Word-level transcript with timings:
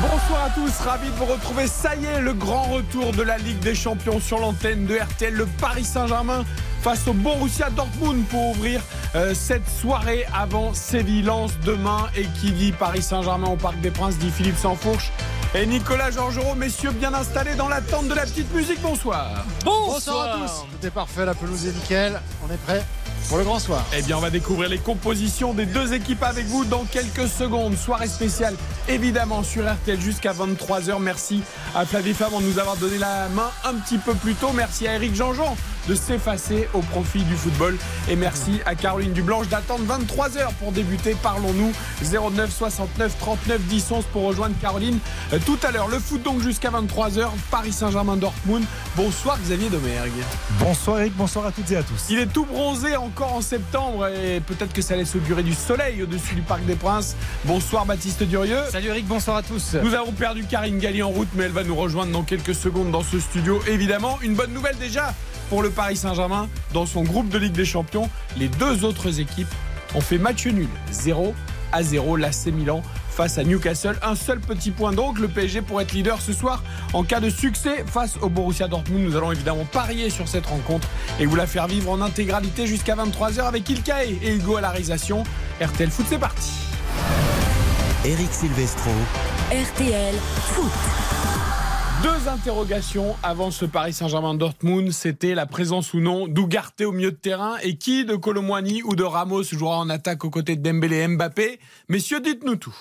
Bonsoir 0.00 0.44
à 0.44 0.50
tous, 0.50 0.72
ravi 0.86 1.08
de 1.08 1.14
vous 1.16 1.26
retrouver. 1.26 1.66
Ça 1.66 1.94
y 1.94 2.06
est, 2.06 2.20
le 2.20 2.32
grand 2.32 2.62
retour 2.62 3.12
de 3.12 3.22
la 3.22 3.36
Ligue 3.36 3.58
des 3.58 3.74
Champions 3.74 4.18
sur 4.18 4.38
l'antenne 4.38 4.86
de 4.86 4.96
RTL. 4.96 5.34
Le 5.34 5.44
Paris 5.44 5.84
Saint-Germain 5.84 6.46
face 6.80 7.06
au 7.06 7.12
Borussia 7.12 7.68
Dortmund 7.68 8.24
pour 8.28 8.48
ouvrir 8.48 8.80
euh, 9.14 9.34
cette 9.34 9.68
soirée 9.68 10.24
avant 10.32 10.72
Séville-Lens 10.72 11.52
demain. 11.66 12.08
Et 12.16 12.24
qui 12.40 12.52
dit 12.52 12.72
Paris 12.72 13.02
Saint-Germain 13.02 13.48
au 13.48 13.56
Parc 13.56 13.78
des 13.80 13.90
Princes 13.90 14.16
dit 14.16 14.30
Philippe 14.30 14.56
Sansfourche. 14.56 15.10
Et 15.54 15.66
Nicolas 15.66 16.10
Georgerot, 16.10 16.54
messieurs 16.54 16.92
bien 16.92 17.12
installés 17.12 17.54
dans 17.54 17.68
l'attente 17.68 18.08
de 18.08 18.14
la 18.14 18.22
petite 18.22 18.50
musique. 18.54 18.80
Bonsoir. 18.80 19.44
Bonsoir 19.66 20.30
à 20.30 20.38
tous. 20.38 20.64
Tout 20.80 20.86
est 20.86 20.90
parfait, 20.90 21.26
la 21.26 21.34
pelouse 21.34 21.66
est 21.66 21.72
nickel. 21.72 22.18
On 22.48 22.50
est 22.50 22.62
prêt 22.64 22.82
pour 23.30 23.38
le 23.38 23.44
grand 23.44 23.60
soir. 23.60 23.86
Eh 23.96 24.02
bien, 24.02 24.16
on 24.16 24.20
va 24.20 24.28
découvrir 24.28 24.68
les 24.68 24.78
compositions 24.78 25.54
des 25.54 25.64
deux 25.64 25.94
équipes 25.94 26.24
avec 26.24 26.46
vous 26.46 26.64
dans 26.64 26.84
quelques 26.84 27.28
secondes. 27.28 27.76
Soirée 27.76 28.08
spéciale, 28.08 28.56
évidemment, 28.88 29.44
sur 29.44 29.72
RTL 29.72 30.00
jusqu'à 30.00 30.32
23h. 30.32 31.00
Merci 31.00 31.40
à 31.76 31.86
Flavie 31.86 32.12
Femme 32.12 32.32
de 32.40 32.44
nous 32.44 32.58
avoir 32.58 32.76
donné 32.76 32.98
la 32.98 33.28
main 33.28 33.52
un 33.64 33.74
petit 33.74 33.98
peu 33.98 34.14
plus 34.14 34.34
tôt. 34.34 34.50
Merci 34.52 34.88
à 34.88 34.96
Eric 34.96 35.14
Jean-Jean 35.14 35.56
de 35.88 35.94
s'effacer 35.94 36.68
au 36.74 36.80
profit 36.80 37.22
du 37.24 37.34
football. 37.34 37.76
Et 38.08 38.16
merci 38.16 38.60
à 38.66 38.74
Caroline 38.74 39.12
Dublanche 39.12 39.48
d'attendre 39.48 39.84
23h 39.84 40.52
pour 40.58 40.72
débuter. 40.72 41.16
Parlons-nous 41.22 41.72
09 42.02 42.52
69 42.52 43.16
39 43.18 43.60
10 43.62 43.90
11 43.90 44.04
pour 44.12 44.22
rejoindre 44.24 44.54
Caroline 44.60 44.98
euh, 45.32 45.38
tout 45.44 45.58
à 45.62 45.70
l'heure. 45.70 45.88
Le 45.88 45.98
foot 45.98 46.22
donc 46.22 46.40
jusqu'à 46.42 46.70
23h. 46.70 47.28
Paris 47.50 47.72
Saint-Germain 47.72 48.16
Dortmund. 48.16 48.64
Bonsoir 48.96 49.38
Xavier 49.42 49.68
Domergue. 49.68 50.10
Bonsoir 50.58 51.00
Eric, 51.00 51.14
bonsoir 51.16 51.46
à 51.46 51.52
toutes 51.52 51.70
et 51.70 51.76
à 51.76 51.82
tous. 51.82 52.06
Il 52.10 52.18
est 52.18 52.26
tout 52.26 52.44
bronzé 52.44 52.96
encore 52.96 53.34
en 53.34 53.40
septembre 53.40 54.08
et 54.08 54.40
peut-être 54.40 54.72
que 54.72 54.82
ça 54.82 54.96
laisse 54.96 55.14
augurer 55.14 55.42
du 55.42 55.54
soleil 55.54 56.02
au-dessus 56.02 56.34
du 56.34 56.42
Parc 56.42 56.64
des 56.64 56.74
Princes. 56.74 57.16
Bonsoir 57.44 57.86
Baptiste 57.86 58.22
Durieux. 58.22 58.60
Salut 58.70 58.88
Eric, 58.88 59.06
bonsoir 59.06 59.36
à 59.36 59.42
tous. 59.42 59.76
Nous 59.82 59.94
avons 59.94 60.12
perdu 60.12 60.44
Karine 60.44 60.78
Galli 60.78 61.02
en 61.02 61.10
route, 61.10 61.28
mais 61.34 61.44
elle 61.44 61.52
va 61.52 61.64
nous 61.64 61.76
rejoindre 61.76 62.12
dans 62.12 62.22
quelques 62.22 62.54
secondes 62.54 62.90
dans 62.90 63.02
ce 63.02 63.18
studio. 63.20 63.60
Évidemment, 63.66 64.18
une 64.22 64.34
bonne 64.34 64.52
nouvelle 64.52 64.76
déjà 64.76 65.14
pour 65.50 65.62
le 65.62 65.68
Paris 65.68 65.96
Saint-Germain. 65.96 66.48
Dans 66.72 66.86
son 66.86 67.02
groupe 67.02 67.28
de 67.28 67.36
Ligue 67.36 67.52
des 67.52 67.66
Champions, 67.66 68.08
les 68.38 68.48
deux 68.48 68.84
autres 68.84 69.20
équipes 69.20 69.52
ont 69.94 70.00
fait 70.00 70.16
match 70.16 70.46
nul. 70.46 70.68
0 70.92 71.34
à 71.72 71.82
0, 71.82 72.16
l'AC 72.16 72.46
Milan 72.46 72.82
face 73.10 73.36
à 73.36 73.44
Newcastle. 73.44 73.98
Un 74.02 74.14
seul 74.14 74.40
petit 74.40 74.70
point 74.70 74.92
donc, 74.92 75.18
le 75.18 75.28
PSG 75.28 75.60
pour 75.60 75.80
être 75.80 75.92
leader 75.92 76.22
ce 76.22 76.32
soir 76.32 76.62
en 76.92 77.02
cas 77.02 77.20
de 77.20 77.28
succès 77.28 77.84
face 77.84 78.16
au 78.22 78.28
Borussia 78.28 78.68
Dortmund. 78.68 79.04
Nous 79.04 79.16
allons 79.16 79.32
évidemment 79.32 79.64
parier 79.64 80.08
sur 80.08 80.28
cette 80.28 80.46
rencontre 80.46 80.88
et 81.18 81.26
vous 81.26 81.36
la 81.36 81.46
faire 81.46 81.66
vivre 81.66 81.90
en 81.90 82.00
intégralité 82.00 82.66
jusqu'à 82.66 82.94
23h 82.94 83.42
avec 83.42 83.68
Ilkae 83.68 84.18
et 84.22 84.34
Hugo 84.34 84.56
à 84.56 84.60
la 84.60 84.70
réalisation. 84.70 85.24
RTL 85.60 85.90
Foot, 85.90 86.06
c'est 86.08 86.18
parti. 86.18 86.52
Eric 88.04 88.32
Silvestro, 88.32 88.90
RTL 89.52 90.14
Foot. 90.54 91.59
Deux 92.02 92.28
interrogations 92.28 93.14
avant 93.22 93.50
ce 93.50 93.66
Paris 93.66 93.92
Saint-Germain-Dortmund, 93.92 94.90
c'était 94.90 95.34
la 95.34 95.44
présence 95.44 95.92
ou 95.92 96.00
non 96.00 96.28
d'Ougarté 96.28 96.86
au 96.86 96.92
milieu 96.92 97.10
de 97.10 97.16
terrain 97.16 97.56
et 97.62 97.76
qui 97.76 98.06
de 98.06 98.16
Colomwani 98.16 98.82
ou 98.82 98.96
de 98.96 99.04
Ramos 99.04 99.42
jouera 99.42 99.76
en 99.76 99.90
attaque 99.90 100.24
aux 100.24 100.30
côtés 100.30 100.56
de 100.56 100.62
Dembélé 100.62 100.96
et 100.96 101.08
Mbappé? 101.08 101.60
Messieurs, 101.90 102.20
dites-nous 102.20 102.56
tout. 102.56 102.74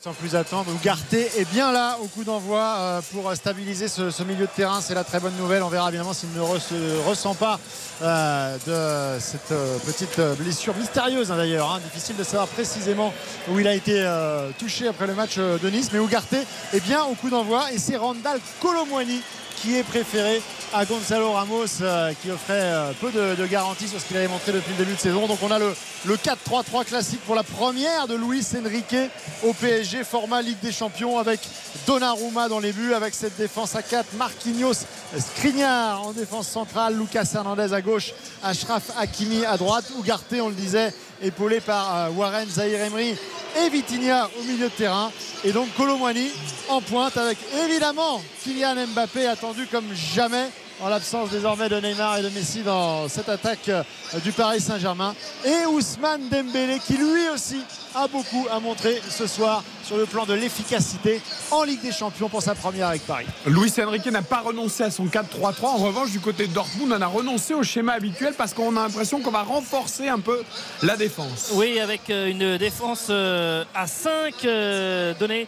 Sans 0.00 0.12
plus 0.12 0.36
attendre, 0.36 0.70
Ougarté 0.72 1.28
est 1.38 1.50
bien 1.50 1.72
là 1.72 1.98
au 2.00 2.06
coup 2.06 2.22
d'envoi 2.22 2.60
euh, 2.60 3.00
pour 3.12 3.34
stabiliser 3.34 3.88
ce, 3.88 4.22
milieu 4.22 4.46
de 4.46 4.50
terrain. 4.54 4.80
C'est 4.80 4.94
la 4.94 5.02
très 5.02 5.18
bonne 5.18 5.34
nouvelle. 5.36 5.60
On 5.64 5.68
verra 5.68 5.88
évidemment 5.88 6.12
s'il 6.12 6.28
ne 6.28 6.58
se 6.60 7.04
ressent 7.04 7.34
pas 7.34 7.58
euh, 8.02 9.16
de 9.16 9.20
cette 9.20 9.50
euh, 9.50 9.76
petite 9.78 10.20
blessure 10.38 10.76
mystérieuse 10.76 11.32
hein, 11.32 11.36
d'ailleurs. 11.36 11.72
hein. 11.72 11.80
Difficile 11.82 12.14
de 12.14 12.22
savoir 12.22 12.46
précisément 12.46 13.12
où 13.50 13.58
il 13.58 13.66
a 13.66 13.74
été 13.74 14.08
touché 14.56 14.86
après 14.86 15.08
le 15.08 15.14
match 15.14 15.36
de 15.36 15.68
Nice. 15.68 15.90
Mais 15.92 15.98
Ougarté 15.98 16.38
est 16.72 16.80
bien 16.84 17.02
au 17.02 17.14
coup 17.14 17.28
d'envoi 17.28 17.72
et 17.72 17.78
c'est 17.78 17.96
Randall 17.96 18.38
Colomwani 18.62 19.20
qui 19.60 19.76
est 19.76 19.82
préféré 19.82 20.40
à 20.72 20.84
Gonzalo 20.84 21.32
Ramos 21.32 21.64
euh, 21.80 22.12
qui 22.22 22.30
offrait 22.30 22.60
euh, 22.60 22.92
peu 23.00 23.10
de, 23.10 23.34
de 23.34 23.46
garanties 23.46 23.88
sur 23.88 24.00
ce 24.00 24.04
qu'il 24.04 24.16
avait 24.16 24.28
montré 24.28 24.52
depuis 24.52 24.72
le 24.72 24.78
début 24.78 24.94
de 24.94 25.00
saison. 25.00 25.26
Donc 25.26 25.38
on 25.42 25.50
a 25.50 25.58
le, 25.58 25.74
le 26.04 26.16
4-3-3 26.16 26.84
classique 26.84 27.20
pour 27.24 27.34
la 27.34 27.42
première 27.42 28.06
de 28.06 28.14
Luis 28.14 28.44
Enrique 28.56 28.96
au 29.42 29.52
PSG, 29.52 30.04
format 30.04 30.42
Ligue 30.42 30.60
des 30.60 30.72
Champions 30.72 31.18
avec 31.18 31.40
Donnarumma 31.86 32.48
dans 32.48 32.60
les 32.60 32.72
buts, 32.72 32.92
avec 32.94 33.14
cette 33.14 33.36
défense 33.36 33.74
à 33.74 33.82
4, 33.82 34.14
Marquinhos, 34.14 34.84
Skriniar 35.18 36.02
en 36.06 36.12
défense 36.12 36.48
centrale, 36.48 36.96
Lucas 36.98 37.28
Hernandez 37.34 37.72
à 37.72 37.80
gauche, 37.80 38.12
Ashraf 38.42 38.90
Hakimi 38.98 39.44
à 39.44 39.56
droite, 39.56 39.86
Ougarté 39.98 40.40
on 40.40 40.48
le 40.48 40.54
disait, 40.54 40.92
épaulé 41.22 41.60
par 41.60 41.96
euh, 41.96 42.08
Warren 42.10 42.48
Zahir 42.48 42.80
Emery 42.80 43.16
et 43.56 43.68
Vitinha 43.70 44.28
au 44.38 44.42
milieu 44.44 44.68
de 44.68 44.72
terrain. 44.72 45.10
Et 45.44 45.52
donc 45.52 45.68
Colomwani 45.76 46.30
en 46.68 46.80
pointe 46.80 47.16
avec 47.16 47.38
évidemment 47.64 48.22
Kylian 48.42 48.86
Mbappé 48.88 49.26
attendu 49.26 49.66
comme 49.70 49.86
jamais 49.94 50.48
en 50.80 50.88
l'absence 50.88 51.30
désormais 51.30 51.68
de 51.68 51.80
Neymar 51.80 52.18
et 52.18 52.22
de 52.22 52.28
Messi 52.28 52.62
dans 52.62 53.08
cette 53.08 53.28
attaque 53.28 53.68
euh, 53.68 53.82
du 54.22 54.32
Paris 54.32 54.60
Saint-Germain. 54.60 55.14
Et 55.44 55.66
Ousmane 55.66 56.28
Dembélé 56.28 56.78
qui 56.78 56.94
lui 56.94 57.28
aussi 57.34 57.60
a 57.94 58.08
beaucoup 58.08 58.46
à 58.50 58.60
montrer 58.60 59.00
ce 59.08 59.26
soir 59.26 59.62
sur 59.84 59.96
le 59.96 60.06
plan 60.06 60.26
de 60.26 60.34
l'efficacité 60.34 61.20
en 61.50 61.62
Ligue 61.62 61.80
des 61.80 61.92
Champions 61.92 62.28
pour 62.28 62.42
sa 62.42 62.54
première 62.54 62.88
avec 62.88 63.06
Paris. 63.06 63.26
Luis 63.46 63.72
Enrique 63.82 64.06
n'a 64.06 64.22
pas 64.22 64.40
renoncé 64.40 64.82
à 64.82 64.90
son 64.90 65.06
4-3-3. 65.06 65.64
En 65.64 65.76
revanche, 65.76 66.10
du 66.10 66.20
côté 66.20 66.46
de 66.46 66.52
Dortmund, 66.52 66.92
on 66.92 67.00
a 67.00 67.06
renoncé 67.06 67.54
au 67.54 67.62
schéma 67.62 67.94
habituel 67.94 68.34
parce 68.36 68.52
qu'on 68.52 68.76
a 68.76 68.82
l'impression 68.82 69.20
qu'on 69.20 69.30
va 69.30 69.42
renforcer 69.42 70.08
un 70.08 70.18
peu 70.18 70.42
la 70.82 70.96
défense. 70.96 71.50
Oui, 71.54 71.80
avec 71.80 72.10
euh, 72.10 72.28
une 72.28 72.58
défense 72.58 73.06
euh, 73.10 73.64
à 73.74 73.86
5 73.86 74.34
euh, 74.44 75.14
donnée 75.18 75.46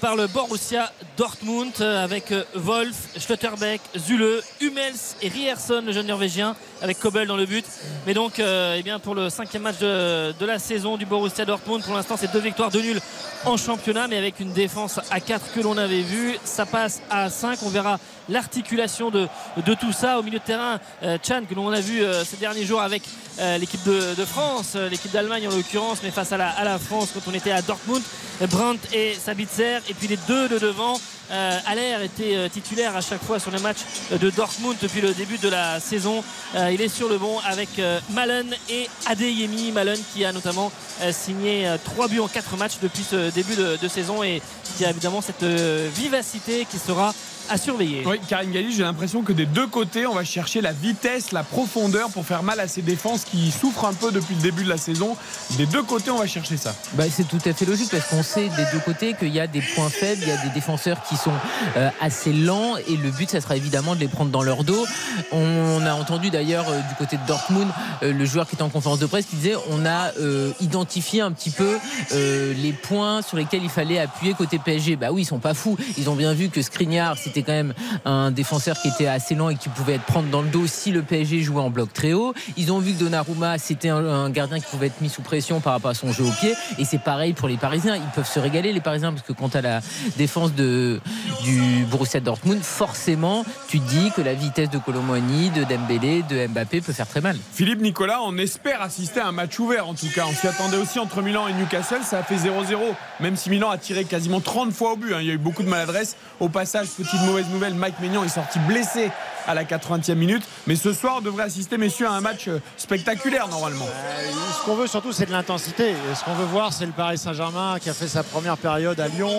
par 0.00 0.16
le 0.16 0.26
Borussia 0.26 0.90
Dortmund 1.16 1.80
avec 1.80 2.32
Wolf, 2.54 2.96
Schlotterbeck, 3.18 3.80
Zule, 3.96 4.40
Hummels 4.60 4.94
et 5.22 5.28
Rierson, 5.28 5.82
le 5.86 5.92
jeune 5.92 6.06
norvégien, 6.06 6.56
avec 6.82 6.98
Kobel 6.98 7.26
dans 7.26 7.36
le 7.36 7.46
but. 7.46 7.64
Mais 8.06 8.14
donc, 8.14 8.38
euh, 8.38 8.80
eh 8.84 8.98
pour 9.02 9.14
le 9.14 9.30
cinquième 9.30 9.62
match 9.62 9.78
de, 9.78 10.32
de 10.38 10.46
la 10.46 10.58
saison 10.58 10.96
du 10.96 11.06
Borussia 11.06 11.44
Dortmund, 11.44 11.82
pour 11.82 11.94
l'instant, 11.94 12.16
c'est 12.18 12.32
deux 12.32 12.40
victoires, 12.40 12.70
deux 12.70 12.82
nuls 12.82 13.00
en 13.44 13.56
championnat, 13.56 14.08
mais 14.08 14.16
avec 14.16 14.40
une 14.40 14.52
défense 14.52 15.00
à 15.10 15.20
4 15.20 15.52
que 15.54 15.60
l'on 15.60 15.76
avait 15.76 16.02
vu. 16.02 16.36
Ça 16.44 16.66
passe 16.66 17.00
à 17.10 17.30
5. 17.30 17.58
On 17.64 17.68
verra 17.68 17.98
l'articulation 18.28 19.10
de, 19.10 19.28
de 19.64 19.74
tout 19.74 19.92
ça 19.92 20.18
au 20.18 20.22
milieu 20.22 20.38
de 20.38 20.44
terrain. 20.44 20.80
euh, 21.02 21.18
Chan, 21.26 21.42
que 21.48 21.54
l'on 21.54 21.70
a 21.70 21.80
vu 21.80 22.02
euh, 22.02 22.24
ces 22.24 22.36
derniers 22.36 22.64
jours 22.64 22.82
avec 22.82 23.02
euh, 23.38 23.58
l'équipe 23.58 23.82
de, 23.84 24.14
de 24.14 24.24
France, 24.24 24.76
l'équipe 24.90 25.12
d'Allemagne 25.12 25.46
en 25.48 25.54
l'occurrence, 25.54 25.98
mais 26.02 26.10
face 26.10 26.32
à 26.32 26.36
la, 26.36 26.48
à 26.50 26.64
la 26.64 26.78
France 26.78 27.10
quand 27.14 27.30
on 27.30 27.34
était 27.34 27.52
à 27.52 27.62
Dortmund. 27.62 28.02
Brandt 28.50 28.80
et 28.92 29.14
Sabitzer, 29.14 29.78
et 29.88 29.94
puis 29.94 30.08
les 30.08 30.18
deux 30.28 30.48
de 30.48 30.58
devant. 30.58 30.98
Euh, 31.30 31.58
Aller 31.66 31.96
était 32.04 32.36
euh, 32.36 32.48
titulaire 32.48 32.96
à 32.96 33.00
chaque 33.00 33.22
fois 33.22 33.38
sur 33.40 33.50
les 33.50 33.58
matchs 33.60 33.78
euh, 34.12 34.18
de 34.18 34.30
Dortmund 34.30 34.76
depuis 34.80 35.00
le 35.00 35.12
début 35.12 35.38
de 35.38 35.48
la 35.48 35.80
saison. 35.80 36.22
Euh, 36.54 36.70
il 36.72 36.80
est 36.80 36.88
sur 36.88 37.08
le 37.08 37.18
bon 37.18 37.38
avec 37.44 37.78
euh, 37.78 38.00
Malen 38.10 38.46
et 38.68 38.88
Adeyemi. 39.06 39.72
Malen 39.72 39.98
qui 40.14 40.24
a 40.24 40.32
notamment 40.32 40.70
euh, 41.02 41.12
signé 41.12 41.68
3 41.84 42.08
buts 42.08 42.20
en 42.20 42.28
4 42.28 42.56
matchs 42.56 42.78
depuis 42.82 43.02
ce 43.08 43.30
début 43.30 43.56
de, 43.56 43.76
de 43.80 43.88
saison 43.88 44.22
et 44.22 44.40
qui 44.76 44.84
a 44.84 44.90
évidemment 44.90 45.20
cette 45.20 45.42
euh, 45.42 45.88
vivacité 45.94 46.66
qui 46.70 46.78
sera 46.78 47.12
à 47.48 47.58
surveiller. 47.58 48.02
Oui, 48.04 48.18
Karine 48.28 48.50
Galli, 48.50 48.74
j'ai 48.74 48.82
l'impression 48.82 49.22
que 49.22 49.32
des 49.32 49.46
deux 49.46 49.68
côtés, 49.68 50.04
on 50.04 50.14
va 50.14 50.24
chercher 50.24 50.60
la 50.60 50.72
vitesse, 50.72 51.30
la 51.30 51.44
profondeur 51.44 52.08
pour 52.10 52.26
faire 52.26 52.42
mal 52.42 52.58
à 52.58 52.66
ces 52.66 52.82
défenses 52.82 53.22
qui 53.22 53.52
souffrent 53.52 53.84
un 53.84 53.94
peu 53.94 54.10
depuis 54.10 54.34
le 54.34 54.40
début 54.40 54.64
de 54.64 54.68
la 54.68 54.76
saison. 54.76 55.16
Des 55.52 55.66
deux 55.66 55.84
côtés, 55.84 56.10
on 56.10 56.18
va 56.18 56.26
chercher 56.26 56.56
ça. 56.56 56.74
Bah, 56.94 57.04
c'est 57.08 57.28
tout 57.28 57.38
à 57.44 57.52
fait 57.52 57.64
logique 57.64 57.88
parce 57.92 58.08
qu'on 58.08 58.24
sait 58.24 58.48
des 58.48 58.64
deux 58.72 58.80
côtés 58.84 59.14
qu'il 59.14 59.28
y 59.28 59.38
a 59.38 59.46
des 59.46 59.60
points 59.60 59.90
faibles, 59.90 60.22
il 60.22 60.28
y 60.28 60.32
a 60.32 60.38
des 60.38 60.48
défenseurs 60.50 61.00
qui 61.08 61.15
sont 61.16 61.32
euh, 61.76 61.90
assez 62.00 62.32
lents 62.32 62.76
et 62.76 62.96
le 62.96 63.10
but, 63.10 63.30
ça 63.30 63.40
sera 63.40 63.56
évidemment 63.56 63.94
de 63.94 64.00
les 64.00 64.08
prendre 64.08 64.30
dans 64.30 64.42
leur 64.42 64.64
dos. 64.64 64.86
On 65.32 65.84
a 65.86 65.94
entendu 65.94 66.30
d'ailleurs 66.30 66.68
euh, 66.68 66.80
du 66.88 66.94
côté 66.96 67.16
de 67.16 67.26
Dortmund 67.26 67.68
euh, 68.02 68.12
le 68.12 68.24
joueur 68.24 68.46
qui 68.46 68.54
était 68.54 68.62
en 68.62 68.68
conférence 68.68 68.98
de 68.98 69.06
presse 69.06 69.26
qui 69.26 69.36
disait 69.36 69.54
on 69.70 69.84
a 69.84 70.12
identifié 70.60 71.20
un 71.20 71.32
petit 71.32 71.50
peu 71.50 71.78
les 72.12 72.72
points 72.72 73.22
sur 73.22 73.36
lesquels 73.36 73.62
il 73.62 73.68
fallait 73.68 73.98
appuyer 73.98 74.34
côté 74.34 74.58
PSG. 74.58 74.96
Bah 74.96 75.08
oui, 75.10 75.22
ils 75.22 75.24
sont 75.24 75.38
pas 75.38 75.54
fous. 75.54 75.76
Ils 75.98 76.08
ont 76.08 76.14
bien 76.14 76.32
vu 76.32 76.48
que 76.48 76.62
Skriniar 76.62 77.16
c'était 77.18 77.42
quand 77.42 77.52
même 77.52 77.74
un 78.04 78.30
défenseur 78.30 78.80
qui 78.80 78.88
était 78.88 79.06
assez 79.06 79.34
lent 79.34 79.50
et 79.50 79.56
qui 79.56 79.68
pouvait 79.68 79.94
être 79.94 80.04
prendre 80.04 80.28
dans 80.28 80.42
le 80.42 80.48
dos 80.48 80.66
si 80.66 80.90
le 80.90 81.02
PSG 81.02 81.42
jouait 81.42 81.60
en 81.60 81.70
bloc 81.70 81.92
très 81.92 82.12
haut. 82.12 82.34
Ils 82.56 82.72
ont 82.72 82.78
vu 82.78 82.92
que 82.92 83.00
Donnarumma, 83.00 83.58
c'était 83.58 83.88
un 83.88 84.30
gardien 84.30 84.58
qui 84.58 84.66
pouvait 84.66 84.86
être 84.86 85.00
mis 85.00 85.08
sous 85.08 85.22
pression 85.22 85.60
par 85.60 85.72
rapport 85.74 85.90
à 85.90 85.94
son 85.94 86.12
jeu 86.12 86.24
au 86.24 86.30
pied. 86.30 86.54
Et 86.78 86.84
c'est 86.84 86.98
pareil 86.98 87.32
pour 87.32 87.48
les 87.48 87.56
Parisiens. 87.56 87.96
Ils 87.96 88.02
peuvent 88.14 88.28
se 88.28 88.38
régaler, 88.38 88.72
les 88.72 88.80
Parisiens, 88.80 89.12
parce 89.12 89.26
que 89.26 89.32
quant 89.32 89.48
à 89.48 89.60
la 89.60 89.80
défense 90.16 90.54
de, 90.54 91.00
du 91.42 91.84
Borussia 91.90 92.20
Dortmund, 92.20 92.62
forcément, 92.62 93.44
tu 93.68 93.80
te 93.80 93.88
dis 93.88 94.10
que 94.14 94.20
la 94.22 94.34
vitesse 94.34 94.70
de 94.70 94.78
Colomboigny, 94.78 95.50
de 95.50 95.64
Dembélé, 95.64 96.22
de 96.22 96.46
Mbappé 96.46 96.80
peut 96.80 96.92
faire 96.92 97.06
très 97.08 97.20
mal. 97.20 97.36
Philippe 97.52 97.80
Nicolas, 97.80 98.20
on 98.22 98.36
espère 98.38 98.82
assister 98.82 99.20
à 99.20 99.26
un 99.28 99.32
match 99.32 99.58
ouvert 99.58 99.88
en 99.88 99.94
tout 99.94 100.08
cas. 100.14 100.24
On 100.28 100.34
s'y 100.34 100.46
attendait 100.46 100.76
aussi 100.76 100.98
entre 100.98 101.22
Milan 101.22 101.48
et 101.48 101.52
Newcastle. 101.52 102.00
Ça 102.04 102.18
a 102.18 102.22
fait 102.22 102.36
0-0, 102.36 102.76
même 103.20 103.36
si 103.36 103.50
Milan 103.50 103.70
a 103.70 103.78
tiré 103.78 104.04
quasiment 104.04 104.40
30 104.40 104.72
fois 104.72 104.92
au 104.92 104.96
but. 104.96 105.12
hein. 105.14 105.18
Il 105.20 105.26
y 105.26 105.30
a 105.30 105.34
eu 105.34 105.38
beaucoup 105.38 105.62
de 105.62 105.68
maladresse. 105.68 106.16
Au 106.40 106.48
passage, 106.48 106.88
petite 106.88 107.20
mauvaise 107.22 107.46
nouvelle, 107.50 107.74
Mike 107.74 108.00
Maignan 108.00 108.24
est 108.24 108.28
sorti 108.28 108.58
blessé 108.60 109.10
à 109.46 109.54
la 109.54 109.64
80e 109.64 110.14
minute. 110.14 110.42
Mais 110.66 110.74
ce 110.74 110.92
soir, 110.92 111.16
on 111.18 111.20
devrait 111.20 111.44
assister, 111.44 111.78
messieurs, 111.78 112.08
à 112.08 112.12
un 112.12 112.20
match 112.20 112.48
euh, 112.48 112.58
spectaculaire 112.76 113.46
normalement. 113.48 113.84
Euh, 113.86 114.30
Ce 114.60 114.64
qu'on 114.64 114.74
veut 114.74 114.88
surtout, 114.88 115.12
c'est 115.12 115.26
de 115.26 115.30
l'intensité. 115.32 115.94
Ce 116.18 116.24
qu'on 116.24 116.34
veut 116.34 116.44
voir, 116.46 116.72
c'est 116.72 116.86
le 116.86 116.90
Paris 116.92 117.16
Saint-Germain 117.18 117.78
qui 117.80 117.88
a 117.88 117.94
fait 117.94 118.08
sa 118.08 118.22
première 118.24 118.56
période 118.56 118.98
à 118.98 119.06
Lyon, 119.08 119.30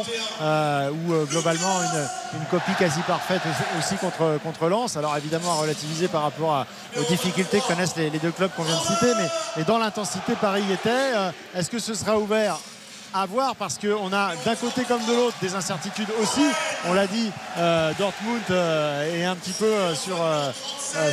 euh, 0.42 0.90
où 0.92 1.14
euh, 1.14 1.26
globalement 1.26 1.57
une, 1.62 2.46
copie 2.50 2.74
quasi 2.78 3.02
parfaite 3.02 3.42
aussi- 3.78 3.96
contre, 3.96 4.40
contre 4.44 4.68
Lens. 4.68 4.98
Alors 4.98 5.16
évidemment, 5.18 5.52
à 5.52 5.56
relativiser 5.56 6.08
par 6.08 6.24
rapport 6.24 6.66
aux 6.98 7.04
difficultés 7.04 7.60
que 7.60 7.68
connaissent 7.68 7.96
les, 7.96 8.10
deux 8.10 8.32
clubs 8.32 8.52
qu'on 8.56 8.64
vient 8.64 8.76
de 8.78 8.82
citer, 8.82 9.14
mais, 9.56 9.64
dans 9.64 9.78
l'intensité, 9.78 10.34
Paris 10.40 10.64
était. 10.72 10.90
Euh, 10.90 11.32
Est-ce 11.56 11.70
que 11.70 11.80
ce 11.80 11.94
sera 11.94 12.18
ouvert 12.18 12.58
à 13.14 13.26
voir 13.26 13.56
parce 13.56 13.78
qu'on 13.78 14.12
a 14.14 14.32
d'un 14.46 14.56
côté 14.56 14.84
comme 14.84 15.04
de 15.06 15.14
l'autre 15.14 15.36
des 15.42 15.56
incertitudes 15.56 16.08
aussi. 16.22 16.46
On 16.88 16.94
l'a 16.94 17.08
dit, 17.08 17.32
euh, 17.58 17.92
Dortmund 17.98 18.42
euh, 18.52 19.20
est 19.22 19.26
un 19.26 19.36
petit 19.36 19.52
peu 19.52 19.66
euh, 19.66 19.96
sur, 19.96 20.18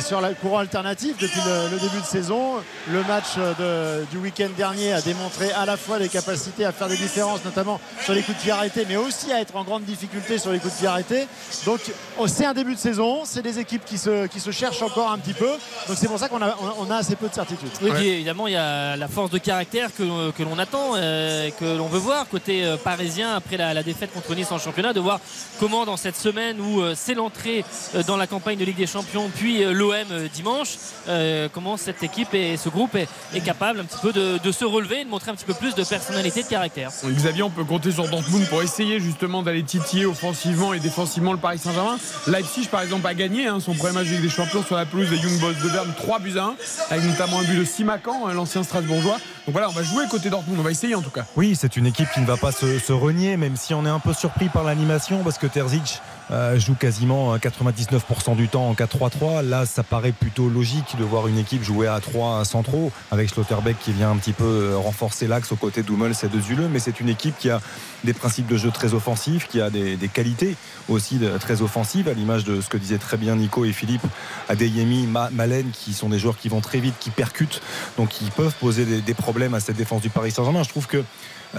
sur 0.05 0.21
le 0.21 0.33
courant 0.35 0.59
alternatif 0.59 1.17
depuis 1.19 1.39
le, 1.45 1.69
le 1.71 1.79
début 1.79 1.99
de 1.99 2.05
saison. 2.05 2.55
Le 2.89 3.03
match 3.03 3.35
de- 3.37 4.05
du 4.11 4.17
week-end 4.17 4.49
dernier 4.57 4.93
a 4.93 5.01
démontré 5.01 5.51
à 5.53 5.65
la 5.65 5.77
fois 5.77 5.99
les 5.99 6.09
capacités 6.09 6.65
à 6.65 6.71
faire 6.71 6.87
des 6.87 6.97
différences, 6.97 7.43
notamment 7.45 7.79
sur 8.03 8.13
les 8.13 8.21
coups 8.21 8.37
de 8.37 8.43
pied 8.43 8.51
arrêtés, 8.51 8.85
mais 8.87 8.97
aussi 8.97 9.31
à 9.31 9.39
être 9.41 9.55
en 9.55 9.63
grande 9.63 9.83
difficulté 9.83 10.37
sur 10.37 10.51
les 10.51 10.59
coups 10.59 10.73
de 10.73 10.79
pied 10.79 10.87
arrêtés. 10.87 11.27
Donc 11.65 11.79
oh, 12.17 12.27
c'est 12.27 12.45
un 12.45 12.53
début 12.53 12.75
de 12.75 12.79
saison, 12.79 13.23
c'est 13.25 13.41
des 13.41 13.59
équipes 13.59 13.85
qui 13.85 13.97
se, 13.97 14.27
qui 14.27 14.39
se 14.39 14.51
cherchent 14.51 14.81
encore 14.81 15.11
un 15.11 15.17
petit 15.17 15.33
peu. 15.33 15.49
Donc 15.87 15.97
c'est 15.97 16.07
pour 16.07 16.19
ça 16.19 16.29
qu'on 16.29 16.41
a, 16.41 16.55
on 16.79 16.89
a- 16.91 16.95
assez 16.95 17.15
peu 17.17 17.27
de 17.27 17.33
certitudes. 17.33 17.69
Oui, 17.81 17.91
puis 17.93 18.07
évidemment, 18.07 18.47
il 18.47 18.53
y 18.53 18.57
a 18.57 18.95
la 18.95 19.07
force 19.09 19.29
de 19.29 19.37
caractère 19.37 19.89
que, 19.93 20.31
que 20.31 20.43
l'on 20.43 20.57
attend, 20.57 20.93
euh, 20.95 21.49
que 21.59 21.65
l'on 21.77 21.84
veut 21.87 21.99
voir 21.99 22.27
côté 22.29 22.65
euh, 22.65 22.77
parisien 22.77 23.35
après 23.35 23.57
la, 23.57 23.73
la 23.73 23.83
défaite 23.83 24.11
contre 24.13 24.33
Nice 24.35 24.51
en 24.51 24.57
championnat, 24.59 24.93
de 24.93 24.99
voir 24.99 25.19
comment 25.59 25.85
dans 25.85 25.97
cette 25.97 26.15
semaine 26.15 26.59
où 26.59 26.81
euh, 26.81 26.93
c'est 26.95 27.13
l'entrée 27.13 27.63
euh, 27.95 28.03
dans 28.03 28.17
la 28.17 28.27
campagne 28.27 28.57
de 28.57 28.65
Ligue 28.65 28.77
des 28.77 28.87
Champions, 28.87 29.29
puis 29.35 29.63
euh, 29.63 29.73
l'OM 29.73 29.93
euh, 30.11 30.27
dimanche, 30.33 30.69
euh, 31.07 31.47
comment 31.51 31.77
cette 31.77 32.03
équipe 32.03 32.33
et 32.33 32.57
ce 32.57 32.69
groupe 32.69 32.95
est, 32.95 33.07
est 33.33 33.41
capable 33.41 33.79
un 33.79 33.85
petit 33.85 33.99
peu 34.01 34.11
de, 34.13 34.37
de 34.37 34.51
se 34.51 34.65
relever, 34.65 35.01
et 35.01 35.05
de 35.05 35.09
montrer 35.09 35.31
un 35.31 35.35
petit 35.35 35.45
peu 35.45 35.53
plus 35.53 35.75
de 35.75 35.83
personnalité, 35.83 36.43
de 36.43 36.47
caractère. 36.47 36.91
Xavier, 37.05 37.43
on 37.43 37.49
peut 37.49 37.63
compter 37.63 37.91
sur 37.91 38.07
Dortmund 38.07 38.47
pour 38.47 38.61
essayer 38.61 38.99
justement 38.99 39.43
d'aller 39.43 39.63
titiller 39.63 40.05
offensivement 40.05 40.73
et 40.73 40.79
défensivement 40.79 41.31
le 41.33 41.39
Paris 41.39 41.57
Saint-Germain. 41.59 41.97
Leipzig, 42.27 42.67
par 42.69 42.81
exemple, 42.81 43.05
a 43.07 43.13
gagné 43.13 43.47
hein, 43.47 43.59
son 43.59 43.73
premier 43.73 43.93
match 43.93 44.07
de 44.07 44.11
Ligue 44.13 44.21
des 44.21 44.29
Champions 44.29 44.63
sur 44.63 44.75
la 44.75 44.85
pelouse 44.85 45.09
des 45.09 45.17
Young 45.17 45.39
Boys 45.39 45.53
de 45.63 45.69
Berne, 45.69 45.93
3 45.97 46.19
buts 46.19 46.37
à 46.37 46.43
1, 46.45 46.55
avec 46.91 47.05
notamment 47.05 47.39
un 47.39 47.43
but 47.43 47.59
de 47.59 47.65
Simakan, 47.65 48.27
hein, 48.27 48.33
l'ancien 48.33 48.63
Strasbourgeois. 48.63 49.17
Donc 49.45 49.53
voilà, 49.53 49.69
on 49.69 49.73
va 49.73 49.83
jouer 49.83 50.05
côté 50.09 50.29
Dortmund, 50.29 50.59
on 50.59 50.63
va 50.63 50.71
essayer 50.71 50.95
en 50.95 51.01
tout 51.01 51.11
cas. 51.11 51.25
Oui, 51.35 51.55
c'est 51.55 51.74
une 51.77 51.85
équipe 51.85 52.09
qui 52.13 52.21
ne 52.21 52.25
va 52.25 52.37
pas 52.37 52.51
se, 52.51 52.91
renier, 52.93 53.37
même 53.37 53.55
si 53.55 53.73
on 53.73 53.85
est 53.85 53.89
un 53.89 53.99
peu 53.99 54.13
surpris 54.13 54.49
par 54.49 54.63
l'animation, 54.63 55.23
parce 55.23 55.37
que 55.37 55.47
Terzic 55.47 56.01
euh, 56.31 56.57
joue 56.57 56.73
quasiment 56.73 57.33
euh, 57.33 57.37
99% 57.37 58.35
du 58.35 58.47
temps 58.47 58.69
en 58.69 58.73
4-3-3. 58.73 59.41
Là, 59.41 59.65
ça 59.65 59.83
paraît 59.83 60.11
plutôt 60.11 60.49
logique 60.49 60.95
de 60.97 61.03
voir 61.03 61.27
une 61.27 61.37
équipe 61.37 61.63
jouer 61.63 61.87
à 61.87 61.99
3 61.99 62.45
centraux, 62.45 62.91
avec 63.11 63.29
Schlotterbeck 63.29 63.77
qui 63.79 63.91
vient 63.91 64.11
un 64.11 64.17
petit 64.17 64.33
peu 64.33 64.43
euh, 64.43 64.77
renforcer 64.77 65.27
l'axe 65.27 65.51
aux 65.51 65.55
côtés 65.55 65.83
d'Hummels 65.83 66.15
et 66.23 66.27
de 66.27 66.39
Zule. 66.39 66.67
Mais 66.71 66.79
c'est 66.79 66.99
une 66.99 67.09
équipe 67.09 67.37
qui 67.37 67.49
a 67.49 67.59
des 68.03 68.13
principes 68.13 68.47
de 68.47 68.57
jeu 68.57 68.71
très 68.71 68.93
offensifs, 68.93 69.47
qui 69.47 69.59
a 69.61 69.69
des, 69.69 69.97
qualités 70.13 70.55
aussi 70.87 71.19
très 71.39 71.61
offensives, 71.61 72.07
à 72.07 72.13
l'image 72.13 72.43
de 72.43 72.61
ce 72.61 72.69
que 72.69 72.77
disaient 72.77 72.99
très 72.99 73.17
bien 73.17 73.35
Nico 73.35 73.65
et 73.65 73.73
Philippe, 73.73 74.05
Adeyemi, 74.47 75.07
Ma- 75.07 75.31
Malen, 75.31 75.71
qui 75.71 75.93
sont 75.93 76.09
des 76.09 76.19
joueurs 76.19 76.37
qui 76.37 76.47
vont 76.47 76.61
très 76.61 76.79
vite, 76.79 76.93
qui 76.99 77.09
percutent, 77.09 77.61
donc 77.97 78.09
qui 78.09 78.25
peuvent 78.29 78.53
poser 78.59 78.85
des, 78.85 79.01
des 79.01 79.13
problèmes 79.15 79.55
à 79.55 79.59
cette 79.59 79.75
défense 79.75 80.01
du 80.01 80.09
Paris 80.09 80.31
Saint-Germain. 80.31 80.63
Je 80.63 80.69
trouve 80.69 80.85
que 80.85 80.97
euh, 80.97 81.03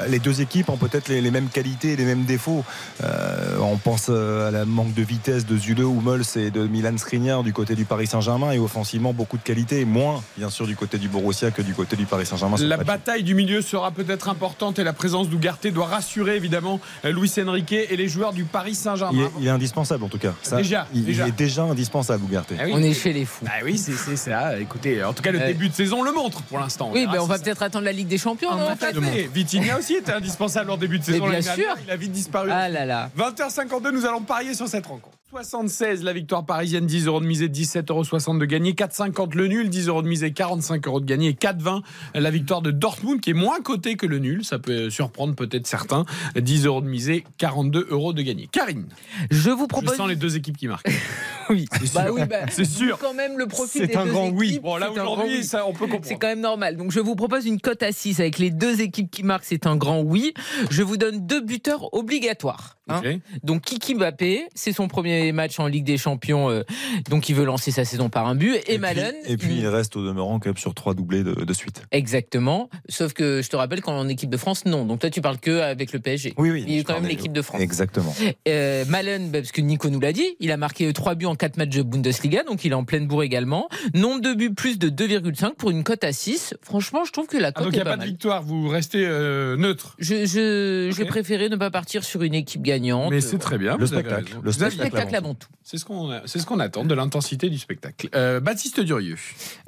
les 0.08 0.18
deux 0.18 0.40
équipes 0.40 0.68
ont 0.68 0.76
peut-être 0.76 1.08
les, 1.08 1.20
les 1.20 1.30
mêmes 1.30 1.48
qualités 1.48 1.92
et 1.92 1.96
les 1.96 2.04
mêmes 2.04 2.24
défauts. 2.24 2.64
Euh, 3.02 3.56
on 3.60 3.76
pense 3.76 4.06
euh, 4.08 4.48
à 4.48 4.50
la 4.50 4.64
manque 4.64 4.94
de 4.94 5.02
vitesse 5.02 5.46
de 5.46 5.56
Zule, 5.56 5.80
Hummels 5.80 6.22
et 6.36 6.50
de 6.50 6.66
Milan 6.66 6.96
Skriniar 6.98 7.42
du 7.42 7.52
côté 7.52 7.74
du 7.74 7.84
Paris 7.84 8.06
Saint-Germain 8.06 8.52
et 8.52 8.58
offensivement 8.58 9.12
beaucoup 9.12 9.36
de 9.36 9.42
qualité, 9.42 9.84
moins 9.84 10.22
bien 10.36 10.50
sûr 10.50 10.66
du 10.66 10.76
côté 10.76 10.98
du 10.98 11.08
Borussia 11.08 11.50
que 11.50 11.62
du 11.62 11.74
côté 11.74 11.96
du 11.96 12.06
Paris 12.06 12.26
Saint-Germain. 12.26 12.56
La 12.60 12.76
bataille 12.76 13.22
du 13.22 13.34
milieu 13.34 13.62
sera 13.62 13.90
peut-être 13.90 14.28
importante 14.28 14.78
et 14.78 14.84
la 14.84 14.92
présence 14.92 15.28
d'Ougarté 15.28 15.70
doit 15.70 15.86
rassurer 15.86 16.36
évidemment 16.36 16.80
euh, 17.04 17.12
Luis 17.12 17.32
Enrique 17.46 17.72
et 17.72 17.96
les 17.96 18.08
joueurs 18.08 18.32
du 18.32 18.44
Paris 18.44 18.72
Il 18.72 18.76
Saint-Germain. 18.76 19.24
est, 19.24 19.30
il 19.40 19.46
est 19.46 19.50
indispensable 19.50 20.04
en 20.04 20.08
tout 20.08 20.18
cas. 20.18 20.32
Ça, 20.42 20.56
Déjà, 20.56 20.86
il, 20.94 21.08
est 21.20 21.30
déjà 21.36 21.62
indispensable, 21.62 22.24
Ugarte. 22.28 22.52
Ah 22.58 22.62
oui. 22.64 22.72
On 22.74 22.82
est 22.82 22.94
chez 22.94 23.12
les 23.12 23.24
fous. 23.24 23.44
Bah 23.44 23.52
oui, 23.64 23.78
c'est 23.78 24.16
ça. 24.16 24.58
Écoutez, 24.58 25.02
en 25.04 25.12
tout 25.12 25.22
cas, 25.22 25.32
le 25.32 25.38
début 25.38 25.68
de 25.68 25.74
saison 25.74 26.02
le 26.02 26.12
montre 26.12 26.42
pour 26.42 26.58
l'instant. 26.58 26.90
Oui, 26.92 27.06
ben 27.06 27.18
on 27.20 27.24
si 27.24 27.28
va 27.28 27.38
peut-être 27.38 27.62
attendre 27.62 27.84
la 27.84 27.92
Ligue 27.92 28.08
des 28.08 28.18
Champions. 28.18 28.50
En 28.50 28.56
non, 28.56 28.76
fait, 28.76 28.88
en 28.88 28.92
fait 28.92 29.00
mais 29.00 29.28
Aussi 29.78 29.94
était 29.94 30.12
indispensable 30.12 30.70
en 30.70 30.76
début 30.76 30.98
de 30.98 31.04
saison. 31.04 31.28
bien 31.28 31.40
dernière. 31.40 31.54
sûr. 31.54 31.76
Il 31.84 31.90
a 31.90 31.96
vite 31.96 32.12
disparu. 32.12 32.50
Ah 32.52 32.68
là 32.68 32.84
là. 32.84 33.10
20h52, 33.18 33.90
nous 33.90 34.06
allons 34.06 34.22
parier 34.22 34.54
sur 34.54 34.68
cette 34.68 34.86
rencontre. 34.86 35.15
76 35.30 36.04
la 36.04 36.12
victoire 36.12 36.46
parisienne, 36.46 36.86
10 36.86 37.06
euros 37.08 37.20
de 37.20 37.26
misée, 37.26 37.48
17,60 37.48 37.90
euros 37.90 38.38
de 38.38 38.44
gagné, 38.44 38.72
4,50 38.74 39.34
le 39.34 39.48
nul, 39.48 39.68
10 39.68 39.88
euros 39.88 40.02
de 40.02 40.06
misée, 40.06 40.32
45 40.32 40.86
euros 40.86 41.00
de 41.00 41.04
gagné, 41.04 41.30
et 41.30 41.32
4,20 41.32 41.82
la 42.14 42.30
victoire 42.30 42.62
de 42.62 42.70
Dortmund 42.70 43.20
qui 43.20 43.30
est 43.30 43.34
moins 43.34 43.60
coté 43.60 43.96
que 43.96 44.06
le 44.06 44.20
nul, 44.20 44.44
ça 44.44 44.60
peut 44.60 44.88
surprendre 44.88 45.34
peut-être 45.34 45.66
certains, 45.66 46.04
10 46.36 46.66
euros 46.66 46.80
de 46.80 46.86
misée, 46.86 47.24
42 47.38 47.88
euros 47.90 48.12
de 48.12 48.22
gagné. 48.22 48.48
Karine, 48.52 48.86
Je 49.32 49.50
vous 49.50 49.64
je 49.64 49.66
propose. 49.68 49.96
sens 49.96 50.08
les 50.08 50.14
deux 50.16 50.36
équipes 50.36 50.56
qui 50.56 50.68
marquent. 50.68 50.88
Oui, 51.48 51.66
C'est 51.80 51.94
bah 51.94 52.06
sûr. 52.06 52.14
oui, 52.14 52.22
bah, 52.28 52.38
C'est 52.50 52.64
sûr. 52.64 52.98
Quand 52.98 53.14
même 53.14 53.38
le 53.38 53.46
profil 53.46 53.82
C'est 53.88 53.96
un 53.96 54.04
deux 54.04 54.10
grand 54.10 54.30
oui. 54.30 54.48
équipes, 54.48 54.62
Bon 54.62 54.74
là 54.78 54.90
c'est 54.92 54.98
un 54.98 55.04
grand 55.04 55.12
aujourd'hui, 55.12 55.36
oui. 55.38 55.44
ça 55.44 55.64
on 55.64 55.72
peut 55.72 55.84
C'est 55.84 55.90
comprendre. 55.92 56.18
quand 56.18 56.26
même 56.26 56.40
normal. 56.40 56.76
Donc 56.76 56.90
je 56.90 56.98
vous 56.98 57.14
propose 57.14 57.46
une 57.46 57.60
cote 57.60 57.84
à 57.84 57.92
6 57.92 58.18
avec 58.18 58.38
les 58.40 58.50
deux 58.50 58.80
équipes 58.80 59.08
qui 59.12 59.22
marquent, 59.22 59.44
c'est 59.44 59.64
un 59.68 59.76
grand 59.76 60.00
oui. 60.00 60.34
Je 60.70 60.82
vous 60.82 60.96
donne 60.96 61.24
deux 61.24 61.40
buteurs 61.40 61.94
obligatoires. 61.94 62.78
hein. 62.88 63.00
Donc 63.44 63.62
Kiki 63.62 63.94
Mbappé, 63.94 64.48
c'est 64.56 64.72
son 64.72 64.88
premier 64.88 65.15
match 65.32 65.58
en 65.60 65.66
Ligue 65.66 65.84
des 65.84 65.98
Champions, 65.98 66.50
euh, 66.50 66.62
donc 67.10 67.28
il 67.28 67.34
veut 67.34 67.44
lancer 67.44 67.70
sa 67.70 67.84
saison 67.84 68.08
par 68.08 68.26
un 68.26 68.34
but. 68.34 68.54
Et, 68.66 68.74
Et 68.74 68.78
Malen, 68.78 69.14
puis, 69.24 69.32
et 69.32 69.36
puis 69.36 69.56
il 69.58 69.66
reste 69.68 69.96
au 69.96 70.04
demeurant 70.06 70.38
quand 70.38 70.48
même 70.50 70.56
sur 70.56 70.74
trois 70.74 70.94
doublés 70.94 71.22
de, 71.22 71.32
de 71.44 71.52
suite. 71.52 71.82
exactement. 71.90 72.68
Sauf 72.88 73.12
que 73.12 73.42
je 73.42 73.48
te 73.48 73.56
rappelle 73.56 73.80
qu'en 73.80 74.08
équipe 74.08 74.30
de 74.30 74.36
France, 74.36 74.64
non. 74.66 74.84
Donc 74.84 75.00
toi 75.00 75.10
tu 75.10 75.20
parles 75.20 75.38
que 75.38 75.60
avec 75.60 75.92
le 75.92 75.98
PSG. 76.00 76.34
Oui, 76.38 76.50
oui. 76.50 76.64
Il 76.66 76.74
est 76.76 76.78
je 76.80 76.84
quand 76.84 76.94
même 76.94 77.06
l'équipe 77.06 77.32
de 77.32 77.42
France. 77.42 77.60
Exactement. 77.60 78.14
Euh, 78.48 78.84
Malen, 78.86 79.30
bah, 79.30 79.38
parce 79.40 79.52
que 79.52 79.60
Nico 79.60 79.88
nous 79.90 80.00
l'a 80.00 80.12
dit, 80.12 80.36
il 80.40 80.50
a 80.52 80.56
marqué 80.56 80.92
3 80.92 81.14
buts 81.14 81.26
en 81.26 81.34
4 81.34 81.56
matchs 81.56 81.76
de 81.76 81.82
Bundesliga, 81.82 82.42
donc 82.44 82.64
il 82.64 82.72
est 82.72 82.74
en 82.74 82.84
pleine 82.84 83.06
bourre 83.06 83.22
également. 83.22 83.68
Nombre 83.94 84.20
de 84.20 84.34
buts 84.34 84.54
plus 84.54 84.78
de 84.78 84.88
2,5 84.88 85.54
pour 85.56 85.70
une 85.70 85.84
cote 85.84 86.04
à 86.04 86.12
6. 86.12 86.54
Franchement, 86.62 87.04
je 87.04 87.12
trouve 87.12 87.26
que 87.26 87.36
la 87.36 87.48
Ah, 87.48 87.52
cote 87.52 87.64
donc 87.64 87.72
il 87.72 87.76
n'y 87.76 87.78
est 87.78 87.82
a 87.82 87.84
pas, 87.84 87.90
pas 87.90 87.96
de 87.96 88.00
mal. 88.00 88.08
victoire, 88.08 88.42
vous 88.42 88.68
restez 88.68 89.04
euh, 89.06 89.56
neutre. 89.56 89.94
Je, 89.98 90.26
je, 90.26 90.92
j'ai 90.96 91.04
préféré 91.04 91.48
ne 91.48 91.56
pas 91.56 91.70
partir 91.70 92.04
sur 92.04 92.22
une 92.22 92.34
équipe 92.34 92.62
gagnante. 92.62 93.10
Mais 93.10 93.20
c'est 93.20 93.38
très 93.38 93.58
bien. 93.58 93.76
Le 93.76 93.86
spectacle, 93.86 94.26
raison. 94.26 94.40
le 94.42 94.50
avez- 94.50 94.64
Le 94.64 94.70
spectacle. 94.70 95.05
Spectacle 95.06 95.24
avant 95.24 95.34
tout. 95.34 95.48
C'est 95.62 95.78
ce 95.78 95.84
qu'on 95.84 96.20
c'est 96.26 96.38
ce 96.38 96.46
qu'on 96.46 96.60
attend 96.60 96.84
de 96.84 96.94
l'intensité 96.94 97.50
du 97.50 97.58
spectacle. 97.58 98.08
Euh, 98.14 98.40
Baptiste 98.40 98.80
Durieux. 98.80 99.16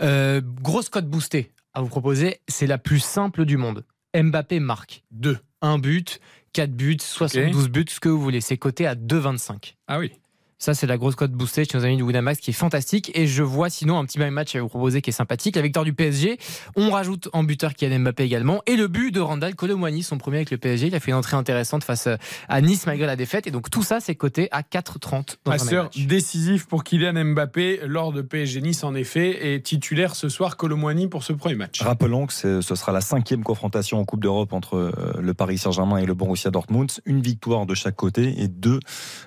Euh, 0.03 0.41
grosse 0.63 0.89
cote 0.89 1.07
boostée 1.07 1.53
à 1.75 1.81
vous 1.81 1.89
proposer. 1.89 2.41
C'est 2.49 2.67
la 2.67 2.79
plus 2.79 3.01
simple 3.01 3.45
du 3.45 3.57
monde. 3.57 3.85
Mbappé 4.17 4.61
marque 4.61 5.05
2. 5.13 5.39
un 5.61 5.79
but, 5.79 6.21
4 6.53 6.71
buts, 6.71 6.99
72 7.01 7.69
buts, 7.69 7.85
ce 7.89 8.01
que 8.01 8.09
vous 8.09 8.21
voulez. 8.21 8.41
C'est 8.41 8.57
coté 8.57 8.87
à 8.87 8.95
2,25. 8.95 9.75
Ah 9.87 9.99
oui. 9.99 10.13
Ça, 10.59 10.75
c'est 10.75 10.87
la 10.89 10.97
grosse 10.97 11.15
cote 11.15 11.31
boostée 11.31 11.65
chez 11.65 11.79
nos 11.79 11.85
amis 11.85 11.97
du 11.97 12.03
Winamax 12.03 12.41
qui 12.41 12.51
est 12.51 12.55
fantastique. 12.55 13.13
Et 13.15 13.29
je 13.29 13.45
vois 13.45 13.71
sinon 13.71 13.99
un 13.99 14.05
petit 14.05 14.19
match 14.19 14.57
à 14.57 14.61
vous 14.61 14.69
proposer 14.69 15.01
qui 15.01 15.11
est 15.11 15.13
sympathique. 15.13 15.55
La 15.55 15.63
victoire 15.63 15.85
du 15.85 15.93
PSG. 15.93 16.37
On 16.75 16.91
rajoute 16.91 17.29
en 17.33 17.45
buteur 17.45 17.75
Kylian 17.75 18.01
Mbappé 18.01 18.25
également. 18.25 18.61
Et 18.67 18.75
le 18.77 18.89
but 18.89 19.13
de 19.13 19.21
Randall 19.21 19.55
Colomwani, 19.55 20.03
son 20.03 20.19
premier 20.19 20.39
avec 20.39 20.51
le 20.51 20.59
PSG. 20.59 20.89
Il 20.89 20.95
a 20.97 21.01
fait 21.01 21.13
une 21.13 21.17
entrée 21.17 21.37
intéressante 21.37 21.85
face 21.85 22.09
à 22.49 22.61
Nice 22.61 22.87
malgré 22.87 23.07
la 23.07 23.15
défaite. 23.15 23.47
Et 23.47 23.53
donc 23.53 23.71
tout 23.71 23.85
ça, 23.85 24.01
c'est 24.01 24.17
coté 24.17 24.49
à 24.51 24.63
4,30 24.63 25.37
dans 25.45 25.53
Passeur 25.53 25.85
match. 25.85 26.07
décisif 26.07 26.67
pour 26.67 26.83
Kylian 26.83 27.25
Mbappé 27.25 27.81
lors 27.87 28.13
de 28.13 28.23
PSG 28.23 28.61
Nice 28.61 28.83
en 28.83 28.97
effet 28.97 29.55
et 29.55 29.63
titulaire 29.63 30.17
ce 30.17 30.29
soir 30.29 30.57
Colomwani 30.57 31.07
pour 31.07 31.23
ce 31.23 31.33
premier 31.33 31.55
match. 31.55 31.81
Rappelons 31.83 32.27
que 32.27 32.33
ce 32.33 32.61
sera 32.61 32.91
la 32.91 33.01
cinquième 33.01 33.45
confrontation 33.45 33.99
en 34.01 34.05
Coupe 34.05 34.23
d'Europe 34.23 34.53
entre 34.53 34.75
euh, 34.77 34.93
le 35.21 35.35
Paris 35.35 35.59
Saint-Germain 35.59 35.99
et 35.99 36.07
le 36.07 36.15
Borussia 36.15 36.51
Dortmund. 36.51 36.91
Une 37.05 37.21
victoire 37.23 37.65
de 37.67 37.75
chaque 37.75 37.95
côté 37.97 38.35
et 38.43 38.49
deux 38.49 38.81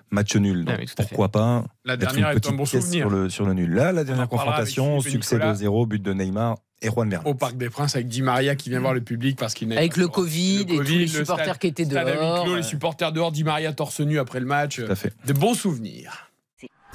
matchs 0.10 0.36
nuls. 0.36 0.66
Donc, 0.66 0.76
Ah 0.76 0.82
oui, 0.82 0.88
tout 0.88 0.94
à 1.02 1.06
fait. 1.06 1.16
Pourquoi 1.30 1.62
pas 1.62 1.66
La 1.86 1.98
dernière 1.98 2.32
une 2.32 2.38
est 2.38 2.48
un 2.48 2.52
bon 2.54 2.64
pièce 2.64 2.84
souvenir. 2.84 3.04
sur 3.04 3.10
le, 3.10 3.30
sur 3.30 3.46
le 3.46 3.54
nul. 3.54 3.72
Là, 3.74 3.92
la 3.92 4.04
dernière 4.04 4.28
confrontation, 4.28 5.00
succès 5.02 5.36
Nicolas. 5.36 5.52
de 5.54 5.58
0, 5.58 5.86
but 5.86 6.02
de 6.02 6.14
Neymar 6.14 6.58
et 6.82 6.90
Juan 6.90 7.08
Bernat. 7.10 7.28
Au 7.30 7.36
Parc 7.36 7.58
des 7.58 7.70
Princes 7.70 7.96
avec 7.96 8.08
Di 8.08 8.22
Maria 8.24 8.56
qui 8.56 8.70
vient 8.70 8.80
voir 8.80 8.94
le 8.96 9.02
public 9.02 9.38
parce 9.38 9.54
qu'il 9.54 9.72
Avec 9.74 9.94
pas 9.96 10.02
le. 10.02 10.08
Covid 10.08 10.66
Le 10.66 10.74
et 10.74 10.78
tous 10.78 10.82
les 10.84 10.98
le 11.00 11.08
supporters 11.08 11.46
stade- 11.46 11.58
qui 11.60 11.68
étaient 11.68 11.86
dehors. 11.86 12.44
clos, 12.46 12.56
les 12.56 12.64
supporters 12.64 13.12
dehors, 13.12 13.32
Di 13.32 13.44
Maria 13.44 13.72
torse 13.74 14.00
nu 14.00 14.18
après 14.20 14.40
le 14.40 14.46
match. 14.48 14.82
Tout 14.84 14.92
à 14.92 14.96
fait. 14.96 15.14
De 15.28 15.34
bons 15.34 15.54
souvenirs. 15.54 16.30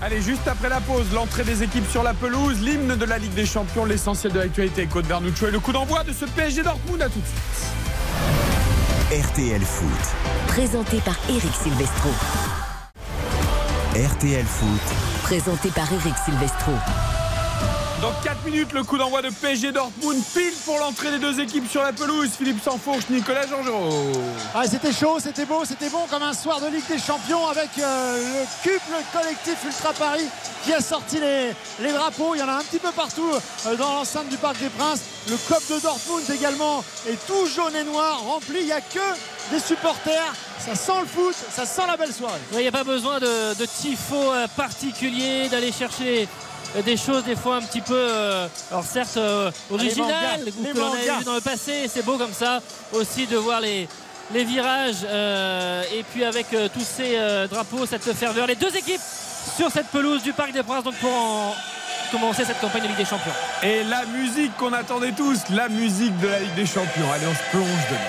Allez, 0.00 0.20
juste 0.20 0.46
après 0.48 0.68
la 0.68 0.80
pause, 0.80 1.06
l'entrée 1.14 1.44
des 1.44 1.62
équipes 1.62 1.88
sur 1.88 2.02
la 2.02 2.12
pelouse, 2.12 2.60
l'hymne 2.62 2.96
de 2.96 3.04
la 3.06 3.16
Ligue 3.18 3.32
des 3.34 3.46
Champions, 3.46 3.84
l'essentiel 3.86 4.30
de 4.32 4.40
l'actualité 4.40 4.80
avec 4.82 4.90
Côte 4.90 5.06
Vernuccio 5.06 5.46
et 5.48 5.52
le 5.52 5.58
coup 5.60 5.72
d'envoi 5.72 6.02
de 6.04 6.12
ce 6.12 6.24
PSG 6.26 6.62
Dortmund. 6.64 7.00
À 7.00 7.08
tout 7.08 7.18
de 7.20 7.24
suite. 7.24 7.70
RTL 9.30 9.62
Foot. 9.62 10.14
Présenté 10.48 10.98
par 10.98 11.16
Eric 11.30 11.52
Silvestro. 11.62 12.10
RTL 13.96 14.44
Foot. 14.44 15.22
Présenté 15.22 15.70
par 15.70 15.90
Eric 15.90 16.12
Silvestro. 16.22 16.72
Dans 18.02 18.12
4 18.22 18.44
minutes, 18.44 18.72
le 18.74 18.82
coup 18.84 18.98
d'envoi 18.98 19.22
de 19.22 19.30
PSG 19.30 19.72
Dortmund, 19.72 20.22
pile 20.34 20.52
pour 20.66 20.78
l'entrée 20.78 21.12
des 21.12 21.18
deux 21.18 21.40
équipes 21.40 21.66
sur 21.66 21.82
la 21.82 21.94
pelouse. 21.94 22.28
Philippe 22.36 22.62
Sansfourche, 22.62 23.08
Nicolas 23.08 23.46
Georgerot. 23.46 24.12
Ah, 24.54 24.64
c'était 24.66 24.92
chaud, 24.92 25.16
c'était 25.18 25.46
beau, 25.46 25.64
c'était 25.64 25.88
bon 25.88 26.04
comme 26.10 26.22
un 26.22 26.34
soir 26.34 26.60
de 26.60 26.66
Ligue 26.66 26.86
des 26.90 26.98
Champions 26.98 27.48
avec 27.48 27.70
euh, 27.78 28.18
le 28.18 28.70
couple 28.70 29.02
collectif 29.14 29.64
Ultra 29.64 29.94
Paris 29.94 30.28
qui 30.62 30.74
a 30.74 30.80
sorti 30.82 31.18
les, 31.18 31.52
les 31.80 31.92
drapeaux. 31.94 32.34
Il 32.34 32.40
y 32.40 32.42
en 32.42 32.48
a 32.48 32.56
un 32.56 32.64
petit 32.64 32.78
peu 32.78 32.92
partout 32.92 33.30
euh, 33.66 33.76
dans 33.76 33.94
l'enceinte 33.94 34.28
du 34.28 34.36
Parc 34.36 34.58
des 34.58 34.68
Princes. 34.68 35.00
Le 35.30 35.38
COP 35.48 35.62
de 35.70 35.80
Dortmund 35.80 36.30
également 36.34 36.84
est 37.08 37.26
tout 37.26 37.46
jaune 37.46 37.74
et 37.74 37.84
noir, 37.84 38.20
rempli. 38.20 38.58
Il 38.60 38.66
n'y 38.66 38.72
a 38.72 38.82
que 38.82 39.00
des 39.50 39.60
supporters. 39.60 40.32
Ça 40.58 40.74
sent 40.74 41.00
le 41.00 41.06
foot, 41.06 41.34
ça 41.50 41.64
sent 41.64 41.82
la 41.86 41.96
belle 41.96 42.12
soirée. 42.12 42.40
Il 42.52 42.58
n'y 42.58 42.68
a 42.68 42.72
pas 42.72 42.84
besoin 42.84 43.18
de, 43.20 43.54
de 43.54 43.66
tifo 43.66 44.32
euh, 44.32 44.46
particulier, 44.56 45.48
d'aller 45.48 45.72
chercher 45.72 46.28
euh, 46.76 46.82
des 46.82 46.96
choses 46.96 47.24
des 47.24 47.36
fois 47.36 47.56
un 47.56 47.62
petit 47.62 47.80
peu, 47.80 47.94
euh, 47.94 48.48
alors 48.70 48.84
certes 48.84 49.16
euh, 49.16 49.50
originales, 49.70 50.44
que 50.44 50.78
l'on 50.78 50.90
mangas. 50.90 51.18
vu 51.18 51.24
dans 51.24 51.34
le 51.34 51.40
passé, 51.40 51.88
c'est 51.92 52.04
beau 52.04 52.16
comme 52.16 52.32
ça 52.32 52.60
aussi 52.92 53.26
de 53.26 53.36
voir 53.36 53.60
les, 53.60 53.88
les 54.32 54.44
virages 54.44 55.04
euh, 55.04 55.82
et 55.94 56.02
puis 56.02 56.24
avec 56.24 56.52
euh, 56.52 56.68
tous 56.72 56.80
ces 56.84 57.16
euh, 57.16 57.46
drapeaux, 57.46 57.86
cette 57.86 58.12
ferveur, 58.14 58.46
les 58.46 58.56
deux 58.56 58.74
équipes 58.76 59.00
sur 59.56 59.70
cette 59.70 59.86
pelouse 59.88 60.22
du 60.22 60.32
Parc 60.32 60.52
des 60.52 60.62
Princes 60.62 60.82
donc 60.84 60.94
pour 60.96 61.12
en 61.14 61.54
commencer 62.10 62.44
cette 62.44 62.60
campagne 62.60 62.82
de 62.82 62.88
Ligue 62.88 62.96
des 62.96 63.04
Champions. 63.04 63.32
Et 63.62 63.84
la 63.84 64.04
musique 64.06 64.56
qu'on 64.56 64.72
attendait 64.72 65.12
tous, 65.12 65.38
la 65.50 65.68
musique 65.68 66.18
de 66.18 66.28
la 66.28 66.40
Ligue 66.40 66.54
des 66.54 66.66
Champions. 66.66 67.10
Allez, 67.12 67.26
on 67.26 67.34
se 67.34 67.50
plonge 67.50 67.86
dedans. 67.90 68.00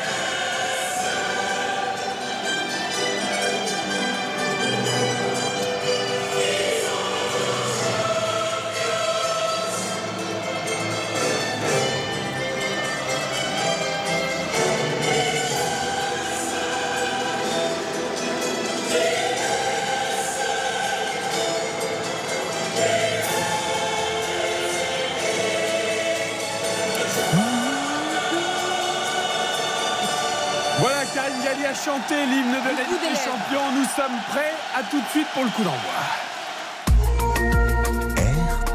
Chanté 31.87 32.25
l'hymne 32.25 32.51
de 32.51 32.65
la 32.65 32.83
Ligue 32.83 32.99
des 32.99 33.15
Champions. 33.15 33.71
Nous 33.73 33.85
sommes 33.95 34.19
prêts. 34.27 34.53
À 34.75 34.83
tout 34.83 34.99
de 34.99 35.07
suite 35.07 35.27
pour 35.33 35.45
le 35.45 35.49
coup 35.51 35.63
d'envoi. 35.63 35.77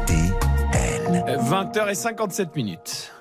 RTL. 0.01 1.37
20h57 1.37 2.47
minutes. 2.55 3.11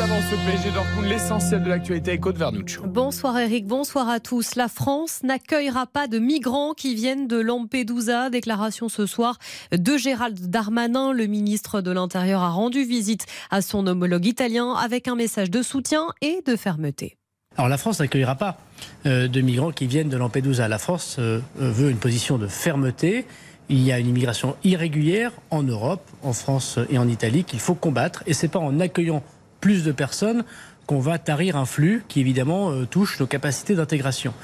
Avant 0.00 0.20
ce 0.22 0.34
PSG 0.34 0.70
Dortmund, 0.70 1.06
l'essentiel 1.06 1.62
de 1.62 1.68
l'actualité 1.68 2.12
avec 2.12 2.22
Côte 2.22 2.38
Vernuccio. 2.38 2.86
Bonsoir 2.86 3.38
Eric, 3.38 3.66
bonsoir 3.66 4.08
à 4.08 4.18
tous. 4.18 4.54
La 4.54 4.68
France 4.68 5.22
n'accueillera 5.22 5.86
pas 5.86 6.06
de 6.06 6.18
migrants 6.18 6.72
qui 6.72 6.94
viennent 6.94 7.28
de 7.28 7.38
Lampedusa. 7.38 8.30
Déclaration 8.30 8.88
ce 8.88 9.04
soir 9.04 9.38
de 9.72 9.96
Gérald 9.98 10.38
Darmanin. 10.48 11.12
Le 11.12 11.26
ministre 11.26 11.82
de 11.82 11.90
l'Intérieur 11.90 12.40
a 12.40 12.48
rendu 12.48 12.82
visite 12.82 13.26
à 13.50 13.60
son 13.60 13.86
homologue 13.86 14.24
italien 14.24 14.72
avec 14.72 15.06
un 15.06 15.16
message 15.16 15.50
de 15.50 15.60
soutien 15.60 16.06
et 16.22 16.40
de 16.46 16.56
fermeté. 16.56 17.18
Alors 17.58 17.68
la 17.68 17.76
France 17.76 18.00
n'accueillera 18.00 18.36
pas 18.36 18.56
euh, 19.04 19.28
de 19.28 19.40
migrants 19.42 19.72
qui 19.72 19.86
viennent 19.86 20.08
de 20.08 20.16
Lampedusa. 20.16 20.66
La 20.66 20.78
France 20.78 21.16
euh, 21.18 21.40
euh, 21.60 21.70
veut 21.70 21.90
une 21.90 21.98
position 21.98 22.38
de 22.38 22.46
fermeté. 22.46 23.26
Il 23.68 23.82
y 23.82 23.92
a 23.92 23.98
une 23.98 24.08
immigration 24.08 24.56
irrégulière 24.64 25.32
en 25.50 25.62
Europe, 25.62 26.08
en 26.22 26.32
France 26.32 26.78
et 26.88 26.96
en 26.96 27.06
Italie 27.06 27.44
qu'il 27.44 27.60
faut 27.60 27.74
combattre. 27.74 28.22
Et 28.26 28.32
c'est 28.32 28.48
pas 28.48 28.58
en 28.58 28.80
accueillant 28.80 29.22
plus 29.60 29.84
de 29.84 29.92
personnes 29.92 30.44
qu'on 30.86 30.98
va 31.00 31.18
tarir 31.18 31.56
un 31.56 31.66
flux 31.66 32.04
qui 32.08 32.20
évidemment 32.20 32.70
euh, 32.70 32.86
touche 32.86 33.20
nos 33.20 33.26
capacités 33.26 33.74
d'intégration. 33.74 34.34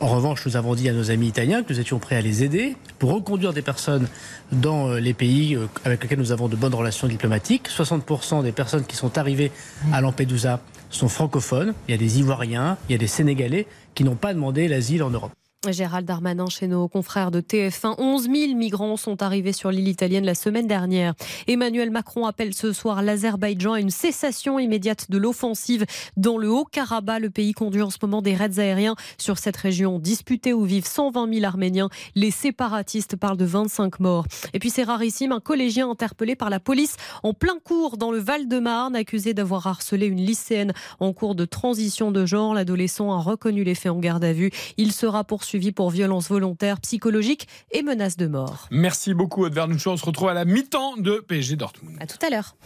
En 0.00 0.08
revanche, 0.08 0.44
nous 0.44 0.56
avons 0.56 0.74
dit 0.74 0.88
à 0.88 0.92
nos 0.92 1.12
amis 1.12 1.28
italiens 1.28 1.62
que 1.62 1.72
nous 1.72 1.78
étions 1.78 2.00
prêts 2.00 2.16
à 2.16 2.20
les 2.20 2.42
aider 2.42 2.76
pour 2.98 3.12
reconduire 3.12 3.52
des 3.52 3.62
personnes 3.62 4.08
dans 4.50 4.88
euh, 4.88 4.98
les 4.98 5.14
pays 5.14 5.54
euh, 5.54 5.66
avec 5.84 6.02
lesquels 6.02 6.18
nous 6.18 6.32
avons 6.32 6.48
de 6.48 6.56
bonnes 6.56 6.74
relations 6.74 7.06
diplomatiques. 7.06 7.68
60% 7.68 8.42
des 8.42 8.52
personnes 8.52 8.84
qui 8.84 8.96
sont 8.96 9.16
arrivées 9.18 9.52
à 9.92 10.00
Lampedusa 10.00 10.60
sont 10.90 11.08
francophones. 11.08 11.74
Il 11.88 11.92
y 11.92 11.94
a 11.94 11.98
des 11.98 12.18
Ivoiriens, 12.18 12.76
il 12.88 12.92
y 12.92 12.94
a 12.96 12.98
des 12.98 13.06
Sénégalais 13.06 13.66
qui 13.94 14.02
n'ont 14.02 14.16
pas 14.16 14.34
demandé 14.34 14.66
l'asile 14.66 15.02
en 15.02 15.10
Europe. 15.10 15.32
Gérald 15.72 16.06
Darmanin 16.06 16.46
chez 16.46 16.66
nos 16.66 16.88
confrères 16.88 17.30
de 17.30 17.40
TF1. 17.40 17.94
11 17.98 18.22
000 18.24 18.54
migrants 18.54 18.96
sont 18.96 19.22
arrivés 19.22 19.52
sur 19.52 19.70
l'île 19.70 19.88
italienne 19.88 20.24
la 20.24 20.34
semaine 20.34 20.66
dernière. 20.66 21.14
Emmanuel 21.46 21.90
Macron 21.90 22.26
appelle 22.26 22.54
ce 22.54 22.72
soir 22.72 23.02
l'Azerbaïdjan 23.02 23.72
à 23.72 23.80
une 23.80 23.90
cessation 23.90 24.58
immédiate 24.58 25.10
de 25.10 25.18
l'offensive 25.18 25.86
dans 26.16 26.38
le 26.38 26.50
Haut-Karabakh. 26.50 27.22
Le 27.22 27.30
pays 27.30 27.52
conduit 27.52 27.82
en 27.82 27.90
ce 27.90 27.98
moment 28.02 28.22
des 28.22 28.34
raids 28.34 28.58
aériens 28.58 28.96
sur 29.18 29.38
cette 29.38 29.56
région 29.56 29.98
disputée 29.98 30.52
où 30.52 30.64
vivent 30.64 30.86
120 30.86 31.32
000 31.32 31.44
Arméniens. 31.44 31.88
Les 32.14 32.30
séparatistes 32.30 33.16
parlent 33.16 33.36
de 33.36 33.44
25 33.44 34.00
morts. 34.00 34.26
Et 34.52 34.58
puis 34.58 34.70
c'est 34.70 34.84
rarissime, 34.84 35.32
un 35.32 35.40
collégien 35.40 35.88
interpellé 35.88 36.36
par 36.36 36.50
la 36.50 36.60
police 36.60 36.96
en 37.22 37.32
plein 37.32 37.58
cours 37.62 37.96
dans 37.96 38.10
le 38.10 38.18
Val-de-Marne, 38.18 38.96
accusé 38.96 39.34
d'avoir 39.34 39.66
harcelé 39.66 40.06
une 40.06 40.20
lycéenne 40.20 40.72
en 41.00 41.12
cours 41.12 41.34
de 41.34 41.44
transition 41.44 42.10
de 42.10 42.26
genre. 42.26 42.54
L'adolescent 42.54 43.12
a 43.12 43.18
reconnu 43.18 43.64
les 43.64 43.74
faits 43.74 43.92
en 43.92 43.98
garde 43.98 44.24
à 44.24 44.32
vue. 44.32 44.50
Il 44.76 44.92
sera 44.92 45.24
poursuivi 45.24 45.53
pour 45.74 45.90
violence 45.90 46.28
volontaire, 46.28 46.80
psychologique 46.80 47.46
et 47.70 47.82
menace 47.82 48.16
de 48.16 48.26
mort. 48.26 48.66
Merci 48.70 49.14
beaucoup, 49.14 49.44
Aude. 49.44 49.58
On 49.58 49.96
se 49.96 50.04
retrouve 50.04 50.28
à 50.28 50.34
la 50.34 50.44
mi-temps 50.44 50.96
de 50.96 51.24
PSG 51.26 51.56
Dortmund. 51.56 51.96
À 52.00 52.06
tout 52.06 52.18
à 52.26 52.30
l'heure. 52.30 52.56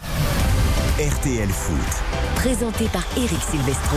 RTL 0.99 1.49
Foot. 1.49 1.77
Présenté 2.37 2.87
par 2.87 3.05
Eric 3.17 3.41
Silvestro. 3.41 3.97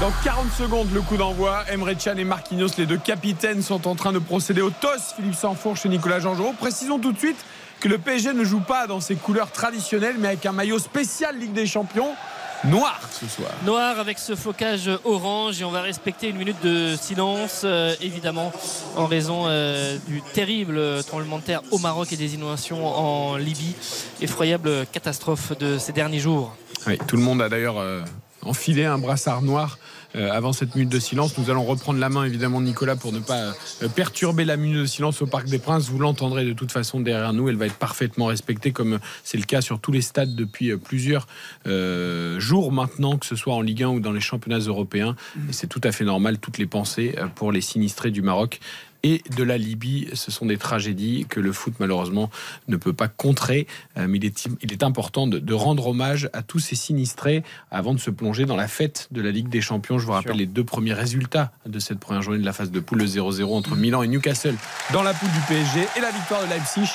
Dans 0.00 0.12
40 0.22 0.52
secondes, 0.52 0.92
le 0.92 1.00
coup 1.00 1.16
d'envoi. 1.16 1.64
Emre 1.70 1.92
Can 1.92 2.16
et 2.16 2.24
Marquinhos, 2.24 2.68
les 2.78 2.86
deux 2.86 2.98
capitaines, 2.98 3.62
sont 3.62 3.88
en 3.88 3.94
train 3.94 4.12
de 4.12 4.18
procéder 4.18 4.60
au 4.60 4.70
toss. 4.70 5.14
Philippe 5.16 5.34
Sanfourche 5.34 5.86
et 5.86 5.88
Nicolas 5.88 6.20
Jean-Jean. 6.20 6.52
Précisons 6.52 6.98
tout 6.98 7.12
de 7.12 7.18
suite 7.18 7.38
que 7.80 7.88
le 7.88 7.98
PSG 7.98 8.34
ne 8.34 8.44
joue 8.44 8.60
pas 8.60 8.86
dans 8.86 9.00
ses 9.00 9.16
couleurs 9.16 9.50
traditionnelles, 9.50 10.16
mais 10.18 10.28
avec 10.28 10.46
un 10.46 10.52
maillot 10.52 10.78
spécial 10.78 11.38
Ligue 11.38 11.52
des 11.52 11.66
Champions, 11.66 12.14
noir 12.64 13.00
ce 13.12 13.26
soir. 13.26 13.50
Noir 13.64 13.98
avec 13.98 14.18
ce 14.18 14.34
flocage 14.34 14.90
orange 15.04 15.60
et 15.60 15.64
on 15.64 15.70
va 15.70 15.82
respecter 15.82 16.28
une 16.28 16.36
minute 16.36 16.62
de 16.62 16.96
silence 17.00 17.62
euh, 17.64 17.94
évidemment 18.00 18.52
en 18.96 19.06
raison 19.06 19.44
euh, 19.46 19.96
du 20.06 20.22
terrible 20.34 21.02
tremblement 21.04 21.38
de 21.38 21.44
terre 21.44 21.62
au 21.70 21.78
Maroc 21.78 22.12
et 22.12 22.16
des 22.16 22.34
inondations 22.34 22.86
en 22.86 23.36
Libye. 23.36 23.74
Effroyable 24.20 24.86
catastrophe 24.92 25.56
de 25.58 25.78
ces 25.78 25.92
derniers 25.92 26.18
jours. 26.18 26.56
Oui, 26.86 26.98
tout 27.06 27.16
le 27.16 27.22
monde 27.22 27.42
a 27.42 27.48
d'ailleurs 27.48 27.78
euh, 27.78 28.02
enfilé 28.42 28.84
un 28.84 28.98
brassard 28.98 29.42
noir 29.42 29.78
euh, 29.78 29.99
avant 30.14 30.52
cette 30.52 30.74
minute 30.74 30.88
de 30.88 30.98
silence. 30.98 31.38
Nous 31.38 31.50
allons 31.50 31.64
reprendre 31.64 31.98
la 31.98 32.08
main 32.08 32.24
évidemment 32.24 32.60
de 32.60 32.66
Nicolas 32.66 32.96
pour 32.96 33.12
ne 33.12 33.20
pas 33.20 33.54
euh, 33.82 33.88
perturber 33.94 34.44
la 34.44 34.56
minute 34.56 34.78
de 34.78 34.86
silence 34.86 35.22
au 35.22 35.26
Parc 35.26 35.46
des 35.46 35.58
Princes. 35.58 35.88
Vous 35.88 35.98
l'entendrez 35.98 36.44
de 36.44 36.52
toute 36.52 36.72
façon 36.72 37.00
derrière 37.00 37.32
nous. 37.32 37.48
Elle 37.48 37.56
va 37.56 37.66
être 37.66 37.76
parfaitement 37.76 38.26
respectée 38.26 38.72
comme 38.72 38.98
c'est 39.24 39.38
le 39.38 39.44
cas 39.44 39.60
sur 39.60 39.80
tous 39.80 39.92
les 39.92 40.02
stades 40.02 40.34
depuis 40.34 40.70
euh, 40.70 40.76
plusieurs 40.76 41.26
euh, 41.66 42.38
jours 42.40 42.72
maintenant, 42.72 43.18
que 43.18 43.26
ce 43.26 43.36
soit 43.36 43.54
en 43.54 43.60
Ligue 43.60 43.82
1 43.82 43.88
ou 43.88 44.00
dans 44.00 44.12
les 44.12 44.20
championnats 44.20 44.58
européens. 44.58 45.16
C'est 45.50 45.68
tout 45.68 45.80
à 45.84 45.92
fait 45.92 46.04
normal. 46.04 46.38
Toutes 46.38 46.58
les 46.58 46.66
pensées 46.66 47.14
euh, 47.18 47.26
pour 47.26 47.52
les 47.52 47.60
sinistrés 47.60 48.10
du 48.10 48.22
Maroc 48.22 48.60
et 49.02 49.22
de 49.36 49.42
la 49.42 49.58
Libye. 49.58 50.08
Ce 50.14 50.30
sont 50.30 50.46
des 50.46 50.56
tragédies 50.56 51.26
que 51.28 51.40
le 51.40 51.52
foot, 51.52 51.74
malheureusement, 51.78 52.30
ne 52.68 52.76
peut 52.76 52.92
pas 52.92 53.08
contrer. 53.08 53.66
Euh, 53.96 54.06
mais 54.08 54.18
il 54.18 54.24
est, 54.24 54.48
il 54.62 54.72
est 54.72 54.82
important 54.82 55.26
de, 55.26 55.38
de 55.38 55.54
rendre 55.54 55.88
hommage 55.88 56.28
à 56.32 56.42
tous 56.42 56.58
ces 56.58 56.76
sinistrés 56.76 57.42
avant 57.70 57.94
de 57.94 58.00
se 58.00 58.10
plonger 58.10 58.46
dans 58.46 58.56
la 58.56 58.68
fête 58.68 59.08
de 59.10 59.20
la 59.20 59.30
Ligue 59.30 59.48
des 59.48 59.60
Champions. 59.60 59.98
Je 59.98 60.06
vous 60.06 60.12
rappelle 60.12 60.36
les 60.36 60.46
deux 60.46 60.64
premiers 60.64 60.94
résultats 60.94 61.52
de 61.66 61.78
cette 61.78 61.98
première 61.98 62.22
journée 62.22 62.40
de 62.40 62.44
la 62.44 62.52
phase 62.52 62.70
de 62.70 62.80
poule, 62.80 62.98
le 62.98 63.06
0-0 63.06 63.44
entre 63.54 63.76
Milan 63.76 64.02
et 64.02 64.08
Newcastle 64.08 64.54
dans 64.92 65.02
la 65.02 65.14
poule 65.14 65.30
du 65.30 65.40
PSG 65.48 65.86
et 65.96 66.00
la 66.00 66.10
victoire 66.10 66.42
de 66.44 66.50
Leipzig 66.50 66.88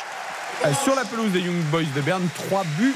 euh, 0.65 0.73
sur 0.83 0.95
la 0.95 1.05
pelouse 1.05 1.31
des 1.31 1.39
Young 1.39 1.61
Boys 1.71 1.83
de 1.95 2.01
Berne. 2.01 2.27
3 2.47 2.63
buts 2.77 2.95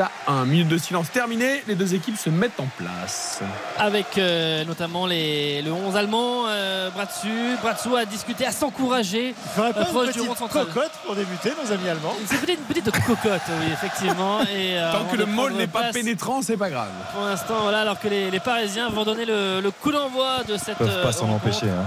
à 0.00 0.10
1. 0.26 0.44
Minute 0.46 0.68
de 0.68 0.76
silence 0.78 1.10
terminée, 1.10 1.62
les 1.68 1.74
deux 1.76 1.94
équipes 1.94 2.18
se 2.18 2.30
mettent 2.30 2.58
en 2.58 2.66
place. 2.76 3.40
avec 3.78 4.18
euh, 4.18 4.64
notamment 4.64 5.06
les, 5.06 5.62
le 5.62 5.72
11 5.72 5.96
allemand, 5.96 6.46
euh, 6.48 6.90
bras 6.90 7.04
dessus. 7.06 7.56
Bras 7.62 7.74
dessous 7.74 7.94
à 7.94 8.04
discuter, 8.04 8.44
à 8.46 8.50
s'encourager. 8.52 9.28
Il 9.28 9.50
faudrait 9.54 9.72
pas 9.72 9.80
Euh, 9.80 9.84
une 9.84 9.90
proche 9.90 10.06
du 10.08 10.12
petite 10.14 10.28
rond 10.28 10.34
central. 10.34 10.66
cocotte 10.66 10.92
pour 11.06 11.14
débuter, 11.14 11.52
nos 11.64 11.72
amis 11.72 11.88
allemands. 11.88 12.14
C'est 12.26 12.40
peut-être 12.40 12.58
une 12.58 12.64
petite 12.64 12.90
cocotte, 12.90 13.40
oui, 13.60 13.66
effectivement. 13.72 14.40
Et, 14.42 14.78
euh, 14.78 14.92
Tant 14.92 15.04
que 15.04 15.16
le 15.16 15.26
môle 15.26 15.52
n'est 15.52 15.66
pas 15.68 15.92
pénétrant, 15.92 16.42
c'est 16.42 16.56
pas 16.56 16.70
grave. 16.70 16.88
Pour 17.14 17.24
l'instant, 17.24 17.54
voilà, 17.62 17.80
alors 17.82 18.00
que 18.00 18.08
les, 18.08 18.30
les 18.30 18.40
Parisiens 18.40 18.88
vont 18.90 19.04
donner 19.04 19.24
le, 19.26 19.60
le 19.60 19.70
coup 19.70 19.92
d'envoi 19.92 20.42
de 20.48 20.56
cette. 20.56 20.76
Ils 20.80 20.86
peuvent 20.86 20.88
euh, 20.90 21.02
pas 21.04 21.12
s'en 21.12 21.26
rencontre. 21.26 21.46
empêcher. 21.46 21.66
hein. 21.68 21.86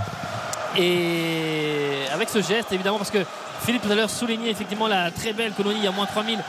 Et 0.78 2.06
avec 2.14 2.30
ce 2.30 2.42
geste, 2.42 2.72
évidemment, 2.72 2.98
parce 2.98 3.12
que 3.12 3.26
Philippe 3.66 3.82
tout 3.84 3.92
à 3.92 3.96
l'heure 3.96 4.10
soulignait 4.10 4.50
effectivement 4.50 4.88
la 4.88 5.12
très 5.12 5.34
belle 5.34 5.52
colonie, 5.52 5.80
il 5.80 5.84
y 5.84 5.88
a 5.88 5.92
moins 5.92 6.06
3000 6.06 6.40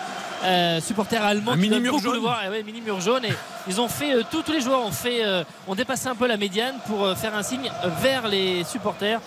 euh, 0.44 0.80
supporters 0.80 1.24
allemands 1.24 1.52
Un 1.52 1.54
qui 1.56 1.60
mini 1.68 1.80
mur 1.80 1.98
jaune. 1.98 2.18
voix. 2.18 2.38
Eh 2.46 2.48
ouais, 2.48 2.62
mini 2.62 2.80
mur 2.80 3.00
jaune. 3.00 3.24
Et 3.24 3.32
ils 3.68 3.80
ont 3.80 3.88
fait, 3.88 4.14
euh, 4.14 4.22
tous, 4.30 4.42
tous 4.42 4.52
les 4.52 4.60
joueurs 4.60 4.80
ont 4.84 4.90
fait, 4.92 5.24
euh, 5.24 5.44
ont 5.68 5.74
dépassé 5.74 6.08
un 6.08 6.14
peu 6.14 6.26
la 6.26 6.36
médiane 6.36 6.74
pour 6.86 7.04
euh, 7.04 7.14
faire 7.14 7.34
un 7.34 7.42
signe 7.42 7.70
vers 8.00 8.28
les 8.28 8.64
supporters. 8.64 9.20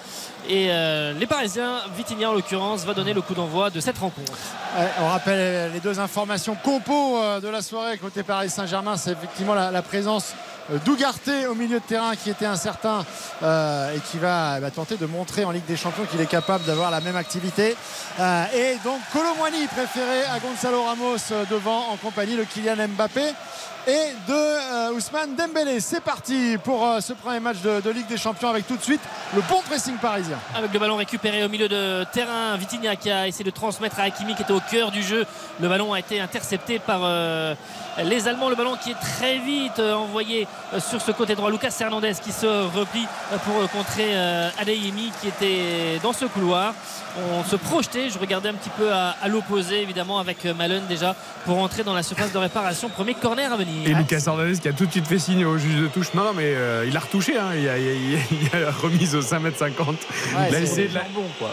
Et 0.48 0.68
euh, 0.70 1.14
les 1.14 1.26
Parisiens, 1.26 1.80
Vitinha 1.98 2.30
en 2.30 2.34
l'occurrence, 2.34 2.86
va 2.86 2.94
donner 2.94 3.14
le 3.14 3.22
coup 3.22 3.34
d'envoi 3.34 3.70
de 3.72 3.80
cette 3.80 3.98
rencontre. 3.98 4.32
Ouais, 4.78 4.88
on 5.02 5.08
rappelle 5.08 5.72
les 5.74 5.80
deux 5.80 6.00
informations 6.00 6.56
compo 6.64 7.18
euh, 7.18 7.40
de 7.40 7.48
la 7.48 7.62
soirée 7.62 7.98
côté 7.98 8.22
Paris 8.22 8.50
Saint-Germain. 8.50 8.96
C'est 8.98 9.12
effectivement 9.14 9.56
la, 9.56 9.72
la 9.72 9.82
présence 9.82 10.34
d'Ougarté 10.86 11.48
au 11.48 11.56
milieu 11.56 11.80
de 11.80 11.86
terrain 11.86 12.16
qui 12.16 12.30
était 12.30 12.46
incertain 12.46 13.06
euh, 13.44 13.96
et 13.96 14.00
qui 14.00 14.18
va 14.18 14.60
bah, 14.60 14.72
tenter 14.72 14.98
de 14.98 15.06
montrer 15.06 15.46
en 15.46 15.52
Ligue 15.52 15.66
des 15.66 15.78
Champions 15.78 16.06
qu'il 16.06 16.20
est 16.22 16.26
capable 16.26 16.66
d'avoir 16.66 16.92
la 16.92 17.02
même 17.02 17.16
activité. 17.16 17.76
Euh, 18.20 18.46
et 18.56 18.78
donc 18.84 19.00
Colomwani 19.14 19.68
préféré 19.68 20.24
à 20.26 20.40
Gonzalo 20.40 20.84
Ramos 20.84 21.18
euh, 21.32 21.46
devant 21.50 21.90
en 21.92 21.98
compagnie 21.98 22.36
de 22.36 22.44
Kylian 22.44 22.88
Mbappé 22.88 23.34
et 23.88 24.14
de 24.28 24.34
euh, 24.34 24.94
Ousmane 24.94 25.36
Dembélé. 25.36 25.80
C'est 25.80 26.02
parti 26.02 26.58
pour 26.64 26.86
euh, 26.86 27.00
ce 27.02 27.14
premier 27.14 27.40
match 27.40 27.58
de, 27.62 27.90
Ligue 27.92 28.08
des 28.08 28.18
Champions 28.18 28.50
avec 28.50 28.68
tout 28.68 28.76
de 28.76 28.82
suite 28.82 29.02
le 29.36 29.42
bon 29.42 29.62
pressing 29.62 29.96
parisien. 29.98 30.40
Avec 30.56 30.74
le 30.74 30.80
ballon 30.80 30.96
récupéré 30.96 31.44
au 31.44 31.50
milieu 31.50 31.68
de 31.68 32.04
terrain, 32.12 32.58
Vitinha 32.58 32.96
qui 32.96 33.12
a 33.12 33.28
essayé 33.28 33.44
de 33.44 33.52
transmettre 33.52 34.00
à 34.00 34.04
Hakimi 34.04 34.36
qui 34.36 34.42
était 34.42 34.54
au 34.54 34.60
cœur 34.60 34.92
du 34.92 35.04
jeu. 35.04 35.26
Le 35.60 35.70
ballon 35.70 35.94
a 35.94 36.00
été 36.00 36.20
intercepté 36.20 36.80
par 36.80 37.02
euh, 37.04 37.54
les 38.04 38.28
Allemands. 38.28 38.50
Le 38.50 38.56
ballon 38.56 38.76
qui 38.76 38.92
est 38.92 39.00
très 39.00 39.38
vite 39.40 39.80
euh, 39.80 39.94
envoyé 39.94 40.48
euh, 40.74 40.80
sur 40.80 41.02
ce 41.02 41.12
côté 41.12 41.36
droit. 41.36 41.50
Lucas 41.50 41.76
Hernandez 41.80 42.14
qui 42.22 42.32
se 42.32 42.46
replie 42.78 43.08
euh, 43.32 43.38
pour 43.38 43.70
contrer 43.72 44.16
Adeyemi 44.58 45.12
qui 45.22 45.28
était 45.28 46.00
dans 46.02 46.14
ce 46.14 46.26
couloir. 46.26 46.74
On 47.18 47.44
se 47.46 47.56
projetait, 47.56 48.10
je 48.10 48.20
regardais 48.20 48.50
un 48.50 48.54
petit 48.56 48.70
peu 48.72 48.92
à, 48.92 49.16
à 49.22 49.28
l'opposé 49.30 49.82
évidemment 49.82 50.20
avec 50.20 50.46
euh, 50.46 50.54
Malen 50.54 50.84
déjà 50.88 51.16
pour 51.46 51.58
entrer 51.60 51.84
dans 51.84 51.94
la 51.94 52.04
surface 52.04 52.34
de 52.34 52.38
réparation. 52.38 52.90
Premier 52.90 53.14
corner 53.14 53.54
à 53.54 53.56
venir. 53.56 53.88
Et 53.90 53.94
Lucas 53.94 54.22
Hernandez 54.28 54.60
qui 54.60 54.68
a 54.68 54.74
tout 54.74 54.86
de 54.86 54.92
suite 54.92 55.08
fait 55.08 55.20
signe 55.20 55.46
au 55.46 55.58
juge 55.58 55.80
de 55.82 55.88
touche. 55.88 56.14
Non, 56.14 56.24
non, 56.26 56.34
mais 56.36 56.54
euh, 56.56 56.86
il 56.88 56.96
a 56.98 57.00
retouché. 57.00 57.38
hein. 57.40 57.52
Il, 57.56 57.70
a, 57.70 57.78
il 57.78 57.88
a- 57.88 57.94
il 57.94 58.16
a- 58.18 58.58
il 58.60 58.64
a 58.66 58.72
remise 58.72 59.16
au 59.16 59.22
5m50. 59.22 59.96
il, 60.50 60.56
a 60.56 60.60
essayé 60.60 60.88
de 60.90 60.96
la- 60.96 61.02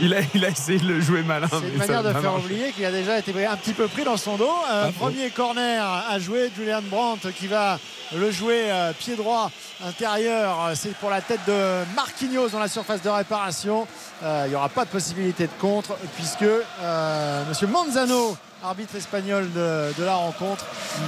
il, 0.01 0.15
a, 0.15 0.19
il 0.35 0.45
a 0.45 0.49
essayé 0.49 0.79
de 0.81 0.87
le 0.89 1.01
jouer 1.01 1.23
malin. 1.23 1.47
C'est 1.51 1.59
une 1.59 1.81
ça 1.81 1.87
manière 2.01 2.03
de 2.15 2.21
faire 2.21 2.35
oublier 2.37 2.73
qu'il 2.73 2.85
a 2.85 2.91
déjà 2.91 3.19
été 3.19 3.33
un 3.47 3.57
petit 3.57 3.73
peu 3.75 3.87
pris 3.87 4.03
dans 4.05 4.17
son 4.17 4.37
dos. 4.37 4.51
Euh, 4.71 4.87
faux. 4.87 5.07
premier 5.07 5.31
corner 5.31 5.83
à 6.11 6.19
jouer, 6.19 6.51
Julian 6.57 6.83
Brandt 6.83 7.29
qui 7.39 7.47
va 7.47 7.79
le 8.17 8.31
jouer 8.33 8.65
euh, 8.71 8.93
pied 8.99 9.15
droit 9.17 9.51
intérieur. 9.87 10.71
C'est 10.75 10.95
pour 10.97 11.11
la 11.11 11.21
tête 11.21 11.41
de 11.47 11.85
Marquinhos 11.95 12.49
dans 12.51 12.59
la 12.59 12.69
surface 12.69 13.03
de 13.03 13.09
réparation. 13.09 13.87
Euh, 14.23 14.43
il 14.47 14.51
n'y 14.51 14.55
aura 14.57 14.69
pas 14.69 14.85
de 14.85 14.91
possibilité 14.91 15.45
de 15.45 15.52
contre 15.61 15.95
puisque 16.17 16.43
euh, 16.43 17.43
Monsieur 17.49 17.67
Manzano, 17.67 18.37
arbitre 18.65 18.95
espagnol 18.97 19.51
de, 19.53 19.93
de 19.99 20.05
la 20.05 20.15
rencontre, 20.15 20.65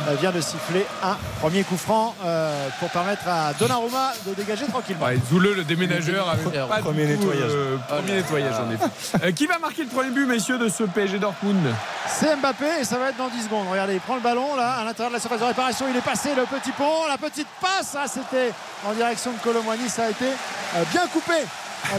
euh, 0.09 0.15
vient 0.21 0.33
de 0.33 0.41
siffler 0.41 0.85
un 1.05 1.17
premier 1.41 1.63
coup 1.63 1.77
franc 1.77 2.15
euh, 2.25 2.69
pour 2.81 2.89
permettre 2.91 3.29
à 3.29 3.53
Donnarumma 3.55 4.13
de 4.27 4.35
dégager 4.35 4.67
tranquillement. 4.67 5.07
Ouais, 5.07 5.19
Zouleux, 5.31 5.55
le 5.55 5.63
déménageur, 5.63 6.29
avec 6.29 6.45
pas 6.69 6.77
du 6.79 6.83
Premier 6.83 7.05
tout, 7.15 7.21
nettoyage. 7.21 7.51
euh, 7.53 7.77
premier 7.89 8.13
nettoyage, 8.15 8.55
en 8.59 8.71
effet. 8.73 9.19
Euh, 9.25 9.31
qui 9.33 9.47
va 9.47 9.59
marquer 9.61 9.83
le 9.85 9.89
premier 9.89 10.11
but, 10.11 10.27
messieurs, 10.27 10.59
de 10.59 10.69
ce 10.69 10.83
PSG 10.83 11.21
Dortmund 11.21 11.65
C'est 12.09 12.35
Mbappé 12.37 12.67
et 12.81 12.85
ça 12.85 12.99
va 12.99 13.11
être 13.11 13.19
dans 13.19 13.29
10 13.29 13.45
secondes. 13.45 13.67
Regardez, 13.71 13.95
il 13.95 14.01
prend 14.01 14.17
le 14.17 14.21
ballon 14.21 14.57
là 14.57 14.73
à 14.81 14.85
l'intérieur 14.85 15.11
de 15.11 15.15
la 15.15 15.21
surface 15.21 15.41
de 15.41 15.45
réparation. 15.47 15.87
Il 15.89 15.97
est 15.97 16.01
passé 16.05 16.31
le 16.37 16.43
petit 16.47 16.73
pont, 16.73 17.07
la 17.09 17.19
petite 17.19 17.47
passe. 17.61 17.95
Ah, 17.97 18.07
c'était 18.09 18.53
en 18.85 18.93
direction 18.95 19.31
de 19.33 19.39
Colomboigny. 19.39 19.89
Ça 19.89 20.07
a 20.07 20.11
été 20.11 20.27
euh, 20.27 20.83
bien 20.91 21.07
coupé 21.13 21.35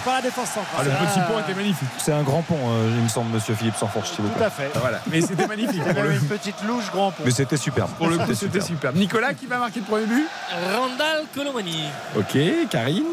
par 0.03 0.15
la 0.15 0.21
défense 0.21 0.49
Ah, 0.51 0.59
centrale. 0.59 0.85
Le 0.85 1.05
petit 1.07 1.19
Ah, 1.19 1.31
pont 1.31 1.39
était 1.39 1.53
magnifique. 1.53 1.87
C'est 1.97 2.11
un 2.13 2.23
grand 2.23 2.41
pont, 2.41 2.57
euh, 2.69 2.91
il 2.97 3.03
me 3.03 3.07
semble, 3.09 3.31
monsieur 3.33 3.55
Philippe 3.55 3.75
Sanfourche, 3.75 4.09
s'il 4.11 4.21
vous 4.23 4.29
Tout 4.29 4.35
plaît. 4.35 4.45
à 4.45 4.49
fait. 4.49 4.71
Voilà. 4.75 4.99
Mais 5.07 5.21
c'était 5.21 5.47
magnifique. 5.47 5.75
Il 5.75 5.89
y 5.89 5.93
Pour 5.93 6.01
avait 6.03 6.09
le, 6.09 6.15
une 6.15 6.27
petite 6.27 6.61
louche 6.67 6.91
grand 6.91 7.11
pont. 7.11 7.23
Mais 7.25 7.31
c'était 7.31 7.57
superbe. 7.57 7.89
pour 7.97 8.07
le 8.07 8.17
coup, 8.17 8.33
c'était 8.33 8.61
super. 8.61 8.93
Nicolas, 8.93 9.33
qui 9.33 9.45
va 9.45 9.57
marquer 9.57 9.79
le 9.79 9.85
premier 9.85 10.05
but? 10.05 10.27
Randall 10.75 11.23
Colomani. 11.33 11.83
Ok, 12.17 12.37
Karine? 12.69 13.03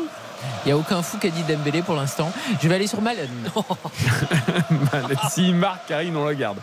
Il 0.64 0.68
n'y 0.68 0.72
a 0.72 0.76
aucun 0.76 1.02
fou 1.02 1.18
qui 1.18 1.28
a 1.28 1.30
dit 1.30 1.42
Dembélé 1.44 1.82
pour 1.82 1.94
l'instant. 1.94 2.32
Je 2.60 2.68
vais 2.68 2.74
aller 2.74 2.86
sur 2.88 3.00
Malen. 3.00 3.28
Bah, 4.90 4.98
S'il 5.30 5.54
marque, 5.54 5.86
Karine, 5.86 6.16
on 6.16 6.26
le 6.26 6.34
garde. 6.34 6.58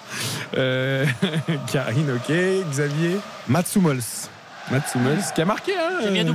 Euh, 0.57 1.05
Karine, 1.71 2.11
ok. 2.11 2.35
Xavier? 2.69 3.19
Mats 3.47 3.63
Hummels. 3.75 4.01
Mats 4.71 4.81
Hummels, 4.95 5.23
qui 5.33 5.41
a 5.41 5.45
marqué. 5.45 5.73
Hein, 5.75 5.99
Qui 6.01 6.07
a 6.07 6.11
mis 6.11 6.19
un 6.19 6.23
euh, 6.23 6.25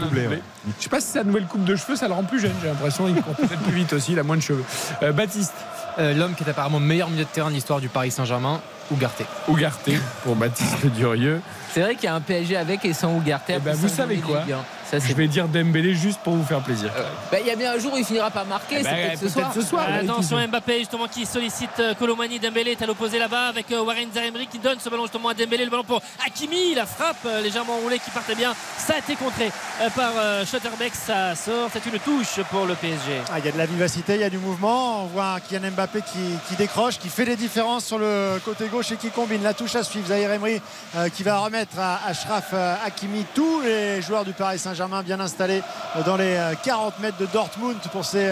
doublé. 0.00 0.26
ouais. 0.26 0.42
Je 0.78 0.82
sais 0.82 0.88
pas 0.90 1.00
si 1.00 1.08
sa 1.08 1.24
nouvelle 1.24 1.44
coupe 1.46 1.64
de 1.64 1.76
cheveux, 1.76 1.96
ça 1.96 2.08
le 2.08 2.14
rend 2.14 2.24
plus 2.24 2.40
jeune. 2.40 2.52
J'ai 2.62 2.68
l'impression 2.68 3.06
qu'il 3.06 3.22
court 3.22 3.34
peut-être 3.34 3.60
plus 3.62 3.72
vite 3.72 3.92
aussi. 3.92 4.12
Il 4.12 4.18
a 4.18 4.22
moins 4.22 4.36
de 4.36 4.42
cheveux. 4.42 4.64
Euh, 5.02 5.12
Baptiste. 5.12 5.54
Euh, 5.98 6.12
L'homme 6.12 6.34
qui 6.34 6.42
est 6.42 6.50
apparemment 6.50 6.80
le 6.80 6.84
meilleur 6.86 7.08
milieu 7.08 7.22
de 7.22 7.28
terrain 7.28 7.50
de 7.50 7.54
l'histoire 7.54 7.78
du 7.80 7.88
Paris 7.88 8.10
Saint-Germain, 8.10 8.60
Ougarté. 8.90 9.24
Ougarté 9.48 9.98
pour 10.22 10.36
Baptiste 10.36 10.86
Durieux. 10.86 11.40
C'est 11.72 11.80
vrai 11.80 11.94
qu'il 11.96 12.04
y 12.04 12.08
a 12.08 12.14
un 12.14 12.20
PSG 12.20 12.56
avec 12.56 12.84
et 12.84 12.92
sans 12.92 13.14
Ougarté. 13.16 13.54
Eh 13.56 13.58
ben, 13.58 13.74
vous 13.74 13.88
savez 13.88 14.18
quoi 14.18 14.40
Ligue 14.42 14.52
1. 14.52 14.58
Ça, 14.90 15.00
c'est 15.00 15.08
Je 15.08 15.14
vais 15.14 15.26
dire 15.26 15.48
Dembélé 15.48 15.94
juste 15.94 16.20
pour 16.22 16.34
vous 16.34 16.44
faire 16.44 16.60
plaisir. 16.60 16.90
Bah, 17.32 17.38
Il 17.40 17.46
y 17.46 17.50
a 17.50 17.56
bien 17.56 17.72
un 17.72 17.78
jour 17.78 17.94
où 17.94 17.96
il 17.96 18.04
finira 18.04 18.30
par 18.30 18.44
marquer. 18.46 18.76
Eh 18.80 18.82
c'est 18.84 18.90
ben, 18.90 19.08
peut-être 19.08 19.18
ce 19.18 19.24
peut-être 19.24 19.32
soir. 19.34 19.52
ce 19.54 19.60
soir. 19.62 19.86
Euh, 19.88 19.92
ouais, 20.02 20.08
Attention 20.10 20.36
qui- 20.38 20.46
Mbappé 20.46 20.78
justement 20.80 21.08
qui 21.08 21.26
sollicite 21.26 21.70
euh, 21.80 21.94
Colomani 21.94 22.38
Dembélé 22.38 22.72
est 22.72 22.82
à 22.82 22.86
l'opposé 22.86 23.18
là-bas 23.18 23.48
avec 23.48 23.72
euh, 23.72 23.82
Warren 23.82 24.08
Zaïmri 24.14 24.46
qui 24.46 24.58
donne 24.58 24.78
ce 24.78 24.88
ballon 24.90 25.04
justement 25.04 25.30
à 25.30 25.34
Dembélé 25.34 25.64
le 25.64 25.70
ballon 25.70 25.82
pour 25.84 26.00
Hakimi 26.24 26.74
la 26.74 26.86
frappe 26.86 27.16
euh, 27.26 27.40
légèrement 27.40 27.74
enroulée 27.76 27.98
qui 27.98 28.10
partait 28.10 28.34
bien 28.36 28.52
ça 28.76 28.94
a 28.94 28.98
été 28.98 29.16
contré 29.16 29.50
euh, 29.82 29.88
par 29.90 30.12
euh, 30.16 30.44
Schotterbeck 30.44 30.94
ça 30.94 31.34
sort 31.34 31.70
c'est 31.72 31.84
une 31.86 31.98
touche 31.98 32.40
pour 32.50 32.66
le 32.66 32.74
PSG 32.74 33.22
Ah, 33.32 33.38
il 33.38 33.46
y 33.46 33.48
a 33.48 33.52
de 33.52 33.58
la 33.58 33.66
vivacité, 33.66 34.14
il 34.14 34.20
y 34.20 34.24
a 34.24 34.30
du 34.30 34.38
mouvement. 34.38 35.04
On 35.04 35.06
voit 35.06 35.32
un 35.32 35.40
Kylian 35.40 35.70
Mbappé 35.72 36.00
qui, 36.02 36.18
qui 36.48 36.54
décroche, 36.56 36.98
qui 36.98 37.08
fait 37.08 37.24
des 37.24 37.36
différences 37.36 37.86
sur 37.86 37.98
le 37.98 38.38
côté 38.44 38.66
et 38.80 38.96
qui 38.96 39.10
combine 39.10 39.42
la 39.42 39.54
touche 39.54 39.76
à 39.76 39.84
suivre. 39.84 40.08
Zahir 40.08 40.32
Emery 40.32 40.60
euh, 40.96 41.08
qui 41.08 41.22
va 41.22 41.38
remettre 41.38 41.78
à 41.78 42.00
Ashraf 42.08 42.50
euh, 42.52 42.74
Hakimi 42.84 43.24
tous 43.32 43.60
les 43.60 44.02
joueurs 44.02 44.24
du 44.24 44.32
Paris 44.32 44.58
Saint-Germain 44.58 45.04
bien 45.04 45.20
installés 45.20 45.62
euh, 45.96 46.02
dans 46.02 46.16
les 46.16 46.34
euh, 46.34 46.54
40 46.60 46.98
mètres 46.98 47.18
de 47.18 47.26
Dortmund 47.26 47.76
pour 47.92 48.04
ces 48.04 48.28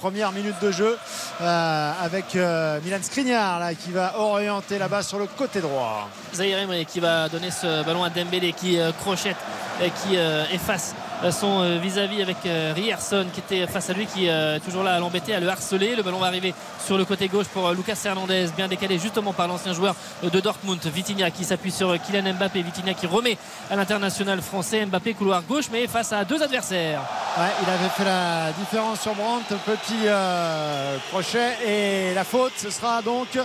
premières 0.00 0.32
minutes 0.32 0.60
de 0.62 0.70
jeu 0.70 0.96
avec 1.40 2.34
Milan 2.34 2.98
Skriniar 3.02 3.70
qui 3.84 3.90
va 3.90 4.18
orienter 4.18 4.78
là-bas 4.78 5.02
sur 5.02 5.18
le 5.18 5.26
côté 5.26 5.60
droit. 5.60 6.08
Zahir 6.34 6.58
Emery 6.58 6.86
qui 6.86 7.00
va 7.00 7.28
donner 7.28 7.50
ce 7.50 7.84
ballon 7.84 8.04
à 8.04 8.10
Dembélé 8.10 8.52
qui 8.52 8.78
crochette 9.00 9.36
et 9.82 9.90
qui 9.90 10.16
efface 10.52 10.94
son 11.30 11.62
euh, 11.62 11.78
vis-à-vis 11.78 12.22
avec 12.22 12.36
euh, 12.46 12.72
Rierson 12.74 13.26
qui 13.32 13.40
était 13.40 13.66
face 13.66 13.90
à 13.90 13.92
lui 13.92 14.06
qui 14.06 14.28
euh, 14.28 14.56
est 14.56 14.60
toujours 14.60 14.82
là 14.82 14.94
à 14.94 14.98
l'embêter 15.00 15.34
à 15.34 15.40
le 15.40 15.48
harceler. 15.48 15.96
Le 15.96 16.02
ballon 16.02 16.18
va 16.18 16.26
arriver 16.26 16.54
sur 16.84 16.98
le 16.98 17.04
côté 17.04 17.28
gauche 17.28 17.46
pour 17.46 17.68
euh, 17.68 17.74
Lucas 17.74 17.98
Hernandez 18.04 18.46
bien 18.56 18.68
décalé 18.68 18.98
justement 18.98 19.32
par 19.32 19.48
l'ancien 19.48 19.72
joueur 19.72 19.94
euh, 20.22 20.30
de 20.30 20.40
Dortmund 20.40 20.80
Vitinha 20.84 21.30
qui 21.30 21.44
s'appuie 21.44 21.70
sur 21.72 21.90
euh, 21.90 21.98
Kylian 21.98 22.34
Mbappé. 22.34 22.62
Vitinha 22.62 22.94
qui 22.94 23.06
remet 23.06 23.38
à 23.70 23.76
l'international 23.76 24.40
français 24.42 24.84
Mbappé 24.86 25.14
couloir 25.14 25.42
gauche 25.42 25.66
mais 25.72 25.86
face 25.86 26.12
à 26.12 26.24
deux 26.24 26.42
adversaires. 26.42 27.00
Ouais, 27.38 27.50
il 27.62 27.70
avait 27.70 27.88
fait 27.88 28.04
la 28.04 28.52
différence 28.58 29.00
sur 29.00 29.14
Brandt, 29.14 29.54
petit 29.64 30.06
euh, 30.06 30.96
crochet. 31.10 31.56
Et 31.66 32.14
la 32.14 32.24
faute, 32.24 32.52
ce 32.56 32.70
sera 32.70 33.02
donc 33.02 33.38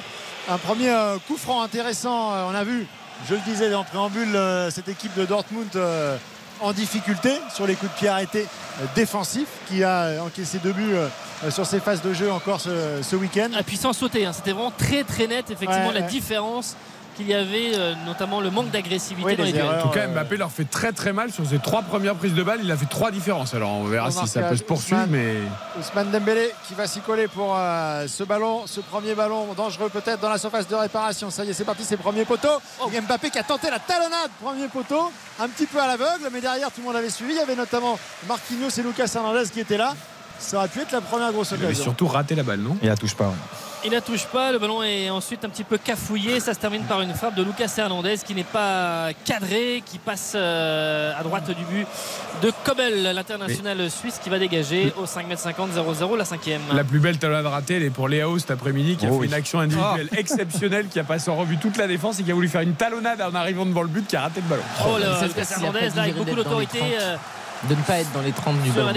un 0.47 0.57
premier 0.57 0.89
euh, 0.89 1.17
coup 1.27 1.37
franc 1.37 1.61
intéressant. 1.61 2.33
Euh, 2.33 2.45
on 2.49 2.55
a 2.55 2.63
vu, 2.63 2.87
je 3.27 3.33
le 3.35 3.39
disais 3.41 3.73
en 3.73 3.83
préambule, 3.83 4.35
euh, 4.35 4.69
cette 4.69 4.89
équipe 4.89 5.15
de 5.15 5.25
Dortmund 5.25 5.75
euh, 5.75 6.17
en 6.61 6.73
difficulté 6.73 7.31
sur 7.53 7.65
les 7.67 7.75
coups 7.75 7.91
de 7.93 7.97
pied 7.97 8.07
arrêtés 8.07 8.47
euh, 8.81 8.85
défensifs 8.95 9.47
qui 9.67 9.83
a 9.83 10.03
euh, 10.03 10.19
encaissé 10.21 10.59
deux 10.59 10.73
buts 10.73 10.93
euh, 10.93 11.07
sur 11.51 11.65
ses 11.65 11.79
phases 11.79 12.01
de 12.01 12.13
jeu 12.13 12.31
encore 12.31 12.59
ce, 12.59 13.01
ce 13.01 13.15
week-end. 13.15 13.49
et 13.57 13.63
puis 13.63 13.77
sans 13.77 13.93
sauter 13.93 14.25
hein. 14.25 14.33
c'était 14.33 14.51
vraiment 14.51 14.71
très 14.77 15.03
très 15.03 15.27
net 15.27 15.49
effectivement 15.51 15.87
Ouais, 15.87 15.93
la 15.93 16.01
ouais. 16.01 16.07
différence 16.07 16.75
qu'il 17.19 17.27
y 17.27 17.33
avait 17.33 17.71
euh, 17.75 17.93
notamment 18.05 18.39
le 18.39 18.49
manque 18.49 18.71
d'agressivité 18.71 19.25
Oui, 19.27 19.35
dans 19.35 19.43
les 19.43 19.51
duels. 19.51 19.65
En 19.65 19.81
tout 19.81 19.89
cas, 19.89 20.01
euh, 20.01 20.07
Mbappé 20.07 20.37
leur 20.37 20.51
fait 20.51 20.63
très 20.63 20.93
très 20.93 21.11
mal 21.11 21.31
sur 21.31 21.45
ses 21.45 21.59
trois 21.59 21.81
premières 21.81 22.15
prises 22.15 22.33
de 22.33 22.43
balle. 22.43 22.61
Il 22.63 22.71
a 22.71 22.77
fait 22.77 22.85
trois 22.85 23.11
différences. 23.11 23.53
Alors 23.53 23.71
on 23.71 23.83
verra 23.83 24.09
si 24.09 24.25
ça 24.27 24.43
peut 24.43 24.55
se 24.55 24.63
poursuivre. 24.63 25.01
Ousmane. 25.01 25.11
Mais 25.11 25.35
Ousmane 25.79 26.11
Dembélé 26.11 26.51
qui 26.67 26.75
va 26.75 26.87
s'y 26.87 27.01
coller 27.01 27.27
pour 27.27 27.55
euh, 27.57 28.07
ce 28.07 28.23
ballon, 28.23 28.63
ce 28.67 28.79
premier 28.79 29.15
ballon 29.15 29.53
dangereux 29.53 29.89
peut-être 29.89 30.21
dans 30.21 30.29
la 30.29 30.37
surface 30.37 30.67
de 30.67 30.75
réparation. 30.75 31.29
Ça 31.29 31.43
y 31.43 31.49
est, 31.49 31.53
c'est 31.53 31.65
parti, 31.65 31.83
c'est 31.83 31.97
le 31.97 32.01
premier 32.01 32.23
poteau. 32.23 32.47
Oh. 32.81 32.89
Et 32.93 33.01
Mbappé 33.01 33.29
qui 33.29 33.39
a 33.39 33.43
tenté 33.43 33.69
la 33.69 33.79
talonnade, 33.79 34.29
premier 34.41 34.67
poteau, 34.69 35.11
un 35.41 35.49
petit 35.49 35.65
peu 35.65 35.79
à 35.79 35.87
l'aveugle, 35.87 36.29
mais 36.31 36.39
derrière 36.39 36.71
tout 36.71 36.79
le 36.79 36.87
monde 36.87 36.95
avait 36.95 37.09
suivi. 37.09 37.33
Il 37.33 37.37
y 37.37 37.41
avait 37.41 37.55
notamment 37.55 37.99
Marquinhos 38.29 38.69
et 38.77 38.81
Lucas 38.81 39.11
Hernandez 39.13 39.49
qui 39.51 39.59
étaient 39.59 39.77
là. 39.77 39.93
Ça 40.39 40.57
aurait 40.57 40.69
pu 40.69 40.79
être 40.79 40.93
la 40.93 41.01
première 41.01 41.33
grosse 41.33 41.49
il 41.51 41.55
avait 41.55 41.65
occasion. 41.65 41.83
surtout 41.83 42.07
raté 42.07 42.33
la 42.33 42.43
balle, 42.43 42.61
non? 42.61 42.77
Il 42.81 42.87
la 42.87 42.95
touche 42.95 43.13
pas. 43.13 43.25
ouais. 43.25 43.68
Il 43.85 43.91
la 43.93 44.01
touche 44.01 44.25
pas, 44.25 44.51
le 44.51 44.59
ballon 44.59 44.83
est 44.83 45.09
ensuite 45.09 45.45
un 45.45 45.49
petit 45.49 45.63
peu 45.63 45.77
cafouillé. 45.77 46.41
Ça 46.41 46.53
se 46.53 46.59
termine 46.59 46.83
par 46.83 46.99
une 46.99 47.13
frappe 47.13 47.35
de 47.35 47.43
Lucas 47.43 47.71
Hernandez 47.77 48.15
qui 48.25 48.35
n'est 48.35 48.43
pas 48.43 49.07
cadré, 49.23 49.81
qui 49.85 49.97
passe 49.99 50.33
euh, 50.35 51.13
à 51.17 51.23
droite 51.23 51.47
du 51.49 51.63
but 51.63 51.87
de 52.41 52.51
Kobel, 52.65 53.03
l'international 53.15 53.89
suisse 53.89 54.19
qui 54.21 54.29
va 54.29 54.37
dégager 54.37 54.93
au 54.97 55.05
5m50 55.05 55.69
0-0 56.01 56.17
la 56.17 56.25
cinquième. 56.25 56.59
La 56.73 56.83
plus 56.83 56.99
belle 56.99 57.17
talonnade 57.19 57.45
ratée, 57.45 57.75
elle 57.77 57.83
est 57.83 57.89
pour 57.89 58.09
Léao 58.09 58.37
cet 58.37 58.51
après-midi 58.51 58.97
qui 58.97 59.05
a 59.05 59.09
Oh 59.09 59.13
fait 59.13 59.19
oui. 59.21 59.27
une 59.27 59.33
action 59.33 59.59
individuelle 59.61 60.09
exceptionnelle, 60.17 60.87
qui 60.89 60.99
a 60.99 61.05
passé 61.05 61.31
en 61.31 61.37
revue 61.37 61.57
toute 61.57 61.77
la 61.77 61.87
défense 61.87 62.19
et 62.19 62.23
qui 62.23 62.31
a 62.31 62.33
voulu 62.33 62.49
faire 62.49 62.61
une 62.61 62.73
talonnade 62.73 63.21
en 63.21 63.33
arrivant 63.33 63.65
devant 63.65 63.81
le 63.83 63.87
but, 63.87 64.05
qui 64.05 64.17
a 64.17 64.21
raté 64.23 64.41
le 64.41 64.47
ballon. 64.49 64.63
Oh 64.85 64.97
là, 64.97 65.21
Lucas 65.25 65.47
Hernandez 65.55 65.89
là 65.95 66.01
avec 66.01 66.15
beaucoup 66.17 66.35
d'autorité 66.35 66.79
30. 66.79 66.89
euh, 67.01 67.15
De 67.69 67.75
ne 67.75 67.81
pas 67.83 67.99
être 67.99 68.11
dans 68.11 68.21
les 68.21 68.33
30 68.33 68.61
du 68.61 68.71
ballon. 68.71 68.91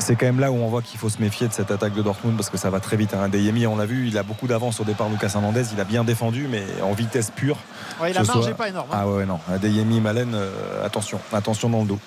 C'est 0.00 0.16
quand 0.16 0.26
même 0.26 0.40
là 0.40 0.50
où 0.50 0.56
on 0.56 0.66
voit 0.68 0.82
qu'il 0.82 0.98
faut 0.98 1.08
se 1.08 1.20
méfier 1.20 1.46
de 1.46 1.52
cette 1.52 1.70
attaque 1.70 1.92
de 1.94 2.02
Dortmund 2.02 2.36
parce 2.36 2.50
que 2.50 2.56
ça 2.56 2.70
va 2.70 2.80
très 2.80 2.96
vite. 2.96 3.14
Hein. 3.14 3.22
Adeyemi, 3.24 3.66
on 3.66 3.76
l'a 3.76 3.86
vu, 3.86 4.08
il 4.08 4.18
a 4.18 4.22
beaucoup 4.24 4.46
d'avance 4.48 4.80
au 4.80 4.84
départ. 4.84 5.08
Lucas 5.08 5.30
Hernandez, 5.34 5.64
il 5.72 5.80
a 5.80 5.84
bien 5.84 6.02
défendu, 6.02 6.48
mais 6.50 6.64
en 6.82 6.92
vitesse 6.92 7.30
pure. 7.30 7.56
Ouais, 8.00 8.12
la 8.12 8.22
marge 8.24 8.40
soit- 8.40 8.48
n'est 8.48 8.54
pas 8.54 8.68
énorme. 8.68 8.88
hein. 8.92 8.96
Ah 9.00 9.06
ouais, 9.08 9.24
non. 9.26 9.38
Adeyemi, 9.52 10.00
Malen, 10.00 10.34
euh, 10.34 10.84
attention, 10.84 11.20
attention 11.32 11.68
dans 11.70 11.82
le 11.82 11.86
dos. 11.86 11.98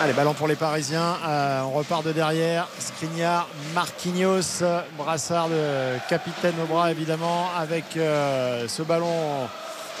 Allez, 0.00 0.12
ballon 0.12 0.34
pour 0.34 0.46
les 0.46 0.54
Parisiens. 0.54 1.16
Euh, 1.26 1.62
on 1.62 1.70
repart 1.72 2.04
de 2.04 2.12
derrière. 2.12 2.68
Skriniar, 2.78 3.48
Marquinhos, 3.74 4.62
brassard 4.96 5.48
de 5.48 5.98
capitaine 6.08 6.54
au 6.62 6.66
bras 6.66 6.90
évidemment, 6.92 7.48
avec 7.58 7.96
euh, 7.96 8.66
ce 8.68 8.82
ballon 8.82 9.08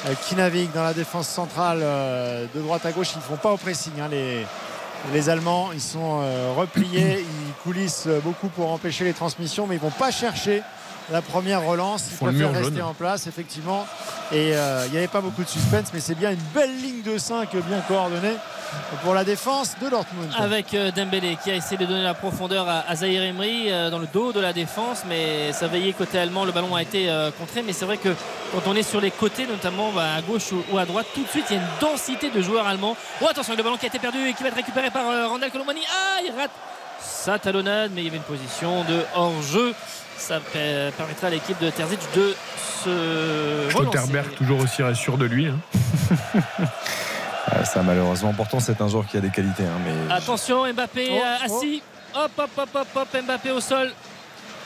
euh, 0.06 0.12
qui 0.26 0.36
navigue 0.36 0.70
dans 0.72 0.84
la 0.84 0.94
défense 0.94 1.26
centrale 1.28 1.80
de 1.80 2.60
droite 2.60 2.86
à 2.86 2.92
gauche. 2.92 3.08
Ils 3.14 3.18
ne 3.18 3.22
font 3.22 3.36
pas 3.36 3.50
au 3.50 3.56
pressing. 3.56 3.92
hein, 4.00 4.06
les, 4.10 4.46
les 5.12 5.28
Allemands, 5.28 5.70
ils 5.72 5.80
sont 5.80 6.20
euh, 6.22 6.52
repliés, 6.56 7.24
ils 7.48 7.52
coulissent 7.62 8.08
beaucoup 8.24 8.48
pour 8.48 8.70
empêcher 8.70 9.04
les 9.04 9.12
transmissions, 9.12 9.66
mais 9.66 9.76
ils 9.76 9.82
ne 9.84 9.90
vont 9.90 9.96
pas 9.96 10.10
chercher 10.10 10.62
la 11.10 11.22
première 11.22 11.64
relance. 11.64 12.08
Ils 12.10 12.24
le 12.24 12.30
préfèrent 12.32 12.52
rester 12.52 12.76
jaune. 12.76 12.82
en 12.82 12.94
place, 12.94 13.26
effectivement. 13.26 13.86
Et 14.32 14.52
euh, 14.54 14.84
il 14.86 14.92
n'y 14.92 14.98
avait 14.98 15.08
pas 15.08 15.20
beaucoup 15.20 15.42
de 15.42 15.48
suspense, 15.48 15.88
mais 15.92 16.00
c'est 16.00 16.14
bien 16.14 16.30
une 16.32 16.42
belle 16.54 16.76
ligne 16.76 17.02
de 17.02 17.18
5 17.18 17.50
bien 17.56 17.80
coordonnée 17.86 18.36
pour 19.02 19.14
la 19.14 19.24
défense 19.24 19.74
de 19.82 19.88
Dortmund. 19.88 20.30
avec 20.38 20.74
euh, 20.74 20.90
Dembélé 20.90 21.36
qui 21.42 21.50
a 21.50 21.54
essayé 21.54 21.76
de 21.76 21.86
donner 21.86 22.02
la 22.02 22.14
profondeur 22.14 22.66
à, 22.68 22.94
Zahir 22.96 23.22
Emery 23.22 23.70
euh, 23.70 23.90
dans 23.90 23.98
le 23.98 24.06
dos 24.12 24.32
de 24.32 24.40
la 24.40 24.52
défense 24.52 25.02
mais 25.08 25.52
ça 25.52 25.66
veillait 25.68 25.92
côté 25.92 26.18
allemand 26.18 26.44
le 26.44 26.52
ballon 26.52 26.74
a 26.74 26.82
été 26.82 27.08
euh, 27.08 27.30
contré 27.30 27.62
mais 27.62 27.72
c'est 27.72 27.84
vrai 27.84 27.96
que 27.96 28.08
quand 28.52 28.62
on 28.66 28.74
est 28.74 28.82
sur 28.82 29.00
les 29.00 29.10
côtés 29.10 29.46
notamment 29.46 29.90
bah, 29.92 30.14
à 30.16 30.22
gauche 30.22 30.52
ou, 30.72 30.78
à 30.78 30.84
droite 30.84 31.06
tout 31.14 31.22
de 31.22 31.28
suite 31.28 31.44
il 31.50 31.56
y 31.56 31.58
a 31.58 31.62
une 31.62 31.68
densité 31.80 32.30
de 32.30 32.40
joueurs 32.42 32.66
allemands 32.66 32.96
oh 33.20 33.26
attention 33.30 33.54
le 33.56 33.62
ballon 33.62 33.76
qui 33.76 33.86
a 33.86 33.88
été 33.88 33.98
perdu 33.98 34.18
et 34.26 34.34
qui 34.34 34.42
va 34.42 34.48
être 34.48 34.56
récupéré 34.56 34.90
par 34.90 35.04
Randall 35.28 35.50
Colomani 35.50 35.80
ah 35.90 36.20
il 36.24 36.32
rate 36.38 36.50
sa 37.00 37.38
talonnade 37.38 37.90
mais 37.94 38.02
il 38.02 38.04
y 38.04 38.08
avait 38.08 38.16
une 38.18 38.22
position 38.22 38.84
de 38.84 39.02
hors-jeu 39.14 39.74
ça 40.16 40.40
per- 40.40 40.90
permettra 40.96 41.28
à 41.28 41.30
l'équipe 41.30 41.60
de 41.60 41.70
Terzic 41.70 42.00
de 42.16 42.34
se 42.84 42.88
relancer. 43.76 43.98
Stotterberg, 43.98 44.34
toujours 44.34 44.60
aussi 44.60 44.82
sûr 44.94 45.16
de 45.16 45.24
lui. 45.26 45.46
hein. 45.46 45.58
Ça, 47.64 47.82
malheureusement, 47.82 48.32
pourtant, 48.34 48.60
c'est 48.60 48.80
un 48.80 48.88
joueur 48.88 49.06
qui 49.06 49.16
a 49.16 49.20
des 49.20 49.30
qualités. 49.30 49.64
hein, 49.64 49.78
mais 49.84 50.12
attention 50.14 50.64
Mbappé 50.72 51.08
Oh, 51.10 51.14
euh, 51.16 51.36
oh. 51.48 51.56
assis 51.58 51.82
hop 52.14 52.30
hop 52.38 52.50
hop 52.56 52.68
hop 52.74 52.86
hop 52.94 53.22
Mbappé 53.26 53.50
au 53.50 53.60
sol 53.60 53.90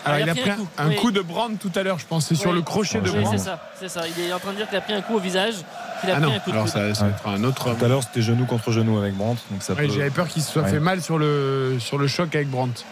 Alors, 0.04 0.18
Ah, 0.18 0.20
il 0.20 0.28
a 0.30 0.34
pris 0.34 0.50
un, 0.50 0.56
un 0.78 0.88
Oui. 0.88 0.96
coup 0.96 1.10
de 1.10 1.20
Brand 1.20 1.56
tout 1.58 1.70
à 1.76 1.82
l'heure, 1.82 1.98
je 1.98 2.06
pense. 2.06 2.26
C'est 2.26 2.34
sur 2.34 2.52
le 2.52 2.62
crochet 2.62 3.00
de 3.00 3.08
Oui, 3.08 3.16
Oui, 3.18 3.22
Brand. 3.24 3.38
c'est 3.38 3.44
ça, 3.44 3.58
c'est 3.78 3.88
ça. 3.88 4.02
Il 4.08 4.24
est 4.24 4.32
en 4.32 4.38
train 4.38 4.50
de 4.52 4.56
dire 4.56 4.68
qu'il 4.68 4.78
a 4.78 4.80
pris 4.80 4.94
un 4.94 5.00
coup 5.02 5.14
au 5.14 5.20
visage, 5.20 5.54
a 5.54 6.06
Ah 6.06 6.10
pris 6.12 6.20
non, 6.22 6.32
un 6.34 6.38
coup 6.40 6.50
de 6.50 6.54
alors 6.56 6.64
coude. 6.64 6.72
ça, 6.74 6.94
ça 6.94 7.04
va 7.04 7.10
être 7.10 7.28
un 7.28 7.44
autre 7.44 7.74
tout 7.74 7.84
à 7.84 7.88
l'heure, 7.88 8.02
c'était 8.02 8.22
genou 8.22 8.46
contre 8.46 8.72
genou 8.72 8.98
avec 8.98 9.14
Brandt. 9.14 9.40
Donc 9.50 9.62
ça 9.62 9.74
Ouais, 9.74 9.86
peut- 9.86 9.92
J'avais 9.94 10.10
peur 10.10 10.26
qu'il 10.28 10.42
se 10.42 10.50
soit 10.52 10.62
Ouais. 10.62 10.70
fait 10.70 10.80
mal 10.80 11.00
sur 11.02 11.18
le, 11.18 11.76
sur 11.78 11.98
le 11.98 12.06
choc 12.08 12.34
avec 12.34 12.48
Brandt. 12.50 12.82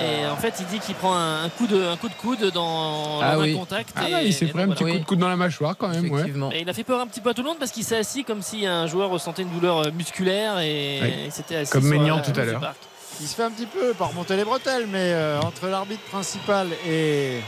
Et 0.00 0.26
en 0.26 0.36
fait, 0.36 0.54
il 0.60 0.66
dit 0.66 0.80
qu'il 0.80 0.94
prend 0.96 1.14
un, 1.14 1.44
un 1.44 1.48
coup 1.50 1.66
de, 1.66 1.80
un 1.80 1.96
coup 1.96 2.08
de 2.08 2.14
coude 2.14 2.50
dans, 2.52 3.20
Ah 3.20 3.38
oui. 3.38 3.54
un 3.54 3.58
contact. 3.58 3.90
Ah 3.96 4.22
et, 4.22 4.26
il 4.26 4.34
s'est 4.34 4.46
pris 4.46 4.62
un 4.62 4.68
petit 4.70 4.82
voilà. 4.82 4.96
coup 4.96 5.02
de 5.02 5.06
coude 5.08 5.18
dans 5.20 5.28
la 5.28 5.36
mâchoire 5.36 5.76
quand 5.76 5.88
même. 5.88 6.10
Ouais. 6.10 6.24
Et 6.52 6.62
il 6.62 6.68
a 6.68 6.72
fait 6.72 6.84
peur 6.84 7.00
un 7.00 7.06
petit 7.06 7.20
peu 7.20 7.30
à 7.30 7.34
tout 7.34 7.42
le 7.42 7.48
monde 7.48 7.58
parce 7.58 7.70
qu'il 7.70 7.84
s'est 7.84 7.96
assis 7.98 8.24
comme 8.24 8.42
si 8.42 8.66
un 8.66 8.86
joueur 8.86 9.10
ressentait 9.10 9.42
une 9.42 9.50
douleur 9.50 9.78
euh, 9.86 9.90
musculaire 9.92 10.58
et 10.58 10.98
Ouais. 11.00 11.14
il 11.26 11.32
s'était 11.32 11.56
assis 11.56 11.70
Comme 11.72 11.90
la 11.92 12.20
tout 12.20 12.32
à 12.38 12.44
l'heure. 12.44 12.60
parc. 12.60 12.76
Il 13.20 13.26
se 13.26 13.34
fait 13.34 13.42
un 13.42 13.50
petit 13.50 13.66
peu 13.66 13.92
par 13.94 14.10
remonter 14.10 14.36
les 14.36 14.44
bretelles, 14.44 14.86
mais 14.86 15.12
euh, 15.12 15.40
entre 15.40 15.66
l'arbitre 15.66 16.02
principal 16.10 16.68
et, 16.88 17.40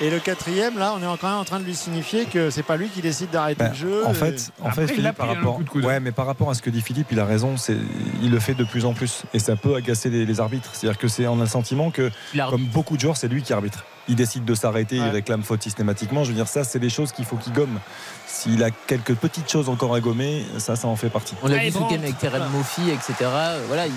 et 0.00 0.10
le 0.10 0.18
quatrième, 0.18 0.78
là, 0.78 0.94
on 0.96 0.98
est 1.02 1.18
quand 1.18 1.28
même 1.28 1.38
en 1.38 1.44
train 1.44 1.60
de 1.60 1.64
lui 1.64 1.74
signifier 1.74 2.24
que 2.24 2.50
c'est 2.50 2.62
pas 2.62 2.76
lui 2.76 2.88
qui 2.88 3.02
décide 3.02 3.30
d'arrêter 3.30 3.62
Bah, 3.64 3.68
le 3.70 3.74
jeu. 3.74 4.06
en 4.06 4.12
Et- 4.12 4.14
fait, 4.14 4.50
en 4.62 4.70
fait, 4.70 4.86
Philippe, 4.88 5.12
par 5.16 5.28
rapport, 5.28 5.56
coup 5.56 5.62
de 5.64 5.68
coude. 5.68 5.84
ouais, 5.84 6.00
mais 6.00 6.12
par 6.12 6.26
rapport 6.26 6.50
à 6.50 6.54
ce 6.54 6.62
que 6.62 6.70
dit 6.70 6.80
Philippe, 6.80 7.08
il 7.10 7.20
a 7.20 7.24
raison. 7.26 7.56
C'est, 7.56 7.76
il 8.22 8.30
le 8.30 8.40
fait 8.40 8.54
de 8.54 8.64
plus 8.64 8.84
en 8.86 8.94
plus, 8.94 9.22
et 9.34 9.38
ça 9.38 9.56
peut 9.56 9.74
agacer 9.74 10.08
les, 10.10 10.24
les 10.26 10.40
arbitres. 10.40 10.70
C'est-à-dire 10.72 10.98
que 10.98 11.08
c'est, 11.08 11.26
on 11.26 11.36
a 11.38 11.44
le 11.44 11.46
sentiment 11.46 11.90
que, 11.90 12.10
comme 12.48 12.64
beaucoup 12.66 12.96
de 12.96 13.00
joueurs, 13.02 13.16
c'est 13.16 13.28
lui 13.28 13.42
qui 13.42 13.52
arbitre. 13.52 13.84
Il 14.08 14.16
décide 14.16 14.44
de 14.44 14.54
s'arrêter, 14.54 14.96
il 14.96 15.02
réclame 15.08 15.42
faute 15.42 15.62
systématiquement. 15.62 16.24
Je 16.24 16.30
veux 16.30 16.34
dire, 16.34 16.48
ça, 16.48 16.64
c'est 16.64 16.78
des 16.80 16.90
choses 16.90 17.12
qu'il 17.12 17.24
faut 17.24 17.36
qu'il 17.36 17.52
gomme. 17.52 17.78
S'il 18.26 18.64
a 18.64 18.70
quelques 18.70 19.14
petites 19.14 19.50
choses 19.50 19.68
encore 19.68 19.94
à 19.94 20.00
gommer, 20.00 20.44
ça, 20.58 20.74
ça 20.74 20.88
en 20.88 20.96
fait 20.96 21.10
partie. 21.10 21.34
On 21.42 21.48
l'a 21.48 21.56
Allez, 21.56 21.66
vu 21.66 21.72
ce 21.72 21.76
week-end 21.78 21.88
Brandt. 21.90 22.04
avec 22.04 22.18
Terrell 22.18 22.42
Moffi, 22.52 22.90
etc. 22.90 23.14
Euh, 23.22 23.62
Voilà, 23.68 23.86
il- 23.86 23.92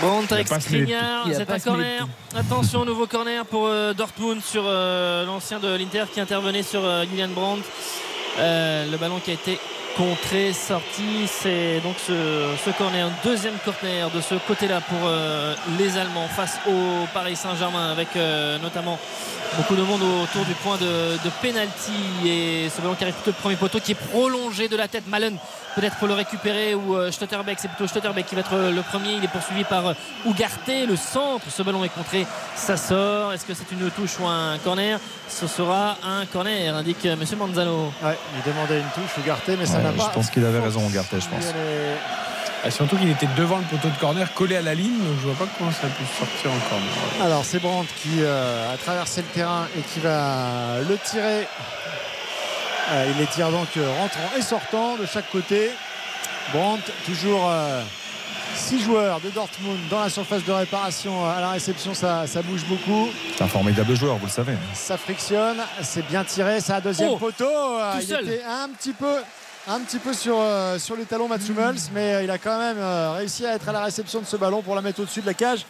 De 0.00 0.60
Skriniar, 0.60 1.26
c'est 1.32 1.50
un 1.50 1.58
corner. 1.58 2.06
Attention, 2.36 2.84
nouveau 2.84 3.08
corner 3.08 3.44
pour 3.44 3.66
euh, 3.66 3.92
Dortmund 3.94 4.40
sur 4.40 4.62
euh, 4.64 5.26
l'ancien 5.26 5.58
de 5.58 5.74
l'Inter 5.74 6.04
qui 6.12 6.20
intervenait 6.20 6.62
sur 6.62 6.84
euh, 6.84 7.04
Julian 7.10 7.28
Brandt. 7.28 7.62
Le 8.38 8.96
ballon 8.96 9.18
qui 9.18 9.32
a 9.32 9.34
été 9.34 9.58
contré, 9.98 10.52
sorti. 10.52 11.26
C'est 11.26 11.80
donc 11.80 11.96
ce, 11.98 12.12
ce 12.64 12.70
corner, 12.70 13.10
deuxième 13.24 13.56
corner 13.64 14.08
de 14.10 14.20
ce 14.20 14.36
côté-là 14.36 14.80
pour 14.80 15.00
euh, 15.04 15.54
les 15.76 15.98
Allemands 15.98 16.28
face 16.28 16.58
au 16.68 17.06
Paris 17.12 17.34
Saint-Germain 17.34 17.90
avec 17.90 18.08
euh, 18.14 18.58
notamment 18.60 18.96
beaucoup 19.56 19.74
de 19.74 19.82
monde 19.82 20.02
autour 20.22 20.44
du 20.44 20.54
point 20.54 20.76
de, 20.76 21.14
de 21.24 21.30
penalty 21.42 21.92
et 22.24 22.68
ce 22.68 22.80
ballon 22.80 22.94
qui 22.94 23.02
arrive 23.02 23.14
plutôt 23.14 23.32
de 23.32 23.36
premier 23.42 23.56
poteau 23.56 23.80
qui 23.80 23.92
est 23.92 23.94
prolongé 24.12 24.68
de 24.68 24.76
la 24.76 24.86
tête. 24.86 25.08
Malen 25.08 25.36
peut-être 25.74 25.96
pour 25.96 26.08
le 26.08 26.14
récupérer 26.14 26.74
ou 26.74 26.96
euh, 26.96 27.10
Stotterbeck, 27.10 27.58
c'est 27.60 27.68
plutôt 27.68 27.86
Stotterbeck 27.86 28.26
qui 28.26 28.34
va 28.34 28.40
être 28.42 28.54
euh, 28.54 28.70
le 28.70 28.82
premier. 28.82 29.14
Il 29.14 29.24
est 29.24 29.28
poursuivi 29.28 29.64
par 29.64 29.86
euh, 29.86 29.94
Ugarte, 30.26 30.68
le 30.88 30.96
centre. 30.96 31.44
Ce 31.50 31.62
ballon 31.62 31.84
est 31.84 31.88
contré, 31.88 32.26
ça 32.54 32.76
sort. 32.76 33.32
Est-ce 33.32 33.44
que 33.44 33.54
c'est 33.54 33.70
une 33.72 33.90
touche 33.90 34.18
ou 34.20 34.26
un 34.26 34.58
corner? 34.58 34.98
Ce 35.28 35.46
sera 35.46 35.96
un 36.04 36.26
corner, 36.26 36.74
indique 36.74 37.04
euh, 37.06 37.16
Monsieur 37.16 37.36
Manzano. 37.36 37.92
Ouais, 38.02 38.18
il 38.36 38.52
demandait 38.52 38.78
une 38.80 38.90
touche, 39.02 39.16
Ugarte, 39.18 39.48
mais 39.58 39.66
ça 39.66 39.78
Ouais, 39.78 39.84
je 39.96 40.14
pense 40.14 40.30
qu'il 40.30 40.44
avait 40.44 40.60
raison, 40.60 40.88
Ugarte, 40.88 41.12
je 41.12 41.28
pense. 41.28 41.54
Ah, 42.64 42.70
surtout 42.72 42.96
qu'il 42.96 43.08
était 43.08 43.28
devant 43.36 43.58
le 43.58 43.64
poteau 43.64 43.88
de 43.88 43.96
corner, 44.00 44.34
collé 44.34 44.56
à 44.56 44.62
la 44.62 44.74
ligne, 44.74 44.98
donc 44.98 45.16
je 45.20 45.26
vois 45.28 45.36
pas 45.46 45.46
comment 45.56 45.70
ça 45.70 45.86
a 45.86 45.90
pu 45.90 46.02
sortir 46.18 46.50
encore. 46.50 47.24
Alors, 47.24 47.44
c'est 47.44 47.60
Brandt 47.60 47.88
qui 48.02 48.20
euh, 48.20 48.74
a 48.74 48.76
traversé 48.76 49.22
le 49.22 49.28
terrain 49.28 49.68
et 49.78 49.80
qui 49.82 50.00
va 50.00 50.80
le 50.88 50.96
tirer. 50.98 51.46
Euh, 52.90 53.06
il 53.12 53.18
les 53.20 53.26
tire 53.26 53.50
donc 53.50 53.68
euh, 53.76 53.88
rentrant 54.00 54.36
et 54.36 54.42
sortant 54.42 54.96
de 54.96 55.06
chaque 55.06 55.30
côté. 55.30 55.70
Brandt, 56.52 56.82
toujours 57.04 57.48
6 58.56 58.80
joueurs 58.82 59.20
de 59.20 59.28
Dortmund 59.28 59.78
dans 59.90 60.00
la 60.00 60.08
surface 60.08 60.42
de 60.44 60.50
réparation 60.52 61.24
à 61.30 61.40
la 61.40 61.50
réception, 61.50 61.92
ça, 61.94 62.26
ça 62.26 62.40
bouge 62.42 62.64
beaucoup. 62.64 63.08
C'est 63.36 63.44
un 63.44 63.48
formidable 63.48 63.94
joueur, 63.94 64.16
vous 64.16 64.26
le 64.26 64.32
savez. 64.32 64.54
Ça 64.72 64.96
frictionne, 64.96 65.58
c'est 65.82 66.06
bien 66.08 66.24
tiré, 66.24 66.60
ça 66.60 66.76
a 66.76 66.80
deuxième 66.80 67.10
Oh, 67.12 67.16
poteau. 67.18 67.44
Tout 67.44 67.98
il 68.00 68.06
seul. 68.06 68.24
était 68.28 68.42
un 68.44 68.68
petit 68.70 68.94
peu, 68.94 69.16
un 69.68 69.80
petit 69.80 69.98
peu 69.98 70.12
sur, 70.14 70.36
euh, 70.38 70.78
sur 70.78 70.96
les 70.96 71.04
talons 71.04 71.28
Mats 71.28 71.36
Hummels, 71.48 71.76
mais 71.92 72.14
euh, 72.14 72.22
il 72.22 72.30
a 72.30 72.38
quand 72.38 72.58
même 72.58 72.78
euh, 72.78 73.12
réussi 73.12 73.44
à 73.46 73.54
être 73.54 73.68
à 73.68 73.72
la 73.72 73.82
réception 73.84 74.20
de 74.20 74.26
ce 74.26 74.36
ballon 74.36 74.62
pour 74.62 74.74
la 74.74 74.80
mettre 74.82 75.00
au-dessus 75.00 75.20
de 75.20 75.26
la 75.26 75.34
cage 75.34 75.66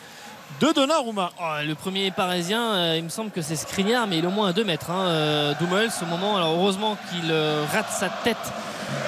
de 0.61 0.73
Donnarumma. 0.73 1.31
Oh, 1.41 1.45
le 1.67 1.75
premier 1.75 2.11
parisien, 2.11 2.63
euh, 2.73 2.95
il 2.97 3.05
me 3.05 3.09
semble 3.09 3.31
que 3.31 3.43
c'est 3.43 3.57
Skriniar, 3.57 4.07
mais 4.07 4.19
il 4.19 4.25
est 4.25 4.29
au 4.29 4.31
moins 4.31 4.49
à 4.49 4.53
2 4.53 4.65
mètres. 4.65 4.91
Hein, 4.91 5.09
euh, 5.09 5.55
Dummels, 5.61 5.91
au 6.03 6.07
moment. 6.07 6.37
Alors 6.37 6.53
heureusement 6.55 6.97
qu'il 7.11 7.31
euh, 7.31 7.65
rate 7.73 7.91
sa 7.91 8.09
tête 8.09 8.37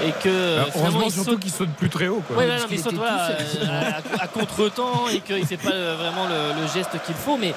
et 0.05 0.11
que 0.13 0.59
finalement, 0.73 0.73
heureusement 0.77 1.03
il 1.07 1.11
surtout 1.13 1.31
saute. 1.31 1.41
qu'il 1.41 1.51
saute 1.53 1.71
plus 1.71 1.89
très 1.89 2.09
haut. 2.09 2.23
Quoi. 2.27 2.37
Ouais, 2.37 2.45
ouais, 2.45 2.51
parce 2.51 2.63
non, 2.63 2.69
mais 2.71 2.77
il 2.77 2.83
saute 2.83 2.95
voilà, 2.95 3.29
euh, 3.31 3.91
à, 4.19 4.25
à 4.25 4.27
contre-temps 4.27 5.09
et 5.11 5.21
qu'il 5.21 5.39
ne 5.41 5.47
fait 5.47 5.57
pas 5.57 5.71
euh, 5.71 5.97
vraiment 5.99 6.27
le, 6.27 6.61
le 6.61 6.67
geste 6.69 6.91
qu'il 7.07 7.15
faut, 7.15 7.39
mais 7.39 7.55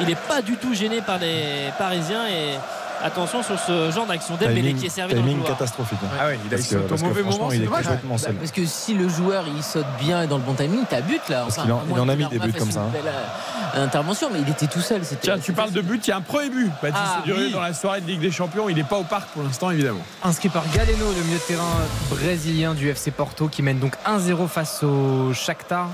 il 0.00 0.06
n'est 0.06 0.14
pas 0.14 0.40
du 0.40 0.56
tout 0.56 0.72
gêné 0.74 1.00
par 1.00 1.18
les 1.18 1.72
Parisiens 1.76 2.28
et 2.28 2.54
attention 3.04 3.42
sur 3.42 3.58
ce 3.58 3.90
genre 3.90 4.06
d'action. 4.06 4.34
Dembélé 4.34 4.60
Timing, 4.62 4.76
qui 4.78 4.86
est 4.86 4.88
servi 4.88 5.14
dans 5.14 5.20
le 5.20 5.26
timing 5.26 5.40
couloir. 5.42 5.58
catastrophique. 5.58 5.98
hein. 6.04 6.16
Ah 6.20 6.26
ouais, 6.26 6.38
il 6.46 6.54
a 6.54 6.58
saute 6.58 6.90
au 6.90 7.04
mauvais 7.04 7.22
moment, 7.22 7.50
il 7.52 7.58
c'est 7.58 7.62
est 7.62 7.66
dommage. 7.66 7.84
complètement 7.84 8.18
seul. 8.18 8.34
Parce 8.34 8.50
que 8.50 8.64
si 8.64 8.94
le 8.94 9.08
joueur 9.08 9.44
il 9.54 9.62
saute 9.62 9.86
bien 10.00 10.22
et 10.22 10.26
dans 10.26 10.38
le 10.38 10.42
bon 10.42 10.54
timing, 10.54 10.84
t'as 10.88 11.00
but 11.02 11.20
là. 11.28 11.42
Parce 11.42 11.58
en- 11.58 11.82
il 11.90 12.00
en 12.00 12.08
a 12.08 12.16
mis 12.16 12.26
des 12.26 12.38
buts 12.38 12.52
comme 12.52 12.70
ça, 12.70 12.80
hein. 12.80 12.90
belle, 12.92 13.02
euh, 13.06 13.84
intervention, 13.84 14.28
mais 14.32 14.40
il 14.40 14.48
était 14.48 14.66
tout 14.66 14.80
seul. 14.80 15.04
c'était- 15.04 15.22
Tiens, 15.22 15.38
tu 15.38 15.52
parles 15.52 15.70
de 15.72 15.80
but, 15.80 16.06
il 16.06 16.10
y 16.10 16.12
a 16.12 16.16
un 16.16 16.20
premier 16.20 16.48
but. 16.50 16.70
Baptiste 16.82 17.04
Ah, 17.18 17.22
Durieux 17.24 17.46
oui. 17.46 17.52
dans 17.52 17.60
la 17.60 17.74
soirée 17.74 18.00
de 18.00 18.06
Ligue 18.06 18.20
des 18.20 18.30
Champions. 18.30 18.68
Il 18.68 18.76
n'est 18.76 18.82
pas 18.84 18.96
au 18.98 19.04
parc 19.04 19.28
pour 19.30 19.42
l'instant, 19.42 19.70
évidemment. 19.70 20.00
Inscrit 20.22 20.48
par 20.48 20.64
Galeno, 20.74 21.06
le 21.16 21.22
milieu 21.24 21.36
de 21.38 21.42
terrain 21.42 21.62
brésilien 22.10 22.74
du 22.74 22.88
FC 22.88 23.10
Porto, 23.10 23.48
qui 23.48 23.62
mène 23.62 23.78
donc 23.78 23.94
1-0 24.06 24.46
face 24.48 24.82
au 24.82 25.32
Shakhtar. 25.34 25.88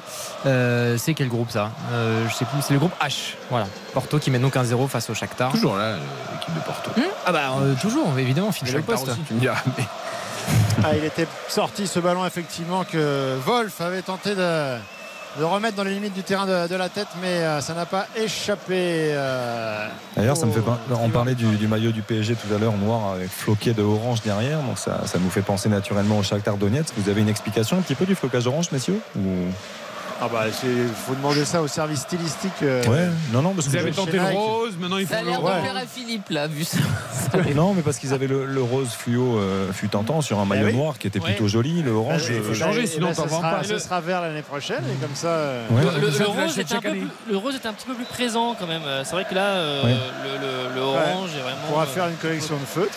Euh, 0.46 0.96
c'est 0.98 1.14
quel 1.14 1.28
groupe 1.28 1.50
ça? 1.50 1.70
Euh, 1.92 2.26
Je 2.28 2.34
sais 2.34 2.44
plus. 2.44 2.60
C'est 2.62 2.72
le 2.74 2.78
groupe 2.78 2.92
H. 3.02 3.34
Voilà. 3.50 3.66
Porto 3.92 4.18
qui 4.18 4.31
mène 4.31 4.42
donc 4.42 4.55
1-0 4.57 4.88
face 4.88 5.11
au 5.11 5.14
Shakhtar. 5.14 5.50
Toujours 5.53 5.76
là, 5.76 5.96
l'équipe 6.33 6.55
de 6.55 6.61
Porto. 6.61 6.90
Ah 7.26 7.33
bah 7.33 7.40
euh, 7.61 7.74
toujours, 7.81 8.07
évidemment, 8.18 8.53
fidèle 8.53 8.74
au 8.76 8.79
Shakhtar 8.79 8.96
poste. 8.98 9.09
aussi, 9.12 9.20
tu 9.26 9.35
me 9.35 9.40
diras. 9.40 9.57
Mais 9.79 9.85
Ah, 10.85 10.96
il 10.96 11.05
était 11.05 11.26
sorti 11.48 11.87
ce 11.87 11.98
ballon 12.00 12.24
effectivement 12.26 12.85
que 12.85 13.37
Wolf 13.44 13.81
avait 13.83 14.00
tenté 14.03 14.35
de, 14.35 14.76
de 15.38 15.44
remettre 15.44 15.76
dans 15.76 15.85
les 15.85 15.92
limites 15.92 16.14
du 16.14 16.22
terrain 16.22 16.46
de, 16.46 16.66
de 16.66 16.74
la 16.74 16.88
tête, 16.88 17.09
mais 17.20 17.29
euh, 17.29 17.61
ça 17.61 17.74
n'a 17.74 17.85
pas 17.87 18.07
échappé. 18.16 19.11
euh, 19.12 19.87
D'ailleurs, 20.16 20.37
ça 20.38 20.46
me 20.46 20.53
fait 20.53 20.61
pas. 20.62 20.79
On 20.90 21.11
parlait 21.11 21.35
du, 21.35 21.44
du 21.57 21.68
maillot 21.68 21.90
du 21.92 22.00
PSG 22.03 22.35
tout 22.35 22.53
à 22.55 22.59
l'heure, 22.59 22.72
noir 22.72 23.12
avec 23.14 23.29
floqué 23.31 23.74
de 23.74 23.83
orange 23.83 24.22
derrière. 24.22 24.61
Donc 24.61 24.79
ça, 24.79 25.03
ça 25.07 25.18
nous 25.18 25.31
fait 25.31 25.42
penser 25.42 25.68
naturellement 25.68 26.18
au 26.18 26.22
Shakhtar 26.22 26.57
Donetsk. 26.57 26.94
Vous 26.96 27.11
avez 27.11 27.20
une 27.20 27.29
explication 27.29 27.76
un 27.76 27.83
petit 27.83 27.94
peu 27.94 28.07
du 28.07 28.14
flocage 28.14 28.46
orange, 28.46 28.72
messieurs 28.72 28.98
Ou- 29.16 29.20
Ah 30.22 30.28
bah, 30.30 30.44
il 30.48 30.88
faut 31.06 31.14
demander 31.14 31.46
ça 31.46 31.62
au 31.62 31.66
service 31.66 32.00
stylistique. 32.00 32.52
euh, 32.62 32.85
Ouais, 32.85 33.09
non, 33.33 33.40
non, 33.40 33.54
parce 33.54 33.66
Vous 33.68 33.72
que 33.72 33.78
avez 33.78 33.90
Chez 33.90 33.96
tenté 33.96 34.18
le 34.18 34.24
rose, 34.24 34.76
maintenant 34.78 34.98
il 34.98 35.06
faut 35.06 35.14
Ça 35.14 35.20
a 35.20 35.22
le 35.22 35.28
l'air 35.30 35.40
de 35.40 35.44
plaire 35.46 35.76
à 35.76 35.87
Philippe 35.87 36.28
là, 36.28 36.46
vu 36.46 36.62
ça. 36.64 36.76
non, 37.56 37.72
mais 37.72 37.80
parce 37.80 37.96
qu'ils 37.98 38.12
avaient 38.12 38.26
le, 38.26 38.44
le 38.44 38.62
rose 38.62 38.90
fluo 38.92 39.38
euh, 39.38 39.72
fut 39.72 39.96
un 39.96 40.02
temps 40.02 40.20
sur 40.20 40.38
un 40.38 40.44
maillot 40.44 40.66
oui. 40.66 40.74
noir 40.74 40.98
qui 40.98 41.06
était 41.06 41.20
Ouais. 41.20 41.30
plutôt 41.30 41.48
joli. 41.48 41.83
Le 41.83 41.92
orange. 41.92 42.24
Eh 42.26 42.33
ben, 42.33 42.37
il 42.37 42.42
faut 42.42 42.50
euh, 42.50 42.54
changer, 42.54 42.80
eh 42.85 42.87
sinon 42.87 43.09
ben, 43.09 43.14
t'en 43.14 43.22
ça 43.22 43.28
vends 43.28 43.38
sera- 43.38 43.50
pas. 43.56 43.64
Ce 43.64 43.78
sera 43.78 44.00
vert 44.02 44.20
l'année 44.20 44.42
prochaine 44.42 44.85
et 44.92 45.00
comme 45.00 45.14
ça. 45.14 45.28
euh, 45.28 45.66
Ouais. 45.70 45.83
Le, 45.85 46.00
le- 46.09 46.18
le 46.18 46.26
rose 46.26 46.59
était 46.59 46.72
un 46.72 46.74
chaque 46.76 46.83
peu 46.83 46.88
année. 46.90 46.98
plus, 47.00 47.33
le 47.33 47.37
rose 47.38 47.54
était 47.54 47.68
un 47.68 47.72
petit 47.72 47.87
peu 47.87 47.94
plus 47.94 48.04
présent 48.04 48.54
quand 48.61 48.66
même. 48.66 48.83
C'est 49.04 49.12
vrai 49.12 49.24
que 49.28 49.35
là, 49.35 49.46
euh, 49.46 49.85
Ouais. 49.85 49.94
le, 50.24 50.30
le- 50.68 50.74
le 50.74 50.80
orange 50.83 51.30
est 51.35 51.40
vraiment. 51.40 51.56
On 51.66 51.70
pourra 51.72 51.85
euh, 51.85 51.87
faire 51.87 52.06
une 52.09 52.16
collection 52.16 52.56
de 52.56 52.66
feutres. 52.66 52.92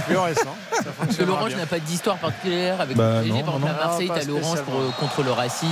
Fluorescent. 0.00 0.56
Ça 0.72 0.84
Parce 0.98 1.16
que 1.16 1.22
l'orange 1.24 1.54
n'a 1.56 1.66
pas 1.66 1.78
d'histoire 1.78 2.16
particulière 2.16 2.80
avec 2.80 2.96
Bah, 2.96 3.16
le 3.22 3.28
PSG. 3.28 3.32
non, 3.32 3.42
Par 3.44 3.58
non, 3.58 3.66
exemple, 3.66 3.82
à. 3.82 3.86
Marseille, 3.86 4.08
Non, 4.08 4.14
tu 4.14 4.20
pas 4.20 4.24
as 4.24 4.40
l'orange 4.40 4.92
contre 4.98 5.22
le 5.22 5.32
racisme, 5.32 5.68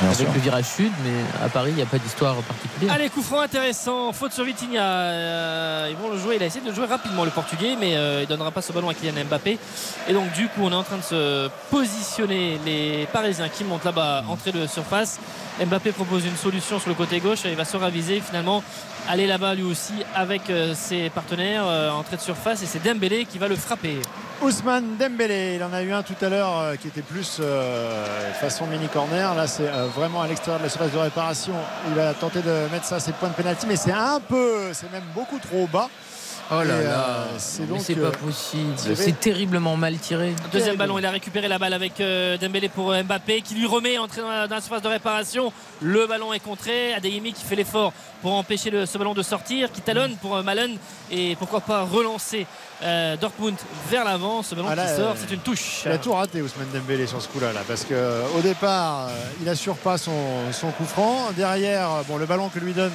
bien 0.00 0.08
avec 0.10 0.16
sûr. 0.20 0.32
le 0.34 0.40
virage 0.40 0.64
sud, 0.64 0.92
mais 1.04 1.44
à 1.44 1.48
Paris, 1.48 1.70
il 1.70 1.76
n'y 1.76 1.82
a 1.82 1.86
pas 1.86 1.98
d'histoire 1.98 2.34
particulière. 2.36 2.92
Allez, 2.94 3.08
coup 3.08 3.22
franc 3.22 3.40
intéressant, 3.40 4.12
faute 4.12 4.32
sur 4.32 4.44
Vitinha. 4.44 4.82
Euh, 4.82 5.88
ils 5.90 5.96
vont 5.96 6.10
le 6.10 6.18
jouer, 6.18 6.36
il 6.36 6.42
a 6.42 6.46
essayé 6.46 6.60
de 6.62 6.68
le 6.68 6.74
jouer 6.74 6.86
rapidement 6.86 7.24
le 7.24 7.30
portugais, 7.30 7.76
mais 7.78 7.96
euh, 7.96 8.20
il 8.22 8.26
donnera 8.28 8.50
pas 8.50 8.60
ce 8.62 8.72
ballon 8.72 8.88
à 8.90 8.94
Kylian 8.94 9.24
Mbappé. 9.24 9.58
Et 10.08 10.12
donc 10.12 10.30
du 10.32 10.48
coup, 10.48 10.60
on 10.64 10.70
est 10.70 10.74
en 10.74 10.82
train 10.82 10.98
de 10.98 11.02
se 11.02 11.48
positionner 11.70 12.58
les 12.66 13.06
Parisiens 13.12 13.48
qui 13.48 13.64
montent 13.64 13.84
là-bas, 13.84 14.24
entrée 14.28 14.52
de 14.52 14.66
surface. 14.66 15.18
Mbappé 15.64 15.92
propose 15.92 16.26
une 16.26 16.36
solution 16.36 16.78
sur 16.78 16.90
le 16.90 16.94
côté 16.94 17.18
gauche, 17.20 17.40
il 17.46 17.54
va 17.56 17.64
se 17.64 17.76
raviser 17.78 18.20
finalement. 18.20 18.62
Aller 19.08 19.28
là-bas 19.28 19.54
lui 19.54 19.62
aussi 19.62 19.92
avec 20.16 20.50
euh, 20.50 20.74
ses 20.74 21.10
partenaires, 21.10 21.64
euh, 21.64 21.90
entrée 21.90 22.16
de 22.16 22.20
surface, 22.20 22.64
et 22.64 22.66
c'est 22.66 22.82
Dembélé 22.82 23.24
qui 23.24 23.38
va 23.38 23.46
le 23.46 23.54
frapper. 23.54 24.02
Ousmane 24.42 24.96
Dembélé, 24.98 25.54
il 25.54 25.62
en 25.62 25.72
a 25.72 25.80
eu 25.82 25.92
un 25.92 26.02
tout 26.02 26.16
à 26.20 26.28
l'heure 26.28 26.58
euh, 26.58 26.74
qui 26.74 26.88
était 26.88 27.02
plus 27.02 27.40
façon 28.40 28.66
mini 28.66 28.88
corner. 28.88 29.32
Là, 29.36 29.46
c'est 29.46 29.68
vraiment 29.94 30.22
à 30.22 30.26
l'extérieur 30.26 30.58
de 30.58 30.64
la 30.64 30.70
surface 30.70 30.90
de 30.90 30.98
réparation. 30.98 31.54
Il 31.92 32.00
a 32.00 32.14
tenté 32.14 32.42
de 32.42 32.68
mettre 32.72 32.84
ça 32.84 32.96
à 32.96 33.00
ses 33.00 33.12
points 33.12 33.28
de 33.28 33.34
pénalty, 33.34 33.66
mais 33.68 33.76
c'est 33.76 33.92
un 33.92 34.18
peu, 34.18 34.72
c'est 34.72 34.90
même 34.90 35.04
beaucoup 35.14 35.38
trop 35.38 35.68
bas. 35.68 35.88
Oh 36.50 36.62
là 36.62 36.64
Et, 36.64 36.68
euh, 36.70 36.84
là, 36.84 37.24
c'est 37.38 37.62
c'est 37.80 37.98
euh, 37.98 38.10
pas 38.10 38.16
possible. 38.18 38.72
C'est 38.94 39.18
terriblement 39.18 39.76
mal 39.76 39.96
tiré. 39.98 40.32
Deuxième 40.52 40.76
ballon, 40.76 40.98
il 40.98 41.04
a 41.06 41.10
récupéré 41.10 41.48
la 41.48 41.58
balle 41.58 41.72
avec 41.74 42.00
euh, 42.00 42.36
Dembélé 42.38 42.68
pour 42.68 42.94
Mbappé 42.94 43.40
qui 43.42 43.54
lui 43.56 43.66
remet 43.66 43.98
entré 43.98 44.20
dans 44.22 44.28
la, 44.28 44.46
dans 44.46 44.54
la 44.54 44.60
surface 44.60 44.82
de 44.82 44.88
réparation. 44.88 45.52
Le 45.82 46.06
ballon 46.06 46.32
est 46.32 46.38
contré. 46.40 46.94
Adeyemi 46.94 47.32
qui 47.32 47.44
fait 47.44 47.56
l'effort 47.56 47.92
pour 48.22 48.32
empêcher 48.34 48.70
le- 48.70 48.86
ce 48.86 48.96
ballon 48.96 49.12
de 49.14 49.22
sortir, 49.22 49.72
qui 49.72 49.80
talonne 49.80 50.16
pour 50.16 50.40
Malen 50.42 50.76
et 51.10 51.34
pourquoi 51.36 51.60
pas 51.60 51.82
relancer 51.82 52.46
euh, 52.82 53.16
Dortmund 53.16 53.56
vers 53.90 54.04
l'avant. 54.04 54.42
Ce 54.44 54.54
ballon 54.54 54.68
Ah 54.70 54.76
là, 54.76 54.86
qui 54.86 54.96
sort, 54.96 55.16
c'est 55.18 55.34
une 55.34 55.40
touche. 55.40 55.82
Il 55.84 55.90
a 55.90 55.98
tout 55.98 56.12
raté 56.12 56.42
Ousmane 56.42 56.68
Dembélé 56.72 57.06
sur 57.08 57.20
ce 57.20 57.26
coup-là, 57.28 57.52
là, 57.52 57.62
parce 57.66 57.84
qu'au 57.84 58.40
départ, 58.40 59.08
euh, 59.08 59.10
il 59.42 59.48
assure 59.48 59.76
pas 59.76 59.98
son, 59.98 60.12
son 60.52 60.70
coup 60.70 60.84
franc. 60.84 61.30
Derrière, 61.36 61.88
bon, 62.08 62.16
le 62.18 62.26
ballon 62.26 62.48
que 62.50 62.58
lui 62.60 62.72
donne 62.72 62.92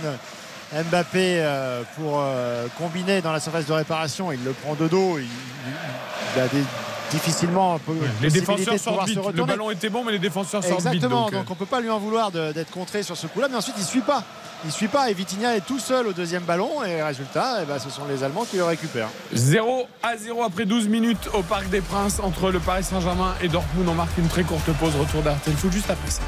Mbappé 0.73 1.39
euh, 1.39 1.83
pour 1.95 2.19
euh, 2.19 2.67
combiner 2.77 3.21
dans 3.21 3.33
la 3.33 3.39
surface 3.39 3.65
de 3.65 3.73
réparation, 3.73 4.31
il 4.31 4.43
le 4.43 4.51
prend 4.51 4.75
de 4.75 4.87
dos. 4.87 5.17
Il, 5.19 6.41
a 6.41 6.47
des, 6.47 6.63
difficilement 7.11 7.77
peu 7.79 7.93
Les 8.21 8.29
défenseurs 8.29 8.79
sortent 8.79 9.07
vite. 9.07 9.21
se 9.21 9.31
Le 9.31 9.43
ballon 9.43 9.69
était 9.69 9.89
bon, 9.89 10.03
mais 10.03 10.13
les 10.13 10.19
défenseurs 10.19 10.63
sortent 10.63 10.81
vite. 10.81 10.93
Exactement, 10.93 11.25
donc, 11.25 11.33
euh, 11.33 11.37
donc 11.39 11.51
on 11.51 11.55
peut 11.55 11.65
pas 11.65 11.81
lui 11.81 11.89
en 11.89 11.99
vouloir 11.99 12.31
d'être 12.31 12.71
contré 12.71 13.03
sur 13.03 13.17
ce 13.17 13.27
coup-là, 13.27 13.47
mais 13.49 13.57
ensuite 13.57 13.75
il 13.77 13.83
suit 13.83 14.01
pas. 14.01 14.23
Il 14.63 14.71
suit 14.71 14.87
pas 14.87 15.09
et 15.09 15.13
Vitinha 15.13 15.55
est 15.55 15.65
tout 15.65 15.79
seul 15.79 16.07
au 16.07 16.13
deuxième 16.13 16.43
ballon 16.43 16.83
et 16.83 17.01
résultat, 17.01 17.59
eh 17.63 17.65
ben, 17.65 17.79
ce 17.79 17.89
sont 17.89 18.03
les 18.07 18.23
Allemands 18.23 18.45
qui 18.45 18.57
le 18.57 18.63
récupèrent. 18.63 19.09
0 19.33 19.87
à 20.03 20.15
0 20.17 20.43
après 20.43 20.65
12 20.65 20.87
minutes 20.87 21.29
au 21.33 21.41
Parc 21.41 21.67
des 21.69 21.81
Princes 21.81 22.19
entre 22.19 22.51
le 22.51 22.59
Paris 22.59 22.83
Saint-Germain 22.83 23.33
et 23.41 23.47
Dortmund. 23.47 23.89
On 23.89 23.95
marque 23.95 24.17
une 24.17 24.27
très 24.27 24.43
courte 24.43 24.71
pause. 24.73 24.93
Retour 24.99 25.23
d'Artel 25.23 25.55
Foot 25.55 25.71
juste 25.71 25.89
après 25.89 26.11
ça. 26.11 26.21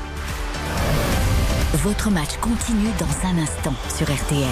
Votre 1.74 2.12
match 2.12 2.38
continue 2.40 2.90
dans 3.00 3.28
un 3.28 3.42
instant 3.42 3.74
sur 3.90 4.06
RTL. 4.06 4.44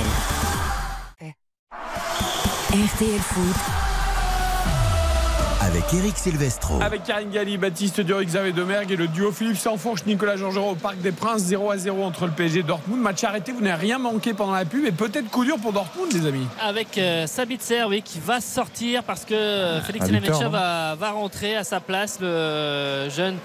RTL 2.71 3.19
Foot, 3.19 3.55
Avec 5.61 5.83
Eric 5.93 6.17
Silvestro. 6.17 6.81
Avec 6.81 7.03
Karine 7.03 7.29
Galli, 7.29 7.57
Baptiste 7.57 8.01
Duric, 8.01 8.27
Xavier 8.29 8.53
Demergue 8.53 8.91
et 8.91 8.95
le 8.95 9.07
duo 9.07 9.31
Philippe 9.31 9.57
Sanfourche, 9.57 10.03
Nicolas 10.07 10.35
Georgerot 10.35 10.71
au 10.71 10.75
Parc 10.75 10.97
des 11.01 11.11
Princes. 11.11 11.41
0 11.43 11.69
à 11.69 11.77
0 11.77 12.03
entre 12.03 12.25
le 12.25 12.31
PSG 12.31 12.61
et 12.61 12.63
Dortmund. 12.63 12.99
Match 13.01 13.23
arrêté, 13.23 13.51
vous 13.51 13.61
n'avez 13.61 13.79
rien 13.87 13.99
manqué 13.99 14.33
pendant 14.33 14.53
la 14.53 14.65
pub 14.65 14.83
et 14.85 14.91
peut-être 14.91 15.29
coup 15.29 15.45
dur 15.45 15.57
pour 15.59 15.73
Dortmund, 15.73 16.11
les 16.13 16.25
amis. 16.25 16.47
Avec 16.59 16.97
euh, 16.97 17.27
Sabitzer, 17.27 17.83
oui, 17.87 18.01
qui 18.01 18.19
va 18.19 18.41
sortir 18.41 19.03
parce 19.03 19.25
que 19.25 19.35
euh, 19.35 19.81
Félix 19.81 20.07
Ah, 20.09 20.11
Victor, 20.11 20.31
Nemetcha 20.31 20.45
non 20.45 20.49
va, 20.49 20.95
va 20.95 21.11
rentrer 21.11 21.55
à 21.55 21.63
sa 21.63 21.79
place, 21.81 22.19
le 22.19 22.25
euh, 22.27 23.09
jeune 23.11 23.37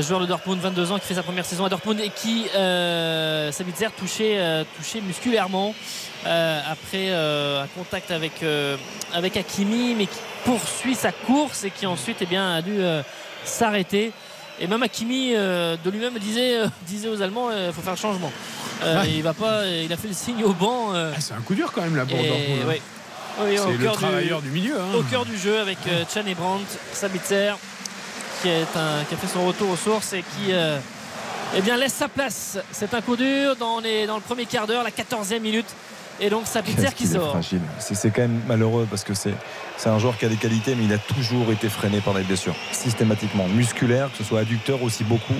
joueur 0.00 0.20
de 0.20 0.26
Dortmund, 0.26 0.60
22 0.60 0.92
ans, 0.92 0.98
qui 0.98 1.06
fait 1.06 1.14
sa 1.14 1.22
première 1.22 1.44
saison 1.44 1.64
à 1.64 1.68
Dortmund 1.68 1.98
et 2.00 2.10
qui, 2.10 2.46
euh, 2.54 3.50
Sabitzer, 3.52 3.88
touché, 3.98 4.34
euh, 4.38 4.62
touché 4.76 5.00
musculairement 5.00 5.74
euh, 6.26 6.60
après 6.70 7.08
euh, 7.10 7.62
un 7.64 7.66
contact 7.68 8.10
avec, 8.10 8.42
euh, 8.42 8.76
avec 9.12 9.36
Hakimi, 9.36 9.94
mais 9.96 10.06
qui 10.06 10.18
poursuit 10.44 10.94
sa 10.94 11.12
course 11.12 11.64
et 11.64 11.70
qui 11.70 11.86
ensuite 11.86 12.18
eh 12.20 12.26
bien, 12.26 12.54
a 12.56 12.62
dû 12.62 12.74
euh, 12.78 13.02
s'arrêter. 13.44 14.12
Et 14.60 14.66
même 14.66 14.82
Hakimi 14.82 15.32
euh, 15.34 15.76
de 15.82 15.90
lui-même 15.90 16.18
disait, 16.18 16.58
euh, 16.58 16.66
disait 16.86 17.08
aux 17.08 17.20
Allemands 17.22 17.48
il 17.50 17.72
faut 17.72 17.80
faire 17.82 17.94
le 17.94 17.98
changement. 17.98 18.30
Euh, 18.82 19.02
il, 19.08 19.22
va 19.22 19.34
pas, 19.34 19.66
il 19.66 19.92
a 19.92 19.96
fait 19.96 20.08
le 20.08 20.14
signe 20.14 20.44
au 20.44 20.52
banc. 20.52 20.94
euh, 20.94 21.12
Ah, 21.16 21.20
c'est 21.20 21.34
un 21.34 21.40
coup 21.40 21.54
dur 21.54 21.72
quand 21.72 21.82
même 21.82 21.96
là 21.96 22.04
pour 22.06 22.18
et, 22.18 22.28
Dortmund. 22.28 22.60
hein. 22.64 22.68
ouais. 22.68 22.82
Oui, 23.42 23.58
au 23.58 23.64
C'est 23.64 23.72
le 23.72 23.78
cœur 23.78 23.92
du- 23.92 23.98
travailleur 24.02 24.42
du, 24.42 24.48
milieu. 24.50 24.78
hein. 24.78 24.94
au 24.98 25.02
cœur 25.02 25.24
du 25.24 25.38
jeu 25.38 25.58
avec 25.60 25.78
euh, 25.86 26.04
Chan 26.12 26.22
et 26.26 26.34
Brandt, 26.34 26.64
Sabitzer 26.92 27.52
qui, 28.42 28.48
est 28.48 28.76
un- 28.76 29.04
qui 29.08 29.14
a 29.14 29.16
fait 29.16 29.26
son 29.26 29.46
retour 29.46 29.70
aux 29.70 29.76
sources 29.76 30.12
et 30.12 30.22
qui 30.22 30.52
euh, 30.52 30.78
eh 31.56 31.60
bien, 31.62 31.76
laisse 31.76 31.94
sa 31.94 32.08
place. 32.08 32.58
C'est 32.72 32.94
un 32.94 33.00
coup 33.00 33.16
dur 33.16 33.56
dans, 33.56 33.80
les- 33.80 34.06
dans 34.06 34.14
le 34.16 34.20
premier 34.22 34.46
quart 34.46 34.66
d'heure, 34.66 34.84
la 34.84 34.90
14e 34.90 35.40
minute. 35.40 35.66
Et 36.22 36.28
donc 36.28 36.46
Sabitzer 36.46 36.92
qui 36.94 37.06
sort. 37.06 37.34
C'est 37.78 38.10
quand 38.10 38.20
même 38.20 38.42
malheureux 38.46 38.86
parce 38.90 39.04
que 39.04 39.14
c'est 39.14 39.32
c'est 39.78 39.88
un 39.88 39.98
joueur 39.98 40.18
qui 40.18 40.26
a 40.26 40.28
des 40.28 40.36
qualités, 40.36 40.74
mais 40.74 40.84
il 40.84 40.92
a 40.92 40.98
toujours 40.98 41.50
été 41.50 41.70
freiné 41.70 42.00
par 42.02 42.12
des 42.12 42.20
blessures, 42.24 42.54
systématiquement. 42.72 43.48
Musculaire, 43.48 44.10
que 44.12 44.18
ce 44.18 44.24
soit 44.24 44.40
adducteur 44.40 44.82
aussi 44.82 45.02
beaucoup. 45.02 45.32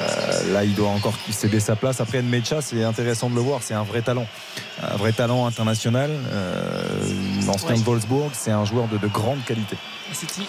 Euh, 0.00 0.52
là, 0.52 0.62
il 0.62 0.72
doit 0.76 0.90
encore 0.90 1.14
céder 1.32 1.58
sa 1.58 1.74
place. 1.74 2.00
Après, 2.00 2.22
Nmecha, 2.22 2.60
c'est 2.62 2.84
intéressant 2.84 3.28
de 3.28 3.34
le 3.34 3.40
voir. 3.40 3.60
C'est 3.64 3.74
un 3.74 3.82
vrai 3.82 4.02
talent. 4.02 4.26
Un 4.80 4.96
vrai 4.96 5.10
talent 5.12 5.46
international. 5.46 6.10
Euh, 6.32 6.62
L'ancien 7.44 7.70
Ouais. 7.70 7.78
de 7.78 7.82
Wolfsburg, 7.84 8.30
c'est 8.34 8.52
un 8.52 8.64
joueur 8.64 8.86
de, 8.86 8.98
de 8.98 9.08
grande 9.08 9.44
qualité. 9.44 9.76
City. 10.12 10.46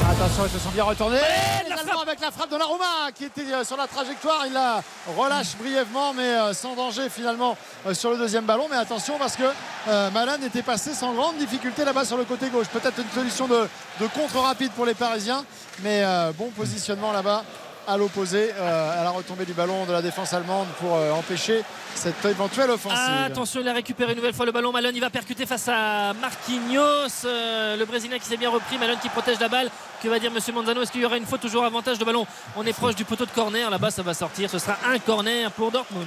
Attention, 0.00 0.44
ils 0.46 0.50
se 0.50 0.58
sont 0.58 0.70
bien 0.70 0.84
retournés. 0.84 1.18
Les 1.66 1.72
Allemands 1.72 2.02
avec 2.02 2.20
la 2.20 2.30
frappe 2.30 2.50
de 2.50 2.56
Naruma 2.56 3.10
qui 3.14 3.24
était 3.24 3.52
euh, 3.52 3.64
sur 3.64 3.76
la 3.76 3.86
trajectoire. 3.86 4.44
Il 4.46 4.52
la 4.52 4.82
relâche 5.16 5.56
brièvement, 5.56 6.12
mais 6.12 6.22
euh, 6.22 6.52
sans 6.54 6.74
danger 6.74 7.08
finalement 7.08 7.56
euh, 7.86 7.94
sur 7.94 8.10
le 8.10 8.18
deuxième 8.18 8.44
ballon. 8.44 8.66
Mais 8.70 8.76
attention 8.76 9.18
parce 9.18 9.36
que 9.36 9.44
euh, 9.88 10.10
Malan 10.10 10.36
était 10.44 10.62
passé 10.62 10.94
sans 10.94 11.12
grande 11.12 11.36
difficulté 11.36 11.84
là-bas 11.84 12.04
sur 12.04 12.16
le 12.16 12.24
côté 12.24 12.48
gauche. 12.48 12.66
Peut-être 12.68 12.98
une 12.98 13.10
solution 13.14 13.46
de, 13.46 13.68
de 14.00 14.06
contre 14.08 14.38
rapide 14.38 14.72
pour 14.72 14.86
les 14.86 14.94
Parisiens, 14.94 15.44
mais 15.82 16.02
euh, 16.04 16.32
bon 16.36 16.50
positionnement 16.50 17.12
là-bas 17.12 17.44
à 17.86 17.96
l'opposé, 17.96 18.50
euh, 18.56 19.00
à 19.00 19.04
la 19.04 19.10
retombée 19.10 19.44
du 19.44 19.52
ballon 19.52 19.84
de 19.86 19.92
la 19.92 20.02
défense 20.02 20.32
allemande 20.32 20.66
pour 20.80 20.96
euh, 20.96 21.10
empêcher 21.12 21.62
cette 21.94 22.24
éventuelle 22.24 22.70
offensive. 22.70 22.98
Ah, 23.00 23.24
attention, 23.24 23.60
il 23.60 23.68
a 23.68 23.72
récupéré 23.72 24.12
une 24.12 24.16
nouvelle 24.16 24.34
fois 24.34 24.46
le 24.46 24.52
ballon. 24.52 24.72
Malone, 24.72 24.94
il 24.94 25.00
va 25.00 25.10
percuter 25.10 25.46
face 25.46 25.68
à 25.68 26.12
Marquinhos. 26.20 27.24
Euh, 27.24 27.76
le 27.76 27.84
Brésilien 27.84 28.18
qui 28.18 28.26
s'est 28.26 28.36
bien 28.36 28.50
repris. 28.50 28.78
Malone 28.78 28.98
qui 29.00 29.08
protège 29.08 29.38
la 29.40 29.48
balle. 29.48 29.68
Que 30.02 30.08
va 30.08 30.18
dire 30.18 30.30
Monsieur 30.32 30.52
Manzano? 30.52 30.82
Est-ce 30.82 30.90
qu'il 30.90 31.00
y 31.00 31.04
aura 31.04 31.16
une 31.16 31.26
faute 31.26 31.40
toujours 31.40 31.64
avantage 31.64 31.98
de 31.98 32.04
ballon? 32.04 32.26
On 32.56 32.64
est 32.64 32.72
proche 32.72 32.96
du 32.96 33.04
poteau 33.04 33.24
de 33.26 33.30
corner. 33.30 33.70
Là-bas, 33.70 33.90
ça 33.90 34.02
va 34.02 34.14
sortir. 34.14 34.50
Ce 34.50 34.58
sera 34.58 34.76
un 34.92 34.98
corner 34.98 35.50
pour 35.52 35.70
Dortmund. 35.70 36.06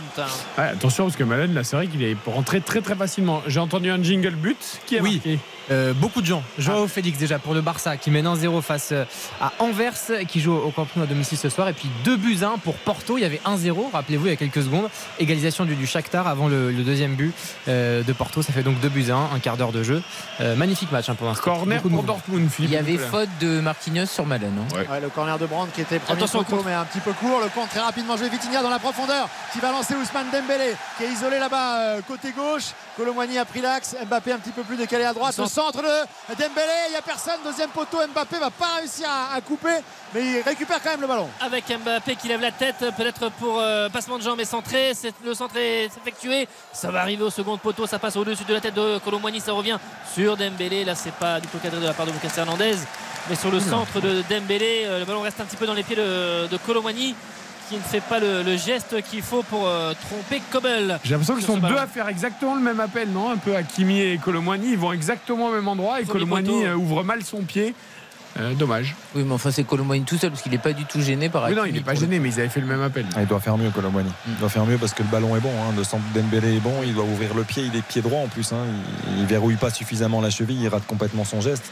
Attention 0.58 1.06
parce 1.06 1.16
que 1.16 1.24
Malen 1.24 1.54
là 1.54 1.64
c'est 1.64 1.76
vrai 1.76 1.88
qu'il 1.88 2.04
est 2.04 2.18
rentré 2.26 2.62
très 2.62 2.82
très 2.82 2.96
facilement. 2.96 3.42
J'ai 3.48 3.60
entendu 3.60 3.90
un 3.92 4.02
jingle 4.02 4.32
but 4.32 4.58
qui 4.86 5.00
Oui. 5.00 5.16
marqué. 5.16 5.40
Euh, 5.72 5.94
beaucoup 5.94 6.22
de 6.22 6.26
gens. 6.28 6.44
Joao 6.60 6.88
Félix 6.88 7.18
déjà 7.18 7.40
pour 7.40 7.54
le 7.54 7.62
Barça 7.62 7.98
qui 7.98 8.12
mène 8.12 8.26
1-0 8.28 8.62
face 8.62 8.90
euh, 8.92 9.04
à 9.42 9.52
Anvers 9.60 9.94
qui 10.28 10.40
joue 10.40 10.54
au 10.54 10.70
Camp 10.72 10.86
Nou 10.96 11.04
à 11.04 11.06
domicile 11.08 11.38
ce 11.38 11.50
soir. 11.50 11.68
Et 11.68 11.74
puis 11.74 11.90
2 12.04 12.18
buts 12.18 12.38
1 12.44 12.58
pour 12.60 12.76
Porto. 12.76 13.18
Il 13.18 13.22
y 13.22 13.26
avait 13.26 13.42
1-0, 13.46 13.92
rappelez-vous, 13.92 14.28
il 14.28 14.30
y 14.30 14.34
a 14.34 14.36
quelques 14.36 14.62
secondes. 14.64 14.90
Égalisation 15.20 15.66
du, 15.66 15.76
du 15.76 15.88
Shakhtar 15.88 16.28
avant 16.28 16.48
le, 16.48 16.72
le 16.72 16.84
deuxième 16.84 17.16
but 17.16 17.34
euh, 17.68 18.04
de 18.04 18.14
Porto. 18.14 18.42
Ça 18.42 18.54
fait 18.54 18.64
donc 18.64 18.80
2 18.80 18.90
buts 18.90 19.12
1, 19.12 19.36
un 19.36 19.40
quart 19.40 19.58
d'heure 19.58 19.72
de 19.72 19.82
jeu. 19.84 20.04
Euh, 20.42 20.56
magnifique 20.56 20.92
match 20.92 21.10
hein, 21.10 21.16
pour 21.16 21.28
l'instant. 21.28 21.44
Corner 21.56 21.82
pour. 21.82 22.04
Dortmund, 22.04 22.50
Philippe. 22.50 22.72
Il 22.72 22.74
y 22.74 22.78
avait 22.78 22.98
faute 22.98 23.30
de 23.42 23.60
Marquinhos 23.60 24.06
sur 24.06 24.26
Malen. 24.26 24.52
hein. 24.60 24.84
Ouais, 24.92 25.00
le 25.00 25.10
corner 25.10 25.40
de 25.40 25.46
Brandt 25.46 25.72
qui 25.74 25.82
était 25.82 25.98
premier 26.00 26.20
Attention 26.20 26.40
au 26.40 26.44
poteau, 26.44 26.64
mais 26.66 26.74
un 26.74 26.86
petit 26.86 27.00
peu 27.00 27.12
court. 27.14 27.40
Le 27.42 27.50
contre 27.50 27.70
très 27.70 27.80
rapidement 27.80 28.18
joué 28.18 28.30
Vitinha 28.30 28.62
dans 28.62 28.70
la 28.70 28.80
profondeur 28.80 29.28
qui 29.54 29.60
va 29.60 29.72
lancer 29.72 29.96
Ousmane 29.96 30.28
Dembélé 30.32 30.74
qui 30.98 31.04
est 31.06 31.12
isolé 31.12 31.40
là-bas 31.40 31.80
euh, 31.80 32.02
côté 32.08 32.32
gauche. 32.32 32.66
Colomboigny 32.98 33.38
a 33.38 33.46
pris 33.46 33.62
l'axe. 33.62 33.96
Mbappé 34.08 34.32
un 34.34 34.38
petit 34.38 34.52
peu 34.52 34.62
plus 34.64 34.78
décalé 34.78 35.06
à 35.06 35.14
droite. 35.14 35.34
Centre 35.56 35.82
de 35.82 36.34
Dembélé. 36.36 36.76
Il 36.88 36.92
n'y 36.92 36.98
a 36.98 37.02
personne. 37.02 37.40
Deuxième 37.46 37.70
poteau. 37.70 38.00
Mbappé 38.14 38.40
va 38.40 38.50
pas 38.50 38.76
réussir 38.80 39.08
à, 39.10 39.36
à 39.36 39.40
couper. 39.40 39.78
Mais 40.14 40.22
il 40.22 40.42
récupère 40.42 40.82
quand 40.84 40.92
même 40.92 41.00
le 41.02 41.08
ballon. 41.08 41.30
avec 41.40 41.64
Mbappé 41.70 42.18
qui 42.18 42.28
lève 42.28 42.42
la 42.42 42.52
tête 42.52 42.76
peut-être 42.98 43.30
pour 43.40 43.60
euh, 43.62 43.88
passement 43.88 44.18
de 44.18 44.24
jambes 44.24 44.40
et 44.42 44.46
centré 44.46 44.92
le 45.24 45.34
centre 45.34 45.56
est 45.58 45.86
effectué 45.86 46.48
ça 46.74 46.92
va 46.92 47.02
arriver 47.02 47.24
au 47.24 47.30
second 47.30 47.58
poteau 47.58 47.86
ça 47.88 48.00
passe 48.00 48.16
au-dessus 48.16 48.44
de 48.44 48.54
la 48.54 48.62
tête 48.62 48.74
de 48.76 48.98
Colomboigny 49.00 49.40
ça 49.42 49.52
revient 49.54 49.78
sur 50.14 50.38
Dembélé 50.38 50.86
là 50.86 50.94
c'est 50.96 51.14
pas 51.14 51.40
du 51.40 51.48
tout 51.48 51.58
cadré 51.58 51.80
de 51.82 51.86
la 51.86 51.94
part 51.94 52.06
de 52.06 52.12
Lucas 52.12 52.32
Hernandez 52.38 52.76
mais 53.30 53.36
sur 53.36 53.52
le 53.52 53.60
centre 53.60 54.00
de 54.00 54.24
Dembélé 54.30 54.84
euh, 54.86 55.00
le 55.00 55.06
ballon 55.06 55.22
reste 55.22 55.40
un 55.42 55.46
petit 55.46 55.58
peu 55.58 55.66
dans 55.66 55.74
les 55.74 55.84
pieds 55.84 55.96
de, 55.98 56.48
de 56.48 56.58
Colomboigny 56.66 57.16
qui 57.70 57.76
ne 57.76 57.82
fait 57.82 58.02
pas 58.02 58.20
le, 58.20 58.44
le 58.44 58.58
geste 58.58 58.96
qu'il 59.10 59.22
faut 59.22 59.44
pour 59.44 59.68
euh, 59.68 59.94
tromper 60.10 60.42
Kobel 60.52 61.00
J'ai 61.04 61.12
l'impression 61.12 61.36
qu'ils 61.36 61.46
sont 61.46 61.56
ce 61.62 61.68
deux 61.68 61.78
à 61.78 61.88
faire 61.88 62.08
exactement 62.08 62.56
le 62.56 62.62
même 62.62 62.80
appel, 62.80 63.10
non? 63.10 63.32
Un 63.32 63.38
peu 63.38 63.56
Hakimi 63.56 64.02
et 64.02 64.18
Colomwani, 64.18 64.72
ils 64.72 64.78
vont 64.78 64.92
exactement 64.94 65.48
au 65.48 65.52
même 65.54 65.68
endroit 65.68 66.02
et 66.02 66.06
Colomwani 66.06 66.66
euh, 66.66 66.76
ouvre 66.76 67.04
mal 67.04 67.24
son 67.24 67.42
pied. 67.42 67.74
Euh, 68.38 68.54
dommage. 68.54 68.96
Oui, 69.16 69.24
mais 69.26 69.34
enfin, 69.34 69.50
c'est 69.50 69.64
Colomboigny 69.64 70.04
tout 70.04 70.18
seul 70.18 70.30
parce 70.30 70.42
qu'il 70.42 70.52
n'est 70.52 70.58
pas 70.58 70.74
du 70.74 70.84
tout 70.84 71.00
gêné 71.00 71.30
par 71.30 71.46
Oui, 71.46 71.52
non, 71.56 71.62
Hakimi 71.62 71.70
il 71.70 71.80
n'est 71.80 71.86
pas 71.86 71.96
gêné, 71.96 72.20
mais 72.20 72.28
ils 72.28 72.40
avaient 72.42 72.50
fait 72.50 72.60
le 72.60 72.66
même 72.68 72.82
appel. 72.82 73.06
Ah, 73.16 73.22
il 73.22 73.28
doit 73.28 73.40
faire 73.40 73.58
mieux 73.58 73.70
Colomboigny. 73.70 74.10
Mm. 74.10 74.32
Il 74.32 74.36
doit 74.40 74.50
faire 74.50 74.66
mieux 74.66 74.78
parce 74.78 74.94
que 74.94 75.04
le 75.04 75.08
ballon 75.10 75.38
est 75.38 75.40
bon. 75.40 75.52
hein. 75.52 75.74
Le 75.78 75.86
centre 75.86 76.04
Dembélé 76.14 76.58
est 76.58 76.60
bon. 76.60 76.74
Il 76.84 76.94
doit 76.94 77.06
ouvrir 77.06 77.34
le 77.34 77.44
pied. 77.44 77.64
Il 77.64 77.74
est 77.80 77.82
pied 77.82 78.02
droit 78.02 78.20
en 78.20 78.28
plus. 78.28 78.52
hein. 78.52 78.58
Il, 79.14 79.22
il 79.22 79.26
verrouille 79.26 79.56
pas 79.56 79.70
suffisamment 79.70 80.20
la 80.20 80.30
cheville. 80.32 80.62
Il 80.62 80.68
rate 80.68 80.86
complètement 80.86 81.24
son 81.24 81.40
geste. 81.40 81.72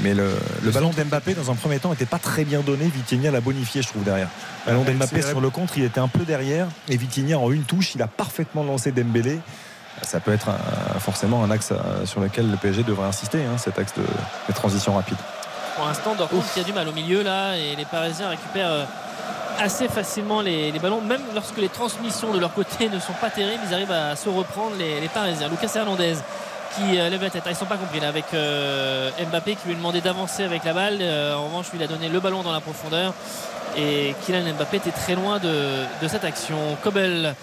Mais 0.00 0.12
le, 0.14 0.30
le 0.62 0.70
ballon 0.70 0.90
d'Mbappé 0.90 1.34
dans 1.34 1.50
un 1.50 1.54
premier 1.54 1.78
temps 1.78 1.90
n'était 1.90 2.04
pas 2.06 2.18
très 2.18 2.44
bien 2.44 2.60
donné. 2.60 2.84
Vitinha 2.86 3.30
l'a 3.30 3.40
bonifié, 3.40 3.80
je 3.82 3.88
trouve 3.88 4.02
derrière. 4.02 4.28
Le 4.66 4.72
ballon 4.72 4.84
Ouais, 4.84 4.92
d'Mbappé 4.92 5.22
sur 5.22 5.40
le 5.40 5.50
contre, 5.50 5.78
il 5.78 5.84
était 5.84 6.00
un 6.00 6.08
peu 6.08 6.24
derrière. 6.24 6.66
Et 6.88 6.96
Vitinha 6.96 7.38
en 7.38 7.50
une 7.52 7.62
touche, 7.62 7.94
il 7.94 8.02
a 8.02 8.08
parfaitement 8.08 8.64
lancé 8.64 8.90
Dembélé. 8.90 9.38
Ça 10.02 10.18
peut 10.18 10.32
être 10.32 10.48
un- 10.48 10.98
forcément 10.98 11.44
un 11.44 11.50
axe 11.52 11.70
euh, 11.70 12.04
sur 12.04 12.20
lequel 12.20 12.50
le 12.50 12.56
PSG 12.56 12.82
devrait 12.82 13.06
insister, 13.06 13.38
hein, 13.44 13.56
cet 13.58 13.78
axe 13.78 13.94
de, 13.96 14.02
de 14.02 14.52
transition 14.52 14.94
rapide. 14.94 15.16
Pour 15.76 15.86
l'instant, 15.86 16.14
Dortmund 16.16 16.44
qui 16.52 16.60
a 16.60 16.64
du 16.64 16.72
mal 16.72 16.88
au 16.88 16.92
milieu 16.92 17.22
là 17.22 17.56
et 17.56 17.76
les 17.76 17.84
Parisiens 17.84 18.28
récupèrent 18.30 18.70
euh, 18.70 18.84
assez 19.60 19.86
facilement 19.86 20.40
les, 20.40 20.72
les 20.72 20.78
ballons, 20.80 21.00
même 21.00 21.20
lorsque 21.34 21.58
les 21.58 21.68
transmissions 21.68 22.32
de 22.32 22.40
leur 22.40 22.52
côté 22.52 22.88
ne 22.92 22.98
sont 22.98 23.12
pas 23.20 23.30
terribles, 23.30 23.62
ils 23.68 23.72
arrivent 23.74 23.92
à 23.92 24.16
se 24.16 24.28
reprendre 24.28 24.74
les, 24.76 25.00
les 25.00 25.08
Parisiens. 25.08 25.48
Lucas 25.48 25.70
Hernandez 25.76 26.14
qui 26.76 26.98
euh, 26.98 27.08
lève 27.08 27.22
la 27.22 27.30
tête. 27.30 27.42
Ah, 27.46 27.50
ils 27.50 27.56
sont 27.56 27.64
pas 27.66 27.76
compris 27.76 28.00
là 28.00 28.08
avec 28.08 28.24
euh, 28.34 29.10
Mbappé 29.30 29.54
qui 29.56 29.66
lui 29.68 29.74
a 29.74 29.76
demandé 29.76 30.00
d'avancer 30.00 30.44
avec 30.44 30.64
la 30.64 30.72
balle. 30.72 30.98
Euh, 31.00 31.34
en 31.36 31.44
revanche, 31.46 31.66
lui 31.72 31.78
il 31.78 31.84
a 31.84 31.86
donné 31.86 32.08
le 32.08 32.20
ballon 32.20 32.42
dans 32.42 32.52
la 32.52 32.60
profondeur 32.60 33.12
et 33.76 34.14
Kylian 34.24 34.54
Mbappé 34.54 34.76
était 34.78 34.90
très 34.92 35.14
loin 35.14 35.38
de, 35.38 35.84
de 36.02 36.08
cette 36.08 36.24
action. 36.24 36.56
Kobel 36.82 37.34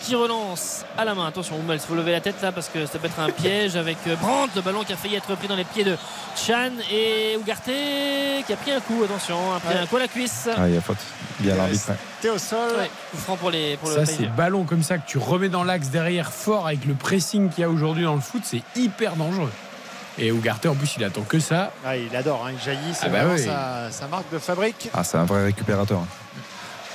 qui 0.00 0.14
relance 0.14 0.84
à 0.96 1.04
la 1.04 1.14
main. 1.14 1.26
Attention, 1.26 1.56
Hummels, 1.58 1.80
il 1.82 1.86
faut 1.86 1.94
lever 1.96 2.12
la 2.12 2.20
tête 2.20 2.40
là 2.40 2.52
parce 2.52 2.68
que 2.68 2.86
ça 2.86 2.98
peut 2.98 3.06
être 3.08 3.18
un 3.18 3.30
piège 3.30 3.74
avec 3.76 3.96
Brandt, 4.20 4.52
le 4.54 4.62
ballon 4.62 4.84
qui 4.84 4.92
a 4.92 4.96
failli 4.96 5.16
être 5.16 5.34
pris 5.34 5.48
dans 5.48 5.56
les 5.56 5.64
pieds 5.64 5.82
de 5.84 5.96
Chan 6.36 6.70
et 6.92 7.34
Ugarte 7.34 7.70
qui 8.46 8.52
a 8.52 8.56
pris 8.56 8.70
un 8.72 8.80
coup. 8.80 9.02
Attention, 9.04 9.36
a 9.54 9.60
pris 9.60 9.74
Ouais. 9.74 9.80
un 9.82 9.86
coup 9.86 9.96
à 9.96 10.00
la 10.00 10.08
cuisse. 10.08 10.48
Ah, 10.56 10.68
il 10.68 10.74
y 10.74 10.78
a 10.78 10.80
faute. 10.80 10.98
A 11.40 11.54
l'arbitre. 11.54 11.90
ouais. 11.90 11.96
T'es 12.20 12.30
au 12.30 12.38
sol. 12.38 12.58
Ouais, 12.78 12.90
coup 13.10 13.16
franc 13.16 13.36
pour, 13.36 13.50
les, 13.50 13.76
pour 13.76 13.88
le 13.90 13.94
Ça, 13.94 14.06
c'est 14.06 14.26
ballon 14.26 14.64
comme 14.64 14.82
ça 14.82 14.98
que 14.98 15.06
tu 15.06 15.18
remets 15.18 15.48
dans 15.48 15.64
l'axe 15.64 15.88
derrière 15.88 16.32
fort 16.32 16.66
avec 16.66 16.84
le 16.84 16.94
pressing 16.94 17.48
qu'il 17.50 17.62
y 17.62 17.64
a 17.64 17.70
aujourd'hui 17.70 18.04
dans 18.04 18.14
le 18.14 18.20
foot, 18.20 18.42
c'est 18.44 18.62
hyper 18.76 19.16
dangereux. 19.16 19.52
Et 20.18 20.28
Ugarte, 20.30 20.66
en 20.66 20.74
plus, 20.74 20.96
il 20.96 21.04
attend 21.04 21.22
que 21.22 21.38
ça. 21.38 21.70
Ah, 21.86 21.96
il 21.96 22.14
adore, 22.16 22.44
hein, 22.46 22.50
il 22.52 22.60
jaillit, 22.64 22.92
c'est 22.92 23.06
Ah 23.06 23.08
bah 23.08 23.18
vraiment 23.24 23.34
oui. 23.34 23.44
sa, 23.44 23.90
sa 23.92 24.08
marque 24.08 24.32
de 24.32 24.38
fabrique. 24.38 24.90
Ah, 24.92 25.04
c'est 25.04 25.16
un 25.16 25.24
vrai 25.24 25.44
récupérateur. 25.44 25.98
hein. 26.00 26.06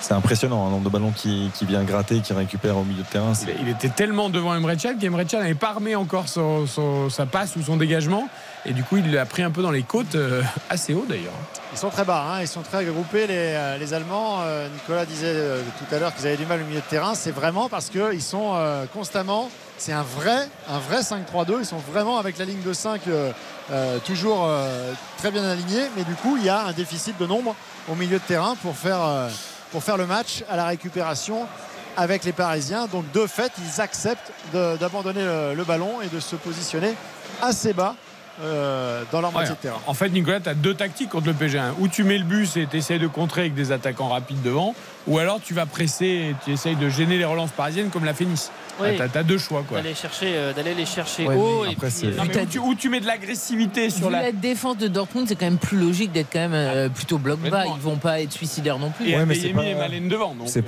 C'est 0.01 0.13
impressionnant, 0.13 0.67
un 0.67 0.69
nombre 0.69 0.83
de 0.83 0.89
ballons 0.89 1.13
qui, 1.15 1.49
qui 1.53 1.65
vient 1.65 1.81
gratter, 1.85 2.19
qui 2.19 2.33
récupère 2.33 2.75
au 2.75 2.83
milieu 2.83 3.03
de 3.03 3.07
terrain. 3.07 3.31
Il, 3.43 3.67
il 3.67 3.69
était 3.69 3.87
tellement 3.87 4.29
devant 4.29 4.53
Emre 4.53 4.71
Can 4.75 4.95
qu'Emre 4.99 5.23
Can 5.25 5.39
n'avait 5.39 5.53
pas 5.55 5.69
armé 5.69 5.95
encore 5.95 6.27
son- 6.27 6.67
son- 6.67 7.09
sa 7.09 7.25
passe 7.25 7.55
ou 7.55 7.61
son 7.63 7.77
dégagement. 7.77 8.27
Et 8.65 8.71
du 8.71 8.83
coup, 8.83 8.97
il 8.97 9.11
l'a 9.11 9.25
pris 9.25 9.43
un 9.43 9.51
peu 9.51 9.61
dans 9.61 9.71
les 9.71 9.83
côtes, 9.83 10.15
euh, 10.15 10.41
assez 10.69 10.93
haut 10.93 11.05
d'ailleurs. 11.07 11.33
Ils 11.73 11.77
sont 11.77 11.89
très 11.89 12.05
bas, 12.05 12.25
hein, 12.29 12.41
ils 12.41 12.47
sont 12.47 12.61
très 12.61 12.85
groupés 12.85 13.27
les, 13.27 13.35
euh, 13.35 13.77
les 13.77 13.93
Allemands. 13.93 14.39
Euh, 14.43 14.69
Nicolas 14.69 15.05
disait 15.05 15.35
tout 15.79 15.93
à 15.93 15.99
l'heure 15.99 16.15
qu'ils 16.15 16.27
avaient 16.27 16.37
du 16.37 16.45
mal 16.45 16.61
au 16.61 16.65
milieu 16.65 16.79
de 16.79 16.85
terrain. 16.85 17.13
C'est 17.15 17.31
vraiment 17.31 17.67
parce 17.67 17.89
qu'ils 17.89 18.21
sont 18.21 18.55
constamment. 18.93 19.49
C'est 19.77 19.91
un 19.91 20.03
vrai, 20.03 20.47
un 20.69 20.79
vrai 20.79 21.01
5-3-2. 21.01 21.57
Ils 21.59 21.65
sont 21.65 21.77
vraiment 21.77 22.17
avec 22.17 22.37
la 22.37 22.45
ligne 22.45 22.61
de 22.61 22.71
5 22.71 23.01
euh, 23.07 23.31
euh, 23.71 23.97
toujours 23.99 24.49
très 25.17 25.31
bien 25.31 25.43
alignés. 25.43 25.89
Mais 25.97 26.03
du 26.03 26.13
coup, 26.13 26.37
il 26.37 26.45
y 26.45 26.49
a 26.49 26.65
un 26.65 26.71
déficit 26.71 27.17
de 27.17 27.25
nombre 27.25 27.55
au 27.89 27.95
milieu 27.95 28.19
de 28.19 28.23
terrain 28.23 28.55
pour 28.61 28.77
faire, 28.77 29.01
pour 29.71 29.83
faire 29.83 29.97
le 29.97 30.05
match 30.05 30.43
à 30.49 30.55
la 30.55 30.67
récupération 30.67 31.47
avec 31.97 32.23
les 32.23 32.31
Parisiens. 32.31 32.87
Donc 32.87 33.11
de 33.11 33.27
fait, 33.27 33.51
ils 33.57 33.81
acceptent 33.81 34.31
d'abandonner 34.53 35.25
le 35.53 35.63
ballon 35.63 36.01
et 36.01 36.07
de 36.07 36.19
se 36.19 36.35
positionner 36.37 36.93
assez 37.41 37.73
bas 37.73 37.95
euh, 38.41 39.03
dans 39.11 39.21
leur 39.21 39.29
Ouais, 39.29 39.35
moitié 39.35 39.55
de 39.55 39.59
terrain. 39.59 39.79
En 39.87 39.93
fait, 39.93 40.09
Nicolas, 40.09 40.39
tu 40.39 40.49
as 40.49 40.53
deux 40.55 40.73
tactiques 40.73 41.09
contre 41.09 41.27
le 41.27 41.33
PSG. 41.33 41.59
hein. 41.59 41.75
Ou 41.79 41.87
tu 41.87 42.03
mets 42.03 42.17
le 42.17 42.23
bus 42.23 42.57
et 42.57 42.65
tu 42.69 42.77
essaies 42.77 42.99
de 42.99 43.07
contrer 43.07 43.41
avec 43.41 43.53
des 43.53 43.71
attaquants 43.71 44.09
rapides 44.09 44.41
devant, 44.41 44.73
ou 45.07 45.19
alors 45.19 45.39
tu 45.43 45.53
vas 45.53 45.65
presser 45.65 46.05
et 46.05 46.35
tu 46.43 46.51
essayes 46.51 46.75
de 46.75 46.89
gêner 46.89 47.17
les 47.17 47.25
relances 47.25 47.51
parisiennes 47.51 47.89
comme 47.89 48.05
l'a 48.05 48.13
fait 48.13 48.25
Nice. 48.25 48.51
Oui. 48.81 48.87
tu 48.95 49.01
as, 49.17 49.23
deux 49.23 49.37
choix. 49.37 49.63
quoi. 49.67 49.77
D'aller 49.77 49.93
chercher, 49.93 50.31
euh, 50.33 50.51
d'aller 50.51 50.73
les 50.73 50.85
chercher 50.87 51.27
Ouais, 51.27 51.35
haut. 51.35 51.63
Et 51.65 51.73
après, 51.73 51.89
puis, 51.89 52.07
euh, 52.07 52.15
Non, 52.17 52.23
mais 52.27 52.41
où, 52.41 52.45
tu, 52.47 52.57
où 52.59 52.73
tu 52.73 52.89
mets 52.89 53.01
de 53.01 53.05
l'agressivité 53.05 53.91
sur 53.91 54.09
la. 54.09 54.23
la 54.23 54.31
défense 54.31 54.77
de 54.77 54.87
Dortmund, 54.87 55.27
c'est 55.27 55.35
quand 55.35 55.45
même 55.45 55.59
plus 55.59 55.77
logique 55.77 56.11
d'être 56.11 56.29
quand 56.33 56.39
même 56.39 56.53
euh, 56.55 56.89
plutôt 56.89 57.19
bloc 57.19 57.39
bas. 57.39 57.65
Ils 57.67 57.79
vont 57.81 57.97
pas 57.97 58.19
être 58.21 58.31
suicidaires 58.31 58.79
non 58.79 58.89
plus. 58.89 59.09
Et 59.09 59.15
Ouais, 59.15 59.25
mais 59.27 59.35
c'est 59.35 59.49
pas- 59.49 59.61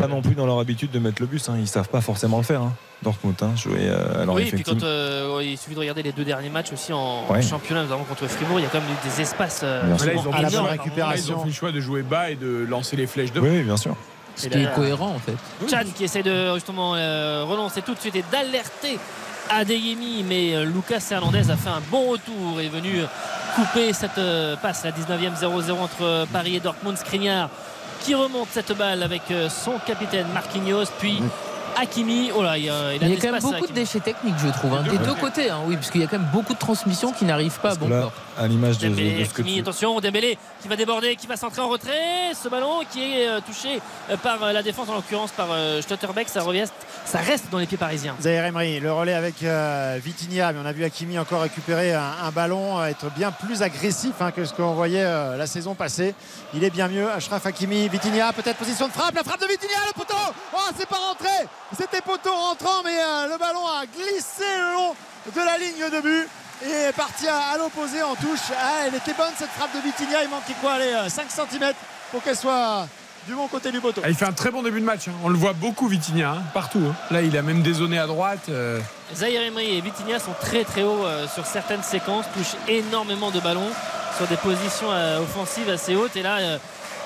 pas 0.06 0.08
non 0.08 0.21
plus 0.21 0.36
dans 0.36 0.45
leur 0.45 0.60
habitude 0.60 0.91
de 0.91 0.99
mettre 0.99 1.19
le 1.21 1.28
bus. 1.28 1.49
hein. 1.49 1.56
Ils 1.60 1.67
savent 1.67 1.89
pas 1.89 2.01
forcément 2.01 2.38
le 2.38 2.43
faire. 2.43 2.62
hein. 2.62 2.73
Dortmund, 3.05 3.35
hein, 3.41 3.55
jouer 3.55 3.79
euh, 3.81 4.23
alors 4.23 4.35
oui, 4.35 4.41
et 4.41 4.45
puis 4.45 4.55
effectivement. 4.55 4.81
quand 4.81 4.85
euh, 4.87 5.41
il 5.43 5.57
suffit 5.57 5.75
de 5.75 5.79
regarder 5.79 6.03
les 6.03 6.11
deux 6.11 6.25
derniers 6.25 6.49
matchs 6.49 6.73
aussi 6.73 6.91
en, 6.91 7.25
Ouais. 7.29 7.41
championnat, 7.41 7.83
notamment 7.83 8.03
contre 8.03 8.27
Fribourg, 8.27 8.59
il 8.59 8.63
y 8.63 8.65
a 8.65 8.69
quand 8.69 8.81
même 8.81 8.89
eu 8.89 9.07
des 9.09 9.21
espaces 9.21 9.61
euh. 9.63 9.81
Là, 9.87 9.95
ils 10.13 10.27
ont, 10.27 10.31
À 10.33 10.41
la 10.41 10.49
bonne 10.49 10.65
récupération. 10.65 11.07
là, 11.07 11.15
ils 11.15 11.39
ont 11.39 11.39
fait 11.43 11.47
le 11.47 11.53
choix 11.53 11.71
de 11.71 11.79
jouer 11.79 12.01
bas 12.01 12.29
et 12.31 12.35
de 12.35 12.65
lancer 12.69 12.95
les 12.95 13.07
flèches 13.07 13.31
devant. 13.31 13.47
Oui, 13.47 13.57
oui, 13.57 13.63
bien 13.63 13.77
sûr. 13.77 13.95
Ce 14.35 14.47
qui 14.49 14.57
est 14.57 14.73
cohérent 14.73 15.15
en 15.15 15.19
fait. 15.19 15.35
Chan 15.69 15.83
qui 15.95 16.03
essaie 16.03 16.23
de 16.23 16.53
justement 16.55 16.93
euh, 16.95 17.45
relancer 17.47 17.81
tout 17.81 17.93
de 17.93 17.99
suite 17.99 18.15
et 18.17 18.23
d'alerter 18.31 18.99
Adeyemi, 19.49 20.23
mais 20.27 20.55
euh, 20.55 20.65
Lucas 20.65 21.05
Hernandez 21.11 21.49
a 21.51 21.55
fait 21.55 21.69
un 21.69 21.81
bon 21.91 22.11
retour 22.11 22.59
et 22.59 22.65
est 22.65 22.69
venu 22.69 23.03
couper 23.55 23.93
cette 23.93 24.17
euh, 24.17 24.55
passe, 24.57 24.83
la 24.83 24.91
19e 24.91 25.39
0-0 25.39 25.71
entre 25.73 26.25
Paris 26.33 26.55
et 26.55 26.59
Dortmund. 26.59 26.97
Skriniar 26.97 27.49
qui 28.01 28.13
remonte 28.13 28.49
cette 28.51 28.73
balle 28.77 29.01
avec 29.03 29.21
son 29.49 29.79
capitaine 29.87 30.27
Marquinhos, 30.33 30.85
puis 30.99 31.23
Hakimi. 31.77 32.31
Oh 32.35 32.43
là, 32.43 32.57
il 32.57 32.65
y 32.65 32.69
a, 32.69 32.93
il 32.93 33.03
a 33.03 33.07
Il 33.07 33.09
y 33.09 33.13
a 33.13 33.15
de 33.17 33.21
quand 33.21 33.31
même 33.31 33.41
beaucoup 33.41 33.67
de 33.67 33.73
déchets 33.73 33.99
techniques, 33.99 34.35
je 34.43 34.49
trouve, 34.49 34.73
hein, 34.73 34.83
Des 34.83 34.97
deux 34.97 35.05
deux 35.05 35.13
côtés. 35.15 35.49
hein, 35.49 35.59
oui, 35.65 35.75
parce 35.75 35.91
qu'il 35.91 36.01
y 36.01 36.03
a 36.03 36.07
quand 36.07 36.17
même 36.19 36.29
beaucoup 36.33 36.53
de 36.53 36.59
transmissions 36.59 37.11
qui 37.11 37.25
n'arrivent 37.25 37.59
pas 37.59 37.71
à 37.71 37.75
bon 37.75 37.88
là, 37.89 38.01
port. 38.03 38.13
à 38.38 38.47
l'image 38.47 38.77
de, 38.77 38.88
Dembélé, 38.88 39.19
de 39.19 39.25
ce 39.25 39.33
que 39.33 39.41
Hakimi, 39.41 39.55
tu... 39.55 39.61
attention, 39.61 39.99
Dembélé 39.99 40.38
qui 40.61 40.67
va 40.67 40.75
déborder, 40.75 41.15
qui 41.15 41.27
va 41.27 41.38
s'entrer 41.38 41.61
en 41.61 41.69
retrait. 41.69 42.33
Ce 42.41 42.47
ballon 42.49 42.81
qui 42.91 43.01
est 43.03 43.27
euh, 43.27 43.39
touché 43.41 43.79
euh, 44.09 44.17
par 44.17 44.41
euh, 44.43 44.51
la 44.51 44.63
défense, 44.63 44.89
en 44.89 44.95
l'occurrence 44.95 45.31
par 45.31 45.47
euh, 45.51 45.81
Stotterbeck, 45.81 46.29
ça, 46.29 46.41
revient- 46.41 46.65
ça 47.05 47.19
reste 47.19 47.45
dans 47.51 47.59
les 47.59 47.65
pieds 47.65 47.77
parisiens. 47.77 48.15
Zaire 48.21 48.45
Emery, 48.45 48.79
le 48.79 48.91
relais 48.91 49.13
avec 49.13 49.43
euh, 49.43 49.99
Vitinha, 50.03 50.53
mais 50.53 50.59
on 50.63 50.65
a 50.65 50.71
vu 50.71 50.83
Hakimi 50.83 51.19
encore 51.19 51.41
récupérer 51.41 51.93
un, 51.93 52.03
un 52.23 52.31
ballon, 52.31 52.83
être 52.85 53.11
bien 53.15 53.31
plus 53.31 53.61
agressif 53.61 54.13
hein, 54.21 54.31
que 54.31 54.45
ce 54.45 54.53
qu'on 54.53 54.73
voyait 54.73 55.03
euh, 55.03 55.38
la 55.38 55.47
saison 55.47 55.75
passée. 55.75 56.15
Il 56.53 56.63
est 56.63 56.69
bien 56.69 56.88
mieux. 56.88 57.09
Ashraf 57.11 57.45
Hakimi, 57.45 57.88
Vitinha, 57.89 58.33
peut-être 58.33 58.57
position 58.57 58.88
de 58.88 58.93
frappe, 58.93 59.15
la 59.15 59.23
frappe 59.23 59.41
de 59.41 59.47
Vitinha, 59.47 59.77
le 59.88 59.93
poteau 59.93 60.13
Oh, 60.53 60.57
c'est 60.77 60.88
pas 60.88 60.97
rentré 60.97 61.29
C'était 61.77 62.01
poteau 62.01 62.33
rentrant, 62.33 62.83
mais 62.83 62.95
euh, 62.97 63.27
le 63.33 63.38
ballon 63.38 63.65
a 63.67 63.85
glissé 63.85 64.43
le 64.57 64.73
long 64.73 64.95
de 65.35 65.41
la 65.41 65.57
ligne 65.57 65.89
de 65.91 66.01
but 66.01 66.27
et 66.65 66.71
est 66.89 66.93
parti 66.93 67.27
à, 67.27 67.53
à 67.53 67.57
l'opposé 67.57 68.01
en 68.01 68.15
touche. 68.15 68.51
Ah, 68.57 68.83
elle 68.88 68.95
était 68.95 69.13
bonne 69.13 69.31
cette 69.38 69.49
frappe 69.49 69.73
de 69.75 69.79
Vitinha, 69.81 70.23
il 70.23 70.29
manquait 70.29 70.53
quoi 70.61 70.73
Allez, 70.73 70.85
euh, 70.93 71.09
5 71.09 71.25
cm 71.29 71.73
pour 72.11 72.23
qu'elle 72.23 72.35
soit 72.38 72.88
du 73.27 73.33
bon 73.33 73.47
côté 73.47 73.71
du 73.71 73.81
poteau. 73.81 74.01
Ah, 74.05 74.09
il 74.09 74.15
fait 74.15 74.25
un 74.25 74.31
très 74.33 74.51
bon 74.51 74.61
début 74.63 74.79
de 74.79 74.85
match. 74.85 75.07
hein. 75.07 75.13
On 75.23 75.29
le 75.29 75.38
voit 75.38 75.53
beaucoup, 75.53 75.88
Vitinha, 75.88 76.29
hein, 76.31 76.43
partout. 76.53 76.81
hein. 76.88 76.95
Là, 77.11 77.21
il 77.21 77.35
a 77.38 77.41
même 77.41 77.61
dézoné 77.61 77.97
à 77.99 78.07
droite. 78.07 78.47
euh, 78.49 78.79
Zaire 79.13 79.41
Emery 79.41 79.77
et 79.77 79.81
Vitinha 79.81 80.19
sont 80.19 80.35
très 80.39 80.63
très 80.63 80.83
hauts 80.83 81.05
euh, 81.05 81.27
sur 81.27 81.45
certaines 81.45 81.83
séquences, 81.83 82.25
touchent 82.35 82.55
énormément 82.67 83.31
de 83.31 83.39
ballons 83.39 83.69
sur 84.17 84.27
des 84.27 84.38
positions 84.38 84.91
euh, 84.91 85.19
offensives 85.21 85.69
assez 85.69 85.95
hautes. 85.95 86.15
Et 86.15 86.21
là, 86.23 86.38
euh, 86.38 86.57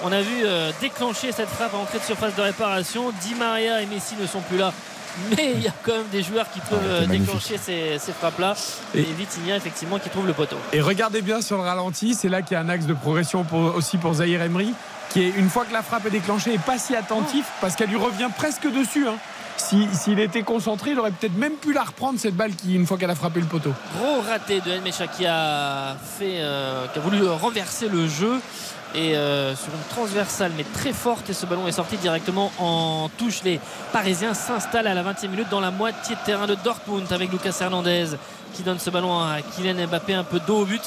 on 0.04 0.12
a 0.12 0.22
vu 0.22 0.42
euh, 0.44 0.72
déclencher 0.82 1.32
cette 1.32 1.50
frappe 1.50 1.74
à 1.74 1.78
entrée 1.78 2.00
de 2.00 2.04
surface 2.04 2.36
de 2.36 2.42
réparation. 2.42 3.12
Di 3.22 3.36
Maria 3.36 3.82
et 3.82 3.86
Messi 3.86 4.16
ne 4.20 4.26
sont 4.28 4.42
plus 4.42 4.58
là. 4.58 4.72
Mais 5.36 5.54
il 5.56 5.62
y 5.62 5.68
a 5.68 5.74
quand 5.84 5.94
même 5.94 6.08
des 6.12 6.22
joueurs 6.24 6.50
qui 6.52 6.60
peuvent 6.62 6.80
Ah, 6.84 7.04
euh, 7.04 7.06
déclencher 7.08 7.58
ces, 7.58 7.98
ces 8.00 8.14
frappes-là. 8.14 8.54
Et, 8.96 9.00
Et- 9.02 9.04
Vitinha, 9.04 9.56
effectivement, 9.58 9.98
qui 10.00 10.10
trouve 10.10 10.28
le 10.28 10.34
poteau. 10.34 10.56
Et 10.72 10.82
regardez 10.82 11.22
bien 11.22 11.42
sur 11.42 11.58
le 11.58 11.64
ralenti, 11.64 12.14
c'est 12.14 12.30
là 12.30 12.42
qu'il 12.42 12.54
y 12.54 12.58
a 12.58 12.62
un 12.62 12.70
axe 12.70 12.86
de 12.86 12.94
progression 12.94 13.44
pour- 13.44 13.76
aussi 13.76 13.98
pour 13.98 14.14
Zahir 14.14 14.42
Emery, 14.42 14.74
qui 15.10 15.24
est, 15.24 15.30
une 15.36 15.50
fois 15.50 15.66
que 15.66 15.74
la 15.74 15.82
frappe 15.82 16.06
est 16.06 16.12
déclenchée, 16.12 16.54
est 16.54 16.58
pas 16.64 16.78
si 16.78 16.96
attentif 16.96 17.46
parce 17.60 17.76
qu'elle 17.76 17.90
lui 17.90 17.98
revient 17.98 18.30
presque 18.38 18.72
dessus. 18.72 19.08
hein. 19.08 19.16
Si- 19.58 19.90
S'il 19.92 20.20
était 20.22 20.44
concentré, 20.44 20.92
il 20.92 21.00
aurait 21.00 21.12
peut-être 21.12 21.36
même 21.36 21.54
pu 21.56 21.74
la 21.74 21.84
reprendre, 21.84 22.18
cette 22.18 22.36
balle, 22.36 22.54
qui, 22.56 22.76
une 22.76 22.86
fois 22.88 22.98
qu'elle 22.98 23.10
a 23.10 23.16
frappé 23.16 23.42
le 23.42 23.46
poteau. 23.46 23.74
Gros 23.98 24.22
raté 24.22 24.62
de 24.62 24.72
El 24.72 24.82
Mecha 24.82 25.08
qui 25.08 25.26
a 25.26 25.98
fait, 26.18 26.36
euh, 26.40 26.86
qui 26.94 27.00
a 27.00 27.02
voulu 27.02 27.28
renverser 27.28 27.90
le 27.90 28.08
jeu. 28.08 28.40
Et 28.96 29.16
euh, 29.16 29.56
sur 29.56 29.74
une 29.74 29.88
transversale 29.90 30.52
mais 30.58 30.64
très 30.64 30.94
forte 30.94 31.30
et 31.30 31.34
ce 31.34 31.46
ballon 31.46 31.68
est 31.68 31.74
sorti 31.74 31.98
directement 31.98 32.52
en 32.60 33.10
touche. 33.18 33.44
Les 33.44 33.60
Parisiens 33.92 34.34
s'installent 34.34 34.88
à 34.88 34.94
la 34.94 35.04
20e 35.04 35.30
minute 35.30 35.50
dans 35.50 35.60
la 35.60 35.72
moitié 35.72 36.16
de 36.16 36.22
terrain 36.26 36.48
de 36.48 36.56
Dortmund 36.56 37.12
avec 37.12 37.32
Lucas 37.32 37.58
Hernandez 37.62 38.08
qui 38.54 38.64
donne 38.64 38.80
ce 38.80 38.90
ballon 38.90 39.18
à 39.20 39.38
Kylian 39.56 39.88
Mbappé 39.88 40.14
un 40.14 40.24
peu 40.24 40.40
dos 40.40 40.62
au 40.62 40.66
but 40.66 40.82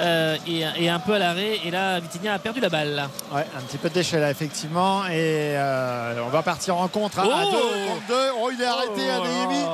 euh, 0.00 0.36
et, 0.46 0.64
et 0.76 0.88
un 0.88 0.98
peu 1.00 1.14
à 1.14 1.18
l'arrêt 1.18 1.58
et 1.64 1.70
là 1.70 1.98
Vitinha 2.00 2.34
a 2.34 2.38
perdu 2.38 2.60
la 2.60 2.68
balle 2.68 3.08
Ouais, 3.32 3.44
un 3.56 3.60
petit 3.62 3.78
peu 3.78 3.88
de 3.88 3.94
déchet 3.94 4.20
là, 4.20 4.30
effectivement. 4.30 5.04
Et 5.06 5.54
euh, 5.56 6.14
on 6.24 6.28
va 6.28 6.42
partir 6.42 6.76
en 6.76 6.86
contre 6.88 7.18
à, 7.18 7.24
Oh 7.26 7.28
2 7.28 7.32
contre 7.88 8.06
2. 8.08 8.14
Oh, 8.40 8.50
il 8.52 8.62
est 8.62 8.66
arrêté 8.66 9.10
à 9.10 9.16
Adeyemi 9.16 9.64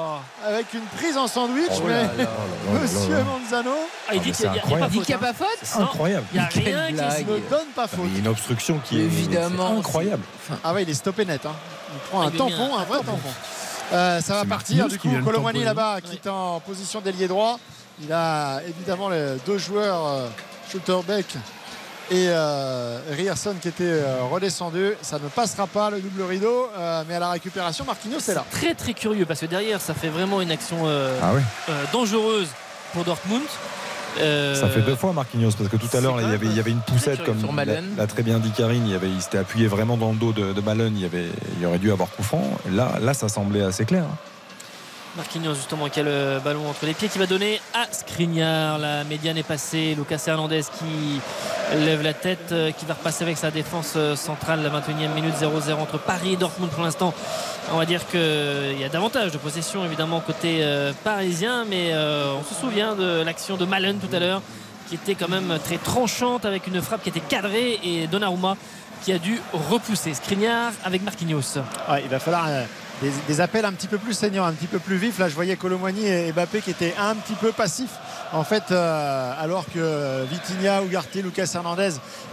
avec 0.46 0.74
une 0.74 0.80
prise 0.98 1.16
en 1.16 1.26
sandwich. 1.26 1.70
Oh 1.76 1.82
mais 1.86 1.92
là 1.92 2.02
là 2.02 2.08
là 2.08 2.16
là 2.18 2.24
là 2.74 2.80
Monsieur. 2.80 3.16
Manzano 3.24 3.70
Ah, 4.08 4.14
il 4.14 4.20
dit 4.20 4.24
qu'il 4.26 4.34
c'est 4.34 4.48
n'y 4.50 4.58
a, 4.58 4.62
pas 4.62 4.88
faute, 4.88 5.10
hein. 5.10 5.18
pas 5.20 5.32
faute 5.32 5.78
Non, 5.78 5.84
Incroyable. 5.84 6.26
Il 6.32 6.38
n'y 6.40 6.44
a 6.44 6.48
rien 6.48 6.86
qui 6.88 7.22
est 7.22 7.24
ne 7.24 7.50
donne 7.50 7.66
pas 7.74 7.86
faute. 7.86 8.00
Il 8.06 8.12
y 8.14 8.16
a 8.16 8.20
une 8.20 8.28
obstruction 8.28 8.80
qui 8.84 9.00
est 9.00 9.04
Évidemment, 9.04 9.68
c'est 9.72 9.78
incroyable. 9.78 10.22
Ah 10.64 10.72
ouais, 10.74 10.82
il 10.82 10.90
est 10.90 10.94
stoppé 10.94 11.24
net. 11.24 11.44
hein. 11.46 11.52
Il 11.92 11.98
prend 12.10 12.22
Ah, 12.22 12.24
un 12.24 12.30
il 12.30 12.32
lui 12.34 12.40
a 12.40 12.44
mis 12.44 12.50
tampon, 12.52 12.76
un 12.78 12.84
vrai 12.84 12.98
tampon. 12.98 13.28
Euh, 13.94 14.20
ça 14.20 14.34
va 14.34 14.44
partir 14.44 14.88
du 14.88 14.98
coup 14.98 15.08
Colomani 15.24 15.62
là-bas 15.64 16.00
qui 16.02 16.16
est 16.16 16.26
en 16.28 16.60
position 16.60 17.00
d'ailier 17.00 17.28
droit. 17.28 17.58
Il 18.02 18.12
a 18.12 18.60
évidemment 18.66 19.08
les 19.08 19.36
deux 19.46 19.56
joueurs 19.58 20.04
euh, 20.06 20.28
Schulterbeck 20.70 21.26
et 22.10 22.26
euh, 22.28 22.98
Rierson 23.12 23.54
qui 23.62 23.68
étaient 23.68 23.84
euh, 23.84 24.24
redescendus 24.30 24.92
ça 25.00 25.18
ne 25.18 25.28
passera 25.28 25.66
pas 25.66 25.88
le 25.90 26.00
double 26.00 26.22
rideau 26.24 26.68
euh, 26.76 27.02
mais 27.08 27.14
à 27.14 27.18
la 27.20 27.30
récupération 27.30 27.84
Marquinhos 27.84 28.18
est 28.28 28.34
là. 28.34 28.44
Très 28.50 28.74
très 28.74 28.92
curieux 28.94 29.24
parce 29.24 29.40
que 29.40 29.46
derrière 29.46 29.80
ça 29.80 29.94
fait 29.94 30.08
vraiment 30.08 30.40
une 30.42 30.50
action 30.50 30.78
euh, 30.84 31.16
Ah 31.22 31.30
oui. 31.34 31.40
euh, 31.70 31.84
dangereuse 31.92 32.48
pour 32.92 33.04
Dortmund 33.04 33.42
Euh, 34.20 34.54
Ça 34.54 34.68
fait 34.68 34.82
deux 34.82 34.94
fois 34.96 35.12
Marquinhos 35.12 35.52
parce 35.58 35.68
que 35.68 35.76
tout 35.76 35.94
à 35.96 36.00
l'heure 36.00 36.20
il 36.20 36.28
y 36.28 36.34
avait 36.34 36.46
il 36.46 36.56
y 36.56 36.60
avait 36.60 36.70
une 36.70 36.80
poussette 36.80 37.24
comme 37.24 37.38
l'a, 37.96 38.06
très 38.06 38.22
bien 38.22 38.38
dit 38.38 38.50
Karine. 38.50 38.84
Il 38.86 38.92
y 38.92 38.94
avait 38.94 39.08
il 39.10 39.20
s'était 39.20 39.38
appuyé 39.38 39.66
vraiment 39.66 39.96
dans 39.96 40.12
le 40.12 40.16
dos 40.18 40.32
de, 40.32 40.52
de 40.52 40.60
Malen. 40.60 40.94
Il 40.96 41.02
y 41.02 41.04
avait 41.04 41.26
il 41.58 41.66
aurait 41.66 41.78
dû 41.78 41.90
avoir 41.90 42.10
coup 42.10 42.22
franc. 42.22 42.44
Là 42.72 42.98
là 43.00 43.14
ça 43.14 43.28
semblait 43.28 43.62
assez 43.62 43.84
clair. 43.84 44.04
Marquinhos 45.16 45.54
justement 45.54 45.88
qui 45.88 46.00
a 46.00 46.02
le 46.02 46.40
ballon 46.44 46.68
entre 46.68 46.86
les 46.86 46.94
pieds 46.94 47.08
qui 47.08 47.18
va 47.18 47.26
donner 47.26 47.60
à 47.72 47.86
Skriniar. 47.92 48.78
La 48.78 49.04
médiane 49.04 49.36
est 49.36 49.46
passée. 49.46 49.94
Lucas 49.96 50.22
Hernandez 50.26 50.62
qui 50.78 51.20
lève 51.76 52.02
la 52.02 52.14
tête 52.14 52.52
euh, 52.52 52.72
qui 52.72 52.84
va 52.86 52.94
repasser 52.94 53.24
avec 53.24 53.36
sa 53.36 53.50
défense 53.50 53.94
euh, 53.96 54.16
centrale 54.16 54.62
la 54.62 54.70
21e 54.70 55.14
minute 55.14 55.34
0-0 55.40 55.74
entre 55.74 55.98
Paris 55.98 56.32
et 56.32 56.36
Dortmund 56.36 56.70
pour 56.70 56.82
l'instant. 56.82 57.14
On 57.72 57.78
va 57.78 57.86
dire 57.86 58.06
qu'il 58.08 58.78
y 58.78 58.84
a 58.84 58.88
davantage 58.88 59.32
de 59.32 59.38
possession 59.38 59.84
évidemment 59.84 60.20
côté 60.20 60.58
euh, 60.60 60.92
parisien 61.04 61.64
mais 61.64 61.92
euh, 61.92 62.34
on 62.38 62.44
se 62.44 62.58
souvient 62.60 62.94
de 62.94 63.22
l'action 63.22 63.56
de 63.56 63.64
Malen 63.64 63.98
tout 63.98 64.14
à 64.14 64.18
l'heure 64.18 64.42
qui 64.88 64.96
était 64.96 65.14
quand 65.14 65.28
même 65.28 65.58
très 65.64 65.78
tranchante 65.78 66.44
avec 66.44 66.66
une 66.66 66.82
frappe 66.82 67.02
qui 67.02 67.08
était 67.08 67.20
cadrée 67.20 67.80
et 67.82 68.06
Donnarumma 68.06 68.56
qui 69.04 69.12
a 69.12 69.18
dû 69.18 69.38
repousser. 69.52 70.14
Skriniar 70.14 70.72
avec 70.82 71.02
Marquinhos. 71.02 71.58
Il 72.02 72.08
va 72.08 72.18
falloir 72.18 72.46
euh, 72.48 72.64
des, 73.04 73.12
des 73.28 73.40
appels 73.40 73.64
un 73.64 73.72
petit 73.72 73.86
peu 73.86 73.98
plus 73.98 74.14
saignants, 74.14 74.44
un 74.44 74.52
petit 74.52 74.66
peu 74.66 74.78
plus 74.78 74.96
vifs. 74.96 75.18
Là, 75.18 75.28
je 75.28 75.34
voyais 75.34 75.56
Colomani 75.56 76.06
et 76.06 76.32
Mbappé 76.32 76.60
qui 76.60 76.70
étaient 76.70 76.94
un 76.98 77.14
petit 77.14 77.34
peu 77.34 77.52
passifs. 77.52 77.94
En 78.32 78.42
fait, 78.44 78.64
euh, 78.70 79.32
alors 79.38 79.64
que 79.72 80.24
Vitinha, 80.30 80.82
Ugarte, 80.82 81.14
Lucas 81.16 81.50
Hernandez 81.54 81.90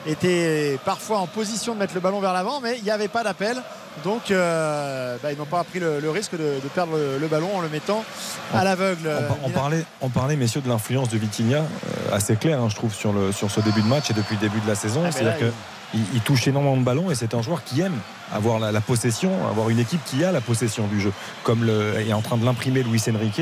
étaient 0.07 0.80
parfois 0.84 1.19
en 1.19 1.28
position 1.28 1.74
de 1.76 1.80
mettre 1.80 1.93
le 1.93 1.99
ballon 1.99 2.19
vers 2.19 2.34
l'avant, 2.34 2.59
mais 2.61 2.78
il 2.78 2.84
n'y 2.84 2.91
avait 2.91 3.07
pas 3.07 3.24
d'appel. 3.24 3.61
Donc, 4.05 4.32
euh, 4.32 5.17
bah, 5.22 5.34
ils 5.34 5.38
n'ont 5.38 5.45
pas 5.45 5.63
pris 5.65 5.80
le, 5.80 5.99
le 5.99 6.09
risque 6.09 6.32
de, 6.32 6.38
de 6.63 6.67
perdre 6.74 6.95
le, 6.95 7.17
le 7.19 7.28
ballon 7.28 7.57
en 7.57 7.61
le 7.61 7.67
mettant 7.67 8.05
à 8.53 8.63
l'aveugle. 8.63 9.09
On, 9.43 9.49
parlait, 9.49 9.84
on 9.99 10.09
parlait, 10.09 10.38
messieurs, 10.38 10.61
de 10.61 10.69
l'influence 10.69 11.09
de 11.09 11.17
Vitinha, 11.17 11.57
euh, 11.57 12.15
assez 12.15 12.38
clair, 12.38 12.61
hein, 12.61 12.69
je 12.69 12.76
trouve, 12.76 12.93
sur, 12.93 13.11
le, 13.11 13.34
sur 13.34 13.51
ce 13.51 13.59
début 13.59 13.82
de 13.82 13.88
match 13.88 14.09
et 14.09 14.13
depuis 14.13 14.36
le 14.36 14.41
début 14.41 14.61
de 14.61 14.67
la 14.67 14.76
saison. 14.76 15.03
Ah, 15.05 15.11
C'est-à-dire 15.11 15.38
qu'il 15.38 15.51
il 15.93 16.21
touche 16.21 16.47
énormément 16.47 16.77
de 16.77 16.83
ballons 16.83 17.11
et 17.11 17.15
c'est 17.15 17.33
un 17.33 17.41
joueur 17.41 17.63
qui 17.63 17.81
aime 17.81 17.97
avoir 18.31 18.59
la, 18.59 18.81
possession, 18.81 19.31
avoir 19.47 19.69
une 19.69 19.79
équipe 19.79 20.03
qui 20.05 20.23
a 20.23 20.31
la 20.31 20.41
possession 20.41 20.87
du 20.87 21.01
jeu, 21.01 21.11
comme 21.43 21.69
est 21.97 22.13
en 22.13 22.21
train 22.21 22.37
de 22.37 22.45
l'imprimer 22.45 22.83
Luis 22.83 23.01
Enrique. 23.09 23.41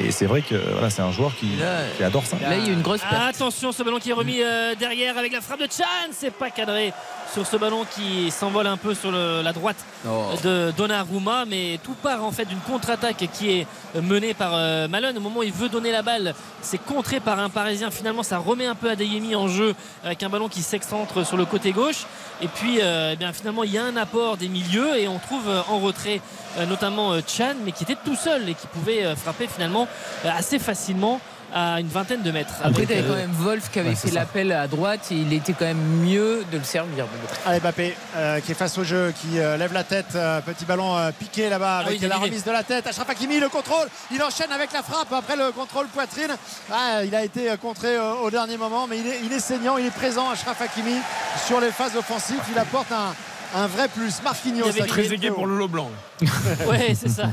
Et 0.00 0.10
c'est 0.10 0.26
vrai 0.26 0.42
que 0.42 0.56
voilà, 0.72 0.90
c'est 0.90 1.02
un 1.02 1.12
joueur 1.12 1.32
qui, 1.38 1.46
Là, 1.56 1.82
qui 1.96 2.02
adore 2.02 2.24
ça. 2.26 2.36
Là, 2.40 2.56
il 2.56 2.66
y 2.66 2.70
a 2.70 2.72
une 2.72 2.82
grosse 2.82 3.00
perte. 3.02 3.14
Attention, 3.36 3.70
ce 3.70 3.82
ballon 3.82 3.98
qui 4.00 4.10
est 4.10 4.14
remis 4.14 4.42
euh, 4.42 4.74
derrière 4.74 5.16
avec 5.16 5.32
la 5.32 5.40
frappe 5.40 5.60
de 5.60 5.66
Chan. 5.70 5.84
C'est 6.10 6.32
pas 6.32 6.50
cadré 6.50 6.92
sur 7.32 7.46
ce 7.46 7.56
ballon 7.56 7.84
qui 7.94 8.30
s'envole 8.30 8.66
un 8.66 8.76
peu 8.76 8.94
sur 8.94 9.10
le- 9.12 9.42
la 9.42 9.52
droite 9.52 9.76
Oh. 10.06 10.30
de 10.42 10.72
Donnarumma. 10.76 11.44
Mais 11.46 11.78
tout 11.82 11.94
part 12.02 12.24
en 12.24 12.32
fait 12.32 12.44
d'une 12.44 12.58
contre-attaque 12.58 13.28
qui 13.32 13.50
est 13.52 13.66
menée 14.00 14.34
par 14.34 14.50
euh, 14.54 14.88
Malone. 14.88 15.16
Au 15.16 15.20
moment 15.20 15.40
où 15.40 15.42
il 15.44 15.52
veut 15.52 15.68
donner 15.68 15.92
la 15.92 16.02
balle, 16.02 16.34
c'est 16.60 16.78
contré 16.84 17.20
par 17.20 17.38
un 17.38 17.48
Parisien. 17.48 17.90
Finalement, 17.92 18.24
ça 18.24 18.38
remet 18.38 18.66
un 18.66 18.74
peu 18.74 18.90
Adeyemi 18.90 19.36
en 19.36 19.46
jeu 19.46 19.74
avec 20.02 20.22
un 20.24 20.28
ballon 20.28 20.48
qui 20.48 20.62
s'excentre 20.62 21.24
sur 21.24 21.36
le 21.36 21.44
côté 21.44 21.70
gauche. 21.70 22.04
Et 22.42 22.48
puis, 22.48 22.78
euh, 22.82 23.10
eh 23.12 23.16
bien, 23.16 23.32
finalement, 23.32 23.62
il 23.62 23.70
y 23.70 23.78
a 23.78 23.84
un 23.84 23.96
apport 23.96 24.36
des 24.36 24.48
milieux 24.48 24.98
et 24.98 25.06
on 25.06 25.20
trouve 25.20 25.48
en 25.68 25.78
retrait 25.78 26.20
euh, 26.58 26.66
notamment 26.66 27.12
euh, 27.12 27.20
Chan, 27.26 27.54
mais 27.64 27.70
qui 27.72 27.84
était 27.84 27.96
tout 28.04 28.16
seul 28.16 28.48
et 28.48 28.54
qui 28.54 28.66
pouvait 28.66 29.04
euh, 29.04 29.14
frapper 29.16 29.46
finalement 29.46 29.83
euh, 30.24 30.30
assez 30.36 30.58
facilement 30.58 31.20
à 31.56 31.78
une 31.78 31.86
vingtaine 31.86 32.22
de 32.22 32.32
mètres. 32.32 32.54
Après, 32.64 32.82
Avec, 32.82 32.88
t'avais 32.88 33.00
euh, 33.02 33.08
quand 33.08 33.14
même 33.14 33.32
Wolf 33.32 33.70
qui 33.70 33.78
avait 33.78 33.90
ouais, 33.90 33.94
fait 33.94 34.10
l'appel 34.10 34.50
à 34.50 34.66
droite 34.66 35.06
et 35.12 35.14
il 35.14 35.32
était 35.32 35.52
quand 35.52 35.66
même 35.66 36.00
mieux 36.02 36.44
de 36.50 36.58
le 36.58 36.64
servir. 36.64 37.06
Allez 37.46 37.60
Mbappé 37.60 37.94
euh, 38.16 38.40
qui 38.40 38.50
est 38.50 38.56
face 38.56 38.76
au 38.76 38.82
jeu, 38.82 39.12
qui 39.20 39.38
euh, 39.38 39.56
lève 39.56 39.72
la 39.72 39.84
tête, 39.84 40.16
euh, 40.16 40.40
petit 40.40 40.64
ballon 40.64 40.96
euh, 40.98 41.12
piqué 41.16 41.48
là-bas 41.48 41.76
Ah 41.76 41.80
avec 41.86 41.92
oui, 41.92 41.98
il 42.00 42.06
a 42.06 42.08
la 42.08 42.16
remise 42.16 42.42
de 42.42 42.50
la 42.50 42.64
tête. 42.64 42.88
Achraf 42.88 43.08
Hakimi 43.08 43.38
le 43.38 43.48
contrôle, 43.48 43.86
il 44.10 44.20
enchaîne 44.20 44.50
avec 44.50 44.72
la 44.72 44.82
frappe 44.82 45.12
après 45.12 45.36
le 45.36 45.52
contrôle 45.52 45.86
poitrine. 45.86 46.34
Ah, 46.72 47.04
il 47.04 47.14
a 47.14 47.22
été 47.22 47.48
contré 47.62 47.94
euh, 47.94 48.14
au 48.14 48.30
dernier 48.32 48.56
moment, 48.56 48.88
mais 48.88 48.98
il 48.98 49.06
est, 49.06 49.20
il 49.24 49.32
est 49.32 49.38
saignant, 49.38 49.76
il 49.76 49.86
est 49.86 49.90
présent 49.90 50.30
Achraf 50.30 50.60
Hakimi 50.60 50.96
sur 51.46 51.60
les 51.60 51.70
phases 51.70 51.94
offensives. 51.94 52.42
Il 52.50 52.58
apporte 52.58 52.90
un, 52.90 53.14
un 53.54 53.66
vrai 53.66 53.88
plus. 53.88 54.22
Marquinhos 54.22 54.66
Il 54.70 54.76
y 54.76 54.80
avait 54.80 55.30
pour 55.30 55.46
le 55.46 55.56
lot 55.58 55.68
blanc. 55.68 55.90
Ouais, 56.68 56.94
c'est 56.94 57.08
ça. 57.08 57.24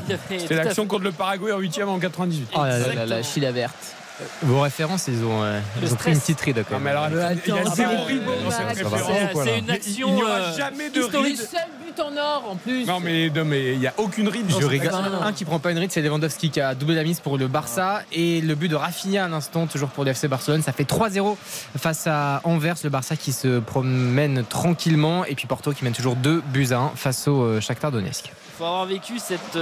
À 0.49 0.53
l'action 0.53 0.85
contre 0.87 1.03
le 1.03 1.11
Paraguay 1.11 1.51
en 1.51 1.59
8 1.59 1.81
en 1.83 1.99
98. 1.99 2.49
Oh 2.53 2.57
là 2.59 2.69
là 2.69 2.77
La, 2.77 2.93
la 2.93 3.01
Exactement. 3.19 3.23
chila 3.23 3.51
verte. 3.51 3.95
Vos 4.43 4.61
références, 4.61 5.07
ils 5.07 5.23
ont, 5.23 5.43
euh, 5.43 5.59
Le 5.81 5.87
ils 5.87 5.93
ont 5.93 5.95
pris 5.95 6.11
une 6.11 6.19
petite 6.19 6.41
ride 6.41 6.63
quand 6.69 6.75
Non, 6.75 6.79
mais 6.81 6.93
même. 6.93 7.03
alors, 7.03 7.09
Mais 7.29 7.37
il 7.47 7.53
y 7.53 7.57
a 7.57 7.61
attends, 7.61 7.75
zéro 7.75 8.03
ride 8.05 8.21
dans 8.43 8.51
cette 8.51 8.59
arrête, 8.61 8.77
ça 8.77 8.83
va 8.83 8.97
référence. 8.97 9.33
pas. 9.33 9.43
C'est 9.43 9.49
c'est 9.51 9.59
une 9.59 9.69
action. 9.69 10.07
il 10.09 10.13
n'y 10.15 10.21
aura 10.23 10.31
euh, 10.31 10.57
jamais 10.57 10.89
de 10.89 10.99
Le 10.99 11.17
ride. 11.19 11.37
seul 11.37 11.59
but 11.85 11.99
en 11.99 12.17
or 12.17 12.43
en 12.51 12.55
plus. 12.55 12.85
Non 12.85 12.99
mais, 12.99 13.27
il 13.27 13.79
n'y 13.79 13.87
a 13.87 13.93
aucune 13.97 14.27
ride. 14.29 14.45
Je 14.59 14.65
rigole. 14.65 14.91
Un 15.23 15.33
qui 15.33 15.45
prend 15.45 15.59
pas 15.59 15.71
une 15.71 15.77
ride, 15.79 15.91
c'est 15.91 16.01
Lewandowski 16.01 16.49
qui 16.49 16.61
a 16.61 16.73
doublé 16.75 16.95
la 16.95 17.03
mise 17.03 17.19
pour 17.19 17.37
le 17.37 17.47
Barça. 17.47 18.01
Et 18.11 18.41
le 18.41 18.55
but 18.55 18.67
de 18.69 18.75
Rafinha 18.75 19.25
à 19.25 19.27
l'instant, 19.27 19.67
toujours 19.67 19.89
pour 19.89 20.03
le 20.05 20.11
FC 20.11 20.27
Barcelone. 20.27 20.61
Ça 20.61 20.71
fait 20.71 20.83
3-0 20.89 21.35
face 21.77 22.07
à 22.07 22.41
Anvers, 22.43 22.75
le 22.83 22.89
Barça 22.89 23.15
qui 23.15 23.31
se 23.33 23.59
promène 23.59 24.43
tranquillement. 24.45 25.25
Et 25.25 25.35
puis 25.35 25.47
Porto 25.47 25.71
qui 25.73 25.83
mène 25.83 25.93
toujours 25.93 26.15
2 26.15 26.41
buts 26.47 26.67
à 26.71 26.77
1 26.77 26.91
face 26.95 27.27
au 27.27 27.43
euh, 27.43 27.61
Shakhtar 27.61 27.91
Donetsk. 27.91 28.25
Il 28.27 28.31
faut 28.57 28.65
avoir 28.65 28.85
vécu 28.85 29.17
cette 29.17 29.57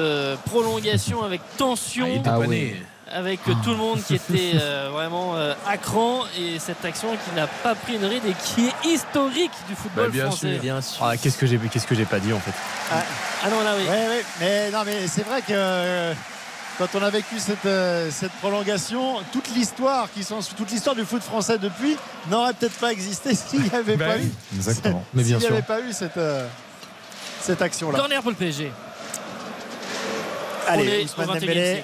prolongation 0.45 1.23
avec 1.23 1.41
tension, 1.57 2.21
Ah, 2.25 2.37
Ah 3.11 3.17
avec 3.17 3.39
tout 3.43 3.71
le 3.71 3.75
monde 3.75 4.01
qui 4.03 4.15
était 4.15 4.51
euh, 4.61 4.89
vraiment 4.91 5.35
euh, 5.35 5.53
à 5.67 5.77
cran 5.77 6.21
et 6.37 6.59
cette 6.59 6.83
action 6.85 7.09
qui 7.09 7.35
n'a 7.35 7.47
pas 7.47 7.75
pris 7.75 7.95
une 7.95 8.05
ride 8.05 8.23
et 8.25 8.33
qui 8.43 8.67
est 8.67 8.87
historique 8.93 9.51
du 9.67 9.75
football 9.75 10.05
Bah, 10.05 10.11
bien 10.11 10.25
français. 10.27 10.53
sûr. 10.53 10.61
Bien 10.61 10.81
sûr. 10.81 11.03
Ah, 11.05 11.17
qu'est-ce 11.17 11.37
que 11.37 11.45
j'ai 11.45 11.57
qu'est-ce 11.57 11.87
que 11.87 11.95
j'ai 11.95 12.05
pas 12.05 12.19
dit 12.19 12.31
en 12.33 12.39
fait 12.39 12.51
Ah 12.91 13.49
non 13.49 13.61
là 13.63 13.73
oui. 13.77 13.83
Ouais, 13.83 14.07
ouais, 14.09 14.25
mais 14.39 14.71
non, 14.71 14.79
mais 14.85 15.07
c'est 15.07 15.23
vrai 15.25 15.41
que 15.41 15.47
euh, 15.51 16.13
quand 16.77 16.87
on 16.95 17.01
a 17.03 17.09
vécu 17.09 17.39
cette, 17.39 17.65
euh, 17.65 18.09
cette 18.11 18.31
prolongation, 18.33 19.15
toute 19.33 19.49
l'histoire 19.49 20.07
qui 20.13 20.23
sont 20.23 20.39
toute 20.55 20.71
l'histoire 20.71 20.95
du 20.95 21.03
foot 21.03 21.21
français 21.21 21.57
depuis 21.57 21.97
n'aurait 22.29 22.53
peut-être 22.53 22.77
pas 22.79 22.91
existé 22.91 23.35
s'il 23.35 23.63
n'y 23.63 23.73
avait 23.75 23.97
Ben 23.97 24.07
pas 24.07 24.15
oui. 24.17 24.31
eu. 24.53 24.55
Exactement. 24.55 25.03
Mais 25.13 25.23
bien 25.23 25.39
S'il 25.39 25.49
n'y 25.49 25.55
sûr. 25.57 25.65
avait 25.65 25.65
pas 25.65 25.81
eu 25.81 25.91
cette, 25.93 26.15
euh, 26.17 26.45
cette 27.41 27.61
action-là. 27.61 27.97
Corner 27.99 28.21
pour 28.21 28.31
le 28.31 28.37
PSG. 28.37 28.71
Allez, 30.67 31.03
Ousmane 31.05 31.29
au 31.29 31.33
21e 31.33 31.39
Dembélé. 31.39 31.83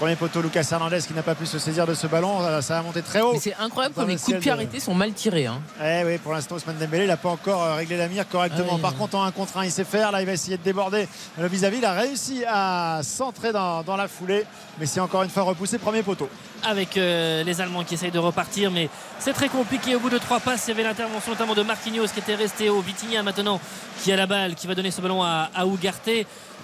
Premier 0.00 0.16
poteau, 0.16 0.40
Lucas 0.40 0.66
Hernandez 0.72 1.00
qui 1.06 1.12
n'a 1.12 1.22
pas 1.22 1.34
pu 1.34 1.44
se 1.44 1.58
saisir 1.58 1.86
de 1.86 1.92
ce 1.92 2.06
ballon. 2.06 2.38
Ça 2.62 2.78
a 2.78 2.82
monté 2.82 3.02
très 3.02 3.20
haut. 3.20 3.34
C'est 3.38 3.54
incroyable 3.60 3.94
comme 3.94 4.06
le 4.06 4.12
les 4.14 4.16
coups 4.18 4.32
de 4.34 4.40
pied 4.40 4.50
de- 4.50 4.56
arrêtés 4.56 4.80
sont 4.80 4.94
mal 4.94 5.12
tirés. 5.12 5.44
hein. 5.46 5.60
Eh 5.84 6.02
oui, 6.06 6.16
pour 6.16 6.32
l'instant, 6.32 6.54
Ousmane 6.54 6.78
Dembélé, 6.78 7.04
il 7.04 7.08
n'a 7.08 7.18
pas 7.18 7.28
encore 7.28 7.62
euh, 7.62 7.74
réglé 7.74 7.98
la 7.98 8.08
mire 8.08 8.26
correctement. 8.26 8.64
Ah 8.70 8.74
oui, 8.76 8.80
Par 8.80 8.92
oui. 8.92 8.98
contre, 8.98 9.16
en 9.16 9.24
un 9.24 9.30
contre 9.30 9.58
un, 9.58 9.64
il 9.66 9.70
sait 9.70 9.84
faire. 9.84 10.10
Là, 10.10 10.20
il 10.22 10.26
va 10.26 10.32
essayer 10.32 10.56
de 10.56 10.62
déborder 10.62 11.06
le 11.38 11.46
vis-à-vis. 11.48 11.78
Il 11.78 11.84
a 11.84 11.92
réussi 11.92 12.42
à 12.48 13.00
centrer 13.02 13.52
dans, 13.52 13.82
dans 13.82 13.96
la 13.96 14.08
foulée, 14.08 14.44
mais 14.78 14.86
c'est 14.86 15.00
encore 15.00 15.22
une 15.22 15.28
fois 15.30 15.42
repoussé. 15.42 15.76
Premier 15.78 16.02
poteau. 16.02 16.30
avec 16.62 16.96
euh, 16.96 17.42
les 17.44 17.60
Allemands 17.60 17.84
qui 17.84 17.94
essayent 17.94 18.10
de 18.10 18.18
repartir 18.18 18.70
mais 18.70 18.88
c'est 19.18 19.32
très 19.32 19.48
compliqué 19.48 19.96
au 19.96 19.98
bout 20.00 20.10
de 20.10 20.18
trois 20.18 20.40
passes 20.40 20.64
il 20.66 20.70
y 20.70 20.74
avait 20.74 20.82
l'intervention 20.82 21.32
notamment 21.32 21.54
de 21.54 21.62
Marquinhos 21.62 22.08
qui 22.12 22.18
était 22.20 22.34
resté 22.34 22.68
au 22.68 22.82
Vitinha 22.82 23.22
maintenant 23.22 23.58
qui 24.02 24.12
a 24.12 24.16
la 24.16 24.26
balle 24.26 24.54
qui 24.54 24.66
va 24.66 24.74
donner 24.74 24.90
ce 24.90 25.00
ballon 25.00 25.22
à, 25.22 25.48
à 25.54 25.64
Ugarte 25.64 26.10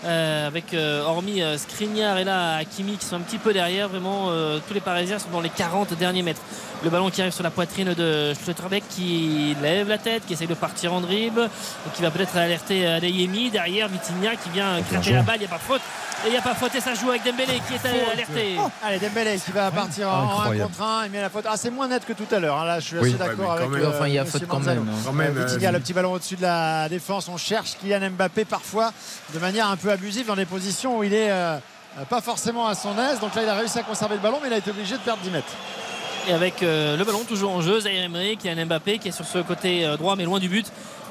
euh, 0.04 0.46
avec 0.46 0.74
euh, 0.74 1.02
hormis 1.02 1.42
euh, 1.42 1.56
Skriniar 1.58 2.18
et 2.18 2.24
là 2.24 2.56
Hakimi 2.56 2.96
qui 2.96 3.06
sont 3.06 3.16
un 3.16 3.20
petit 3.20 3.38
peu 3.38 3.52
derrière 3.52 3.88
vraiment 3.88 4.26
euh, 4.30 4.58
tous 4.66 4.74
les 4.74 4.80
Parisiens 4.80 5.18
sont 5.18 5.30
dans 5.32 5.40
les 5.40 5.48
40 5.48 5.94
derniers 5.94 6.22
mètres 6.22 6.40
le 6.84 6.90
ballon 6.90 7.10
qui 7.10 7.20
arrive 7.22 7.32
sur 7.32 7.42
la 7.44 7.50
poitrine 7.50 7.94
de 7.94 8.34
Schlotterbeck 8.34 8.84
qui 8.90 9.56
lève 9.62 9.88
la 9.88 9.98
tête 9.98 10.26
qui 10.26 10.34
essaye 10.34 10.46
de 10.46 10.54
partir 10.54 10.92
en 10.92 11.00
dribble 11.00 11.42
et 11.86 11.96
qui 11.96 12.02
va 12.02 12.10
peut-être 12.10 12.36
alerter 12.36 12.86
Adeyemi 12.86 13.50
derrière 13.50 13.88
Vitinha 13.88 14.36
qui 14.36 14.50
vient 14.50 14.80
gratter 14.80 15.02
joué. 15.08 15.12
la 15.14 15.22
balle 15.22 15.36
il 15.36 15.40
n'y 15.40 15.46
a 15.46 15.48
pas 15.48 15.56
de 15.56 15.62
faute 15.62 15.80
Et 16.24 16.28
il 16.28 16.30
n'y 16.32 16.36
a 16.38 16.42
pas 16.42 16.54
faute 16.54 16.74
et 16.74 16.80
ça 16.80 16.94
joue 16.94 17.08
avec 17.10 17.24
Dembélé 17.24 17.60
qui 17.68 17.74
est 17.74 18.12
alerté. 18.12 18.56
Allez, 18.82 18.98
Dembélé 18.98 19.38
qui 19.38 19.52
va 19.52 19.70
partir 19.70 20.08
en 20.08 20.42
1 20.50 20.58
contre 20.58 20.82
1. 20.82 21.04
Il 21.06 21.10
met 21.12 21.20
la 21.20 21.28
faute. 21.30 21.44
Ah, 21.48 21.56
c'est 21.58 21.68
moins 21.70 21.88
net 21.88 22.04
que 22.06 22.14
tout 22.14 22.26
à 22.34 22.38
l'heure. 22.40 22.58
hein. 22.58 22.64
Là, 22.64 22.80
je 22.80 22.86
suis 22.86 22.98
assez 22.98 23.12
d'accord 23.12 23.52
avec. 23.52 23.68
quand 23.70 23.76
même. 23.76 23.86
Enfin, 23.86 24.08
il 24.08 24.14
y 24.14 24.18
a 24.18 24.24
faute 24.24 24.46
quand 24.48 24.58
Manzano. 24.58 24.80
même, 24.82 24.94
hein. 24.94 24.98
Quand 25.04 25.12
même, 25.12 25.36
Euh, 25.36 25.44
Vitinha, 25.44 25.68
euh, 25.68 25.72
le 25.72 25.80
petit 25.80 25.92
ballon 25.92 26.12
au-dessus 26.12 26.36
de 26.36 26.42
la 26.42 26.88
défense. 26.88 27.28
On 27.28 27.36
cherche 27.36 27.76
Kylian 27.80 28.10
Mbappé 28.12 28.44
parfois 28.46 28.92
de 29.34 29.38
manière 29.38 29.68
un 29.68 29.76
peu 29.76 29.85
abusive 29.90 30.26
dans 30.26 30.36
des 30.36 30.46
positions 30.46 30.98
où 30.98 31.04
il 31.04 31.14
est 31.14 31.30
euh, 31.30 31.58
pas 32.08 32.20
forcément 32.20 32.66
à 32.66 32.74
son 32.74 32.98
aise. 32.98 33.20
Donc 33.20 33.34
là, 33.34 33.42
il 33.42 33.48
a 33.48 33.54
réussi 33.54 33.78
à 33.78 33.82
conserver 33.82 34.16
le 34.16 34.20
ballon, 34.20 34.38
mais 34.42 34.48
il 34.48 34.54
a 34.54 34.58
été 34.58 34.70
obligé 34.70 34.94
de 34.94 35.02
perdre 35.02 35.22
10 35.22 35.30
mètres. 35.30 35.52
Et 36.28 36.32
avec 36.32 36.62
euh, 36.62 36.96
le 36.96 37.04
ballon 37.04 37.22
toujours 37.24 37.52
en 37.52 37.60
jeu, 37.60 37.80
Zaire 37.80 38.04
Emery 38.04 38.36
qui 38.36 38.48
a 38.48 38.52
un 38.52 38.64
Mbappé 38.64 38.98
qui 38.98 39.08
est 39.08 39.12
sur 39.12 39.24
ce 39.24 39.38
côté 39.38 39.86
euh, 39.86 39.96
droit 39.96 40.16
mais 40.16 40.24
loin 40.24 40.40
du 40.40 40.48
but 40.48 40.66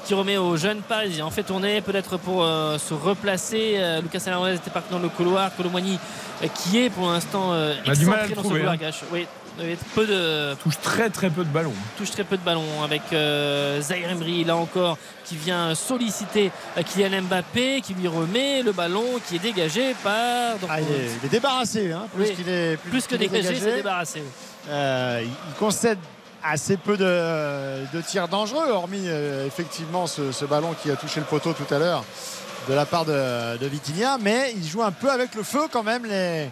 qui 0.06 0.14
remet 0.14 0.36
aux 0.36 0.56
jeunes 0.56 0.82
parisiens. 0.82 1.26
On 1.26 1.30
fait 1.30 1.42
tourner 1.42 1.80
peut-être 1.80 2.16
pour 2.16 2.44
euh, 2.44 2.78
se 2.78 2.94
replacer. 2.94 3.74
Euh, 3.76 4.00
Lucas 4.00 4.22
Hernandez 4.24 4.54
était 4.54 4.70
parti 4.70 4.92
dans 4.92 5.00
le 5.00 5.08
couloir. 5.08 5.54
Colomani 5.56 5.98
euh, 6.42 6.46
qui 6.48 6.78
est 6.78 6.90
pour 6.90 7.10
l'instant 7.10 7.52
euh, 7.52 7.74
excentré 7.84 8.28
dans 8.28 8.28
ce 8.28 8.32
trouver, 8.34 8.60
couloir 8.60 8.74
hein. 8.74 8.76
gauche. 8.76 9.02
Oui, 9.12 9.26
peu 9.94 10.06
de 10.06 10.54
touche 10.62 10.78
très 10.82 11.08
très 11.10 11.30
peu 11.30 11.42
de 11.44 11.48
ballons. 11.48 11.72
touche 11.96 12.10
très 12.10 12.24
peu 12.24 12.36
de 12.36 12.42
ballons 12.42 12.82
avec 12.84 13.02
euh, 13.12 13.80
Zaire 13.80 14.10
Emery 14.10 14.44
là 14.44 14.56
encore 14.56 14.98
qui 15.24 15.36
vient 15.36 15.74
solliciter 15.74 16.50
euh, 16.76 16.82
Kylian 16.82 17.22
Mbappé 17.22 17.80
qui 17.80 17.94
lui 17.94 18.06
remet 18.08 18.62
le 18.62 18.72
ballon 18.72 19.04
qui 19.26 19.36
est 19.36 19.40
dégagé 19.40 19.94
par 20.04 20.56
Ah, 20.68 20.80
il, 20.80 20.86
est, 20.86 21.10
il 21.22 21.26
est 21.26 21.30
débarrassé, 21.30 21.92
hein, 21.92 22.06
plus 22.14 22.28
Oui. 22.28 22.34
qu'il 22.34 22.48
est 22.48 22.76
plus 22.76 23.02
que 23.06 23.14
qu'il 23.16 23.22
est 23.22 23.28
dégagé, 23.28 23.58
c'est 23.58 23.76
débarrassé. 23.76 24.22
Euh, 24.68 25.20
il 25.22 25.28
il 25.28 25.54
concède 25.58 25.98
assez 26.44 26.76
peu 26.76 26.96
de, 26.96 27.96
de 27.96 28.00
tirs 28.02 28.28
dangereux, 28.28 28.68
hormis 28.70 29.04
euh, 29.06 29.46
effectivement 29.46 30.06
ce, 30.06 30.32
ce 30.32 30.44
ballon 30.44 30.74
qui 30.82 30.90
a 30.90 30.96
touché 30.96 31.18
le 31.20 31.26
poteau 31.26 31.52
tout 31.54 31.72
à 31.74 31.78
l'heure 31.78 32.04
de 32.68 32.74
la 32.74 32.84
part 32.84 33.04
de, 33.04 33.56
de 33.56 33.66
Vitinha. 33.66 34.18
Mais 34.20 34.52
il 34.56 34.66
joue 34.68 34.82
un 34.82 34.92
peu 34.92 35.10
avec 35.10 35.34
le 35.34 35.42
feu 35.42 35.62
quand 35.72 35.82
même 35.82 36.04
les, 36.04 36.48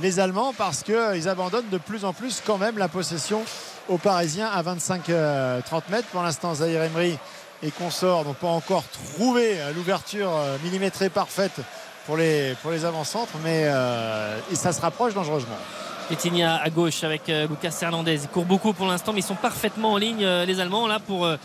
les 0.00 0.20
Allemands 0.20 0.54
parce 0.56 0.82
qu'ils 0.82 1.28
abandonnent 1.28 1.68
de 1.70 1.78
plus 1.78 2.04
en 2.04 2.12
plus 2.12 2.42
quand 2.44 2.58
même 2.58 2.78
la 2.78 2.88
possession 2.88 3.42
aux 3.88 3.98
Parisiens 3.98 4.48
à 4.48 4.62
25-30 4.62 5.82
mètres. 5.90 6.08
Pour 6.12 6.22
l'instant, 6.22 6.54
Zahir 6.54 6.82
Emery 6.82 7.18
et 7.62 7.70
consorts 7.70 8.24
n'ont 8.24 8.34
pas 8.34 8.48
encore 8.48 8.84
trouvé 8.88 9.60
euh, 9.60 9.72
l'ouverture 9.72 10.30
euh, 10.34 10.56
millimétrée 10.64 11.10
parfaite 11.10 11.60
pour 12.06 12.16
les, 12.16 12.56
pour 12.62 12.70
les 12.70 12.84
avant-centres, 12.84 13.34
mais 13.44 13.64
euh, 13.66 14.40
ça 14.54 14.72
se 14.72 14.80
rapproche 14.80 15.14
dangereusement. 15.14 15.56
Vitinha 16.10 16.56
à 16.56 16.68
gauche 16.68 17.04
avec 17.04 17.28
euh, 17.28 17.46
Lucas 17.46 17.74
Hernandez. 17.80 18.20
Il 18.22 18.28
court 18.28 18.44
beaucoup 18.44 18.72
pour 18.72 18.86
l'instant, 18.86 19.12
mais 19.12 19.20
ils 19.20 19.24
sont 19.24 19.34
parfaitement 19.34 19.92
en 19.92 19.96
ligne, 19.96 20.24
euh, 20.24 20.44
les 20.44 20.60
Allemands, 20.60 20.86
là, 20.86 20.98
pour 20.98 21.24
euh, 21.24 21.36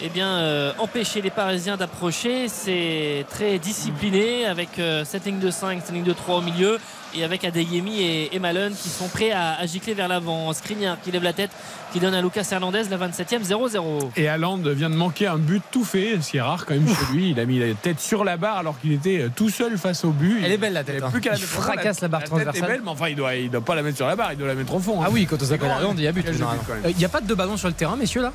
eh 0.00 0.08
bien, 0.08 0.26
euh, 0.28 0.72
empêcher 0.78 1.20
les 1.20 1.30
Parisiens 1.30 1.76
d'approcher. 1.76 2.48
C'est 2.48 3.24
très 3.30 3.58
discipliné 3.58 4.46
avec 4.46 4.78
euh, 4.78 5.04
cette 5.04 5.24
ligne 5.26 5.38
de 5.38 5.50
5, 5.50 5.80
cette 5.84 5.94
ligne 5.94 6.02
de 6.04 6.12
3 6.12 6.38
au 6.38 6.40
milieu, 6.40 6.78
et 7.14 7.24
avec 7.24 7.44
Adeyemi 7.44 8.00
et, 8.00 8.34
et 8.34 8.38
Malone 8.38 8.72
qui 8.74 8.88
sont 8.88 9.06
prêts 9.08 9.30
à, 9.32 9.54
à 9.58 9.66
gicler 9.66 9.94
vers 9.94 10.08
l'avant. 10.08 10.52
Skriniar 10.52 10.96
qui 11.02 11.10
lève 11.12 11.22
la 11.22 11.32
tête, 11.34 11.50
qui 11.92 12.00
donne 12.00 12.14
à 12.14 12.22
Lucas 12.22 12.46
Hernandez 12.50 12.84
la 12.90 12.96
27e, 12.96 13.44
0-0. 13.44 14.10
Et 14.16 14.28
Haaland 14.28 14.56
vient 14.58 14.88
de 14.90 14.94
manquer 14.96 15.26
un 15.26 15.36
but 15.36 15.62
tout 15.70 15.84
fait, 15.84 16.18
ce 16.22 16.30
qui 16.30 16.36
est 16.38 16.40
rare 16.40 16.64
quand 16.66 16.74
même 16.74 16.88
chez 16.88 17.12
lui. 17.12 17.30
Il 17.30 17.38
a 17.38 17.44
mis 17.44 17.58
la 17.58 17.74
tête 17.74 18.00
sur 18.00 18.24
la 18.24 18.36
barre 18.38 18.56
alors 18.56 18.80
qu'il 18.80 18.92
était 18.92 19.20
euh, 19.20 19.28
tout 19.34 19.50
seul 19.50 19.76
face 19.78 20.04
au 20.04 20.10
but. 20.10 20.38
Elle 20.42 20.46
Il- 20.48 20.52
est 20.54 20.58
belle 20.58 20.72
la 20.72 20.80
il 20.80 20.84
tête. 20.86 20.96
avait 20.96 21.04
hein. 21.06 21.10
plus 21.10 21.20
qu'à 21.20 21.32
la 21.32 21.36
Il 21.36 21.42
fracasse 21.44 22.00
la 22.00 22.08
barre 22.08 22.20
tête 22.22 22.28
est 22.32 22.34
transversale. 22.44 22.68
belle, 22.70 22.80
mais 22.82 22.90
enfin, 22.90 23.08
il 23.08 23.16
doit, 23.16 23.34
il 23.36 23.50
doit 23.50 23.60
pas 23.60 23.74
la 23.74 23.82
mettre 23.82 23.98
sur 23.98 24.06
la 24.06 24.16
barre, 24.16 24.32
il 24.32 24.38
doit 24.38 24.48
la 24.48 24.54
mettre 24.54 24.74
au 24.74 24.80
fond. 24.80 25.00
hein. 25.02 25.04
Ah 25.06 25.10
oui, 25.12 25.26
quand 25.26 25.36
on 25.40 25.44
s'appelle 25.44 25.68
grand, 25.68 25.78
Hollande, 25.78 25.98
il 25.98 26.04
y 26.04 26.08
a 26.08 26.12
but. 26.12 26.22
Quel 26.24 26.32
généralement. 26.32 26.62
but, 26.62 26.66
quand 26.68 26.74
même. 26.76 26.86
Euh, 26.86 26.90
Il 26.90 26.96
n'y 26.96 27.04
a 27.04 27.08
pas 27.10 27.20
de 27.20 27.34
ballon 27.34 27.56
sur 27.58 27.68
le 27.68 27.74
terrain, 27.74 27.96
messieurs, 27.96 28.22
là? 28.22 28.32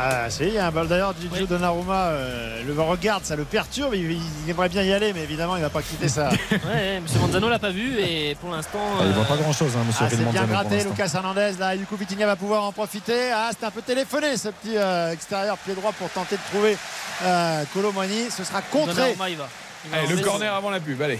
Ah, 0.00 0.30
si, 0.30 0.44
il 0.44 0.54
y 0.54 0.58
a 0.58 0.66
un 0.68 0.70
ballon 0.70 0.88
d'ailleurs. 0.88 1.12
Gigi 1.20 1.28
Oui. 1.32 1.46
Donnarumma 1.46 2.06
euh, 2.10 2.62
le 2.64 2.80
regarde, 2.80 3.24
ça 3.24 3.34
le 3.34 3.42
perturbe. 3.44 3.94
Il, 3.94 4.12
il 4.12 4.50
aimerait 4.50 4.68
bien 4.68 4.82
y 4.84 4.92
aller, 4.92 5.12
mais 5.12 5.22
évidemment, 5.24 5.56
il 5.56 5.62
va 5.62 5.70
pas 5.70 5.82
quitter 5.82 6.08
ça. 6.08 6.30
Ouais, 6.50 6.96
M. 6.96 7.04
Manzano 7.20 7.48
l'a 7.48 7.58
pas 7.58 7.70
vu, 7.70 7.98
et 7.98 8.36
pour 8.40 8.50
l'instant. 8.50 8.78
Ah, 9.00 9.04
il 9.04 9.12
voit 9.12 9.24
euh, 9.24 9.26
pas 9.26 9.36
grand 9.36 9.52
chose, 9.52 9.72
hein, 9.76 9.84
monsieur 9.86 10.04
Ah, 10.06 10.10
c'est 10.10 10.30
bien 10.30 10.44
gratté. 10.44 10.84
Lucas 10.84 11.10
Hernandez. 11.14 11.52
Là, 11.58 11.74
et 11.74 11.78
du 11.78 11.86
coup, 11.86 11.96
Vitinha 11.96 12.26
va 12.26 12.36
pouvoir 12.36 12.64
en 12.64 12.72
profiter. 12.72 13.32
Ah, 13.32 13.48
c'était 13.50 13.66
un 13.66 13.70
peu 13.70 13.82
téléphoné 13.82 14.36
ce 14.36 14.48
petit 14.50 14.76
euh, 14.76 15.12
extérieur 15.12 15.56
pied 15.58 15.74
droit 15.74 15.92
pour 15.92 16.10
tenter 16.10 16.36
de 16.36 16.42
trouver 16.52 16.76
euh, 17.24 17.64
Colomani. 17.74 18.30
Ce 18.30 18.44
sera 18.44 18.62
contré. 18.62 18.94
Donnarumma, 18.94 19.30
il 19.30 19.36
va. 19.36 19.48
Il 19.84 19.90
va 19.90 19.96
Allez, 19.98 20.14
le 20.14 20.22
corner 20.22 20.54
avant 20.54 20.70
la 20.70 20.80
pub, 20.80 21.00
allez. 21.02 21.18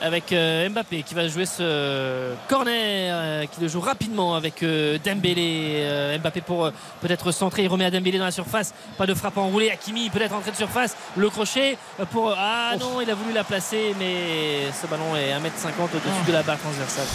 Avec 0.00 0.32
euh, 0.32 0.68
Mbappé 0.68 1.02
qui 1.02 1.14
va 1.14 1.28
jouer 1.28 1.46
ce 1.46 2.32
corner 2.48 3.12
euh, 3.14 3.46
qui 3.46 3.60
le 3.60 3.68
joue 3.68 3.80
rapidement 3.80 4.34
avec 4.34 4.62
euh, 4.62 4.98
Dembélé. 5.04 5.80
Euh, 5.80 6.18
Mbappé 6.18 6.40
pour 6.40 6.66
euh, 6.66 6.70
peut-être 7.00 7.32
centrer 7.32 7.62
il 7.64 7.68
remet 7.68 7.84
à 7.84 7.90
Dembélé 7.90 8.18
dans 8.18 8.24
la 8.24 8.30
surface. 8.30 8.72
Pas 8.98 9.06
de 9.06 9.14
frappe 9.14 9.36
enroulée. 9.38 9.70
Hakimi 9.70 10.10
peut-être 10.10 10.34
entrée 10.34 10.50
de 10.52 10.56
surface. 10.56 10.96
Le 11.16 11.28
crochet 11.28 11.76
euh, 12.00 12.04
pour 12.06 12.34
ah 12.36 12.72
non 12.78 13.00
il 13.00 13.10
a 13.10 13.14
voulu 13.14 13.32
la 13.32 13.44
placer 13.44 13.94
mais 13.98 14.70
ce 14.80 14.86
ballon 14.86 15.16
est 15.16 15.32
1m50 15.32 15.84
au-dessus 15.84 16.26
de 16.26 16.32
la 16.32 16.42
barre 16.42 16.58
transversale. 16.58 17.06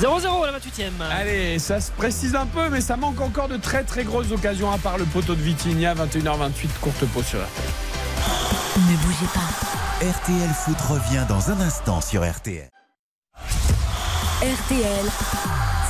0-0 0.00 0.48
à 0.48 0.50
la 0.52 0.58
28e 0.58 0.90
Allez, 1.10 1.58
ça 1.58 1.80
se 1.80 1.90
précise 1.92 2.34
un 2.34 2.46
peu, 2.46 2.68
mais 2.70 2.80
ça 2.80 2.96
manque 2.96 3.20
encore 3.20 3.48
de 3.48 3.56
très 3.56 3.84
très 3.84 4.04
grosses 4.04 4.32
occasions 4.32 4.70
à 4.72 4.78
part 4.78 4.96
le 4.96 5.04
poteau 5.04 5.34
de 5.34 5.42
Vitinha, 5.42 5.94
21h28, 5.94 6.68
courte 6.80 7.04
pause 7.06 7.26
sur 7.26 7.38
la 7.38 7.46
Ne 8.76 8.96
bougez 8.98 9.26
pas. 9.34 10.04
RTL 10.04 10.50
Foot 10.50 10.80
revient 10.88 11.24
dans 11.28 11.50
un 11.50 11.60
instant 11.60 12.00
sur 12.00 12.28
RTL. 12.28 12.68
RTL 14.42 15.06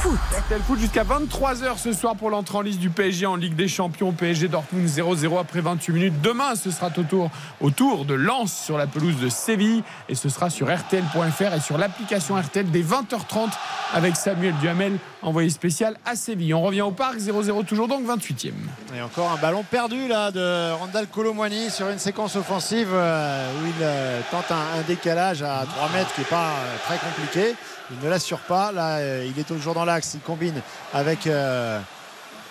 Foot. 0.03 0.18
RTL 0.36 0.61
Foot 0.62 0.80
jusqu'à 0.80 1.05
23h 1.05 1.78
ce 1.78 1.92
soir 1.92 2.16
pour 2.16 2.28
l'entrée 2.28 2.59
en 2.59 2.61
liste 2.62 2.80
du 2.80 2.90
PSG 2.90 3.24
en 3.24 3.36
Ligue 3.36 3.55
des 3.55 3.68
Champions. 3.68 4.11
PSG 4.11 4.48
Dortmund 4.48 4.88
0-0 4.88 5.38
après 5.38 5.61
28 5.61 5.92
minutes. 5.92 6.20
Demain, 6.20 6.57
ce 6.57 6.72
sera 6.72 6.88
au 6.96 7.03
tour, 7.05 7.30
au 7.61 7.70
tour 7.70 8.05
de 8.05 8.14
Lens 8.14 8.53
sur 8.53 8.76
la 8.76 8.88
pelouse 8.88 9.20
de 9.20 9.28
Séville. 9.28 9.84
Et 10.09 10.16
ce 10.16 10.28
sera 10.28 10.50
sur 10.50 10.74
RTL.fr 10.74 11.55
et 11.55 11.61
sur 11.61 11.78
l'application 11.78 12.34
RTL 12.34 12.68
dès 12.68 12.82
20h30 12.82 13.50
avec 13.94 14.16
Samuel 14.16 14.55
Duhamel, 14.61 14.98
envoyé 15.22 15.50
spécial 15.50 15.96
à 16.05 16.16
Séville. 16.16 16.53
On 16.53 16.62
revient 16.62 16.82
au 16.82 16.90
parc 16.90 17.18
0-0 17.18 17.64
toujours 17.64 17.86
donc 17.86 18.05
28e. 18.05 18.50
Et 18.96 19.03
encore 19.03 19.30
un 19.30 19.40
ballon 19.40 19.62
perdu 19.62 20.09
là 20.09 20.32
de 20.32 20.72
Randall 20.72 21.07
Colomwani 21.07 21.70
sur 21.70 21.88
une 21.88 22.00
séquence 22.00 22.34
offensive 22.34 22.88
euh, 22.92 23.53
où 23.53 23.66
il 23.66 23.82
euh, 23.82 24.20
tente 24.32 24.50
un, 24.50 24.80
un 24.80 24.82
décalage 24.82 25.44
à 25.44 25.64
3 25.64 25.90
mètres 25.90 26.12
qui 26.14 26.22
n'est 26.22 26.26
pas 26.26 26.48
euh, 26.48 26.76
très 26.88 26.98
compliqué. 26.98 27.55
Il 27.91 27.99
ne 28.05 28.09
l'assure 28.09 28.39
pas. 28.39 28.72
Là, 28.72 28.97
euh, 28.99 29.26
il 29.30 29.39
est 29.39 29.45
toujours 29.45 29.74
dans 29.74 29.85
l'axe. 29.85 30.12
Il 30.14 30.20
combine 30.20 30.61
avec 30.95 31.26
euh, 31.26 31.78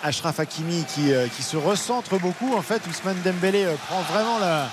Ashraf 0.02 0.38
Hakimi 0.40 0.84
qui, 0.84 1.12
euh, 1.12 1.26
qui 1.34 1.42
se 1.42 1.56
recentre 1.56 2.18
beaucoup. 2.18 2.56
En 2.56 2.62
fait, 2.62 2.82
Ousmane 2.88 3.20
Dembélé 3.24 3.66
prend 3.88 4.00
vraiment 4.02 4.38
la- 4.38 4.66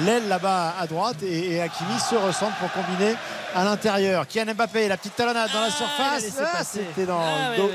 l'aile 0.00 0.28
là-bas 0.28 0.74
à 0.80 0.86
droite 0.86 1.22
et, 1.22 1.52
et 1.54 1.62
Hakimi 1.62 1.98
se 1.98 2.14
recentre 2.14 2.56
pour 2.56 2.70
combiner 2.72 3.14
à 3.54 3.64
l'intérieur. 3.64 4.26
Kylian 4.26 4.54
Mbappé, 4.54 4.88
la 4.88 4.96
petite 4.96 5.16
talonnade 5.16 5.50
dans 5.52 5.60
la 5.60 5.66
Ah, 5.66 5.70
surface. 5.70 6.24
Ah, 6.40 6.56
passer. 6.58 6.84
C'était 6.88 7.06
dans 7.06 7.20
Ah, 7.20 7.50
le 7.52 7.56
dos. 7.62 7.70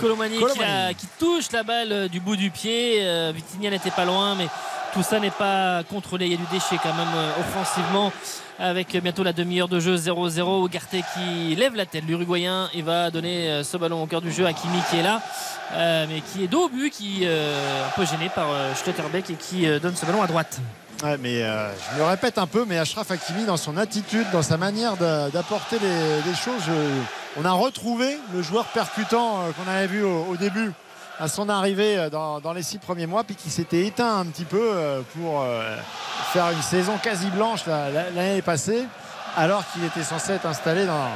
Colomani, 0.00 0.38
qui, 0.38 0.94
qui 0.96 1.06
touche 1.18 1.50
la 1.52 1.62
balle 1.62 2.08
du 2.08 2.20
bout 2.20 2.36
du 2.36 2.50
pied. 2.50 2.98
Euh, 3.00 3.32
Vitinha 3.34 3.70
n'était 3.70 3.90
pas 3.92 4.04
loin, 4.04 4.34
mais 4.34 4.48
tout 4.92 5.02
ça 5.02 5.18
n'est 5.20 5.30
pas 5.30 5.82
contrôlé. 5.88 6.26
Il 6.26 6.32
y 6.32 6.34
a 6.34 6.38
du 6.38 6.46
déchet 6.50 6.78
quand 6.82 6.92
même 6.94 7.08
offensivement. 7.40 8.12
Avec 8.60 8.96
bientôt 9.00 9.22
la 9.22 9.32
demi-heure 9.32 9.68
de 9.68 9.78
jeu 9.78 9.94
0-0. 9.94 10.66
Ugarte 10.66 10.96
qui 11.14 11.54
lève 11.54 11.76
la 11.76 11.86
tête. 11.86 12.02
L'Uruguayen, 12.08 12.68
il 12.74 12.82
va 12.82 13.08
donner 13.12 13.48
euh, 13.48 13.62
ce 13.62 13.76
ballon 13.76 14.02
au 14.02 14.06
cœur 14.06 14.20
du 14.20 14.32
jeu 14.32 14.46
à 14.46 14.52
Kimi 14.52 14.78
qui 14.90 14.96
est 14.96 15.02
là, 15.04 15.22
euh, 15.74 16.06
mais 16.08 16.20
qui 16.22 16.42
est 16.42 16.48
dos 16.48 16.68
but, 16.68 16.90
qui 16.90 17.22
est 17.22 17.28
euh, 17.28 17.86
un 17.86 17.90
peu 17.90 18.04
gêné 18.04 18.28
par 18.28 18.50
euh, 18.50 18.74
Schlotterbeck 18.74 19.30
et 19.30 19.34
qui 19.34 19.66
donne 19.80 19.94
ce 19.94 20.04
ballon 20.04 20.22
à 20.22 20.26
droite. 20.26 20.60
Mais 21.20 21.42
je 21.42 22.00
me 22.00 22.04
répète 22.04 22.38
un 22.38 22.48
peu, 22.48 22.64
mais 22.66 22.76
Ashraf 22.78 23.12
Hakimi, 23.12 23.44
dans 23.44 23.56
son 23.56 23.76
attitude, 23.76 24.26
dans 24.32 24.42
sa 24.42 24.56
manière 24.56 24.96
d'apporter 24.96 25.76
les, 25.78 26.34
choses, 26.34 26.64
on 27.36 27.44
a 27.44 27.52
retrouvé 27.52 28.18
le 28.34 28.42
joueur 28.42 28.64
percutant 28.64 29.44
qu'on 29.56 29.70
avait 29.70 29.86
vu 29.86 30.02
au 30.02 30.36
début 30.36 30.72
à 31.20 31.28
son 31.28 31.48
arrivée 31.48 31.98
euh, 31.98 32.10
dans, 32.10 32.40
dans 32.40 32.52
les 32.52 32.62
six 32.62 32.78
premiers 32.78 33.06
mois, 33.06 33.24
puis 33.24 33.34
qui 33.34 33.50
s'était 33.50 33.86
éteint 33.86 34.18
un 34.18 34.26
petit 34.26 34.44
peu 34.44 34.60
euh, 34.62 35.00
pour 35.16 35.42
euh, 35.42 35.76
faire 36.32 36.50
une 36.50 36.62
saison 36.62 36.96
quasi 37.02 37.26
blanche 37.28 37.60
la- 37.66 37.90
la- 37.90 38.10
l'année 38.10 38.42
passée, 38.42 38.84
alors 39.36 39.62
qu'il 39.72 39.84
était 39.84 40.02
censé 40.04 40.32
être 40.32 40.46
installé 40.46 40.86
dans, 40.86 41.08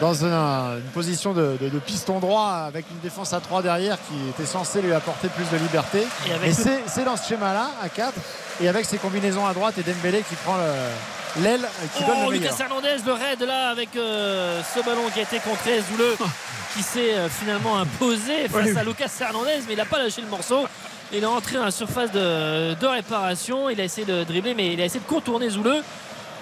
dans 0.00 0.24
un- 0.24 0.76
une 0.76 0.90
position 0.92 1.32
de, 1.34 1.56
de- 1.60 1.68
de 1.68 1.78
piston 1.78 2.18
droit 2.20 2.64
avec 2.66 2.84
une 2.90 2.98
défense 3.00 3.32
à 3.32 3.40
3 3.40 3.62
derrière 3.62 3.96
qui 4.08 4.28
était 4.30 4.46
censée 4.46 4.80
lui 4.82 4.92
apporter 4.92 5.28
plus 5.28 5.48
de 5.50 5.56
liberté. 5.62 6.06
Et 6.26 6.48
le- 6.48 6.54
c'est 6.86 7.04
dans 7.04 7.16
ce 7.16 7.28
schéma-là, 7.28 7.70
à 7.82 7.88
4, 7.88 8.12
et 8.60 8.68
avec 8.68 8.84
ses 8.86 8.98
combinaisons 8.98 9.46
à 9.46 9.54
droite 9.54 9.74
et 9.78 9.82
Dembélé 9.82 10.22
qui 10.28 10.34
prend 10.36 10.56
le- 10.56 11.42
l'aile 11.42 11.68
qui 11.96 12.02
donne 12.04 12.16
Oh, 12.18 12.30
le 12.30 12.38
meilleur. 12.38 12.52
Lucas 12.52 12.64
Hernandez, 12.64 12.96
le 13.06 13.12
raid 13.12 13.40
là 13.42 13.68
avec 13.70 13.90
euh, 13.96 14.60
ce 14.74 14.80
ballon 14.84 15.08
qui 15.12 15.20
a 15.20 15.22
été 15.22 15.38
contré. 15.40 15.80
Zouleux 15.90 16.16
qui 16.74 16.82
s'est 16.82 17.14
euh, 17.14 17.28
finalement 17.28 17.78
imposé 17.78 18.48
face 18.48 18.76
à 18.76 18.84
Lucas 18.84 19.10
Hernandez, 19.20 19.60
mais 19.66 19.74
il 19.74 19.76
n'a 19.76 19.84
pas 19.84 19.98
lâché 19.98 20.20
le 20.20 20.28
morceau. 20.28 20.66
Il 21.12 21.22
est 21.22 21.26
entré 21.26 21.56
dans 21.56 21.64
la 21.64 21.70
surface 21.70 22.12
de, 22.12 22.74
de 22.74 22.86
réparation. 22.86 23.70
Il 23.70 23.80
a 23.80 23.84
essayé 23.84 24.06
de 24.06 24.24
dribbler, 24.24 24.54
mais 24.54 24.74
il 24.74 24.80
a 24.80 24.84
essayé 24.84 25.00
de 25.00 25.08
contourner 25.08 25.48
Zouleux. 25.48 25.82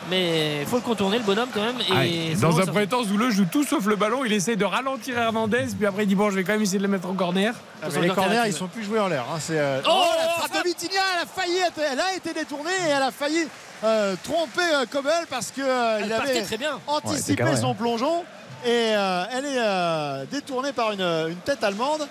Mais 0.09 0.61
il 0.61 0.67
faut 0.67 0.77
le 0.77 0.83
contourner, 0.83 1.19
le 1.19 1.25
bonhomme 1.25 1.49
quand 1.53 1.63
même. 1.63 1.79
Ah, 1.91 2.05
dans 2.41 2.61
un 2.61 2.67
premier 2.67 2.87
temps, 2.87 3.03
Zouleux 3.03 3.31
joue 3.31 3.45
tout 3.51 3.65
sauf 3.65 3.87
le 3.87 3.97
ballon. 3.97 4.25
Il 4.25 4.33
essaye 4.33 4.57
de 4.57 4.65
ralentir 4.65 5.19
Hernandez, 5.19 5.67
puis 5.77 5.85
après 5.87 6.05
il 6.05 6.07
dit 6.07 6.15
Bon, 6.15 6.31
je 6.31 6.37
vais 6.37 6.45
quand 6.45 6.53
même 6.53 6.63
essayer 6.63 6.79
de 6.79 6.85
le 6.85 6.89
mettre 6.89 7.09
en 7.09 7.15
corner. 7.15 7.55
Ah, 7.83 7.87
les 8.01 8.07
le 8.09 8.15
corners, 8.15 8.43
ils 8.47 8.53
sont 8.53 8.69
plus 8.69 8.85
joués 8.85 9.01
en 9.01 9.09
l'air. 9.09 9.25
hein. 9.33 9.39
Euh, 9.51 9.81
Oh, 9.85 9.89
la 9.89 9.95
oh, 9.95 10.39
frappe 10.39 10.51
frappe 10.53 10.63
de 10.65 10.69
Vitinha, 10.69 11.01
elle 11.17 11.23
a 11.23 11.27
failli 11.27 11.57
être, 11.59 11.81
elle 11.93 11.99
a 12.01 12.15
été 12.15 12.33
détournée 12.33 12.71
et 12.87 12.91
elle 12.91 13.03
a 13.03 13.11
failli 13.11 13.49
euh, 13.83 14.15
trompé 14.23 14.61
euh, 14.75 14.85
Kobel 14.91 15.27
parce 15.29 15.51
qu'il 15.51 15.65
avait 15.65 16.43
très 16.43 16.57
bien. 16.57 16.75
Ouais, 16.75 16.79
c'est 16.87 17.09
anticipé 17.09 17.37
carré, 17.37 17.57
son 17.57 17.71
hein. 17.73 17.77
plongeon. 17.77 18.25
Et 18.67 18.95
euh, 18.97 19.25
elle 19.33 19.45
est 19.45 19.59
euh, 19.59 20.25
détournée 20.31 20.73
par 20.73 20.91
une, 20.91 21.01
une 21.01 21.37
tête 21.45 21.63
allemande. 21.63 22.09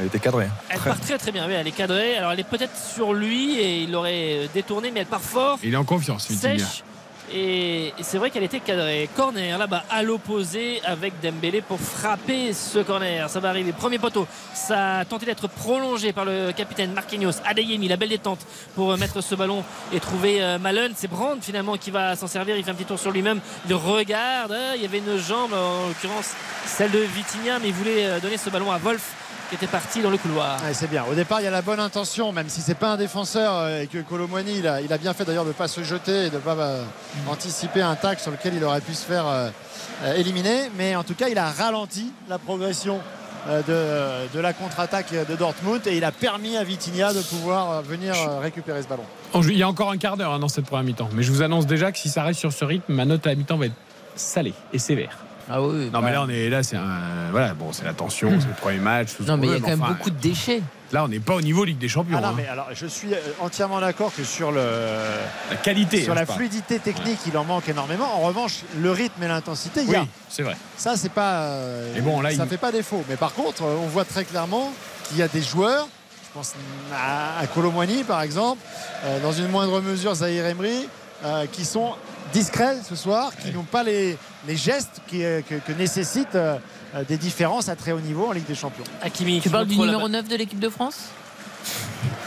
Elle 0.00 0.06
était 0.06 0.20
cadrée. 0.20 0.48
Elle 0.68 0.78
Très- 0.78 0.90
part 0.90 1.00
très 1.00 1.18
très 1.18 1.32
bien. 1.32 1.46
Oui, 1.48 1.54
elle 1.54 1.66
est 1.66 1.72
cadrée. 1.72 2.16
Alors 2.16 2.30
elle 2.30 2.38
est 2.40 2.44
peut-être 2.48 2.76
sur 2.78 3.12
lui 3.12 3.58
et 3.58 3.82
il 3.82 3.90
l'aurait 3.90 4.48
détourné, 4.54 4.92
mais 4.92 5.00
elle 5.00 5.06
part 5.06 5.20
fort, 5.20 5.58
Il 5.64 5.74
est 5.74 5.76
en 5.76 5.84
confiance, 5.84 6.28
sèche. 6.28 6.84
Et 7.32 7.92
c'est 8.00 8.18
vrai 8.18 8.30
qu'elle 8.30 8.42
était 8.42 8.60
cadrée. 8.60 9.08
Corner 9.16 9.56
là-bas 9.56 9.84
à 9.88 10.02
l'opposé 10.02 10.80
avec 10.84 11.14
Dembélé 11.22 11.60
pour 11.60 11.78
frapper 11.78 12.52
ce 12.52 12.80
corner. 12.80 13.28
Ça 13.30 13.40
va 13.40 13.50
arriver. 13.50 13.72
Premier 13.72 13.98
poteau. 13.98 14.26
Ça 14.52 14.98
a 14.98 15.04
tenté 15.04 15.26
d'être 15.26 15.48
prolongé 15.48 16.12
par 16.12 16.24
le 16.24 16.52
capitaine 16.52 16.92
Marquinhos. 16.92 17.40
Adeyemi, 17.44 17.88
la 17.88 17.96
belle 17.96 18.08
détente 18.08 18.40
pour 18.74 18.96
mettre 18.98 19.20
ce 19.20 19.34
ballon 19.34 19.62
et 19.92 20.00
trouver 20.00 20.42
euh, 20.42 20.58
Malen. 20.58 20.92
C'est 20.96 21.08
Brand 21.08 21.38
finalement 21.40 21.76
qui 21.76 21.90
va 21.90 22.16
s'en 22.16 22.26
servir. 22.26 22.56
Il 22.56 22.64
fait 22.64 22.70
un 22.72 22.74
petit 22.74 22.84
tour 22.84 22.98
sur 22.98 23.12
lui-même. 23.12 23.40
Il 23.68 23.74
regarde. 23.74 24.52
Ah, 24.52 24.74
Il 24.76 24.82
y 24.82 24.84
avait 24.84 24.98
une 24.98 25.16
jambe, 25.18 25.52
en 25.52 25.88
l'occurrence 25.88 26.34
celle 26.66 26.90
de 26.90 26.98
Vitinha, 26.98 27.58
mais 27.58 27.68
il 27.68 27.74
voulait 27.74 28.06
euh, 28.06 28.20
donner 28.20 28.36
ce 28.36 28.50
ballon 28.50 28.70
à 28.70 28.78
Wolf 28.78 29.14
qui 29.50 29.56
était 29.56 29.66
parti 29.66 30.00
dans 30.00 30.10
le 30.10 30.16
couloir. 30.16 30.62
Ouais, 30.62 30.72
c'est 30.72 30.88
bien. 30.88 31.04
Au 31.10 31.14
départ, 31.14 31.40
il 31.40 31.44
y 31.44 31.48
a 31.48 31.50
la 31.50 31.60
bonne 31.60 31.80
intention, 31.80 32.32
même 32.32 32.48
si 32.48 32.60
c'est 32.60 32.76
pas 32.76 32.92
un 32.92 32.96
défenseur 32.96 33.52
euh, 33.56 33.82
et 33.82 33.88
que 33.88 33.98
Colomwani, 33.98 34.58
il 34.58 34.68
a, 34.68 34.80
il 34.80 34.92
a 34.92 34.96
bien 34.96 35.12
fait 35.12 35.24
d'ailleurs 35.24 35.42
de 35.42 35.48
ne 35.48 35.54
pas 35.54 35.66
se 35.66 35.82
jeter 35.82 36.26
et 36.26 36.30
de 36.30 36.36
ne 36.36 36.40
pas 36.40 36.54
euh, 36.54 36.84
anticiper 37.28 37.82
un 37.82 37.96
tac 37.96 38.20
sur 38.20 38.30
lequel 38.30 38.54
il 38.54 38.62
aurait 38.62 38.80
pu 38.80 38.94
se 38.94 39.04
faire 39.04 39.26
euh, 39.26 39.50
éliminer. 40.16 40.70
Mais 40.78 40.94
en 40.94 41.02
tout 41.02 41.14
cas, 41.14 41.28
il 41.28 41.36
a 41.36 41.50
ralenti 41.50 42.12
la 42.28 42.38
progression 42.38 43.00
de, 43.48 44.28
de 44.34 44.38
la 44.38 44.52
contre-attaque 44.52 45.14
de 45.26 45.34
Dortmund 45.34 45.80
et 45.86 45.96
il 45.96 46.04
a 46.04 46.12
permis 46.12 46.58
à 46.58 46.62
Vitinha 46.62 47.14
de 47.14 47.20
pouvoir 47.20 47.80
venir 47.82 48.14
récupérer 48.42 48.82
ce 48.82 48.86
ballon. 48.86 49.02
Il 49.34 49.56
y 49.56 49.62
a 49.62 49.68
encore 49.68 49.90
un 49.90 49.96
quart 49.96 50.18
d'heure 50.18 50.34
hein, 50.34 50.38
dans 50.38 50.48
cette 50.48 50.66
première 50.66 50.84
mi-temps. 50.84 51.08
Mais 51.14 51.22
je 51.22 51.32
vous 51.32 51.40
annonce 51.40 51.66
déjà 51.66 51.90
que 51.90 51.98
si 51.98 52.10
ça 52.10 52.22
reste 52.22 52.38
sur 52.38 52.52
ce 52.52 52.66
rythme, 52.66 52.92
ma 52.92 53.06
note 53.06 53.26
à 53.26 53.30
la 53.30 53.36
mi-temps 53.36 53.56
va 53.56 53.66
être 53.66 53.74
salée 54.14 54.52
et 54.74 54.78
sévère. 54.78 55.16
Ah 55.50 55.60
oui. 55.62 55.90
Non, 55.92 56.00
mais 56.00 56.12
là, 56.12 56.22
on 56.22 56.28
est 56.28 56.48
là, 56.48 56.62
c'est 56.62 56.76
un. 56.76 57.30
Voilà, 57.32 57.54
bon, 57.54 57.72
c'est 57.72 57.84
la 57.84 57.92
tension, 57.92 58.30
c'est 58.40 58.46
le 58.48 58.54
premier 58.54 58.78
match. 58.78 59.16
tout 59.16 59.24
ce 59.24 59.28
Non, 59.28 59.36
mais 59.36 59.46
il 59.48 59.52
y 59.52 59.56
a 59.56 59.60
quand 59.60 59.66
même 59.68 59.82
enfin, 59.82 59.92
beaucoup 59.92 60.10
de 60.10 60.18
déchets. 60.20 60.62
Là, 60.92 61.04
on 61.04 61.08
n'est 61.08 61.20
pas 61.20 61.34
au 61.34 61.40
niveau 61.40 61.64
Ligue 61.64 61.78
des 61.78 61.88
Champions. 61.88 62.16
Ah 62.18 62.20
non, 62.20 62.28
hein. 62.28 62.34
mais 62.36 62.48
alors, 62.48 62.66
je 62.74 62.86
suis 62.86 63.10
entièrement 63.40 63.80
d'accord 63.80 64.12
que 64.14 64.24
sur 64.24 64.50
le, 64.50 64.62
La 65.50 65.56
qualité. 65.56 66.02
sur 66.02 66.12
hein, 66.12 66.16
la 66.16 66.26
fluidité 66.26 66.78
technique, 66.80 67.18
il 67.26 67.36
en 67.36 67.44
manque 67.44 67.68
énormément. 67.68 68.06
En 68.16 68.20
revanche, 68.26 68.60
le 68.80 68.90
rythme 68.90 69.22
et 69.22 69.28
l'intensité, 69.28 69.80
il 69.82 69.86
y 69.88 69.90
Oui, 69.90 69.96
a. 69.96 70.06
c'est 70.28 70.42
vrai. 70.42 70.56
Ça, 70.76 70.96
c'est 70.96 71.12
pas. 71.12 71.42
euh, 71.42 71.96
Et 71.96 72.00
bon, 72.00 72.20
là, 72.20 72.30
ça 72.30 72.42
il- 72.44 72.48
fait 72.48 72.56
pas 72.56 72.72
défaut. 72.72 73.04
Mais 73.08 73.16
par 73.16 73.32
contre, 73.34 73.62
euh, 73.64 73.76
on 73.82 73.86
voit 73.86 74.04
très 74.04 74.24
clairement 74.24 74.72
qu'il 75.08 75.18
y 75.18 75.22
a 75.22 75.28
des 75.28 75.42
joueurs. 75.42 75.86
Je 76.24 76.38
pense 76.38 76.54
à, 76.94 77.40
à 77.40 77.46
Colomwani, 77.48 78.04
par 78.04 78.22
exemple, 78.22 78.60
euh, 79.04 79.20
dans 79.20 79.32
une 79.32 79.48
moindre 79.48 79.80
mesure, 79.80 80.14
Zahir 80.14 80.46
Emery, 80.46 80.88
euh, 81.24 81.46
qui 81.50 81.64
sont 81.64 81.92
discrets 82.32 82.76
ce 82.88 82.94
soir, 82.96 83.32
qui 83.36 83.52
n'ont 83.52 83.62
pas 83.64 83.82
les, 83.82 84.16
les 84.46 84.56
gestes 84.56 85.00
qui, 85.08 85.24
euh, 85.24 85.40
que, 85.48 85.54
que 85.56 85.72
nécessitent 85.72 86.34
euh, 86.34 86.56
euh, 86.94 87.04
des 87.04 87.16
différences 87.16 87.68
à 87.68 87.76
très 87.76 87.92
haut 87.92 88.00
niveau 88.00 88.26
en 88.28 88.32
Ligue 88.32 88.46
des 88.46 88.54
Champions. 88.54 88.84
Hakimi. 89.02 89.40
Tu 89.40 89.50
parles 89.50 89.66
du 89.66 89.76
numéro 89.76 90.02
balle. 90.02 90.10
9 90.12 90.28
de 90.28 90.36
l'équipe 90.36 90.60
de 90.60 90.68
France? 90.68 91.08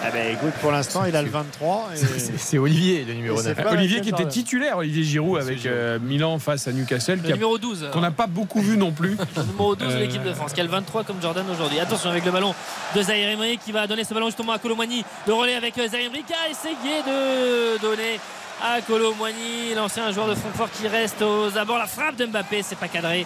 Eh 0.05 0.11
ben, 0.11 0.33
écoute, 0.35 0.51
pour 0.61 0.71
l'instant, 0.71 1.05
il 1.05 1.15
a 1.15 1.21
le 1.21 1.29
23. 1.29 1.89
et- 1.95 2.37
C'est 2.37 2.57
Olivier, 2.57 3.05
le 3.05 3.13
numéro 3.13 3.39
Et 3.39 3.41
c'est 3.43 3.55
9. 3.57 3.63
pas 3.63 3.71
Olivier 3.71 4.01
qui 4.01 4.09
était 4.09 4.27
titulaire, 4.27 4.77
Olivier 4.77 5.03
Giroud, 5.03 5.39
avec 5.41 5.57
Giroud. 5.59 5.77
euh, 5.77 5.97
Milan 5.99 6.37
face 6.39 6.67
à 6.67 6.73
Newcastle, 6.73 7.13
Le 7.15 7.21
qui 7.21 7.31
a- 7.31 7.35
numéro 7.35 7.57
12. 7.57 7.89
qu'on 7.93 8.01
n'a 8.01 8.11
pas 8.11 8.27
beaucoup 8.27 8.61
vu 8.61 8.77
non 8.77 8.91
plus. 8.91 9.15
Le 9.37 9.43
numéro 9.43 9.75
12 9.75 9.93
de 9.93 9.97
l'équipe 9.99 10.23
de 10.23 10.33
France, 10.33 10.51
qui 10.53 10.59
a 10.59 10.63
le 10.63 10.69
23 10.69 11.03
comme 11.05 11.21
Jordan 11.21 11.45
aujourd'hui. 11.49 11.79
Attention 11.79 12.09
avec 12.09 12.25
le 12.25 12.31
ballon 12.31 12.53
de 12.95 13.01
Zahir 13.01 13.29
Emery 13.29 13.57
qui 13.57 13.71
va 13.71 13.87
donner 13.87 14.03
ce 14.03 14.13
ballon 14.13 14.27
justement 14.27 14.51
à 14.51 14.59
Colomani. 14.59 15.03
Le 15.25 15.33
relais 15.33 15.55
avec 15.55 15.75
Zahir 15.75 16.07
Emery 16.07 16.23
qui 16.27 16.33
a 16.33 16.49
essayé 16.51 17.01
de 17.07 17.81
donner 17.81 18.19
à 18.63 18.79
Colomani, 18.81 19.73
l'ancien 19.75 20.09
joueur 20.11 20.27
de 20.27 20.35
Francfort 20.35 20.69
qui 20.71 20.87
reste 20.87 21.21
aux 21.21 21.57
abords. 21.57 21.77
La 21.77 21.85
frappe 21.87 22.15
de 22.15 22.25
Mbappé, 22.25 22.63
c'est 22.63 22.77
pas 22.77 22.87
cadré. 22.87 23.25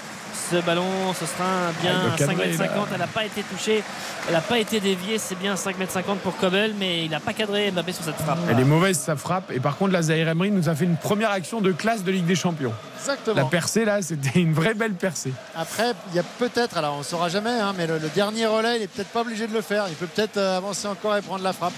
Ce 0.49 0.55
ballon, 0.57 1.13
ce 1.19 1.25
sera 1.25 1.43
un 1.45 1.71
bien 1.81 1.91
Ah, 1.93 1.99
il 2.03 2.07
doit 2.09 2.17
5 2.17 2.27
cadrer, 2.27 2.51
m 2.53 2.57
là. 2.59 2.67
50. 2.67 2.87
Elle 2.93 2.99
n'a 2.99 3.07
pas 3.07 3.25
été 3.25 3.43
touchée, 3.43 3.83
elle 4.27 4.33
n'a 4.33 4.41
pas 4.41 4.57
été 4.57 4.79
déviée. 4.79 5.19
C'est 5.19 5.37
bien 5.37 5.55
5 5.55 5.75
m 5.79 5.87
50 5.87 6.19
pour 6.19 6.35
Kobel, 6.37 6.73
mais 6.79 7.05
il 7.05 7.11
n'a 7.11 7.19
pas 7.19 7.33
cadré 7.33 7.69
Mbappé 7.71 7.91
sur 7.93 8.03
cette 8.03 8.15
frappe. 8.15 8.39
Elle 8.49 8.59
est 8.59 8.63
mauvaise, 8.65 8.97
sa 8.97 9.15
frappe. 9.15 9.51
Et 9.51 9.59
par 9.59 9.77
contre, 9.77 9.93
la 9.93 10.01
Zahir 10.01 10.27
Emery 10.27 10.49
nous 10.49 10.69
a 10.69 10.75
fait 10.75 10.85
une 10.85 10.97
première 10.97 11.31
action 11.31 11.61
de 11.61 11.71
classe 11.71 12.03
de 12.03 12.11
Ligue 12.11 12.25
des 12.25 12.35
Champions. 12.35 12.73
Exactement. 12.99 13.35
La 13.35 13.45
percée, 13.45 13.85
là, 13.85 14.01
c'était 14.01 14.39
une 14.39 14.53
vraie 14.53 14.73
belle 14.73 14.93
percée. 14.93 15.33
Après, 15.55 15.93
il 16.11 16.15
y 16.15 16.19
a 16.19 16.23
peut-être, 16.39 16.77
alors 16.77 16.95
on 16.95 16.99
ne 16.99 17.03
saura 17.03 17.29
jamais, 17.29 17.51
hein, 17.51 17.73
mais 17.77 17.85
le, 17.85 17.99
le 17.99 18.09
dernier 18.09 18.47
relais, 18.47 18.77
il 18.77 18.81
n'est 18.81 18.87
peut-être 18.87 19.09
pas 19.09 19.21
obligé 19.21 19.45
de 19.45 19.53
le 19.53 19.61
faire. 19.61 19.85
Il 19.87 19.95
peut 19.95 20.07
peut-être 20.07 20.37
euh, 20.37 20.57
avancer 20.57 20.87
encore 20.87 21.15
et 21.15 21.21
prendre 21.21 21.43
la 21.43 21.53
frappe. 21.53 21.73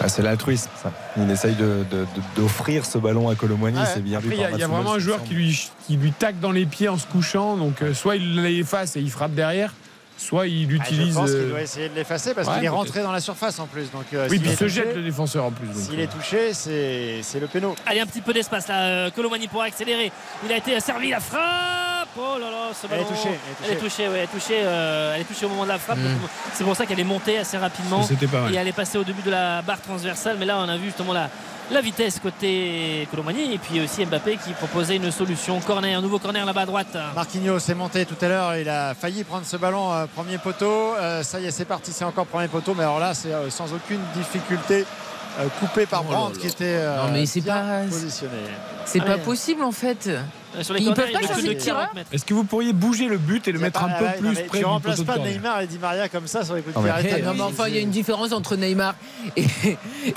Ah, 0.00 0.08
c'est 0.08 0.22
l'altruisme, 0.22 0.70
ça. 0.82 0.92
Il 1.16 1.30
essaye 1.30 1.56
d'offrir 2.36 2.84
ce 2.84 2.98
ballon 2.98 3.28
à. 3.28 3.32
Ouais. 3.32 3.72
c'est 3.92 4.02
bien 4.02 4.20
il 4.24 4.34
y 4.34 4.44
a, 4.44 4.50
y 4.50 4.62
a 4.62 4.66
vraiment 4.66 4.94
un 4.94 4.98
joueur 4.98 5.22
qui 5.24 5.34
lui, 5.34 5.70
qui 5.86 5.96
lui 5.96 6.12
tacle 6.12 6.38
dans 6.40 6.52
les 6.52 6.66
pieds 6.66 6.88
en 6.88 6.98
se 6.98 7.06
couchant. 7.06 7.56
Donc, 7.56 7.82
euh, 7.82 7.94
soit 7.94 8.16
il 8.16 8.42
l'efface 8.42 8.96
et 8.96 9.00
il 9.00 9.10
frappe 9.10 9.34
derrière, 9.34 9.74
soit 10.22 10.46
il 10.46 10.64
Ah, 10.80 10.84
je 10.88 10.92
utilise. 10.94 11.14
pense 11.14 11.30
qu'il 11.30 11.38
euh, 11.40 11.50
doit 11.50 11.60
essayer 11.62 11.88
de 11.88 11.94
l'effacer 11.94 12.34
parce 12.34 12.48
ouais, 12.48 12.54
qu'il 12.54 12.64
est 12.64 12.68
rentré 12.68 13.02
dans 13.02 13.12
la 13.12 13.20
surface 13.20 13.58
en 13.58 13.66
plus. 13.66 13.90
Donc, 13.90 14.04
euh, 14.14 14.28
Oui, 14.30 14.38
puis 14.38 14.48
il 14.50 14.56
se 14.56 14.64
touché- 14.64 14.74
jette 14.84 14.94
le 14.96 15.02
défenseur 15.02 15.44
en 15.44 15.50
plus. 15.50 15.66
S'il 15.74 15.98
euh. 15.98 16.04
est 16.04 16.06
touché, 16.06 16.54
c'est 16.54 17.20
c'est 17.22 17.40
le 17.40 17.46
péno. 17.46 17.74
Allez, 17.86 18.00
un 18.00 18.06
petit 18.06 18.20
peu 18.20 18.32
d'espace 18.32 18.68
là. 18.68 19.10
Colomani 19.10 19.48
pour 19.48 19.62
accélérer. 19.62 20.10
Il 20.46 20.52
a 20.52 20.56
été 20.56 20.78
servi 20.80 21.10
la 21.10 21.20
frappe. 21.20 22.08
Oh 22.16 22.38
là 22.38 22.50
là, 22.50 22.70
ce 22.74 22.86
Elle 22.86 22.92
est 22.92 23.02
ballon. 23.04 23.08
touchée, 23.08 23.28
elle 23.28 23.32
est 23.34 23.70
Elle 23.70 23.76
est 23.76 23.80
touchée, 23.80 24.08
ouais, 24.08 24.14
elle 24.18 24.24
est 24.24 24.26
touchée, 24.26 24.60
euh, 24.62 25.14
elle 25.14 25.20
est 25.22 25.24
touchée 25.24 25.46
au 25.46 25.48
moment 25.48 25.62
de 25.64 25.68
la 25.68 25.78
frappe. 25.78 25.98
Mm. 25.98 26.02
Donc, 26.02 26.30
C'est 26.52 26.64
pour 26.64 26.76
ça 26.76 26.84
qu'elle 26.84 27.00
est 27.00 27.04
montée 27.04 27.38
assez 27.38 27.56
rapidement. 27.56 28.02
C'était 28.02 28.26
pas 28.26 28.42
mal. 28.42 28.52
Et 28.54 28.56
elle 28.58 28.68
est 28.68 28.72
passée 28.72 28.98
au 28.98 29.04
début 29.04 29.22
de 29.22 29.30
la 29.30 29.62
barre 29.62 29.80
transversale. 29.80 30.36
Mais 30.38 30.44
là, 30.44 30.58
on 30.58 30.68
a 30.68 30.76
vu 30.76 30.86
justement 30.86 31.14
la, 31.14 31.30
la 31.72 31.80
vitesse 31.80 32.18
côté 32.20 33.06
Colomani. 33.10 33.54
Et 33.54 33.58
puis 33.58 33.80
aussi 33.80 34.04
Mbappé 34.04 34.36
qui 34.44 34.52
proposait 34.52 34.96
une 34.96 35.10
solution. 35.10 35.60
Corner, 35.60 35.98
un 35.98 36.02
nouveau 36.02 36.18
corner 36.18 36.44
là-bas 36.44 36.62
à 36.62 36.66
droite. 36.66 36.96
Marquinhos 37.14 37.58
est 37.58 37.74
monté 37.74 38.06
tout 38.06 38.16
à 38.20 38.28
l'heure. 38.28 38.56
Il 38.56 38.68
a 38.68 38.94
failli 38.94 39.24
prendre 39.24 39.44
ce 39.46 39.56
ballon 39.56 39.92
euh, 39.92 40.06
premier 40.14 40.38
poteau. 40.38 40.94
Euh, 40.96 41.22
ça 41.22 41.40
y 41.40 41.46
est, 41.46 41.50
c'est 41.50 41.64
parti. 41.64 41.92
C'est 41.92 42.04
encore 42.04 42.26
premier 42.26 42.48
poteau. 42.48 42.74
Mais 42.74 42.82
alors 42.84 42.98
là, 43.00 43.14
c'est 43.14 43.32
euh, 43.32 43.50
sans 43.50 43.72
aucune 43.72 44.00
difficulté. 44.14 44.84
euh, 45.40 45.46
coupé 45.60 45.86
par 45.86 46.02
Oh 46.02 46.10
Brandt 46.12 46.38
qui 46.38 46.46
était 46.46 46.64
euh, 46.66 47.06
Non, 47.06 47.12
mais 47.12 47.24
c'est 47.26 47.40
bien 47.40 47.54
pas- 47.54 47.88
positionné. 47.88 48.32
C'est 48.84 49.00
Ah 49.00 49.04
pas 49.06 49.14
ouais. 49.14 49.20
possible 49.22 49.62
en 49.62 49.72
fait. 49.72 50.10
Euh, 50.56 50.62
Sur 50.62 50.74
les 50.74 50.80
Ils 50.80 50.86
corners, 50.86 51.12
peuvent 51.12 51.20
pas 51.22 51.34
changer 51.34 51.48
de 51.54 51.60
tireur 51.60 51.78
40 51.80 51.94
mètres. 51.94 52.08
Est-ce 52.12 52.24
que 52.24 52.34
vous 52.34 52.44
pourriez 52.44 52.72
bouger 52.72 53.06
le 53.08 53.18
but 53.18 53.46
et 53.48 53.52
le 53.52 53.58
mettre 53.58 53.80
pas- 53.80 53.86
un 53.86 53.90
ah 53.90 53.98
peu 53.98 54.04
ouais, 54.04 54.10
non, 54.20 54.28
plus 54.30 54.36
mais 54.36 54.42
près 54.44 54.58
Tu 54.58 54.64
remplaces 54.64 54.98
de 54.98 55.04
pas 55.04 55.18
Neymar 55.18 55.60
et 55.62 55.66
Di 55.66 55.78
Maria 55.78 56.08
comme 56.08 56.26
ça 56.26 56.44
sur 56.44 56.54
les 56.54 56.62
coups 56.62 56.74
de 56.74 56.80
Non, 56.80 56.84
pied 56.84 56.92
mais- 57.02 57.08
arrêtés. 57.10 57.22
Non 57.22 57.34
mais 57.34 57.40
enfin 57.42 57.68
il 57.68 57.74
y 57.74 57.78
a 57.78 57.80
une 57.80 57.90
différence 57.90 58.32
entre 58.32 58.56
Neymar 58.56 58.94
et, 59.36 59.44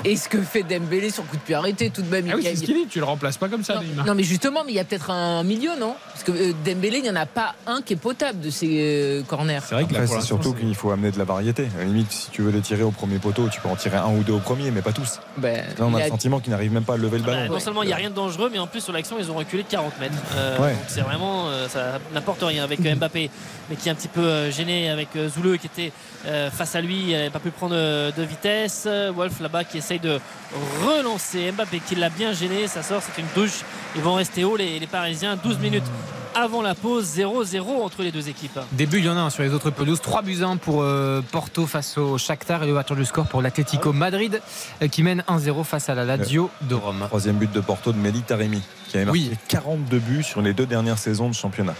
et 0.04 0.16
ce 0.16 0.28
que 0.28 0.40
fait 0.42 0.62
Dembélé 0.62 1.10
sur 1.10 1.24
coup 1.26 1.36
de 1.36 1.40
pied 1.42 1.54
arrêté 1.54 1.90
tout 1.90 2.02
de 2.02 2.08
même. 2.10 2.26
Ah 2.30 2.34
oui, 2.36 2.42
c'est 2.44 2.56
ce 2.56 2.64
qu'il 2.64 2.74
dit. 2.74 2.86
Tu 2.88 2.98
le 2.98 3.04
remplaces 3.04 3.36
pas 3.38 3.48
comme 3.48 3.64
ça, 3.64 3.76
non, 3.76 3.82
Neymar. 3.82 4.06
non, 4.06 4.14
mais 4.14 4.22
justement 4.24 4.62
mais 4.64 4.72
il 4.72 4.76
y 4.76 4.80
a 4.80 4.84
peut-être 4.84 5.10
un 5.10 5.42
milieu 5.42 5.70
non? 5.78 5.94
Parce 6.12 6.24
que 6.24 6.32
euh, 6.32 6.52
Dembélé 6.64 6.98
il 6.98 7.02
n'y 7.04 7.10
en 7.10 7.16
a 7.16 7.26
pas 7.26 7.54
un 7.66 7.80
qui 7.82 7.94
est 7.94 7.96
potable 7.96 8.40
de 8.40 8.50
ces 8.50 8.68
euh, 8.80 9.22
corners. 9.22 9.60
C'est 9.66 9.74
vrai 9.74 9.84
que 9.84 9.94
Après, 9.94 10.06
c'est 10.06 10.20
surtout 10.20 10.52
qu'il 10.54 10.74
faut 10.74 10.90
amener 10.90 11.10
de 11.10 11.18
la 11.18 11.24
variété. 11.24 11.68
À 11.76 11.78
la 11.80 11.84
limite, 11.84 12.12
si 12.12 12.30
tu 12.30 12.42
veux 12.42 12.50
les 12.50 12.60
tirer 12.60 12.82
au 12.82 12.90
premier 12.90 13.18
poteau, 13.18 13.48
tu 13.48 13.60
peux 13.60 13.68
en 13.68 13.76
tirer 13.76 13.96
un 13.96 14.08
ou 14.14 14.22
deux 14.22 14.32
au 14.34 14.38
premier, 14.38 14.70
mais 14.70 14.82
pas 14.82 14.92
tous. 14.92 15.20
Ben, 15.38 15.56
Là, 15.78 15.86
on 15.86 15.94
a 15.94 16.00
a- 16.00 16.04
le 16.04 16.08
sentiment 16.10 16.40
qu'ils 16.40 16.50
n'arrivent 16.52 16.72
même 16.72 16.84
pas 16.84 16.94
à 16.94 16.96
lever 16.98 17.18
le 17.18 17.24
Bah, 17.24 17.32
ballon. 17.34 17.52
non 17.54 17.60
seulement 17.60 17.82
il 17.82 17.86
n'y 17.86 17.92
a 17.92 17.96
rien 17.96 18.10
de 18.10 18.14
dangereux, 18.14 18.50
mais 18.52 18.58
en 18.58 18.66
plus 18.66 18.80
sur 18.80 18.92
l'action 18.92 19.16
ils 19.18 19.30
ont 19.30 19.34
reculé 19.34 19.62
de 19.62 19.68
40 19.68 19.98
mètres. 20.00 20.14
Euh, 20.34 20.58
Ouais. 20.58 20.72
donc 20.72 20.80
C'est 20.88 21.00
vraiment 21.02 21.48
euh, 21.48 21.68
ça 21.68 21.98
n'importe 22.12 22.42
rien 22.42 22.64
avec 22.64 22.84
euh, 22.84 22.94
Mbappé, 22.94 23.30
mais 23.70 23.76
qui 23.76 23.88
est 23.88 23.92
un 23.92 23.94
petit 23.94 24.08
peu 24.08 24.20
euh, 24.20 24.50
gêné 24.50 24.90
avec 24.90 25.08
Zouleux 25.28 25.56
qui 25.56 25.66
était 25.66 25.92
face 26.50 26.74
à 26.74 26.80
lui, 26.80 27.10
il 27.10 27.12
n'avait 27.12 27.30
pas 27.30 27.38
pu 27.38 27.50
prendre 27.50 27.74
de 27.74 28.22
vitesse. 28.22 28.88
Wolf 29.14 29.38
là-bas 29.40 29.62
qui 29.64 29.78
essaye 29.78 30.00
de 30.00 30.18
relancer 30.84 31.52
Mbappé 31.52 31.80
qui 31.86 31.94
l'a 31.94 32.08
bien 32.08 32.32
gêné, 32.32 32.66
ça 32.66 32.82
sort, 32.82 33.00
c'est 33.02 33.20
une 33.20 33.28
douche. 33.34 33.60
Ils 33.94 34.02
vont 34.02 34.14
rester 34.14 34.42
hauts 34.44 34.56
les, 34.56 34.80
les 34.80 34.86
Parisiens, 34.88 35.36
12 35.36 35.58
minutes 35.60 35.84
avant 36.36 36.60
la 36.60 36.74
pause, 36.74 37.16
0-0 37.16 37.82
entre 37.82 38.02
les 38.02 38.12
deux 38.12 38.28
équipes. 38.28 38.58
Début, 38.72 38.98
il 38.98 39.06
y 39.06 39.08
en 39.08 39.16
a 39.16 39.20
un 39.20 39.30
sur 39.30 39.42
les 39.42 39.52
autres 39.54 39.70
pelouses. 39.70 40.00
3 40.02 40.22
buts 40.22 40.42
1 40.42 40.58
pour 40.58 40.82
euh, 40.82 41.22
Porto 41.32 41.66
face 41.66 41.96
au 41.96 42.18
Shakhtar 42.18 42.62
et 42.62 42.66
l'ouverture 42.66 42.94
du 42.96 43.04
score 43.04 43.26
pour 43.26 43.40
l'Atlético 43.40 43.92
Madrid 43.92 44.40
euh, 44.82 44.88
qui 44.88 45.02
mène 45.02 45.24
1-0 45.28 45.64
face 45.64 45.88
à 45.88 45.94
la 45.94 46.04
Lazio 46.04 46.50
de 46.62 46.74
Rome. 46.74 47.04
Troisième 47.06 47.36
but 47.36 47.50
de 47.50 47.60
Porto 47.60 47.92
de 47.92 47.98
Meli 47.98 48.20
Taremi, 48.20 48.62
qui 48.88 48.96
avait 48.98 49.06
marqué 49.06 49.20
Oui. 49.30 49.36
42 49.48 49.98
buts 49.98 50.22
sur 50.22 50.42
les 50.42 50.52
deux 50.52 50.66
dernières 50.66 50.98
saisons 50.98 51.28
de 51.28 51.34
championnat. 51.34 51.74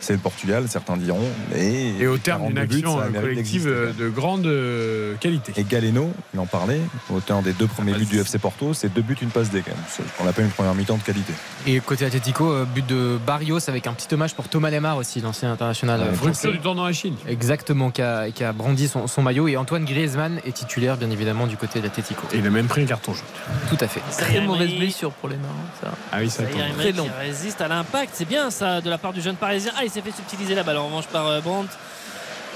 C'est 0.00 0.14
le 0.14 0.18
Portugal, 0.18 0.64
certains 0.68 0.96
diront. 0.96 1.28
Mais 1.52 1.92
Et 1.98 2.06
au 2.06 2.18
terme 2.18 2.46
d'une 2.46 2.54
42 2.54 2.66
buts, 2.66 2.76
action 2.78 3.00
euh, 3.00 3.20
collective 3.20 3.66
euh, 3.68 3.92
de 3.92 4.08
grande 4.08 4.46
euh, 4.46 5.14
qualité. 5.20 5.52
Et 5.56 5.64
Galeno, 5.64 6.10
il 6.34 6.40
en 6.40 6.46
parlait, 6.46 6.80
auteur 7.10 7.42
des 7.42 7.52
deux 7.52 7.66
premiers 7.66 7.92
bah, 7.92 7.98
buts 7.98 8.06
du 8.06 8.18
FC 8.18 8.38
Porto, 8.38 8.74
c'est 8.74 8.92
deux 8.92 9.02
buts, 9.02 9.16
une 9.20 9.28
passe 9.28 9.50
D 9.50 9.62
quand 9.64 9.72
même. 9.72 9.84
Ce 9.88 10.02
qu'on 10.18 10.28
appelle 10.28 10.46
une 10.46 10.50
première 10.50 10.74
mi-temps 10.74 10.96
de 10.96 11.02
qualité. 11.02 11.32
Et 11.66 11.78
côté 11.80 12.04
Atlético, 12.04 12.50
euh, 12.50 12.64
but 12.64 12.86
de 12.86 13.18
Barrios 13.26 13.68
avec 13.68 13.86
un 13.86 13.92
petit 13.92 14.12
hommage 14.14 14.34
pour 14.34 14.48
Thomas 14.48 14.70
Lemar 14.70 14.96
aussi, 14.96 15.20
l'ancien 15.20 15.52
international 15.52 16.00
Ouais, 16.00 16.06
euh, 16.06 16.24
Rupture 16.24 16.52
du 16.52 16.60
tendon 16.60 16.84
d'Achille. 16.84 17.14
Exactement, 17.28 17.90
qui 17.90 18.00
a, 18.02 18.30
qui 18.30 18.44
a 18.44 18.52
brandi 18.52 18.88
son, 18.88 19.06
son 19.06 19.22
maillot. 19.22 19.48
Et 19.48 19.56
Antoine 19.56 19.84
Griezmann 19.84 20.40
est 20.46 20.52
titulaire, 20.52 20.96
bien 20.96 21.10
évidemment, 21.10 21.46
du 21.46 21.56
côté 21.56 21.80
de 21.80 21.84
l'Atlético. 21.84 22.22
Et 22.32 22.38
il 22.38 22.46
a 22.46 22.50
même 22.50 22.66
pris 22.66 22.82
un 22.82 22.86
carton 22.86 23.12
jaune. 23.12 23.24
Tout 23.68 23.76
à 23.80 23.88
fait. 23.88 24.00
Très 24.18 24.40
mauvaise 24.40 24.74
blessure 24.74 25.12
pour 25.12 25.28
les 25.28 25.36
marins 25.36 25.54
ça. 25.82 25.90
Ah 26.12 26.18
oui, 26.20 26.30
ça 26.30 26.44
tombe. 26.44 26.60
Très 26.78 26.92
qui 26.92 26.98
long. 26.98 27.08
résiste 27.20 27.60
à 27.60 27.68
l'impact, 27.68 28.10
c'est 28.14 28.28
bien 28.28 28.50
ça 28.50 28.80
de 28.80 28.88
la 28.88 28.98
part 28.98 29.12
du 29.12 29.20
jeune 29.20 29.36
parisien. 29.36 29.72
Ah, 29.76 29.82
il 29.90 29.92
s'est 29.92 30.02
fait 30.08 30.14
subtiliser 30.16 30.54
la 30.54 30.62
balle 30.62 30.78
en 30.78 30.86
revanche 30.86 31.06
par 31.06 31.26
euh, 31.26 31.40
Brandt. 31.40 31.68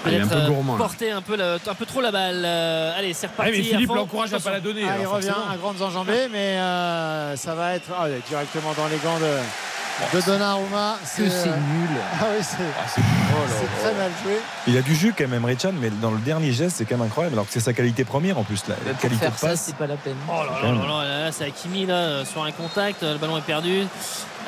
Il 0.07 0.13
est 0.15 0.21
un 0.21 0.27
peut-être 0.27 0.47
peu 0.47 0.53
euh, 0.53 0.77
porter 0.77 1.11
un 1.13 1.23
peu, 1.23 1.35
la- 1.35 1.55
un 1.55 1.75
peu 1.75 1.87
trop 1.87 2.01
la 2.03 2.11
balle. 2.13 2.43
Euh, 2.45 2.93
allez, 2.99 3.15
c'est 3.15 3.27
Ah, 3.27 3.31
reparti. 3.43 3.53
mais 3.53 3.63
Philippe 3.65 3.91
l'encourage 3.95 4.35
à 4.35 4.39
pas 4.39 4.51
la 4.51 4.61
donner. 4.61 4.83
Ah, 4.85 4.97
il 4.99 5.01
alors 5.01 5.15
revient 5.15 5.29
forcément. 5.29 5.51
à 5.53 5.57
grandes 5.57 5.83
enjambées, 5.83 6.29
mais 6.31 6.59
euh, 6.59 7.37
ça 7.37 7.55
va 7.55 7.75
être 7.75 7.89
ah, 7.99 8.07
directement 8.29 8.73
dans 8.77 8.87
les 8.89 8.99
gants 8.99 9.19
de, 9.19 10.19
de 10.19 10.25
Donnarumma. 10.27 10.99
Que 11.17 11.29
c'est 11.29 11.49
euh, 11.49 11.57
nul. 11.57 11.89
Ah 12.21 12.25
oui, 12.37 12.45
c'est 12.45 13.01
Oh 13.01 13.67
très 13.83 13.95
mal 13.95 14.11
joué. 14.23 14.37
Il 14.67 14.77
a 14.77 14.83
du 14.83 14.95
jus 14.95 15.15
quand 15.17 15.27
même, 15.27 15.45
Richan, 15.47 15.73
mais 15.81 15.89
dans 15.91 16.11
le 16.11 16.19
dernier 16.19 16.53
geste, 16.53 16.77
c'est 16.77 16.85
quand 16.85 16.99
même 16.99 17.07
incroyable. 17.07 17.35
Alors 17.37 17.47
que 17.47 17.53
c'est 17.53 17.61
sa 17.61 17.73
qualité 17.73 18.05
première 18.05 18.37
en 18.39 18.45
plus, 18.45 18.63
la, 18.69 18.75
qualité 19.01 19.25
de 19.27 19.31
passe. 19.33 19.63
c'est 19.63 19.77
pas 19.77 19.87
la 19.87 19.97
peine. 19.97 20.17
Oh 20.29 20.33
là 20.33 20.61
là 20.63 20.69
là 20.71 20.79
là, 20.79 20.87
là, 21.05 21.19
là, 21.25 21.33
c'est 21.33 21.45
Hakimi 21.47 21.87
là, 21.87 22.25
sur 22.27 22.45
un 22.45 22.53
contact, 22.53 23.03
le 23.03 23.17
ballon 23.17 23.39
est 23.39 23.41
perdu. 23.43 23.85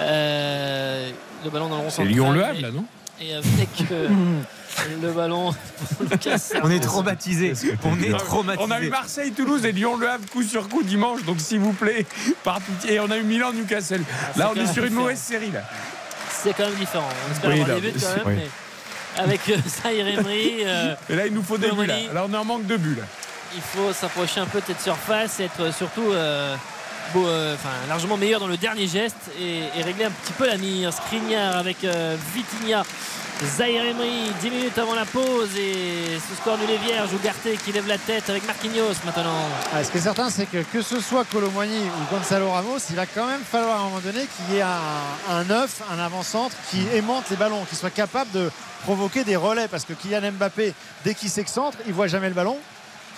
Euh, 0.00 1.10
le 1.46 1.50
ballon 1.52 1.68
dans 1.68 1.76
le 1.76 1.82
rond 1.82 1.90
C'est 1.90 1.96
central. 1.96 2.14
Lyon 2.14 2.32
Le 2.32 2.40
et- 2.40 2.44
Havre 2.44 2.60
là, 2.62 2.70
non 2.70 2.84
Et 3.20 3.34
avec 3.34 3.90
euh, 3.92 4.08
le 5.02 5.10
ballon. 5.12 5.54
Lucas 6.10 6.52
On 6.62 6.70
est 6.70 6.80
traumatisé. 6.80 7.52
On 7.84 7.98
est 8.02 8.16
traumatisé. 8.18 8.64
On 8.66 8.70
a 8.70 8.80
eu 8.82 8.88
Marseille, 8.90 9.32
Toulouse 9.32 9.64
et 9.64 9.72
Lyon 9.72 9.96
Le 9.96 10.08
Havre 10.10 10.26
coup 10.30 10.42
sur 10.42 10.68
coup 10.68 10.82
dimanche, 10.82 11.22
donc 11.24 11.40
s'il 11.40 11.60
vous 11.60 11.72
plaît, 11.72 12.04
par 12.44 12.60
pitié. 12.60 12.94
Et 12.94 13.00
on 13.00 13.10
a 13.10 13.16
eu 13.16 13.22
Milan, 13.22 13.52
Newcastle. 13.52 14.02
c'est 14.34 14.38
Là, 14.38 14.52
on 14.54 14.60
est 14.60 14.72
sur 14.72 14.84
une 14.84 14.94
mauvaise 14.94 15.18
série 15.18 15.50
là. 15.50 15.62
C'est 16.30 16.52
quand 16.54 16.64
même 16.66 16.74
différent. 16.74 17.08
On 17.28 17.32
espère 17.32 17.50
Oui, 17.50 17.60
avoir 17.62 17.76
là, 17.76 17.80
des 17.80 17.90
buts 17.90 18.00
quand 18.00 18.16
même, 18.28 18.38
oui. 18.38 18.42
mais 19.16 19.22
avec 19.22 19.48
euh, 19.48 19.56
Zaïre 19.82 20.06
Emery, 20.08 20.52
euh, 20.64 20.94
Et 21.10 21.16
là, 21.16 21.26
il 21.26 21.32
nous 21.32 21.42
faut 21.42 21.56
des 21.58 21.70
buts 21.70 21.86
là. 21.86 21.96
Là, 22.12 22.26
on 22.28 22.32
est 22.34 22.36
en 22.36 22.44
manque 22.44 22.66
de 22.66 22.76
buts 22.76 22.96
là. 22.98 23.04
il 23.54 23.62
faut 23.62 23.92
s'approcher 23.94 24.40
un 24.40 24.46
peu 24.46 24.60
de 24.60 24.66
cette 24.66 24.82
surface, 24.82 25.40
être 25.40 25.72
surtout 25.74 26.10
euh, 26.12 26.54
euh, 26.54 26.56
enfin, 27.14 27.70
largement 27.88 28.16
meilleur 28.16 28.40
dans 28.40 28.46
le 28.46 28.56
dernier 28.56 28.86
geste 28.86 29.30
et, 29.40 29.60
et 29.78 29.82
régler 29.82 30.04
un 30.04 30.10
petit 30.10 30.32
peu 30.32 30.46
la 30.46 30.56
mire. 30.56 30.92
Skriniar 30.92 31.56
avec 31.56 31.84
euh, 31.84 32.16
Vitinha. 32.34 32.82
Zaire 33.44 33.84
Emery, 33.84 34.32
10 34.40 34.50
minutes 34.50 34.78
avant 34.78 34.94
la 34.94 35.04
pause 35.04 35.50
et 35.58 36.18
ce 36.26 36.34
score 36.36 36.56
nul 36.56 36.70
est 36.70 36.78
vierge. 36.78 37.12
Ugarte 37.12 37.62
qui 37.62 37.70
lève 37.70 37.86
la 37.86 37.98
tête 37.98 38.30
avec 38.30 38.46
Marquinhos 38.46 38.94
maintenant. 39.04 39.36
Ah, 39.74 39.84
ce 39.84 39.90
qui 39.90 39.98
est 39.98 40.00
certain, 40.00 40.30
c'est 40.30 40.46
que 40.46 40.62
que 40.72 40.80
ce 40.80 41.00
soit 41.00 41.26
Colomboigny 41.30 41.76
ou 41.80 42.14
Gonzalo 42.14 42.50
Ramos, 42.50 42.78
il 42.88 42.96
va 42.96 43.04
quand 43.04 43.26
même 43.26 43.42
falloir 43.42 43.76
à 43.76 43.80
un 43.80 43.84
moment 43.84 44.00
donné 44.00 44.20
qu'il 44.26 44.54
y 44.54 44.58
ait 44.58 44.62
un, 44.62 45.34
un 45.34 45.44
neuf, 45.44 45.82
un 45.92 45.98
avant-centre 45.98 46.56
qui 46.70 46.86
aimante 46.94 47.24
les 47.28 47.36
ballons, 47.36 47.66
qui 47.68 47.76
soit 47.76 47.90
capable 47.90 48.30
de 48.32 48.50
provoquer 48.84 49.22
des 49.22 49.36
relais. 49.36 49.68
Parce 49.68 49.84
que 49.84 49.92
Kylian 49.92 50.32
Mbappé, 50.32 50.72
dès 51.04 51.14
qu'il 51.14 51.28
s'excentre, 51.28 51.76
il 51.86 51.92
voit 51.92 52.06
jamais 52.06 52.28
le 52.28 52.34
ballon. 52.34 52.56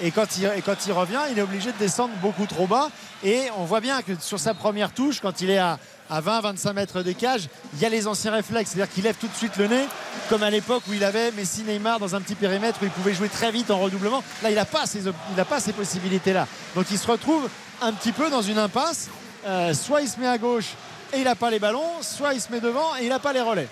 Et 0.00 0.10
quand, 0.12 0.36
il, 0.36 0.92
revient, 0.92 1.20
il 1.30 1.38
est 1.38 1.42
obligé 1.42 1.72
de 1.72 1.78
descendre 1.78 2.14
beaucoup 2.22 2.46
trop 2.46 2.66
bas. 2.66 2.88
Et 3.24 3.48
on 3.56 3.64
voit 3.64 3.80
bien 3.80 4.00
que 4.02 4.12
sur 4.20 4.38
sa 4.38 4.54
première 4.54 4.92
touche, 4.92 5.20
quand 5.20 5.40
il 5.40 5.50
est 5.50 5.58
à, 5.58 5.78
à 6.08 6.20
20-25 6.20 6.72
mètres 6.72 7.02
des 7.02 7.14
cages, 7.14 7.48
il 7.74 7.80
y 7.80 7.84
a 7.84 7.88
les 7.88 8.06
anciens 8.06 8.30
réflexes. 8.30 8.70
C'est-à-dire 8.70 8.92
qu'il 8.92 9.04
lève 9.04 9.16
tout 9.16 9.26
de 9.26 9.34
suite 9.34 9.56
le 9.56 9.66
nez, 9.66 9.84
comme 10.28 10.42
à 10.42 10.50
l'époque 10.50 10.84
où 10.88 10.92
il 10.92 11.02
avait 11.02 11.32
Messi 11.32 11.62
Neymar 11.62 11.98
dans 11.98 12.14
un 12.14 12.20
petit 12.20 12.36
périmètre 12.36 12.78
où 12.80 12.84
il 12.84 12.90
pouvait 12.90 13.14
jouer 13.14 13.28
très 13.28 13.50
vite 13.50 13.70
en 13.70 13.78
redoublement. 13.78 14.22
Là, 14.42 14.50
il 14.50 14.54
n'a 14.54 14.64
pas 14.64 14.86
ces, 14.86 15.00
il 15.00 15.36
n'a 15.36 15.44
pas 15.44 15.58
ces 15.58 15.72
possibilités-là. 15.72 16.46
Donc 16.76 16.86
il 16.90 16.98
se 16.98 17.06
retrouve 17.06 17.48
un 17.82 17.92
petit 17.92 18.12
peu 18.12 18.30
dans 18.30 18.42
une 18.42 18.58
impasse. 18.58 19.08
Euh, 19.46 19.72
soit 19.74 20.02
il 20.02 20.08
se 20.08 20.18
met 20.20 20.26
à 20.26 20.38
gauche 20.38 20.74
et 21.12 21.18
il 21.18 21.24
n'a 21.24 21.34
pas 21.34 21.50
les 21.50 21.58
ballons, 21.58 22.02
soit 22.02 22.34
il 22.34 22.40
se 22.40 22.50
met 22.52 22.60
devant 22.60 22.96
et 22.96 23.04
il 23.04 23.08
n'a 23.08 23.18
pas 23.18 23.32
les 23.32 23.40
relais. 23.40 23.68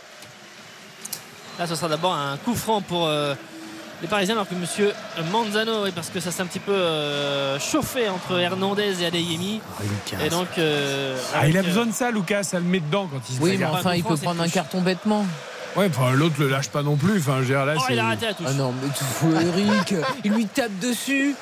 Là, 1.58 1.66
ce 1.66 1.74
sera 1.74 1.88
d'abord 1.88 2.14
un 2.14 2.36
coup 2.38 2.54
franc 2.54 2.82
pour 2.82 3.06
euh, 3.06 3.34
les 4.02 4.08
Parisiens, 4.08 4.34
alors 4.34 4.48
que 4.48 4.54
monsieur 4.54 4.92
Manzano, 5.32 5.84
oui, 5.84 5.90
parce 5.94 6.10
que 6.10 6.20
ça 6.20 6.30
s'est 6.30 6.42
un 6.42 6.46
petit 6.46 6.58
peu 6.58 6.72
euh, 6.72 7.58
chauffé 7.58 8.08
entre 8.08 8.38
Hernandez 8.38 9.02
et 9.02 9.06
Adeyemi. 9.06 9.60
Et 10.24 10.28
donc. 10.28 10.48
euh, 10.58 11.16
Ah, 11.34 11.48
il 11.48 11.56
a 11.56 11.60
euh, 11.60 11.62
besoin 11.62 11.86
de 11.86 11.92
ça, 11.92 12.10
Lucas, 12.10 12.42
ça 12.42 12.58
le 12.58 12.64
met 12.66 12.80
dedans 12.80 13.08
quand 13.10 13.20
il 13.30 13.36
se 13.36 13.40
Oui, 13.40 13.56
mais 13.58 13.64
enfin, 13.64 13.94
il 13.94 14.04
peut 14.04 14.16
prendre 14.16 14.42
un 14.42 14.48
carton 14.48 14.82
bêtement. 14.82 15.24
Ouais, 15.76 15.88
enfin, 15.90 16.10
l'autre 16.12 16.36
le 16.38 16.48
lâche 16.48 16.68
pas 16.68 16.82
non 16.82 16.96
plus. 16.96 17.18
Enfin, 17.18 17.34
je 17.36 17.40
veux 17.40 17.46
dire, 17.46 17.64
là, 17.66 17.74
Oh, 17.78 17.82
il 17.90 17.98
a 17.98 18.04
raté 18.06 18.26
la 18.26 18.34
touche. 18.34 18.46
Ah 18.50 18.52
non, 18.54 18.72
mais 18.82 18.88
tu 18.96 19.04
fous 19.04 19.32
Eric, 19.34 19.94
il 20.24 20.32
lui 20.32 20.46
tape 20.46 20.78
dessus. 20.78 21.34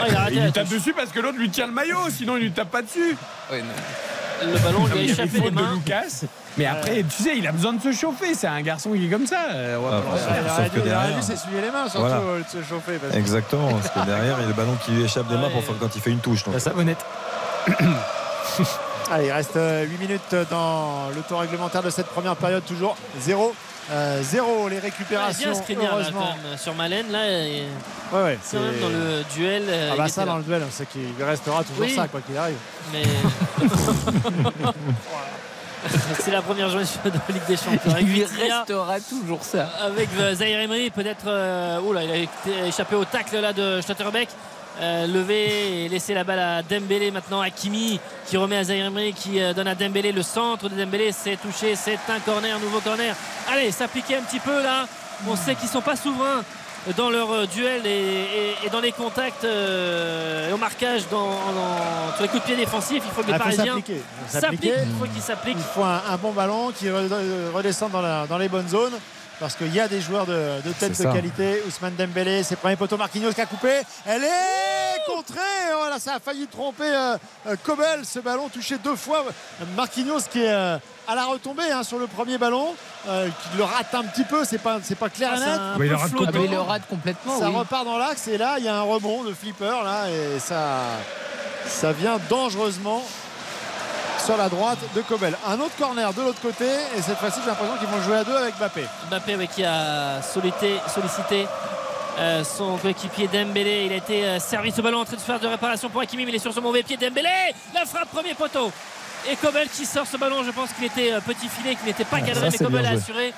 Oh, 0.00 0.04
il 0.08 0.14
a 0.14 0.20
raté 0.20 0.32
Il 0.34 0.38
la 0.40 0.44
lui 0.46 0.52
tape 0.52 0.64
touche. 0.68 0.78
dessus 0.78 0.92
parce 0.94 1.10
que 1.10 1.20
l'autre 1.20 1.38
lui 1.38 1.50
tient 1.50 1.66
le 1.66 1.72
maillot, 1.72 2.08
sinon 2.10 2.36
il 2.36 2.44
lui 2.44 2.50
tape 2.52 2.70
pas 2.70 2.82
dessus. 2.82 3.16
Le 3.50 4.58
ballon 4.60 4.86
lui 4.86 4.98
a 4.98 5.02
échappé 5.02 5.40
des 5.40 5.50
de. 5.50 5.74
Lucas. 5.74 6.24
Mais 6.58 6.66
après, 6.66 7.04
tu 7.04 7.22
sais, 7.22 7.38
il 7.38 7.46
a 7.46 7.52
besoin 7.52 7.72
de 7.74 7.80
se 7.82 7.92
chauffer. 7.92 8.34
C'est 8.34 8.46
un 8.48 8.60
garçon 8.62 8.90
qui 8.92 9.06
est 9.06 9.10
comme 9.10 9.26
ça. 9.26 9.36
Euh, 9.54 9.76
on 9.78 9.82
va 9.88 9.98
Ah, 9.98 10.00
pas 10.02 10.12
le 10.12 10.18
sauf- 10.18 10.28
faire. 10.28 10.42
il 10.42 10.64
sauf 10.64 10.74
que 10.74 10.80
dû, 10.80 11.14
il 11.16 11.22
s'essuyer 11.22 11.60
les 11.62 11.70
mains, 11.70 11.88
surtout 11.88 11.98
Voilà. 12.00 12.16
euh, 12.16 12.38
de 12.40 12.48
se 12.48 12.68
chauffer. 12.68 12.98
parce 13.00 13.12
que- 13.12 13.18
Exactement, 13.18 13.68
parce 13.74 13.90
que 13.90 14.00
derrière, 14.06 14.36
il 14.38 14.42
y 14.42 14.44
a 14.44 14.48
le 14.48 14.52
ballon 14.54 14.76
qui 14.84 14.90
lui 14.92 15.04
échappe 15.04 15.28
des 15.28 15.36
mains 15.36 15.50
pour 15.50 15.62
faire 15.64 15.74
quand 15.80 15.94
il 15.94 16.02
fait 16.02 16.10
une 16.10 16.18
touche. 16.20 16.44
donc. 16.44 16.54
La 16.54 16.60
savonnette. 16.60 17.04
Allez, 19.10 19.26
il 19.26 19.32
reste 19.32 19.54
8 19.56 19.98
minutes 19.98 20.36
dans 20.50 21.08
le 21.14 21.22
temps 21.22 21.38
réglementaire 21.38 21.82
de 21.82 21.88
cette 21.90 22.08
première 22.08 22.36
période, 22.36 22.62
toujours 22.66 22.96
0. 23.20 23.54
0 24.20 24.68
les 24.68 24.76
Ouais, 24.76 24.82
récupérations 24.82 25.52
bien 25.52 25.62
Skriniar 25.62 25.84
là, 25.84 25.90
heureusement 26.02 26.20
quand 26.42 26.48
même, 26.50 26.58
sur 26.58 26.74
Malène 26.74 27.10
là 27.10 27.26
et 27.26 27.62
ouais, 28.12 28.22
ouais, 28.22 28.38
quand 28.52 28.58
même 28.60 28.72
c'est- 28.74 28.80
dans 28.82 28.88
le 28.90 29.22
duel 29.34 29.62
euh, 29.66 29.88
ah 29.92 29.94
il 29.94 29.98
bah 29.98 30.08
ça 30.08 30.26
là. 30.26 30.32
dans 30.32 30.36
le 30.36 30.42
duel 30.42 30.62
sait 30.70 30.84
qu'il 30.84 31.04
lui 31.16 31.24
restera 31.24 31.64
toujours 31.64 31.86
Oui. 31.86 31.94
ça 31.94 32.06
quoi 32.06 32.20
qu'il 32.20 32.36
arrive 32.36 32.58
mais 32.92 33.02
c'est 36.20 36.30
la 36.30 36.42
première 36.42 36.68
journée 36.70 36.86
de 37.04 37.32
Ligue 37.32 37.46
des 37.46 37.56
Champions. 37.56 37.94
Il 38.00 38.06
lui 38.06 38.24
restera 38.24 39.00
toujours 39.00 39.42
ça. 39.42 39.68
avec 39.80 40.08
euh, 40.18 40.34
Zaire 40.34 40.60
Emery 40.60 40.90
peut-être 40.90 41.26
euh, 41.26 41.80
oula 41.80 42.04
il 42.04 42.10
a 42.10 42.16
été 42.16 42.66
échappé 42.66 42.96
au 42.96 43.04
tacle 43.04 43.38
là 43.38 43.52
de 43.52 43.80
Stotterbeck 43.80 44.28
euh, 44.80 45.08
levé 45.08 45.84
et 45.84 45.88
laisser 45.88 46.14
la 46.14 46.22
balle 46.22 46.38
à 46.38 46.62
Dembélé 46.62 47.10
maintenant 47.10 47.40
Hakimi 47.40 47.98
qui 48.26 48.36
remet 48.36 48.58
à 48.58 48.64
Zaire 48.64 48.86
Emery 48.86 49.12
qui 49.12 49.40
euh, 49.40 49.52
donne 49.52 49.66
à 49.66 49.74
Dembélé 49.74 50.12
le 50.12 50.22
centre 50.22 50.68
de 50.68 50.76
Dembélé. 50.76 51.10
C'est 51.10 51.36
touché 51.36 51.74
c'est 51.74 51.98
un 52.08 52.20
corner 52.20 52.60
nouveau 52.60 52.78
corner. 52.80 53.16
Allez 53.50 53.72
s'appliquer 53.72 54.16
un 54.16 54.22
petit 54.22 54.38
peu 54.38 54.62
là. 54.62 54.86
On 55.28 55.34
sait 55.34 55.56
qu'ils 55.56 55.68
sont 55.68 55.80
pas 55.80 55.96
souverains 55.96 56.44
dans 56.96 57.10
leur 57.10 57.30
euh, 57.32 57.46
duel 57.46 57.86
et, 57.86 57.90
et- 57.90 58.66
et 58.66 58.70
dans 58.70 58.80
les 58.80 58.92
contacts 58.92 59.44
euh, 59.44 60.48
et 60.48 60.52
au 60.52 60.56
marquage 60.56 61.02
dans, 61.10 61.28
dans- 61.28 62.12
sur 62.14 62.22
les 62.22 62.28
coups 62.28 62.42
de 62.42 62.46
pied 62.46 62.56
défensifs 62.56 63.02
il 63.04 63.10
faut 63.12 63.22
que 63.22 63.26
les 63.26 63.32
Ah, 63.34 63.38
faut 63.38 63.44
Parisiens 63.44 63.76
s'appliquent 64.28 64.62
il 64.64 64.98
faut 64.98 65.04
qu'ils 65.06 65.22
s'appliquent. 65.22 65.56
Il 65.58 65.74
faut 65.74 65.84
un, 65.84 66.02
un 66.10 66.16
bon 66.16 66.32
ballon 66.32 66.72
qui 66.72 66.86
re- 66.86 67.08
euh, 67.12 67.50
redescend 67.54 67.90
dans, 67.90 68.00
la- 68.02 68.26
dans 68.26 68.38
les 68.38 68.48
bonnes 68.48 68.68
zones 68.68 68.98
parce 69.40 69.54
qu'il 69.54 69.72
y 69.72 69.78
a 69.78 69.86
des 69.86 70.00
joueurs 70.00 70.26
de, 70.26 70.60
de 70.66 70.72
tête 70.72 70.90
de 70.90 70.94
ça. 70.96 71.12
qualité. 71.12 71.62
Ousmane 71.68 71.94
Dembélé 71.94 72.42
ses 72.42 72.56
premiers 72.56 72.74
poteaux 72.74 72.96
Marquinhos 72.96 73.32
qui 73.32 73.40
a 73.40 73.46
coupé. 73.46 73.82
Elle 74.04 74.24
est 74.24 75.06
contrée. 75.06 75.38
Voilà 75.76 76.00
ça 76.00 76.14
a 76.16 76.18
failli 76.18 76.48
tromper 76.48 76.82
euh, 76.92 77.16
euh, 77.46 77.54
Kobel. 77.62 78.00
Ce 78.04 78.18
ballon 78.18 78.48
touché 78.48 78.78
deux 78.78 78.96
fois. 78.96 79.24
Marquinhos 79.76 80.22
qui 80.30 80.40
est 80.42 80.50
euh, 80.52 80.76
à 81.08 81.14
la 81.14 81.24
retombée 81.24 81.70
hein, 81.72 81.82
sur 81.82 81.98
le 81.98 82.06
premier 82.06 82.36
ballon 82.36 82.74
euh, 83.08 83.28
qui 83.28 83.56
le 83.56 83.64
rate 83.64 83.94
un 83.94 84.04
petit 84.04 84.24
peu 84.24 84.44
c'est 84.44 84.58
pas, 84.58 84.78
c'est 84.82 84.94
pas 84.94 85.08
clair 85.08 85.30
Ah, 85.34 85.36
et 85.36 85.40
net 85.40 85.88
il 85.88 85.94
rate. 85.94 86.10
Ah, 86.14 86.30
il 86.44 86.50
le 86.50 86.60
rate 86.60 86.82
complètement. 86.88 87.38
ça 87.38 87.48
oui. 87.48 87.56
repart 87.56 87.84
dans 87.86 87.96
l'axe 87.96 88.28
et 88.28 88.36
là 88.36 88.56
il 88.58 88.64
y 88.64 88.68
a 88.68 88.76
un 88.76 88.82
rebond 88.82 89.24
de 89.24 89.32
flipper 89.32 89.82
là 89.84 90.10
et 90.10 90.38
ça 90.38 90.80
ça 91.66 91.92
vient 91.92 92.18
dangereusement 92.28 93.02
sur 94.24 94.36
la 94.36 94.50
droite 94.50 94.78
de 94.94 95.00
Kobel. 95.00 95.34
Un 95.46 95.58
autre 95.60 95.74
corner 95.78 96.12
de 96.12 96.20
l'autre 96.20 96.40
côté 96.42 96.66
et 96.96 97.00
cette 97.00 97.16
fois-ci 97.16 97.40
j'ai 97.42 97.48
l'impression 97.48 97.76
qu'ils 97.78 97.88
vont 97.88 98.02
jouer 98.02 98.16
à 98.18 98.24
deux 98.24 98.36
avec 98.36 98.58
Mbappé. 98.58 98.84
Mbappé 99.10 99.46
qui 99.54 99.64
a 99.64 100.20
sollicité, 100.20 100.76
sollicité 100.94 101.46
euh, 102.18 102.42
son 102.44 102.76
coéquipier 102.78 103.28
Dembélé. 103.28 103.84
Il 103.86 103.92
a 103.92 103.96
été 103.96 104.24
euh, 104.26 104.38
servi 104.40 104.72
ce 104.72 104.82
ballon 104.82 105.00
en 105.00 105.04
train 105.04 105.14
de 105.14 105.20
se 105.20 105.24
faire 105.24 105.38
de 105.40 105.46
réparation 105.46 105.88
pour 105.88 106.00
Hakimi, 106.02 106.24
mais 106.24 106.32
il 106.32 106.34
est 106.34 106.40
sur 106.40 106.52
son 106.52 106.60
mauvais 106.60 106.82
pied. 106.82 106.96
Dembélé, 106.96 107.28
la 107.72 107.86
frappe 107.86 108.08
premier 108.10 108.34
poteau. 108.34 108.72
Et 109.30 109.36
Kobel 109.36 109.68
qui 109.68 109.84
sort 109.84 110.06
ce 110.06 110.16
ballon, 110.16 110.42
je 110.44 110.50
pense 110.50 110.72
qu'il 110.72 110.84
était 110.84 111.12
euh, 111.12 111.20
petit 111.20 111.48
filet, 111.48 111.74
qu'il 111.74 111.86
n'était 111.86 112.04
pas 112.04 112.20
cadré, 112.20 112.50
ça, 112.50 112.64
mais 112.68 112.80
bien 112.80 112.84
a 112.84 112.94
assuré. 112.94 113.32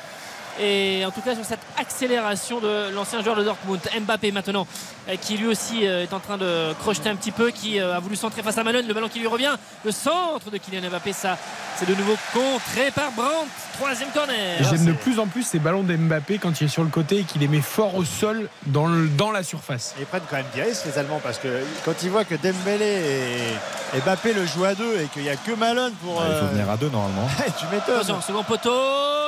Et 0.59 1.05
en 1.07 1.11
tout 1.11 1.21
cas 1.21 1.35
sur 1.35 1.45
cette 1.45 1.61
accélération 1.79 2.61
de 2.61 2.91
l'ancien 2.95 3.23
joueur 3.23 3.37
de 3.37 3.45
Dortmund, 3.45 3.81
Mbappé 4.03 4.33
maintenant, 4.33 4.67
euh, 5.09 5.17
qui 5.17 5.37
lui 5.37 5.47
aussi 5.47 5.87
euh, 5.87 6.03
est 6.03 6.13
en 6.13 6.21
train 6.21 6.37
de 6.37 6.73
crocheter 6.81 7.09
un 7.09 7.17
petit 7.17 7.31
peu, 7.31 7.51
qui 7.51 7.79
euh, 7.81 7.97
a 7.97 8.01
voulu 8.01 8.17
centrer 8.17 8.43
face 8.43 8.59
à 8.59 8.65
Malone, 8.65 8.87
le 8.87 8.95
ballon 8.95 9.09
qui 9.09 9.21
lui 9.21 9.27
revient, 9.27 9.57
le 9.85 9.91
centre 9.93 10.51
de 10.51 10.59
Kylian 10.59 10.89
Mbappé, 10.91 11.13
ça 11.13 11.39
c'est 11.77 11.87
de 11.89 11.95
nouveau 11.95 12.17
contré 12.35 12.91
par 12.91 13.11
Brandt, 13.13 13.47
troisième 13.79 14.11
corner. 14.11 14.59
J'aime 14.69 14.85
de 14.85 14.93
plus 14.93 15.19
en 15.19 15.27
plus 15.27 15.43
ces 15.45 15.59
ballons 15.59 15.83
d'Mbappé 15.83 16.39
quand 16.39 16.61
il 16.61 16.65
est 16.65 16.69
sur 16.69 16.83
le 16.83 16.91
côté 16.91 17.21
et 17.21 17.25
qu'il 17.25 17.41
les 17.41 17.49
met 17.49 17.63
fort 17.63 17.95
au 17.95 18.05
sol 18.05 18.49
dans, 18.67 18.87
le- 18.87 19.09
dans 19.09 19.31
la 19.31 19.43
surface. 19.43 19.95
Et 19.99 20.03
ils 20.03 20.07
prennent 20.07 20.23
quand 20.29 20.37
même 20.37 20.45
des 20.55 20.63
risques 20.63 20.85
les 20.87 20.99
Allemands 20.99 21.21
parce 21.23 21.39
que 21.39 21.49
quand 21.85 21.95
ils 22.03 22.11
voient 22.11 22.25
que 22.25 22.35
Dembélé 22.35 23.55
et, 23.95 24.01
Mbappé 24.01 24.35
le 24.35 24.45
jouent 24.47 24.65
à 24.67 24.75
deux 24.75 25.01
et 25.01 25.07
qu'il 25.07 25.23
n'y 25.23 25.31
a 25.31 25.37
que 25.37 25.53
Malone 25.53 25.93
pour. 26.05 26.21
Ah, 26.21 26.27
il 26.31 26.39
faut 26.39 26.53
venir 26.53 26.71
à 26.71 26.77
deux 26.77 26.91
normalement. 26.91 27.29
tu 27.59 27.65
m'étonnes. 27.75 28.21
Second 28.21 28.43
poteau, 28.45 28.71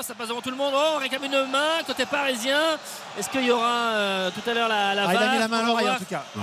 ça 0.02 0.14
passe 0.14 0.28
devant 0.28 0.40
tout 0.40 0.50
le 0.50 0.56
monde. 0.56 0.72
Oh, 0.74 0.92
on 0.96 0.98
réclame 0.98 1.24
une 1.24 1.50
main 1.50 1.82
côté 1.86 2.04
parisien. 2.06 2.58
Est-ce 3.18 3.28
qu'il 3.28 3.44
y 3.44 3.50
aura 3.50 3.66
euh, 3.92 4.30
tout 4.30 4.48
à 4.50 4.54
l'heure 4.54 4.68
la, 4.68 4.94
la 4.94 5.04
Ah, 5.08 5.12
il 5.14 5.16
a 5.18 5.32
mis 5.32 5.38
la 5.38 5.48
main 5.48 5.58
à 5.58 5.62
l'oreille 5.62 5.90
en 5.90 5.94
tout 5.96 6.04
cas. 6.08 6.22
Non, 6.36 6.42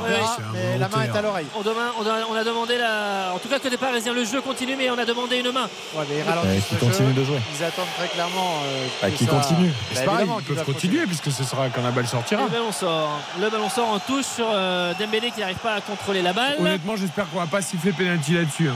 mais 0.53 0.78
la 0.78 0.88
main 0.88 1.01
est 1.03 1.18
à 1.18 1.22
l'oreille. 1.22 1.47
On, 1.57 1.62
demain- 1.62 1.91
on 1.99 2.05
a, 2.07 2.26
on 2.30 2.36
a 2.36 2.43
demandé 2.43 2.78
la. 2.78 3.34
En 3.34 3.39
tout 3.39 3.47
cas, 3.49 3.60
côté 3.60 3.78
parisien, 3.78 4.14
le 4.14 4.24
jeu 4.26 4.41
continue, 4.41 4.76
mais 4.78 4.89
on 4.89 4.97
a 4.97 5.05
demandé 5.05 5.38
une 5.39 5.51
main. 5.51 5.68
Ouais, 5.95 6.05
mais 6.10 6.18
ils 6.18 6.22
Euh, 6.22 6.60
qui 6.70 6.76
continue 6.76 7.10
jeu. 7.10 7.14
de 7.22 7.24
jouer. 7.24 7.39
Ils 7.57 7.64
attendent 7.64 7.86
très 7.97 8.07
clairement. 8.07 8.53
euh, 8.66 8.88
Ah, 9.03 9.10
que 9.10 9.16
qui 9.16 9.26
ça- 9.26 9.32
continue. 9.32 9.70
Bah, 9.70 9.76
C'est 9.93 10.05
pareil, 10.05 10.28
ils 10.39 10.45
qu'ils 10.45 10.55
peuvent 10.55 10.66
continuer 10.66 11.05
puisque 11.05 11.32
ce 11.32 11.43
sera 11.43 11.68
quand 11.70 11.82
la 11.84 11.91
balle 11.91 12.07
sortira. 12.07 12.43
Le 12.43 12.49
ballon 12.49 12.72
sort. 12.72 13.20
Le 13.39 13.49
ballon 13.49 13.70
sort 13.70 13.89
en 13.89 13.99
touche 13.99 14.26
sur 14.26 14.47
euh, 14.51 14.93
Dembélé 14.99 15.32
qui 15.32 15.39
n'arrive 15.41 15.57
pas 15.57 15.74
à 15.76 15.82
contrôler 15.82 16.22
la 16.22 16.34
balle. 16.34 16.55
Honnêtement, 16.60 16.95
j'espère 16.95 17.30
qu'on 17.30 17.39
va 17.39 17.47
pas 17.47 17.62
siffler 17.62 17.91
penalty 17.91 18.34
là-dessus. 18.34 18.70
hein. 18.70 18.76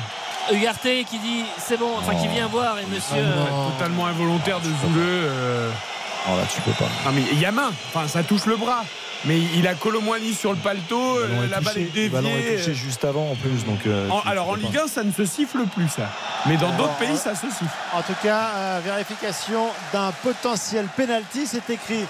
Ugarte 0.51 0.81
qui 1.09 1.19
dit 1.19 1.45
c'est 1.57 1.77
bon, 1.77 1.91
enfin 1.97 2.15
qui 2.15 2.27
vient 2.27 2.47
voir 2.47 2.77
et 2.77 2.86
monsieur. 2.93 3.15
Ouais, 3.15 3.71
totalement 3.77 4.07
involontaire 4.07 4.59
de 4.59 4.67
Zouleux. 4.82 5.01
euh, 5.05 5.69
Oh 6.26 6.38
là, 6.38 6.43
tu 6.53 6.61
peux 6.61 6.71
pas. 6.71 6.89
Non, 7.05 7.11
mais 7.13 7.21
il 7.34 7.39
y 7.39 7.45
a 7.45 7.51
main. 7.51 7.71
Enfin, 7.93 8.07
ça 8.07 8.24
touche 8.24 8.45
le 8.45 8.55
bras. 8.55 8.84
Mais 9.26 9.39
il 9.55 9.67
a 9.67 9.74
Colomboigny 9.74 10.34
sur 10.34 10.51
le 10.51 10.57
paletot. 10.57 11.17
Euh, 11.19 11.47
La 11.49 11.59
balle 11.61 11.78
est 11.78 11.86
touché. 11.86 12.03
Le 12.05 12.09
ballon 12.09 12.30
est 12.30 12.41
déviée. 12.41 12.57
touché 12.57 12.74
juste 12.74 13.03
avant 13.05 13.32
en 13.32 13.36
plus. 13.36 13.63
Donc, 13.65 13.80
euh, 13.88 14.09
En- 14.09 14.19
tu- 14.21 14.28
alors 14.30 14.45
tu 14.45 14.51
en 14.51 14.53
pas. 14.55 14.59
Ligue 14.59 14.78
1, 14.86 14.88
ça 14.88 15.03
ne 15.03 15.11
se 15.11 15.26
siffle 15.26 15.59
plus, 15.76 15.88
ça. 15.89 16.09
Mais 16.45 16.55
dans 16.57 16.71
d'autres 16.71 16.95
pays, 16.95 17.15
ça 17.17 17.34
se 17.36 17.47
siffle. 17.47 17.65
En 17.93 18.01
tout 18.01 18.15
cas, 18.21 18.49
euh, 18.55 18.80
vérification 18.84 19.67
d'un 19.93 20.11
potentiel 20.24 20.88
penalty. 20.95 21.45
C'est 21.45 21.69
écrit 21.69 22.05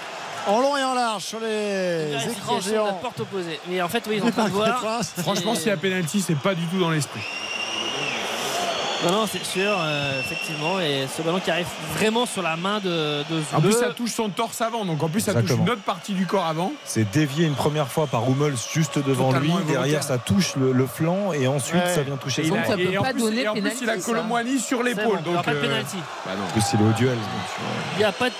en 0.46 0.60
long 0.60 0.76
et 0.76 0.82
en 0.84 0.94
large 0.94 1.22
sur 1.24 1.40
les 1.40 2.12
écrans 2.30 2.58
de 2.58 2.64
la 2.64 2.70
géants. 2.70 2.92
porte 2.94 3.20
opposée. 3.20 3.58
Mais 3.68 3.80
en 3.82 3.88
fait, 3.88 4.04
oui, 4.08 4.20
ils 4.24 4.32
train 4.32 4.44
de 4.44 4.50
voir. 4.50 4.80
Franchement, 5.18 5.54
s'il 5.54 5.68
y 5.68 5.70
a 5.70 5.76
pénalty, 5.76 6.20
c'est 6.20 6.38
pas 6.38 6.54
du 6.54 6.66
tout 6.66 6.78
dans 6.80 6.90
l'esprit. 6.90 7.20
Non, 9.04 9.12
non, 9.12 9.26
c'est 9.30 9.44
sûr, 9.44 9.70
euh, 9.78 10.20
effectivement. 10.20 10.80
Et 10.80 11.06
ce 11.14 11.20
ballon 11.22 11.38
qui 11.40 11.50
arrive 11.50 11.66
vraiment 11.96 12.24
sur 12.26 12.42
la 12.42 12.56
main 12.56 12.78
de, 12.80 13.22
de 13.30 13.42
En 13.54 13.60
plus, 13.60 13.72
ça 13.72 13.90
touche 13.90 14.12
son 14.12 14.28
torse 14.30 14.60
avant. 14.60 14.84
Donc 14.84 15.02
en 15.02 15.08
plus, 15.08 15.20
ça 15.20 15.34
touche 15.34 15.50
une 15.50 15.68
autre 15.68 15.82
partie 15.82 16.12
du 16.14 16.26
corps 16.26 16.46
avant. 16.46 16.72
C'est 16.84 17.10
dévié 17.10 17.46
une 17.46 17.54
première 17.54 17.88
fois 17.88 18.06
par 18.06 18.22
Hummels 18.28 18.54
juste 18.72 18.98
devant 18.98 19.28
Totalement 19.32 19.58
lui. 19.58 19.64
Derrière, 19.66 20.02
ça 20.02 20.18
touche 20.18 20.56
le, 20.56 20.72
le 20.72 20.86
flanc 20.86 21.32
et 21.32 21.46
ensuite 21.46 21.82
Ouais. 21.82 21.94
ça 21.94 22.02
vient 22.02 22.16
toucher 22.16 22.42
Et, 22.46 22.48
son 22.48 22.54
il 22.54 22.60
a- 22.60 22.64
ça 22.64 22.76
peut 22.76 22.80
et 22.82 22.98
en 22.98 23.02
pas 23.02 23.12
plus, 23.12 23.20
donner 23.22 23.42
et 23.42 23.48
en 23.48 23.52
plus, 23.52 23.60
il 23.62 23.66
a 23.68 23.72
pénalty. 23.92 24.04
Colomboigny 24.04 24.58
sur 24.58 24.82
l'épaule. 24.82 25.04
bon, 25.04 25.18
il 25.26 25.28
n'y 25.30 25.34
donc, 25.34 25.44
pas 25.44 25.50
de 25.52 25.56
euh, 25.56 25.60
penalty. 25.62 25.96
bah 26.24 26.32
non. 26.38 26.44
En 26.44 26.52
plus, 26.52 26.62
c'est 26.62 26.76
le 26.78 26.92
duel. 26.94 27.18
Il 27.94 27.98
n'y 27.98 28.04
a 28.04 28.12
pas 28.12 28.30
de 28.30 28.34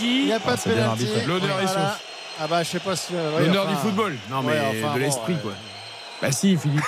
Il 0.00 0.24
n'y 0.26 0.32
a 0.32 0.40
pas 0.40 0.56
de 0.56 0.80
arbitré. 0.80 1.24
L'honneur 1.26 1.60
est 1.60 1.66
sauf. 1.66 2.00
Ah 2.40 2.46
bah 2.48 2.62
je 2.62 2.68
sais 2.68 2.78
pas 2.80 2.96
si. 2.96 3.12
euh, 3.14 3.40
L'honneur 3.46 3.66
du 3.66 3.74
football. 3.76 4.16
Non, 4.30 4.42
mais 4.42 4.54
de 4.94 4.98
l'esprit, 4.98 5.36
quoi. 5.42 5.52
Bah 6.22 6.32
si, 6.32 6.56
Philippe. 6.56 6.82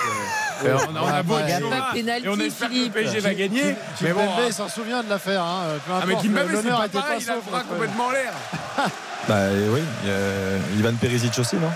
Euh, 0.65 0.69
euh, 0.69 0.77
on 0.91 0.95
a, 0.95 1.01
on 1.01 1.07
a 1.07 1.23
beau 1.23 1.35
Ouais, 1.35 1.41
être 1.41 1.49
y 1.49 1.53
a 1.53 1.59
chaud, 1.59 1.69
pas 1.69 1.89
de 1.89 1.95
pénalty, 1.95 2.25
et 2.25 2.29
on 2.29 2.39
espère 2.39 2.69
que 2.69 2.73
le. 2.75 2.89
PSG 2.89 3.19
va 3.19 3.33
gagner. 3.33 3.75
Mais 4.01 4.13
bon, 4.13 4.21
hein. 4.21 4.51
s'en 4.51 4.69
souvient 4.69 5.03
de 5.03 5.09
l'affaire. 5.09 5.43
Hein. 5.43 5.63
Peu 5.85 5.91
ah 5.93 6.03
mais 6.05 6.13
importe, 6.13 6.25
Kimpembe, 6.27 6.49
c'est 6.61 6.69
pas 6.69 6.87
pareil, 7.01 7.19
il 7.21 7.29
a 7.29 7.35
le 7.35 7.41
bras 7.41 7.63
complètement 7.63 8.05
en 8.07 8.11
l'air. 8.11 8.33
Bah 9.27 9.35
oui, 9.53 9.81
il 10.03 10.09
y 10.09 10.11
a 10.11 10.79
Ivan 10.79 10.95
Perisic 10.99 11.37
aussi, 11.37 11.55
non? 11.57 11.69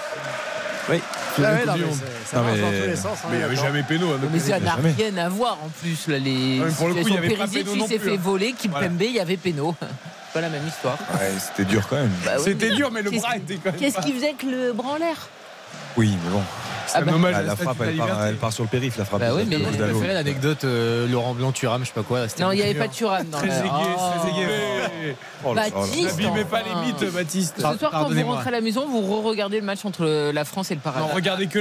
Oui. 0.89 0.99
Ah 1.37 1.41
ouais, 1.41 1.65
non, 1.65 1.73
mais 1.77 1.83
ça 2.25 2.37
Non, 2.37 2.43
marche 2.43 2.55
mais- 2.55 2.61
dans 2.61 2.81
tous 2.81 2.87
les 2.89 2.95
sens. 2.95 3.17
hein, 3.23 3.27
Mais 3.29 3.35
il 3.35 3.37
n'y 3.37 3.43
avait 3.43 3.55
jamais 3.55 3.83
péno. 3.83 4.13
hein, 4.13 4.19
Mais 4.31 4.39
ça 4.39 4.59
n'a 4.59 4.75
rien 4.75 5.17
à 5.17 5.29
voir 5.29 5.59
en 5.63 5.69
plus. 5.69 6.07
Là, 6.07 6.17
les 6.17 6.61
pour 6.75 6.87
le 6.87 6.95
coup, 6.95 7.07
il 7.07 7.13
y 7.13 7.17
avait 7.17 7.29
pas 7.29 7.35
Perisic, 7.45 7.65
péno 7.65 7.75
il 7.75 7.87
s'est 7.87 7.99
fait 7.99 8.13
hein. 8.15 8.19
voler. 8.19 8.53
Kimpembe, 8.53 9.01
il 9.01 9.11
y 9.11 9.19
avait 9.19 9.37
péno. 9.37 9.75
Pas 10.33 10.41
la 10.41 10.49
même 10.49 10.67
histoire. 10.67 10.97
Ouais, 11.13 11.31
c'était 11.39 11.63
dur 11.63 11.87
quand 11.87 11.95
même. 11.95 12.11
Bah 12.25 12.31
oui, 12.37 12.43
C'était 12.43 12.71
dur, 12.71 12.89
mais 12.91 13.01
le 13.03 13.11
bras 13.11 13.37
était 13.37 13.55
quand 13.55 13.71
même. 13.71 13.75
Qu'est-ce 13.79 13.95
pas- 13.95 14.01
qui 14.01 14.11
faisait 14.11 14.33
que 14.33 14.47
le 14.47 14.73
bras 14.73 14.93
en 14.93 14.97
l'air? 14.97 15.29
Oui, 15.95 16.17
mais 16.25 16.29
bon. 16.31 16.41
Ah 16.93 17.01
bah- 17.01 17.13
hommage 17.13 17.35
Ah, 17.37 17.41
la 17.43 17.55
frappe, 17.55 17.77
elle 17.81 17.95
part, 17.97 18.07
liberté. 18.07 18.23
elle 18.29 18.35
part 18.35 18.53
sur 18.53 18.63
le 18.63 18.69
périph', 18.69 18.97
la 18.97 19.05
frappe. 19.05 19.19
Bah 19.21 19.33
oui, 19.33 19.43
mais- 19.47 20.13
l'anecdote 20.13 20.63
euh, 20.63 21.07
Laurent 21.07 21.33
Blanc 21.33 21.51
Thuram, 21.51 21.81
je 21.81 21.87
sais 21.87 21.93
pas 21.93 22.03
quoi. 22.03 22.21
Non, 22.39 22.51
il 22.51 22.57
n'y 22.57 22.61
avait 22.61 22.73
pas 22.75 22.87
de 22.87 22.93
Thuram 22.93 23.27
dans 23.29 23.37
Très 23.39 23.47
aigué, 23.59 23.69
Oh. 23.73 23.99
très 24.19 24.29
aigué. 24.29 25.15
Oh 25.43 25.53
là. 25.53 25.69
Baptiste, 25.69 26.19
N'abîmez 26.19 26.45
pas 26.45 26.61
les 26.63 26.87
mythes, 26.87 27.13
Baptiste. 27.13 27.53
Ce 27.57 27.61
soir, 27.77 27.91
quand 27.91 28.09
vous 28.09 28.23
rentrez 28.25 28.47
à 28.47 28.51
la 28.51 28.61
maison, 28.61 28.87
vous 28.87 29.01
re-regardez 29.01 29.59
le 29.59 29.65
match 29.65 29.85
entre 29.85 30.31
la 30.31 30.45
France 30.45 30.71
et 30.71 30.75
le 30.75 30.79
Non, 30.79 30.91
Paraguay. 30.91 31.13
regardez 31.13 31.47
que 31.47 31.59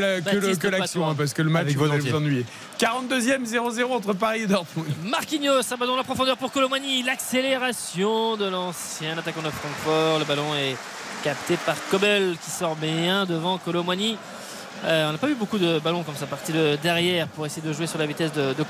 l'action, 0.69 1.09
hein, 1.09 1.15
parce 1.17 1.33
que 1.33 1.43
le 1.43 1.51
match, 1.51 1.69
vous 1.75 1.85
allez 1.91 1.99
vous 2.11 2.17
ennuyer. 2.17 2.45
42e, 2.79 3.45
0-0 3.47 3.93
entre 3.95 4.13
Paris 4.15 4.43
et 4.43 4.47
Dortmund. 4.47 4.89
Marquinhos, 5.05 5.61
un 5.73 5.77
ballon 5.77 5.93
dans 5.93 5.99
la 5.99 6.05
profondeur 6.05 6.37
pour 6.37 6.51
Colomani. 6.53 7.03
L'accélération 7.03 8.37
de 8.37 8.47
l'ancien 8.47 9.17
attaquant 9.17 9.43
de 9.43 9.51
Francfort. 9.51 10.19
Le 10.19 10.25
ballon 10.25 10.55
est 10.55 10.77
capté 11.23 11.57
par 11.65 11.77
Kobel 11.91 12.37
qui 12.45 12.51
sort 12.51 12.77
bien 12.77 13.25
devant 13.27 13.59
Colomani. 13.59 14.17
Euh, 14.87 15.09
on 15.09 15.13
n'a 15.13 15.19
pas 15.19 15.31
eu 15.31 15.35
beaucoup 15.35 15.57
de 15.57 15.79
ballons 15.79 16.03
comme 16.03 16.15
ça 16.15 16.27
parti 16.27 16.53
de 16.53 16.77
derrière 16.83 17.27
pour 17.29 17.47
essayer 17.47 17.67
de 17.67 17.73
jouer 17.73 17.87
sur 17.87 17.99
la 17.99 18.05
vitesse 18.05 18.33
de, 18.33 18.53
de 18.53 18.65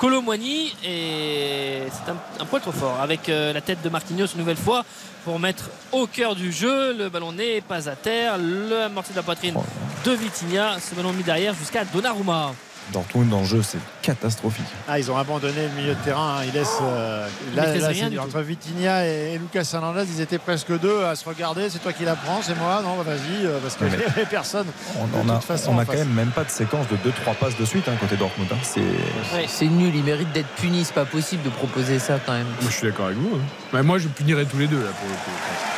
et 0.85 1.83
c'est 1.91 2.11
un, 2.11 2.17
un 2.41 2.45
poil 2.45 2.63
trop 2.63 2.71
fort 2.71 3.01
avec 3.01 3.29
euh, 3.29 3.53
la 3.53 3.61
tête 3.61 3.83
de 3.83 3.89
Marquinhos 3.89 4.27
une 4.27 4.39
nouvelle 4.39 4.57
fois 4.57 4.85
pour 5.25 5.41
mettre 5.41 5.71
au 5.91 6.07
cœur 6.07 6.37
du 6.37 6.53
jeu. 6.53 6.97
Le 6.97 7.09
ballon 7.09 7.33
n'est 7.33 7.61
pas 7.63 7.89
à 7.89 7.97
terre. 7.97 8.39
Le 8.39 8.83
amorti 8.83 9.11
de 9.11 9.17
la 9.17 9.23
poitrine 9.25 9.57
de 10.05 10.13
Vitinha. 10.13 10.79
Ce 10.79 10.95
ballon 10.95 11.13
mis 11.13 11.25
derrière 11.25 11.55
jusqu'à 11.55 11.85
Donnarumma 11.85 12.53
Dortmund 12.93 13.29
dans 13.31 13.41
le 13.41 13.47
jeu, 13.47 13.63
c'est 13.63 13.79
catastrophique. 14.03 14.65
Ah, 14.89 14.99
ils 14.99 15.11
ont 15.11 15.17
abandonné 15.17 15.63
le 15.69 15.81
milieu 15.81 15.95
de 15.95 16.01
terrain. 16.05 16.37
hein. 16.39 16.45
Ils 16.47 16.53
laissent. 16.53 16.79
euh, 16.83 17.27
là, 17.57 17.65
rien 17.89 18.11
entre 18.21 18.41
Vitinha 18.41 19.07
et, 19.07 19.33
et 19.35 19.39
Lucas 19.39 19.69
Hernandez, 19.73 20.05
ils 20.15 20.21
étaient 20.21 20.39
presque 20.39 20.79
deux 20.79 21.03
à 21.05 21.17
se 21.17 21.25
regarder. 21.29 21.71
C'est 21.71 21.79
toi 21.79 21.93
qui 21.93 22.05
la 22.05 22.15
prends, 22.15 22.41
c'est 22.43 22.57
moi. 22.59 22.83
Non, 22.83 22.97
bah, 22.97 23.05
vas-y, 23.15 23.47
euh, 23.47 23.59
parce 23.61 23.77
mais- 23.81 23.89
n'y 23.97 24.05
avait 24.05 24.27
personne. 24.27 24.67
On, 25.01 25.07
De 25.07 25.11
on 25.25 25.29
a, 25.31 25.37
toute 25.37 25.45
façon, 25.45 25.73
on 25.73 25.77
en 25.77 25.79
a 25.79 25.85
quand 25.85 25.95
même 25.95 26.09
même 26.13 26.31
pas 26.31 26.45
de 26.45 26.51
séquence 26.51 26.87
de 26.89 26.97
2-3 26.97 27.35
passes 27.41 27.57
de 27.57 27.65
suite 27.65 27.89
hein, 27.89 27.95
côté 27.99 28.17
Dortmund. 28.17 28.49
hein. 28.53 28.57
C'est 28.63 28.81
Ouais. 28.81 29.69
Nul, 29.69 29.95
il 29.95 30.05
mérite 30.05 30.31
d'être 30.33 30.49
puni, 30.57 30.85
c'est 30.85 30.95
pas 30.95 31.05
possible 31.07 31.43
de 31.43 31.49
proposer 31.51 31.99
ça 31.99 32.19
quand 32.25 32.33
même. 32.33 32.47
Moi, 32.61 32.71
je 32.71 32.77
suis 32.77 32.87
d'accord 32.87 33.07
avec 33.07 33.19
vous. 33.19 33.37
hein. 33.37 33.41
Mais 33.73 33.83
moi, 33.83 33.99
je 33.99 34.09
punirais 34.09 34.45
tous 34.45 34.59
les 34.59 34.67
deux 34.67 34.79
là 34.81 34.91
pour 35.01 35.09
le 35.09 35.15
coup. 35.15 35.31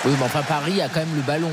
Oui, 0.06 0.12
mais 0.18 0.24
enfin, 0.24 0.42
Paris 0.42 0.82
a 0.82 0.88
quand 0.88 1.00
même 1.00 1.14
le 1.14 1.22
ballon. 1.22 1.50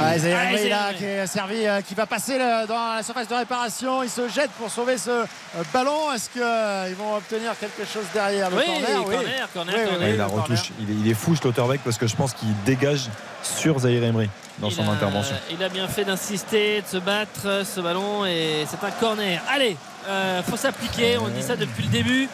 Ah, 0.00 0.18
Zaïre 0.18 0.68
là, 0.70 0.94
qui 0.94 1.04
est 1.04 1.26
servi, 1.26 1.66
euh, 1.66 1.80
qui 1.82 1.94
va 1.94 2.06
passer 2.06 2.38
dans 2.38 2.94
la 2.96 3.02
surface 3.02 3.28
de 3.28 3.34
réparation. 3.34 4.02
Il 4.02 4.08
se 4.10 4.28
jette 4.28 4.50
pour 4.52 4.70
sauver 4.70 4.96
ce 4.98 5.10
euh, 5.10 5.24
ballon. 5.72 6.12
Est-ce 6.14 6.30
qu'ils 6.30 6.96
vont 6.96 7.16
obtenir 7.16 7.52
quelque 7.58 7.84
chose 7.84 8.04
derrière 8.12 8.50
le 8.50 8.56
oui, 8.56 8.62
corner? 8.66 8.86
corner, 8.86 9.04
Oui. 9.06 9.14
corner, 9.54 9.74
Oui, 9.76 9.80
oui, 9.82 10.16
corner. 10.16 10.32
Ouais, 10.32 10.44
oui, 10.50 10.72
il 10.80 10.90
est, 10.90 10.94
il 11.04 11.10
est 11.10 11.14
fou, 11.14 11.36
Schlotterbeck, 11.36 11.82
parce 11.84 11.98
que 11.98 12.06
je 12.06 12.16
pense 12.16 12.32
qu'il 12.32 12.48
dégage 12.64 13.08
sur 13.42 13.78
Zahir 13.78 14.02
Emery 14.02 14.28
dans 14.58 14.68
Il 14.68 14.74
son 14.74 14.88
a- 14.88 14.92
intervention. 14.92 15.36
Il 15.50 15.62
a 15.62 15.68
bien 15.68 15.86
fait 15.88 16.04
d'insister, 16.04 16.80
de 16.82 16.86
se 16.86 16.96
battre 16.98 17.62
ce 17.64 17.80
ballon 17.80 18.24
et 18.26 18.64
c'est 18.68 18.84
un 18.84 18.90
corner. 18.92 19.40
Allez, 19.52 19.76
euh, 20.08 20.42
faut 20.42 20.56
s'appliquer. 20.56 21.18
On 21.18 21.28
dit 21.28 21.42
ça 21.42 21.54
depuis 21.56 21.82
le 21.84 21.90
début 21.90 22.28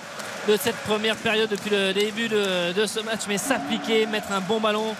de 0.49 0.57
cette 0.57 0.77
première 0.77 1.17
période, 1.17 1.51
depuis 1.51 1.71
le 1.71 1.93
début 1.93 2.29
de, 2.29 2.73
de 2.73 2.87
ce 2.87 3.01
match, 3.01 3.23
mais 3.29 3.37
s'appliquer, 3.37 4.07
mettre 4.07 4.33
un 4.33 4.41
bon 4.41 4.61
ballon 4.61 4.95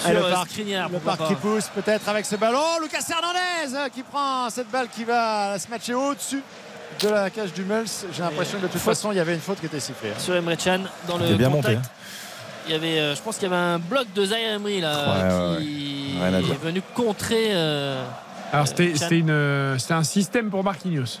sur 0.00 0.12
le 0.12 0.20
parc, 0.30 0.50
Skriniar, 0.50 0.88
le 0.88 0.94
pourquoi 0.98 1.16
parc 1.16 1.28
qui 1.30 1.34
pousse 1.36 1.68
peut-être 1.74 2.08
avec 2.08 2.24
ce 2.26 2.36
ballon. 2.36 2.60
Lucas 2.82 2.98
Hernandez 3.10 3.74
euh, 3.74 3.88
qui 3.88 4.02
prend 4.02 4.48
cette 4.50 4.70
balle 4.70 4.88
qui 4.88 5.04
va 5.04 5.58
se 5.58 5.68
matcher 5.68 5.94
au-dessus 5.94 6.42
de 7.00 7.08
la 7.08 7.30
cage 7.30 7.52
du 7.52 7.62
Mels. 7.64 7.86
J'ai 8.12 8.22
l'impression 8.22 8.58
que 8.58 8.62
de 8.64 8.68
toute 8.68 8.80
faute. 8.80 8.94
façon 8.94 9.12
il 9.12 9.16
y 9.16 9.20
avait 9.20 9.34
une 9.34 9.40
faute 9.40 9.60
qui 9.60 9.66
était 9.66 9.80
sifflée. 9.80 10.10
hein. 10.10 10.18
Sur 10.18 10.34
Emre 10.34 10.56
Can 10.56 10.80
dans 11.08 11.18
Il 11.20 11.30
le 11.30 11.36
bien 11.36 11.50
contact. 11.50 11.76
monté. 11.76 11.86
hein. 11.86 11.90
Il 12.68 12.72
y 12.72 12.74
avait, 12.74 12.98
euh, 12.98 13.14
je 13.14 13.22
pense 13.22 13.36
qu'il 13.36 13.44
y 13.44 13.52
avait 13.52 13.62
un 13.62 13.78
bloc 13.78 14.06
de 14.12 14.24
Zaire 14.24 14.54
Emery 14.56 14.80
là 14.80 15.58
Ouais, 15.60 16.42
qui 16.42 16.50
est 16.50 16.60
venu 16.62 16.82
contrer. 16.94 17.50
euh, 17.52 18.04
Alors, 18.52 18.66
Chan. 18.66 18.74
euh, 18.80 19.78
c'était 19.78 19.94
un 19.94 20.02
système 20.02 20.50
pour 20.50 20.64
Marquinhos. 20.64 21.20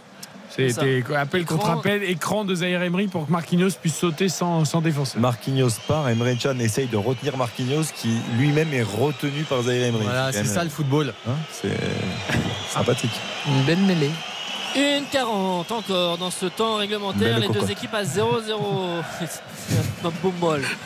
C'était 0.56 1.02
appel 1.14 1.42
Écran. 1.42 1.56
contre 1.56 1.70
appel, 1.70 2.02
écran 2.02 2.44
de 2.44 2.54
Zaire 2.54 2.82
Emery 2.82 3.08
pour 3.08 3.26
que 3.26 3.32
Marquinhos 3.32 3.70
puisse 3.80 3.96
sauter 3.96 4.28
sans, 4.28 4.64
sans 4.64 4.80
défoncer. 4.80 5.18
Marquinhos 5.18 5.70
part, 5.86 6.08
Emre 6.08 6.26
Can 6.40 6.58
essaye 6.58 6.86
de 6.86 6.96
retenir 6.96 7.36
Marquinhos 7.36 7.84
qui 7.94 8.16
lui-même 8.38 8.72
est 8.72 8.82
retenu 8.82 9.42
par 9.48 9.62
Zahir 9.62 9.84
Emery. 9.86 10.04
Voilà, 10.04 10.32
c'est 10.32 10.44
ça 10.44 10.64
le 10.64 10.70
football. 10.70 11.12
Hein, 11.28 11.32
c'est 11.50 11.76
sympathique. 12.70 13.10
Une 13.46 13.62
belle 13.64 13.78
mêlée. 13.80 14.10
Une 14.76 15.04
40 15.10 15.72
encore 15.72 16.18
dans 16.18 16.30
ce 16.30 16.46
temps 16.46 16.76
réglementaire. 16.76 17.40
Belle 17.40 17.48
Les 17.48 17.60
deux 17.60 17.70
équipes 17.70 17.94
à 17.94 18.02
0-0. 18.02 19.02
C'est 19.18 19.40
un. 20.04 20.10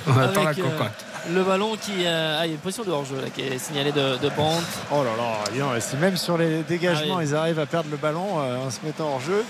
On 0.07 0.19
attend 0.19 0.43
la 0.45 0.51
Avec, 0.51 0.65
euh, 0.65 0.69
cocotte. 0.71 1.05
Le 1.33 1.43
ballon 1.43 1.77
qui. 1.77 2.07
euh, 2.07 2.39
ah, 2.41 2.47
il 2.47 2.51
y 2.51 2.53
a 2.53 2.55
une 2.55 2.61
position 2.61 2.85
de 2.85 2.91
hors-jeu 2.91 3.17
qui 3.35 3.43
est 3.43 3.59
signalée 3.59 3.93
de, 3.93 4.17
de 4.19 4.29
Brandt. 4.31 4.63
Oh 4.93 5.03
là 5.03 5.11
là, 5.17 5.81
si 5.81 5.97
même 5.97 6.17
sur 6.17 6.39
les 6.39 6.63
dégagements 6.63 7.17
Ah 7.17 7.19
oui. 7.19 7.27
ils 7.29 7.35
arrivent 7.35 7.59
à 7.59 7.67
perdre 7.67 7.91
le 7.91 7.97
ballon 7.97 8.39
euh, 8.39 8.67
en 8.67 8.71
se 8.71 8.79
mettant 8.85 9.09
hors 9.09 9.21
jeu, 9.21 9.45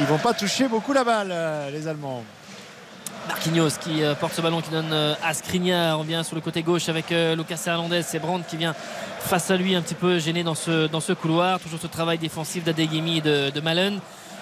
ils 0.00 0.06
vont 0.06 0.18
pas 0.18 0.32
toucher 0.32 0.66
beaucoup 0.68 0.92
la 0.92 1.04
balle 1.04 1.28
euh, 1.30 1.70
les 1.70 1.86
Allemands. 1.86 2.24
Marquinhos 3.28 3.78
qui 3.80 4.02
euh, 4.02 4.14
porte 4.14 4.34
ce 4.34 4.40
ballon 4.40 4.60
qui 4.60 4.70
donne 4.70 4.92
euh, 4.92 5.14
à 5.22 5.32
Skriniar. 5.32 5.98
On 5.98 6.02
vient 6.02 6.22
sur 6.22 6.34
le 6.34 6.40
côté 6.40 6.62
gauche 6.62 6.88
avec 6.88 7.12
euh, 7.12 7.36
Lucas 7.36 7.60
Hernandez. 7.66 8.02
C'est 8.02 8.18
Brandt 8.18 8.44
qui 8.48 8.56
vient 8.56 8.74
face 9.20 9.50
à 9.50 9.56
lui 9.56 9.74
un 9.74 9.82
petit 9.82 9.94
peu 9.94 10.18
gêné 10.18 10.42
dans 10.42 10.54
ce, 10.54 10.88
dans 10.88 11.00
ce 11.00 11.12
couloir. 11.12 11.60
Toujours 11.60 11.78
ce 11.80 11.86
travail 11.86 12.18
défensif 12.18 12.64
d'Adegemi 12.64 13.18
et 13.18 13.20
de, 13.20 13.50
de 13.50 13.60
Malen. 13.60 14.00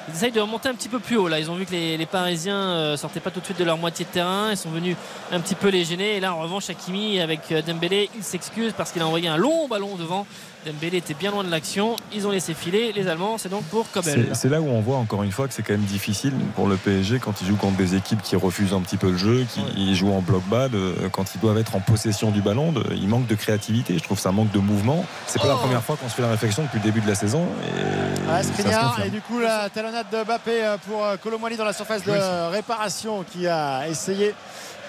Ils 0.09 0.15
essayent 0.15 0.33
de 0.33 0.41
remonter 0.41 0.69
un 0.69 0.75
petit 0.75 0.89
peu 0.89 0.99
plus 0.99 1.19
haut 1.19 1.29
là. 1.29 1.39
Ils 1.39 1.51
ont 1.51 1.55
vu 1.55 1.67
que 1.67 1.73
les, 1.73 1.97
les 1.99 2.07
Parisiens 2.07 2.97
sortaient 2.97 3.21
pas 3.21 3.31
tout 3.31 3.41
de 3.41 3.45
suite 3.45 3.59
de 3.59 3.65
leur 3.65 3.77
moitié 3.77 4.07
de 4.07 4.11
terrain. 4.11 4.51
Ils 4.51 4.57
sont 4.57 4.71
venus 4.71 4.97
un 5.31 5.41
petit 5.41 5.55
peu 5.55 5.69
les 5.69 5.85
gêner. 5.85 6.17
Et 6.17 6.21
là 6.21 6.35
en 6.35 6.41
revanche 6.41 6.71
Hakimi 6.71 7.21
avec 7.21 7.53
Dembélé, 7.67 8.09
il 8.17 8.25
s'excuse 8.25 8.73
parce 8.77 8.93
qu'il 8.93 9.03
a 9.03 9.07
envoyé 9.07 9.29
un 9.29 9.37
long 9.37 9.69
ballon 9.69 9.97
devant. 9.97 10.27
Dembélé 10.67 10.99
était 10.99 11.15
bien 11.15 11.31
loin 11.31 11.43
de 11.43 11.51
l'action. 11.51 11.97
Ils 12.13 12.27
ont 12.27 12.31
laissé 12.31 12.53
filer 12.53 12.93
les 12.93 13.09
Allemands. 13.09 13.39
C'est 13.39 13.49
donc 13.49 13.65
pour 13.65 13.91
Kobel. 13.91 14.29
C'est 14.35 14.49
là 14.51 14.61
où 14.61 14.69
on 14.69 14.81
voit 14.81 14.99
encore 14.99 15.23
une 15.23 15.33
fois 15.33 15.49
que 15.49 15.55
c'est 15.55 15.63
quand 15.63 15.73
même 15.73 15.81
difficile 15.85 16.35
pour 16.55 16.69
le 16.69 16.77
PSG 16.77 17.19
quand 17.19 17.41
il 17.41 17.47
joue 17.49 17.57
contre 17.57 17.77
des 17.79 17.95
équipes 17.95 18.21
qui 18.23 18.37
refusent 18.37 18.75
un 18.75 18.81
petit 18.81 18.97
peu 18.99 19.11
le 19.11 19.17
jeu, 19.17 19.47
qui 19.49 19.95
jouent 19.97 20.13
en 20.13 20.21
bloc 20.21 20.43
bas, 20.51 20.69
de- 20.69 20.95
quand 21.13 21.35
ils 21.35 21.41
doivent 21.41 21.57
être 21.59 21.77
en 21.77 21.81
possession 21.81 22.31
du 22.31 22.43
ballon, 22.43 22.73
de- 22.73 22.85
il 22.93 23.09
manque 23.09 23.27
de 23.27 23.35
créativité. 23.35 23.97
Je 23.97 24.03
trouve 24.03 24.19
que 24.19 24.23
ça 24.23 24.33
manque 24.33 24.51
de 24.53 24.59
mouvement. 24.59 25.05
C'est 25.27 25.41
pas 25.41 25.49
la 25.49 25.55
Oh. 25.55 25.59
première 25.59 25.83
fois 25.83 25.97
qu'on 25.97 26.09
se 26.09 26.15
fait 26.15 26.23
la 26.23 26.31
réflexion 26.31 26.63
depuis 26.65 26.79
le 26.79 26.85
début 26.85 27.01
de 27.01 27.09
la 27.09 27.15
saison. 27.15 27.45
Et 27.67 27.81
Ah, 28.31 28.43
ça 28.43 29.07
et 29.07 29.11
du 29.11 29.21
coup 29.23 29.39
la 29.41 29.71
talonnade 29.71 30.07
de 30.13 30.23
Mbappé 30.25 30.51
euh, 30.65 30.77
pour 30.87 31.05
euh, 31.05 31.17
Colomwani 31.17 31.57
dans 31.57 31.65
la 31.65 31.73
surface 31.73 32.05
de 32.05 32.51
réparation 32.51 33.25
qui 33.33 33.47
a 33.47 33.89
essayé 33.89 34.35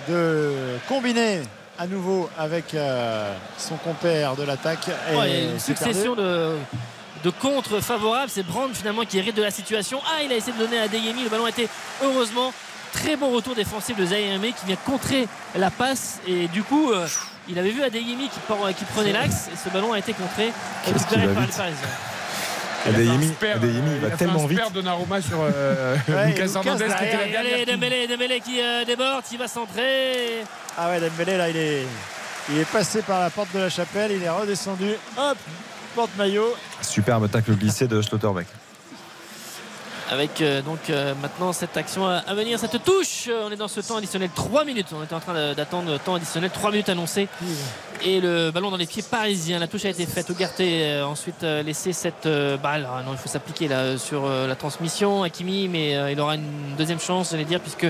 de 0.09 0.51
combiner 0.88 1.41
à 1.82 1.88
nouveau 1.88 2.30
avec 2.38 2.76
euh, 2.76 3.34
son 3.58 3.76
compère 3.76 4.36
de 4.36 4.44
l'attaque. 4.44 4.88
Et 5.12 5.16
Ouais, 5.16 5.32
il 5.32 5.36
y 5.36 5.48
a 5.48 5.52
une 5.54 5.60
succession 5.60 6.16
de, 6.16 6.56
de 7.24 7.30
contre 7.32 7.80
favorables. 7.80 8.30
C'est 8.30 8.44
Brand 8.46 8.70
finalement 8.72 9.04
qui 9.04 9.18
hérite 9.18 9.36
de 9.36 9.42
la 9.42 9.50
situation. 9.50 10.00
Ah, 10.06 10.22
il 10.24 10.32
a 10.32 10.36
essayé 10.36 10.54
de 10.54 10.60
donner 10.60 10.80
à 10.80 10.88
Deyemi. 10.88 11.24
Le 11.24 11.30
ballon 11.30 11.46
a 11.46 11.50
été 11.50 11.68
heureusement 12.04 12.54
très 12.94 13.16
bon 13.16 13.32
retour 13.32 13.56
défensif 13.56 13.98
de 13.98 14.06
Emery 14.06 14.54
qui 14.54 14.68
vient 14.68 14.76
contrer 14.86 15.28
la 15.56 15.72
passe. 15.72 16.20
Et 16.28 16.48
du 16.50 16.62
coup, 16.62 16.92
euh, 16.92 17.08
Il 17.50 17.58
avait 17.58 17.72
vu 17.72 17.82
Adeyemi 17.82 18.30
qui, 18.30 18.40
qui 18.78 18.86
prenait 18.86 19.12
l'axe 19.12 19.50
et 19.52 19.58
ce 19.58 19.74
ballon 19.74 19.92
a 19.94 19.98
été 19.98 20.14
contré, 20.14 20.52
récupéré 20.86 21.28
par 21.34 21.42
les. 21.42 21.52
Parisiens. 21.52 21.88
Adeyemi, 22.86 23.32
Adeyemi, 23.54 23.90
euh, 23.90 23.96
il 23.96 24.10
va 24.10 24.18
tellement 24.18 24.44
un 24.44 24.48
vite. 24.48 24.60
Donnarumma 24.74 25.22
sur 25.22 25.38
euh, 25.42 25.96
Ouais, 26.08 26.28
Lucas 26.28 26.46
Lucas 26.46 26.60
Hernandez 26.60 26.86
qui 26.86 26.92
était 27.04 27.14
la 27.14 27.20
Allez, 27.20 27.36
allez, 27.36 27.66
dernière. 27.66 27.66
Dembélé, 27.68 28.08
Dembélé 28.08 28.40
qui 28.40 28.62
euh, 28.62 28.86
déborde, 28.86 29.24
qui 29.24 29.38
va 29.38 29.48
centrer. 29.48 30.44
Ah 30.78 30.90
ouais, 30.90 31.00
Dembélé 31.00 31.38
là, 31.38 31.50
il 31.50 31.58
est, 31.58 31.84
il 32.50 32.58
est 32.58 32.72
passé 32.72 33.02
par 33.02 33.20
la 33.20 33.30
porte 33.30 33.54
de 33.54 33.60
la 33.60 33.70
chapelle, 33.70 34.12
il 34.12 34.24
est 34.24 34.30
redescendu. 34.30 34.92
Hop, 35.18 35.38
porte 35.96 36.12
maillot. 36.18 36.56
Superbe 36.82 37.30
tacle 37.30 37.54
glissé 37.54 37.88
de 37.88 38.02
Schlotterbeck. 38.02 38.48
Avec 40.12 40.41
euh, 40.41 40.62
donc 40.62 40.89
euh, 40.89 41.14
maintenant 41.22 41.53
cette 41.53 41.78
action 41.78 42.05
à, 42.05 42.16
à 42.18 42.36
venir, 42.36 42.59
cette 42.59 42.84
touche. 42.84 43.30
Euh, 43.30 43.45
on 43.47 43.51
est 43.51 43.55
dans 43.55 43.70
ce 43.70 43.80
temps 43.80 43.95
additionnel 43.95 44.30
3 44.36 44.66
minutes. 44.66 44.88
On 44.93 45.01
était 45.01 45.16
en 45.16 45.22
train 45.22 45.53
d'attendre 45.53 45.89
le 45.89 45.99
temps 45.99 46.16
additionnel 46.16 46.49
3 46.49 46.72
minutes 46.72 46.89
annoncé. 46.89 47.30
Et 48.03 48.20
le 48.20 48.51
ballon 48.51 48.72
dans 48.72 48.78
les 48.78 48.88
pieds 48.88 49.03
parisiens. 49.03 49.57
La 49.57 49.68
touche 49.68 49.86
a 49.86 49.89
été 49.89 50.05
faite. 50.05 50.30
Ougarté 50.30 50.84
euh, 50.84 51.05
ensuite 51.05 51.43
laissé 51.43 51.93
cette 51.93 52.28
balle. 52.62 52.89
Ah 52.91 53.03
non, 53.05 53.14
il 53.14 53.18
faut 53.18 53.30
s'appliquer 53.30 53.70
là 53.70 53.97
sur 53.97 54.28
la 54.28 54.55
transmission. 54.55 55.24
Hakimi, 55.24 55.70
mais 55.70 56.12
il 56.12 56.20
aura 56.20 56.36
une 56.36 56.76
deuxième 56.78 56.99
chance, 56.99 57.32
j'allais 57.32 57.45
dire, 57.45 57.62
puisque 57.62 57.88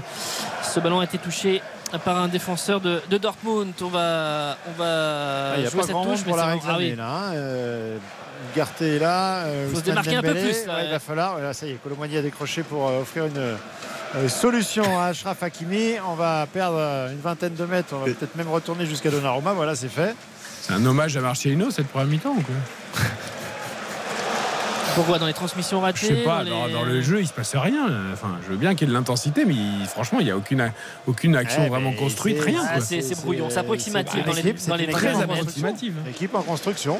ce 0.62 0.80
ballon 0.80 1.00
a 1.00 1.06
été 1.06 1.18
touché 1.18 1.64
par 2.00 2.18
un 2.18 2.28
défenseur 2.28 2.80
de, 2.82 3.02
de 3.10 3.18
Dortmund. 3.18 3.74
On 3.82 3.88
va, 3.88 4.58
on 4.68 4.72
va 4.82 5.52
Ah, 5.52 5.54
il 5.58 5.62
n'y 5.62 5.68
a 5.68 5.70
jouer 5.70 5.80
pas 5.82 5.86
cette 5.88 5.92
grand 5.96 6.06
touche, 6.06 6.18
monde 6.20 6.26
pour 6.26 6.36
la 6.38 6.46
réclamer 6.46 6.74
ah 6.74 6.78
oui. 6.80 6.96
là. 6.96 7.08
hein. 7.08 7.34
Euh, 7.34 7.98
Garté 8.56 8.96
est 8.96 9.00
là. 9.00 9.44
euh, 9.46 9.70
Faut 9.70 9.78
se 9.80 9.84
démarquer 9.84 10.16
un 10.16 10.22
peu 10.22 10.34
plus, 10.34 10.66
là, 10.66 10.76
Ouais, 10.76 10.86
il 10.86 10.92
va 10.92 11.00
falloir. 11.00 11.34
Voilà, 11.34 11.54
ça 11.54 11.66
y 11.68 11.72
est, 11.72 11.74
Colomboigny 11.84 12.18
a 12.18 12.22
décroché 12.22 12.64
pour 12.64 12.88
euh, 12.90 13.02
offrir 13.02 13.26
une 13.28 13.38
euh, 13.38 14.28
solution 14.30 15.00
à 15.00 15.06
Ashraf 15.08 15.42
Hakimi. 15.44 15.94
On 16.10 16.16
va 16.16 16.48
perdre 16.52 16.78
une 17.12 17.20
vingtaine 17.22 17.54
de 17.54 17.66
mètres. 17.66 17.94
On 17.94 18.00
va 18.00 18.06
peut-être 18.06 18.36
même 18.36 18.50
retourner 18.50 18.86
jusqu'à 18.86 19.10
Donnarumma. 19.12 19.54
Voilà, 19.54 19.76
c'est 19.76 19.90
fait. 19.90 20.16
C'est 20.62 20.74
un 20.74 20.86
hommage 20.86 21.16
à 21.18 21.22
Marcelino 21.22 21.72
cette 21.72 21.88
première 21.88 22.08
mi-temps 22.08 22.36
ou 22.38 22.42
quoi? 22.42 22.56
Pourquoi 24.96 25.20
dans 25.20 25.26
les 25.28 25.34
transmissions 25.34 25.80
Je 25.80 25.86
ratées 25.86 26.08
sais 26.08 26.14
pas, 26.24 26.44
dans 26.44 26.50
dans, 26.52 26.66
les- 26.66 26.74
dans 26.74 26.84
le 26.84 27.02
jeu 27.02 27.22
il 27.22 27.28
se 27.28 27.34
passe 27.34 27.56
rien. 27.56 27.86
Enfin, 28.14 28.38
je 28.44 28.50
veux 28.50 28.58
bien 28.58 28.76
qu'il 28.76 28.88
y 28.88 28.92
ait 28.92 28.94
de 28.94 28.98
l'intensité, 28.98 29.46
mais 29.46 29.54
il- 29.54 29.86
franchement 29.88 30.20
il 30.20 30.26
n'y 30.26 30.32
a 30.32 30.38
aucune, 30.38 30.72
aucune 31.08 31.36
action 31.36 31.64
Ouais, 31.64 31.70
vraiment 31.70 31.94
construite, 31.94 32.38
c'est- 32.40 32.44
rien. 32.50 32.62
Ah, 32.68 32.82
c'est- 32.82 33.22
brouillon, 33.22 33.48
c'est 33.50 33.60
approximatif 33.60 34.26
dans 34.26 34.34
les- 34.34 34.44
dans 34.54 34.60
c'est 34.60 34.78
les 34.78 34.88
Très 34.92 35.08
équipe 35.08 35.18
en 35.18 35.22
approximative. 35.22 35.94
construction. 35.96 36.10
Équipe 36.10 36.36
en 36.36 36.42
construction. 36.42 37.00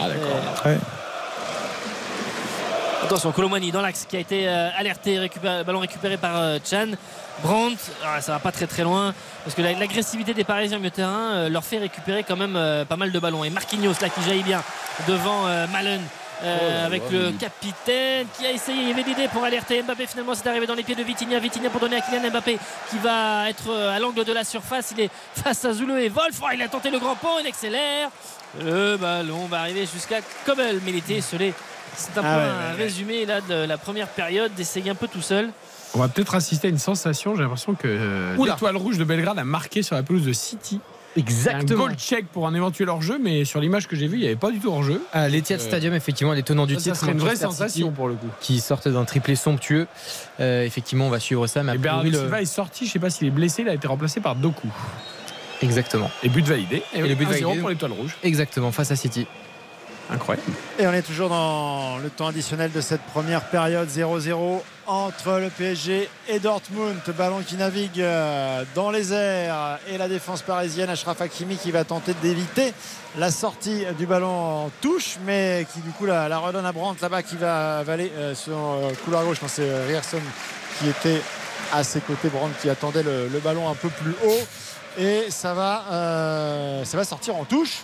Ah 0.00 0.08
d'accord. 0.08 0.66
Euh, 0.66 0.70
Ouais. 0.70 0.78
Attention, 3.04 3.32
Colomani 3.32 3.70
dans 3.70 3.80
l'axe 3.80 4.04
qui 4.08 4.16
a 4.16 4.20
été 4.20 4.46
euh, 4.48 4.68
alerté, 4.76 5.18
récupéré- 5.18 5.64
ballon 5.64 5.78
récupéré 5.78 6.16
par 6.16 6.36
euh, 6.36 6.58
Chan. 6.68 6.88
Brandt, 7.42 7.78
ah, 8.04 8.20
ça 8.20 8.32
va 8.32 8.38
pas 8.40 8.50
très 8.52 8.66
très 8.66 8.82
loin 8.82 9.14
parce 9.44 9.54
que 9.54 9.62
la- 9.62 9.72
l'agressivité 9.74 10.34
des 10.34 10.42
Parisiens 10.44 10.76
au 10.76 10.80
milieu 10.80 10.90
de 10.90 10.94
terrain 10.96 11.30
euh, 11.34 11.48
leur 11.48 11.64
fait 11.64 11.78
récupérer 11.78 12.24
quand 12.24 12.36
même 12.36 12.56
euh, 12.56 12.84
pas 12.84 12.96
mal 12.96 13.12
de 13.12 13.18
ballons. 13.20 13.44
Et 13.44 13.50
Marquinhos 13.50 13.94
là 14.02 14.08
qui 14.08 14.20
jaillit 14.28 14.42
bien 14.42 14.62
devant 15.06 15.46
euh, 15.46 15.66
Malen. 15.68 16.00
Euh, 16.42 16.86
avec 16.86 17.02
le 17.10 17.32
capitaine 17.32 18.26
qui 18.38 18.46
a 18.46 18.52
essayé, 18.52 18.82
il 18.82 18.88
y 18.88 18.92
avait 18.92 19.02
l'idée 19.02 19.28
pour 19.28 19.42
alerter 19.44 19.82
Mbappé 19.82 20.06
finalement 20.06 20.34
c'est 20.34 20.46
arrivé 20.46 20.66
dans 20.66 20.74
les 20.74 20.82
pieds 20.84 20.94
de 20.94 21.02
Vitinha. 21.02 21.38
Vitinha 21.38 21.70
pour 21.70 21.80
donner 21.80 21.96
à 21.96 22.00
Kylian 22.00 22.30
Mbappé 22.30 22.58
qui 22.90 22.98
va 22.98 23.48
être 23.50 23.68
euh, 23.70 23.96
à 23.96 23.98
l'angle 23.98 24.24
de 24.24 24.32
la 24.32 24.44
surface. 24.44 24.92
Il 24.96 25.00
est 25.04 25.10
face 25.42 25.64
à 25.64 25.72
Zulu 25.72 26.00
et 26.00 26.08
Wolf. 26.08 26.40
Oh, 26.42 26.46
il 26.54 26.62
a 26.62 26.68
tenté 26.68 26.90
le 26.90 26.98
grand 26.98 27.16
pont 27.16 27.38
il 27.40 27.46
accélère. 27.46 28.10
Le 28.62 28.96
ballon 28.96 29.46
va 29.46 29.60
arriver 29.60 29.86
jusqu'à 29.92 30.20
Kobel 30.46 30.80
mais 30.84 30.92
il 30.92 30.96
était 30.98 31.16
esselé 31.16 31.52
c'est 31.96 32.16
un 32.18 32.22
Ah 32.24 32.34
peu 32.34 32.40
ouais, 32.40 32.48
un 32.48 32.70
ouais, 32.76 32.82
résumé 32.82 33.26
là 33.26 33.40
de 33.40 33.54
la 33.54 33.78
première 33.78 34.08
période 34.08 34.54
d'essayer 34.54 34.90
un 34.90 34.94
peu 34.94 35.08
tout 35.08 35.22
seul. 35.22 35.50
On 35.94 35.98
va 35.98 36.08
peut-être 36.08 36.34
assister 36.34 36.68
à 36.68 36.70
une 36.70 36.78
sensation. 36.78 37.34
J'ai 37.34 37.42
l'impression 37.42 37.74
que 37.74 37.88
euh, 37.88 38.36
l'étoile 38.44 38.76
rouge 38.76 38.98
de 38.98 39.04
Belgrade 39.04 39.38
a 39.38 39.44
marqué 39.44 39.82
sur 39.82 39.96
la 39.96 40.02
pelouse 40.02 40.24
de 40.24 40.32
City. 40.32 40.80
Un 41.18 41.20
Exactement. 41.20 41.84
goal 41.86 41.94
check 41.96 42.26
pour 42.28 42.46
un 42.46 42.54
éventuel 42.54 42.88
hors-jeu, 42.88 43.18
mais 43.20 43.44
sur 43.44 43.60
l'image 43.60 43.88
que 43.88 43.96
j'ai 43.96 44.06
vue, 44.06 44.18
il 44.18 44.20
n'y 44.20 44.26
avait 44.26 44.36
pas 44.36 44.50
du 44.52 44.60
tout 44.60 44.70
hors-jeu. 44.70 45.02
À 45.12 45.28
l'Etihad 45.28 45.60
Euh, 45.60 45.64
Stadium, 45.64 45.92
effectivement, 45.94 46.32
les 46.32 46.44
tenants 46.44 46.64
du 46.66 46.74
Ça, 46.74 46.80
ça 46.80 46.84
titre. 46.84 46.96
serait 47.00 47.12
une 47.12 47.18
vraie 47.18 47.34
sensation 47.36 47.86
City, 47.88 47.94
pour 47.96 48.06
le 48.08 48.14
coup. 48.14 48.28
Qui 48.40 48.60
sortent 48.60 48.86
d'un 48.88 49.04
triplé 49.04 49.34
somptueux. 49.34 49.86
Euh, 50.38 50.64
effectivement, 50.64 51.06
on 51.06 51.10
va 51.10 51.18
suivre 51.18 51.46
ça. 51.48 51.62
Mais 51.64 51.74
Et 51.74 51.78
priori, 51.78 51.82
Bernardo 51.82 52.10
le- 52.10 52.18
Silva 52.18 52.42
est 52.42 52.46
sorti, 52.46 52.84
je 52.84 52.90
ne 52.90 52.92
sais 52.92 52.98
pas 53.00 53.10
s'il 53.10 53.26
est 53.26 53.30
blessé, 53.32 53.62
il 53.62 53.68
a 53.68 53.74
été 53.74 53.88
remplacé 53.88 54.20
par 54.20 54.36
Doku. 54.36 54.68
Exactement. 55.60 56.08
Et 56.22 56.28
but 56.28 56.44
validé. 56.46 56.82
Et, 56.94 57.00
le 57.02 57.14
but 57.16 57.24
1-0 57.26 57.28
validé. 57.42 57.60
pour 57.60 57.68
l'étoile 57.70 57.92
rouge. 57.92 58.14
Exactement, 58.22 58.70
face 58.70 58.92
à 58.92 58.96
City. 58.96 59.26
Incroyable. 60.10 60.52
Et 60.78 60.86
on 60.86 60.92
est 60.92 61.02
toujours 61.02 61.28
dans 61.28 61.98
le 61.98 62.08
temps 62.08 62.28
additionnel 62.28 62.72
de 62.72 62.80
cette 62.80 63.02
première 63.02 63.44
période 63.44 63.88
0-0 63.88 64.60
entre 64.86 65.38
le 65.38 65.50
PSG 65.50 66.08
et 66.28 66.38
Dortmund. 66.38 66.96
Ballon 67.16 67.42
qui 67.46 67.56
navigue 67.56 68.00
euh, 68.00 68.64
dans 68.74 68.90
les 68.90 69.12
airs 69.12 69.78
et 69.88 69.98
la 69.98 70.08
défense 70.08 70.40
parisienne, 70.40 70.88
Ashraf 70.88 71.20
Hakimi 71.20 71.56
qui 71.56 71.70
va 71.70 71.84
tenter 71.84 72.14
d'éviter 72.22 72.72
la 73.16 73.30
sortie 73.30 73.84
du 73.98 74.06
ballon 74.06 74.28
en 74.28 74.70
touche, 74.80 75.16
mais 75.24 75.66
qui 75.72 75.80
du 75.80 75.90
coup 75.90 76.06
la, 76.06 76.38
redonne 76.38 76.66
à 76.66 76.72
Brandt 76.72 77.00
là-bas 77.02 77.22
qui 77.22 77.36
va 77.36 77.78
avaler 77.78 78.12
euh, 78.16 78.34
sur 78.34 78.56
euh, 78.56 78.92
couloir 79.04 79.24
gauche. 79.24 79.42
Non, 79.42 79.48
c'est 79.48 79.68
euh, 79.68 79.86
Rierson 79.86 80.20
qui 80.78 80.88
était 80.88 81.20
à 81.72 81.82
ses 81.84 82.00
côtés. 82.00 82.28
Brandt 82.28 82.54
qui 82.60 82.70
attendait 82.70 83.02
le, 83.02 83.40
ballon 83.42 83.68
un 83.68 83.74
peu 83.74 83.88
plus 83.88 84.14
haut. 84.24 84.46
Et 84.98 85.26
ça 85.30 85.54
va, 85.54 86.82
ça 86.84 86.96
va 86.96 87.04
sortir 87.04 87.36
en 87.36 87.44
touche. 87.44 87.82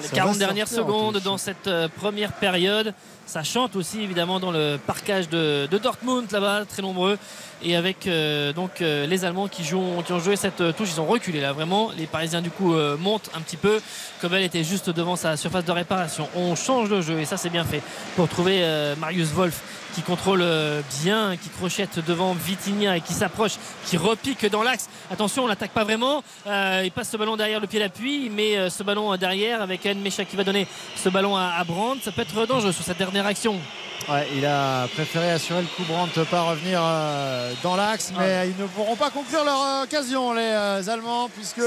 Les 0.00 0.08
Ça 0.08 0.16
40 0.16 0.32
va 0.32 0.38
dernières 0.38 0.68
secondes 0.68 1.18
dans 1.18 1.36
cette 1.38 1.66
euh, 1.66 1.88
première 1.88 2.32
période. 2.32 2.94
Ça 3.26 3.42
chante 3.42 3.76
aussi 3.76 4.00
évidemment 4.00 4.40
dans 4.40 4.50
le 4.50 4.78
parcage 4.84 5.28
de, 5.28 5.66
de 5.70 5.78
Dortmund 5.78 6.30
là-bas, 6.32 6.64
très 6.68 6.82
nombreux. 6.82 7.18
Et 7.62 7.76
avec 7.76 8.06
euh, 8.06 8.52
donc 8.52 8.80
euh, 8.80 9.06
les 9.06 9.24
Allemands 9.24 9.48
qui, 9.48 9.64
jouent, 9.64 10.02
qui 10.04 10.12
ont 10.12 10.18
joué 10.18 10.34
cette 10.36 10.60
euh, 10.60 10.72
touche, 10.72 10.90
ils 10.94 11.00
ont 11.00 11.06
reculé 11.06 11.40
là 11.40 11.52
vraiment. 11.52 11.90
Les 11.96 12.06
Parisiens 12.06 12.42
du 12.42 12.50
coup 12.50 12.74
euh, 12.74 12.96
montent 12.96 13.30
un 13.34 13.40
petit 13.40 13.56
peu. 13.56 13.80
Comme 14.20 14.34
elle 14.34 14.42
était 14.42 14.64
juste 14.64 14.90
devant 14.90 15.16
sa 15.16 15.36
surface 15.36 15.64
de 15.64 15.72
réparation. 15.72 16.28
On 16.34 16.56
change 16.56 16.88
de 16.88 17.00
jeu 17.00 17.20
et 17.20 17.24
ça 17.24 17.36
c'est 17.36 17.50
bien 17.50 17.64
fait 17.64 17.82
pour 18.16 18.28
trouver 18.28 18.60
euh, 18.62 18.96
Marius 18.96 19.28
Wolf 19.28 19.60
qui 19.94 20.02
contrôle 20.02 20.40
euh, 20.42 20.80
bien, 21.02 21.36
qui 21.36 21.48
crochette 21.48 21.98
devant 22.04 22.32
Vitinha 22.34 22.96
et 22.96 23.00
qui 23.00 23.12
s'approche, 23.12 23.52
qui 23.86 23.96
repique 23.96 24.46
dans 24.46 24.62
l'axe. 24.62 24.88
Attention, 25.10 25.44
on 25.44 25.46
l'attaque 25.46 25.72
pas 25.72 25.84
vraiment. 25.84 26.22
Euh, 26.46 26.82
il 26.84 26.90
passe 26.92 27.10
ce 27.10 27.16
ballon 27.16 27.36
derrière 27.36 27.60
le 27.60 27.66
pied 27.66 27.78
d'appui, 27.78 28.30
mais 28.30 28.56
euh, 28.56 28.70
ce 28.70 28.82
ballon 28.82 29.14
derrière 29.16 29.62
avec 29.62 29.84
Mecha 29.84 30.24
qui 30.24 30.36
va 30.36 30.44
donner 30.44 30.66
ce 30.96 31.08
ballon 31.08 31.36
à, 31.36 31.54
à 31.58 31.64
Brandt. 31.64 32.02
Ça 32.04 32.12
peut 32.12 32.22
être 32.22 32.46
dangereux 32.46 32.72
sur 32.72 32.84
cette 32.84 32.98
dernière 32.98 33.26
action. 33.26 33.60
Ouais, 34.08 34.26
il 34.34 34.44
a 34.44 34.88
préféré 34.88 35.30
assurer 35.30 35.60
le 35.60 35.68
coup 35.68 35.84
Brandt, 35.84 36.24
pas 36.24 36.42
revenir 36.42 36.80
euh, 36.82 37.52
dans 37.62 37.76
l'axe, 37.76 38.12
mais 38.18 38.48
ils 38.48 38.60
ne 38.60 38.66
pourront 38.66 38.96
pas 38.96 39.10
conclure 39.10 39.44
leur 39.44 39.84
occasion, 39.84 40.32
les 40.32 40.88
Allemands, 40.88 41.28
puisque 41.28 41.62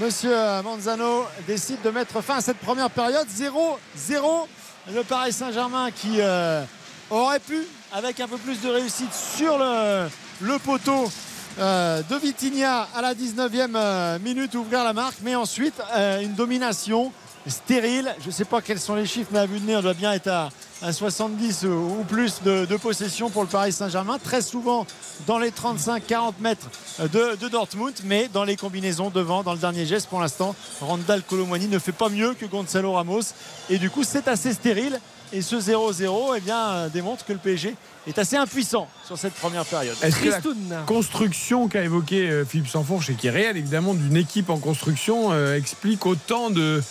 Monsieur 0.00 0.36
Manzano 0.62 1.24
décide 1.46 1.82
de 1.82 1.90
mettre 1.90 2.20
fin 2.20 2.36
à 2.36 2.40
cette 2.40 2.58
première 2.58 2.90
période 2.90 3.26
0-0. 3.28 3.76
Le 4.94 5.02
Paris 5.02 5.32
Saint-Germain 5.32 5.90
qui 5.90 6.20
aurait 7.10 7.40
pu, 7.40 7.66
avec 7.92 8.20
un 8.20 8.28
peu 8.28 8.38
plus 8.38 8.60
de 8.60 8.68
réussite 8.68 9.12
sur 9.12 9.58
le, 9.58 10.58
poteau 10.58 11.10
euh, 11.58 12.02
de 12.02 12.16
Vitinha 12.16 12.88
à 12.94 13.02
la 13.02 13.14
19e 13.14 13.70
euh, 13.74 14.18
minute, 14.18 14.54
ouvrir 14.54 14.84
la 14.84 14.92
marque, 14.92 15.16
mais 15.22 15.34
ensuite 15.34 15.74
euh, 15.94 16.20
une 16.20 16.34
domination 16.34 17.12
stérile. 17.46 18.14
Je 18.20 18.26
ne 18.26 18.32
sais 18.32 18.44
pas 18.44 18.60
quels 18.60 18.80
sont 18.80 18.96
les 18.96 19.06
chiffres, 19.06 19.30
mais 19.32 19.38
à 19.38 19.46
vue 19.46 19.60
de 19.60 19.66
nez, 19.66 19.76
on 19.76 19.82
doit 19.82 19.94
bien 19.94 20.12
être 20.12 20.26
à, 20.26 20.50
à 20.82 20.92
70 20.92 21.64
ou 21.64 22.04
plus 22.08 22.42
de, 22.42 22.76
possession 22.76 23.30
pour 23.30 23.42
le 23.42 23.48
Paris 23.48 23.72
Saint-Germain. 23.72 24.18
Très 24.18 24.42
souvent 24.42 24.84
dans 25.28 25.38
les 25.38 25.50
35-40 25.50 26.34
mètres 26.40 26.68
de, 26.98 27.36
de 27.36 27.48
Dortmund, 27.48 27.94
mais 28.04 28.28
dans 28.32 28.42
les 28.42 28.56
combinaisons 28.56 29.10
devant, 29.10 29.44
dans 29.44 29.52
le 29.52 29.58
dernier 29.58 29.86
geste 29.86 30.08
pour 30.08 30.20
l'instant, 30.20 30.56
Randall 30.80 31.22
Colomwani 31.22 31.68
ne 31.68 31.78
fait 31.78 31.92
pas 31.92 32.08
mieux 32.08 32.34
que 32.34 32.46
Gonzalo 32.46 32.92
Ramos. 32.92 33.22
Et 33.70 33.78
du 33.78 33.90
coup, 33.90 34.02
c'est 34.02 34.26
assez 34.26 34.52
stérile. 34.52 34.98
Et 35.32 35.42
ce 35.42 35.56
0-0 35.56 36.34
eh 36.36 36.40
bien, 36.40 36.58
euh, 36.68 36.88
démontre 36.88 37.24
que 37.24 37.32
le 37.32 37.38
PSG 37.38 37.74
est 38.06 38.18
assez 38.18 38.36
impuissant 38.36 38.88
sur 39.04 39.18
cette 39.18 39.34
première 39.34 39.64
période. 39.64 39.96
Est-ce 40.02 40.20
que 40.20 40.28
la 40.28 40.40
construction 40.86 41.68
qu'a 41.68 41.82
évoqué 41.82 42.28
euh, 42.30 42.44
Philippe 42.44 42.68
Sanfourche 42.68 43.10
et 43.10 43.14
qui 43.14 43.26
est 43.26 43.30
réelle 43.30 43.56
évidemment 43.56 43.94
d'une 43.94 44.16
équipe 44.16 44.50
en 44.50 44.58
construction 44.58 45.32
euh, 45.32 45.56
explique 45.56 46.06
autant 46.06 46.50
de 46.50 46.82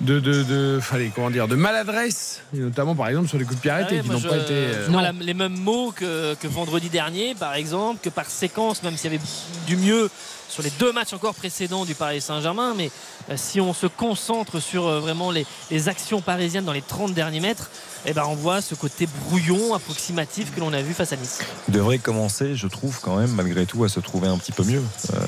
de, 0.00 0.18
de, 0.18 0.80
comment 1.14 1.28
dire, 1.28 1.46
de 1.46 1.56
maladresse, 1.56 2.40
et 2.56 2.58
notamment 2.60 2.94
par 2.94 3.08
exemple 3.08 3.28
sur 3.28 3.36
les 3.36 3.44
coups 3.44 3.56
de 3.58 3.60
pied 3.60 3.70
arrêtés 3.70 3.96
Ah 3.98 4.02
qui 4.02 4.08
n'ont 4.08 4.16
je- 4.18 4.28
pas 4.28 4.38
été. 4.38 4.54
euh, 4.54 4.88
la- 4.90 5.12
les 5.12 5.34
mêmes 5.34 5.58
mots 5.58 5.92
que, 5.94 6.32
que 6.36 6.48
vendredi 6.48 6.88
dernier, 6.88 7.34
par 7.34 7.52
exemple, 7.52 8.00
que 8.02 8.08
par 8.08 8.24
séquence, 8.24 8.82
même 8.82 8.96
s'il 8.96 9.12
y 9.12 9.14
avait 9.16 9.24
du 9.66 9.76
mieux 9.76 10.08
sur 10.50 10.62
les 10.62 10.70
deux 10.78 10.92
matchs 10.92 11.12
encore 11.12 11.34
précédents 11.34 11.84
du 11.84 11.94
Paris 11.94 12.20
Saint-Germain. 12.20 12.74
Mais 12.76 12.90
euh, 13.30 13.34
si 13.36 13.60
on 13.60 13.72
se 13.72 13.86
concentre 13.86 14.60
sur 14.60 14.86
euh, 14.86 15.00
vraiment 15.00 15.30
les, 15.30 15.46
actions 15.88 16.20
parisiennes 16.20 16.64
dans 16.64 16.72
les 16.72 16.82
30 16.82 17.14
derniers 17.14 17.40
mètres, 17.40 17.70
eh 18.04 18.12
ben, 18.12 18.24
on 18.26 18.34
voit 18.34 18.60
ce 18.60 18.74
côté 18.74 19.08
brouillon, 19.26 19.74
approximatif 19.74 20.54
que 20.54 20.60
l'on 20.60 20.72
a 20.72 20.82
vu 20.82 20.92
face 20.92 21.12
à 21.12 21.16
Nice. 21.16 21.40
Il 21.68 21.74
devrait 21.74 21.98
commencer, 21.98 22.54
je 22.54 22.66
trouve, 22.66 22.98
quand 23.00 23.16
même, 23.16 23.30
malgré 23.30 23.64
tout, 23.64 23.84
à 23.84 23.88
se 23.88 24.00
trouver 24.00 24.28
un 24.28 24.36
petit 24.36 24.52
peu 24.52 24.64
mieux. 24.64 24.82
Euh, 25.14 25.18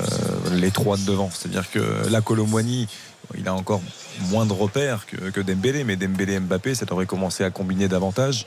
les 0.51 0.71
trois 0.71 0.97
de 0.97 1.03
devant. 1.03 1.29
C'est-à-dire 1.33 1.71
que 1.71 2.07
la 2.09 2.21
Colomboigny, 2.21 2.87
il 3.35 3.47
a 3.47 3.53
encore 3.53 3.81
moins 4.29 4.45
de 4.45 4.53
repères 4.53 5.05
que, 5.05 5.15
que 5.29 5.41
Dembélé, 5.41 5.83
mais 5.83 5.95
Dembélé 5.95 6.39
Mbappé, 6.39 6.75
ça 6.75 6.85
devrait 6.85 7.05
commencer 7.05 7.43
à 7.43 7.49
combiner 7.49 7.87
davantage, 7.87 8.45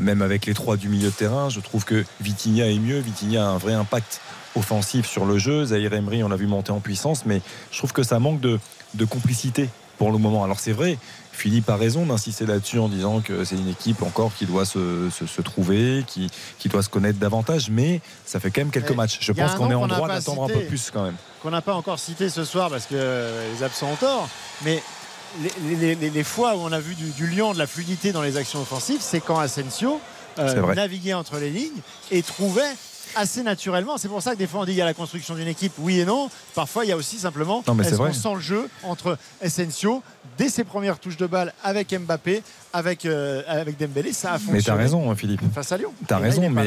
même 0.00 0.22
avec 0.22 0.46
les 0.46 0.54
trois 0.54 0.76
du 0.76 0.88
milieu 0.88 1.08
de 1.08 1.14
terrain. 1.14 1.48
Je 1.48 1.60
trouve 1.60 1.84
que 1.84 2.04
Vitinha 2.20 2.70
est 2.70 2.78
mieux, 2.78 2.98
Vitinha 2.98 3.44
a 3.44 3.48
un 3.48 3.58
vrai 3.58 3.72
impact 3.72 4.20
offensif 4.56 5.06
sur 5.08 5.24
le 5.24 5.38
jeu. 5.38 5.66
Zahir 5.66 5.92
Emery, 5.92 6.22
on 6.24 6.28
l'a 6.28 6.36
vu 6.36 6.46
monter 6.46 6.72
en 6.72 6.80
puissance, 6.80 7.24
mais 7.26 7.40
je 7.70 7.78
trouve 7.78 7.92
que 7.92 8.02
ça 8.02 8.18
manque 8.18 8.40
de, 8.40 8.58
de 8.94 9.04
complicité 9.04 9.68
pour 9.98 10.10
le 10.12 10.18
moment. 10.18 10.44
Alors 10.44 10.58
c'est 10.60 10.72
vrai, 10.72 10.98
Philippe 11.32 11.68
a 11.70 11.76
raison 11.76 12.06
d'insister 12.06 12.46
là-dessus 12.46 12.78
en 12.78 12.88
disant 12.88 13.20
que 13.20 13.44
c'est 13.44 13.56
une 13.56 13.68
équipe 13.68 14.02
encore 14.02 14.32
qui 14.36 14.46
doit 14.46 14.64
se, 14.64 15.08
se- 15.10 15.26
se 15.26 15.42
trouver, 15.42 16.04
qui, 16.06 16.30
qui 16.58 16.68
doit 16.68 16.82
se 16.82 16.88
connaître 16.88 17.18
davantage, 17.18 17.70
mais 17.70 18.00
ça 18.26 18.40
fait 18.40 18.50
quand 18.50 18.62
même 18.62 18.70
quelques 18.70 18.90
Mais 18.90 18.96
matchs. 18.96 19.18
Je 19.20 19.32
pense 19.32 19.54
qu'on 19.54 19.70
est 19.70 19.74
en 19.74 19.86
droit 19.86 20.08
d'attendre 20.08 20.44
un 20.44 20.48
peu 20.48 20.60
plus 20.64 20.90
quand 20.90 21.04
même. 21.04 21.16
qu'on 21.42 21.50
n'a 21.50 21.62
pas 21.62 21.74
encore 21.74 21.98
cité 21.98 22.28
ce 22.30 22.44
soir 22.44 22.70
parce 22.70 22.86
que 22.86 23.30
les 23.56 23.62
absents 23.62 23.90
ont 23.90 23.96
tort. 23.96 24.28
Mais 24.64 24.82
les, 25.42 25.76
les- 25.76 25.94
les- 25.94 26.10
les 26.10 26.24
fois 26.24 26.56
où 26.56 26.60
on 26.60 26.72
a 26.72 26.80
vu 26.80 26.94
du, 26.94 27.10
du 27.10 27.26
lion, 27.28 27.52
de 27.52 27.58
la 27.58 27.66
fluidité 27.66 28.12
dans 28.12 28.22
les 28.22 28.36
actions 28.36 28.60
offensives, 28.60 29.00
c'est 29.00 29.20
quand 29.20 29.38
Asensio 29.38 30.00
euh, 30.38 30.74
naviguait 30.74 31.14
entre 31.14 31.38
les 31.38 31.50
lignes 31.50 31.80
et 32.10 32.22
trouvait 32.22 32.74
assez 33.16 33.42
naturellement. 33.42 33.98
C'est 33.98 34.08
pour 34.08 34.22
ça 34.22 34.32
que 34.32 34.38
des 34.38 34.46
fois 34.46 34.60
on 34.60 34.64
dit 34.64 34.72
qu'il 34.72 34.78
y 34.78 34.82
a 34.82 34.86
la 34.86 34.94
construction 34.94 35.34
d'une 35.34 35.48
équipe, 35.48 35.72
oui 35.78 36.00
et 36.00 36.04
non. 36.04 36.30
Parfois 36.54 36.84
il 36.84 36.88
y 36.88 36.92
a 36.92 36.96
aussi 36.96 37.18
simplement 37.18 37.62
Non, 37.66 37.74
mais 37.74 37.84
c'est 37.84 37.90
est-ce 37.90 37.96
qu'on 37.98 38.04
vrai. 38.04 38.12
sent 38.12 38.34
le 38.34 38.40
jeu 38.40 38.68
entre 38.82 39.18
Asensio 39.42 40.02
dès 40.38 40.48
ses 40.48 40.64
premières 40.64 40.98
touches 40.98 41.16
de 41.16 41.26
balle 41.26 41.52
avec 41.64 41.92
Mbappé, 41.98 42.42
avec, 42.72 43.04
euh, 43.04 43.42
avec 43.46 43.78
Dembélé, 43.78 44.12
ça 44.12 44.30
a 44.32 44.38
fonctionné. 44.38 44.58
Mais 44.58 44.62
t'as 44.62 44.74
raison, 44.74 45.10
hein, 45.10 45.14
Philippe. 45.16 45.42
Face 45.54 45.70
à 45.72 45.76
Lyon. 45.76 45.92
T'as 46.06 46.18
il 46.18 46.22
raison, 46.22 46.42
est 46.44 46.48
mais 46.48 46.64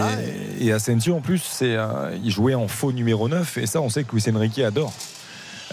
et- 0.60 0.68
et 0.68 0.72
Asensio 0.74 1.16
en 1.16 1.22
plus, 1.22 1.40
c'est 1.40 1.76
euh, 1.76 2.16
il 2.24 2.30
jouait 2.32 2.54
en 2.56 2.68
faux 2.68 2.92
numéro 2.92 3.28
9 3.30 3.58
et 3.58 3.66
ça, 3.66 3.82
on 3.82 3.90
sait 3.90 4.04
que 4.04 4.12
Luis 4.14 4.24
Enrique 4.34 4.60
adore. 4.60 4.94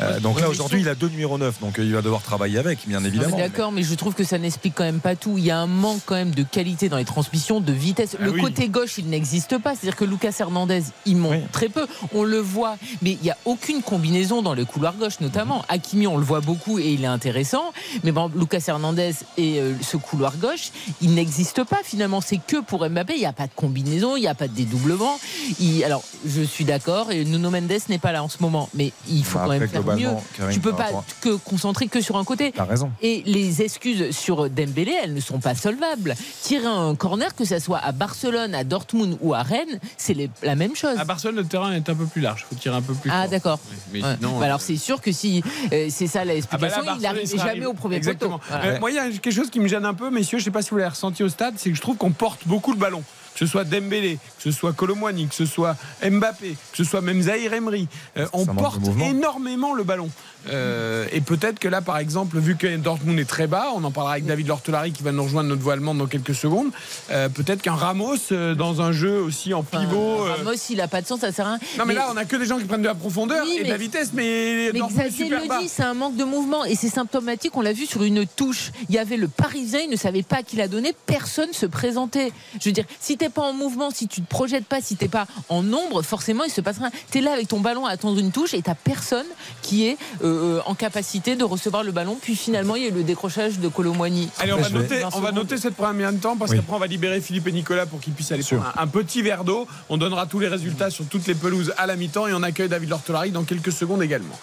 Euh, 0.03 0.21
donc 0.21 0.41
là 0.41 0.49
aujourd'hui 0.49 0.81
il 0.81 0.89
a 0.89 0.95
deux 0.95 1.09
numéros 1.09 1.37
9 1.39 1.61
donc 1.61 1.79
euh, 1.79 1.85
il 1.85 1.93
va 1.93 2.03
devoir 2.03 2.23
travailler 2.23 2.59
avec 2.59 2.87
bien 2.87 3.01
Non, 3.01 3.07
évidemment. 3.07 3.37
D'accord, 3.37 3.73
mais 3.73 3.83
je 3.83 3.95
trouve 3.95 4.15
que 4.15 4.25
ça 4.25 4.39
n'explique 4.39 4.75
quand 4.75 4.85
même 4.85 5.01
pas 5.01 5.17
tout. 5.17 5.37
Il 5.39 5.45
y 5.45 5.51
a 5.51 5.59
un 5.59 5.67
manque 5.67 6.01
quand 6.07 6.15
même 6.15 6.31
de 6.35 6.43
qualité 6.43 6.89
dans 6.89 6.97
les 6.97 7.05
transmissions, 7.05 7.61
de 7.61 7.73
vitesse. 7.73 8.17
Ah 8.19 8.25
le 8.25 8.31
oui. 8.33 8.41
côté 8.41 8.69
gauche, 8.69 8.99
il 8.99 9.07
n'existe 9.09 9.59
pas. 9.59 9.75
C'est-à-dire 9.75 9.97
que 9.97 10.05
Lucas 10.05 10.35
Hernandez, 10.39 10.83
il 11.07 11.17
monte 11.17 11.33
Oui. 11.33 11.39
très 11.53 11.69
peu. 11.69 11.87
On 12.15 12.23
le 12.25 12.39
voit, 12.39 12.77
mais 13.03 13.13
il 13.13 13.19
n'y 13.23 13.31
a 13.31 13.37
aucune 13.45 13.83
combinaison 13.83 14.43
dans 14.43 14.55
le 14.55 14.65
couloir 14.65 14.95
gauche, 14.97 15.21
notamment. 15.21 15.65
Hakimi, 15.69 16.07
on 16.07 16.17
le 16.17 16.25
voit 16.25 16.41
beaucoup 16.41 16.79
et 16.79 16.93
il 16.93 17.05
est 17.05 17.09
intéressant. 17.09 17.73
Mais 18.05 18.13
bon, 18.13 18.31
Lucas 18.35 18.63
Hernandez 18.67 19.13
et 19.37 19.61
euh, 19.61 19.75
ce 19.83 19.97
couloir 19.97 20.37
gauche, 20.37 20.71
il 21.03 21.15
n'existe 21.15 21.65
pas 21.65 21.79
finalement. 21.85 22.21
C'est 22.21 22.41
que 22.45 22.61
pour 22.61 22.89
Mbappé. 22.89 23.15
Il 23.15 23.21
n'y 23.21 23.27
a 23.27 23.33
pas 23.33 23.47
de 23.47 23.53
combinaison, 23.55 24.17
il 24.17 24.21
n'y 24.21 24.29
a 24.29 24.35
pas 24.35 24.49
de 24.49 24.55
dédoublement. 24.55 25.19
Il- 25.61 25.85
Alors, 25.85 26.03
je 26.27 26.43
suis 26.43 26.65
d'accord. 26.65 27.11
Et 27.11 27.25
Nuno 27.25 27.51
Mendes 27.51 27.71
n'est 27.89 27.99
pas 27.99 28.13
là 28.13 28.23
en 28.23 28.29
ce 28.29 28.39
moment, 28.41 28.69
mais 28.75 28.93
il 29.09 29.25
faut 29.25 29.39
Bah, 29.39 29.45
quand 29.47 29.51
même 29.59 29.69
faire 29.69 29.83
mieux. 29.97 30.09
Karim, 30.37 30.53
Tu 30.55 30.61
peux 30.61 30.73
pas 30.73 30.85
rapport 30.85 31.05
que 31.21 31.37
concentrer 31.37 31.89
que 31.89 32.01
sur 32.01 32.17
un 32.17 32.25
côté. 32.25 32.53
T'as 32.53 32.65
raison. 32.65 32.91
Et 33.03 33.23
les 33.27 33.63
excuses 33.63 34.11
sur 34.17 34.49
Dembélé, 34.51 34.95
elles 35.03 35.15
ne 35.15 35.21
sont 35.21 35.39
pas 35.41 35.55
solvables. 35.55 36.15
Tirer 36.43 36.67
un 36.67 36.95
corner, 36.95 37.35
que 37.35 37.45
ça 37.45 37.61
soit 37.61 37.79
à 37.79 37.93
Barcelone, 37.93 38.55
à 38.55 38.65
Dortmund 38.65 39.17
ou 39.21 39.35
à 39.35 39.43
Rennes, 39.43 39.79
c'est 39.97 40.15
les- 40.15 40.31
la 40.43 40.55
même 40.55 40.75
chose. 40.77 40.99
À 40.99 41.05
Barcelone, 41.05 41.37
le 41.37 41.45
terrain 41.45 41.73
est 41.73 41.89
un 41.89 41.95
peu 41.95 42.07
plus 42.07 42.21
large. 42.21 42.47
Il 42.51 42.55
faut 42.55 42.61
tirer 42.61 42.77
un 42.77 42.83
peu 42.83 42.95
plus 42.95 43.11
Ah 43.13 43.23
fort. 43.23 43.31
d'accord. 43.31 43.59
Mais 43.93 44.03
Ouais. 44.03 44.15
sinon, 44.17 44.33
Bah, 44.33 44.43
euh, 44.43 44.45
alors 44.47 44.61
c'est 44.61 44.77
sûr 44.77 45.01
que 45.01 45.13
si 45.13 45.43
euh, 45.73 45.89
c'est 45.91 46.07
ça 46.07 46.21
Ah 46.21 46.25
bah 46.25 46.29
là, 46.29 46.35
l'explication, 46.35 46.83
il 47.23 47.29
sera 47.29 47.47
jamais 47.49 47.67
au 47.67 47.75
premier 47.75 47.97
Exactement. 47.97 48.39
poteau. 48.39 48.45
Voilà. 48.51 48.65
Euh, 48.77 48.81
moi, 48.81 48.91
il 48.91 48.97
y 48.97 48.99
a 48.99 49.09
quelque 49.11 49.31
chose 49.31 49.51
qui 49.51 49.61
me 49.61 49.69
gêne 49.69 49.85
un 49.85 49.95
peu, 49.95 50.11
messieurs. 50.11 50.39
Je 50.39 50.43
ne 50.43 50.45
sais 50.47 50.51
pas 50.51 50.63
si 50.63 50.71
vous 50.71 50.77
l'avez 50.77 50.91
ressenti 50.91 51.23
au 51.23 51.29
stade, 51.29 51.55
c'est 51.57 51.71
que 51.71 51.77
je 51.77 51.81
trouve 51.81 51.97
qu'on 51.97 52.11
porte 52.13 52.47
beaucoup 52.47 52.73
le 52.73 52.79
ballon. 52.79 53.03
Que 53.41 53.47
ce 53.47 53.53
soit 53.53 53.65
Dembélé, 53.65 54.17
que 54.37 54.43
ce 54.43 54.51
soit 54.51 54.75
Colomwani, 54.75 55.27
que 55.27 55.35
ce 55.35 55.47
soit 55.47 55.75
Mbappé, 56.05 56.51
que 56.73 56.77
ce 56.77 56.85
soit 56.85 57.01
même 57.01 57.23
Zahir 57.23 57.55
Emery, 57.55 57.89
euh, 58.19 58.27
on 58.35 58.45
porte 58.45 58.83
énormément 59.03 59.73
le 59.73 59.83
ballon. 59.83 60.11
Euh, 60.49 61.07
et 61.13 61.21
peut-être 61.23 61.59
que 61.59 61.69
là, 61.69 61.81
par 61.81 61.97
exemple, 61.99 62.39
vu 62.39 62.57
que 62.57 62.77
Dortmund 62.77 63.19
est 63.19 63.25
très 63.29 63.47
bas, 63.47 63.69
on 63.75 63.83
en 63.85 63.91
parlera 63.91 64.13
avec 64.15 64.27
David 64.27 64.47
Lortelari 64.49 64.93
qui 64.93 65.03
va 65.03 65.13
nous 65.13 65.23
rejoindre 65.23 65.49
notre 65.49 65.63
voix 65.63 65.73
allemande 65.75 65.97
dans 65.99 66.07
quelques 66.07 66.35
secondes. 66.35 66.69
euh, 67.11 67.29
peut-être 67.31 67.63
qu'un 67.63 67.75
Ramos 67.75 68.17
euh, 68.33 68.55
dans 68.55 68.83
un 68.83 68.93
jeu 68.93 69.21
aussi 69.21 69.55
en 69.55 69.61
Enfin, 69.61 69.81
pivot. 69.87 70.25
euh, 70.27 70.35
Ramos, 70.39 70.53
il 70.69 70.81
a 70.83 70.89
pas 70.89 71.01
de 71.03 71.07
sens, 71.07 71.21
ça 71.21 71.33
sert 71.33 71.47
à 71.47 71.51
rien. 71.53 71.59
non 71.79 71.85
mais, 71.87 71.95
là 71.95 72.09
on 72.13 72.17
a 72.19 72.25
que 72.27 72.37
des 72.37 72.45
gens 72.47 72.59
qui 72.59 72.65
prennent 72.67 72.83
de 72.83 72.87
la 72.89 72.95
profondeur 72.95 73.43
Oui, 73.45 73.55
et 73.57 73.59
de 73.61 73.63
mais- 73.65 73.69
la 73.71 73.77
vitesse 73.79 74.11
mais, 74.13 74.71
Mais 74.73 74.79
Dortmund 74.81 75.01
est 75.01 75.09
Xavier 75.09 75.25
super 75.27 75.43
le 75.59 75.63
dit, 75.63 75.69
c'est 75.69 75.83
un 75.83 75.95
manque 75.95 76.17
de 76.17 76.25
mouvement 76.25 76.65
et 76.67 76.75
c'est 76.75 76.89
symptomatique. 76.91 77.57
On 77.57 77.63
l'a 77.63 77.73
vu 77.73 77.87
sur 77.87 78.03
une 78.03 78.27
touche. 78.27 78.71
Il 78.91 78.95
y 78.95 78.99
avait 78.99 79.17
le 79.17 79.29
Parisien, 79.29 79.81
il 79.81 79.91
ne 79.91 79.97
savait 79.97 80.23
pas 80.23 80.43
qui 80.43 80.57
l'a 80.57 80.69
donné. 80.69 80.95
Personne 81.07 81.53
se 81.53 81.65
présentait. 81.67 82.33
Je 82.61 82.69
veux 82.69 82.73
dire, 82.73 82.85
si 83.01 83.17
t'es 83.17 83.29
pas 83.31 83.43
en 83.43 83.53
mouvement, 83.53 83.91
si 83.91 84.09
tu 84.09 84.21
te 84.23 84.29
projettes 84.29 84.67
pas, 84.67 84.81
si 84.81 84.97
t'es 84.97 85.09
pas 85.09 85.27
en 85.49 85.63
nombre, 85.63 86.03
forcément 86.03 86.45
il 86.45 86.51
se 86.51 86.61
passe 86.61 86.79
rien. 86.79 86.91
T'es 87.11 87.21
là 87.21 87.33
avec 87.33 87.49
ton 87.49 87.61
ballon 87.61 87.87
à 87.87 87.91
attendre 87.91 88.19
une 88.19 88.31
touche 88.33 88.55
et 88.55 88.63
t'as 88.63 88.75
personne 88.75 89.27
qui 89.63 89.87
est 89.87 89.97
euh, 90.23 90.61
en 90.67 90.75
capacité 90.75 91.37
de 91.37 91.45
recevoir 91.45 91.83
le 91.83 91.93
ballon. 91.93 92.17
Puis 92.21 92.37
finalement 92.37 92.77
il 92.77 92.83
y 92.83 92.87
a 92.87 92.89
eu 92.89 92.93
le 92.93 93.03
décrochage 93.05 93.59
de 93.59 93.69
Colomwani. 93.69 94.29
Allez, 94.39 94.53
on 94.53 94.59
va, 94.61 94.69
noter, 94.69 95.01
20 95.01 95.09
on 95.15 95.21
va 95.21 95.33
noter 95.33 95.57
cette 95.57 95.75
première 95.77 96.13
mi-temps 96.13 96.37
parce 96.37 96.51
Oui. 96.51 96.59
qu'après 96.59 96.75
on 96.77 96.79
va 96.79 96.87
libérer 96.87 97.21
Philippe 97.21 97.47
et 97.47 97.53
Nicolas 97.53 97.87
pour 97.87 98.01
qu'ils 98.01 98.13
puissent 98.13 98.33
aller 98.33 98.43
prendre 98.43 98.73
un, 98.77 98.83
un 98.83 98.87
petit 98.87 99.23
verre 99.23 99.45
d'eau. 99.45 99.67
On 99.89 99.97
donnera 99.97 100.27
tous 100.27 100.39
les 100.41 100.49
résultats 100.49 100.91
sur 100.91 101.07
toutes 101.07 101.27
les 101.27 101.35
pelouses 101.35 101.73
à 101.79 101.87
la 101.87 101.97
mi-temps 101.97 102.27
et 102.27 102.33
on 102.35 102.43
accueille 102.43 102.69
David 102.69 102.91
Lortolari 102.91 103.31
dans 103.31 103.45
quelques 103.45 103.73
secondes 103.73 104.03
également. 104.03 104.39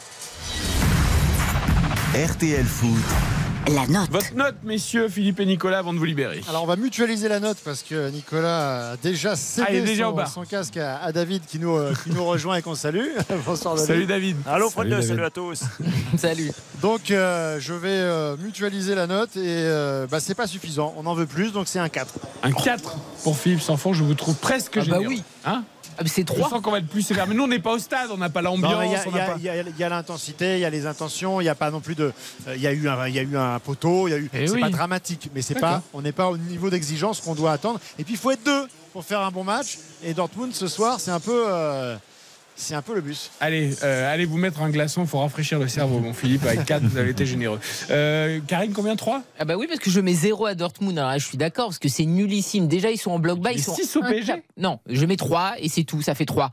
RTL 2.16 2.66
Foot. 2.66 2.98
La 3.70 3.86
note. 3.88 4.10
Votre 4.12 4.34
note, 4.36 4.56
messieurs, 4.64 5.10
Philippe 5.10 5.40
et 5.42 5.46
Nicolas, 5.46 5.80
avant 5.80 5.94
de 5.94 6.00
vous 6.00 6.06
libérer. 6.06 6.42
Alors 6.48 6.64
on 6.64 6.68
va 6.68 6.78
mutualiser 6.78 7.28
la 7.28 7.40
note 7.42 7.58
parce 7.66 7.84
que 7.84 8.10
Nicolas 8.12 8.92
a 8.92 8.98
déjà 8.98 9.32
Ah, 9.32 9.34
il 9.34 9.38
cédé 9.38 9.78
est 9.78 9.82
déjà 9.82 10.08
au 10.08 10.12
son, 10.12 10.16
bar. 10.16 10.28
son 10.32 10.44
casque 10.44 10.78
à, 10.78 10.98
à 11.04 11.12
David 11.12 11.42
qui 11.46 11.60
nous, 11.60 11.76
euh, 11.76 11.94
qui 12.04 12.12
nous 12.12 12.24
rejoint 12.24 12.56
et 12.56 12.62
qu'on 12.62 12.76
salue. 12.76 13.08
Bonsoir 13.46 13.76
David. 13.76 13.88
Salut 13.88 14.06
David. 14.06 14.38
Allô, 14.48 14.70
Salut, 14.70 14.90
David. 14.92 15.08
salut 15.08 15.24
à 15.26 15.30
tous. 15.30 15.64
Salut. 16.18 16.52
Donc 16.82 17.12
euh, 17.12 17.60
je 17.60 17.74
vais 17.74 17.90
euh, 17.90 18.38
mutualiser 18.38 18.96
la 18.96 19.06
note 19.08 19.36
et 19.36 19.42
euh, 19.46 20.08
bah, 20.10 20.20
c'est 20.22 20.36
pas 20.36 20.48
suffisant. 20.48 20.94
On 20.98 21.06
en 21.06 21.14
veut 21.14 21.26
plus 21.26 21.52
donc 21.52 21.68
c'est 21.68 21.80
un 21.80 21.90
4. 21.90 22.14
Un 22.44 22.52
4 22.52 22.96
pour 23.24 23.38
Philippe 23.38 23.62
Sanfon, 23.62 23.92
je 23.92 24.04
vous 24.04 24.14
trouve 24.14 24.36
presque 24.36 24.78
Ah 24.78 24.80
bah 24.80 24.86
généreux. 24.86 25.08
oui. 25.08 25.24
Hein 25.48 25.64
Ah, 26.00 26.04
mais 26.04 26.10
c'est 26.10 26.22
je 26.22 26.28
3. 26.28 26.50
sens 26.50 26.62
qu'on 26.62 26.70
va 26.72 26.78
être 26.80 26.88
plus 26.88 27.02
sévère. 27.02 27.26
Mais 27.28 27.34
nous, 27.34 27.44
on 27.44 27.48
n'est 27.48 27.58
pas 27.60 27.72
au 27.74 27.80
stade, 27.80 28.10
on 28.12 28.18
n'a 28.18 28.30
pas 28.30 28.42
l'ambiance. 28.44 28.84
Il 29.40 29.44
y 29.80 29.84
a- 29.84 29.90
l'intensité, 29.90 30.56
il 30.56 30.60
y 30.60 30.66
a 30.66 30.70
les 30.70 30.86
intentions, 30.86 31.42
il 31.42 31.46
n'y 31.46 31.50
a 31.50 31.56
pas 31.56 31.72
non 31.72 31.80
plus 31.80 31.96
de. 31.96 32.12
euh, 32.48 32.56
Il 32.56 32.62
y, 32.62 32.68
a 32.68 32.72
eu 32.74 32.88
un- 32.88 33.08
il 33.08 33.16
y 33.16 33.20
a 33.20 33.24
eu 33.24 33.36
un 33.38 33.58
poteau, 33.60 34.08
il 34.08 34.12
y 34.12 34.14
a 34.14 34.18
eu. 34.18 34.30
Eh 34.34 34.48
C'est 34.48 34.54
oui. 34.54 34.62
pas 34.62 34.70
dramatique, 34.70 35.30
mais 35.34 35.42
c'est 35.42 35.56
pas. 35.56 35.82
On 35.94 36.02
n'est 36.02 36.12
pas 36.12 36.28
au 36.30 36.38
niveau 36.38 36.70
d'exigence 36.70 37.20
qu'on 37.22 37.34
doit 37.36 37.52
attendre. 37.52 37.80
Et 37.98 38.04
puis 38.04 38.14
il 38.14 38.20
faut 38.20 38.32
être 38.32 38.44
deux 38.44 38.68
pour 38.94 39.04
faire 39.04 39.22
un 39.22 39.32
bon 39.32 39.44
match. 39.44 39.78
Et 40.04 40.14
Dortmund 40.14 40.54
ce 40.54 40.68
soir, 40.68 41.00
c'est 41.00 41.12
un 41.12 41.20
peu. 41.20 41.46
euh, 41.48 41.96
c'est 42.60 42.74
un 42.74 42.82
peu 42.82 42.96
le 42.96 43.02
bus. 43.02 43.30
Allez, 43.40 43.70
euh, 43.84 44.12
allez 44.12 44.26
vous 44.26 44.38
mettre 44.38 44.62
un 44.64 44.70
glaçon, 44.70 45.04
il 45.04 45.08
faut 45.08 45.20
rafraîchir 45.20 45.60
le 45.60 45.68
cerveau, 45.68 46.00
mon 46.00 46.12
Philippe. 46.14 46.44
Avec 46.46 46.66
4, 46.66 46.84
vous 46.84 46.98
avez 46.98 47.12
été 47.12 47.26
généreux. 47.28 47.60
Euh, 47.92 48.40
Karine, 48.48 48.74
combien 48.74 48.96
3 48.96 49.22
Ah 49.40 49.46
bah 49.46 49.56
oui 49.58 49.68
parce 49.68 49.80
que 49.80 49.90
je 49.92 50.00
mets 50.02 50.14
0 50.14 50.46
à 50.48 50.56
Dortmund. 50.56 50.98
Alors 50.98 51.12
là, 51.12 51.18
je 51.20 51.26
suis 51.26 51.38
d'accord 51.38 51.68
parce 51.68 51.80
que 51.80 51.88
c'est 51.88 52.06
nullissime. 52.06 52.68
Déjà 52.68 52.90
ils 52.92 52.98
sont 52.98 53.12
en 53.12 53.20
bloc 53.20 53.40
bas, 53.40 53.52
ils 53.54 53.64
sont 53.64 53.76
six 53.76 53.96
au 53.96 54.02
PSG? 54.02 54.34
Non, 54.58 54.80
je 54.90 55.06
mets 55.06 55.16
3 55.18 55.56
et 55.60 55.70
c'est 55.70 55.84
tout, 55.84 56.02
ça 56.02 56.16
fait 56.16 56.26
3. 56.26 56.52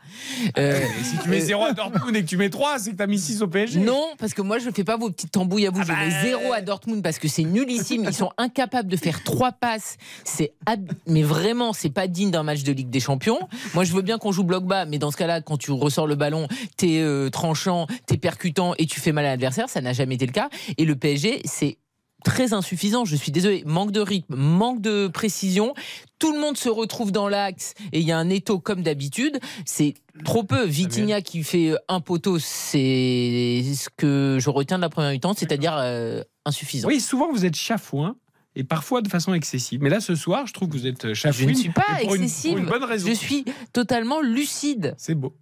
Euh, 0.58 0.78
Et 0.80 1.04
si 1.04 1.16
tu 1.22 1.28
mets 1.30 1.40
0 1.40 1.64
à 1.64 1.72
Dortmund 1.72 2.14
et 2.14 2.22
que 2.22 2.28
tu 2.28 2.36
mets 2.36 2.50
3, 2.50 2.78
c'est 2.78 2.90
que 2.92 2.96
tu 2.96 3.02
as 3.02 3.06
mis 3.06 3.18
6 3.18 3.40
au 3.42 3.48
PSG. 3.48 3.80
Non, 3.80 4.08
parce 4.18 4.34
que 4.34 4.42
moi 4.42 4.58
je 4.58 4.68
ne 4.68 4.74
fais 4.74 4.84
pas 4.84 4.96
vos 4.98 5.10
petites 5.10 5.30
tambouilles 5.32 5.66
à 5.66 5.70
vous. 5.70 5.80
Ah 5.80 5.84
je 5.84 5.88
bah, 5.88 5.98
mets 6.06 6.28
0 6.28 6.52
à 6.52 6.60
Dortmund 6.60 7.02
parce 7.02 7.18
que 7.18 7.28
c'est 7.28 7.44
nullissime. 7.44 8.04
Ils 8.06 8.14
sont 8.14 8.30
incapables 8.36 8.88
de 8.90 8.96
faire 8.96 9.22
3 9.24 9.52
passes. 9.52 9.96
C'est 10.24 10.52
ab- 10.66 10.92
mais 11.06 11.22
vraiment, 11.22 11.72
c'est 11.72 11.90
pas 11.90 12.06
digne 12.08 12.30
d'un 12.30 12.42
match 12.42 12.62
de 12.62 12.72
Ligue 12.72 12.90
des 12.90 13.00
Champions. 13.00 13.38
Moi 13.72 13.84
je 13.84 13.92
veux 13.94 14.02
bien 14.02 14.18
qu'on 14.18 14.32
joue 14.32 14.44
bloc 14.44 14.64
bas, 14.64 14.84
mais 14.84 14.98
dans 14.98 15.10
ce 15.10 15.16
cas-là, 15.16 15.40
quand 15.40 15.56
tu 15.56 15.70
ressors 15.94 16.06
le 16.08 16.16
ballon, 16.16 16.48
t'es 16.76 16.98
euh, 17.00 17.30
tranchant, 17.30 17.86
t'es 18.06 18.16
percutant 18.16 18.74
et 18.78 18.86
tu 18.86 19.00
fais 19.00 19.12
mal 19.12 19.24
à 19.24 19.28
l'adversaire. 19.30 19.68
Ça 19.68 19.80
n'a 19.80 19.92
jamais 19.92 20.16
été 20.16 20.26
le 20.26 20.32
cas. 20.32 20.48
Et 20.76 20.84
le 20.84 20.96
PSG, 20.96 21.40
c'est 21.44 21.78
très 22.24 22.52
insuffisant. 22.52 23.04
Je 23.04 23.14
suis 23.16 23.30
désolé. 23.30 23.62
Manque 23.64 23.92
de 23.92 24.00
rythme, 24.00 24.34
manque 24.34 24.80
de 24.80 25.06
précision. 25.06 25.74
Tout 26.18 26.32
le 26.32 26.40
monde 26.40 26.56
se 26.56 26.68
retrouve 26.68 27.12
dans 27.12 27.28
l'axe 27.28 27.74
et 27.92 28.00
il 28.00 28.06
y 28.06 28.12
a 28.12 28.18
un 28.18 28.28
étau 28.28 28.58
comme 28.58 28.82
d'habitude. 28.82 29.38
C'est 29.66 29.94
trop 30.24 30.42
peu. 30.42 30.64
Vitinha 30.64 31.20
qui 31.20 31.44
fait 31.44 31.74
un 31.88 32.00
poteau, 32.00 32.38
c'est 32.38 33.62
ce 33.76 33.88
que 33.96 34.38
je 34.40 34.50
retiens 34.50 34.78
de 34.78 34.82
la 34.82 34.88
première 34.88 35.10
mi-temps, 35.12 35.34
c'est-à-dire 35.34 35.76
euh, 35.78 36.22
insuffisant. 36.44 36.88
Oui, 36.88 37.00
souvent 37.00 37.30
vous 37.30 37.44
êtes 37.44 37.56
chafouin 37.56 38.16
et 38.56 38.64
parfois 38.64 39.02
de 39.02 39.08
façon 39.08 39.34
excessive. 39.34 39.82
Mais 39.82 39.90
là, 39.90 40.00
ce 40.00 40.14
soir, 40.14 40.46
je 40.46 40.52
trouve 40.52 40.68
que 40.68 40.74
vous 40.74 40.86
êtes 40.86 41.08
Je 41.08 41.14
chafouin. 41.14 41.46
ne 41.48 41.54
suis 41.54 41.70
pas 41.70 41.82
une- 42.02 42.10
excessive. 42.10 42.52
Pour 42.52 42.58
une, 42.60 42.66
bonne 42.66 42.84
raison. 42.84 43.06
Je 43.08 43.12
suis 43.12 43.44
totalement 43.72 44.20
lucide. 44.20 44.94
C'est 44.96 45.14
beau. 45.14 45.36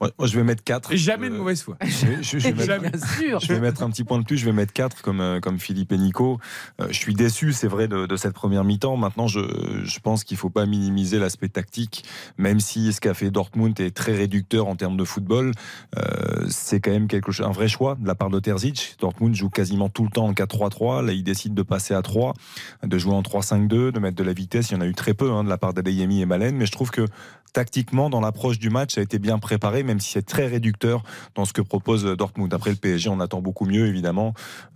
Moi, 0.00 0.10
je 0.28 0.36
vais 0.36 0.44
mettre 0.44 0.62
4. 0.62 0.92
Et 0.92 0.96
jamais 0.96 1.28
de 1.28 1.34
mauvaise 1.36 1.60
foi. 1.60 1.76
Je, 1.84 2.06
vais- 2.06 2.22
je- 2.22 2.38
je 2.38 2.48
vais 2.48 2.52
mettre, 2.54 2.66
Jamais. 2.66 2.90
Bien 2.90 3.00
sûr. 3.18 3.40
je 3.40 3.52
vais 3.52 3.58
mettre 3.58 3.82
un 3.82 3.90
petit 3.90 4.04
point 4.04 4.18
de 4.20 4.24
plus, 4.24 4.36
je 4.36 4.44
vais 4.44 4.52
mettre 4.52 4.72
4 4.72 5.02
comme, 5.02 5.20
euh, 5.20 5.40
comme 5.40 5.58
Philippe 5.58 5.90
et 5.90 5.98
Nico. 5.98 6.38
Euh, 6.80 6.86
je 6.90 6.96
suis 6.96 7.14
déçu, 7.14 7.52
c'est 7.52 7.66
vrai, 7.66 7.88
de, 7.88 8.06
de 8.06 8.16
cette 8.16 8.32
première 8.32 8.62
mi-temps. 8.62 8.96
Maintenant, 8.96 9.26
je, 9.26 9.40
je 9.84 9.98
pense 9.98 10.22
qu'il 10.22 10.36
ne 10.36 10.38
faut 10.38 10.50
pas 10.50 10.66
minimiser 10.66 11.18
l'aspect 11.18 11.48
tactique, 11.48 12.04
même 12.38 12.60
si 12.60 12.92
ce 12.92 13.00
qu'a 13.00 13.12
fait 13.12 13.30
Dortmund 13.32 13.78
est 13.80 13.90
très 13.90 14.14
réducteur 14.16 14.68
en 14.68 14.76
termes 14.76 14.96
de 14.96 15.04
football. 15.04 15.52
Euh, 15.98 16.46
c'est 16.48 16.78
quand 16.80 16.92
même 16.92 17.08
quelque 17.08 17.32
chose, 17.32 17.46
un 17.46 17.50
vrai 17.52 17.66
choix 17.66 17.96
de 17.96 18.06
la 18.06 18.14
part 18.14 18.30
de 18.30 18.38
Terzic. 18.38 18.94
Dortmund 19.00 19.34
joue 19.34 19.50
quasiment 19.50 19.88
tout 19.88 20.04
le 20.04 20.10
temps 20.10 20.26
en 20.26 20.32
4-3-3. 20.32 21.04
Là, 21.04 21.12
il 21.12 21.24
décide 21.24 21.54
de 21.54 21.62
passer 21.62 21.94
à 21.94 22.02
3, 22.02 22.34
de 22.84 22.98
jouer 22.98 23.14
en 23.14 23.22
3-5-2, 23.22 23.90
de 23.90 23.98
mettre 23.98 24.16
de 24.16 24.24
la 24.24 24.32
vitesse. 24.32 24.70
Il 24.70 24.74
y 24.74 24.76
en 24.76 24.80
a 24.80 24.86
eu 24.86 24.94
très 24.94 25.14
peu 25.14 25.32
hein, 25.32 25.42
de 25.42 25.48
la 25.48 25.58
part 25.58 25.74
d'Adeyemi 25.74 26.20
et 26.20 26.26
Malen, 26.26 26.56
mais 26.56 26.66
je 26.66 26.72
trouve 26.72 26.90
que 26.92 27.04
tactiquement, 27.52 28.10
dans 28.10 28.20
l'approche 28.20 28.58
du 28.58 28.70
match, 28.70 28.94
ça 28.94 29.00
a 29.00 29.04
été 29.04 29.18
bien 29.18 29.38
préparé, 29.38 29.82
même 29.82 30.00
si 30.00 30.12
c'est 30.12 30.26
très 30.26 30.46
réducteur 30.46 31.02
dans 31.34 31.44
ce 31.44 31.52
que 31.52 31.62
propose 31.62 32.04
Dortmund. 32.04 32.52
Après 32.52 32.70
le 32.70 32.76
PSG, 32.76 33.08
on 33.08 33.20
attend 33.20 33.40
beaucoup 33.40 33.64
mieux, 33.64 33.86
évidemment. 33.86 34.34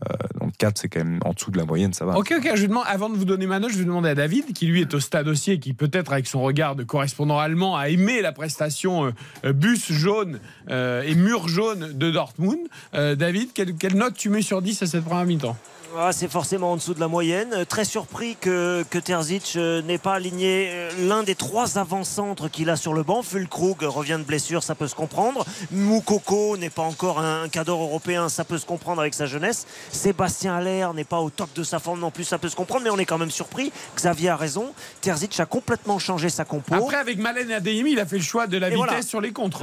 Euh, 0.09 0.15
donc 0.41 0.57
4, 0.59 0.79
c'est 0.79 0.89
quand 0.89 1.01
même 1.01 1.21
en 1.25 1.33
dessous 1.33 1.51
de 1.51 1.59
la 1.59 1.65
moyenne, 1.65 1.93
ça 1.93 2.05
va. 2.05 2.17
Ok, 2.17 2.35
ok, 2.37 2.53
je 2.55 2.67
demande, 2.67 2.85
avant 2.87 3.11
de 3.11 3.17
vous 3.17 3.25
donner 3.25 3.47
ma 3.47 3.59
note, 3.59 3.73
je 3.73 3.79
vais 3.79 3.85
demander 3.85 4.11
à 4.11 4.15
David, 4.15 4.53
qui 4.53 4.67
lui 4.67 4.81
est 4.81 4.95
au 4.95 5.01
stade 5.01 5.29
aussi 5.29 5.53
et 5.53 5.59
qui 5.59 5.75
peut-être 5.75 6.13
avec 6.13 6.27
son 6.27 6.43
regard 6.43 6.77
de 6.77 6.85
correspondant 6.85 7.39
allemand 7.39 7.77
a 7.77 7.89
aimé 7.89 8.23
la 8.23 8.33
prestation 8.33 9.07
euh, 9.07 9.11
euh, 9.45 9.53
bus 9.53 9.93
jaune 9.93 10.41
et 10.69 11.15
mur 11.15 11.49
jaune 11.49 11.93
de 11.93 12.11
Dortmund. 12.11 12.59
David, 12.93 13.53
quelle, 13.53 13.75
quelle 13.75 13.97
note 13.97 14.15
tu 14.15 14.31
mets 14.31 14.43
sur 14.43 14.63
10 14.63 14.83
à 14.83 14.87
cette 14.87 15.05
première 15.05 15.27
mi-temps? 15.27 15.57
Ah, 15.99 16.11
c'est 16.13 16.31
forcément 16.31 16.73
en 16.73 16.77
dessous 16.77 16.95
de 16.95 17.01
la 17.01 17.09
moyenne. 17.09 17.53
Euh, 17.53 17.65
très 17.67 17.85
surpris 17.85 18.37
que, 18.41 18.83
que 18.89 18.99
Terzic 18.99 19.55
euh, 19.57 19.83
n'ait 19.83 19.99
pas 19.99 20.15
aligné 20.15 20.69
euh, 20.71 20.91
l'un 21.07 21.23
des 21.23 21.35
trois 21.35 21.77
avant-centres 21.77 22.49
qu'il 22.49 22.71
a 22.71 22.77
sur 22.77 22.95
le 22.95 23.03
banc. 23.03 23.23
Fulkrug 23.23 23.83
revient 23.83 24.17
de 24.19 24.25
blessure, 24.25 24.63
ça 24.63 24.75
peut 24.75 24.89
se 24.89 24.95
comprendre. 24.95 25.45
Moukoko 25.71 26.57
n'est 26.57 26.71
pas 26.71 26.83
encore 26.83 27.21
un, 27.21 27.49
cadre 27.49 27.73
européen, 27.73 28.31
ça 28.31 28.45
peut 28.45 28.57
se 28.57 28.65
comprendre 28.65 29.03
avec 29.03 29.13
sa 29.13 29.27
jeunesse. 29.27 29.67
Sébastien 29.91 30.57
Aller 30.57 30.87
n'est 30.95 31.05
pas 31.05 31.21
au 31.21 31.29
top 31.29 31.53
de 31.55 31.63
sa 31.63 31.79
forme 31.79 32.01
non 32.01 32.11
plus, 32.11 32.25
ça 32.25 32.39
peut 32.39 32.49
se 32.49 32.57
comprendre, 32.57 32.85
mais 32.85 32.91
on 32.91 32.99
est 32.99 33.05
quand 33.05 33.19
même 33.19 33.31
surpris. 33.31 33.71
Xavier 33.95 34.31
a 34.31 34.37
raison. 34.37 34.73
Terzic 35.03 35.39
a 35.41 35.47
complètement 35.47 35.99
changé 35.99 36.31
sa 36.31 36.47
compo. 36.47 36.75
Après, 36.75 36.97
avec 36.97 37.19
Malen 37.19 37.51
et 37.51 37.55
Adeyemi, 37.55 37.93
il 37.93 38.01
a 38.01 38.07
fait 38.07 38.17
le 38.17 38.23
choix 38.23 38.47
de 38.47 38.57
la 38.57 38.71
vitesse 38.71 39.09
sur 39.09 39.21
les 39.21 39.33
contres. 39.33 39.63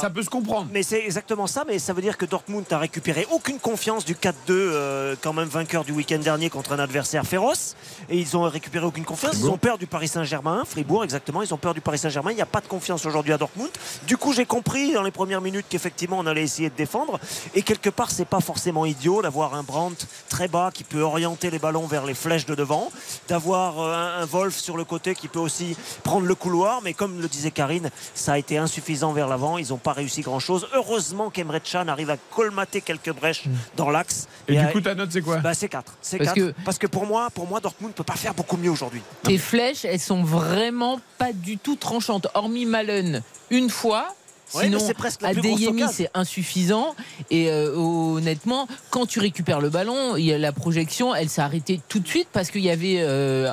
Ça 0.00 0.10
peut 0.10 0.22
se 0.22 0.30
comprendre. 0.30 0.68
Mais 0.72 0.84
c'est 0.84 1.04
exactement 1.04 1.48
ça, 1.48 1.64
mais 1.66 1.80
ça 1.80 1.92
veut 1.92 2.02
dire 2.02 2.16
que 2.16 2.26
Dortmund 2.26 2.64
n'a 2.70 2.78
récupéré 2.78 3.26
aucune 3.32 3.58
confiance 3.58 4.04
du 4.04 4.14
4-2, 4.14 5.16
quand 5.20 5.32
même 5.32 5.48
20 5.48 5.63
du 5.64 5.92
week-end 5.92 6.18
dernier 6.18 6.50
contre 6.50 6.72
un 6.72 6.78
adversaire 6.78 7.24
féroce 7.24 7.74
et 8.08 8.18
ils 8.18 8.36
ont 8.36 8.42
récupéré 8.42 8.84
aucune 8.84 9.04
confiance. 9.04 9.36
Ils 9.38 9.48
ont 9.48 9.56
peur 9.56 9.78
du 9.78 9.86
Paris 9.86 10.08
Saint-Germain, 10.08 10.62
Fribourg 10.66 11.02
exactement. 11.04 11.42
Ils 11.42 11.52
ont 11.54 11.58
peur 11.58 11.74
du 11.74 11.80
Paris 11.80 11.98
Saint-Germain. 11.98 12.32
Il 12.32 12.36
n'y 12.36 12.42
a 12.42 12.46
pas 12.46 12.60
de 12.60 12.66
confiance 12.66 13.04
aujourd'hui 13.06 13.32
à 13.32 13.38
Dortmund. 13.38 13.70
Du 14.06 14.16
coup, 14.16 14.32
j'ai 14.32 14.44
compris 14.44 14.92
dans 14.92 15.02
les 15.02 15.10
premières 15.10 15.40
minutes 15.40 15.66
qu'effectivement 15.68 16.18
on 16.18 16.26
allait 16.26 16.42
essayer 16.42 16.70
de 16.70 16.74
défendre 16.74 17.18
et 17.54 17.62
quelque 17.62 17.90
part 17.90 18.10
c'est 18.10 18.26
pas 18.26 18.40
forcément 18.40 18.84
idiot 18.84 19.22
d'avoir 19.22 19.54
un 19.54 19.62
Brandt 19.62 20.06
très 20.28 20.48
bas 20.48 20.70
qui 20.72 20.84
peut 20.84 21.00
orienter 21.00 21.50
les 21.50 21.58
ballons 21.58 21.86
vers 21.86 22.04
les 22.04 22.14
flèches 22.14 22.46
de 22.46 22.54
devant, 22.54 22.90
d'avoir 23.28 23.80
euh, 23.80 24.22
un, 24.22 24.24
Wolf 24.26 24.56
sur 24.56 24.76
le 24.76 24.84
côté 24.84 25.14
qui 25.14 25.28
peut 25.28 25.38
aussi 25.38 25.76
prendre 26.02 26.26
le 26.26 26.34
couloir. 26.34 26.82
Mais 26.82 26.92
comme 26.92 27.20
le 27.20 27.28
disait 27.28 27.50
Karine, 27.50 27.90
ça 28.14 28.34
a 28.34 28.38
été 28.38 28.58
insuffisant 28.58 29.12
vers 29.12 29.28
l'avant. 29.28 29.58
Ils 29.58 29.68
n'ont 29.68 29.78
pas 29.78 29.92
réussi 29.92 30.20
grand-chose. 30.20 30.68
Heureusement 30.74 31.30
qu'Emre 31.30 31.58
Can 31.60 31.88
arrive 31.88 32.10
à 32.10 32.16
colmater 32.16 32.80
quelques 32.80 33.12
brèches 33.12 33.46
mm. 33.46 33.50
dans 33.76 33.90
l'axe. 33.90 34.28
Et, 34.48 34.56
du 34.56 34.66
coup, 34.68 34.80
ta 34.80 34.94
note 34.94 35.10
c'est 35.10 35.22
quoi? 35.22 35.38
Bah, 35.38 35.53
c'est 35.54 35.68
4. 35.68 35.96
C'est 36.00 36.18
parce, 36.18 36.32
Que, 36.32 36.54
parce 36.64 36.78
que 36.78 36.86
pour 36.86 37.06
moi, 37.06 37.30
pour 37.30 37.46
moi, 37.46 37.60
Dortmund 37.60 37.92
ne 37.92 37.96
peut 37.96 38.04
pas 38.04 38.16
faire 38.16 38.34
beaucoup 38.34 38.56
mieux 38.56 38.70
aujourd'hui. 38.70 39.02
Les 39.26 39.38
flèches, 39.38 39.84
elles 39.84 40.00
sont 40.00 40.22
vraiment 40.22 41.00
pas 41.18 41.32
du 41.32 41.58
tout 41.58 41.76
tranchantes. 41.76 42.26
Hormis 42.34 42.66
Malen, 42.66 43.22
une 43.50 43.70
fois, 43.70 44.08
Sinon, 44.46 44.78
Adeyemi, 45.22 45.82
c'est 45.90 46.10
insuffisant. 46.14 46.94
Et 47.30 47.50
euh, 47.50 47.74
honnêtement, 47.74 48.68
quand 48.90 49.06
tu 49.06 49.18
récupères 49.18 49.60
le 49.60 49.70
ballon, 49.70 50.16
il 50.16 50.24
y 50.24 50.32
a 50.32 50.38
la 50.38 50.52
projection, 50.52 51.14
elle 51.14 51.28
s'est 51.28 51.40
arrêtée 51.40 51.80
tout 51.88 51.98
de 51.98 52.06
suite 52.06 52.28
parce 52.32 52.50
qu'il 52.50 52.62
y 52.62 52.70
avait 52.70 52.98
euh, 53.00 53.50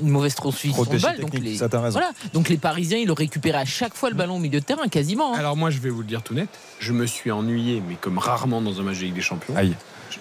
une 0.00 0.10
mauvaise 0.10 0.34
transmission 0.34 0.84
de 0.84 0.98
balle. 0.98 1.20
Donc 1.20 1.34
les, 1.34 1.56
voilà. 1.56 2.12
donc 2.32 2.48
les 2.48 2.58
Parisiens, 2.58 2.98
ils 2.98 3.06
le 3.06 3.12
récéraient 3.12 3.26
à 3.52 3.64
chaque 3.64 3.94
fois 3.94 4.10
le 4.10 4.14
ballon 4.14 4.36
au 4.36 4.38
milieu 4.38 4.60
de 4.60 4.64
terrain, 4.64 4.88
quasiment. 4.88 5.34
Hein. 5.34 5.38
Alors 5.38 5.56
moi, 5.56 5.70
je 5.70 5.78
vais 5.78 5.90
vous 5.90 6.00
le 6.00 6.06
dire 6.06 6.22
tout 6.22 6.34
net. 6.34 6.48
Je 6.78 6.92
me 6.92 7.06
suis 7.06 7.30
ennuyé, 7.30 7.82
mais 7.86 7.96
comme 7.96 8.18
rarement 8.18 8.60
dans 8.60 8.80
un 8.80 8.84
match 8.84 8.98
de 8.98 9.04
Ligue 9.04 9.14
des 9.14 9.22
Champions. 9.22 9.56
Aïe. 9.56 9.74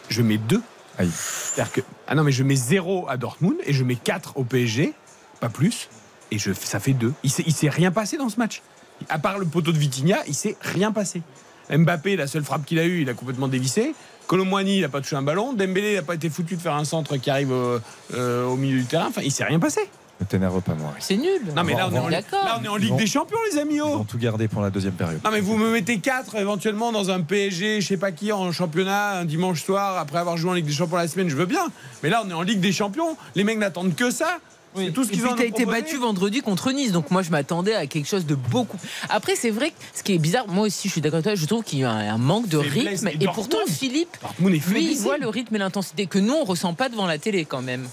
Je, 0.10 0.22
mets 0.22 0.38
deux. 0.38 0.62
Aïe. 0.98 1.10
C'est-à-dire 1.12 1.74
que 1.74 1.82
ah 2.08 2.16
non, 2.16 2.24
mais 2.24 2.32
je 2.32 2.44
mets 2.44 2.56
0 2.56 3.08
à 3.10 3.18
Dortmund 3.18 3.58
et 3.66 3.74
je 3.74 3.84
mets 3.84 3.96
4 3.96 4.38
au 4.38 4.44
PSG, 4.44 4.94
pas 5.40 5.50
plus. 5.50 5.90
Et 6.32 6.40
je, 6.40 6.52
ça 6.54 6.80
fait 6.80 6.94
2. 6.94 7.14
Il 7.24 7.32
ne 7.48 7.52
s'est 7.52 7.70
rien 7.70 7.92
passé 7.92 8.18
dans 8.18 8.30
ce 8.30 8.38
match 8.38 8.62
à 9.10 9.20
part 9.20 9.40
le 9.40 9.46
poteau 9.46 9.72
de 9.72 9.78
Vitinha, 9.78 10.18
il 10.28 10.34
s'est 10.34 10.58
rien 10.62 10.92
passé. 10.92 11.22
Mbappé, 11.70 12.16
la 12.16 12.28
seule 12.28 12.44
frappe 12.44 12.66
qu'il 12.66 12.80
a 12.80 12.86
eue, 12.86 13.02
il 13.02 13.10
a 13.10 13.14
complètement 13.14 13.48
dévissé. 13.48 13.96
Colomboigny, 14.28 14.78
il 14.78 14.82
n'a 14.82 14.90
pas 14.90 15.02
touché 15.02 15.16
un 15.16 15.22
ballon. 15.22 15.54
Dembélé, 15.54 15.92
il 15.92 15.96
n'a 15.96 16.02
pas 16.04 16.16
été 16.16 16.30
foutu 16.30 16.56
de 16.56 16.62
faire 16.62 16.76
un 16.76 16.86
centre 16.86 17.18
qui 17.18 17.30
arrive 17.30 17.52
euh, 17.52 18.46
au, 18.46 18.56
milieu 18.56 18.80
du 18.80 18.86
terrain. 18.86 19.08
Enfin, 19.08 19.22
il 19.24 19.32
s'est 19.32 19.44
rien 19.44 19.60
passé. 19.60 19.82
Ne 20.20 20.26
t'énerve 20.26 20.62
pas, 20.62 20.76
moi. 20.76 20.94
C'est 21.00 21.18
nul. 21.18 21.42
Non, 21.56 21.64
mais 21.64 21.74
là, 21.74 21.90
on, 21.92 21.96
est 21.96 22.00
en, 22.00 22.08
là, 22.08 22.22
on 22.60 22.64
est 22.64 22.68
en, 22.70 22.78
Ligue 22.78 22.96
des 22.96 23.08
Champions, 23.08 23.38
les 23.52 23.60
amis. 23.60 23.82
Oh. 23.82 23.88
Ils 23.88 23.98
vont 23.98 24.04
tout 24.06 24.18
garder 24.18 24.48
pour 24.48 24.62
la 24.62 24.70
deuxième 24.70 24.94
période. 24.94 25.20
Non, 25.26 25.32
mais 25.32 25.42
vous 25.42 25.58
me 25.58 25.70
mettez 25.70 26.00
4 26.00 26.36
éventuellement 26.36 26.94
dans 26.94 27.12
un 27.12 27.20
PSG, 27.20 27.82
je 27.82 27.88
sais 27.88 27.98
pas 27.98 28.14
qui, 28.14 28.32
en 28.32 28.52
championnat, 28.54 29.20
un 29.20 29.26
dimanche 29.26 29.64
soir, 29.64 29.98
après 29.98 30.20
avoir 30.20 30.38
joué 30.38 30.52
en 30.52 30.54
Ligue 30.54 30.66
des 30.66 30.74
Champions 30.74 30.98
la 30.98 31.10
semaine, 31.10 31.28
je 31.28 31.36
veux 31.36 31.46
bien. 31.46 31.68
Mais 32.02 32.10
là, 32.10 32.24
on 32.26 32.30
est 32.30 32.34
en 32.34 32.44
Ligue 32.44 32.62
des 32.62 32.72
Champions. 32.72 33.18
Les 33.36 33.44
mecs 33.44 33.58
n'attendent 33.58 33.96
que 33.96 34.10
ça. 34.10 34.40
Oui. 34.76 34.92
Tout 34.92 35.04
ce 35.06 35.12
qu'ils 35.12 35.26
ont. 35.26 35.36
été 35.36 35.66
battu 35.66 35.98
vendredi 35.98 36.42
contre 36.42 36.72
Nice, 36.72 36.92
donc 36.92 37.10
moi 37.10 37.22
je 37.22 37.32
m'attendais 37.32 37.76
à 37.76 37.88
quelque 37.88 38.08
chose 38.08 38.26
de 38.26 38.36
beaucoup. 38.36 38.78
Après, 39.10 39.36
c'est 39.36 39.50
vrai 39.50 39.70
que 39.70 39.76
ce 39.94 40.04
qui 40.04 40.14
est 40.14 40.18
bizarre, 40.18 40.48
moi 40.48 40.66
aussi 40.66 40.90
je 40.90 40.92
suis 40.92 41.02
d'accord 41.02 41.16
avec 41.16 41.24
toi, 41.24 41.36
je 41.36 41.46
trouve 41.46 41.64
qu'il 41.64 41.80
y 41.80 41.84
a 41.86 41.92
un 41.92 42.18
manque 42.18 42.50
de 42.50 42.58
rythme. 42.58 43.08
Et, 43.08 43.28
pourtant, 43.34 43.60
Philippe, 43.68 44.18
lui, 44.40 44.92
il 44.92 44.98
voit 44.98 45.18
le 45.18 45.30
rythme 45.30 45.56
et 45.56 45.60
l'intensité 45.60 46.08
que 46.08 46.20
nous 46.20 46.34
on 46.34 46.44
ressent 46.44 46.74
pas 46.74 46.90
devant 46.90 47.06
la 47.06 47.18
télé 47.18 47.46
quand 47.46 47.62
même. 47.62 47.88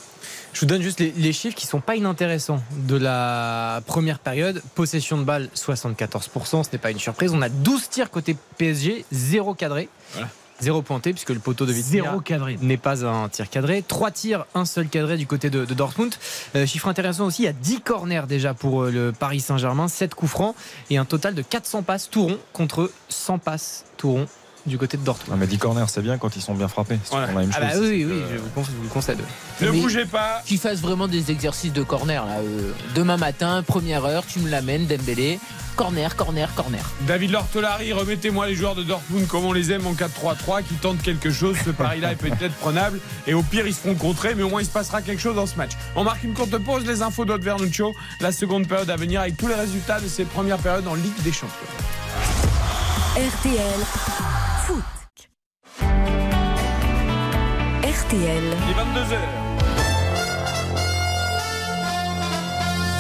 Je 0.53 0.61
vous 0.61 0.67
donne 0.67 0.83
juste 0.83 1.01
les, 1.01 1.33
chiffres 1.33 1.57
qui 1.57 1.67
sont 1.67 1.81
pas 1.81 1.97
inintéressants 1.97 2.63
de 2.87 2.97
la 2.97 3.83
première 3.87 4.19
période. 4.19 4.63
Possession 4.75 5.19
de 5.19 5.25
balle 5.25 5.49
74%, 5.55 6.65
ce 6.65 6.69
n'est 6.73 6.79
pas 6.79 6.91
une 6.91 6.99
surprise. 6.99 7.33
On 7.35 7.43
a 7.43 7.49
12 7.49 7.89
tirs 7.89 8.11
côté 8.11 8.37
PSG, 8.59 9.05
0 9.11 9.55
cadré. 9.55 9.89
Voilà. 10.13 10.29
Zéro 10.63 10.81
pointé 10.81 11.13
puisque 11.13 11.31
le 11.31 11.41
poteau 11.41 11.67
de 11.67 11.73
Zéro 11.73 12.21
cadré 12.21 12.57
n'est 12.63 12.77
pas 12.77 13.05
un 13.05 13.29
tir 13.29 13.51
cadré. 13.51 13.83
Trois 13.83 14.13
tirs, 14.13 14.47
un 14.55 14.65
seul 14.65 14.89
cadré 14.89 15.17
du 15.17 15.27
côté 15.27 15.51
de, 15.51 15.65
Dortmund. 15.65 16.15
Euh, 16.55 16.67
chiffre 16.67 16.87
intéressant 16.87 17.27
aussi, 17.27 17.43
il 17.43 17.47
y 17.47 17.49
a 17.49 17.53
10 17.53 17.81
corners 17.81 18.27
déjà 18.29 18.55
pour 18.55 18.83
euh, 18.83 18.91
le 18.93 19.13
Paris 19.13 19.41
Saint-Germain, 19.41 19.89
7 19.89 20.15
coups 20.15 20.31
francs 20.31 20.55
et 20.89 20.99
un 20.99 21.05
total 21.05 21.35
de 21.35 21.43
400 21.43 21.83
passes 21.83 22.09
tout 22.09 22.27
rond 22.27 22.39
contre 22.53 22.93
100 23.09 23.39
passes 23.39 23.85
tout 23.97 24.13
rond 24.13 24.29
du 24.67 24.79
côté 24.79 24.97
de 24.97 25.03
Dortmund. 25.03 25.33
Ah, 25.33 25.37
mais 25.39 25.47
10 25.47 25.59
corners, 25.59 25.85
c'est 25.89 26.03
bien 26.03 26.19
quand 26.19 26.37
ils 26.37 26.43
sont 26.43 26.55
bien 26.55 26.69
frappés. 26.69 26.99
Voilà. 27.11 27.27
La 27.29 27.33
même 27.33 27.51
ah 27.55 27.61
bah 27.61 27.67
oui, 27.79 28.07
oui, 28.09 28.23
je 28.31 28.39
vous, 28.39 28.83
le 28.83 28.89
concède. 28.89 29.19
Ne 29.61 29.71
bougez 29.71 30.05
pas. 30.05 30.43
Qu'ils 30.45 30.59
fassent 30.59 30.81
vraiment 30.81 31.09
des 31.09 31.31
exercices 31.31 31.73
de 31.73 31.83
corner. 31.83 32.25
Là. 32.25 32.39
Euh, 32.39 32.73
demain 32.95 33.17
matin, 33.17 33.63
première 33.67 34.05
heure, 34.05 34.25
tu 34.27 34.39
me 34.41 34.49
l'amènes, 34.49 34.87
Dembélé. 34.87 35.39
Corner, 35.75 36.15
corner, 36.17 36.55
corner. 36.55 36.85
David 37.07 37.31
Lortolari, 37.31 37.95
remettez-moi 37.95 38.47
les 38.47 38.55
joueurs 38.55 38.75
de 38.75 38.83
Dortmund 38.83 39.27
comme 39.27 39.47
on 39.47 39.53
les 39.53 39.73
aime 39.73 39.87
en 39.87 39.95
4-3-3, 39.95 40.63
qui 40.63 40.75
tentent 40.75 41.01
quelque 41.01 41.31
chose. 41.31 41.57
Ce 41.65 41.71
pari-là 41.71 42.13
est 42.13 42.17
peut-être 42.17 42.55
prenable. 42.57 43.01
Et 43.27 43.33
au 43.33 43.43
pire, 43.43 43.67
ils 43.67 43.75
se 43.75 43.81
feront 43.81 43.95
contrer, 43.95 44.35
mais 44.35 44.43
au 44.43 44.51
moins, 44.51 44.61
il 44.61 44.67
se 44.67 44.71
passera 44.71 45.01
quelque 45.01 45.21
chose 45.21 45.37
dans 45.37 45.47
ce 45.47 45.57
match. 45.57 45.73
On 45.97 46.05
marque 46.05 46.23
une 46.25 46.35
courte 46.35 46.57
pause. 46.59 46.85
Les 46.87 47.01
infos 47.01 47.25
d'Aude 47.25 47.43
Vernuccio. 47.43 47.95
La 48.21 48.33
seconde 48.33 48.69
période 48.69 48.91
à 48.91 48.97
venir 48.97 49.23
avec 49.23 49.37
tous 49.37 49.49
les 49.49 49.55
résultats 49.55 50.01
de 50.01 50.09
ces 50.09 50.25
premières 50.25 50.59
périodes 50.59 50.87
en 50.87 50.95
Ligue 50.95 51.23
des 51.23 51.33
Champions. 51.33 51.69
RTL 53.15 53.85
Foot. 54.65 55.29
RTL. 57.85 58.57
Il 58.65 58.71
est 58.71 58.75
22h. 58.75 59.52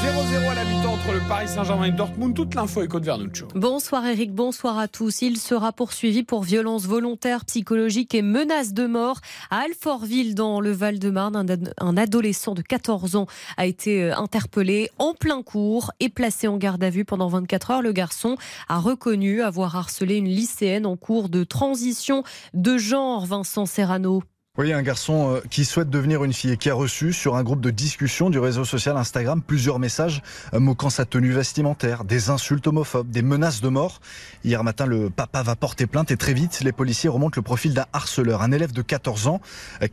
0-0 0.02 0.58
à 0.58 0.64
mi-temps 0.64 0.94
entre 0.94 1.12
le 1.12 1.20
Paris 1.28 1.46
Saint-Germain 1.46 1.84
et 1.84 1.92
Dortmund. 1.92 2.34
Toute 2.34 2.56
l'info 2.56 2.82
est 2.82 2.88
Côte 2.88 3.04
Vernuccio. 3.04 3.46
Bonsoir 3.54 4.04
Eric, 4.04 4.34
bonsoir 4.34 4.76
à 4.76 4.88
tous. 4.88 5.22
Il 5.22 5.38
sera 5.38 5.70
poursuivi 5.70 6.24
pour 6.24 6.42
violence 6.42 6.86
volontaire, 6.86 7.44
psychologique 7.44 8.12
et 8.12 8.22
menace 8.22 8.72
de 8.72 8.86
mort 8.86 9.20
à 9.52 9.58
Alfortville 9.58 10.34
dans 10.34 10.60
le 10.60 10.72
Val-de-Marne. 10.72 11.46
Un 11.78 11.96
adolescent 11.96 12.54
de 12.54 12.62
14 12.62 13.14
ans 13.14 13.26
a 13.56 13.66
été 13.66 14.02
euh, 14.02 14.16
interpellé 14.16 14.90
en 14.98 15.14
plein 15.14 15.44
cours 15.44 15.92
et 16.00 16.08
placé 16.08 16.48
en 16.48 16.56
garde 16.56 16.82
à 16.82 16.90
vue 16.90 17.04
pendant 17.04 17.28
24 17.28 17.70
heures. 17.70 17.82
Le 17.82 17.92
garçon 17.92 18.36
a 18.68 18.80
reconnu 18.80 19.40
avoir 19.40 19.76
harcelé 19.76 20.16
une 20.16 20.26
lycéenne 20.26 20.84
en 20.84 20.96
cours 20.96 21.28
de 21.28 21.44
transition 21.44 22.24
de 22.54 22.76
genre. 22.76 23.24
Vincent 23.24 23.66
Serrano. 23.66 24.24
Oui, 24.58 24.70
un 24.74 24.82
garçon 24.82 25.36
euh, 25.36 25.40
qui 25.48 25.64
souhaite 25.64 25.88
devenir 25.88 26.24
une 26.24 26.34
fille 26.34 26.52
et 26.52 26.56
qui 26.58 26.68
a 26.68 26.74
reçu 26.74 27.14
sur 27.14 27.36
un 27.36 27.42
groupe 27.42 27.62
de 27.62 27.70
discussion 27.70 28.28
du 28.28 28.38
réseau 28.38 28.66
social 28.66 28.98
Instagram 28.98 29.40
plusieurs 29.40 29.78
messages 29.78 30.20
euh, 30.52 30.60
moquant 30.60 30.90
sa 30.90 31.06
tenue 31.06 31.32
vestimentaire, 31.32 32.04
des 32.04 32.28
insultes 32.28 32.66
homophobes, 32.66 33.08
des 33.08 33.22
menaces 33.22 33.62
de 33.62 33.68
mort. 33.70 34.02
Hier 34.44 34.62
matin, 34.62 34.84
le 34.84 35.08
papa 35.08 35.42
va 35.42 35.56
porter 35.56 35.86
plainte 35.86 36.10
et 36.10 36.18
très 36.18 36.34
vite, 36.34 36.60
les 36.60 36.72
policiers 36.72 37.08
remontent 37.08 37.32
le 37.36 37.40
profil 37.40 37.72
d'un 37.72 37.86
harceleur, 37.94 38.42
un 38.42 38.52
élève 38.52 38.72
de 38.72 38.82
14 38.82 39.26
ans. 39.26 39.40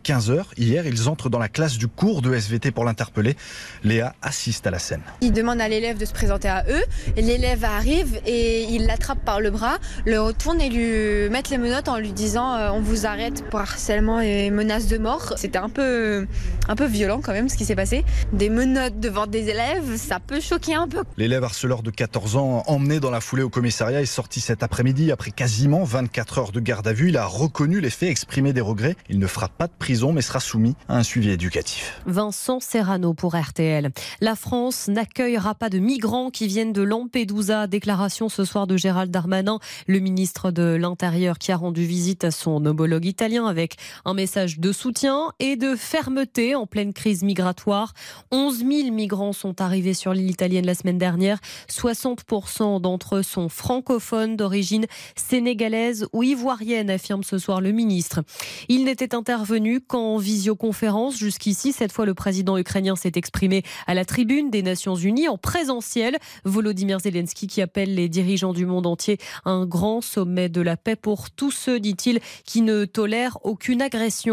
15 0.03 0.29
heures, 0.29 0.47
hier, 0.57 0.85
ils 0.85 1.07
entrent 1.07 1.29
dans 1.29 1.39
la 1.39 1.47
classe 1.47 1.77
du 1.77 1.87
cours 1.87 2.21
de 2.21 2.33
SVT 2.33 2.71
pour 2.71 2.83
l'interpeller. 2.83 3.37
Léa 3.85 4.13
assiste 4.21 4.67
à 4.67 4.71
la 4.71 4.79
scène. 4.79 5.03
Il 5.21 5.31
demande 5.31 5.61
à 5.61 5.69
l'élève 5.69 5.97
de 5.97 6.03
se 6.03 6.11
présenter 6.11 6.49
à 6.49 6.65
eux. 6.67 6.83
L'élève 7.15 7.63
arrive 7.63 8.19
et 8.25 8.63
il 8.63 8.87
l'attrape 8.87 9.23
par 9.23 9.39
le 9.39 9.51
bras, 9.51 9.77
le 10.05 10.19
retourne 10.19 10.59
et 10.59 10.69
lui 10.69 11.29
met 11.29 11.43
les 11.49 11.57
menottes 11.57 11.87
en 11.87 11.97
lui 11.97 12.11
disant 12.11 12.55
euh, 12.55 12.71
on 12.71 12.81
vous 12.81 13.05
arrête 13.05 13.49
pour 13.49 13.61
harcèlement 13.61 14.19
et 14.19 14.48
des 14.49 14.55
menaces 14.55 14.87
de 14.87 14.97
mort. 14.97 15.33
C'était 15.35 15.59
un 15.59 15.69
peu, 15.69 16.25
un 16.67 16.75
peu 16.75 16.87
violent 16.87 17.21
quand 17.21 17.33
même 17.33 17.49
ce 17.49 17.55
qui 17.55 17.65
s'est 17.65 17.75
passé. 17.75 18.03
Des 18.33 18.49
menottes 18.49 18.99
devant 18.99 19.27
des 19.27 19.49
élèves, 19.49 19.95
ça 19.95 20.19
peut 20.19 20.39
choquer 20.39 20.73
un 20.73 20.87
peu. 20.87 21.03
L'élève 21.17 21.43
harceleur 21.43 21.83
de 21.83 21.91
14 21.91 22.35
ans, 22.35 22.63
emmené 22.65 22.99
dans 22.99 23.11
la 23.11 23.21
foulée 23.21 23.43
au 23.43 23.49
commissariat, 23.49 24.01
est 24.01 24.07
sorti 24.07 24.41
cet 24.41 24.63
après-midi 24.63 25.11
après 25.11 25.29
quasiment 25.29 25.83
24 25.83 26.37
heures 26.39 26.51
de 26.51 26.59
garde 26.59 26.87
à 26.87 26.93
vue. 26.93 27.09
Il 27.09 27.17
a 27.17 27.27
reconnu 27.27 27.79
les 27.79 27.91
faits, 27.91 28.09
exprimé 28.09 28.51
des 28.51 28.61
regrets. 28.61 28.95
Il 29.07 29.19
ne 29.19 29.27
fera 29.27 29.49
pas 29.49 29.67
de 29.67 29.73
prison 29.77 30.13
mais 30.13 30.21
sera 30.21 30.39
soumis 30.39 30.75
à 30.87 30.97
un 30.97 31.03
suivi 31.03 31.29
éducatif. 31.29 32.01
Vincent 32.07 32.59
Serrano 32.59 33.13
pour 33.13 33.35
RTL. 33.35 33.91
La 34.19 34.35
France 34.35 34.87
n'accueillera 34.87 35.53
pas 35.53 35.69
de 35.69 35.77
migrants 35.77 36.31
qui 36.31 36.47
viennent 36.47 36.73
de 36.73 36.81
Lampedusa. 36.81 37.67
Déclaration 37.67 38.29
ce 38.29 38.45
soir 38.45 38.65
de 38.65 38.77
Gérald 38.77 39.11
Darmanin, 39.11 39.59
le 39.85 39.99
ministre 39.99 40.49
de 40.49 40.75
l'Intérieur 40.75 41.37
qui 41.37 41.51
a 41.51 41.57
rendu 41.57 41.85
visite 41.85 42.23
à 42.23 42.31
son 42.31 42.65
homologue 42.65 43.05
italien 43.05 43.45
avec 43.45 43.75
un 44.05 44.15
message 44.15 44.38
de 44.47 44.71
soutien 44.71 45.33
et 45.39 45.57
de 45.57 45.75
fermeté 45.75 46.55
en 46.55 46.65
pleine 46.65 46.93
crise 46.93 47.23
migratoire. 47.23 47.93
11 48.31 48.59
000 48.59 48.91
migrants 48.91 49.33
sont 49.33 49.59
arrivés 49.59 49.93
sur 49.93 50.13
l'île 50.13 50.29
italienne 50.29 50.65
la 50.65 50.75
semaine 50.75 50.97
dernière. 50.97 51.39
60% 51.69 52.79
d'entre 52.79 53.17
eux 53.17 53.23
sont 53.23 53.49
francophones 53.49 54.37
d'origine 54.37 54.85
sénégalaise 55.17 56.07
ou 56.13 56.23
ivoirienne, 56.23 56.89
affirme 56.89 57.23
ce 57.23 57.37
soir 57.37 57.59
le 57.59 57.71
ministre. 57.71 58.21
Il 58.69 58.85
n'était 58.85 59.13
intervenu 59.13 59.81
qu'en 59.81 60.17
visioconférence 60.17 61.17
jusqu'ici. 61.17 61.73
Cette 61.73 61.91
fois, 61.91 62.05
le 62.05 62.13
président 62.13 62.57
ukrainien 62.57 62.95
s'est 62.95 63.11
exprimé 63.15 63.63
à 63.87 63.93
la 63.93 64.05
tribune 64.05 64.49
des 64.49 64.63
Nations 64.63 64.95
Unies 64.95 65.27
en 65.27 65.37
présentiel. 65.37 66.17
Volodymyr 66.45 67.01
Zelensky 67.01 67.47
qui 67.47 67.61
appelle 67.61 67.93
les 67.93 68.07
dirigeants 68.07 68.53
du 68.53 68.65
monde 68.65 68.85
entier 68.85 69.17
un 69.43 69.65
grand 69.65 69.99
sommet 69.99 70.47
de 70.47 70.61
la 70.61 70.77
paix 70.77 70.95
pour 70.95 71.29
tous 71.29 71.51
ceux, 71.51 71.81
dit-il, 71.81 72.21
qui 72.45 72.61
ne 72.61 72.85
tolèrent 72.85 73.37
aucune 73.43 73.81
agression. 73.81 74.28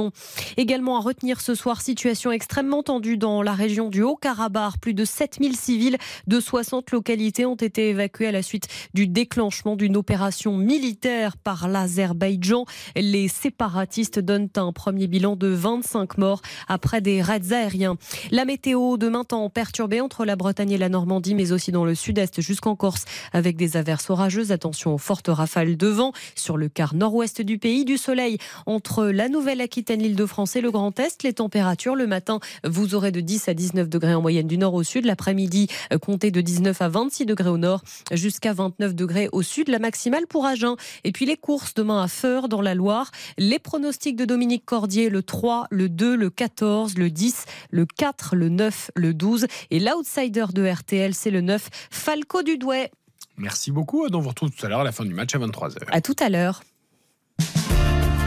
Également 0.56 0.96
à 0.96 1.00
retenir 1.00 1.40
ce 1.40 1.54
soir, 1.54 1.80
situation 1.80 2.32
extrêmement 2.32 2.82
tendue 2.82 3.16
dans 3.16 3.42
la 3.42 3.52
région 3.52 3.88
du 3.88 4.02
Haut-Karabakh. 4.02 4.78
Plus 4.80 4.94
de 4.94 5.04
7000 5.04 5.56
civils 5.56 5.98
de 6.26 6.40
60 6.40 6.90
localités 6.90 7.46
ont 7.46 7.56
été 7.56 7.90
évacués 7.90 8.28
à 8.28 8.32
la 8.32 8.42
suite 8.42 8.68
du 8.94 9.06
déclenchement 9.06 9.76
d'une 9.76 9.96
opération 9.96 10.56
militaire 10.56 11.36
par 11.36 11.68
l'Azerbaïdjan. 11.68 12.64
Les 12.96 13.28
séparatistes 13.28 14.18
donnent 14.18 14.48
un 14.56 14.72
premier 14.72 15.06
bilan 15.06 15.36
de 15.36 15.48
25 15.48 16.18
morts 16.18 16.42
après 16.68 17.00
des 17.00 17.22
raids 17.22 17.52
aériens. 17.52 17.96
La 18.30 18.44
météo 18.44 18.96
demain 18.96 19.24
temps 19.24 19.48
perturbé 19.50 20.00
entre 20.00 20.24
la 20.24 20.36
Bretagne 20.36 20.72
et 20.72 20.78
la 20.78 20.88
Normandie, 20.88 21.34
mais 21.34 21.52
aussi 21.52 21.72
dans 21.72 21.84
le 21.84 21.94
sud-est 21.94 22.40
jusqu'en 22.40 22.76
Corse, 22.76 23.04
avec 23.32 23.56
des 23.56 23.76
averses 23.76 24.10
orageuses. 24.10 24.52
Attention 24.52 24.94
aux 24.94 24.98
fortes 24.98 25.28
rafales 25.28 25.76
de 25.76 25.86
vent 25.86 26.12
sur 26.34 26.56
le 26.56 26.68
quart 26.68 26.94
nord-ouest 26.94 27.42
du 27.42 27.58
pays. 27.58 27.84
Du 27.84 27.98
soleil 27.98 28.38
entre 28.66 29.06
la 29.06 29.28
Nouvelle-Aquitaine, 29.28 29.85
l'Île-de-France 29.94 30.56
et 30.56 30.60
le 30.60 30.72
Grand 30.72 30.98
Est. 30.98 31.22
Les 31.22 31.34
températures 31.34 31.94
le 31.94 32.06
matin, 32.08 32.40
vous 32.64 32.94
aurez 32.94 33.12
de 33.12 33.20
10 33.20 33.48
à 33.48 33.54
19 33.54 33.88
degrés 33.88 34.14
en 34.14 34.22
moyenne 34.22 34.48
du 34.48 34.58
nord 34.58 34.74
au 34.74 34.82
sud. 34.82 35.04
L'après-midi, 35.04 35.68
comptez 36.02 36.32
de 36.32 36.40
19 36.40 36.82
à 36.82 36.88
26 36.88 37.26
degrés 37.26 37.50
au 37.50 37.58
nord, 37.58 37.82
jusqu'à 38.10 38.52
29 38.52 38.94
degrés 38.94 39.28
au 39.32 39.42
sud. 39.42 39.68
La 39.68 39.78
maximale 39.78 40.26
pour 40.26 40.46
Agen. 40.46 40.76
Et 41.04 41.12
puis 41.12 41.26
les 41.26 41.36
courses 41.36 41.74
demain 41.74 42.02
à 42.02 42.08
Feur 42.08 42.48
dans 42.48 42.62
la 42.62 42.74
Loire. 42.74 43.10
Les 43.38 43.58
pronostics 43.58 44.16
de 44.16 44.24
Dominique 44.24 44.64
Cordier 44.64 45.10
le 45.10 45.22
3, 45.22 45.66
le 45.70 45.88
2, 45.88 46.16
le 46.16 46.30
14, 46.30 46.98
le 46.98 47.10
10, 47.10 47.44
le 47.70 47.86
4, 47.86 48.34
le 48.34 48.48
9, 48.48 48.90
le 48.94 49.14
12. 49.14 49.46
Et 49.70 49.78
l'outsider 49.78 50.46
de 50.52 50.66
RTL, 50.66 51.14
c'est 51.14 51.30
le 51.30 51.42
9, 51.42 51.68
Falco 51.90 52.42
Dudouet. 52.42 52.90
Merci 53.36 53.70
beaucoup. 53.70 54.06
On 54.10 54.18
vous 54.18 54.28
retrouve 54.30 54.50
tout 54.50 54.64
à 54.64 54.68
l'heure 54.68 54.80
à 54.80 54.84
la 54.84 54.92
fin 54.92 55.04
du 55.04 55.12
match 55.12 55.34
à 55.34 55.38
23h. 55.38 55.76
À 55.90 56.00
tout 56.00 56.16
à 56.20 56.30
l'heure. 56.30 56.62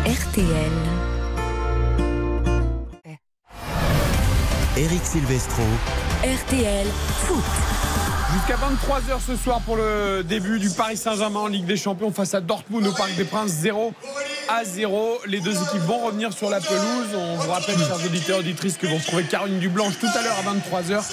RTL. 0.06 1.19
Eric 4.80 5.06
Silvestro. 5.06 5.66
RTL 6.24 6.88
Foot. 7.26 7.79
Jusqu'à 8.34 8.58
23h 8.58 9.20
ce 9.26 9.36
soir 9.36 9.60
pour 9.62 9.76
le 9.76 10.24
début 10.24 10.60
du 10.60 10.70
Paris 10.70 10.98
Saint-Germain 10.98 11.40
en 11.40 11.48
Ligue 11.48 11.66
des 11.66 11.78
Champions 11.78 12.12
face 12.12 12.36
à 12.36 12.42
Dortmund 12.42 12.86
au 12.86 12.92
Parc 12.92 13.16
des 13.16 13.24
Princes 13.24 13.50
0 13.50 13.92
à 14.48 14.64
0. 14.64 15.20
Les 15.28 15.40
deux 15.40 15.54
équipes 15.54 15.82
vont 15.82 16.06
revenir 16.06 16.34
sur 16.34 16.50
la 16.50 16.60
pelouse. 16.60 17.16
On 17.16 17.36
vous 17.38 17.52
rappelle, 17.52 17.78
chers 17.78 18.06
auditeurs 18.06 18.40
auditrices, 18.40 18.78
que 18.78 18.88
vous 18.88 18.98
retrouvez 18.98 19.24
Caroline 19.24 19.60
Dublanche 19.60 20.00
tout 20.00 20.08
à 20.08 20.22
l'heure 20.22 20.36
à 20.38 20.44
23h 20.44 21.04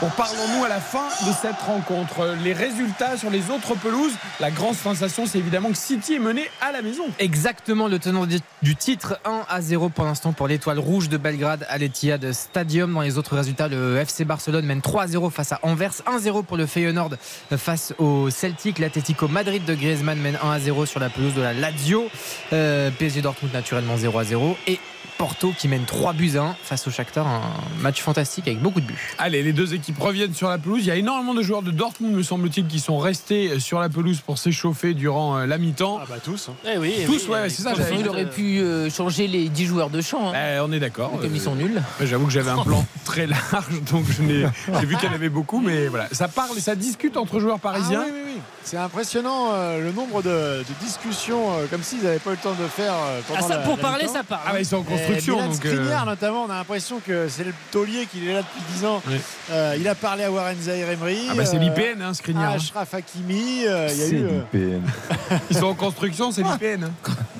pour 0.00 0.10
Parlons-nous 0.12 0.64
à 0.64 0.68
la 0.68 0.80
fin 0.80 1.08
de 1.26 1.32
cette 1.40 1.60
rencontre. 1.60 2.36
Les 2.42 2.52
résultats 2.52 3.16
sur 3.16 3.30
les 3.30 3.50
autres 3.50 3.74
pelouses, 3.74 4.12
la 4.40 4.50
grande 4.50 4.74
sensation, 4.74 5.26
c'est 5.26 5.38
évidemment 5.38 5.70
que 5.70 5.76
City 5.76 6.14
est 6.14 6.18
mené 6.18 6.48
à 6.60 6.72
la 6.72 6.82
maison. 6.82 7.04
Exactement, 7.18 7.88
le 7.88 7.98
tenant 7.98 8.26
du 8.26 8.76
titre 8.76 9.18
1 9.24 9.42
à 9.48 9.60
0 9.60 9.88
pour 9.88 10.04
l'instant 10.04 10.32
pour 10.32 10.48
l'étoile 10.48 10.78
rouge 10.78 11.08
de 11.08 11.16
Belgrade 11.16 11.66
à 11.68 11.78
l'Etihad 11.78 12.32
Stadium. 12.32 12.92
Dans 12.92 13.00
les 13.00 13.18
autres 13.18 13.36
résultats, 13.36 13.68
le 13.68 13.96
FC 13.96 14.24
Barcelone 14.24 14.66
mène 14.66 14.82
3 14.82 15.02
à 15.04 15.06
0 15.06 15.30
face 15.30 15.52
à 15.52 15.58
Anvers, 15.62 15.94
1-0 16.06 16.44
pour 16.44 16.56
le 16.56 16.63
Feyenoord 16.66 17.10
face 17.56 17.94
au 17.98 18.30
Celtic. 18.30 18.78
L'Atlético 18.78 19.28
Madrid 19.28 19.64
de 19.64 19.74
Griezmann 19.74 20.18
mène 20.18 20.38
1 20.42 20.50
à 20.50 20.58
0 20.60 20.86
sur 20.86 21.00
la 21.00 21.10
pelouse 21.10 21.34
de 21.34 21.42
la 21.42 21.52
Lazio. 21.52 22.08
Euh, 22.52 22.90
PSG 22.98 23.22
Dortmund 23.22 23.52
naturellement 23.52 23.96
0 23.96 24.18
à 24.18 24.24
0 24.24 24.56
et 24.66 24.78
Porto 25.18 25.52
qui 25.56 25.68
mène 25.68 25.84
3 25.84 26.12
buts 26.12 26.32
à 26.36 26.42
1 26.42 26.56
face 26.62 26.86
au 26.86 26.90
Shakhtar. 26.90 27.26
Un 27.26 27.40
match 27.80 28.00
fantastique 28.02 28.46
avec 28.48 28.60
beaucoup 28.60 28.80
de 28.80 28.86
buts. 28.86 29.14
Allez, 29.18 29.42
les 29.42 29.52
deux 29.52 29.72
équipes 29.74 29.98
reviennent 29.98 30.34
sur 30.34 30.48
la 30.48 30.58
pelouse. 30.58 30.80
Il 30.82 30.86
y 30.88 30.90
a 30.90 30.96
énormément 30.96 31.34
de 31.34 31.42
joueurs 31.42 31.62
de 31.62 31.70
Dortmund, 31.70 32.12
me 32.14 32.22
semble-t-il, 32.22 32.66
qui 32.66 32.80
sont 32.80 32.98
restés 32.98 33.60
sur 33.60 33.78
la 33.80 33.88
pelouse 33.88 34.20
pour 34.20 34.38
s'échauffer 34.38 34.92
durant 34.94 35.38
euh, 35.38 35.46
la 35.46 35.58
mi-temps. 35.58 36.00
Ah 36.02 36.06
bah 36.08 36.16
tous. 36.22 36.48
hein. 36.50 36.54
Eh 36.72 36.78
oui, 36.78 36.94
eh 36.98 37.04
Tous, 37.04 37.24
oui, 37.26 37.30
ouais, 37.32 37.38
avec- 37.38 37.50
c'est 37.52 37.62
ça. 37.62 37.72
Il 37.98 38.08
aurait 38.08 38.28
pu 38.28 38.58
euh, 38.60 38.90
changer 38.90 39.28
les 39.28 39.48
10 39.48 39.66
joueurs 39.66 39.90
de 39.90 40.00
champ. 40.00 40.32
hein. 40.32 40.56
Eh, 40.56 40.60
on 40.60 40.72
est 40.72 40.80
d'accord. 40.80 41.12
Comme 41.20 41.34
ils 41.34 41.40
Euh, 41.40 41.44
sont 41.44 41.54
nuls. 41.54 41.80
J'avoue 42.00 42.26
que 42.26 42.32
j'avais 42.32 42.50
un 42.50 42.62
plan 42.62 42.84
très 43.04 43.26
large, 43.26 43.80
donc 43.92 44.04
je 44.10 44.22
n'ai- 44.22 44.46
j'ai 44.80 44.86
vu 44.86 44.96
qu'il 44.96 45.08
y 45.08 45.12
en 45.12 45.14
avait 45.14 45.28
beaucoup, 45.28 45.60
mais 45.60 45.86
voilà, 45.86 46.08
ça 46.12 46.26
parle 46.28 46.56
et 46.58 46.60
ça 46.60 46.74
discute 46.74 47.16
entre 47.16 47.38
joueurs 47.40 47.60
parisiens. 47.60 48.02
Ah 48.02 48.06
oui, 48.06 48.12
oui, 48.14 48.20
oui. 48.34 48.40
C'est 48.64 48.78
impressionnant 48.78 49.50
euh, 49.52 49.80
le 49.84 49.92
nombre 49.92 50.22
de, 50.22 50.28
de 50.60 50.74
discussions 50.84 51.52
euh, 51.52 51.66
comme 51.70 51.82
s'ils 51.82 52.02
n'avaient 52.02 52.18
pas 52.18 52.30
eu 52.30 52.34
le 52.34 52.38
temps 52.40 52.54
de 52.58 52.66
faire 52.66 52.94
euh, 52.94 53.20
pendant 53.28 53.40
Ah, 53.40 53.48
ça, 53.48 53.56
la- 53.58 53.62
pour 53.62 53.76
la 53.76 53.82
parler, 53.82 54.04
mi-temps. 54.04 54.14
ça 54.14 54.24
parle. 54.24 54.40
Ah 54.46 54.52
bah 54.52 54.60
ils 54.60 54.64
sont 54.66 54.76
en 54.78 54.82
construction, 55.06 55.36
Milan 55.36 55.48
donc. 55.52 55.64
euh, 55.66 56.04
notamment, 56.06 56.44
on 56.44 56.50
a 56.50 56.54
l'impression 56.56 57.00
que 57.06 57.28
c'est 57.28 57.44
le 57.44 57.52
taulier 57.70 58.06
qui 58.10 58.28
est 58.28 58.32
là 58.32 58.40
depuis 58.42 58.60
10 58.78 58.84
ans. 58.86 59.02
Euh, 59.50 59.76
il 59.78 59.86
a 59.88 59.94
parlé 59.94 60.24
à 60.24 60.30
Warren 60.32 60.60
Zahir 60.60 60.88
Emery. 60.90 61.28
Ah 61.30 61.34
bah 61.34 61.44
c'est 61.46 61.56
euh, 61.56 61.60
l'IPN, 61.60 62.02
hein, 62.02 62.10
à 62.10 62.14
Skriniar. 62.14 62.50
hein. 62.52 62.56
Ashraf 62.56 62.94
Hakimi. 62.94 63.64
euh, 63.66 63.88
il 63.90 63.98
y 63.98 64.02
a 64.02 64.06
C'est 64.06 64.12
eu, 64.14 64.24
euh, 64.24 64.40
l'IPN. 64.52 64.82
Ils 65.50 65.56
sont 65.56 65.66
en 65.66 65.74
construction, 65.74 66.32
c'est 66.32 66.42
l'IPN. 66.42 66.84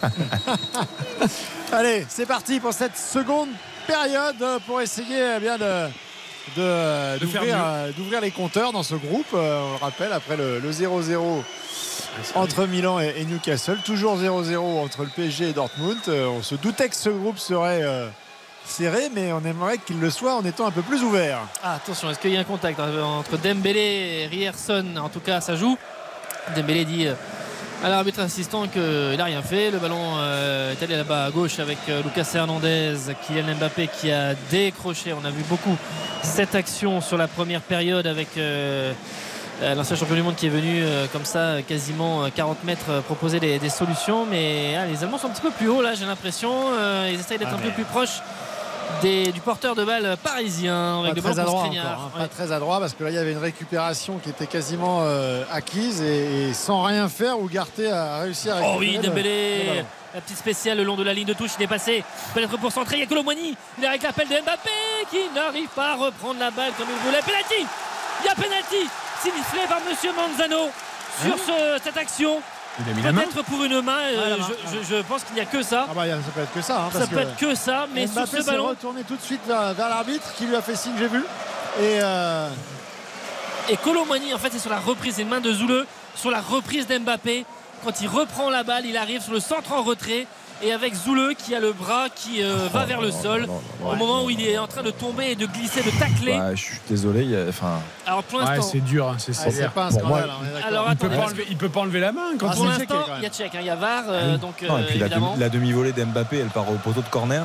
hein. 0.03 0.09
Allez, 1.73 2.07
c'est 2.09 2.27
parti 2.27 2.61
pour 2.61 2.73
cette 2.73 2.97
seconde 2.97 3.49
période 3.87 4.37
pour 4.67 4.81
essayer 4.81 5.35
eh 5.37 5.41
bien 5.41 5.59
de 5.59 5.89
de- 6.57 7.19
De 7.21 7.27
faire 7.27 7.41
d'ouvrir 7.97 8.19
euh, 8.19 8.21
les 8.21 8.31
compteurs 8.31 8.71
dans 8.73 8.83
ce 8.83 8.95
groupe. 8.95 9.27
Euh, 9.35 9.61
on 9.67 9.73
le 9.73 9.79
rappelle, 9.79 10.13
après 10.13 10.37
le 10.37 10.59
le 10.59 10.71
0-0 10.71 11.43
entre 12.35 12.67
Milan 12.67 13.01
et, 13.01 13.25
Newcastle, 13.25 13.79
toujours 13.85 14.17
0-0 14.19 14.57
entre 14.59 15.03
le 15.03 15.09
PSG 15.09 15.51
et 15.51 15.53
Dortmund. 15.53 15.99
Euh, 16.09 16.27
on 16.27 16.43
se 16.43 16.55
doutait 16.55 16.89
que 16.89 16.97
ce 16.97 17.11
groupe 17.11 17.39
serait 17.39 17.83
euh, 17.83 18.09
serré, 18.65 19.11
mais 19.15 19.33
on 19.33 19.45
aimerait 19.45 19.79
qu'il 19.79 20.01
le 20.01 20.11
soit 20.11 20.35
en 20.35 20.45
étant 20.45 20.67
un 20.67 20.71
peu 20.71 20.83
plus 20.83 21.03
ouvert. 21.03 21.41
Ah, 21.63 21.75
attention, 21.75 22.11
est-ce 22.11 22.19
qu'il 22.19 22.33
y 22.33 22.37
a 22.37 22.41
un 22.41 22.45
contact 22.45 22.81
hein, 22.81 22.91
entre 23.03 23.37
Dembélé 23.37 24.23
et 24.23 24.27
Rierson? 24.27 24.85
En 24.97 25.09
tout 25.09 25.21
cas, 25.21 25.41
ça 25.41 25.57
joue. 25.57 25.77
Dembélé 26.57 26.85
dit 26.85 27.07
euh, 27.07 27.15
à 27.83 27.89
l'arbitre 27.89 28.21
assistant 28.21 28.67
qu'il 28.69 29.17
n'a 29.17 29.25
rien 29.25 29.43
fait. 29.43 29.71
Le 29.71 29.79
ballon 29.79 30.17
est 30.19 30.83
allé 30.83 30.97
là-bas 30.97 31.27
à 31.27 31.31
gauche 31.31 31.59
avec 31.59 31.79
Lucas 32.03 32.31
Hernandez, 32.35 32.97
Kylian 33.27 33.57
Mbappé 33.57 33.89
qui 33.89 34.11
a 34.11 34.35
décroché. 34.51 35.13
On 35.13 35.25
a 35.25 35.31
vu 35.31 35.43
beaucoup 35.51 35.77
cette 36.23 36.55
action 36.55 37.03
sur 37.03 37.19
la 37.19 37.29
première 37.29 37.61
période 37.61 38.07
avec 38.07 38.39
l'ancien 39.63 39.97
champion 39.97 40.15
du 40.17 40.23
monde 40.23 40.35
qui 40.37 40.47
est 40.47 40.51
venu 40.51 40.83
euh, 40.83 41.07
comme 41.13 41.25
ça 41.25 41.63
quasiment 41.67 42.25
euh, 42.25 42.29
40 42.35 42.65
mètres 42.65 42.87
euh, 42.91 43.01
proposer 43.01 43.41
des, 43.41 43.59
des 43.59 43.69
solutions. 43.69 44.27
Mais 44.27 44.77
ah, 44.77 44.87
les 44.87 45.03
Allemands 45.05 45.19
sont 45.19 45.29
un 45.29 45.31
petit 45.31 45.43
peu 45.43 45.51
plus 45.51 45.69
hauts 45.69 45.83
là, 45.83 45.95
j'ai 45.95 46.07
l'impression. 46.07 46.51
Euh, 46.73 47.09
ils 47.13 47.21
essayent 47.21 47.39
d'être 47.39 47.49
Ah, 47.53 47.55
un 47.55 47.59
mais- 47.59 47.65
peu 47.69 47.73
plus 47.73 47.85
proches. 47.85 48.21
des- 49.03 49.33
du 49.33 49.41
porteur 49.41 49.75
de 49.75 49.83
balle 49.85 50.17
parisien 50.23 51.01
avec 51.01 51.15
Pas 51.23 51.29
le 51.31 51.35
très 51.35 51.41
encore, 51.41 51.65
hein, 51.65 52.11
Ouais. 52.15 52.21
pas 52.23 52.29
très 52.29 52.53
adroit 52.53 52.81
parce 52.81 52.93
que 52.93 53.03
là 53.03 53.11
il 53.11 53.17
y 53.17 53.19
avait 53.19 53.33
une 53.33 53.39
récupération 53.39 54.19
qui 54.23 54.29
était 54.29 54.47
quasiment 54.47 54.99
euh, 55.03 55.43
acquise 55.51 56.03
et, 56.03 56.51
et 56.51 56.53
sans 56.55 56.83
rien 56.83 57.09
faire 57.09 57.37
Ugarte 57.41 57.81
a 57.91 58.19
réussi 58.21 58.51
à 58.51 58.57
Oh 58.63 58.77
récupérer 58.77 58.79
oui, 58.79 58.97
le- 58.97 59.03
Dembélé 59.09 59.65
le. 59.79 59.85
La 60.15 60.21
petite 60.21 60.37
spéciale 60.39 60.77
le 60.77 60.85
long 60.85 60.95
de 60.97 61.03
la 61.03 61.13
ligne 61.13 61.27
de 61.27 61.33
touche, 61.33 61.51
il 61.59 61.65
est 61.65 61.67
passé. 61.67 62.05
Peut-être 62.35 62.57
pour 62.59 62.71
centrer, 62.71 62.97
il 62.99 63.01
y 63.01 63.03
a 63.03 63.07
Colomboigny. 63.07 63.57
Il 63.79 63.85
est 63.85 63.89
avec 63.89 64.03
l'appel 64.03 64.29
de 64.29 64.35
Mbappé 64.35 64.71
qui 65.11 65.19
n'arrive 65.35 65.67
pas 65.75 65.93
à 65.93 65.95
reprendre 65.97 66.39
la 66.39 66.53
balle 66.53 66.71
comme 66.79 66.87
il 66.89 67.05
voulait. 67.07 67.21
Penalty 67.23 67.67
Il 68.23 68.27
y 68.27 68.29
a 68.29 68.35
penalty 68.37 68.89
signiflé 69.25 69.61
par 69.69 69.81
Monsieur 69.89 70.11
Manzano 70.13 70.71
sur 71.25 71.39
ce- 71.39 71.79
cette 71.83 71.97
action. 71.97 72.41
Peut-être 72.77 73.43
pour 73.45 73.63
une 73.63 73.81
main, 73.83 73.99
euh, 74.01 74.37
main, 74.37 74.47
je, 74.73 74.79
je- 74.79 74.97
je 74.97 75.03
pense 75.03 75.23
qu'il 75.23 75.35
n'y 75.37 75.41
a 75.41 75.45
que 75.47 75.63
ça. 75.63 75.87
Ah 75.89 75.95
bah, 75.95 76.03
ça 76.09 76.31
peut 76.35 76.41
être 76.41 76.53
que 76.53 76.61
ça. 76.61 76.77
hein, 76.81 76.89
ça 76.93 76.99
parce 76.99 77.11
peut 77.11 77.19
être 77.21 77.37
que 77.37 77.55
ça, 77.55 77.87
mais 77.95 78.07
sur 78.09 78.17
Mbappé 78.17 78.31
ce 78.39 78.43
s'est 78.43 78.51
ballon. 78.51 78.67
retourné 78.69 79.03
tout 79.05 79.15
de 79.17 79.23
suite 79.23 79.41
vers, 79.47 79.75
vers 79.75 79.89
l'arbitre 79.89 80.27
qui 80.37 80.47
lui 80.47 80.57
a 80.57 80.63
fait 80.63 80.75
signe, 80.75 80.95
j'ai 80.99 81.07
vu. 81.07 81.21
Et 81.81 81.99
euh, 82.03 82.49
Et 83.71 83.77
Colomboigny, 83.79 84.35
en 84.35 84.39
fait, 84.39 84.51
c'est 84.53 84.59
sur 84.59 84.71
la 84.71 84.79
reprise, 84.81 85.15
c'est 85.17 85.23
une 85.23 85.29
main 85.29 85.41
de 85.41 85.53
Zoule 85.53 85.87
sur 86.17 86.31
la 86.31 86.41
reprise 86.41 86.87
d'Mbappé. 86.87 87.47
Quand 87.85 88.01
il 88.01 88.09
reprend 88.09 88.51
la 88.51 88.63
balle, 88.65 88.85
il 88.87 88.97
arrive 88.97 89.23
sur 89.23 89.33
le 89.33 89.41
centre 89.41 89.73
en 89.73 89.83
retrait. 89.83 90.27
Et 90.63 90.73
avec 90.73 90.95
Zoule 90.95 91.35
qui 91.37 91.55
a 91.55 91.61
le 91.61 91.73
bras 91.73 92.07
qui 92.15 92.43
euh, 92.43 92.69
va 92.73 92.85
vers 92.85 93.01
le 93.01 93.11
sol 93.11 93.47
au 93.85 93.97
moment 93.97 94.25
où 94.25 94.31
il 94.31 94.41
est 94.47 94.57
en 94.59 94.67
train 94.67 94.83
de 94.83 94.91
tomber 94.91 95.33
et 95.33 95.35
de 95.35 95.47
glisser, 95.47 95.83
de 95.83 95.91
tacler. 95.99 96.33
Bah, 96.37 96.55
je 96.55 96.63
suis 96.63 96.81
désolé. 96.89 97.25
il 97.25 97.37
Enfin, 97.49 97.81
Alors 98.07 98.23
pour 98.25 98.41
Ouais, 98.41 98.61
c'est 98.63 98.81
dur, 98.81 99.09
hein, 99.09 99.17
c'est 99.19 99.33
Ah, 99.65 99.69
pas 99.69 99.87
un 99.87 99.91
Pour 99.91 100.07
moi, 100.07 100.21
scandale. 100.21 100.31
hein, 100.31 100.61
alors 100.67 100.87
Il 100.91 100.97
peut, 100.97 101.09
pas 101.09 101.25
enlever, 101.25 101.47
il 101.51 101.57
peut 101.57 101.69
pas 101.69 101.81
enlever 101.81 102.01
la 102.01 102.13
main 102.13 102.21
quand 102.39 102.49
Ah, 102.51 102.55
pour 102.55 102.67
l'instant, 102.67 103.05
il 103.19 103.23
y 103.23 103.27
a 103.27 103.31
check, 103.31 103.55
hein, 103.55 103.59
il 103.61 103.67
y 103.67 103.71
a 103.71 103.77
VAR, 103.77 104.05
euh, 104.09 104.37
donc 104.39 104.63
non, 104.63 104.79
et 104.79 104.83
euh, 104.83 104.87
puis 104.87 105.01
évidemment. 105.01 105.35
la 105.39 105.49
demi-volée 105.49 105.93
d'Mbappé, 105.93 106.39
elle 106.39 106.49
part 106.49 106.71
au 106.71 106.75
poteau 106.75 107.01
de 107.01 107.09
corner. 107.09 107.45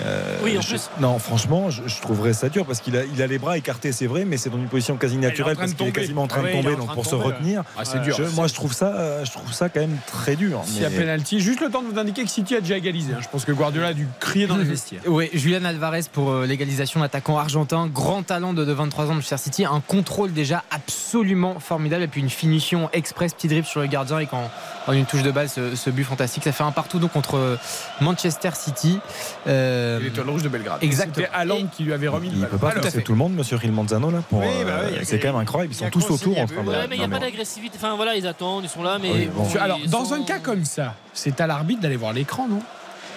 Euh, 0.00 0.38
Oui, 0.42 0.56
en 0.56 0.60
je- 0.62 0.68
plus. 0.68 0.90
Non, 1.00 1.18
franchement, 1.18 1.70
je, 1.70 1.82
je 1.86 2.00
trouverais 2.00 2.32
ça 2.32 2.48
dur 2.48 2.64
parce 2.64 2.80
qu'il 2.80 2.96
a, 2.96 3.04
il 3.04 3.20
a 3.22 3.26
les 3.26 3.38
bras 3.38 3.58
écartés, 3.58 3.92
c'est 3.92 4.06
vrai, 4.06 4.24
mais 4.24 4.36
c'est 4.38 4.48
dans 4.50 4.56
une 4.56 4.68
position 4.68 4.96
quasi 4.96 5.16
naturelle 5.18 5.56
parce 5.56 5.74
qu'il 5.74 5.86
est 5.86 5.92
quasiment 5.92 6.22
en 6.22 6.26
train 6.26 6.42
Ah 6.44 6.48
de 6.48 6.52
tomber, 6.52 6.76
donc 6.76 6.92
pour 6.94 7.04
se 7.06 7.14
retenir. 7.14 7.62
Ah, 7.76 7.84
c'est 7.84 8.00
dur. 8.00 8.16
je- 8.16 8.24
moi, 8.34 8.46
je 8.46 8.54
trouve 8.54 8.72
ça, 8.72 8.86
euh, 8.94 9.24
je 9.24 9.30
trouve 9.30 9.52
ça 9.52 9.68
quand 9.68 9.80
même 9.80 9.98
très 10.06 10.34
dur. 10.36 10.60
S'il 10.64 10.82
y 10.82 10.84
a 10.84 10.90
mais- 10.90 10.96
penalty, 10.96 11.40
juste 11.40 11.60
le 11.60 11.68
temps 11.70 11.82
de 11.82 11.88
vous 11.92 11.98
indiquer 11.98 12.24
que 12.24 12.30
City 12.30 12.56
a 12.56 12.60
déjà 12.60 12.76
égalisé. 12.76 13.12
hein. 13.12 13.18
Je 13.20 13.28
pense 13.28 13.44
que 13.44 13.52
Guardiola 13.52 13.88
a 13.88 13.92
dû 13.94 14.08
crier 14.18 14.46
dans 14.46 14.56
les 14.56 14.64
vestiaires. 14.64 15.02
Oui, 15.06 15.28
Julian 15.34 15.64
Alvarez 15.64 16.02
pour 16.12 16.30
euh, 16.30 16.46
l'égalisation, 16.46 17.00
l'attaquant 17.00 17.38
argentin, 17.38 17.86
grand 17.86 18.22
talent 18.22 18.54
de, 18.54 18.64
de 18.64 18.72
23 18.72 19.04
ans 19.06 19.08
de 19.08 19.14
Manchester 19.14 19.36
City, 19.36 19.64
un 19.64 19.80
contrôle 19.86 20.32
déjà 20.32 20.64
absolument 20.70 21.58
formidable 21.60 22.02
et 22.04 22.08
puis 22.08 22.20
une 22.22 22.30
finition 22.30 22.88
express, 22.92 23.34
petit 23.34 23.48
dribble 23.48 23.66
sur 23.66 23.80
le 23.80 23.86
gardien 23.86 24.18
et 24.18 24.26
quand 24.26 24.50
en 24.86 24.92
une 24.92 25.04
touche 25.06 25.22
de 25.22 25.30
balle 25.30 25.48
ce, 25.48 25.76
ce 25.76 25.90
but 25.90 26.04
fantastique, 26.04 26.42
ça 26.44 26.52
fait 26.52 26.64
un 26.64 26.72
partout 26.72 26.98
donc 26.98 27.12
contre 27.12 27.58
Manchester 28.00 28.50
City. 28.54 28.98
Euh, 29.46 29.81
Et 30.00 30.04
L'étoile 30.04 30.30
rouge 30.30 30.42
de 30.42 30.48
Belgrade. 30.48 30.78
Exactement. 30.82 31.26
C'était 31.26 31.36
Haaland 31.36 31.66
qui 31.66 31.82
lui 31.84 31.92
avait 31.92 32.08
remis 32.08 32.28
le 32.28 32.34
Il 32.34 32.40
ballon. 32.40 32.50
peut 32.52 32.58
pas 32.58 32.72
passer 32.72 33.02
tout 33.02 33.12
le 33.12 33.18
monde, 33.18 33.34
monsieur 33.34 33.56
Rilmanzano 33.56 34.10
là. 34.10 34.22
Pour, 34.28 34.40
Oui, 34.40 34.46
bah 34.64 34.70
euh, 34.70 34.88
oui, 34.90 34.96
il 35.00 35.06
c'est 35.06 35.18
quand 35.18 35.28
même 35.32 35.36
incroyable. 35.40 35.72
Ils 35.72 35.76
il 35.76 35.78
sont 35.78 35.90
tous 35.90 36.10
autour 36.10 36.32
en 36.32 36.34
il 36.34 36.38
y 36.38 36.40
a 36.40 36.46
train 36.46 36.62
de. 36.64 36.70
mais 36.88 36.96
il 36.96 36.98
n'y 36.98 37.04
a 37.04 37.06
non, 37.08 37.12
pas 37.14 37.20
mais- 37.20 37.30
d'agressivité. 37.30 37.76
Enfin 37.78 37.94
voilà, 37.96 38.14
ils 38.16 38.26
attendent, 38.26 38.64
ils 38.64 38.70
sont 38.70 38.82
là, 38.82 38.98
mais. 39.00 39.10
Oui, 39.10 39.26
bon. 39.34 39.46
ils 39.52 39.58
Alors, 39.58 39.78
dans 39.88 40.04
sont- 40.04 40.14
un 40.14 40.22
cas 40.24 40.38
comme 40.38 40.64
ça, 40.64 40.94
c'est 41.12 41.40
à 41.40 41.46
l'arbitre 41.46 41.80
d'aller 41.82 41.96
voir 41.96 42.12
l'écran, 42.12 42.46
non? 42.48 42.60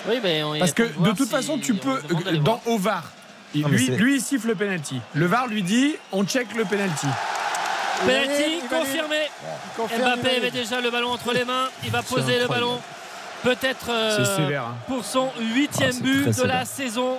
Oui, 0.10 0.16
mais 0.24 0.44
on- 0.44 0.58
Parce 0.60 0.74
que 0.74 0.84
il 0.84 1.04
de 1.04 1.10
toute 1.12 1.26
si 1.28 1.32
façon, 1.34 1.58
tu 1.58 1.74
peux, 1.76 2.00
dans 2.44 2.62
au 2.66 2.78
VAR, 2.78 3.12
il- 3.56 3.62
Non, 3.64 3.70
lui, 3.70 4.16
il 4.16 4.22
siffle 4.22 4.48
le 4.50 4.56
penalty. 4.56 5.00
Le 5.14 5.26
VAR 5.26 5.48
lui 5.48 5.64
dit, 5.64 5.96
on 6.12 6.24
check 6.26 6.54
le 6.56 6.64
penalty. 6.66 7.08
Il 8.02 8.08
Penalty 8.08 8.44
il 8.62 8.68
confirmé. 8.68 9.16
Il 9.80 9.96
il 9.98 10.02
Mbappé 10.04 10.36
avait 10.38 10.52
déjà 10.52 10.82
le 10.82 10.92
ballon 10.92 11.12
entre 11.12 11.32
les 11.34 11.46
mains. 11.46 11.70
Il 11.86 11.92
va 11.92 12.02
poser 12.04 12.40
le 12.40 12.48
ballon. 12.48 12.80
Peut-être 13.44 13.88
euh, 13.90 14.58
hein. 14.58 14.76
pour 14.88 15.04
son 15.04 15.30
huitième 15.40 16.00
but 16.00 16.36
de 16.36 16.44
la 16.44 16.66
saison. 16.66 17.18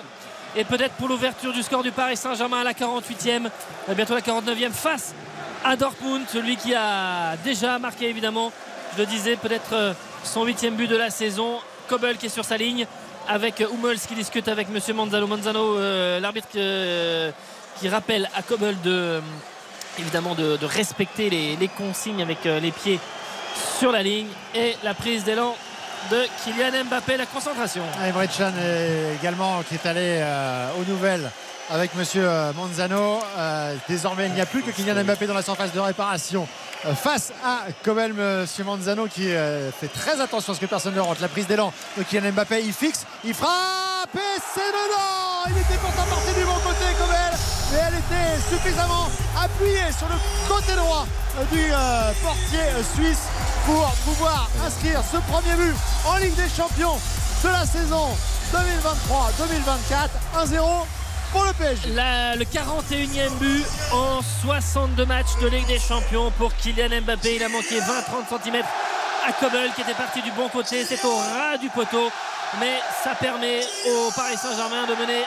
Et 0.56 0.64
peut-être 0.64 0.94
pour 0.94 1.08
l'ouverture 1.08 1.52
du 1.52 1.62
score 1.62 1.82
du 1.82 1.92
Paris 1.92 2.16
Saint-Germain 2.16 2.60
à 2.60 2.64
la 2.64 2.72
48e, 2.72 3.48
euh, 3.88 3.94
bientôt 3.94 4.14
la 4.14 4.22
49e, 4.22 4.70
face 4.70 5.14
à 5.62 5.76
Dortmund, 5.76 6.22
celui 6.32 6.56
qui 6.56 6.74
a 6.74 7.36
déjà 7.44 7.78
marqué 7.78 8.08
évidemment, 8.08 8.52
je 8.94 9.02
le 9.02 9.06
disais, 9.06 9.36
peut-être 9.36 9.72
euh, 9.72 9.92
son 10.24 10.44
huitième 10.44 10.74
but 10.74 10.86
de 10.86 10.96
la 10.96 11.10
saison. 11.10 11.58
Kobel 11.88 12.16
qui 12.16 12.26
est 12.26 12.30
sur 12.30 12.44
sa 12.44 12.56
ligne, 12.56 12.86
avec 13.28 13.60
Hummels 13.60 13.98
qui 13.98 14.14
discute 14.14 14.48
avec 14.48 14.68
Monsieur 14.70 14.94
Manzano. 14.94 15.26
Manzano, 15.26 15.76
euh, 15.76 16.18
l'arbitre 16.20 16.48
euh, 16.56 17.30
qui 17.78 17.88
rappelle 17.88 18.28
à 18.34 18.42
Kobel 18.42 18.80
de, 18.82 19.20
évidemment 19.98 20.34
de, 20.34 20.56
de 20.56 20.66
respecter 20.66 21.30
les, 21.30 21.56
les 21.56 21.68
consignes 21.68 22.22
avec 22.22 22.44
les 22.44 22.72
pieds 22.72 22.98
sur 23.78 23.92
la 23.92 24.02
ligne 24.02 24.28
et 24.54 24.74
la 24.82 24.94
prise 24.94 25.22
d'élan 25.24 25.54
de 26.10 26.26
Kylian 26.44 26.84
Mbappé, 26.84 27.16
la 27.16 27.26
concentration. 27.26 27.82
Emre 28.04 28.26
Can 28.36 28.52
est 28.60 29.16
également 29.20 29.62
qui 29.62 29.74
est 29.74 29.86
allé 29.86 30.18
euh, 30.20 30.68
aux 30.80 30.84
nouvelles 30.90 31.30
avec 31.70 31.94
Monsieur 31.94 32.22
euh, 32.24 32.52
Manzano. 32.52 33.18
Euh, 33.36 33.74
désormais, 33.88 34.26
il 34.26 34.34
n'y 34.34 34.40
a 34.40 34.46
plus 34.46 34.62
que 34.62 34.70
Kylian 34.70 35.04
Mbappé 35.04 35.26
dans 35.26 35.34
la 35.34 35.42
surface 35.42 35.72
de 35.72 35.80
réparation 35.80 36.46
euh, 36.84 36.94
face 36.94 37.32
à 37.44 37.64
Kobel, 37.84 38.12
Monsieur 38.12 38.64
Manzano 38.64 39.06
qui 39.06 39.26
fait 39.26 39.88
très 39.92 40.20
attention 40.20 40.52
à 40.52 40.56
ce 40.56 40.60
que 40.60 40.66
personne 40.66 40.94
ne 40.94 41.00
rentre. 41.00 41.20
La 41.20 41.28
prise 41.28 41.46
d'élan 41.46 41.72
de 41.96 42.02
Kylian 42.02 42.32
Mbappé, 42.32 42.62
il 42.64 42.72
fixe, 42.72 43.06
il 43.24 43.34
frappe 43.34 44.14
et 44.14 44.40
c'est 44.54 44.60
dedans 44.60 45.50
Il 45.50 45.58
était 45.58 45.80
pourtant 45.80 46.04
parti 46.08 46.38
du 46.38 46.44
bon 46.44 46.54
côté, 46.64 46.84
Kobel, 46.98 47.38
mais 47.72 47.78
elle 47.86 47.94
était 47.94 48.40
suffisamment 48.48 49.08
appuyée 49.36 49.90
sur 49.96 50.08
le 50.08 50.14
côté 50.48 50.72
droit 50.74 51.06
euh, 51.38 51.44
du 51.52 51.62
euh, 51.70 52.12
portier 52.22 52.60
euh, 52.60 52.82
suisse 52.94 53.24
pour 53.64 53.88
pouvoir 54.04 54.48
inscrire 54.64 55.00
ce 55.10 55.18
premier 55.30 55.54
but 55.56 55.74
en 56.06 56.16
Ligue 56.16 56.34
des 56.34 56.48
Champions 56.48 56.98
de 57.44 57.48
la 57.48 57.66
saison 57.66 58.08
2023-2024. 58.52 60.46
1-0 60.46 60.60
pour 61.32 61.44
le 61.44 61.52
PSG. 61.52 61.90
La- 61.94 62.36
le 62.36 62.44
41e 62.44 63.30
but 63.40 63.64
en 63.92 64.20
62 64.44 65.04
matchs 65.06 65.36
de 65.40 65.48
Ligue 65.48 65.66
des 65.66 65.78
Champions 65.78 66.30
pour 66.38 66.54
Kylian 66.54 67.00
Mbappé. 67.02 67.36
Il 67.36 67.42
a 67.42 67.48
manqué 67.48 67.78
20-30 67.80 68.42
cm 68.42 68.62
à 69.28 69.32
Kobel 69.32 69.70
qui 69.74 69.82
était 69.82 69.94
parti 69.94 70.22
du 70.22 70.30
bon 70.32 70.48
côté. 70.48 70.84
C'est 70.84 71.04
au 71.04 71.16
ras 71.16 71.58
du 71.60 71.68
poteau. 71.68 72.10
Mais 72.60 72.78
ça 73.02 73.10
permet 73.16 73.60
au 73.88 74.10
Paris 74.14 74.36
Saint-Germain 74.40 74.86
de 74.86 74.94
mener 75.02 75.18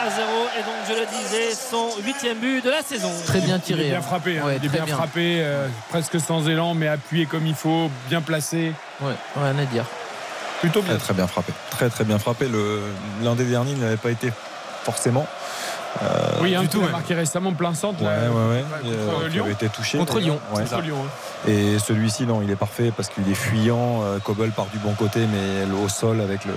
1 0.00 0.06
à 0.06 0.10
0. 0.10 0.28
Et 0.58 0.62
donc, 0.62 0.74
je 0.88 0.92
le 0.94 1.06
disais, 1.06 1.52
son 1.52 1.90
huitième 2.04 2.38
but 2.38 2.64
de 2.64 2.70
la 2.70 2.82
saison. 2.82 3.10
Très 3.26 3.40
bien 3.40 3.56
Il 3.56 3.60
tiré. 3.62 3.86
est 3.86 3.90
bien 3.90 3.98
hein. 3.98 4.02
frappé, 4.02 4.38
hein. 4.38 4.44
Ouais, 4.46 4.56
il 4.58 4.64
est 4.64 4.68
très 4.68 4.76
bien, 4.78 4.84
bien. 4.84 4.94
frappé, 4.96 5.40
euh, 5.42 5.66
presque 5.90 6.20
sans 6.20 6.48
élan, 6.48 6.74
mais 6.74 6.86
appuyé 6.86 7.26
comme 7.26 7.46
il 7.48 7.56
faut, 7.56 7.90
bien 8.08 8.20
placé. 8.22 8.72
Ouais, 9.00 9.12
rien 9.36 9.58
à 9.58 9.64
dire. 9.64 9.84
Plutôt 10.60 10.80
bien. 10.80 10.94
Très 10.94 11.04
très 11.06 11.14
bien 11.14 11.26
frappé. 11.26 11.52
Très 11.70 11.90
très 11.90 12.04
bien 12.04 12.18
frappé. 12.20 12.48
L'un 13.22 13.34
des 13.34 13.44
derniers 13.44 13.74
n'avait 13.74 13.96
pas 13.96 14.10
été 14.10 14.30
forcément. 14.88 15.26
Euh, 16.02 16.06
oui, 16.42 16.54
hein, 16.54 16.60
du 16.62 16.68
tout, 16.68 16.78
ouais. 16.80 16.90
marqué 16.90 17.14
récemment 17.14 17.52
plein 17.52 17.74
centre. 17.74 18.00
Ouais, 18.02 18.08
là, 18.08 18.30
ouais, 18.30 18.56
ouais. 18.56 18.64
contre 18.82 19.20
Euh, 19.22 19.26
qui 19.28 19.34
Lyon. 19.34 19.44
avait 19.44 19.52
été 19.52 19.68
touché. 19.68 19.98
Contre. 19.98 20.18
Lyon, 20.20 20.38
Ouais. 20.54 20.62
Contre 20.62 20.80
Lyon, 20.82 20.96
hein. 21.04 21.48
Et 21.50 21.78
celui-ci, 21.78 22.24
non, 22.26 22.40
il 22.42 22.50
est 22.50 22.56
parfait 22.56 22.92
parce 22.96 23.08
qu'il 23.08 23.28
est 23.30 23.34
fuyant. 23.34 24.02
Euh, 24.04 24.18
Kobel 24.18 24.50
part 24.50 24.66
du 24.66 24.78
bon 24.78 24.92
côté, 24.92 25.20
mais 25.26 25.66
au 25.84 25.88
sol, 25.88 26.20
avec 26.20 26.44
le, 26.44 26.52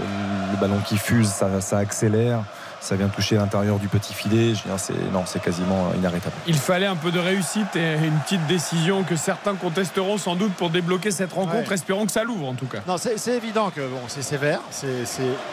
le 0.52 0.58
ballon 0.58 0.80
qui 0.86 0.98
fuse, 0.98 1.28
ça, 1.30 1.60
ça 1.60 1.78
accélère. 1.80 2.40
Ça 2.82 2.96
vient 2.96 3.08
toucher 3.10 3.36
l'intérieur 3.36 3.78
du 3.78 3.88
petit 3.88 4.14
filet. 4.14 4.54
Je 4.56 4.64
veux 4.64 4.70
dire, 4.70 4.80
c'est, 4.80 4.94
non, 5.14 5.24
c'est 5.26 5.42
quasiment 5.42 5.92
inarrêtable. 5.98 6.36
Il 6.48 6.58
fallait 6.58 6.88
un 6.88 6.96
peu 6.96 7.12
de 7.12 7.20
réussite 7.20 7.76
et 7.76 7.94
une 8.04 8.18
petite 8.26 8.46
décision 8.48 9.04
que 9.04 9.16
certains 9.16 9.54
contesteront 9.56 10.18
sans 10.18 10.36
doute 10.36 10.54
pour 10.54 10.70
débloquer 10.72 11.12
cette 11.12 11.34
rencontre. 11.34 11.68
Ouais. 11.70 11.76
Espérons 11.76 12.06
que 12.06 12.12
ça 12.12 12.24
l'ouvre 12.24 12.48
en 12.50 12.54
tout 12.56 12.66
cas. 12.66 12.80
Non, 12.88 12.96
c'est 12.98 13.36
évident 13.36 13.70
que 13.70 13.82
bon, 13.82 14.02
c'est 14.08 14.24
sévère, 14.24 14.60
c'est 14.72 14.88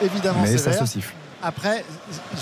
évidemment 0.02 0.40
mais 0.42 0.56
ça 0.58 0.72
se 0.72 0.84
siffle. 0.86 1.12
Après, 1.42 1.84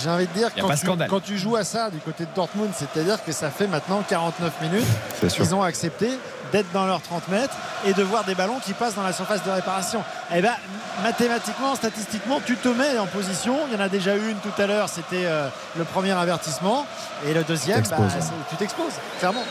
j'ai 0.02 0.08
envie 0.08 0.26
de 0.26 0.32
dire, 0.32 0.48
quand 0.58 0.74
tu, 0.74 0.86
quand 1.08 1.20
tu 1.20 1.36
joues 1.36 1.56
à 1.56 1.64
ça 1.64 1.90
du 1.90 1.98
côté 1.98 2.24
de 2.24 2.30
Dortmund, 2.34 2.70
c'est-à-dire 2.74 3.22
que 3.22 3.32
ça 3.32 3.50
fait 3.50 3.66
maintenant 3.66 4.02
49 4.08 4.52
minutes 4.62 4.86
qu'ils 5.28 5.54
ont 5.54 5.62
accepté 5.62 6.10
d'être 6.52 6.70
dans 6.72 6.86
leurs 6.86 7.02
30 7.02 7.28
mètres 7.28 7.54
et 7.84 7.92
de 7.92 8.02
voir 8.02 8.24
des 8.24 8.34
ballons 8.34 8.58
qui 8.64 8.72
passent 8.72 8.94
dans 8.94 9.02
la 9.02 9.12
surface 9.12 9.42
de 9.44 9.50
réparation. 9.50 10.02
Et 10.34 10.40
ben, 10.40 10.54
mathématiquement, 11.02 11.74
statistiquement, 11.74 12.40
tu 12.44 12.56
te 12.56 12.68
mets 12.68 12.98
en 12.98 13.06
position. 13.06 13.58
Il 13.68 13.74
y 13.74 13.76
en 13.76 13.84
a 13.84 13.88
déjà 13.88 14.16
eu 14.16 14.30
une 14.30 14.38
tout 14.38 14.62
à 14.62 14.66
l'heure, 14.66 14.88
c'était 14.88 15.26
euh, 15.26 15.48
le 15.76 15.84
premier 15.84 16.12
avertissement. 16.12 16.86
Et 17.26 17.34
le 17.34 17.44
deuxième, 17.44 17.82
bah, 17.82 17.96
T'exposes, 17.96 18.30
hein. 18.30 18.44
tu 18.48 18.56
t'exposes, 18.56 18.94
clairement. 19.18 19.44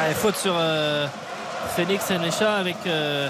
Allez, 0.00 0.14
faute 0.14 0.36
sur 0.36 0.54
euh, 0.56 1.06
Phoenix 1.76 2.10
Enecha 2.10 2.54
avec 2.54 2.76
euh, 2.86 3.28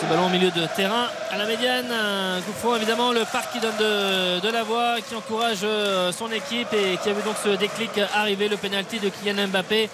ce 0.00 0.06
ballon 0.06 0.26
au 0.26 0.28
milieu 0.28 0.50
de 0.50 0.66
terrain 0.76 1.08
à 1.30 1.36
la 1.36 1.46
médiane. 1.46 1.90
Un 1.90 2.40
coup 2.40 2.52
franc, 2.52 2.76
évidemment, 2.76 3.12
le 3.12 3.24
parc 3.24 3.52
qui 3.52 3.60
donne 3.60 3.76
de, 3.78 4.40
de 4.40 4.52
la 4.52 4.62
voix, 4.62 4.96
qui 5.06 5.14
encourage 5.14 5.60
euh, 5.62 6.12
son 6.12 6.30
équipe 6.30 6.72
et 6.72 6.96
qui 7.02 7.08
a 7.08 7.12
vu 7.12 7.22
donc 7.22 7.36
ce 7.42 7.50
déclic 7.50 7.90
arriver, 8.14 8.48
le 8.48 8.56
penalty 8.56 9.00
de 9.00 9.08
Kylian 9.08 9.48
Mbappé. 9.48 9.88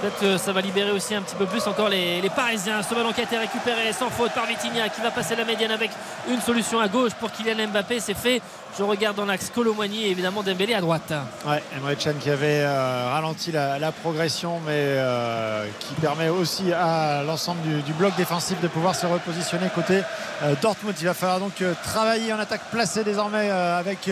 Peut-être 0.00 0.18
que 0.18 0.38
ça 0.38 0.52
va 0.52 0.62
libérer 0.62 0.92
aussi 0.92 1.14
un 1.14 1.20
petit 1.20 1.34
peu 1.34 1.44
plus 1.44 1.66
encore 1.66 1.90
les, 1.90 2.22
Parisiens. 2.34 2.82
Ce 2.82 2.94
ballon 2.94 3.12
qui 3.12 3.20
a 3.20 3.24
été 3.24 3.36
récupéré 3.36 3.92
sans 3.92 4.08
faute 4.08 4.32
par 4.32 4.46
Vitinha 4.46 4.88
qui 4.88 5.00
va 5.02 5.10
passer 5.10 5.36
la 5.36 5.44
médiane 5.44 5.72
avec 5.72 5.90
une 6.28 6.40
solution 6.40 6.80
à 6.80 6.88
gauche 6.88 7.12
pour 7.12 7.30
Kylian 7.30 7.68
Mbappé. 7.68 8.00
C'est 8.00 8.14
fait. 8.14 8.40
Je 8.78 8.82
regarde 8.82 9.16
dans 9.16 9.26
l'axe 9.26 9.50
Colomani 9.50 10.04
et 10.04 10.10
évidemment 10.10 10.42
Dembélé 10.42 10.74
à 10.74 10.80
droite. 10.80 11.12
Ouais, 11.46 11.62
Emre 11.76 11.94
Can 12.02 12.14
qui 12.20 12.30
avait 12.30 12.62
euh, 12.62 13.10
ralenti 13.12 13.52
la, 13.52 13.92
progression, 13.92 14.60
mais 14.64 14.72
euh, 14.76 15.66
qui 15.80 15.94
permet 15.94 16.28
aussi 16.28 16.72
à 16.72 17.22
l'ensemble 17.22 17.60
du, 17.82 17.92
bloc 17.92 18.14
défensif 18.16 18.60
de 18.60 18.68
pouvoir 18.68 18.94
se 18.94 19.06
repositionner 19.06 19.68
côté 19.74 20.02
euh, 20.42 20.54
Dortmund. 20.62 20.96
Il 21.00 21.06
va 21.06 21.14
falloir 21.14 21.40
donc 21.40 21.60
euh, 21.60 21.74
travailler 21.82 22.32
en 22.32 22.38
attaque 22.38 22.62
placée 22.70 23.04
désormais 23.04 23.50
euh, 23.50 23.78
avec 23.78 24.10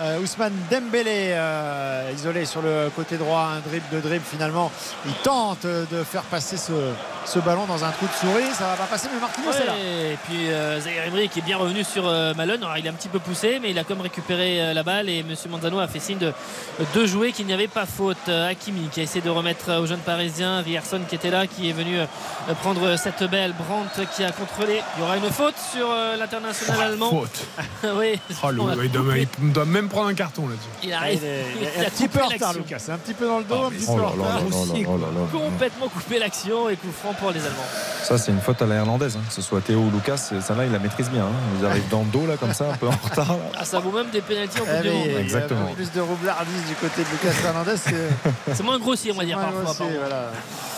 euh, 0.00 0.18
Ousmane 0.20 0.52
Dembélé 0.70 1.32
euh, 1.32 2.10
isolé 2.14 2.44
sur 2.44 2.62
le 2.62 2.90
côté 2.94 3.16
droit, 3.16 3.50
un 3.56 3.60
dribble 3.60 3.84
de 3.92 4.00
dribble 4.00 4.24
finalement. 4.24 4.70
Il 5.06 5.12
tente 5.22 5.66
de 5.66 6.02
faire 6.04 6.22
passer 6.22 6.56
ce, 6.56 6.72
ce 7.26 7.38
ballon 7.38 7.66
dans 7.66 7.84
un 7.84 7.90
trou 7.90 8.06
de 8.06 8.12
souris, 8.12 8.50
ça 8.54 8.64
va 8.68 8.74
pas 8.76 8.84
passer, 8.86 9.08
mais 9.12 9.20
Marquinhos 9.20 9.52
est 9.52 9.66
là. 9.66 9.72
Ouais, 9.72 10.12
et 10.12 10.18
puis 10.26 10.50
euh, 10.50 10.80
Zaire 10.80 11.06
Emery 11.06 11.28
qui 11.28 11.40
est 11.40 11.42
bien 11.42 11.58
revenu 11.58 11.84
sur 11.84 12.06
euh, 12.06 12.32
Malone. 12.34 12.62
Alors, 12.62 12.78
il 12.78 12.86
a 12.88 12.90
un 12.90 12.94
petit 12.94 13.08
peu 13.08 13.18
poussé, 13.18 13.58
mais 13.60 13.70
il 13.70 13.78
a 13.78 13.84
comme 13.84 14.00
récupéré 14.00 14.60
euh, 14.60 14.72
la 14.74 14.82
balle 14.82 15.08
et 15.08 15.18
M. 15.20 15.34
Manzano 15.50 15.78
a 15.78 15.88
fait 15.88 16.00
signe 16.00 16.18
de, 16.18 16.32
de 16.94 17.06
jouer 17.06 17.32
qu'il 17.32 17.46
n'y 17.46 17.52
avait 17.52 17.68
pas 17.68 17.86
faute. 17.86 18.28
Hakimi 18.28 18.88
qui 18.88 19.00
a 19.00 19.02
essayé 19.02 19.20
de 19.20 19.30
remettre 19.30 19.70
aux 19.80 19.86
jeunes 19.86 19.98
parisiens. 20.00 20.62
Rierson 20.62 21.00
qui 21.08 21.14
était 21.14 21.30
là, 21.30 21.46
qui 21.46 21.68
est 21.68 21.72
venu 21.72 21.98
euh, 21.98 22.06
prendre 22.62 22.96
cette 22.96 23.22
belle. 23.24 23.52
Brandt 23.52 24.06
qui 24.16 24.24
a 24.24 24.32
contrôlé. 24.32 24.80
Il 24.96 25.00
y 25.00 25.02
aura 25.04 25.16
une 25.16 25.30
faute 25.30 25.56
sur 25.72 25.88
euh, 25.90 26.16
l'international 26.16 26.80
allemand. 26.80 27.10
Faute. 27.10 27.46
oui, 27.96 28.18
Oh, 28.42 28.50
le- 28.50 28.84
il, 28.84 28.90
doit, 28.90 29.04
il 29.18 29.52
doit 29.52 29.64
même 29.64 29.88
prendre 29.90 30.08
un 30.08 30.14
carton 30.14 30.48
là-dessus. 30.48 30.68
Il 30.82 30.92
Ah, 30.92 30.98
arrive. 31.00 31.20
il 31.22 31.66
est, 31.66 31.84
a 31.84 31.86
un 31.86 31.90
petit 31.90 32.08
peu 32.08 32.22
en 32.22 32.28
retard. 32.28 32.54
Lucas. 32.54 32.78
C'est 32.78 32.92
un 32.92 32.98
petit 32.98 33.12
peu 33.14 33.26
dans 33.26 33.38
le 33.38 33.44
dos, 33.44 33.56
Oh, 33.60 33.66
un 33.66 33.70
petit 33.70 33.84
Oh 33.88 33.94
peu 33.96 34.00
là 34.00 34.06
en 34.08 34.16
là 34.16 34.22
retard. 34.22 34.34
là 34.36 34.40
là 34.40 34.56
aussi, 34.56 34.82
là 34.84 34.90
là 34.90 35.26
complètement 35.32 35.88
coupé 35.88 36.18
l'action 36.18 36.68
et 36.70 36.76
coup 36.76 36.88
franc 36.92 37.12
pour 37.14 37.30
les 37.32 37.40
Allemands. 37.40 37.68
Ça, 38.02 38.16
c'est 38.18 38.32
une 38.32 38.40
faute 38.40 38.62
à 38.62 38.66
la 38.66 38.76
irlandaise. 38.76 39.16
hein. 39.16 39.24
Que 39.28 39.34
ce 39.34 39.42
soit 39.42 39.60
Théo 39.60 39.80
ou 39.80 39.90
Lucas, 39.90 40.16
celle-là, 40.16 40.64
il 40.64 40.72
la 40.72 40.78
maîtrise 40.78 41.10
bien. 41.10 41.24
hein. 41.24 41.58
Ils 41.60 41.66
arrivent 41.66 41.88
dans 41.90 42.00
le 42.00 42.06
dos, 42.06 42.26
là, 42.26 42.36
comme 42.38 42.54
ça, 42.54 42.70
un 42.72 42.76
peu 42.76 42.88
en 42.88 42.90
retard. 43.02 43.28
là. 43.28 43.38
Ah, 43.58 43.64
ça 43.64 43.78
vaut 43.80 43.92
même 43.92 44.10
des 44.10 44.20
pénalties 44.22 44.60
en 44.60 44.64
Eh 44.64 44.72
Coupe 44.76 44.82
du 44.82 44.88
oui, 44.88 44.94
Monde. 44.94 45.06
il 45.08 45.12
y 45.12 45.16
a 45.16 45.20
Exactement. 45.20 45.66
plus 45.74 45.92
de 45.92 46.00
roublardise 46.00 46.64
du 46.68 46.74
côté 46.76 47.02
de 47.02 47.08
Lucas 47.10 47.32
Fernandez. 47.32 47.76
c'est- 47.76 47.90
C'est 48.54 48.62
moins 48.62 48.78
grossier, 48.78 49.12
on 49.12 49.16
va 49.18 49.24
dire, 49.24 49.38
parfois. 49.38 49.62
aussi, 49.70 49.78
pardon. 49.78 49.92
voilà. 49.98 50.30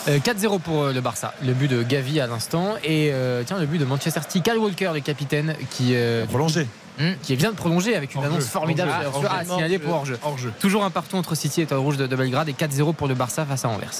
Euh, 0.08 0.18
4-0 0.18 0.58
pour 0.58 0.82
euh, 0.84 0.92
le 0.92 1.00
Barça. 1.00 1.32
Le 1.44 1.52
but 1.52 1.68
de 1.68 1.82
Gavi 1.84 2.20
à 2.20 2.26
l'instant. 2.26 2.74
Et 2.82 3.10
euh, 3.12 3.42
tiens, 3.46 3.58
le 3.58 3.66
but 3.66 3.78
de 3.78 3.84
Manchester 3.84 4.20
City. 4.22 4.42
Kyle 4.42 4.58
Walker, 4.58 4.90
le 4.94 5.00
capitaine, 5.00 5.54
qui, 5.70 5.92
euh, 5.94 6.26
Prolongé. 6.26 6.66
Hum, 7.00 7.14
qui 7.22 7.36
vient 7.36 7.50
de 7.50 7.56
prolonger 7.56 7.94
avec 7.96 8.14
une 8.14 8.24
annonce 8.24 8.46
formidable 8.46 8.90
sur- 8.90 9.00
à 9.30 9.34
hors-jeu. 9.38 9.50
signaler 9.50 9.78
pour 9.78 9.94
hors-jeu. 9.94 10.18
Toujours 10.60 10.84
un 10.84 10.90
partout 10.90 11.16
entre 11.16 11.34
City 11.34 11.60
et 11.60 11.64
Étoile 11.64 11.80
Rouge 11.80 11.96
de, 11.96 12.06
de 12.06 12.16
Belgrade. 12.16 12.48
Et 12.48 12.52
4-0 12.52 12.92
pour 12.94 13.08
le 13.08 13.14
Barça 13.14 13.44
face 13.44 13.64
à 13.64 13.68
Anvers. 13.68 13.92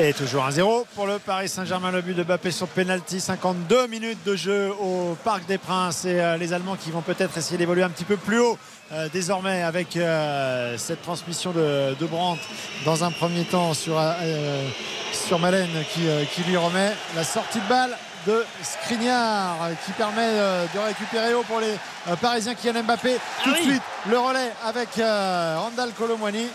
Et 0.00 0.12
toujours 0.12 0.44
1-0 0.48 0.84
pour 0.94 1.06
le 1.08 1.18
Paris 1.18 1.48
Saint-Germain. 1.48 1.90
Le 1.90 2.02
but 2.02 2.14
de 2.14 2.22
Mbappé 2.22 2.52
sur 2.52 2.68
penalty. 2.68 3.18
52 3.18 3.88
minutes 3.88 4.20
de 4.24 4.36
jeu 4.36 4.70
au 4.80 5.16
Parc 5.24 5.44
des 5.46 5.58
Princes. 5.58 6.04
Et 6.04 6.20
euh, 6.20 6.36
les 6.36 6.52
Allemands 6.52 6.76
qui 6.76 6.92
vont 6.92 7.00
peut-être 7.00 7.36
essayer 7.36 7.58
d'évoluer 7.58 7.82
un 7.82 7.90
petit 7.90 8.04
peu 8.04 8.16
plus 8.16 8.38
haut 8.38 8.56
euh, 8.92 9.08
désormais 9.12 9.62
avec 9.62 9.96
euh, 9.96 10.76
cette 10.78 11.02
transmission 11.02 11.50
de, 11.50 11.96
de 11.98 12.06
Brandt 12.06 12.40
dans 12.84 13.02
un 13.02 13.10
premier 13.10 13.42
temps 13.42 13.74
sur, 13.74 13.98
euh, 13.98 14.68
sur 15.12 15.40
Malen 15.40 15.68
qui, 15.92 16.06
euh, 16.08 16.22
qui 16.32 16.42
lui 16.44 16.56
remet 16.56 16.92
la 17.16 17.24
sortie 17.24 17.58
de 17.58 17.68
balle 17.68 17.90
de 18.26 18.44
Skriniar 18.62 19.56
euh, 19.62 19.72
qui 19.84 19.92
permet 19.92 20.22
euh, 20.22 20.64
de 20.74 20.78
récupérer 20.80 21.34
haut 21.34 21.42
pour 21.42 21.60
les 21.60 21.74
euh, 22.08 22.16
Parisiens 22.20 22.54
Kylian 22.54 22.82
Mbappé. 22.82 23.14
Tout 23.14 23.20
Ah 23.44 23.48
de 23.50 23.54
oui. 23.54 23.62
suite 23.70 23.82
le 24.08 24.18
relais 24.18 24.52
avec 24.64 24.88
Randall 24.96 25.92
Colomwani. 25.92 26.48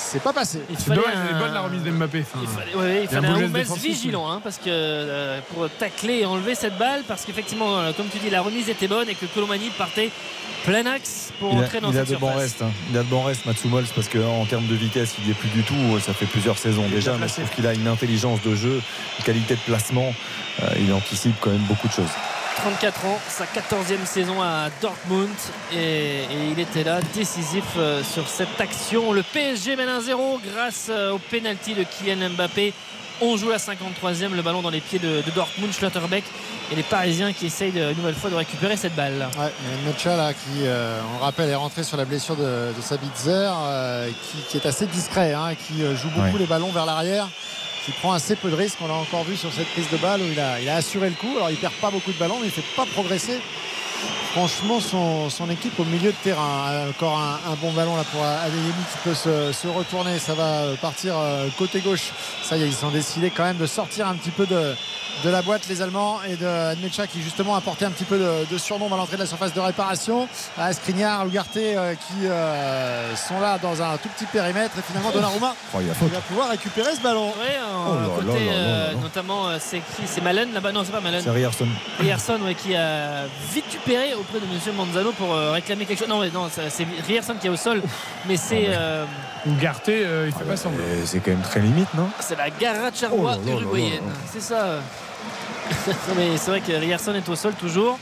C'est 0.00 0.22
pas 0.22 0.32
passé. 0.32 0.60
Il 0.70 0.78
C'est 0.78 0.84
fallait 0.86 1.00
est 1.00 1.34
un- 1.34 1.38
bonne 1.40 1.52
la 1.54 1.60
remise 1.62 1.82
d'Mbappé. 1.82 2.22
Enfin, 2.32 2.38
Il 2.42 2.48
fallait, 2.48 2.74
ouais, 2.74 3.00
il 3.02 3.06
a 3.08 3.20
fallait 3.20 3.28
un 3.28 3.54
un 3.54 3.74
vigilant 3.76 4.30
hein, 4.30 4.40
parce 4.42 4.56
que 4.58 4.64
euh, 4.68 5.40
pour 5.52 5.68
tacler 5.78 6.20
et 6.20 6.24
enlever 6.26 6.54
cette 6.54 6.78
balle 6.78 7.02
parce 7.08 7.24
qu'effectivement 7.24 7.78
euh, 7.78 7.92
comme 7.92 8.06
tu 8.08 8.18
dis 8.18 8.30
la 8.30 8.40
remise 8.40 8.68
était 8.68 8.88
bonne 8.88 9.08
et 9.08 9.14
que 9.14 9.26
Colomani 9.26 9.70
partait 9.76 10.10
plein 10.64 10.86
axe 10.86 11.32
pour 11.40 11.52
Il 11.52 11.58
a, 11.58 11.62
entrer 11.62 11.80
dans 11.80 11.90
il 11.92 11.98
a 11.98 12.00
cette 12.04 12.14
de 12.14 12.16
bons 12.16 12.26
surface. 12.28 12.42
restes. 12.42 12.62
hein. 12.62 12.70
Il 12.90 12.96
a 12.98 13.02
de 13.02 13.08
bons 13.08 13.22
restes, 13.22 13.44
Matsumols, 13.46 13.84
parce 13.94 14.08
qu'en 14.08 14.44
termes 14.46 14.66
de 14.66 14.74
vitesse, 14.74 15.14
il 15.18 15.24
n'y 15.24 15.30
est 15.30 15.34
plus 15.34 15.48
du 15.50 15.62
tout. 15.62 15.74
Ça 16.04 16.12
fait 16.14 16.26
plusieurs 16.26 16.58
saisons 16.58 16.86
déjà, 16.88 17.16
mais 17.16 17.28
je 17.28 17.34
trouve 17.34 17.50
qu'il 17.50 17.66
a 17.66 17.74
une 17.74 17.86
intelligence 17.88 18.40
de 18.42 18.54
jeu, 18.54 18.80
une 19.18 19.24
qualité 19.24 19.54
de 19.54 19.60
placement. 19.60 20.14
Euh, 20.62 20.66
il 20.80 20.92
anticipe 20.92 21.34
quand 21.40 21.50
même 21.50 21.62
beaucoup 21.62 21.86
de 21.88 21.92
choses. 21.92 22.10
34 22.62 23.04
ans, 23.06 23.18
sa 23.28 23.44
14e 23.44 24.04
saison 24.04 24.42
à 24.42 24.68
Dortmund 24.82 25.28
et, 25.72 25.76
et 25.76 26.50
il 26.52 26.58
était 26.58 26.82
là 26.84 27.00
décisif 27.14 27.64
euh, 27.76 28.02
sur 28.02 28.26
cette 28.28 28.60
action. 28.60 29.12
Le 29.12 29.22
PSG 29.22 29.76
mène 29.76 29.88
1-0 29.88 30.40
grâce 30.54 30.86
euh, 30.90 31.12
au 31.12 31.18
penalty 31.18 31.74
de 31.74 31.84
Kylian 31.84 32.30
Mbappé. 32.30 32.72
On 33.20 33.36
joue 33.36 33.48
la 33.50 33.56
53e, 33.58 34.34
le 34.34 34.42
ballon 34.42 34.62
dans 34.62 34.70
les 34.70 34.80
pieds 34.80 34.98
de, 34.98 35.22
de 35.22 35.30
Dortmund, 35.34 35.72
Schlotterbeck 35.72 36.24
et 36.70 36.76
les 36.76 36.82
Parisiens 36.84 37.32
qui 37.32 37.46
essayent 37.46 37.72
de- 37.72 37.90
une 37.90 37.96
nouvelle 37.96 38.14
fois 38.14 38.30
de 38.30 38.36
récupérer 38.36 38.76
cette 38.76 38.94
balle. 38.94 39.28
Ouais, 39.38 39.52
il 39.64 39.86
y 39.86 39.88
a 39.88 39.92
Mecha 39.92 40.16
là 40.16 40.32
qui, 40.32 40.66
euh, 40.66 41.00
on 41.14 41.18
le 41.18 41.24
rappelle, 41.24 41.48
est 41.50 41.54
rentré 41.56 41.82
sur 41.82 41.96
la 41.96 42.04
blessure 42.04 42.36
de, 42.36 42.72
de 42.76 42.80
Sabitzer, 42.80 43.50
euh, 43.56 44.08
qui, 44.08 44.38
qui 44.50 44.56
est 44.56 44.66
assez 44.68 44.86
discret, 44.86 45.32
hein, 45.34 45.54
qui 45.54 45.80
joue 45.96 46.08
beaucoup 46.10 46.32
Ouais. 46.32 46.38
les 46.38 46.46
ballons 46.46 46.70
vers 46.70 46.86
l'arrière, 46.86 47.28
qui 47.88 47.98
prend 48.00 48.12
assez 48.12 48.36
peu 48.36 48.50
de 48.50 48.54
risques. 48.54 48.78
On 48.82 48.86
l'a 48.86 48.94
encore 48.94 49.24
vu 49.24 49.34
sur 49.34 49.50
cette 49.50 49.68
prise 49.68 49.88
de 49.90 49.96
balle 49.96 50.20
où 50.20 50.26
il 50.30 50.38
a, 50.38 50.74
assuré 50.74 51.08
le 51.08 51.14
coup. 51.14 51.32
Alors 51.36 51.50
il 51.50 51.56
perd 51.56 51.72
pas 51.74 51.90
beaucoup 51.90 52.12
de 52.12 52.18
ballons, 52.18 52.36
mais 52.40 52.48
il 52.48 52.52
fait 52.52 52.76
pas 52.76 52.84
progresser. 52.84 53.40
Franchement, 54.32 54.78
son, 54.78 55.50
équipe 55.50 55.80
au 55.80 55.84
milieu 55.84 56.10
de 56.10 56.16
terrain. 56.22 56.86
Encore 56.90 57.18
un, 57.18 57.54
bon 57.62 57.72
ballon 57.72 57.96
là 57.96 58.04
pour 58.04 58.22
Adeyemi 58.22 58.84
qui 58.92 58.98
peut 59.04 59.14
se, 59.14 59.52
se 59.52 59.66
retourner. 59.68 60.18
Ça 60.18 60.34
va 60.34 60.76
partir 60.82 61.14
euh, 61.16 61.48
côté 61.56 61.80
gauche. 61.80 62.12
Ça 62.42 62.58
y 62.58 62.62
est, 62.62 62.68
ils 62.68 62.84
ont 62.84 62.90
décidé 62.90 63.30
quand 63.30 63.44
même 63.44 63.56
de 63.56 63.66
sortir 63.66 64.06
un 64.06 64.14
petit 64.14 64.32
peu 64.32 64.44
de, 64.44 64.74
de 65.24 65.30
la 65.30 65.42
boîte, 65.42 65.68
les 65.68 65.82
Allemands, 65.82 66.18
et 66.28 66.36
de 66.36 66.46
Admecha 66.46 67.06
qui 67.06 67.22
justement 67.22 67.56
a 67.56 67.60
porté 67.60 67.84
un 67.84 67.90
petit 67.90 68.04
peu 68.04 68.18
de, 68.18 68.50
de 68.52 68.58
surnombre 68.58 68.94
à 68.94 68.98
l'entrée 68.98 69.16
de 69.16 69.22
la 69.22 69.26
surface 69.26 69.52
de 69.52 69.60
réparation. 69.60 70.28
À 70.56 70.72
Skriniar, 70.72 71.26
Ugarte 71.26 71.56
euh, 71.56 71.94
qui 71.94 72.26
euh, 72.26 73.14
sont 73.16 73.40
là 73.40 73.58
dans 73.58 73.80
un 73.82 73.96
tout 73.96 74.08
petit 74.10 74.26
périmètre. 74.26 74.78
Et 74.78 74.82
finalement, 74.82 75.10
Donnarumma 75.10 75.54
Oh, 75.74 75.78
il 75.80 75.88
va 75.88 76.20
pouvoir 76.20 76.50
récupérer 76.50 76.94
ce 76.94 77.00
ballon. 77.00 77.28
Ouais, 77.28 77.58
en 77.74 77.90
Oh 77.90 77.94
là 77.94 78.32
côté, 78.32 78.44
là 78.46 78.52
là 78.52 78.52
là 78.52 78.68
euh, 78.68 78.94
notamment, 79.02 79.48
euh, 79.48 79.56
c'est 79.60 79.78
qui? 79.78 80.02
C'est 80.06 80.20
Malen 80.20 80.52
là-bas? 80.52 80.72
Non, 80.72 80.82
c'est 80.84 80.92
pas 80.92 81.00
Malen. 81.00 81.20
C'est 81.22 81.30
Rierson. 81.30 81.66
Rierson 81.98 82.38
ouais, 82.44 82.54
qui 82.54 82.76
a 82.76 83.24
vitupéré 83.52 84.14
auprès 84.14 84.40
de 84.40 84.46
Monsieur 84.46 84.72
Manzano 84.72 85.12
pour 85.12 85.34
euh, 85.34 85.52
réclamer 85.52 85.84
quelque 85.84 85.98
chose. 85.98 86.08
Non, 86.08 86.20
ouais, 86.20 86.30
non 86.32 86.48
c'est 86.50 86.86
Rierson 87.06 87.34
qui 87.40 87.46
est 87.48 87.50
au 87.50 87.56
sol, 87.56 87.82
mais 88.26 88.36
c'est 88.36 88.66
Ah, 88.68 88.70
mais- 88.70 88.76
euh, 88.76 89.04
euh, 89.88 90.26
il 90.28 90.32
fait 90.32 90.44
pas 90.44 90.56
semblant. 90.56 90.78
Et 90.84 91.06
C'est 91.06 91.20
quand 91.20 91.30
même 91.30 91.42
très 91.42 91.60
limite, 91.60 91.92
non? 91.94 92.08
c'est 92.20 92.36
la 92.36 92.50
Garra 92.50 92.90
Oh 93.12 93.26
là 93.26 93.36
là 93.44 93.52
uruguayenne. 93.52 94.02
C'est 94.32 94.40
ça. 94.40 94.80
Mais 96.16 96.36
c'est 96.36 96.50
vrai 96.50 96.60
que 96.60 96.72
Rierson 96.72 97.14
est 97.14 97.28
au 97.28 97.36
sol 97.36 97.54
toujours. 97.54 97.98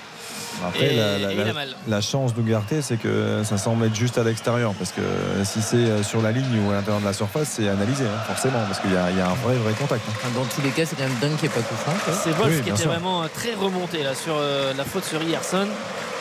Après, 0.67 0.95
Et- 0.95 0.97
la, 0.97 1.19
la- 1.19 1.33
et 1.33 1.35
il 1.35 1.41
a 1.41 1.45
la- 1.45 1.53
mal. 1.53 1.69
la 1.87 2.01
chance 2.01 2.33
d'Ugarte, 2.35 2.73
c'est 2.81 2.97
que 2.97 3.43
ça 3.45 3.59
semble 3.59 3.85
être 3.85 3.95
juste 3.95 4.17
à 4.17 4.23
l'extérieur. 4.25 4.73
Parce 4.75 4.91
que 4.91 5.03
si 5.45 5.61
c'est 5.61 5.77
euh, 5.77 6.03
sur 6.03 6.23
la 6.23 6.33
ligne 6.33 6.61
ou 6.67 6.71
à 6.71 6.75
l'intérieur 6.75 7.01
de 7.01 7.05
la 7.07 7.13
surface, 7.13 7.49
c'est 7.57 7.69
analysé, 7.69 8.05
hein, 8.05 8.19
forcément. 8.27 8.61
Parce 8.67 8.81
qu'il 8.81 8.93
y, 8.93 8.97
a 8.97 9.11
il 9.11 9.19
y 9.19 9.21
a 9.21 9.27
un 9.27 9.35
vrai, 9.35 9.55
vrai 9.57 9.73
contact. 9.75 10.03
hein. 10.09 10.29
Dans 10.35 10.45
tous 10.45 10.63
les 10.63 10.71
cas, 10.71 10.85
c'est 10.87 10.97
quand 10.97 11.03
même 11.03 11.19
dingue 11.21 11.37
qu'il 11.39 11.49
n'y 11.51 11.55
ait 11.55 11.59
pas 11.59 11.63
coup 11.63 11.75
franc. 11.75 11.93
quoi. 12.05 12.15
C'est 12.25 12.31
Wolf 12.33 12.55
Oui, 12.57 12.63
qui 12.63 12.71
était 12.71 12.81
sûr. 12.83 12.91
vraiment 12.91 13.23
euh, 13.23 13.27
très 13.35 13.53
remonté 13.55 14.03
là, 14.03 14.15
sur 14.15 14.37
euh, 14.39 14.73
la 14.77 14.85
faute 14.85 15.05
sur 15.05 15.21
Rierson, 15.21 15.69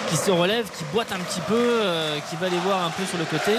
qui 0.10 0.18
se 0.18 0.32
relève, 0.32 0.66
qui 0.78 0.84
boite 0.94 1.12
un 1.14 1.20
petit 1.20 1.42
peu, 1.48 1.56
euh, 1.56 2.18
qui 2.30 2.36
va 2.36 2.48
aller 2.48 2.60
voir 2.66 2.84
un 2.86 2.90
peu 2.90 3.06
sur 3.06 3.18
le 3.18 3.26
côté. 3.26 3.54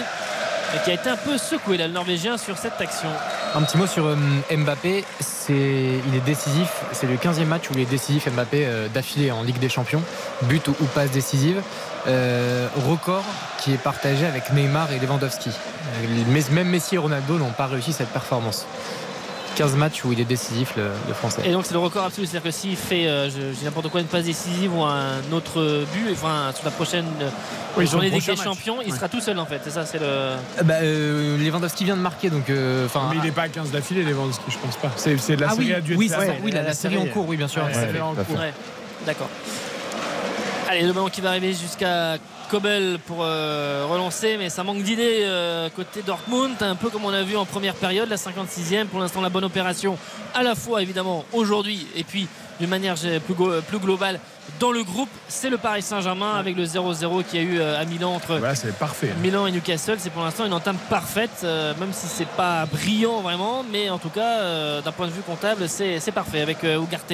Et 0.74 0.84
qui 0.84 0.90
a 0.90 0.94
été 0.94 1.08
un 1.08 1.16
peu 1.16 1.38
secoué 1.38 1.76
là, 1.78 1.86
le 1.86 1.92
Norvégien 1.94 2.36
sur 2.36 2.58
cette 2.58 2.78
action. 2.80 3.08
Un 3.55 3.62
petit 3.62 3.78
mot 3.78 3.86
sur 3.86 4.06
euh, 4.06 4.16
Mbappé. 4.55 5.05
C'est, 5.20 5.52
il 5.55 6.14
est 6.14 6.24
décisif. 6.24 6.82
C'est 6.93 7.06
le 7.06 7.16
15e 7.16 7.47
match 7.47 7.70
où 7.70 7.74
il 7.74 7.81
est 7.81 7.90
décisif 7.90 8.28
Mbappé 8.31 8.66
euh, 8.66 8.89
d'affilée 8.89 9.31
en 9.31 9.43
Ligue 9.43 9.59
des 9.59 9.68
Champions. 9.68 10.02
But 10.43 10.68
ou, 10.68 10.74
ou 10.81 10.85
passe 10.86 11.10
décisive. 11.10 11.62
Euh, 12.06 12.68
record 12.89 13.24
qui 13.59 13.73
est 13.73 13.82
partagé 13.82 14.27
avec 14.27 14.52
Neymar 14.52 14.93
et 14.93 14.98
Lewandowski. 14.98 15.51
Euh, 15.51 16.52
Même 16.52 16.68
Messi 16.68 16.97
et 16.97 16.98
Ronaldo 16.98 17.39
n'ont 17.39 17.51
pas 17.51 17.66
réussi 17.66 17.93
cette 17.93 18.10
performance. 18.10 18.66
15 19.56 19.74
matchs 19.76 20.04
où 20.04 20.12
il 20.12 20.20
est 20.20 20.24
décisif, 20.24 20.74
le, 20.76 20.90
le 21.08 21.14
français. 21.14 21.42
Et 21.44 21.50
donc 21.52 21.64
c'est 21.66 21.72
le 21.72 21.80
record 21.80 22.04
absolu, 22.04 22.26
c'est-à-dire 22.26 22.50
que 22.50 22.56
s'il 22.56 22.76
fait, 22.76 23.06
euh, 23.08 23.28
je, 23.30 23.52
je 23.52 23.58
dis 23.58 23.64
n'importe 23.64 23.88
quoi, 23.88 24.00
une 24.00 24.06
passe 24.06 24.24
décisive 24.24 24.72
ou 24.76 24.82
un 24.84 25.20
autre 25.32 25.84
but, 25.92 26.06
enfin 26.12 26.52
sur 26.54 26.64
la 26.64 26.70
prochaine 26.70 27.06
euh, 27.22 27.28
Oui, 27.76 27.86
journée 27.86 28.10
des. 28.10 28.20
Champions, 28.20 28.78
il 28.84 28.90
Ouais. 28.92 28.96
sera 28.96 29.08
tout 29.08 29.20
seul 29.20 29.38
en 29.38 29.46
fait. 29.46 29.60
C'est 29.64 29.70
ça, 29.70 29.84
c'est 29.86 29.98
le. 29.98 30.04
Euh, 30.06 30.36
bah, 30.64 30.74
euh, 30.82 31.38
Lewandowski 31.38 31.84
vient 31.84 31.96
de 31.96 32.02
marquer, 32.02 32.28
donc. 32.30 32.48
euh, 32.50 32.86
enfin, 32.86 33.08
Mais 33.10 33.16
il 33.16 33.22
n'est 33.22 33.32
pas 33.32 33.42
à 33.42 33.48
15 33.48 33.70
d'affilée, 33.70 34.02
Lewandowski, 34.04 34.44
je 34.50 34.58
pense 34.58 34.76
pas. 34.76 34.92
C'est 34.96 35.16
c'est 35.18 35.36
de 35.36 35.40
la 35.40 35.48
ah 35.50 35.54
série 35.54 35.66
oui, 35.66 35.72
a 35.74 35.80
dû 35.80 35.92
être 35.94 35.98
oui, 35.98 36.12
avant. 36.12 36.32
oui, 36.44 36.50
la, 36.52 36.60
la 36.62 36.68
la 36.68 36.74
série 36.74 36.98
en 36.98 37.06
cours, 37.06 37.26
oui, 37.28 37.36
bien 37.36 37.48
sûr. 37.48 37.62
Ouais, 37.64 37.74
Ouais, 37.74 37.92
ouais. 37.92 38.00
en 38.00 38.12
à 38.12 38.24
cours. 38.24 38.38
Ouais, 38.38 38.52
d'accord. 39.06 39.28
Allez, 40.68 40.82
le 40.82 40.92
ballon 40.92 41.08
qui 41.08 41.20
va 41.20 41.30
arriver 41.30 41.52
jusqu'à 41.54 42.16
Kobel 42.51 42.98
pour 43.06 43.18
euh, 43.23 43.86
relancer, 43.89 44.36
mais 44.39 44.51
ça 44.51 44.62
manque 44.64 44.82
d'idées 44.82 45.20
euh, 45.23 45.68
côté 45.74 46.02
Dortmund, 46.02 46.55
un 46.60 46.74
peu 46.77 46.90
comme 46.90 47.05
on 47.05 47.12
a 47.12 47.23
vu 47.23 47.36
en 47.36 47.44
première 47.44 47.74
période, 47.74 48.09
la 48.09 48.16
56e. 48.16 48.86
Pour 48.86 49.01
l'instant, 49.01 49.20
la 49.20 49.28
bonne 49.28 49.44
opération, 49.44 49.98
à 50.35 50.43
la 50.43 50.55
fois 50.55 50.82
évidemment 50.82 51.24
aujourd'hui 51.32 51.86
et 51.97 52.05
puis 52.05 52.28
d'une 52.60 52.70
manière 52.70 52.94
gé- 52.94 53.20
plus, 53.20 53.78
globale 53.78 54.18
dans 54.60 54.70
le 54.73 54.82
groupe, 54.85 55.09
c'est 55.28 55.51
le 55.51 55.59
Paris 55.59 55.82
Saint-Germain 55.82 56.35
avec 56.36 56.56
le 56.56 56.64
0-0 56.64 57.24
qu'il 57.24 57.40
y 57.43 57.43
a 57.43 57.47
eu 57.47 57.59
euh, 57.59 57.81
à 57.81 57.85
Milan 57.85 58.14
entre 58.14 58.36
Voilà, 58.39 58.55
c'est 58.55 58.73
parfait. 58.78 59.12
Milan 59.20 59.47
et 59.47 59.51
Newcastle, 59.51 59.97
c'est 59.98 60.10
pour 60.10 60.23
l'instant 60.23 60.47
une 60.47 60.52
entame 60.55 60.78
parfaite, 60.89 61.40
euh, 61.44 61.74
même 61.81 61.93
si 61.93 62.06
c'est 62.06 62.28
pas 62.28 62.64
brillant 62.66 63.20
vraiment, 63.20 63.64
mais 63.70 63.90
en 63.90 63.98
tout 63.98 64.09
cas, 64.09 64.39
euh, 64.40 64.81
d'un 64.81 64.93
point 64.93 65.06
de 65.09 65.12
vue 65.12 65.20
comptable, 65.23 65.68
c'est 65.68 66.01
parfait 66.14 66.40
avec 66.40 66.62
euh, 66.64 66.81
Ugarte 66.81 67.12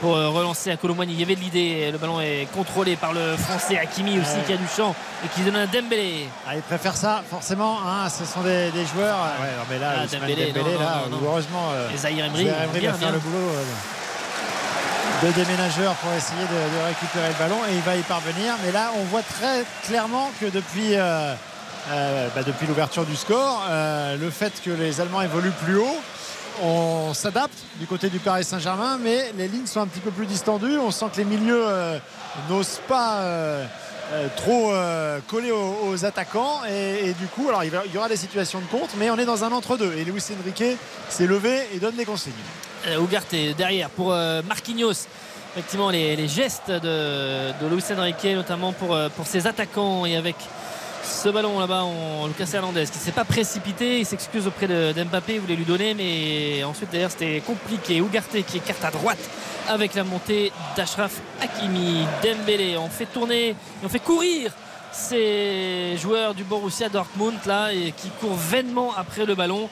pour 0.00 0.16
euh, 0.16 0.28
relancer 0.28 0.70
à 0.70 0.76
Colomani. 0.76 1.12
Il 1.12 1.20
y 1.20 1.22
avait 1.22 1.34
de 1.36 1.40
l'idée, 1.40 1.90
le 1.92 1.98
ballon 1.98 2.20
est 2.20 2.46
contrôlé 2.54 2.96
par 2.96 3.12
le 3.12 3.36
français 3.36 3.78
Hakimi 3.78 4.18
aussi 4.20 4.30
Ouais. 4.36 4.42
qui 4.46 4.52
a 4.52 4.56
du 4.56 4.66
champ 4.74 4.94
et 5.24 5.28
qui 5.28 5.42
donne 5.42 5.56
un 5.56 5.66
Dembélé. 5.66 6.28
Ah, 6.48 6.56
il 6.56 6.62
préfère 6.62 6.96
ça, 6.96 7.22
forcément. 7.28 7.78
hein, 7.86 8.08
ce 8.08 8.24
sont 8.24 8.40
des, 8.40 8.70
des 8.70 8.86
joueurs. 8.86 9.16
Ouais, 9.40 9.48
non, 9.56 9.64
mais 9.70 9.78
là, 9.78 9.92
Ah, 10.02 10.06
Dembélé, 10.06 10.52
Dembélé, 10.52 10.74
non, 10.74 10.80
là, 10.80 11.02
non, 11.04 11.16
non, 11.16 11.22
non. 11.22 11.28
heureusement, 11.30 11.68
euh, 11.72 11.90
Et 11.94 11.96
Zahir 11.98 12.24
Emery, 12.26 12.46
Zahir 12.46 12.62
Emery 12.64 12.80
bien, 12.80 12.92
va 12.92 12.98
faire 12.98 13.08
bien. 13.08 13.14
le 13.16 13.18
boulot 13.20 13.48
euh, 13.54 15.26
de 15.26 15.32
déménageur 15.32 15.92
pour 15.96 16.12
essayer 16.14 16.40
de, 16.42 16.78
de 16.78 16.86
récupérer 16.86 17.28
le 17.28 17.34
ballon 17.38 17.58
et 17.70 17.74
il 17.74 17.82
va 17.82 17.94
y 17.96 18.00
parvenir. 18.02 18.54
Mais 18.64 18.72
là, 18.72 18.90
on 18.98 19.04
voit 19.04 19.22
très 19.22 19.64
clairement 19.86 20.30
que 20.40 20.46
depuis, 20.46 20.94
euh, 20.96 21.34
euh, 21.90 22.28
bah, 22.34 22.42
depuis 22.46 22.66
l'ouverture 22.66 23.04
du 23.04 23.16
score, 23.16 23.62
euh, 23.68 24.16
le 24.16 24.30
fait 24.30 24.52
que 24.64 24.70
les 24.70 25.00
Allemands 25.00 25.20
évoluent 25.20 25.52
plus 25.64 25.76
haut, 25.76 25.96
on 26.62 27.14
s'adapte 27.14 27.58
du 27.78 27.86
côté 27.86 28.08
du 28.08 28.18
Paris 28.18 28.44
Saint-Germain, 28.44 28.98
mais 29.02 29.32
les 29.36 29.48
lignes 29.48 29.66
sont 29.66 29.80
un 29.80 29.86
petit 29.86 30.00
peu 30.00 30.10
plus 30.10 30.26
distendues. 30.26 30.78
On 30.78 30.90
sent 30.90 31.06
que 31.12 31.18
les 31.18 31.24
milieux 31.24 31.64
euh, 31.66 31.98
n'osent 32.48 32.80
pas. 32.88 33.20
euh, 33.20 33.64
euh, 34.12 34.26
trop 34.36 34.72
coller 35.28 35.52
aux, 35.52 36.04
attaquants 36.04 36.64
et, 36.68 37.14
du 37.14 37.26
coup 37.28 37.48
alors 37.48 37.62
il, 37.62 37.72
y 37.94 37.96
aura 37.96 38.08
des 38.08 38.16
situations 38.16 38.58
de 38.58 38.64
contre 38.64 38.96
mais 38.98 39.08
on 39.08 39.16
est 39.16 39.24
dans 39.24 39.44
un 39.44 39.52
entre-deux 39.52 39.92
et 39.92 40.04
Luis 40.04 40.20
Enrique 40.42 40.76
s'est 41.08 41.28
levé 41.28 41.68
et 41.72 41.78
donne 41.78 41.94
des 41.94 42.04
consignes 42.04 42.32
Euh, 42.88 43.00
Ugarte 43.00 43.36
derrière 43.56 43.88
pour 43.88 44.08
Marquinhos. 44.48 45.06
Effectivement, 45.52 45.90
les, 45.90 46.26
gestes 46.26 46.72
de, 46.72 47.52
de 47.60 47.66
Luis 47.70 47.84
Enrique, 47.96 48.24
notamment 48.34 48.72
pour, 48.72 48.98
pour 49.14 49.26
ses 49.26 49.46
attaquants 49.46 50.04
et 50.06 50.16
avec 50.16 50.36
ce 51.02 51.28
ballon 51.28 51.58
là-bas, 51.58 51.84
on 51.84 52.26
Lucas 52.26 52.48
Hernandez 52.52 52.84
qui 52.86 52.98
s'est 52.98 53.12
pas 53.12 53.24
précipité, 53.24 54.00
il 54.00 54.06
s'excuse 54.06 54.46
auprès 54.46 54.66
de- 54.66 54.92
d'Mbappé, 54.92 55.34
il 55.34 55.40
voulait 55.40 55.56
lui 55.56 55.64
donner, 55.64 55.94
mais 55.94 56.62
ensuite 56.64 56.90
d'ailleurs 56.92 57.10
c'était 57.10 57.40
compliqué. 57.40 58.00
Ougarté 58.00 58.42
qui 58.42 58.58
écarte 58.58 58.84
à 58.84 58.90
droite 58.90 59.18
avec 59.68 59.94
la 59.94 60.04
montée 60.04 60.52
d'Ashraf 60.76 61.12
Hakimi. 61.40 62.04
Dembélé, 62.22 62.76
on 62.76 62.88
fait 62.88 63.06
tourner, 63.06 63.54
on 63.84 63.88
fait 63.88 63.98
courir 64.00 64.52
ces 64.92 65.96
joueurs 65.98 66.34
du 66.34 66.42
Borussia 66.44 66.88
Dortmund 66.88 67.38
là 67.46 67.72
et 67.72 67.92
qui 67.92 68.08
courent 68.20 68.34
vainement 68.34 68.92
après 68.96 69.24
le 69.24 69.34
ballon. 69.34 69.68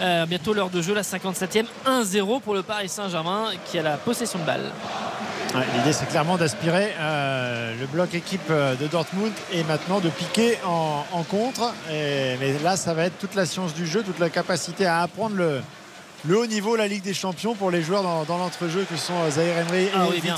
Euh, 0.00 0.26
bientôt 0.26 0.52
l'heure 0.54 0.70
de 0.70 0.80
jeu, 0.82 0.94
la 0.94 1.02
57e, 1.02 1.66
1-0 1.86 2.40
pour 2.40 2.54
le 2.54 2.62
Paris 2.62 2.88
Saint-Germain 2.88 3.50
qui 3.66 3.78
a 3.78 3.82
la 3.82 3.96
possession 3.96 4.38
de 4.38 4.44
balle. 4.44 4.70
Ouais, 5.54 5.60
L'idée, 5.76 5.92
c'est 5.92 6.08
clairement 6.08 6.38
d'aspirer 6.38 6.94
euh, 6.98 7.74
le 7.78 7.86
bloc 7.86 8.14
équipe 8.14 8.40
euh, 8.50 8.74
de 8.74 8.86
Dortmund 8.86 9.32
et 9.52 9.62
maintenant 9.64 10.00
de 10.00 10.08
piquer 10.08 10.56
en, 10.66 11.04
en 11.12 11.22
contre. 11.24 11.74
Et- 11.90 12.36
mais 12.40 12.54
là, 12.64 12.76
ça 12.76 12.94
va 12.94 13.04
être 13.04 13.18
toute 13.18 13.34
la 13.34 13.44
science 13.44 13.74
du 13.74 13.86
jeu, 13.86 14.02
toute 14.02 14.18
la 14.18 14.30
capacité 14.30 14.86
à 14.86 15.02
apprendre 15.02 15.36
le, 15.36 15.60
le 16.24 16.38
haut 16.38 16.46
niveau, 16.46 16.74
la 16.74 16.88
Ligue 16.88 17.02
des 17.02 17.12
Champions 17.14 17.54
pour 17.54 17.70
les 17.70 17.82
joueurs 17.82 18.02
dans, 18.02 18.24
dans 18.24 18.38
l'entrejeu 18.38 18.86
que 18.90 18.96
sont 18.96 19.12
Zahir 19.30 19.58
Emery 19.58 19.84
et 19.84 19.90
Ah 19.94 20.06
oui, 20.10 20.20
bien. 20.22 20.34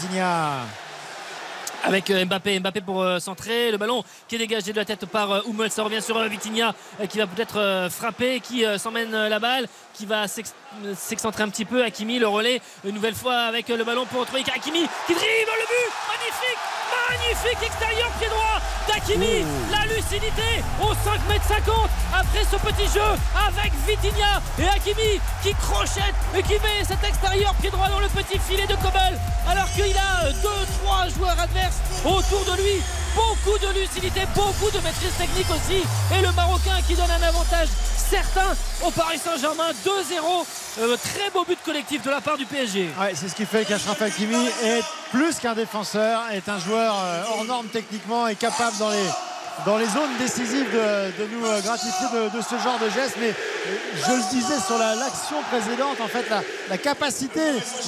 Avec 1.85 2.11
euh, 2.11 2.25
Mbappé. 2.25 2.59
Mbappé 2.61 2.81
pour 2.81 3.03
euh, 3.03 3.19
centrer. 3.19 3.71
Le 3.71 3.77
ballon 3.77 4.03
qui 4.29 4.37
est 4.37 4.39
dégagé 4.39 4.73
de 4.73 4.77
la 4.79 4.85
tête 4.85 5.07
par 5.07 5.31
euh, 5.31 5.41
Hummels. 5.47 5.71
Ça 5.71 5.83
revient 5.83 6.01
sur 6.03 6.19
Vitinha 6.29 6.75
qui 7.09 7.19
va 7.19 7.27
peut-être 7.27 7.89
frapper, 7.91 8.41
qui 8.41 8.65
s'emmène 8.79 9.11
la 9.29 9.39
balle, 9.39 9.67
qui 9.93 10.07
va 10.07 10.27
s'ex- 10.29 10.51
euh, 10.51 10.64
s'excentrer 10.97 11.43
un 11.43 11.49
petit 11.49 11.65
peu. 11.65 11.85
Hakimi, 11.85 12.19
le 12.19 12.29
relais, 12.29 12.61
une 12.85 12.95
nouvelle 12.95 13.15
fois 13.15 13.37
avec 13.45 13.71
euh, 13.71 13.77
le 13.77 13.85
ballon 13.85 14.07
pour 14.07 14.21
retrouver 14.21 14.43
Hakimi 14.43 14.87
qui 15.07 15.15
dribble 15.15 15.55
le 15.61 15.67
but. 15.67 15.91
Magnifique, 16.11 16.61
magnifique 17.09 17.63
extérieur 17.67 18.11
pied 18.19 18.29
droit 18.29 18.61
d'Hakimi. 18.89 19.45
La 19.71 19.87
lucidité 19.87 20.65
au 20.83 20.93
5 20.95 21.21
m 21.31 21.41
50 21.49 21.91
après 22.13 22.45
ce 22.45 22.57
petit 22.57 22.93
jeu 22.93 23.11
avec 23.49 23.73
Vitinha 23.87 24.41
et 24.59 24.69
Hakimi 24.69 25.21
qui 25.43 25.55
crochette 25.55 26.15
et 26.37 26.43
qui 26.43 26.55
met 26.55 26.85
cet 26.87 27.03
extérieur 27.05 27.55
pied 27.55 27.71
droit 27.71 27.89
dans 27.89 28.01
le 28.01 28.09
petit 28.09 28.39
filet 28.39 28.67
de 28.67 28.75
Kobel 28.77 29.19
alors 29.49 29.71
qu'il 29.73 29.97
a 29.97 30.31
2-3 30.31 31.15
joueurs 31.15 31.39
adverses 31.39 31.81
autour 32.05 32.45
de 32.45 32.63
lui. 32.63 32.83
Beaucoup 33.15 33.59
de 33.59 33.81
lucidité, 33.81 34.23
beaucoup 34.35 34.71
de 34.71 34.83
maîtrise 34.83 35.15
technique 35.17 35.51
aussi. 35.51 35.85
Et 36.17 36.21
le 36.21 36.33
Marocain 36.33 36.81
qui 36.87 36.95
donne 36.95 37.11
un 37.11 37.23
avantage 37.23 37.69
certain 37.97 38.55
au 38.85 38.91
Paris 38.91 39.19
Saint-Germain 39.19 39.71
2-0. 39.85 40.45
Euh, 40.77 40.97
très 40.97 41.31
beau 41.31 41.45
but 41.45 41.59
collectif 41.65 42.03
de 42.03 42.11
la 42.11 42.21
part 42.21 42.37
du 42.37 42.47
PSG. 42.47 42.89
C'est 43.15 43.29
ce 43.29 43.35
qui 43.35 43.47
fait 43.47 43.65
qu'Ashraf 43.65 44.03
Hakimi 44.03 44.49
est 44.65 44.83
plus 45.13 45.39
qu'un 45.39 45.55
défenseur, 45.55 46.23
est 46.33 46.49
un 46.49 46.59
joueur 46.59 46.97
euh, 46.99 47.23
hors 47.31 47.45
norme 47.45 47.67
techniquement 47.69 48.27
et 48.27 48.35
capable 48.35 48.77
dans 48.79 48.91
les, 48.91 49.07
dans 49.67 49.77
les 49.79 49.87
zones 49.87 50.17
décisives 50.19 50.71
de, 50.73 51.27
nous 51.33 51.47
euh, 51.47 51.61
gratifier 51.61 52.07
de, 52.13 52.37
de 52.37 52.43
ce 52.43 52.57
genre 52.63 52.79
de 52.79 52.91
geste. 52.91 53.17
Mais 53.21 53.31
euh, 53.31 53.77
je 54.07 54.13
le 54.13 54.31
disais 54.31 54.61
sur 54.61 54.79
la- 54.79 54.95
l'action 54.95 55.37
précédente, 55.51 56.01
en 56.01 56.09
fait, 56.09 56.27
la, 56.69 56.79
capacité 56.79 57.41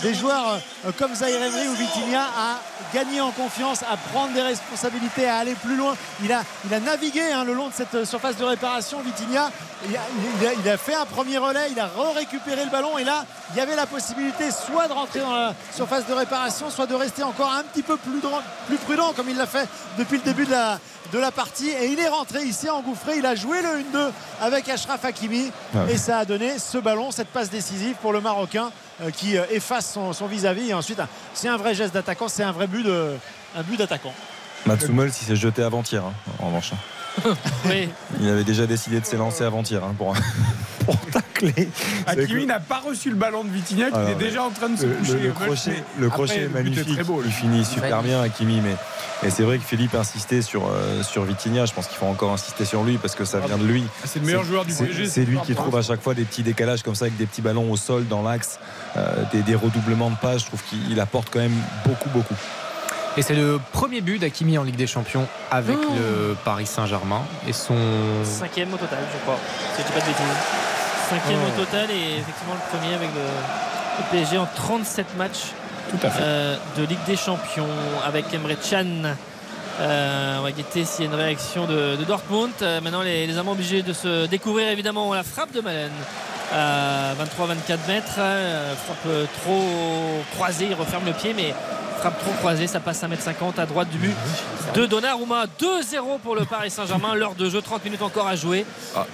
des 0.02 0.14
joueurs 0.14 0.58
euh, 0.86 0.92
comme 0.96 1.14
Zahir 1.14 1.42
Emery 1.42 1.68
ou 1.68 1.74
Vitinha 1.74 2.22
à 2.22 2.60
gagner 2.94 3.20
en 3.20 3.30
confiance, 3.30 3.82
à 3.82 3.96
prendre 4.12 4.32
des 4.32 4.42
responsabilités, 4.42 5.26
à 5.28 5.38
aller 5.38 5.54
plus 5.54 5.76
loin. 5.76 5.94
Il 6.22 6.32
a, 6.32 6.44
navigué 6.80 7.22
hein, 7.32 7.44
le 7.44 7.52
long 7.52 7.68
de 7.68 7.74
cette 7.74 7.94
euh, 7.94 8.04
surface 8.04 8.36
de 8.36 8.44
réparation, 8.44 9.00
Vitinha. 9.00 9.50
Il 9.88 10.68
a, 10.70 10.76
fait 10.78 10.94
un 10.94 11.04
premier 11.04 11.38
relais, 11.38 11.68
il 11.70 11.78
a 11.78 11.90
récupéré 12.14 12.64
le 12.64 12.70
ballon 12.70 12.96
et 12.96 13.04
là, 13.04 13.24
il 13.52 13.58
y 13.58 13.60
avait 13.60 13.76
la 13.76 13.86
possibilité 13.86 14.50
soit 14.50 14.88
de 14.88 14.92
rentrer 14.92 15.20
dans 15.20 15.34
la 15.34 15.54
surface 15.74 16.06
de 16.06 16.14
réparation, 16.14 16.70
soit 16.70 16.86
de 16.86 16.94
rester 16.94 17.22
encore 17.22 17.52
un 17.52 17.62
petit 17.62 17.82
peu 17.82 17.96
plus, 17.96 18.20
plus 18.66 18.76
prudent 18.78 19.12
comme 19.14 19.28
il 19.28 19.36
l'a 19.36 19.46
fait 19.46 19.68
depuis 19.98 20.16
le 20.16 20.22
début 20.22 20.46
de 20.46 21.18
la 21.18 21.30
partie. 21.30 21.55
Et 21.64 21.86
il 21.92 21.98
est 21.98 22.08
rentré, 22.08 22.40
il 22.44 22.52
s'est 22.52 22.70
engouffré, 22.70 23.18
il 23.18 23.26
a 23.26 23.34
joué 23.34 23.58
le 23.62 23.98
1-2 23.98 24.10
avec 24.40 24.68
Ashraf 24.68 25.04
Hakimi 25.04 25.50
Ah 25.74 25.84
ouais. 25.84 25.94
et 25.94 25.96
ça 25.98 26.18
a 26.18 26.24
donné 26.24 26.58
ce 26.58 26.78
ballon, 26.78 27.10
cette 27.10 27.28
passe 27.28 27.50
décisive 27.50 27.96
pour 28.02 28.12
le 28.12 28.20
Marocain 28.20 28.70
euh, 29.02 29.10
qui 29.10 29.36
euh, 29.36 29.44
efface 29.50 29.90
son 29.92 30.12
son 30.12 30.26
vis-à-vis. 30.26 30.70
Et 30.70 30.74
ensuite, 30.74 31.00
c'est 31.34 31.48
un 31.48 31.56
vrai 31.56 31.74
geste 31.74 31.94
d'attaquant, 31.94 32.28
c'est 32.28 32.42
un 32.42 32.52
vrai 32.52 32.66
but 32.66 32.82
de- 32.84 33.16
un 33.56 33.62
but 33.62 33.76
d'attaquant. 33.78 34.12
Mats 34.66 34.76
Hummels, 34.88 35.08
il 35.20 35.26
s'est 35.26 35.36
jeté 35.36 35.62
avant-hier, 35.62 36.02
hein, 36.04 36.12
en 36.40 36.46
revanche. 36.46 36.72
Oui. 37.64 37.88
Il 38.20 38.28
avait 38.28 38.44
déjà 38.44 38.66
décidé 38.66 39.00
de 39.00 39.06
s'élancer 39.06 39.42
avant-hier 39.44 39.82
hein, 39.82 39.94
pour, 39.96 40.14
pour 40.86 40.98
tacler. 41.10 41.68
Hakimi 42.06 42.46
n'a 42.46 42.60
pas 42.60 42.78
reçu 42.80 43.10
le 43.10 43.16
ballon 43.16 43.44
de 43.44 43.50
Vitinha, 43.50 43.90
qui 43.90 43.96
Alors, 43.96 44.08
est 44.08 44.14
déjà 44.14 44.42
en 44.42 44.50
train 44.50 44.68
de 44.70 44.76
se 44.78 44.86
le, 44.86 44.94
coucher. 44.94 45.74
le- 45.98 46.08
crochet, 46.08 46.32
après, 46.32 46.42
est 46.44 46.48
magnifique. 46.48 46.94
très 46.94 47.04
beau. 47.04 47.22
il 47.24 47.30
finit 47.32 47.64
super 47.64 48.02
bien, 48.02 48.22
Hakimi. 48.22 48.60
Mais 48.62 48.74
et 49.26 49.30
c'est 49.30 49.42
vrai 49.44 49.58
que 49.58 49.64
Philippe 49.64 49.94
insistait 49.94 50.42
sur, 50.42 50.66
euh, 50.66 51.02
sur 51.02 51.24
Vitinha. 51.24 51.64
Je 51.66 51.72
pense 51.72 51.86
qu'il 51.86 51.96
faut 51.96 52.06
encore 52.06 52.32
insister 52.32 52.64
sur 52.64 52.82
lui 52.84 52.98
parce 52.98 53.14
que 53.14 53.24
ça 53.24 53.38
vient 53.40 53.58
de 53.58 53.64
lui. 53.64 53.82
Ah, 54.02 54.06
c'est 54.06 54.18
le 54.20 54.26
meilleur 54.26 54.44
joueur 54.44 54.64
du 54.64 54.74
PSG, 54.74 55.06
C'est 55.06 55.24
lui 55.24 55.36
pas 55.36 55.42
qui 55.42 55.54
trouve 55.54 55.76
à 55.76 55.82
chaque 55.82 56.02
fois 56.02 56.14
des 56.14 56.24
petits 56.24 56.42
décalages 56.42 56.82
comme 56.82 56.94
ça 56.94 57.06
avec 57.06 57.16
des 57.16 57.26
petits 57.26 57.42
ballons 57.42 57.70
au 57.70 57.76
sol 57.76 58.06
dans 58.08 58.22
l'axe, 58.22 58.58
euh, 58.96 59.22
des, 59.32 59.42
des 59.42 59.54
redoublements 59.54 60.10
de 60.10 60.16
pages. 60.16 60.40
Je 60.42 60.46
trouve 60.46 60.62
qu'il 60.64 61.00
apporte 61.00 61.28
quand 61.32 61.38
même 61.40 61.56
beaucoup, 61.86 62.08
beaucoup. 62.10 62.34
Et 63.18 63.22
c'est 63.22 63.34
le 63.34 63.58
premier 63.72 64.02
but 64.02 64.18
d'Akimi 64.18 64.58
en 64.58 64.62
Ligue 64.62 64.76
des 64.76 64.86
Champions 64.86 65.26
avec 65.50 65.78
le 65.78 66.36
Paris 66.44 66.66
Saint-Germain. 66.66 67.22
Et 67.48 67.54
son. 67.54 67.74
Cinquième 68.22 68.74
au 68.74 68.76
total, 68.76 68.98
je 69.10 69.18
crois. 69.22 69.38
Si 69.74 69.80
je 69.80 69.86
dis 69.86 69.92
pas 69.94 70.00
de 70.00 70.04
bêtises. 70.06 70.65
Cinquième 71.08 71.38
Oh. 71.44 71.60
au 71.60 71.64
total 71.64 71.90
et 71.90 72.18
effectivement 72.18 72.54
le 72.54 72.78
premier 72.78 72.94
avec 72.94 73.08
le, 73.14 73.20
le 73.20 74.04
PSG 74.10 74.38
en 74.38 74.46
37 74.56 75.16
matchs 75.16 75.52
Tout 75.90 76.04
à 76.06 76.10
fait. 76.10 76.20
euh, 76.22 76.56
de 76.76 76.84
Ligue 76.84 77.02
des 77.06 77.16
Champions 77.16 77.68
avec 78.04 78.24
Emre 78.34 78.50
Can. 78.68 79.14
Euh, 79.78 80.38
on 80.38 80.42
va 80.42 80.52
guetter 80.52 80.84
s'il 80.84 81.04
y 81.04 81.08
a 81.08 81.10
une 81.10 81.16
réaction 81.18 81.66
de, 81.66 81.96
de 81.96 82.04
Dortmund. 82.04 82.50
Euh, 82.62 82.80
maintenant, 82.80 83.02
les, 83.02 83.26
les 83.26 83.38
amants 83.38 83.52
obligés 83.52 83.82
de 83.82 83.92
se 83.92 84.26
découvrir 84.26 84.68
évidemment 84.68 85.12
la 85.14 85.22
frappe 85.22 85.52
de 85.52 85.60
Malen 85.60 85.92
à 86.52 87.12
23-24 87.14 87.78
mètres. 87.88 88.14
Frappe 88.14 89.28
trop 89.42 90.22
croisée, 90.34 90.68
il 90.70 90.74
referme 90.74 91.04
le 91.04 91.12
pied, 91.12 91.34
mais 91.36 91.54
frappe 91.98 92.18
trop 92.20 92.32
croisée, 92.32 92.66
ça 92.66 92.80
passe 92.80 93.02
1m50 93.02 93.58
à 93.58 93.66
droite 93.66 93.88
du 93.90 93.98
but 93.98 94.14
de 94.74 94.86
Donnarumma. 94.86 95.44
2-0 95.60 96.18
pour 96.22 96.34
le 96.34 96.44
Paris 96.44 96.70
Saint-Germain. 96.70 97.14
L'heure 97.14 97.34
de 97.34 97.48
jeu, 97.48 97.60
30 97.62 97.84
minutes 97.84 98.02
encore 98.02 98.26
à 98.26 98.36
jouer. 98.36 98.64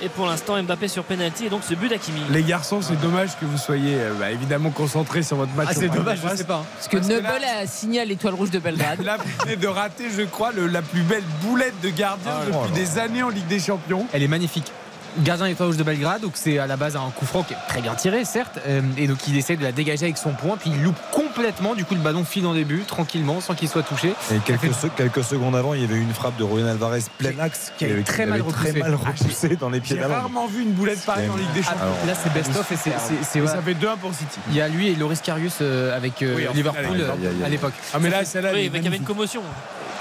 Et 0.02 0.08
pour 0.08 0.26
l'instant, 0.26 0.60
Mbappé 0.62 0.88
sur 0.88 1.04
penalty 1.04 1.46
et 1.46 1.50
donc 1.50 1.62
ce 1.68 1.74
but 1.74 1.88
d'Akimi. 1.88 2.20
Les 2.30 2.42
garçons, 2.42 2.80
c'est 2.82 3.00
dommage 3.00 3.30
que 3.40 3.44
vous 3.44 3.58
soyez 3.58 3.94
euh, 3.96 4.12
bah, 4.18 4.30
évidemment 4.30 4.70
concentrés 4.70 5.22
sur 5.22 5.36
votre 5.36 5.52
match. 5.54 5.68
Ah, 5.70 5.74
c'est 5.74 5.88
dommage, 5.88 6.18
je 6.30 6.36
sais 6.36 6.44
pas. 6.44 6.64
Parce 6.76 6.88
que 6.88 6.96
Nebel 6.98 7.44
a 7.44 7.66
signé 7.66 8.00
à 8.00 8.04
l'étoile 8.04 8.34
rouge 8.34 8.50
de 8.50 8.58
Belgrade. 8.58 9.02
Là, 9.02 9.16
vous 9.18 9.30
venez 9.44 9.56
de 9.56 9.66
rater, 9.68 10.06
je 10.16 10.22
crois, 10.22 10.52
le- 10.52 10.66
la 10.66 10.82
plus 10.82 11.02
belle 11.02 11.24
boulette 11.42 11.80
de 11.82 11.90
gardien 11.90 12.32
Ah, 12.40 12.44
depuis 12.46 12.58
oh 12.70 12.74
des 12.74 12.98
années 12.98 13.22
en 13.22 13.28
Ligue 13.28 13.46
des 13.46 13.60
Champions. 13.60 14.06
Elle 14.12 14.22
est 14.22 14.28
magnifique. 14.28 14.72
Gardien 15.18 15.46
étoile 15.46 15.68
rouge 15.68 15.76
de 15.76 15.82
Belgrade, 15.82 16.22
donc 16.22 16.32
c'est 16.34 16.58
à 16.58 16.66
la 16.66 16.76
base 16.76 16.96
un 16.96 17.10
coup 17.14 17.26
franc 17.26 17.42
qui 17.42 17.52
est 17.52 17.56
très 17.68 17.80
bien 17.82 17.94
tiré, 17.94 18.24
certes, 18.24 18.58
euh, 18.66 18.80
et 18.96 19.06
donc 19.06 19.18
il 19.28 19.36
essaie 19.36 19.56
de 19.56 19.62
la 19.62 19.72
dégager 19.72 20.04
avec 20.06 20.16
son 20.18 20.30
poing, 20.32 20.56
puis 20.56 20.70
il 20.74 20.82
loupe 20.82 20.96
complètement, 21.10 21.74
du 21.74 21.84
coup 21.84 21.94
le 21.94 22.00
ballon 22.00 22.24
file 22.24 22.44
dans 22.44 22.52
les 22.52 22.64
buts 22.64 22.84
tranquillement 22.86 23.40
sans 23.40 23.54
qu'il 23.54 23.68
soit 23.68 23.82
touché. 23.82 24.14
Et 24.32 24.38
quelques, 24.44 24.72
se- 24.74 24.86
quelques 24.86 25.22
secondes 25.24 25.54
avant, 25.54 25.74
il 25.74 25.82
y 25.82 25.84
avait 25.84 25.96
eu 25.96 26.00
une 26.02 26.14
frappe 26.14 26.36
de 26.38 26.44
Royan 26.44 26.66
Alvarez 26.66 27.00
plein 27.18 27.38
axe 27.40 27.72
qui 27.76 27.84
a 27.84 27.88
été 27.88 27.94
avait- 27.96 28.02
très 28.04 28.22
avait 28.22 28.30
mal 28.32 28.42
très 28.44 28.68
repoussé. 28.70 28.78
mal 28.80 28.94
repoussé 28.94 29.56
dans 29.56 29.68
les 29.70 29.80
pieds 29.80 29.96
J'ai 29.96 30.04
rarement 30.04 30.46
vu 30.46 30.62
une 30.62 30.72
boulette 30.72 31.04
pareille 31.04 31.28
en 31.28 31.36
Ligue 31.36 31.52
des 31.52 31.62
Champions. 31.62 31.80
Alors, 31.82 31.96
Là 32.06 32.14
c'est 32.14 32.32
best-of 32.32 32.72
et 32.72 32.76
c'est- 32.76 33.46
ça 33.46 33.62
fait 33.62 33.74
2-1 33.74 33.96
pour 33.96 34.14
City. 34.14 34.38
Il 34.50 34.56
y 34.56 34.60
a 34.60 34.68
lui 34.68 34.88
et 34.88 34.94
Loris 34.94 35.20
Karius 35.20 35.58
euh, 35.60 35.96
avec 35.96 36.22
euh, 36.22 36.34
Oui, 36.36 36.48
en 36.48 36.52
Liverpool 36.52 37.04
à 37.44 37.48
l'époque. 37.48 37.72
Ah, 37.92 37.98
mais 38.00 38.08
là, 38.10 38.24
celle-là, 38.24 38.50
elle 38.50 38.54
Oui, 38.56 38.70
il 38.74 38.82
y 38.84 38.86
avait 38.86 38.96
une 38.96 39.04
commotion. 39.04 39.42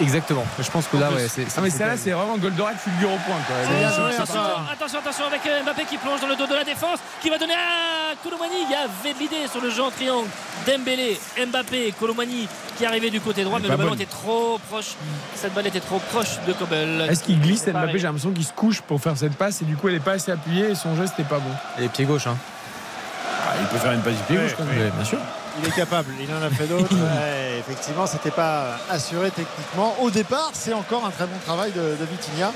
Exactement. 0.01 0.45
Je 0.59 0.69
pense 0.69 0.87
que 0.87 0.97
là, 0.97 1.11
ouais, 1.11 1.27
c'est. 1.27 1.45
Ah, 1.55 1.61
mais 1.61 1.69
celle-là, 1.69 1.95
c'est 1.97 2.11
vraiment 2.11 2.37
Goldorak 2.37 2.77
fulgure 2.77 3.11
au 3.13 3.17
point. 3.17 3.37
Quoi. 3.47 3.55
Oh, 3.63 4.01
attention, 4.13 4.41
attention, 4.71 4.99
attention 4.99 5.25
avec 5.27 5.45
euh, 5.45 5.63
Mbappé 5.63 5.83
qui 5.85 5.97
plonge 5.97 6.19
dans 6.21 6.27
le 6.27 6.35
dos 6.35 6.47
de 6.47 6.55
la 6.55 6.63
défense, 6.63 6.99
qui 7.21 7.29
va 7.29 7.37
donner 7.37 7.53
à 7.53 8.15
Colomani. 8.23 8.55
Il 8.63 8.71
y 8.71 8.75
avait 8.75 9.13
de 9.13 9.19
l'idée 9.19 9.47
sur 9.49 9.61
le 9.61 9.69
jeu 9.69 9.83
en 9.83 9.91
triangle. 9.91 10.27
Dembélé, 10.65 11.19
Mbappé, 11.47 11.93
Colomani 11.99 12.47
qui 12.77 12.85
arrivait 12.85 13.09
du 13.09 13.21
côté 13.21 13.43
droit, 13.43 13.59
mais 13.61 13.67
le 13.67 13.77
ballon 13.77 13.93
était 13.93 14.05
trop 14.05 14.59
proche. 14.69 14.95
Cette 15.35 15.53
balle 15.53 15.67
était 15.67 15.79
trop 15.79 15.99
proche 15.99 16.39
de 16.47 16.53
Kobel. 16.53 17.07
Est-ce 17.09 17.23
qu'il 17.23 17.39
glisse. 17.39 17.67
Mbappé? 17.67 17.99
J'ai 17.99 18.07
l'impression 18.07 18.31
qu'il 18.31 18.45
se 18.45 18.53
couche 18.53 18.81
pour 18.81 18.99
faire 18.99 19.17
cette 19.17 19.35
passe 19.35 19.61
et 19.61 19.65
du 19.65 19.75
coup, 19.75 19.87
elle 19.87 19.95
n'est 19.95 19.99
pas 19.99 20.13
assez 20.13 20.31
appuyée 20.31 20.71
et 20.71 20.75
son 20.75 20.95
geste 20.95 21.17
n'est 21.19 21.25
pas 21.25 21.39
bon. 21.39 21.51
Et 21.83 21.87
pied 21.87 22.05
gauche, 22.05 22.27
hein. 22.27 22.37
Ah, 23.47 23.53
il 23.59 23.67
peut 23.67 23.77
faire 23.77 23.91
une 23.91 24.01
passe 24.01 24.15
du 24.15 24.23
pied 24.23 24.37
gauche 24.37 24.55
quand 24.57 24.65
même. 24.65 24.89
Bien 24.89 25.05
sûr. 25.05 25.19
Il 25.59 25.67
est 25.67 25.75
capable, 25.75 26.13
il 26.19 26.29
en 26.33 26.41
a 26.41 26.49
fait 26.49 26.65
d'autres. 26.67 26.89
Ouais, 26.95 27.59
effectivement, 27.59 28.07
c'était 28.07 28.31
pas 28.31 28.77
assuré 28.89 29.31
techniquement. 29.31 29.95
Au 30.01 30.09
départ, 30.09 30.51
c'est 30.53 30.73
encore 30.73 31.05
un 31.05 31.11
très 31.11 31.25
bon 31.25 31.37
travail 31.45 31.71
de, 31.71 31.81
de 31.81 32.05
Vitinha 32.09 32.51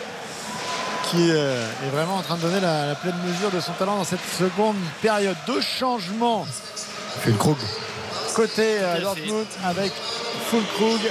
qui 1.11 1.29
euh, 1.29 1.63
est 1.85 1.89
vraiment 1.95 2.15
en 2.15 2.21
train 2.21 2.35
de 2.37 2.41
donner 2.41 2.59
la, 2.59 2.87
la 2.87 2.95
pleine 2.95 3.15
mesure 3.25 3.51
de 3.51 3.59
son 3.59 3.73
talent 3.73 3.97
dans 3.97 4.03
cette 4.03 4.25
seconde 4.39 4.75
période 5.01 5.35
de 5.47 5.61
changement. 5.61 6.47
Fulkrug. 7.21 7.57
Côté 8.35 8.77
euh, 8.81 8.99
Dortmund 9.01 9.45
avec 9.65 9.91
Fulkrug. 10.49 11.01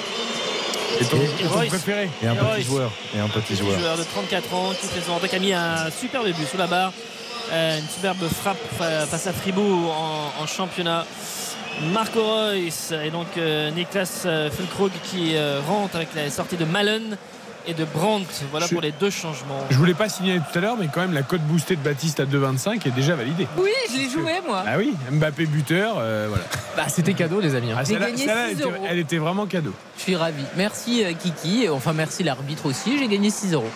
Et 1.00 1.04
ton, 1.04 1.16
et 1.16 1.46
Royce. 1.46 1.68
préféré 1.68 2.10
Et 2.22 2.26
un 2.28 2.32
Et 2.34 2.36
petit 2.36 2.44
Royce. 2.44 2.66
joueur. 2.66 2.90
Et 3.16 3.20
un 3.20 3.28
petit 3.28 3.56
joueur. 3.56 3.78
joueur 3.78 3.96
de 3.96 4.02
34 4.04 4.54
ans 4.54 4.70
qui 4.80 4.86
fait 4.86 5.28
qui 5.28 5.36
a 5.36 5.38
mis 5.38 5.52
un 5.52 5.90
superbe 5.90 6.26
but 6.26 6.46
sous 6.48 6.56
la 6.58 6.66
barre. 6.66 6.92
Euh, 7.52 7.78
une 7.78 7.88
superbe 7.88 8.26
frappe 8.42 8.56
fa- 8.78 9.06
face 9.06 9.26
à 9.26 9.32
Fribourg 9.32 9.92
en, 9.96 10.42
en 10.42 10.46
championnat. 10.46 11.04
Marco 11.92 12.20
Reus 12.22 12.92
et 12.92 13.10
donc 13.10 13.26
euh, 13.36 13.70
Niklas 13.70 14.22
euh, 14.26 14.50
Füllkrug 14.50 14.92
qui 15.02 15.36
euh, 15.36 15.60
rentre 15.66 15.96
avec 15.96 16.14
la 16.14 16.30
sortie 16.30 16.56
de 16.56 16.64
Malen 16.64 17.16
et 17.66 17.74
de 17.74 17.84
Brandt. 17.84 18.26
Voilà 18.50 18.66
Je- 18.66 18.72
pour 18.72 18.80
les 18.82 18.92
deux 18.92 19.10
changements. 19.10 19.60
Je 19.70 19.76
voulais 19.76 19.94
pas 19.94 20.08
signaler 20.08 20.40
tout 20.40 20.58
à 20.58 20.60
l'heure, 20.60 20.76
mais 20.78 20.88
quand 20.92 21.00
même, 21.00 21.12
la 21.14 21.22
cote 21.22 21.40
boostée 21.42 21.76
de 21.76 21.80
Baptiste 21.82 22.20
à 22.20 22.24
2,25 22.26 22.86
est 22.86 22.90
déjà 22.90 23.16
validée. 23.16 23.46
Oui, 23.58 23.70
je 23.90 23.96
l'ai 23.98 24.08
joué 24.10 24.32
moi. 24.46 24.62
Ah 24.66 24.76
oui, 24.78 24.94
Mbappé 25.10 25.46
buteur, 25.46 25.96
euh, 25.98 26.26
voilà. 26.28 26.44
Bah, 26.76 26.84
c'était 26.88 27.14
cadeau, 27.14 27.40
les 27.40 27.54
amis. 27.54 27.72
hein. 27.72 27.76
Ah, 27.78 27.84
celle-là- 27.84 28.08
celle-là, 28.16 28.34
elle, 28.50 28.56
6 28.56 28.60
était, 28.62 28.70
euros. 28.70 28.84
elle 28.88 28.98
était 28.98 29.18
vraiment 29.18 29.46
cadeau. 29.46 29.72
Je 29.96 30.02
suis 30.02 30.16
ravi. 30.16 30.44
Merci 30.56 31.04
Kiki. 31.18 31.68
Enfin, 31.70 31.92
merci 31.92 32.22
l'arbitre 32.22 32.66
aussi. 32.66 32.98
J'ai 32.98 33.08
gagné 33.08 33.30
6 33.30 33.52
euros. 33.54 33.70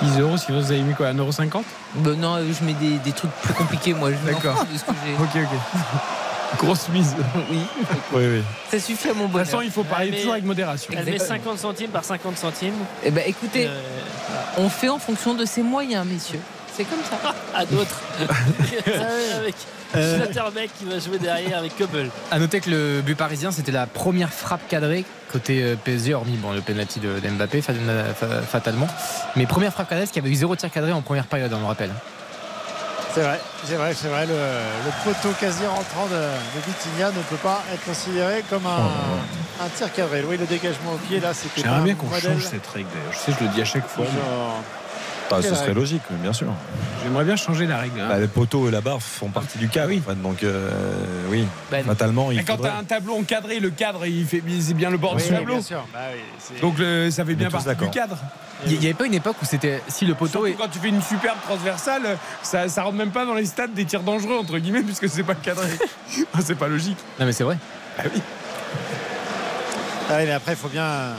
6 0.00 0.18
euros, 0.20 0.36
sinon 0.36 0.60
vous 0.60 0.72
avez 0.72 0.82
mis 0.82 0.94
quoi 0.94 1.12
1,50€ 1.12 1.62
Ben 1.94 2.14
non, 2.18 2.38
je 2.38 2.64
mets 2.64 2.74
des, 2.74 2.98
des 2.98 3.12
trucs 3.12 3.30
plus 3.42 3.54
compliqués, 3.54 3.94
moi. 3.94 4.10
Je 4.10 4.30
D'accord. 4.32 4.58
fous 4.58 4.66
de 4.72 4.76
ce 4.78 4.84
que 4.84 4.92
j'ai. 5.06 5.14
Ok, 5.22 5.30
ok. 5.52 5.58
Grosse 6.58 6.88
mise. 6.90 7.14
Oui, 7.50 7.58
Oui, 8.12 8.22
oui. 8.26 8.42
ça 8.70 8.78
suffit 8.80 9.08
à 9.08 9.14
mon 9.14 9.20
De 9.20 9.22
toute 9.24 9.32
bonheur. 9.32 9.46
façon, 9.46 9.60
il 9.62 9.70
faut 9.70 9.84
parier 9.84 10.12
toujours 10.16 10.32
avec 10.32 10.44
modération. 10.44 10.92
Elle 10.96 11.04
met 11.04 11.18
50 11.18 11.58
centimes 11.58 11.90
par 11.90 12.04
50 12.04 12.36
centimes. 12.36 12.74
Eh 13.04 13.10
ben, 13.10 13.24
écoutez, 13.26 13.66
Euh, 13.66 13.80
on 14.58 14.68
fait 14.68 14.88
en 14.88 14.98
fonction 14.98 15.34
de 15.34 15.44
ses 15.44 15.62
moyens, 15.62 16.04
messieurs. 16.06 16.40
C'est 16.76 16.84
comme 16.84 16.98
ça. 17.08 17.34
à 17.54 17.64
d'autres. 17.64 18.00
avec 19.38 19.54
Euh. 19.96 20.16
Schlotterbeck 20.18 20.70
qui 20.78 20.84
va 20.84 20.98
jouer 21.00 21.18
derrière 21.18 21.58
avec 21.58 21.76
Koppel. 21.76 22.10
À 22.30 22.38
noter 22.38 22.60
que 22.60 22.70
le 22.70 23.00
but 23.02 23.16
parisien, 23.16 23.50
c'était 23.50 23.72
la 23.72 23.86
première 23.86 24.32
frappe 24.32 24.66
cadrée 24.68 25.04
côté 25.32 25.62
euh, 25.62 25.74
PSG, 25.76 26.14
hormis 26.14 26.36
bon, 26.36 26.52
le 26.52 26.60
penalty 26.60 26.98
de, 27.00 27.08
fa- 28.14 28.42
fatalement. 28.42 28.86
Mais 29.36 29.46
première 29.46 29.72
frappe 29.72 29.88
cadrée, 29.88 30.02
parce 30.04 30.12
qu'il 30.12 30.22
y 30.22 30.26
avait 30.26 30.32
eu 30.32 30.36
zéro 30.38 30.54
tir 30.56 30.70
cadré 30.70 30.92
en 30.92 31.02
première 31.02 31.26
période, 31.26 31.52
on 31.52 31.58
le 31.60 31.66
rappelle. 31.66 31.90
C'est 33.14 33.22
vrai, 33.22 33.40
c'est 33.64 33.74
vrai, 33.74 33.94
c'est 33.94 34.08
vrai. 34.08 34.26
Le, 34.26 34.34
le 34.34 34.92
poteau 35.04 35.34
quasi 35.40 35.66
rentrant 35.66 36.06
de, 36.06 36.14
de 36.14 36.64
Vitinha 36.66 37.08
ne 37.10 37.22
peut 37.22 37.36
pas 37.42 37.62
être 37.72 37.84
considéré 37.84 38.44
comme 38.48 38.64
un, 38.66 39.64
un 39.64 39.68
tir 39.74 39.92
cadré. 39.92 40.22
Oui, 40.28 40.36
le 40.36 40.46
dégagement 40.46 40.92
au 40.94 40.98
pied, 40.98 41.18
là, 41.18 41.34
c'était 41.34 41.62
pas 41.62 41.68
J'aimerais 41.68 41.84
bien 41.84 41.94
qu'on 41.96 42.06
modèle. 42.06 42.22
change 42.34 42.44
cette 42.46 42.66
règle 42.68 42.88
d'ailleurs. 42.94 43.12
Je 43.12 43.18
sais, 43.18 43.32
je 43.38 43.44
le 43.44 43.50
dis 43.50 43.60
à 43.60 43.64
chaque 43.64 43.86
fois. 43.88 44.04
Genre, 44.04 44.62
Bah, 45.28 45.38
ce 45.42 45.54
serait 45.56 45.74
logique, 45.74 46.02
bien 46.22 46.32
sûr. 46.32 46.48
J'aimerais 47.02 47.24
bien 47.24 47.34
changer 47.36 47.66
la 47.66 47.78
règle. 47.78 48.00
hein. 48.00 48.06
Bah, 48.10 48.18
les 48.18 48.28
poteaux 48.28 48.68
et 48.68 48.70
la 48.70 48.80
barre 48.80 49.02
font 49.02 49.28
partie 49.30 49.58
du 49.58 49.68
cas, 49.68 49.86
oui. 49.88 50.00
donc, 50.22 50.44
euh, 50.44 50.70
oui, 51.30 51.46
Ben, 51.72 51.84
fatalement, 51.84 52.30
il 52.30 52.38
Et 52.40 52.44
quand 52.44 52.54
faudrait. 52.56 52.70
tu 52.70 52.76
as 52.76 52.78
un 52.78 52.84
tableau 52.84 53.16
encadré, 53.18 53.58
le 53.58 53.70
cadre, 53.70 54.06
il 54.06 54.24
fait 54.24 54.42
c'est 54.60 54.74
bien 54.74 54.90
le 54.90 54.98
bord 54.98 55.14
oui, 55.16 55.22
du 55.24 55.28
tableau. 55.30 55.54
bien 55.54 55.62
sûr. 55.62 55.84
Bah 55.92 55.98
oui, 56.14 56.20
c'est- 56.38 56.60
Donc 56.60 56.78
le- 56.78 57.10
ça 57.10 57.24
fait 57.24 57.34
bien 57.34 57.50
partie 57.50 57.68
du 57.74 57.90
cadre. 57.90 58.18
Il 58.66 58.78
n'y 58.78 58.86
avait 58.86 58.94
pas 58.94 59.06
une 59.06 59.14
époque 59.14 59.36
où 59.42 59.44
c'était 59.44 59.82
si 59.88 60.04
le 60.06 60.14
poteau 60.14 60.46
est. 60.46 60.52
quand 60.52 60.68
tu 60.68 60.78
fais 60.78 60.88
une 60.88 61.02
superbe 61.02 61.38
transversale, 61.42 62.18
ça, 62.42 62.68
ça 62.68 62.82
rentre 62.82 62.96
même 62.96 63.10
pas 63.10 63.24
dans 63.24 63.34
les 63.34 63.46
stades 63.46 63.72
des 63.72 63.84
tirs 63.84 64.02
dangereux 64.02 64.36
entre 64.36 64.58
guillemets 64.58 64.82
puisque 64.82 65.08
c'est 65.08 65.22
pas 65.22 65.34
cadré. 65.34 65.68
C'est 66.42 66.56
pas 66.56 66.68
logique. 66.68 66.98
Non, 67.18 67.26
mais 67.26 67.32
c'est 67.32 67.44
vrai. 67.44 67.56
Ah 67.98 68.02
oui. 68.12 68.20
Ah 70.10 70.14
oui, 70.18 70.24
mais 70.26 70.32
après, 70.32 70.52
il 70.52 70.58
faut 70.58 70.68
bien 70.68 71.14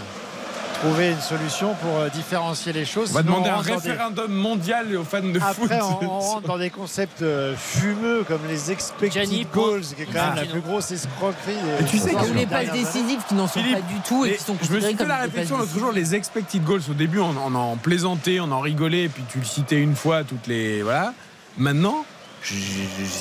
trouver 0.81 1.11
une 1.11 1.21
solution 1.21 1.73
pour 1.75 1.97
euh, 1.97 2.09
différencier 2.09 2.73
les 2.73 2.85
choses. 2.85 3.11
On 3.11 3.13
va 3.15 3.21
Sinon, 3.21 3.33
demander 3.41 3.49
on 3.51 3.59
un 3.59 3.63
des- 3.63 3.71
référendum 3.89 4.31
mondial 4.33 4.95
aux 4.97 5.03
fans 5.03 5.21
de 5.21 5.39
foot. 5.39 5.71
Après, 5.71 5.81
on, 5.81 6.03
on 6.03 6.19
rentre 6.19 6.47
dans 6.47 6.57
des 6.57 6.69
concepts 6.69 7.21
euh, 7.21 7.55
fumeux 7.55 8.23
comme 8.27 8.41
les 8.49 8.71
expected 8.71 9.11
Gianni 9.11 9.45
goals, 9.53 9.81
qui 9.81 10.01
est 10.01 10.05
quand 10.05 10.13
même 10.13 10.33
Ah. 10.33 10.41
la 10.41 10.45
plus 10.45 10.61
grosse 10.61 10.91
escroquerie. 10.91 11.55
Et 11.79 11.83
tu 11.85 11.97
sais 11.97 12.11
que- 12.11 12.29
Ou 12.29 12.33
les 12.33 12.45
passes 12.45 12.71
décisives 12.71 13.21
qui 13.27 13.35
n'en 13.35 13.47
sont 13.47 13.59
Philippe, 13.59 13.75
pas 13.75 13.93
du 13.93 13.99
tout 14.07 14.25
et 14.25 14.33
qui 14.35 14.43
sont 14.43 14.55
je 14.61 14.71
me 14.71 14.79
suis 14.79 14.95
fait 14.95 15.05
la 15.05 15.17
réflexion 15.17 15.57
l'autre 15.57 15.77
jour, 15.77 15.91
les 15.91 16.15
expected 16.15 16.63
goals. 16.63 16.81
Au 16.89 16.93
début, 16.93 17.19
on, 17.19 17.35
on 17.45 17.53
en 17.55 17.75
plaisantait, 17.77 18.39
on 18.39 18.51
en 18.51 18.59
rigolait, 18.59 19.07
puis 19.09 19.23
tu 19.31 19.39
le 19.39 19.45
citais 19.45 19.77
une 19.79 19.95
fois 19.95 20.23
toutes 20.23 20.47
les. 20.47 20.81
Voilà. 20.81 21.13
Maintenant, 21.57 22.05
j'ai 22.43 22.55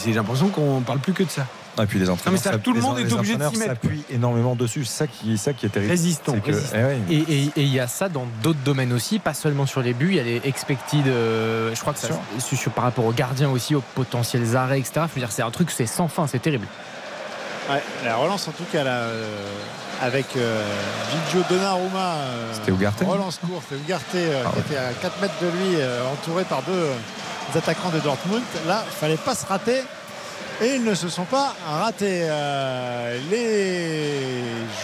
j'ai 0.05 0.13
l'impression 0.13 0.49
qu'on 0.49 0.81
parle 0.81 0.99
plus 1.01 1.13
que 1.13 1.23
de 1.25 1.31
ça. 1.31 1.47
Et 1.81 1.87
puis 1.87 1.99
les 1.99 2.11
entraîneurs, 2.11 2.39
ça, 2.41 2.59
tout 2.59 2.73
le 2.73 2.81
les- 2.81 2.87
monde 2.87 2.99
est 2.99 3.05
les 3.05 3.13
obligé 3.15 3.37
de 3.37 3.49
s'y 3.49 3.57
mettre, 3.59 3.73
s'appuient 3.81 4.05
énormément 4.11 4.55
dessus. 4.55 4.85
C'est 4.85 4.99
ça 4.99 5.07
qui, 5.07 5.39
ça 5.39 5.53
qui 5.53 5.67
est 5.67 5.69
terrible. 5.71 5.91
Résistons, 5.91 6.33
C'est 6.35 6.41
que- 6.41 6.47
résistons. 6.57 6.77
eh 6.79 6.85
ouais. 6.85 6.99
Et 7.09 7.17
et- 7.17 7.45
et 7.57 7.63
il 7.63 7.73
y 7.73 7.81
a 7.81 7.87
ça 7.87 8.09
dans 8.09 8.27
d'autres 8.43 8.59
domaines 8.65 8.93
aussi, 8.93 9.19
pas 9.19 9.35
seulement 9.35 9.67
sur 9.67 9.81
les 9.81 9.95
buts. 9.95 10.09
Il 10.11 10.17
y 10.17 10.21
a 10.21 10.25
les 10.25 10.43
expected, 10.45 11.07
euh, 11.07 11.71
je 11.75 11.81
crois 11.81 11.93
que 11.93 11.99
ça, 12.01 12.09
sur- 12.39 12.59
sur- 12.59 12.73
par 12.73 12.85
rapport 12.85 13.05
aux 13.05 13.13
gardiens 13.13 13.49
aussi, 13.51 13.75
aux 13.75 13.83
potentiels 13.95 14.57
arrêts, 14.57 14.79
etc. 14.81 15.03
Je 15.09 15.15
veux 15.15 15.21
dire, 15.27 15.33
c'est 15.33 15.43
un 15.43 15.51
truc, 15.51 15.71
c'est 15.71 15.87
sans 15.87 16.09
fin, 16.09 16.27
c'est 16.27 16.41
terrible. 16.41 16.67
Ouais, 17.71 17.83
la 18.05 18.17
relance 18.17 18.49
en 18.49 18.53
tout 18.53 18.65
cas 18.73 18.83
là, 18.83 18.91
euh, 18.91 19.25
avec 20.03 20.27
euh, 20.37 20.65
Gigio 21.29 21.45
Donnarumma. 21.49 22.15
euh, 22.15 22.53
C'était 22.55 22.73
Ugarte 22.73 23.01
Relance 23.07 23.39
courte, 23.39 23.67
Ugarte 23.87 24.03
euh, 24.17 24.43
Ah 24.45 24.51
qui 24.53 24.59
était 24.61 24.77
à 24.77 24.93
4 25.01 25.21
mètres 25.21 25.35
de 25.41 25.47
lui, 25.47 25.77
euh, 25.81 26.01
entouré 26.13 26.43
par 26.45 26.63
deux 26.63 26.73
euh, 26.73 26.95
attaquants 27.59 27.91
de 27.91 28.01
Dortmund. 28.01 28.43
Là, 28.67 28.83
il 28.91 28.97
fallait 28.97 29.17
pas 29.17 29.35
se 29.37 29.47
rater. 29.47 29.83
Et 30.63 30.75
ils 30.77 30.85
ne 30.85 30.95
se 30.95 31.09
sont 31.09 31.25
pas 31.25 31.55
ratés. 31.67 32.23
Euh, 32.25 33.19
les 33.31 34.43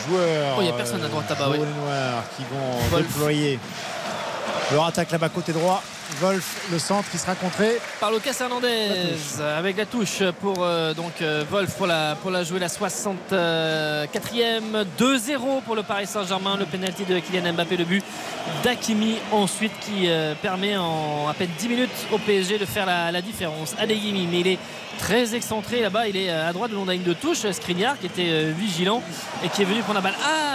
joueurs. 0.08 0.56
Oh, 0.58 0.62
il 0.62 0.66
y 0.66 0.70
a 0.70 0.72
personne 0.72 1.04
à 1.04 1.08
droite 1.08 1.26
là-bas, 1.28 1.50
ouais. 1.50 1.56
jaunes 1.58 1.68
et 1.68 1.80
noirs 1.84 2.22
qui 2.36 2.42
vont 2.44 2.78
Wolf. 2.90 3.06
déployer 3.06 3.58
leur 4.72 4.84
attaque 4.86 5.10
là-bas 5.10 5.28
côté 5.28 5.52
droit. 5.52 5.82
Wolf, 6.20 6.68
le 6.70 6.78
centre 6.78 7.10
qui 7.10 7.18
sera 7.18 7.34
contré. 7.34 7.78
par 8.00 8.12
Lucas 8.12 8.36
Hernandez. 8.40 9.16
Avec 9.58 9.76
la 9.76 9.86
touche 9.86 10.22
pour 10.40 10.58
euh, 10.60 10.94
donc 10.94 11.20
euh, 11.20 11.44
Wolf 11.50 11.74
pour 11.76 11.86
la, 11.88 12.14
pour 12.22 12.30
la 12.30 12.44
jouer 12.44 12.60
la 12.60 12.68
64e 12.68 14.06
2-0 14.98 15.62
pour 15.64 15.74
le 15.74 15.82
Paris 15.82 16.06
Saint-Germain. 16.06 16.56
Le 16.56 16.64
penalty 16.64 17.04
de 17.04 17.18
Kylian 17.18 17.52
Mbappé 17.54 17.76
le 17.76 17.84
but 17.84 18.04
d'Akimi 18.62 19.16
ensuite 19.32 19.72
qui 19.80 20.08
euh, 20.08 20.34
permet 20.40 20.76
en 20.76 21.28
à 21.28 21.34
peine 21.34 21.50
10 21.58 21.68
minutes 21.68 22.06
au 22.12 22.18
PSG 22.18 22.58
de 22.58 22.66
faire 22.66 22.86
la, 22.86 23.10
la 23.10 23.20
différence. 23.20 23.74
Adeyemi 23.78 24.28
mais 24.30 24.40
il 24.40 24.46
est 24.48 24.58
très 24.98 25.34
excentré 25.34 25.80
là-bas. 25.80 26.08
Il 26.08 26.16
est 26.16 26.30
à 26.30 26.52
droite 26.52 26.70
de 26.70 26.76
long 26.76 26.86
de 26.86 27.12
touche 27.12 27.50
Skriniar 27.50 27.98
qui 27.98 28.06
était 28.06 28.28
euh, 28.28 28.52
vigilant 28.56 29.02
et 29.44 29.48
qui 29.48 29.62
est 29.62 29.64
venu 29.64 29.80
prendre 29.80 30.00
la 30.00 30.02
balle 30.02 30.14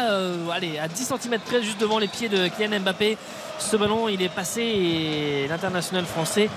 euh, 0.10 0.50
allez, 0.54 0.80
à 0.80 0.88
10 0.88 1.14
cm 1.22 1.40
près 1.46 1.62
juste 1.62 1.80
devant 1.80 2.00
les 2.00 2.08
pieds 2.08 2.30
de 2.30 2.48
Kylian 2.48 2.80
Mbappé 2.80 3.18
ce 3.62 3.78
ballon 3.78 4.10
il 4.10 4.22
est 4.22 4.30
passé 4.30 4.62
et 4.62 5.48
l'international 5.48 6.06
français 6.06 6.50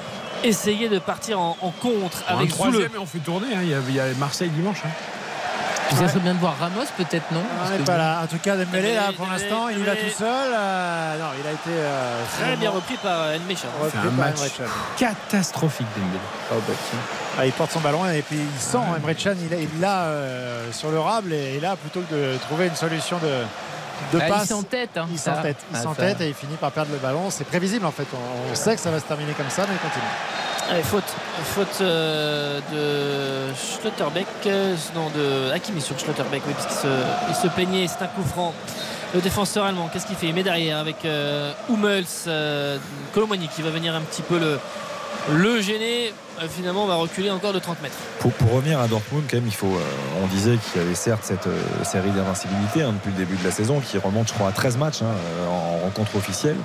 essayait 0.43 0.89
de 0.89 0.99
partir 0.99 1.39
en, 1.41 1.57
en 1.61 1.71
contre 1.71 2.19
Un 2.29 2.35
avec 2.37 2.51
Zoule. 2.51 2.59
troisième 2.59 2.95
et 2.95 2.99
on 2.99 3.07
fait 3.07 3.19
tourner. 3.19 3.49
hein. 3.55 3.61
Il, 3.63 3.69
y 3.69 3.75
a, 3.75 3.79
il 3.89 3.95
y 3.95 4.01
a 4.01 4.05
Marseille 4.19 4.51
dimanche. 4.51 4.83
hein. 4.85 4.91
Puis 5.89 5.99
ça 5.99 6.09
serait 6.09 6.21
bien 6.21 6.33
de 6.33 6.39
voir 6.39 6.55
Ramos, 6.59 6.81
peut-être, 6.97 7.31
non 7.31 7.43
Parce 7.59 7.73
n'est 7.73 7.77
que 7.79 7.83
pas 7.83 7.99
là. 7.99 8.21
En 8.25 8.27
tout 8.27 8.39
cas, 8.39 8.57
Dembélé, 8.57 8.95
là, 8.95 9.13
pour 9.15 9.27
l'instant, 9.27 9.69
il 9.69 9.79
va 9.85 9.93
Dembélé. 9.95 10.11
tout 10.11 10.19
seul. 10.19 10.51
Euh, 10.55 11.19
non, 11.19 11.27
il 11.39 11.47
a 11.47 11.53
été 11.53 11.61
euh, 11.71 12.23
Très 12.41 12.57
bien 12.57 12.71
repris 12.71 12.97
par 12.97 13.27
Nmecha. 13.39 13.69
repris 13.79 13.91
C'est 13.93 14.09
un 14.09 14.11
match. 14.11 14.37
Emre. 14.61 14.71
Catastrophique 14.97 15.87
Dembélé. 15.95 16.19
Oh, 16.53 16.55
bah, 16.67 16.75
Ah, 17.39 17.47
il 17.47 17.53
porte 17.53 17.71
son 17.73 17.81
ballon 17.81 18.07
et 18.09 18.23
puis 18.23 18.39
il 18.39 18.61
sent 18.61 18.79
Emre 18.79 19.15
Can, 19.15 19.35
il 19.43 19.51
l'a 19.51 19.57
il 19.61 19.81
l'a, 19.81 20.01
euh, 20.05 20.73
sur 20.73 20.91
le 20.91 20.99
rable 20.99 21.35
et, 21.35 21.57
et 21.57 21.61
là, 21.61 21.77
plutôt 21.77 22.01
que 22.11 22.15
de 22.33 22.39
trouver 22.39 22.67
une 22.69 22.77
solution 22.77 23.19
de, 23.19 23.29
de 24.13 24.19
ah, 24.21 24.41
il 24.41 24.47
s'entête. 24.47 24.97
Hein, 24.97 25.07
il 25.11 25.19
s'entête. 25.19 25.57
Il 25.73 25.79
s'entête 25.79 26.21
et 26.21 26.29
il 26.29 26.35
finit 26.35 26.57
par 26.57 26.71
perdre 26.71 26.93
le 26.93 26.99
ballon. 26.99 27.31
C'est 27.31 27.45
prévisible 27.45 27.87
en 27.87 27.91
fait. 27.91 28.07
On, 28.13 28.53
on 28.53 28.55
sait 28.55 28.75
que 28.75 28.81
ça 28.81 28.91
va 28.91 29.01
se 29.01 29.05
terminer 29.05 29.33
comme 29.33 29.51
ça, 29.51 29.63
mais 29.69 29.75
il 29.75 29.79
continue. 29.79 30.05
Allez, 30.71 30.83
faute, 30.83 31.05
faute 31.45 31.81
euh, 31.83 32.59
de 32.73 33.55
Schlotterbeck, 33.55 34.27
euh, 34.47 34.75
non 34.95 35.11
de 35.11 35.51
Hakimi 35.53 35.83
sur 35.83 35.99
Schlotterbeck, 35.99 36.43
oui, 36.47 36.55
puisqu'il 36.55 36.89
se, 36.89 36.89
il 37.29 37.35
se 37.35 37.49
plaignait, 37.49 37.87
c'est 37.87 38.03
un 38.03 38.09
coup 38.09 38.23
franc. 38.25 38.55
Le 39.15 39.21
défenseur 39.21 39.67
allemand, 39.67 39.91
qu'est-ce 39.93 40.07
qu'il 40.07 40.17
fait? 40.17 40.27
Il 40.29 40.35
met 40.35 40.43
derrière 40.43 40.79
avec 40.79 41.05
euh, 41.05 41.53
Hummels, 41.69 42.07
euh, 42.27 42.79
Colomani 43.13 43.49
qui 43.49 43.61
va 43.61 43.69
venir 43.71 43.95
un 43.95 44.01
petit 44.01 44.23
peu 44.23 44.39
le, 44.39 44.59
le 45.35 45.61
gêner. 45.61 46.15
Euh, 46.43 46.47
finalement, 46.51 46.83
on 46.85 46.87
va 46.89 46.97
reculer 46.97 47.31
encore 47.31 47.53
de 47.53 47.61
30 47.61 47.81
mètres. 47.83 47.97
Pour, 48.19 48.33
pour 48.33 48.53
revenir 48.53 48.81
à 48.81 48.89
Dortmund, 48.89 49.25
quand 49.31 49.37
même, 49.37 49.47
il 49.47 49.55
faut. 49.55 49.67
euh, 49.69 50.23
on 50.23 50.27
disait 50.27 50.57
qu'il 50.57 50.83
y 50.83 50.85
avait 50.85 50.95
certes 50.97 51.21
cette 51.23 51.47
euh, 51.47 51.63
série 51.85 52.11
d'invincibilité 52.11 52.83
hein, 52.83 52.93
depuis 52.93 53.11
le 53.13 53.25
début 53.25 53.37
de 53.37 53.45
la 53.45 53.53
saison 53.53 53.79
qui 53.81 53.99
remonte, 53.99 54.29
je 54.29 54.35
crois, 54.35 54.49
à 54.49 54.53
13 54.53 54.77
matchs 54.77 55.03
hein, 55.03 55.15
en 55.49 55.79
rencontre 55.85 56.17
officielle. 56.17 56.57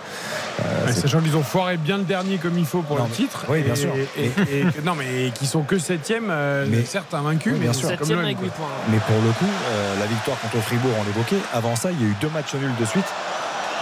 Euh, 0.65 0.91
sachant 0.91 1.21
qu'ils 1.21 1.37
ont 1.37 1.43
foiré 1.43 1.77
bien 1.77 1.97
le 1.97 2.03
dernier 2.03 2.37
comme 2.37 2.57
il 2.57 2.65
faut 2.65 2.81
pour 2.81 2.97
Non, 2.97 3.03
le 3.03 3.09
mais- 3.09 3.15
titre. 3.15 3.45
oui, 3.47 3.61
bien 3.61 3.73
Et- 3.73 3.77
sûr. 3.77 3.91
Et, 4.17 4.23
et- 4.25 4.59
et- 4.61 4.65
non, 4.83 4.95
mais 4.95 5.31
qui 5.35 5.45
sont 5.45 5.61
que 5.61 5.77
septième, 5.77 6.29
euh, 6.31 6.65
Mais- 6.67 6.83
certes 6.83 7.13
invaincus, 7.13 7.53
Oui, 7.53 7.59
mais 7.59 7.65
bien 7.65 7.73
sûr. 7.73 7.89
comme 7.97 8.11
avec 8.19 8.37
quoi. 8.37 8.45
8 8.47 8.51
points. 8.53 8.67
Mais 8.89 8.97
pour 8.97 9.15
le 9.23 9.31
coup, 9.33 9.45
euh, 9.71 9.99
la 9.99 10.05
victoire 10.07 10.39
contre 10.39 10.57
Fribourg, 10.65 10.91
on 10.99 11.03
l'évoquait. 11.03 11.39
Avant 11.53 11.75
ça, 11.75 11.91
il 11.91 12.01
y 12.01 12.05
a 12.05 12.07
eu 12.07 12.15
deux 12.19 12.29
matchs 12.29 12.55
nuls 12.55 12.75
de 12.79 12.85
suite. 12.85 13.05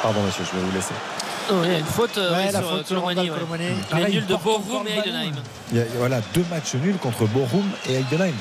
Pardon, 0.04 0.22
monsieur, 0.24 0.44
je 0.44 0.58
vais 0.60 0.64
vous 0.66 0.72
laisser. 0.76 0.94
Il 1.50 1.72
y 1.72 1.76
a 1.76 1.80
une 1.80 1.86
faute, 1.86 2.18
Ouais, 2.18 2.24
oui, 2.46 2.52
la 2.52 2.60
sur 2.60 2.70
faute 2.70 2.88
sur 2.88 2.96
Colomani, 3.02 3.30
ouais. 3.30 3.36
Colomani. 3.38 3.66
Pareil, 3.90 4.16
nul 4.16 4.26
de 4.26 4.34
le 4.34 4.38
et. 4.90 4.98
Heidenheim. 5.00 5.34
Il 5.72 5.78
y 5.78 5.82
a 5.82 5.86
voilà, 5.98 6.20
deux 6.34 6.46
matchs 6.50 6.76
nuls 6.76 6.98
contre 6.98 7.26
Bochum 7.28 7.64
et 7.90 7.96
Heidenheim. 7.96 8.34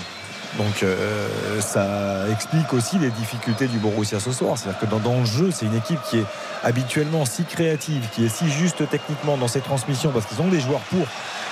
Donc 0.59 0.83
euh, 0.83 1.28
ça 1.61 2.28
explique 2.33 2.73
aussi 2.73 2.99
les 2.99 3.11
difficultés 3.11 3.66
du 3.66 3.78
Borussia 3.78 4.19
ce 4.20 4.33
soir. 4.33 4.57
C'est-à-dire 4.57 4.81
que 4.81 4.87
dans, 4.87 4.99
dans 5.01 5.19
le 5.20 5.24
jeu, 5.27 5.51
c'est 5.51 5.66
une 5.66 5.77
équipe 5.77 6.01
qui 6.09 6.19
est 6.19 6.24
habituellement 6.65 7.24
si 7.27 7.45
créative, 7.45 8.03
qui 8.15 8.24
est 8.24 8.28
si 8.31 8.49
juste 8.51 8.89
techniquement 8.89 9.37
dans 9.37 9.49
ses 9.49 9.61
transmissions, 9.61 10.11
parce 10.12 10.24
qu'ils 10.27 10.41
ont 10.41 10.51
les 10.51 10.61
joueurs 10.61 10.81
pour 10.91 11.07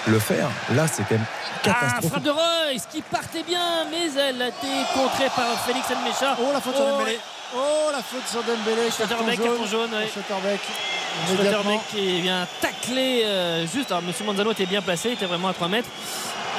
le 0.06 0.18
faire. 0.18 0.48
Là, 0.74 0.86
c'est 0.86 1.02
quand 1.02 1.16
même 1.16 1.24
Ah, 1.26 1.60
catastrophique. 1.62 2.10
frappe 2.10 2.22
de 2.22 2.30
Royce 2.30 2.86
qui 2.90 3.02
partait 3.02 3.42
bien, 3.42 3.84
mais 3.90 4.10
elle 4.18 4.40
a 4.40 4.48
été 4.48 4.66
contrée 4.94 5.28
par 5.36 5.46
Félix. 5.66 5.86
Oh 6.40 6.50
la 6.52 6.60
faute 6.60 6.74
sur 6.74 6.84
Oh, 6.86 6.98
Dembélé. 6.98 7.18
Oh 7.56 7.90
la 7.92 8.02
faute 8.02 8.26
sur 8.26 8.42
Dembélé. 8.42 8.90
Schlotterbeck, 8.90 9.36
jaune. 9.36 9.46
carton 9.46 9.66
jaune. 9.66 9.90
Schlotterbeck. 10.12 10.60
Schlotterbeck 11.28 11.80
qui 11.90 12.20
vient 12.22 12.46
tacler 12.60 13.22
euh, 13.24 13.66
juste. 13.66 13.90
Alors, 13.92 14.02
Monsieur 14.02 14.24
Manzano 14.24 14.50
était 14.52 14.66
bien 14.66 14.82
placé, 14.82 15.10
il 15.10 15.12
était 15.14 15.26
vraiment 15.26 15.48
à 15.48 15.52
3 15.54 15.68
mètres. 15.68 15.88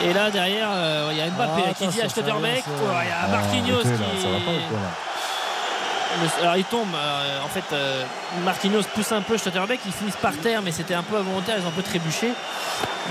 Et 0.03 0.13
là, 0.13 0.29
derrière, 0.29 0.67
euh, 0.71 1.09
il 1.11 1.17
y 1.17 1.21
a 1.21 1.27
Mbappé 1.29 1.63
Ah, 1.69 1.73
qui 1.73 1.87
dit 1.87 2.01
à 2.01 2.07
Schlotterbeck. 2.09 2.63
Oh, 2.67 2.71
il 3.03 3.07
y 3.07 3.11
a 3.11 3.15
Ah, 3.23 3.27
Marquinhos 3.27 3.81
qui. 3.81 3.87
ça 4.21 4.29
va 4.29 4.39
pas 4.45 4.51
ou 4.51 4.69
quoi, 4.69 4.79
là 4.79 4.89
le- 4.89 6.04
alors 6.41 6.57
il 6.57 6.63
tombe. 6.65 6.87
euh, 6.95 7.39
en 7.45 7.47
fait, 7.49 7.63
euh, 7.73 8.03
Marquinhos 8.43 8.83
pousse 8.93 9.11
un 9.11 9.21
peu 9.21 9.37
Stotterbeck. 9.37 9.79
Ils 9.85 9.91
finissent 9.91 10.15
par 10.17 10.35
terre, 10.37 10.61
mais 10.63 10.71
c'était 10.71 10.93
un 10.93 11.03
peu 11.03 11.17
involontaire. 11.17 11.55
Ils 11.59 11.65
ont 11.65 11.69
un 11.69 11.71
peu 11.71 11.81
trébuché. 11.83 12.29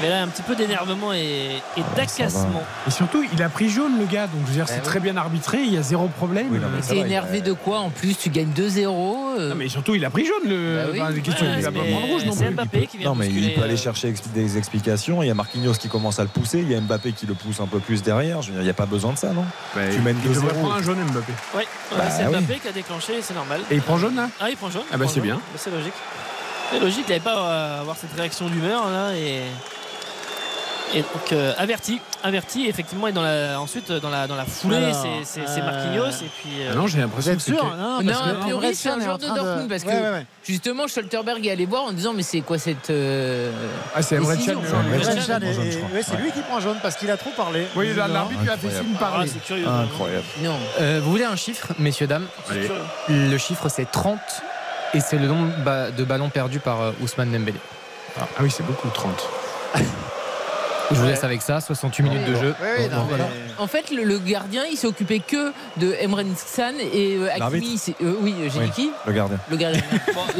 Mais 0.03 0.09
là, 0.09 0.23
un 0.23 0.27
petit 0.29 0.43
peu 0.43 0.57
d'énervement 0.57 1.13
et, 1.13 1.63
et 1.77 1.83
d'agacement. 1.95 2.65
Et 2.89 2.91
surtout, 2.91 3.25
il 3.33 3.41
a 3.45 3.49
pris 3.49 3.71
jaune, 3.71 3.97
le 4.01 4.07
gars. 4.07 4.27
Donc, 4.27 4.41
je 4.43 4.49
veux 4.49 4.55
dire, 4.55 4.69
c'est 4.69 4.81
très 4.83 4.99
bien 4.99 5.17
arbitré. 5.17 5.63
Il 5.63 5.73
y 5.73 5.79
a 5.79 5.83
zéro 5.83 6.09
problème. 6.09 6.49
Mais 6.51 6.81
t'es 6.81 6.97
énervé 6.97 7.41
de 7.43 7.53
quoi 7.53 7.79
en 7.79 7.91
plus 7.91 8.17
Tu 8.19 8.29
gagnes 8.29 8.51
2-0. 8.51 8.87
euh. 9.39 9.49
Non, 9.51 9.55
mais 9.55 9.69
surtout, 9.69 9.95
il 9.95 10.05
a 10.05 10.11
pris 10.11 10.27
jaune, 10.27 10.49
le. 10.51 10.77
Bah 10.85 10.89
oui. 10.93 11.01
enfin, 11.01 11.13
Ouais, 11.45 11.59
il 11.59 11.63
pas 11.63 11.71
rouge 12.07 12.25
non 12.25 12.33
c'est 12.33 12.47
plus. 12.47 12.55
Mbappé 12.55 12.87
qui 12.89 12.99
vient 12.99 13.11
Non, 13.11 13.15
mais 13.15 13.29
il 13.29 13.55
peut 13.55 13.63
aller 13.63 13.77
chercher 13.77 14.13
des 14.35 14.59
explications. 14.59 15.23
Il 15.23 15.29
y 15.29 15.31
a 15.31 15.35
Marquinhos 15.35 15.75
qui 15.75 15.89
commence 15.89 16.19
à 16.19 16.23
le 16.23 16.29
pousser. 16.29 16.59
Il 16.59 16.73
y 16.73 16.75
a 16.75 16.81
Mbappé 16.81 17.13
qui 17.13 17.27
le 17.27 17.35
pousse 17.35 17.61
un 17.61 17.67
peu 17.67 17.79
plus 17.79 18.03
derrière. 18.03 18.43
Je 18.43 18.49
veux 18.49 18.53
dire, 18.55 18.63
il 18.63 18.65
n'y 18.65 18.71
a 18.71 18.75
pas 18.75 18.87
besoin 18.87 19.13
de 19.13 19.19
ça, 19.19 19.29
non? 19.33 19.45
Tu 19.75 20.01
mènes 20.01 20.17
il 20.25 20.31
devrait 20.33 20.49
2-0. 20.55 20.59
prendre 20.59 20.75
un 20.75 20.83
jaune, 20.83 20.99
Mbappé. 21.05 21.33
Ouais, 21.55 21.61
ouais, 21.61 21.67
Bah 21.97 22.11
c'est 22.11 22.27
oui. 22.27 22.33
Mbappé 22.41 22.59
qui 22.59 22.69
a 22.69 22.73
déclenché, 22.73 22.94
c'est 23.01 23.35
normal. 23.35 23.61
Et 23.71 23.75
il 23.77 23.83
prend 23.83 23.99
jaune, 23.99 24.17
là 24.17 24.29
Ah, 24.41 24.51
il 24.51 24.57
prend 24.57 24.71
jaune. 24.71 24.83
Ah 24.93 24.97
bah, 24.97 25.07
c'est 25.09 25.21
bien. 25.21 25.37
Bah, 25.37 25.41
C'est 25.57 25.71
logique. 25.71 25.93
C'est 26.71 26.81
logique, 26.81 27.05
il 27.07 27.11
n'avait 27.11 27.21
pas 27.21 27.35
à 27.77 27.81
avoir 27.81 27.97
cette 27.97 28.13
réaction 28.15 28.49
d'humeur 28.49 28.91
là 28.91 29.15
et. 29.17 29.43
Et 30.95 31.01
donc 31.03 31.33
euh, 31.33 31.53
averti, 31.59 32.01
averti, 32.23 32.67
effectivement, 32.69 33.09
et 33.09 33.13
dans 33.13 33.23
la, 33.23 33.61
ensuite 33.61 33.91
dans 33.91 34.11
la, 34.11 34.29
dans 34.29 34.37
la 34.37 34.45
foulée, 34.45 34.93
c'est- 35.25 35.41
euh, 35.41 35.63
Marquinhos 35.65 36.07
et 36.11 36.31
puis. 36.41 36.51
euh, 36.61 36.71
Ah 36.73 36.75
non, 36.77 36.87
j'ai 36.87 36.99
l'impression 36.99 37.35
que 37.35 37.41
c'est 37.41 37.51
sûr 37.53 37.61
que- 37.61 37.77
Non, 37.77 38.01
Non, 38.03 38.13
a 38.13 38.35
priori, 38.35 38.75
c'est 38.77 38.91
un 38.91 39.01
joueur 39.01 39.19
de 39.19 39.27
Dortmund 39.27 39.69
parce 39.69 39.83
que 39.83 39.89
Ouais, 39.89 39.95
ouais, 40.01 40.11
ouais. 40.11 40.27
justement, 40.47 40.87
Stolterberg 40.87 41.45
est 41.47 41.51
allé 41.51 41.67
voir 41.67 41.83
en 41.85 41.93
disant 41.93 42.13
Mais 42.15 42.23
c'est 42.23 42.43
quoi 42.43 42.59
cette. 42.59 42.91
euh, 42.91 43.51
Ah, 43.95 44.03
c'est 44.03 44.17
crois. 44.17 44.35
ouais, 45.95 46.03
c'est 46.03 46.17
lui 46.17 46.31
qui 46.31 46.41
prend 46.43 46.61
jaune 46.61 46.77
parce 46.81 46.95
qu'il 46.95 47.11
a 47.11 47.17
trop 47.17 47.31
parlé. 47.37 47.67
Oui, 47.75 47.93
l'arbitre 47.97 48.43
lui 48.43 48.51
a 48.51 48.57
fait 48.57 48.71
signe 48.71 48.93
de 48.93 48.97
Ah, 48.97 49.01
parler. 49.01 49.29
c'est 49.29 49.43
curieux. 49.43 49.67
Incroyable. 49.67 50.25
Non. 50.43 50.57
Euh, 50.81 51.01
vous 51.03 51.11
voulez 51.11 51.25
un 51.25 51.37
chiffre, 51.37 51.69
messieurs, 51.81 52.07
dames? 52.07 52.27
Le 53.09 53.39
chiffre, 53.39 53.69
c'est 53.69 53.91
30 53.91 54.21
et 54.95 55.01
c'est 55.01 55.19
le 55.19 55.27
nombre 55.27 55.51
de 55.97 56.05
ballons 56.05 56.29
perdus 56.29 56.61
par 56.61 56.81
euh, 56.83 56.93
Ousmane 57.03 57.33
Dembélé. 57.33 57.59
Ah 58.17 58.27
oui, 58.43 58.51
c'est 58.51 58.65
beaucoup, 58.65 58.89
30. 58.91 59.29
Je 60.91 60.97
vous 60.97 61.07
laisse 61.07 61.25
avec 61.25 61.41
ça, 61.43 61.61
68 61.61 62.03
minutes 62.03 62.27
de 62.27 62.35
jeu. 62.35 62.55
Oui, 62.61 62.89
non, 62.91 63.05
voilà. 63.09 63.25
En 63.59 63.67
fait, 63.67 63.91
le, 63.91 64.03
le 64.05 64.19
gardien, 64.19 64.65
il 64.71 64.77
s'est 64.77 64.87
occupé 64.87 65.21
que 65.21 65.53
de 65.79 65.95
Emre 66.01 66.23
Can 66.57 66.73
et 66.93 67.17
euh, 67.17 67.29
euh, 67.29 68.15
oui, 68.21 68.35
j'ai 68.53 68.59
Oui. 68.61 68.67
dit 68.67 68.71
qui 68.73 68.91
Le 69.07 69.13
gardien. 69.13 69.39
Le 69.51 69.57
gardien. 69.57 69.81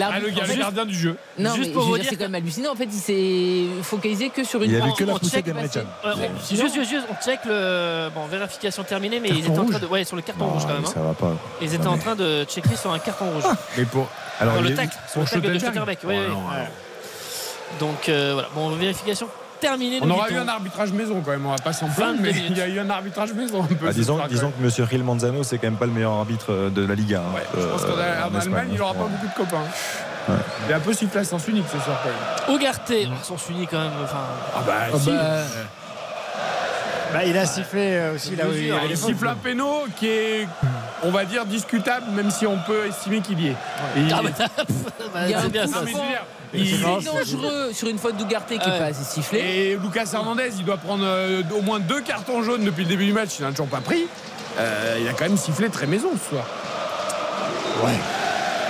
Ah, 0.03 0.19
le 0.21 0.31
en 0.33 0.45
fait- 0.45 0.57
gardien 0.57 0.85
du 0.85 0.95
jeu. 0.95 1.17
Non, 1.39 1.55
Juste 1.55 1.69
mais 1.69 1.73
pour 1.73 1.83
je 1.85 1.89
vous 1.89 1.99
dire, 1.99 2.07
c'est 2.11 2.17
quand 2.17 2.25
même 2.25 2.35
hallucinant. 2.35 2.73
En 2.73 2.77
fait, 2.77 2.85
il 2.93 2.93
s'est 2.93 3.83
focalisé 3.83 4.29
que 4.31 4.45
sur 4.45 4.63
une 4.63 4.71
Il 4.71 4.77
a 4.81 4.85
vu 4.85 4.91
on- 4.91 4.95
que 4.95 5.05
la 5.05 5.15
poussée 5.15 5.43
d'Emre. 5.43 5.61
Can. 5.73 5.81
Ouais, 5.81 6.13
on- 6.31 6.55
juste, 6.57 6.75
juste, 6.75 6.91
juste, 6.91 7.07
on 7.11 7.25
check 7.25 7.41
le. 7.47 8.09
Bon, 8.15 8.27
vérification 8.27 8.83
terminée, 8.85 9.21
mais 9.21 9.31
ils 9.31 9.41
étaient 9.47 9.59
en 9.59 9.65
train 9.65 9.79
de. 9.79 9.87
Ouais, 9.87 10.05
sur 10.05 10.17
le 10.17 10.23
carton 10.23 10.47
rouge 10.47 10.63
quand 10.63 10.75
même. 10.75 10.83
Ah, 10.85 10.89
hein. 10.89 10.93
Ça 10.95 11.01
va 11.01 11.15
pas. 11.15 11.33
Ils 11.63 11.73
étaient 11.75 11.85
Non, 11.85 11.93
en 11.93 11.99
train 11.99 12.15
de 12.17 12.45
checker 12.45 12.77
sur 12.77 12.93
un 12.93 12.99
carton 12.99 13.31
rouge. 13.31 13.45
Mais 13.79 13.85
pour. 13.85 14.09
Alors, 14.41 14.61
le 14.61 14.69
le 14.71 14.75
tacle 14.75 14.97
de. 15.41 16.07
Oui, 16.07 16.17
Oh. 16.31 16.37
Donc 17.81 18.09
euh, 18.09 18.31
voilà, 18.35 18.49
bon, 18.55 18.69
vérification 18.71 19.27
On 20.03 20.11
aura 20.11 20.31
eu 20.31 20.37
un 20.37 20.49
arbitrage 20.49 20.93
maison 20.93 21.21
quand 21.25 21.31
même, 21.31 21.47
on 21.47 21.51
va 21.51 21.57
pas 21.57 21.73
s'en 21.73 21.89
plaindre, 21.89 22.19
22 22.19 22.23
mais 22.23 22.45
il 22.51 22.57
y 22.57 22.61
a 22.61 22.69
eu 22.69 22.79
un 22.79 22.91
arbitrage 22.91 23.33
maison 23.33 23.63
un 23.63 23.67
peu. 23.67 23.87
Ah, 23.89 23.93
disons, 23.93 24.19
que 24.19 24.63
Monsieur 24.63 24.87
Gil 24.87 25.03
Manzano, 25.05 25.43
c'est 25.43 25.59
quand 25.59 25.67
même 25.69 25.77
pas 25.77 25.87
le 25.87 25.93
meilleur 25.93 26.13
arbitre 26.13 26.47
euh, 26.53 26.71
de 26.71 26.85
la 26.85 26.95
Liga. 26.95 27.21
hein, 27.21 27.41
Je 27.57 27.67
pense 27.67 27.83
qu'en 27.85 27.91
euh, 27.99 28.23
en 28.23 28.25
en 28.35 28.39
Espagne. 28.39 28.55
Allemagne, 28.55 28.71
il 28.75 28.83
aura 28.83 28.95
pas 28.95 29.05
beaucoup 29.05 29.27
de 29.27 29.35
copains. 29.35 29.65
Il 30.67 30.71
est 30.71 30.75
un 30.75 30.81
peu 30.81 30.93
sifflé 30.95 31.21
à 31.21 31.25
sens 31.25 31.47
unique 31.49 31.67
ce 31.71 31.79
soir 31.79 32.01
quand 32.03 32.09
même. 32.49 32.57
Ougarté, 32.57 33.09
son 33.23 33.37
suivi 33.37 33.67
quand 33.67 33.79
même. 33.79 33.93
Enfin, 34.03 34.17
Ah 34.57 34.61
bah, 34.67 34.73
Ah 34.95 34.99
si. 34.99 35.11
bah, 35.11 35.43
Bah, 37.15 37.25
il 37.25 37.39
a 37.39 37.47
sifflé 37.47 37.93
euh, 37.93 38.15
aussi 38.17 38.35
là 38.37 38.45
où 38.49 38.53
il, 38.53 38.75
il 38.91 38.97
siffle 38.97 39.27
un 39.29 39.37
péno 39.37 39.85
qui 39.97 40.09
est, 40.09 40.49
on 41.05 41.11
va 41.11 41.25
dire, 41.25 41.47
discutable, 41.47 42.07
même 42.11 42.31
si 42.31 42.45
on 42.47 42.59
peut 42.67 42.87
estimer 42.89 43.21
qu'il 43.21 43.41
y 43.41 43.47
est. 43.49 43.57
Et 43.97 44.01
il- 44.01 44.13
Ah, 44.13 44.21
bah, 44.23 44.31
bah, 45.15 45.21
Il 45.25 45.31
y 45.31 45.35
a 45.35 45.39
c'est 45.41 45.47
un 45.47 45.49
bien 45.49 45.67
ça. 45.69 45.79
Il 46.53 46.67
il- 46.67 46.75
est 46.75 46.79
dangereux 46.85 47.73
sur 47.73 47.89
une 47.89 47.99
faute 47.99 48.17
d'Ougarté 48.17 48.59
qui 48.59 48.67
Ouais. 48.67 48.73
n'est 48.73 48.79
pas 48.79 48.85
assez 48.87 49.05
sifflée. 49.05 49.39
Et 49.41 49.77
Lucas 49.81 50.09
Hernandez, 50.13 50.51
il 50.59 50.65
doit 50.65 50.77
prendre 50.77 51.05
euh, 51.07 51.43
au 51.57 51.63
moins 51.63 51.79
deux 51.81 52.01
cartons 52.01 52.43
jaunes 52.43 52.65
depuis 52.65 52.83
le 52.83 52.89
début 52.89 53.07
du 53.07 53.13
match. 53.13 53.31
Il 53.39 53.43
n'en 53.43 53.49
a 53.49 53.53
toujours 53.53 53.69
pas 53.69 53.81
pris. 53.81 54.07
Euh, 54.59 54.99
il 55.01 55.09
a 55.09 55.13
quand 55.13 55.25
même 55.25 55.37
sifflé 55.37 55.69
très 55.69 55.87
maison 55.87 56.11
ce 56.21 56.31
soir. 56.31 56.45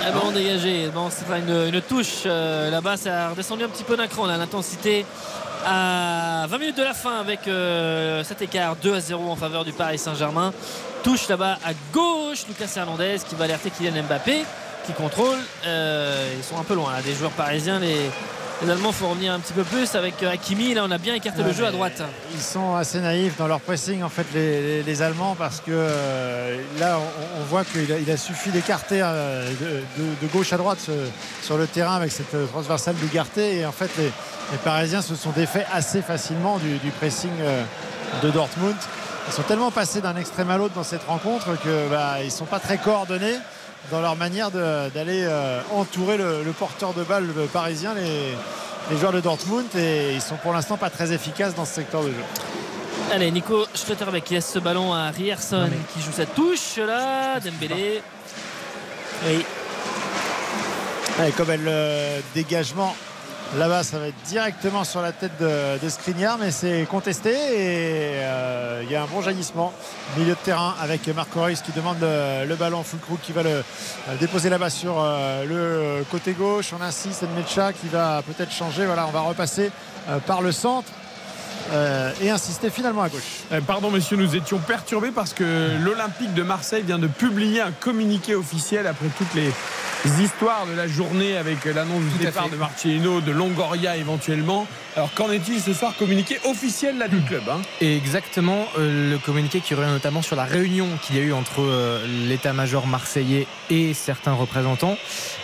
Ah, 0.07 0.11
ballon 0.11 0.31
dégagé. 0.31 0.89
Bon, 0.93 1.09
c'est 1.09 1.25
pas 1.27 1.37
une, 1.39 1.73
une 1.73 1.81
touche. 1.81 2.23
euh, 2.25 2.69
Là-bas, 2.69 2.97
ça 2.97 3.25
a 3.25 3.29
redescendu 3.29 3.63
un 3.63 3.69
petit 3.69 3.83
peu 3.83 3.97
d'un 3.97 4.07
cran, 4.07 4.25
là, 4.27 4.37
l'intensité. 4.37 5.05
À 5.67 6.45
20 6.47 6.57
minutes 6.59 6.77
de 6.77 6.83
la 6.83 6.93
fin, 6.93 7.19
avec 7.19 7.47
euh, 7.47 8.23
cet 8.23 8.43
écart 8.43 8.75
2 8.75 8.93
à 8.93 8.99
0 8.99 9.31
en 9.31 9.35
faveur 9.35 9.65
du 9.65 9.73
Paris 9.73 9.97
Saint-Germain. 9.97 10.53
Touche 11.03 11.27
là-bas 11.27 11.57
à 11.65 11.71
gauche, 11.91 12.45
Lucas 12.47 12.71
Hernandez 12.75 13.17
qui 13.27 13.33
va 13.33 13.45
alerter 13.45 13.71
Kylian 13.71 14.03
Mbappé, 14.03 14.45
qui 14.85 14.93
contrôle. 14.93 15.39
Euh, 15.65 16.31
ils 16.37 16.43
sont 16.43 16.59
un 16.59 16.63
peu 16.63 16.75
loin, 16.75 16.91
des 17.03 17.15
joueurs 17.15 17.31
parisiens. 17.31 17.79
Les, 17.79 18.11
les 18.63 18.69
Allemands, 18.71 18.91
faut 18.93 19.09
revenir 19.09 19.33
un 19.33 19.39
petit 19.39 19.53
peu 19.53 19.63
plus 19.63 19.95
avec 19.95 20.23
euh, 20.23 20.31
Hakimi. 20.31 20.73
Là, 20.73 20.83
on 20.85 20.91
a 20.91 20.97
bien 20.97 21.13
écarté 21.13 21.43
le 21.43 21.51
jeu 21.51 21.65
à 21.65 21.71
droite. 21.71 22.01
Ils 22.33 22.41
sont 22.41 22.75
assez 22.75 22.99
naïfs 23.01 23.37
dans 23.37 23.47
leur 23.47 23.59
pressing, 23.59 24.01
en 24.01 24.09
fait, 24.09 24.25
les, 24.33 24.61
les- 24.61 24.83
les 24.83 25.01
Allemands, 25.01 25.35
parce 25.37 25.59
que 25.59 25.71
euh, 25.71 26.57
là, 26.79 26.97
on, 26.99 27.41
on 27.41 27.43
voit 27.45 27.63
qu'il 27.65 27.91
a, 27.91 27.97
il 27.99 28.09
a 28.09 28.17
suffi 28.17 28.49
d'écarter 28.51 29.01
euh, 29.03 29.49
de, 29.49 30.01
de- 30.03 30.09
de 30.21 30.27
gauche 30.31 30.53
à 30.53 30.57
droite 30.57 30.77
ce- 30.85 30.91
sur 31.45 31.57
le 31.57 31.67
terrain 31.67 31.95
avec 31.95 32.11
cette 32.11 32.33
euh, 32.33 32.45
transversale 32.47 32.95
d'Ougarté. 32.95 33.57
Et 33.59 33.65
en 33.65 33.71
fait, 33.73 33.89
les, 33.97 34.05
les 34.51 34.57
Parisiens 34.63 35.01
se 35.01 35.15
sont 35.15 35.31
défaits 35.31 35.67
assez 35.73 36.01
facilement 36.01 36.57
du, 36.57 36.77
du 36.77 36.91
pressing 36.91 37.31
de 38.23 38.29
Dortmund. 38.29 38.75
Ils 39.27 39.33
sont 39.33 39.41
tellement 39.41 39.71
passés 39.71 40.01
d'un 40.01 40.15
extrême 40.15 40.49
à 40.51 40.57
l'autre 40.57 40.75
dans 40.75 40.83
cette 40.83 41.03
rencontre 41.05 41.59
que 41.61 41.89
bah, 41.89 42.17
ils 42.23 42.31
sont 42.31 42.45
pas 42.45 42.59
très 42.59 42.77
coordonnés 42.77 43.35
dans 43.91 44.01
leur 44.01 44.15
manière 44.15 44.51
d'aller 44.51 45.23
euh, 45.23 45.61
entourer 45.73 46.17
le, 46.17 46.43
le 46.43 46.51
porteur 46.51 46.93
de 46.93 47.03
balle 47.03 47.27
le 47.35 47.45
parisien, 47.45 47.93
les, 47.93 48.33
les 48.91 48.97
joueurs 48.97 49.11
de 49.13 49.19
Dortmund, 49.19 49.65
et 49.75 50.13
ils 50.13 50.21
sont 50.21 50.35
pour 50.37 50.53
l'instant 50.53 50.77
pas 50.77 50.89
très 50.89 51.11
efficaces 51.11 51.55
dans 51.55 51.65
ce 51.65 51.73
secteur 51.73 52.03
de 52.03 52.09
jeu. 52.09 52.23
Allez, 53.11 53.29
Nico 53.31 53.65
Schlotterbeck 53.75 54.23
qui 54.23 54.33
laisse 54.33 54.49
ce 54.51 54.59
ballon 54.59 54.93
à 54.93 55.09
Rierson 55.11 55.69
qui 55.93 56.01
joue 56.01 56.11
sa 56.11 56.25
touche 56.25 56.77
là. 56.77 57.39
Dembélé. 57.39 58.01
Oui. 59.27 59.45
Allez, 61.19 61.31
comme 61.31 61.51
elle 61.51 61.63
le 61.63 62.21
dégagement 62.33 62.95
là-bas, 63.57 63.83
ça 63.83 63.99
va 63.99 64.07
être 64.07 64.21
directement 64.27 64.83
sur 64.83 65.01
la 65.01 65.11
tête 65.11 65.31
de, 65.39 65.77
de 65.79 66.37
mais 66.39 66.51
c'est 66.51 66.85
contesté 66.89 67.29
et 67.29 68.11
euh, 68.15 68.81
il 68.83 68.91
y 68.91 68.95
a 68.95 69.03
un 69.03 69.05
bon 69.05 69.21
jaillissement. 69.21 69.73
Milieu 70.17 70.33
de 70.33 70.39
terrain 70.39 70.75
avec 70.81 71.07
Marco 71.09 71.41
Reus 71.41 71.61
qui 71.61 71.71
demande 71.71 71.97
le, 72.01 72.45
le 72.45 72.55
ballon. 72.55 72.83
Fulkrug 72.83 73.19
qui 73.21 73.31
va 73.31 73.43
le, 73.43 73.63
déposer 74.19 74.49
là-bas 74.49 74.69
sur 74.69 74.95
euh, 74.99 75.97
le 75.99 76.03
côté 76.05 76.33
gauche. 76.33 76.73
On 76.77 76.81
insiste, 76.81 77.23
Mecha 77.35 77.73
qui 77.73 77.87
va 77.87 78.21
peut-être 78.21 78.51
changer. 78.51 78.85
Voilà, 78.85 79.07
on 79.07 79.11
va 79.11 79.21
repasser 79.21 79.71
euh, 80.09 80.19
par 80.19 80.41
le 80.41 80.51
centre. 80.51 80.91
Euh, 81.71 82.11
et 82.21 82.29
insister 82.29 82.69
finalement 82.69 83.03
à 83.03 83.09
gauche. 83.09 83.21
Euh, 83.51 83.61
pardon 83.61 83.91
messieurs, 83.91 84.17
nous 84.17 84.35
étions 84.35 84.59
perturbés 84.59 85.11
parce 85.11 85.33
que 85.33 85.77
l'Olympique 85.83 86.33
de 86.33 86.43
Marseille 86.43 86.83
vient 86.83 86.99
de 86.99 87.07
publier 87.07 87.61
un 87.61 87.71
communiqué 87.71 88.35
officiel 88.35 88.87
après 88.87 89.07
toutes 89.17 89.33
les 89.33 89.51
histoires 90.21 90.65
de 90.67 90.73
la 90.73 90.87
journée 90.87 91.35
avec 91.37 91.65
l'annonce 91.65 92.03
du 92.03 92.25
départ 92.25 92.45
fait. 92.45 92.51
de 92.51 92.55
Marcelino, 92.55 93.21
de 93.21 93.31
Longoria 93.31 93.97
éventuellement. 93.97 94.67
Alors 94.95 95.13
qu'en 95.13 95.29
est-il 95.29 95.59
ce 95.59 95.73
soir 95.73 95.93
communiqué 95.97 96.39
officiel 96.45 96.97
là 96.97 97.09
du 97.09 97.19
club 97.21 97.43
hein 97.49 97.59
Et 97.81 97.97
exactement 97.97 98.65
euh, 98.77 99.11
le 99.11 99.17
communiqué 99.17 99.59
qui 99.59 99.73
revient 99.73 99.89
notamment 99.89 100.21
sur 100.21 100.37
la 100.37 100.45
réunion 100.45 100.87
qu'il 101.01 101.17
y 101.17 101.19
a 101.19 101.21
eu 101.21 101.33
entre 101.33 101.59
euh, 101.59 102.05
l'état-major 102.27 102.87
marseillais 102.87 103.45
et 103.69 103.93
certains 103.93 104.31
représentants. 104.31 104.97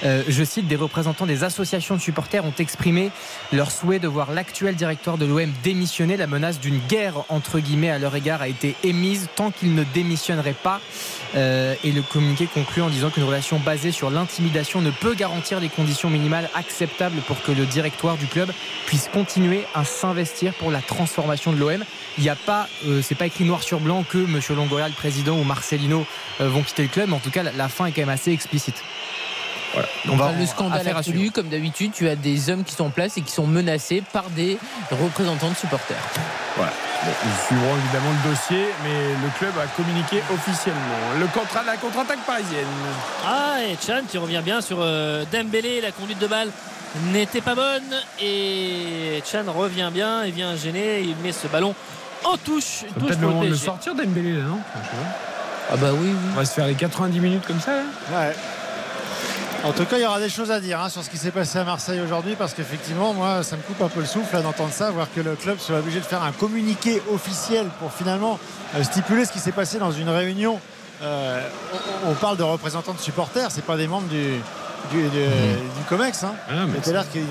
Euh, 0.06 0.24
je 0.30 0.44
cite, 0.46 0.68
des 0.68 0.78
représentants 0.78 1.26
des 1.26 1.44
associations 1.44 1.96
de 1.96 2.02
supporters 2.02 2.46
ont 2.46 2.54
exprimé 2.60 3.12
leur 3.52 3.72
souhait 3.72 4.00
de 4.00 4.08
voir 4.08 4.32
l'actuel 4.32 4.76
directeur 4.76 5.18
de 5.18 5.26
l'OM 5.26 5.52
démissionner. 5.64 6.11
La 6.18 6.28
menace 6.28 6.60
d'une 6.60 6.80
guerre 6.90 7.24
entre 7.30 7.60
guillemets 7.60 7.90
à 7.90 7.98
leur 7.98 8.16
égard 8.16 8.42
a 8.42 8.48
été 8.48 8.76
émise 8.84 9.30
tant 9.36 9.52
qu'il 9.52 9.76
ne 9.76 9.84
démissionnerait 9.84 10.56
pas. 10.62 10.82
Euh, 11.36 11.76
et 11.84 11.92
le 11.92 12.02
communiqué 12.02 12.48
conclut 12.54 12.82
en 12.82 12.90
disant 12.90 13.10
qu'une 13.10 13.24
relation 13.24 13.60
basée 13.60 13.92
sur 13.92 14.10
l'intimidation 14.10 14.82
ne 14.82 14.92
peut 14.92 15.14
garantir 15.14 15.60
les 15.60 15.70
conditions 15.70 16.10
minimales 16.10 16.50
acceptables 16.54 17.22
pour 17.22 17.42
que 17.42 17.54
le 17.54 17.66
directoire 17.66 18.18
du 18.18 18.28
club 18.28 18.52
puisse 18.86 19.08
continuer 19.08 19.64
à 19.74 19.86
s'investir 19.86 20.54
pour 20.56 20.72
la 20.72 20.82
transformation 20.82 21.54
de 21.54 21.58
l'OM. 21.58 21.84
Il 22.18 22.24
n'y 22.24 22.30
a 22.30 22.36
pas, 22.36 22.68
euh, 22.88 23.02
pas 23.18 23.28
écrit 23.28 23.46
noir 23.46 23.64
sur 23.64 23.80
blanc 23.80 24.04
que 24.04 24.18
M. 24.18 24.40
Longoria, 24.56 24.90
le 24.90 24.94
président, 24.94 25.38
ou 25.38 25.44
Marcelino 25.44 26.06
euh, 26.42 26.50
vont 26.50 26.64
quitter 26.64 26.84
le 26.84 26.90
club. 26.90 27.10
Mais 27.10 27.16
en 27.16 27.20
tout 27.20 27.32
cas, 27.32 27.44
la 27.44 27.70
fin 27.70 27.86
est 27.86 27.92
quand 27.92 28.02
même 28.02 28.10
assez 28.10 28.32
explicite. 28.32 28.84
Voilà. 29.74 29.88
On 30.10 30.16
va 30.16 30.26
Enfin, 30.26 30.40
le 30.40 30.46
scandale 30.46 30.88
absolu, 30.90 31.32
comme 31.32 31.48
d'habitude, 31.50 31.92
tu 31.94 32.08
as 32.10 32.16
des 32.16 32.50
hommes 32.50 32.64
qui 32.64 32.74
sont 32.76 32.86
en 32.86 32.90
place 32.90 33.18
et 33.18 33.22
qui 33.22 33.32
sont 33.32 33.48
menacés 33.48 34.04
par 34.14 34.30
des 34.32 34.58
représentants 34.92 35.50
de 35.50 35.56
supporters. 35.56 35.98
Voilà. 36.58 36.72
Bon, 37.04 37.12
nous 37.26 37.46
suivrons 37.48 37.76
évidemment 37.78 38.12
le 38.24 38.30
dossier, 38.30 38.66
mais 38.84 39.14
le 39.24 39.30
club 39.40 39.54
a 39.58 39.66
communiqué 39.76 40.22
officiellement. 40.32 40.80
Le 41.20 41.26
contra, 41.28 41.64
la 41.64 41.78
contre-attaque 41.78 42.20
parisienne. 42.28 42.68
Ah, 43.26 43.56
et 43.64 43.76
Chan 43.86 44.02
qui 44.08 44.18
revient 44.20 44.42
bien 44.44 44.62
sur 44.62 44.78
euh, 44.82 45.24
Dembélé. 45.32 45.82
La 45.82 45.92
conduite 45.92 46.20
de 46.20 46.28
balle 46.28 46.50
n'était 47.12 47.42
pas 47.42 47.56
bonne. 47.56 47.82
Et 48.22 49.24
Chan 49.26 49.44
revient 49.48 49.90
bien 49.92 50.24
et 50.24 50.32
vient 50.32 50.56
gêner. 50.56 51.02
Il 51.02 51.16
met 51.24 51.32
ce 51.32 51.48
ballon 51.48 51.74
en 52.24 52.38
touche. 52.38 52.84
Touche 53.00 53.08
Peut-être 53.08 53.22
le 53.22 53.28
moment 53.28 53.44
de 53.46 53.56
sortir 53.56 53.96
Dembélé 53.96 54.34
là, 54.34 54.44
non? 54.44 54.60
Ah 55.72 55.78
bah 55.78 55.90
oui, 55.94 56.10
On 56.34 56.36
va 56.38 56.46
se 56.46 56.54
faire 56.54 56.68
les 56.68 56.76
90 56.76 57.20
minutes 57.20 57.46
comme 57.48 57.62
ça. 57.62 57.72
Ouais. 58.12 58.36
En 59.64 59.74
tout 59.74 59.86
cas, 59.86 59.98
il 59.98 60.02
y 60.02 60.06
aura 60.08 60.20
des 60.20 60.30
choses 60.30 60.50
à 60.50 60.60
dire 60.60 60.80
hein, 60.82 60.90
sur 60.90 61.04
ce 61.04 61.10
qui 61.10 61.18
s'est 61.18 61.30
passé 61.30 61.60
à 61.60 61.64
Marseille 61.64 62.02
aujourd'hui 62.02 62.36
parce 62.36 62.56
qu'effectivement, 62.56 63.14
moi, 63.14 63.44
ça 63.44 63.58
me 63.58 63.62
coupe 63.62 63.80
un 63.82 63.90
peu 63.90 64.00
le 64.00 64.08
souffle 64.08 64.42
d'entendre 64.42 64.74
ça, 64.74 64.90
voir 64.90 65.08
que 65.14 65.22
le 65.22 65.36
club 65.36 65.60
soit 65.60 65.78
obligé 65.78 66.00
de 66.00 66.06
faire 66.06 66.24
un 66.24 66.32
communiqué 66.32 67.00
officiel 67.14 67.68
pour 67.80 67.92
finalement 67.92 68.40
euh, 68.76 68.84
stipuler 68.84 69.24
ce 69.24 69.32
qui 69.32 69.40
s'est 69.40 69.52
passé 69.52 69.78
dans 69.78 69.92
une 69.92 70.10
réunion. 70.10 70.60
Euh, 71.04 71.48
on, 72.06 72.12
on, 72.12 72.14
parle 72.16 72.38
de 72.38 72.44
représentants 72.44 72.94
de 72.94 73.00
supporters, 73.00 73.52
c'est 73.52 73.64
pas 73.64 73.78
des 73.78 73.88
membres 73.88 74.08
du, 74.08 74.40
du, 74.92 75.10
du, 75.10 75.20
du 75.20 75.84
COMEX. 75.88 76.24
Hein. 76.24 76.34
Ah, 76.50 76.54
C'est-à-dire 76.82 77.10
qu'il 77.12 77.26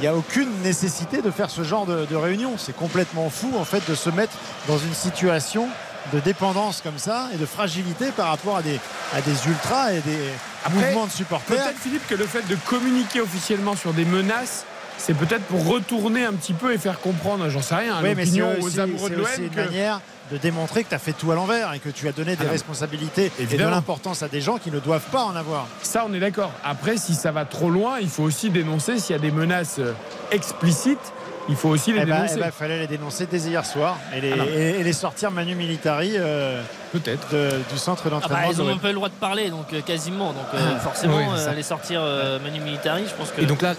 n'y 0.00 0.06
a 0.06 0.14
aucune 0.14 0.50
nécessité 0.62 1.22
de 1.22 1.30
faire 1.30 1.48
ce 1.48 1.62
genre 1.62 1.86
de, 1.86 2.04
de 2.04 2.16
réunion. 2.16 2.52
C'est 2.58 2.76
complètement 2.76 3.30
fou 3.30 3.50
en 3.58 3.64
fait 3.64 3.82
de 3.88 3.94
se 3.94 4.10
mettre 4.10 4.34
dans 4.68 4.78
une 4.78 4.94
situation 4.94 5.68
de 6.12 6.20
dépendance 6.20 6.80
comme 6.82 6.98
ça 6.98 7.28
et 7.34 7.36
de 7.36 7.46
fragilité 7.46 8.06
par 8.16 8.28
rapport 8.28 8.56
à 8.56 8.62
des, 8.62 8.78
à 9.14 9.20
des 9.20 9.46
ultras 9.48 9.92
et 9.92 10.00
des 10.00 10.18
Après, 10.64 10.86
mouvements 10.86 11.06
de 11.06 11.12
supporters. 11.12 11.56
Peut-être 11.56 11.78
Philippe 11.78 12.06
que 12.08 12.14
le 12.14 12.26
fait 12.26 12.46
de 12.48 12.56
communiquer 12.66 13.20
officiellement 13.20 13.76
sur 13.76 13.92
des 13.92 14.04
menaces, 14.04 14.64
c'est 14.98 15.14
peut-être 15.14 15.44
pour 15.44 15.66
retourner 15.66 16.24
un 16.24 16.32
petit 16.32 16.52
peu 16.52 16.72
et 16.72 16.78
faire 16.78 17.00
comprendre, 17.00 17.48
j'en 17.48 17.62
sais 17.62 17.74
rien, 17.74 17.96
à 17.96 18.02
Oui, 18.02 18.14
mais 18.16 18.26
c'est 18.26 18.42
aussi, 18.42 18.76
aux 18.76 18.80
amoureux 18.80 19.08
c'est 19.08 19.16
de 19.16 19.20
l'OM 19.20 19.28
une 19.38 19.50
que 19.50 19.56
manière 19.56 20.00
de 20.30 20.38
démontrer 20.38 20.82
que 20.84 20.88
tu 20.88 20.94
as 20.94 20.98
fait 20.98 21.12
tout 21.12 21.30
à 21.30 21.34
l'envers 21.34 21.72
et 21.74 21.78
que 21.78 21.90
tu 21.90 22.08
as 22.08 22.12
donné 22.12 22.36
des 22.36 22.46
Ah 22.46 22.50
responsabilités 22.50 23.30
et 23.38 23.44
de 23.44 23.58
l'importance 23.58 24.22
à 24.22 24.28
des 24.28 24.40
gens 24.40 24.56
qui 24.56 24.70
ne 24.70 24.78
doivent 24.78 25.08
pas 25.12 25.24
en 25.24 25.36
avoir. 25.36 25.66
ça 25.82 26.06
on 26.08 26.14
est 26.14 26.20
d'accord. 26.20 26.52
Après, 26.64 26.96
si 26.96 27.14
ça 27.14 27.32
va 27.32 27.44
trop 27.44 27.68
loin, 27.68 27.98
il 28.00 28.08
faut 28.08 28.22
aussi 28.22 28.50
dénoncer 28.50 28.98
s'il 28.98 29.14
y 29.14 29.18
a 29.18 29.22
des 29.22 29.30
menaces 29.30 29.76
euh, 29.78 29.92
explicites. 30.30 31.12
Il 31.48 31.56
faut 31.56 31.68
aussi 31.70 31.92
les 31.92 32.02
Eh 32.02 32.04
ben, 32.06 32.16
dénoncer. 32.16 32.34
eh 32.36 32.40
ben, 32.40 32.50
fallait 32.50 32.78
les 32.78 32.86
dénoncer 32.86 33.26
dès 33.30 33.38
hier 33.38 33.66
soir 33.66 33.98
et 34.16 34.20
les, 34.20 34.32
Ah 34.32 34.44
et 34.46 34.82
les 34.82 34.92
sortir 34.92 35.30
Manu 35.30 35.54
Militari 35.54 36.12
euh, 36.16 36.62
Peut-être. 36.92 37.28
du 37.72 37.78
centre 37.78 38.02
Ah 38.06 38.10
d'entraînement. 38.10 38.38
bah, 38.46 38.52
ils 38.52 38.60
ont 38.60 38.64
de 38.64 38.68
même 38.70 38.78
pas 38.78 38.88
eu 38.88 38.92
le 38.92 38.96
droit 38.96 39.08
de 39.08 39.14
parler, 39.14 39.50
donc 39.50 39.72
euh, 39.72 39.80
quasiment. 39.80 40.32
Donc 40.32 40.44
euh, 40.54 40.78
forcément, 40.78 41.16
oui, 41.16 41.24
euh, 41.32 41.36
ça. 41.44 41.52
les 41.54 41.62
sortir 41.62 42.00
euh, 42.02 42.38
Manu 42.38 42.60
Militari, 42.60 43.04
je 43.08 43.14
pense 43.14 43.30
que 43.30 43.40
Et 43.40 43.46
donc 43.46 43.62
là. 43.62 43.74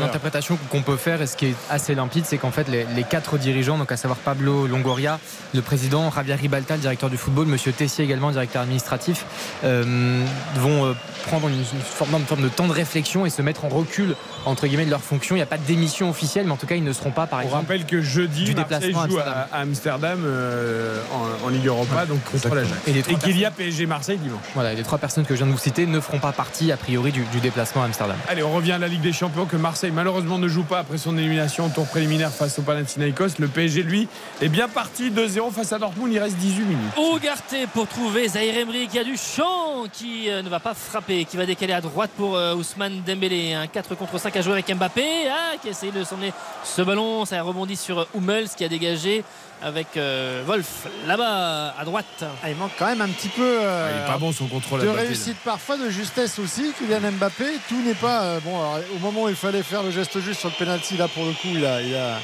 L'interprétation 0.00 0.58
qu'on 0.70 0.82
peut 0.82 0.96
faire 0.96 1.22
et 1.22 1.26
ce 1.26 1.36
qui 1.36 1.46
est 1.46 1.54
assez 1.68 1.94
limpide, 1.94 2.24
c'est 2.26 2.38
qu'en 2.38 2.50
fait 2.50 2.68
les, 2.68 2.84
les 2.96 3.02
quatre 3.04 3.38
dirigeants, 3.38 3.78
donc 3.78 3.92
à 3.92 3.96
savoir 3.96 4.18
Pablo 4.18 4.66
Longoria, 4.66 5.18
le 5.54 5.62
président, 5.62 6.10
Javier 6.10 6.34
Ribalta, 6.34 6.74
le 6.74 6.80
directeur 6.80 7.10
du 7.10 7.16
football, 7.16 7.46
Monsieur 7.46 7.72
Tessier 7.72 8.04
également, 8.04 8.30
directeur 8.30 8.62
administratif, 8.62 9.24
euh, 9.64 10.24
vont 10.56 10.86
euh, 10.86 10.92
prendre 11.26 11.48
une, 11.48 11.54
une 11.58 11.64
forme, 11.82 12.14
une 12.14 12.24
forme 12.26 12.42
de 12.42 12.48
temps 12.48 12.66
de 12.66 12.72
réflexion 12.72 13.26
et 13.26 13.30
se 13.30 13.42
mettre 13.42 13.64
en 13.64 13.68
recul 13.68 14.14
entre 14.46 14.66
guillemets 14.66 14.86
de 14.86 14.90
leurs 14.90 15.00
fonctions. 15.02 15.34
Il 15.34 15.38
n'y 15.38 15.42
a 15.42 15.46
pas 15.46 15.58
de 15.58 15.66
démission 15.66 16.10
officielle, 16.10 16.46
mais 16.46 16.52
en 16.52 16.56
tout 16.56 16.66
cas 16.66 16.74
ils 16.76 16.84
ne 16.84 16.92
seront 16.92 17.10
pas 17.10 17.26
par 17.26 17.40
On 17.40 17.42
exemple. 17.42 17.62
rappelle 17.62 17.86
que 17.86 18.00
jeudi, 18.00 18.44
du 18.44 18.54
Marseille 18.54 18.80
déplacement 18.92 19.00
à 19.00 19.04
Amsterdam. 19.04 19.34
à, 19.52 19.56
à 19.56 19.60
Amsterdam 19.60 20.22
euh, 20.24 21.00
en, 21.42 21.46
en 21.46 21.48
Ligue 21.48 21.59
Europa, 21.66 22.06
donc 22.06 22.22
contre 22.24 22.54
l'Ajax. 22.54 22.80
Et 22.86 23.14
qu'il 23.14 23.38
y 23.38 23.44
a 23.44 23.50
PSG 23.50 23.86
Marseille 23.86 24.18
dimanche. 24.18 24.40
Voilà, 24.54 24.74
les 24.74 24.82
trois 24.82 24.98
personnes 24.98 25.24
que 25.24 25.34
je 25.34 25.38
viens 25.38 25.46
de 25.46 25.52
vous 25.52 25.58
citer 25.58 25.86
ne 25.86 26.00
feront 26.00 26.18
pas 26.18 26.32
partie 26.32 26.72
a 26.72 26.76
priori 26.76 27.12
du, 27.12 27.24
du 27.24 27.40
déplacement 27.40 27.82
à 27.82 27.86
Amsterdam. 27.86 28.16
Allez, 28.28 28.42
on 28.42 28.52
revient 28.52 28.72
à 28.72 28.78
la 28.78 28.88
Ligue 28.88 29.00
des 29.00 29.12
Champions 29.12 29.46
que 29.46 29.56
Marseille 29.56 29.92
malheureusement 29.94 30.38
ne 30.38 30.48
joue 30.48 30.64
pas 30.64 30.80
après 30.80 30.98
son 30.98 31.16
élimination 31.16 31.66
au 31.66 31.68
tour 31.68 31.86
préliminaire 31.86 32.30
face 32.30 32.58
au 32.58 32.62
Panathinaikos. 32.62 33.38
Le 33.38 33.48
PSG, 33.48 33.82
lui, 33.82 34.08
est 34.40 34.48
bien 34.48 34.68
parti 34.68 35.10
2-0 35.10 35.52
face 35.52 35.72
à 35.72 35.78
Dortmund. 35.78 36.12
Il 36.12 36.18
reste 36.18 36.36
18 36.36 36.64
minutes. 36.64 36.92
Ougarté 36.96 37.66
pour 37.66 37.86
trouver 37.86 38.28
Zahir 38.28 38.56
Emery 38.56 38.88
qui 38.88 38.98
a 38.98 39.04
du 39.04 39.16
champ 39.16 39.84
qui 39.92 40.30
euh, 40.30 40.42
ne 40.42 40.48
va 40.48 40.60
pas 40.60 40.74
frapper 40.74 41.24
qui 41.24 41.36
va 41.36 41.46
décaler 41.46 41.72
à 41.72 41.80
droite 41.80 42.10
pour 42.16 42.36
euh, 42.36 42.54
Ousmane 42.54 43.02
Dembélé 43.06 43.54
un 43.54 43.66
4 43.66 43.94
contre 43.94 44.18
5 44.18 44.36
à 44.36 44.42
jouer 44.42 44.52
avec 44.54 44.74
Mbappé 44.74 45.04
ah, 45.30 45.56
qui 45.60 45.68
essaye 45.68 45.90
de 45.90 46.04
s'emmener 46.04 46.32
ce 46.64 46.82
ballon 46.82 47.24
ça 47.24 47.40
rebondit 47.42 47.76
sur 47.76 48.00
euh, 48.00 48.04
Hummels 48.14 48.48
qui 48.56 48.64
a 48.64 48.68
dégagé 48.68 49.24
avec 49.62 49.96
euh, 49.96 50.42
Wolf 50.46 50.86
là-bas 51.06 51.74
à 51.78 51.84
droite 51.84 52.24
Ah, 52.42 52.50
il 52.50 52.56
manque 52.56 52.72
quand 52.78 52.86
même 52.86 53.00
un 53.00 53.08
petit 53.08 53.28
peu 53.28 53.42
euh, 53.42 53.88
Ah, 53.88 53.92
il 53.94 54.02
est 54.04 54.12
pas 54.12 54.18
bon 54.18 54.32
son 54.32 54.46
contrôle 54.46 54.80
de 54.80 54.86
Mbappé, 54.86 54.96
là. 55.02 55.06
réussite 55.06 55.36
parfois, 55.44 55.76
de 55.76 55.90
justesse 55.90 56.38
aussi. 56.38 56.72
Kylian 56.78 57.12
Mbappé, 57.12 57.44
tout 57.68 57.80
n'est 57.82 57.94
pas 57.94 58.22
euh, 58.22 58.40
bon. 58.40 58.56
alors, 58.58 58.78
au 58.94 58.98
moment 58.98 59.24
où 59.24 59.28
il 59.28 59.34
fallait 59.34 59.62
faire 59.62 59.82
le 59.82 59.90
geste 59.90 60.18
juste 60.20 60.40
sur 60.40 60.48
le 60.48 60.54
penalty, 60.54 60.96
là 60.96 61.08
pour 61.08 61.24
le 61.24 61.32
coup, 61.32 61.48
il 61.54 61.64
a, 61.64 61.82
il 61.82 61.94
a 61.94 62.18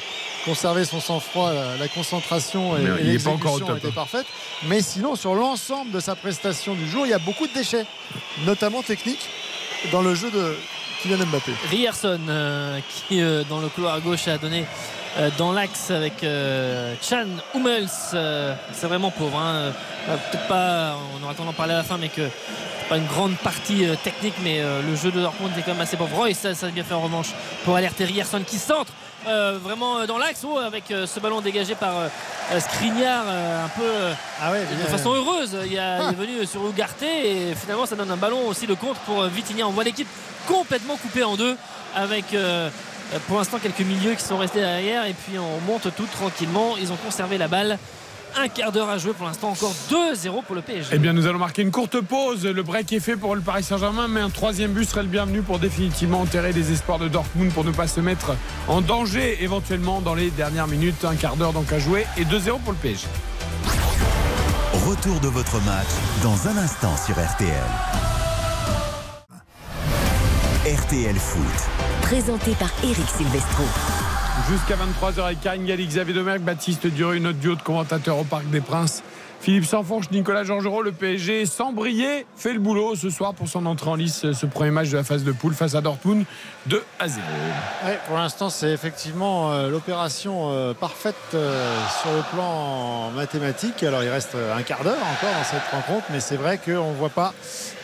conservé 0.44 0.84
son 0.84 1.00
sang-froid, 1.00 1.52
la, 1.52 1.76
la 1.76 1.88
concentration 1.88 2.76
et, 2.76 2.82
et 2.82 3.02
l'exécution 3.02 3.58
top, 3.58 3.78
étaient 3.78 3.88
hein. 3.88 3.92
parfaites. 3.94 4.26
Mais 4.68 4.80
sinon, 4.80 5.16
sur 5.16 5.34
l'ensemble 5.34 5.90
de 5.90 6.00
sa 6.00 6.14
prestation 6.14 6.74
du 6.74 6.88
jour, 6.88 7.04
il 7.06 7.10
y 7.10 7.14
a 7.14 7.18
beaucoup 7.18 7.46
de 7.46 7.52
déchets, 7.52 7.84
notamment 8.46 8.82
techniques, 8.82 9.28
dans 9.92 10.02
le 10.02 10.14
jeu 10.14 10.30
de 10.30 10.56
Kylian 11.02 11.26
Mbappé. 11.26 11.52
Rierson 11.68 12.20
euh, 12.28 12.78
qui 12.88 13.20
euh, 13.20 13.44
dans 13.48 13.60
le 13.60 13.68
couloir 13.68 13.94
à 13.94 14.00
gauche 14.00 14.26
a 14.28 14.38
donné 14.38 14.64
dans 15.38 15.52
l'axe 15.52 15.90
avec 15.90 16.22
euh, 16.24 16.94
Chan 17.01 17.24
Hummels 17.55 17.88
euh, 18.14 18.55
c'est 18.72 18.86
vraiment 18.86 19.10
pauvre 19.10 19.38
hein. 19.38 19.72
Euh, 20.09 20.16
peut-être 20.30 20.47
pas 20.47 20.94
on 21.18 21.22
aura 21.22 21.32
le 21.32 21.36
temps 21.38 21.44
d'en 21.44 21.52
parler 21.52 21.72
à 21.74 21.78
la 21.78 21.82
fin 21.82 21.97
mais 21.98 22.09
que 22.09 22.28
c'est 22.28 22.88
pas 22.88 22.97
une 22.98 23.06
grande 23.06 23.34
partie 23.38 23.86
euh, 23.86 23.94
technique 24.05 24.34
mais 24.44 24.60
euh, 24.60 24.82
le 24.82 24.94
jeu 24.94 25.10
de 25.10 25.20
Dortmund 25.20 25.52
est 25.59 25.62
quand 25.62 25.72
même 25.72 25.80
assez 25.80 25.97
pauvre. 25.97 26.14
Royce 26.16 26.38
ça, 26.38 26.55
ça 26.55 26.66
a 26.66 26.70
bien 26.70 26.84
fait 26.84 26.94
en 26.94 27.01
revanche 27.01 27.28
pour 27.64 27.74
alerter 27.76 28.05
Rierson 28.05 28.43
qui 28.47 28.59
centre 28.59 28.93
euh, 29.26 29.59
vraiment 29.60 29.98
euh, 29.98 30.06
dans 30.06 30.18
l'axe. 30.18 30.44
Oh, 30.47 30.59
avec 30.59 30.88
euh, 30.93 31.05
ce 31.06 31.18
ballon 31.18 31.40
dégagé 31.40 31.74
par 31.74 31.97
euh, 31.97 32.09
euh, 32.52 32.60
Skriniar 32.60 33.24
euh, 33.26 33.64
un 33.64 33.68
peu 33.70 33.82
euh, 33.82 34.12
Ah 34.40 34.52
ouais, 34.52 34.60
de 34.60 34.82
euh, 34.86 34.86
façon 34.97 35.12
heureuse. 35.14 35.56
Il, 35.68 35.76
a- 35.78 36.02
il 36.05 36.09
est 36.10 36.12
venu 36.26 36.47
sur 36.47 36.64
Ugarte 36.68 37.02
et 37.02 37.55
finalement 37.60 37.86
ça 37.86 37.97
donne 37.97 38.10
un 38.12 38.16
ballon 38.16 38.47
aussi 38.47 38.68
de 38.68 38.74
contre 38.74 39.01
pour 39.01 39.22
euh, 39.22 39.28
Vitinha. 39.28 39.66
On 39.66 39.70
voit 39.72 39.82
l'équipe 39.82 40.06
complètement 40.47 40.97
coupée 40.97 41.24
en 41.24 41.34
deux 41.36 41.56
avec 41.97 42.34
euh, 42.34 42.68
euh, 42.68 42.70
pour 43.26 43.38
l'instant 43.38 43.58
quelques 43.58 43.80
milieux 43.80 44.14
qui 44.14 44.24
sont 44.24 44.38
restés 44.38 44.60
derrière 44.60 45.06
et 45.06 45.14
puis 45.14 45.38
on 45.38 45.60
monte 45.70 45.94
tout 45.96 46.06
tranquillement 46.06 46.76
ils 46.80 46.92
ont 46.92 46.96
conservé 46.96 47.38
la 47.38 47.48
balle 47.48 47.78
un 48.38 48.48
quart 48.48 48.70
d'heure 48.72 48.90
à 48.90 48.98
jouer 48.98 49.12
pour 49.12 49.26
l'instant 49.26 49.48
encore 49.48 49.72
2-0 49.90 50.44
pour 50.44 50.54
le 50.54 50.60
PSG 50.60 50.90
Eh 50.92 50.98
bien, 50.98 51.12
nous 51.12 51.26
allons 51.26 51.38
marquer 51.38 51.62
une 51.62 51.70
courte 51.70 52.00
pause. 52.00 52.44
Le 52.44 52.62
break 52.62 52.92
est 52.92 53.00
fait 53.00 53.16
pour 53.16 53.34
le 53.34 53.40
Paris 53.40 53.62
Saint-Germain, 53.62 54.08
mais 54.08 54.20
un 54.20 54.30
troisième 54.30 54.72
but 54.72 54.86
serait 54.88 55.02
le 55.02 55.08
bienvenu 55.08 55.40
pour 55.40 55.58
définitivement 55.58 56.20
enterrer 56.20 56.52
les 56.52 56.70
espoirs 56.72 56.98
de 56.98 57.08
Dortmund 57.08 57.50
pour 57.52 57.64
ne 57.64 57.70
pas 57.70 57.86
se 57.86 58.00
mettre 58.00 58.36
en 58.68 58.82
danger 58.82 59.42
éventuellement 59.42 60.00
dans 60.00 60.14
les 60.14 60.30
dernières 60.30 60.66
minutes. 60.66 61.04
Un 61.04 61.16
quart 61.16 61.36
d'heure 61.36 61.52
donc 61.52 61.72
à 61.72 61.78
jouer 61.78 62.06
et 62.18 62.24
2-0 62.24 62.60
pour 62.60 62.72
le 62.72 62.78
PSG. 62.78 63.06
Retour 64.86 65.18
de 65.20 65.28
votre 65.28 65.58
match 65.64 65.86
dans 66.22 66.48
un 66.48 66.58
instant 66.58 66.94
sur 66.98 67.14
RTL. 67.14 68.05
RTL 70.66 71.14
Foot. 71.14 71.44
Présenté 72.02 72.51
par 72.59 72.68
Eric 72.82 73.09
Silvestro. 73.09 73.62
Jusqu'à 74.51 74.74
23h 74.74 75.24
avec 75.24 75.40
Karine 75.40 75.64
Galli, 75.64 75.86
Xavier 75.86 76.12
Domergue, 76.12 76.43
Baptiste 76.43 76.88
Duru, 76.88 77.20
notre 77.20 77.38
duo 77.38 77.55
de 77.55 77.62
commentateurs 77.62 78.18
au 78.18 78.24
Parc 78.24 78.51
des 78.51 78.60
Princes. 78.60 79.05
Philippe 79.47 79.64
Sanfonche, 79.64 80.10
Nicolas 80.10 80.43
Georgerot, 80.43 80.82
le 80.82 80.90
PSG, 80.90 81.47
sans 81.47 81.73
briller, 81.73 82.27
fait 82.35 82.52
le 82.52 82.59
boulot 82.59 82.97
ce 82.97 83.10
soir 83.10 83.32
pour 83.32 83.47
son 83.47 83.64
entrée 83.66 83.89
en 83.89 83.94
lice, 83.94 84.32
ce 84.32 84.44
premier 84.44 84.73
match 84.73 84.89
de 84.89 84.97
la 84.97 85.05
phase 85.05 85.23
de 85.23 85.31
poule 85.31 85.55
face 85.55 85.77
à 85.77 85.81
Dortmund, 85.81 86.24
2 86.66 86.82
à 86.98 87.06
0. 87.06 87.24
Ouais, 87.85 87.97
pour 88.09 88.16
l'instant, 88.16 88.51
c'est 88.51 88.73
effectivement 88.73 89.52
euh, 89.52 89.70
l'opération 89.70 90.51
euh, 90.51 90.74
parfaite 90.74 91.14
euh, 91.35 91.78
sur 92.02 92.10
le 92.10 92.23
plan 92.35 93.12
mathématique. 93.12 93.85
Alors, 93.85 94.02
il 94.02 94.09
reste 94.09 94.35
un 94.35 94.62
quart 94.62 94.82
d'heure 94.82 94.98
encore 94.98 95.32
dans 95.39 95.44
cette 95.44 95.70
rencontre, 95.70 96.06
mais 96.10 96.18
c'est 96.18 96.35
vrai 96.35 96.59
qu'on 96.59 96.90
ne 96.90 96.97
voit 96.97 97.09
pas 97.09 97.32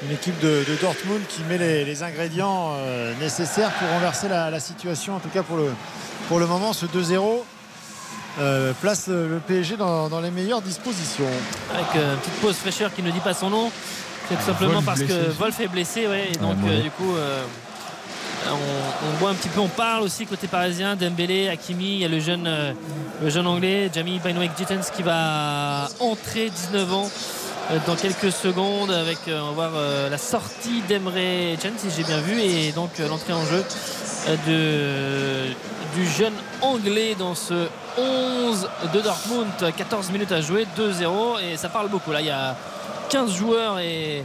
une 0.02 0.10
équipe 0.10 0.40
de, 0.40 0.64
Dortmund 0.80 1.22
qui 1.28 1.44
met 1.44 1.58
les, 1.58 2.02
ingrédients 2.02 2.74
nécessaires 3.20 3.70
pour 3.70 3.88
renverser 3.88 4.28
la, 4.28 4.58
situation, 4.58 5.14
en 5.14 5.20
tout 5.20 5.28
cas 5.28 5.44
pour 5.44 5.58
le, 5.58 5.70
pour 6.26 6.40
le 6.40 6.48
moment, 6.48 6.72
ce 6.72 6.86
2-0. 6.86 7.44
Euh, 8.40 8.72
place 8.80 9.08
le, 9.08 9.28
le 9.28 9.38
PSG 9.40 9.76
dans, 9.76 10.08
dans 10.08 10.20
les 10.20 10.30
meilleures 10.30 10.62
dispositions. 10.62 11.26
avec 11.74 11.86
euh, 11.96 12.14
une 12.14 12.18
petite 12.20 12.34
pause 12.40 12.56
fraîcheur 12.56 12.94
qui 12.94 13.02
ne 13.02 13.10
dit 13.10 13.20
pas 13.20 13.34
son 13.34 13.50
nom 13.50 13.70
c'est 14.28 14.36
tout 14.36 14.42
simplement 14.46 14.74
Wolf 14.74 14.84
parce 14.86 15.00
blessé 15.00 15.14
que. 15.18 15.30
Wolf 15.38 15.60
est 15.60 15.68
blessé 15.68 16.06
ouais, 16.06 16.28
et 16.32 16.36
donc 16.38 16.56
Ouais, 16.64 16.70
euh, 16.70 16.76
ouais. 16.76 16.82
du 16.82 16.90
coup 16.90 17.14
euh, 17.16 17.42
on, 18.48 19.06
on 19.08 19.16
voit 19.18 19.30
un 19.30 19.34
petit 19.34 19.48
peu 19.48 19.60
on 19.60 19.68
parle 19.68 20.02
aussi 20.02 20.26
côté 20.26 20.46
parisien 20.48 20.96
Dembélé 20.96 21.48
Hakimi 21.48 21.94
il 21.94 21.98
y 21.98 22.04
a 22.04 22.08
le 22.08 22.20
jeune 22.20 22.46
euh, 22.46 22.72
le 23.22 23.30
jeune 23.30 23.46
anglais 23.46 23.90
Jamie 23.94 24.20
Binoek 24.24 24.50
Gittens 24.56 24.90
qui 24.94 25.02
va 25.02 25.88
entrer 26.00 26.50
19 26.50 26.92
ans 26.94 27.10
euh, 27.70 27.78
dans 27.86 27.94
quelques 27.96 28.32
secondes 28.32 28.90
avec 28.90 29.18
euh, 29.28 29.40
on 29.42 29.52
va 29.52 29.68
voir 29.68 29.70
euh, 29.76 30.08
la 30.08 30.18
sortie 30.18 30.82
d'Emre 30.88 31.12
Can 31.60 31.70
si 31.76 31.88
j'ai 31.96 32.04
bien 32.04 32.20
vu 32.20 32.40
et 32.40 32.72
donc 32.72 32.90
euh, 33.00 33.08
l'entrée 33.08 33.32
en 33.32 33.44
jeu 33.44 33.64
euh, 34.28 35.46
de, 35.46 36.00
du 36.00 36.08
jeune 36.08 36.34
anglais 36.62 37.14
dans 37.18 37.34
ce 37.34 37.66
11 37.98 38.68
de 38.94 39.00
Dortmund 39.00 39.48
14 39.76 40.10
minutes 40.10 40.32
à 40.32 40.40
jouer 40.40 40.66
2-0 40.78 41.40
et 41.42 41.56
ça 41.56 41.68
parle 41.68 41.88
beaucoup 41.88 42.12
là 42.12 42.20
il 42.20 42.26
y 42.26 42.30
a 42.30 42.54
15 43.10 43.32
joueurs 43.34 43.78
et, 43.78 44.24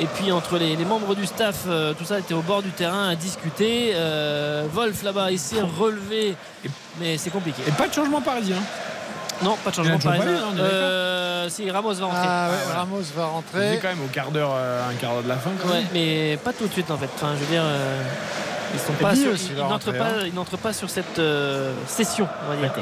et 0.00 0.06
puis 0.14 0.32
entre 0.32 0.56
les, 0.58 0.74
les 0.76 0.84
membres 0.84 1.14
du 1.14 1.26
staff 1.26 1.64
euh, 1.68 1.92
tout 1.94 2.04
ça 2.04 2.18
était 2.18 2.34
au 2.34 2.40
bord 2.42 2.62
du 2.62 2.70
terrain 2.70 3.08
à 3.10 3.14
discuter 3.14 3.92
Euh, 3.94 4.64
Wolf 4.72 5.02
là-bas 5.02 5.30
ici 5.30 5.56
relevé 5.60 6.34
mais 7.00 7.18
c'est 7.18 7.30
compliqué 7.30 7.62
Et 7.68 7.72
pas 7.72 7.88
de 7.88 7.92
changement 7.94 8.20
parisien. 8.22 8.56
non 9.42 9.56
pas 9.62 9.70
de 9.70 9.76
changement 9.76 9.98
parisien. 9.98 10.24
pas. 10.56 10.60
Euh, 10.62 11.48
si 11.50 11.70
Ramos 11.70 11.92
va 11.92 12.06
rentrer 12.06 12.20
Ah 12.26 12.48
ouais, 12.50 12.56
voilà. 12.64 12.80
Ramos 12.80 12.96
va 12.96 13.02
Il 13.14 13.18
est 13.18 13.24
rentrer. 13.26 13.78
quand 13.82 13.88
même 13.88 14.02
au 14.02 14.08
quart 14.08 14.30
d'heure, 14.30 14.52
euh, 14.56 14.88
un 14.90 14.94
quart 14.94 15.12
d'heure 15.12 15.22
de 15.24 15.28
la 15.28 15.36
fin. 15.36 15.50
quand 15.60 15.68
Ouais, 15.68 15.74
même. 15.80 15.86
mais 15.92 16.38
pas 16.42 16.52
tout 16.54 16.66
de 16.66 16.72
suite 16.72 16.90
en 16.90 16.96
fait. 16.96 17.10
Enfin, 17.16 17.32
je 17.34 17.40
veux 17.44 17.50
dire, 17.52 17.62
euh, 17.62 18.02
ils 18.74 18.78
sont 18.80 18.92
pas 18.94 19.12
Bill 19.12 19.22
sur- 19.22 19.32
aussi 19.32 19.46
ils, 19.50 19.54
va 19.56 19.62
ils 19.62 19.68
n'entrent 19.68 19.86
rentrer, 19.86 19.98
pas, 19.98 20.04
hein. 20.24 20.30
n'entrent 20.34 20.58
pas 20.58 20.72
sur 20.72 20.90
cette 20.90 21.18
euh, 21.18 21.72
session, 21.86 22.28
on 22.46 22.50
va 22.50 22.56
dire, 22.56 22.72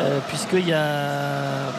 Euh, 0.00 0.18
puisqu'il 0.28 0.68
y 0.68 0.72
a 0.72 0.76
euh, 0.78 1.70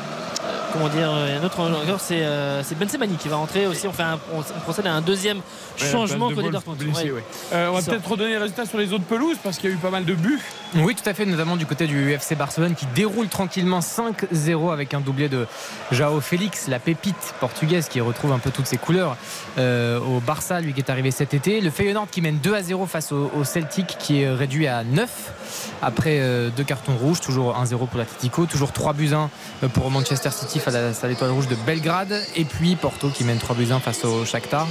comment 0.76 0.90
dire, 0.90 1.10
un 1.10 1.44
autre 1.44 1.60
encore, 1.60 2.00
c'est 2.00 2.20
euh, 2.22 2.62
Ben 2.78 2.88
Semani 2.90 3.16
qui 3.16 3.30
va 3.30 3.38
rentrer 3.38 3.66
aussi. 3.68 3.88
On, 3.88 3.94
fait 3.94 4.04
un- 4.04 4.20
on, 4.34 4.40
on 4.40 4.60
procède 4.62 4.86
à 4.88 4.94
un 4.94 5.02
deuxième 5.02 5.38
Ouais, 5.38 5.92
changement 5.92 6.30
de 6.30 6.36
côté 6.36 6.50
Wolf 6.50 6.54
Dortmund. 6.66 6.78
blessé, 6.78 7.06
Ouais. 7.06 7.12
ouais. 7.18 7.24
Euh, 7.54 7.70
on 7.72 7.74
va 7.80 7.82
peut-être 7.82 8.08
redonner 8.10 8.32
les 8.32 8.38
résultats 8.38 8.66
sur 8.66 8.78
les 8.78 8.92
autres 8.94 9.04
pelouses 9.06 9.38
parce 9.44 9.58
qu'il 9.58 9.70
y 9.70 9.74
a 9.74 9.76
eu 9.76 9.80
pas 9.80 9.90
mal 9.90 10.06
de 10.06 10.14
buts. 10.14 10.42
Oui, 10.76 10.94
tout 10.96 11.08
à 11.10 11.14
fait, 11.14 11.26
notamment 11.26 11.56
du 11.56 11.66
côté 11.66 11.88
du 11.88 12.12
FC 12.12 12.36
Barcelone 12.36 12.76
qui 12.76 12.86
déroule 12.88 13.28
tranquillement 13.30 13.80
5-0 13.80 14.72
avec 14.74 14.94
un 14.94 15.00
doublé 15.00 15.30
de 15.30 15.48
Joao 15.92 16.20
Félix, 16.20 16.68
la 16.68 16.80
pépite 16.80 17.16
portugaise 17.40 17.88
qui 17.88 18.02
retrouve 18.02 18.32
un 18.34 18.40
peu 18.40 18.52
toutes 18.52 18.68
ses 18.68 18.78
couleurs 18.78 19.16
euh, 19.58 20.00
au 20.00 20.20
Barça, 20.20 20.60
lui 20.60 20.74
qui 20.74 20.82
est 20.82 20.90
arrivé 20.90 21.12
cet 21.12 21.34
été. 21.34 21.62
Le 21.62 21.70
Feyenoord 21.70 22.08
qui 22.12 22.22
mène 22.22 22.38
2 22.40 22.56
0 22.62 22.86
face 22.86 23.12
au, 23.12 23.32
au 23.36 23.44
Celtic 23.44 23.98
qui 24.00 24.22
est 24.22 24.30
réduit 24.30 24.68
à 24.68 24.84
9 24.84 25.10
après 25.82 26.18
euh, 26.20 26.50
deux 26.56 26.64
cartons 26.64 26.96
rouges, 26.96 27.22
toujours 27.22 27.56
1-0 27.62 27.78
pour 27.88 27.98
l'Atletico, 27.98 28.46
toujours 28.46 28.72
3 28.72 28.94
buts 28.94 29.12
1 29.14 29.68
pour 29.70 29.90
Manchester 29.92 30.30
City 30.32 30.60
à 30.74 31.08
l'Étoile 31.08 31.32
Rouge 31.32 31.48
de 31.48 31.56
Belgrade 31.56 32.14
et 32.36 32.46
puis 32.46 32.76
Porto 32.76 33.10
qui 33.10 33.24
mène 33.24 33.38
3 33.38 33.56
buts 33.56 33.68
1 33.72 33.80
face 33.80 34.04
au 34.06 34.26
Shakhtar. 34.26 34.68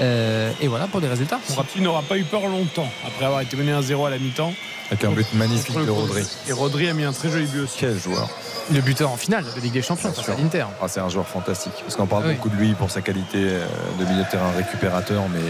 Euh, 0.00 0.50
et 0.60 0.68
voilà 0.68 0.86
pour 0.86 1.00
les 1.00 1.08
résultats. 1.08 1.38
City 1.46 1.80
n'aura 1.80 2.02
pas 2.02 2.16
eu 2.18 2.24
peur 2.24 2.46
longtemps 2.48 2.88
après 3.06 3.24
avoir 3.24 3.40
été 3.40 3.56
mené 3.56 3.72
1-0 3.72 4.06
à 4.06 4.10
la 4.10 4.18
mi-temps. 4.18 4.52
Avec 4.90 5.04
un 5.04 5.10
but 5.10 5.26
magnifique 5.34 5.76
de. 5.76 5.90
Rodri. 5.90 6.22
Et 6.48 6.52
Rodri 6.52 6.88
a 6.88 6.94
mis 6.94 7.04
un 7.04 7.12
très 7.12 7.30
joli 7.30 7.46
but 7.46 7.60
aussi. 7.60 7.76
Quel 7.78 7.98
joueur 8.00 8.28
Le 8.72 8.80
buteur 8.80 9.10
en 9.10 9.16
finale 9.18 9.44
de 9.54 9.60
Ligue 9.60 9.72
des 9.74 9.82
Champions 9.82 10.10
face 10.12 10.28
à 10.30 10.34
l'Inter. 10.34 10.64
Ah, 10.80 10.88
c'est 10.88 11.00
un 11.00 11.10
joueur 11.10 11.26
fantastique. 11.28 11.74
Parce 11.82 11.94
qu'on 11.94 12.06
parle 12.06 12.24
Oui. 12.26 12.34
beaucoup 12.34 12.48
de 12.48 12.56
lui 12.56 12.72
pour 12.72 12.90
sa 12.90 13.02
qualité 13.02 13.36
euh, 13.38 13.66
de 13.98 14.04
milieu 14.06 14.24
de 14.24 14.28
terrain 14.30 14.50
récupérateur, 14.56 15.24
mais 15.28 15.40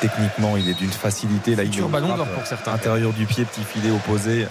techniquement, 0.00 0.56
il 0.56 0.68
est 0.68 0.74
d'une 0.74 0.90
facilité. 0.90 1.54
Là, 1.54 1.62
il 1.62 1.78
est 1.78 1.82
ballon 1.82 2.16
d'or 2.16 2.26
pour 2.26 2.44
certains. 2.46 2.72
Intérieur 2.72 3.12
du 3.12 3.24
pied, 3.26 3.44
petit 3.44 3.62
filet 3.62 3.90
opposé, 3.92 4.48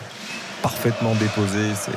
parfaitement 0.61 1.13
déposé. 1.15 1.73
C'est 1.75 1.91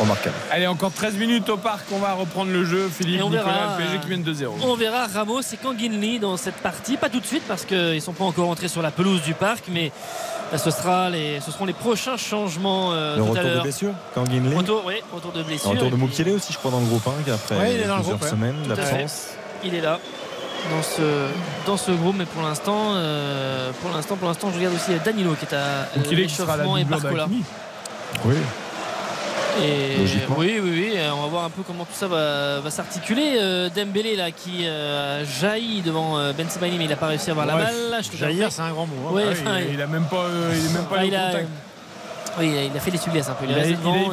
remarquable. 0.00 0.34
Allez, 0.50 0.66
encore 0.66 0.92
13 0.92 1.14
minutes 1.16 1.48
au 1.48 1.56
parc. 1.56 1.84
On 1.92 1.98
va 1.98 2.12
reprendre 2.14 2.50
le 2.50 2.64
jeu. 2.64 2.88
Philippe, 2.88 3.20
Et 3.20 3.22
on 3.22 3.30
Nicolas, 3.30 3.44
verra, 3.52 3.78
le 3.78 3.84
PSG 3.84 3.98
qui 4.00 4.08
mène 4.08 4.22
2-0. 4.22 4.48
On 4.62 4.74
verra 4.74 5.06
Ramos 5.06 5.40
et 5.40 5.56
Kanginli 5.56 6.18
dans 6.18 6.36
cette 6.36 6.56
partie. 6.56 6.96
Pas 6.96 7.08
tout 7.08 7.20
de 7.20 7.26
suite 7.26 7.44
parce 7.46 7.64
qu'ils 7.64 7.94
ne 7.94 8.00
sont 8.00 8.12
pas 8.12 8.24
encore 8.24 8.48
entrés 8.48 8.68
sur 8.68 8.82
la 8.82 8.90
pelouse 8.90 9.22
du 9.22 9.34
parc, 9.34 9.64
mais 9.70 9.92
là, 10.52 10.58
ce, 10.58 10.70
sera 10.70 11.10
les, 11.10 11.40
ce 11.40 11.50
seront 11.50 11.64
les 11.64 11.72
prochains 11.72 12.16
changements 12.16 12.92
euh, 12.92 13.16
le 13.16 13.22
tout 13.22 13.28
à 13.36 13.40
retour 13.40 13.56
de 13.56 13.60
blessure, 13.60 13.92
Kanginli. 14.14 14.54
Retour, 14.54 14.82
oui, 14.86 14.94
retour 15.12 15.32
de 15.32 15.42
blessure. 15.42 15.70
Retour 15.70 15.90
de 15.90 15.96
Mukele 15.96 16.30
aussi, 16.30 16.52
je 16.52 16.58
crois, 16.58 16.70
dans 16.70 16.80
le 16.80 16.86
groupe 16.86 17.06
1, 17.06 17.32
après 17.32 17.56
Ouais, 17.56 17.74
il 17.74 17.80
est 17.80 17.86
dans 17.86 17.96
le 17.96 18.00
plusieurs 18.00 18.18
groupe, 18.18 18.30
semaines 18.30 18.62
d'absence. 18.68 19.28
Il 19.64 19.74
est 19.74 19.80
là. 19.80 19.98
Dans 20.70 20.82
ce, 20.82 21.02
dans 21.66 21.76
ce 21.76 21.90
groupe, 21.90 22.16
mais 22.16 22.24
pour 22.24 22.42
l'instant, 22.42 22.94
euh, 22.94 23.70
pour 23.82 23.90
l'instant, 23.94 24.16
pour 24.16 24.28
l'instant, 24.28 24.48
je 24.50 24.56
regarde 24.56 24.74
aussi 24.74 24.92
Danilo 25.04 25.34
qui 25.34 25.44
est 25.44 25.54
à 25.54 25.88
la 25.94 26.10
l'échauffement 26.10 26.78
et 26.78 26.84
Barcola. 26.84 27.26
Oui. 28.24 28.36
Et 29.62 29.96
Logiquement. 29.98 30.36
oui, 30.38 30.58
oui, 30.62 30.70
oui. 30.72 30.92
euh, 30.96 31.10
On 31.16 31.22
va 31.22 31.28
voir 31.28 31.44
un 31.44 31.50
peu 31.50 31.62
comment 31.66 31.84
tout 31.84 31.92
ça 31.94 32.06
va, 32.08 32.60
va 32.60 32.70
s'articuler. 32.70 33.36
Euh, 33.40 33.68
Dembélé 33.74 34.16
là 34.16 34.30
qui 34.30 34.62
euh, 34.64 35.20
a 35.22 35.24
jailli 35.24 35.80
devant 35.82 36.18
euh, 36.18 36.32
Ben 36.32 36.48
Sebaini, 36.48 36.76
mais 36.76 36.84
il 36.84 36.90
n'a 36.90 36.96
pas 36.96 37.06
réussi 37.06 37.28
à 37.30 37.32
avoir 37.32 37.46
la 37.46 37.54
balle. 37.56 37.74
Je 38.12 38.16
Jaillir, 38.16 38.50
c'est 38.50 38.62
un 38.62 38.70
grand 38.70 38.86
mot. 38.86 38.94
hein. 39.08 39.12
Ouais, 39.12 39.22
Ah 39.28 39.32
enfin, 39.32 39.58
il, 39.68 39.74
il 39.74 39.82
a 39.82 39.86
même 39.86 40.04
pas, 40.06 40.16
euh, 40.24 40.52
il 40.54 40.66
est 40.70 40.72
même 40.74 40.84
pas 40.86 40.96
Ah, 40.98 41.04
il 41.04 41.12
au 41.12 41.16
a, 41.16 41.26
contact. 41.26 41.48
oui, 42.40 42.54
il 42.72 42.76
a- 42.76 42.80
fait 42.80 42.90
les 42.90 42.98
souliers 42.98 43.20
un 43.28 43.32
peu. 43.34 43.44
Il 43.48 43.54
a- 43.54 43.64
il 43.66 43.72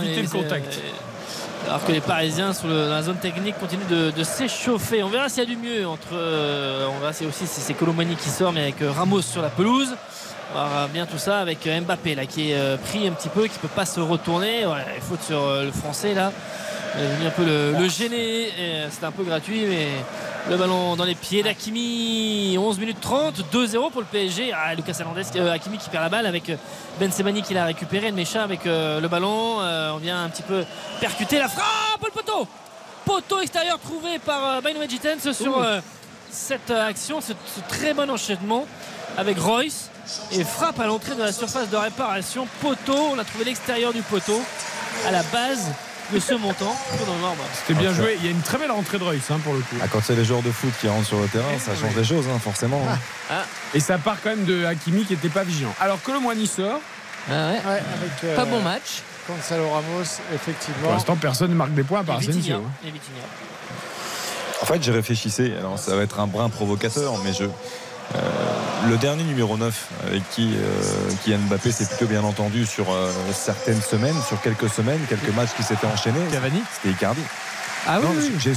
évité 0.09 0.21
le 0.21 0.27
contact. 0.29 0.73
euh, 0.75 1.67
alors 1.69 1.85
que 1.85 1.91
les 1.91 2.01
Parisiens 2.01 2.53
sur 2.53 2.67
le- 2.67 2.85
dans 2.87 2.93
la 2.95 3.01
zone 3.03 3.17
technique 3.17 3.57
continuent 3.59 3.87
de, 3.89 4.11
de 4.11 4.23
s'échauffer. 4.23 5.01
On 5.03 5.09
verra 5.09 5.27
s'il 5.29 5.39
y 5.43 5.45
a 5.45 5.49
du 5.49 5.57
mieux 5.57 5.87
entre. 5.87 6.09
euh, 6.13 6.87
on 6.95 6.99
verra 6.99 7.13
si 7.13 7.25
aussi 7.25 7.47
si 7.47 7.61
c'est 7.61 7.73
Colomani 7.73 8.15
qui 8.15 8.29
sort, 8.29 8.51
mais 8.51 8.61
avec 8.61 8.75
Ramos 8.81 9.21
sur 9.21 9.41
la 9.41 9.49
pelouse. 9.49 9.95
On 10.53 10.57
verra 10.63 10.87
bien 10.87 11.05
tout 11.05 11.17
ça 11.17 11.39
avec 11.39 11.65
euh, 11.65 11.79
Mbappé 11.81 12.15
là 12.15 12.25
qui 12.25 12.51
est 12.51 12.55
euh, 12.55 12.77
pris 12.77 13.07
un 13.07 13.11
petit 13.11 13.29
peu, 13.29 13.47
qui 13.47 13.57
peut 13.59 13.67
pas 13.69 13.85
se 13.85 13.99
retourner. 13.99 14.65
Ouais, 14.65 14.85
il 14.95 15.01
faut 15.01 15.15
sur 15.25 15.41
euh, 15.41 15.65
le 15.65 15.71
français 15.71 16.13
là. 16.13 16.31
Il 16.97 17.01
est 17.03 17.07
venu 17.15 17.27
un 17.27 17.31
peu 17.31 17.45
le, 17.45 17.71
le 17.79 17.87
gêner. 17.87 18.49
euh, 18.59 18.87
C'était 18.91 19.05
un 19.05 19.11
peu 19.11 19.23
gratuit, 19.23 19.63
mais 19.65 19.87
le 20.49 20.57
ballon 20.57 20.97
dans 20.97 21.05
les 21.05 21.15
pieds 21.15 21.41
d'Akimi. 21.41 22.57
11 22.57 22.79
minutes 22.79 22.99
30, 22.99 23.45
2-0 23.53 23.91
pour 23.91 24.01
le 24.01 24.07
PSG. 24.07 24.51
Ah, 24.53 24.75
Lucas 24.75 24.97
Hernandez, 24.99 25.21
euh, 25.37 25.53
Hakimi 25.53 25.77
qui 25.77 25.89
perd 25.89 26.03
la 26.03 26.09
balle 26.09 26.25
avec 26.25 26.49
euh, 26.49 26.57
Ben 26.99 27.09
Sebani 27.09 27.43
qui 27.43 27.53
l'a 27.53 27.63
récupéré. 27.63 28.11
Mecha 28.11 28.43
avec 28.43 28.65
euh, 28.67 28.99
le 28.99 29.07
ballon. 29.07 29.61
Euh, 29.61 29.91
on 29.93 29.97
vient 29.99 30.21
un 30.25 30.27
petit 30.29 30.43
peu 30.43 30.65
percuter 30.99 31.39
la 31.39 31.47
frappe. 31.47 32.03
Le 32.03 32.11
poteau 32.11 32.45
Poteau 33.05 33.39
extérieur 33.39 33.79
trouvé 33.79 34.19
par 34.19 34.45
euh, 34.57 34.61
Baino 34.61 34.81
Jitens 34.87 35.31
sur 35.31 35.61
euh, 35.61 35.79
cette 36.31 36.71
euh, 36.71 36.87
action, 36.87 37.21
ce, 37.21 37.33
ce 37.33 37.59
très 37.69 37.93
bon 37.93 38.09
enchaînement 38.09 38.65
avec 39.17 39.37
Royce. 39.39 39.89
Et 40.31 40.43
frappe 40.43 40.79
à 40.79 40.87
l'entrée 40.87 41.15
de 41.15 41.19
la 41.21 41.31
surface 41.31 41.69
de 41.69 41.77
réparation. 41.77 42.47
Poteau, 42.61 42.97
on 43.13 43.19
a 43.19 43.23
trouvé 43.23 43.45
l'extérieur 43.45 43.93
du 43.93 44.01
poteau 44.01 44.41
à 45.07 45.11
la 45.11 45.23
base 45.23 45.67
de 46.11 46.19
ce 46.19 46.33
montant. 46.33 46.75
Marbre. 47.21 47.43
C'était 47.53 47.79
bien 47.79 47.93
joué. 47.93 48.17
Il 48.19 48.25
y 48.25 48.27
a 48.27 48.31
une 48.31 48.41
très 48.41 48.57
belle 48.57 48.71
rentrée 48.71 48.97
de 48.97 49.03
Royce 49.03 49.29
hein, 49.31 49.39
pour 49.43 49.53
le 49.53 49.59
coup. 49.59 49.75
Ah, 49.81 49.85
quand 49.89 49.99
c'est 50.03 50.15
les 50.15 50.25
joueurs 50.25 50.41
de 50.41 50.51
foot 50.51 50.71
qui 50.81 50.89
rentrent 50.89 51.07
sur 51.07 51.19
le 51.19 51.27
terrain, 51.27 51.57
ça 51.59 51.75
change 51.75 51.93
des 51.95 52.03
choses, 52.03 52.25
hein, 52.27 52.39
forcément. 52.39 52.81
hein. 52.89 52.97
Ah, 53.29 53.43
Et 53.73 53.79
ça 53.79 53.97
part 53.97 54.17
quand 54.23 54.31
même 54.31 54.43
de 54.45 54.65
Hakimi 54.65 55.05
qui 55.05 55.13
n'était 55.13 55.29
pas 55.29 55.43
vigilant. 55.43 55.73
Alors 55.79 56.01
que 56.01 56.11
le 56.11 56.19
Moine 56.19 56.45
sort. 56.45 56.79
Ah 57.29 57.31
ouais. 57.51 57.51
Ouais, 57.53 57.61
avec, 57.65 58.23
euh, 58.23 58.35
Pas 58.35 58.45
bon 58.45 58.59
match. 58.61 59.03
Gonzalo 59.29 59.69
Ramos, 59.69 60.03
effectivement. 60.33 60.81
Pour 60.83 60.91
l'instant, 60.93 61.15
personne 61.15 61.51
ne 61.51 61.55
marque 61.55 61.73
des 61.73 61.83
points 61.83 61.99
à 62.01 62.03
part. 62.03 62.17
Asensio. 62.17 62.35
Et 62.83 62.89
Vitinha. 62.91 63.21
En 64.61 64.65
fait, 64.65 64.81
j'ai 64.83 64.91
réfléchissé. 64.91 65.53
Alors, 65.57 65.77
ça 65.79 65.95
va 65.95 66.03
être 66.03 66.19
un 66.19 66.27
brin 66.27 66.49
provocateur, 66.49 67.13
mais 67.23 67.33
je. 67.33 67.43
euh, 67.45 68.19
le 68.89 68.97
dernier 68.97 69.23
numéro 69.23 69.57
9 69.57 69.87
avec 70.07 70.21
qui, 70.31 70.53
euh, 70.55 71.11
qui 71.23 71.33
Mbappé 71.35 71.71
s'est 71.71 71.85
plutôt 71.85 72.07
bien 72.07 72.23
entendu 72.23 72.65
sur 72.65 72.91
euh, 72.91 73.11
certaines 73.33 73.81
semaines, 73.81 74.15
sur 74.27 74.41
quelques 74.41 74.69
semaines, 74.69 74.99
quelques 75.07 75.33
matchs 75.35 75.51
qui 75.55 75.63
s'étaient 75.63 75.87
enchaînés. 75.87 76.19
Cavani 76.31 76.61
C'était 76.75 76.93
Icardi. 76.95 77.21
Ah 77.87 77.99
oui, 77.99 78.05
Non, 78.05 78.09
oui. 78.17 78.31
J'ai 78.39 78.51
Oui, 78.51 78.55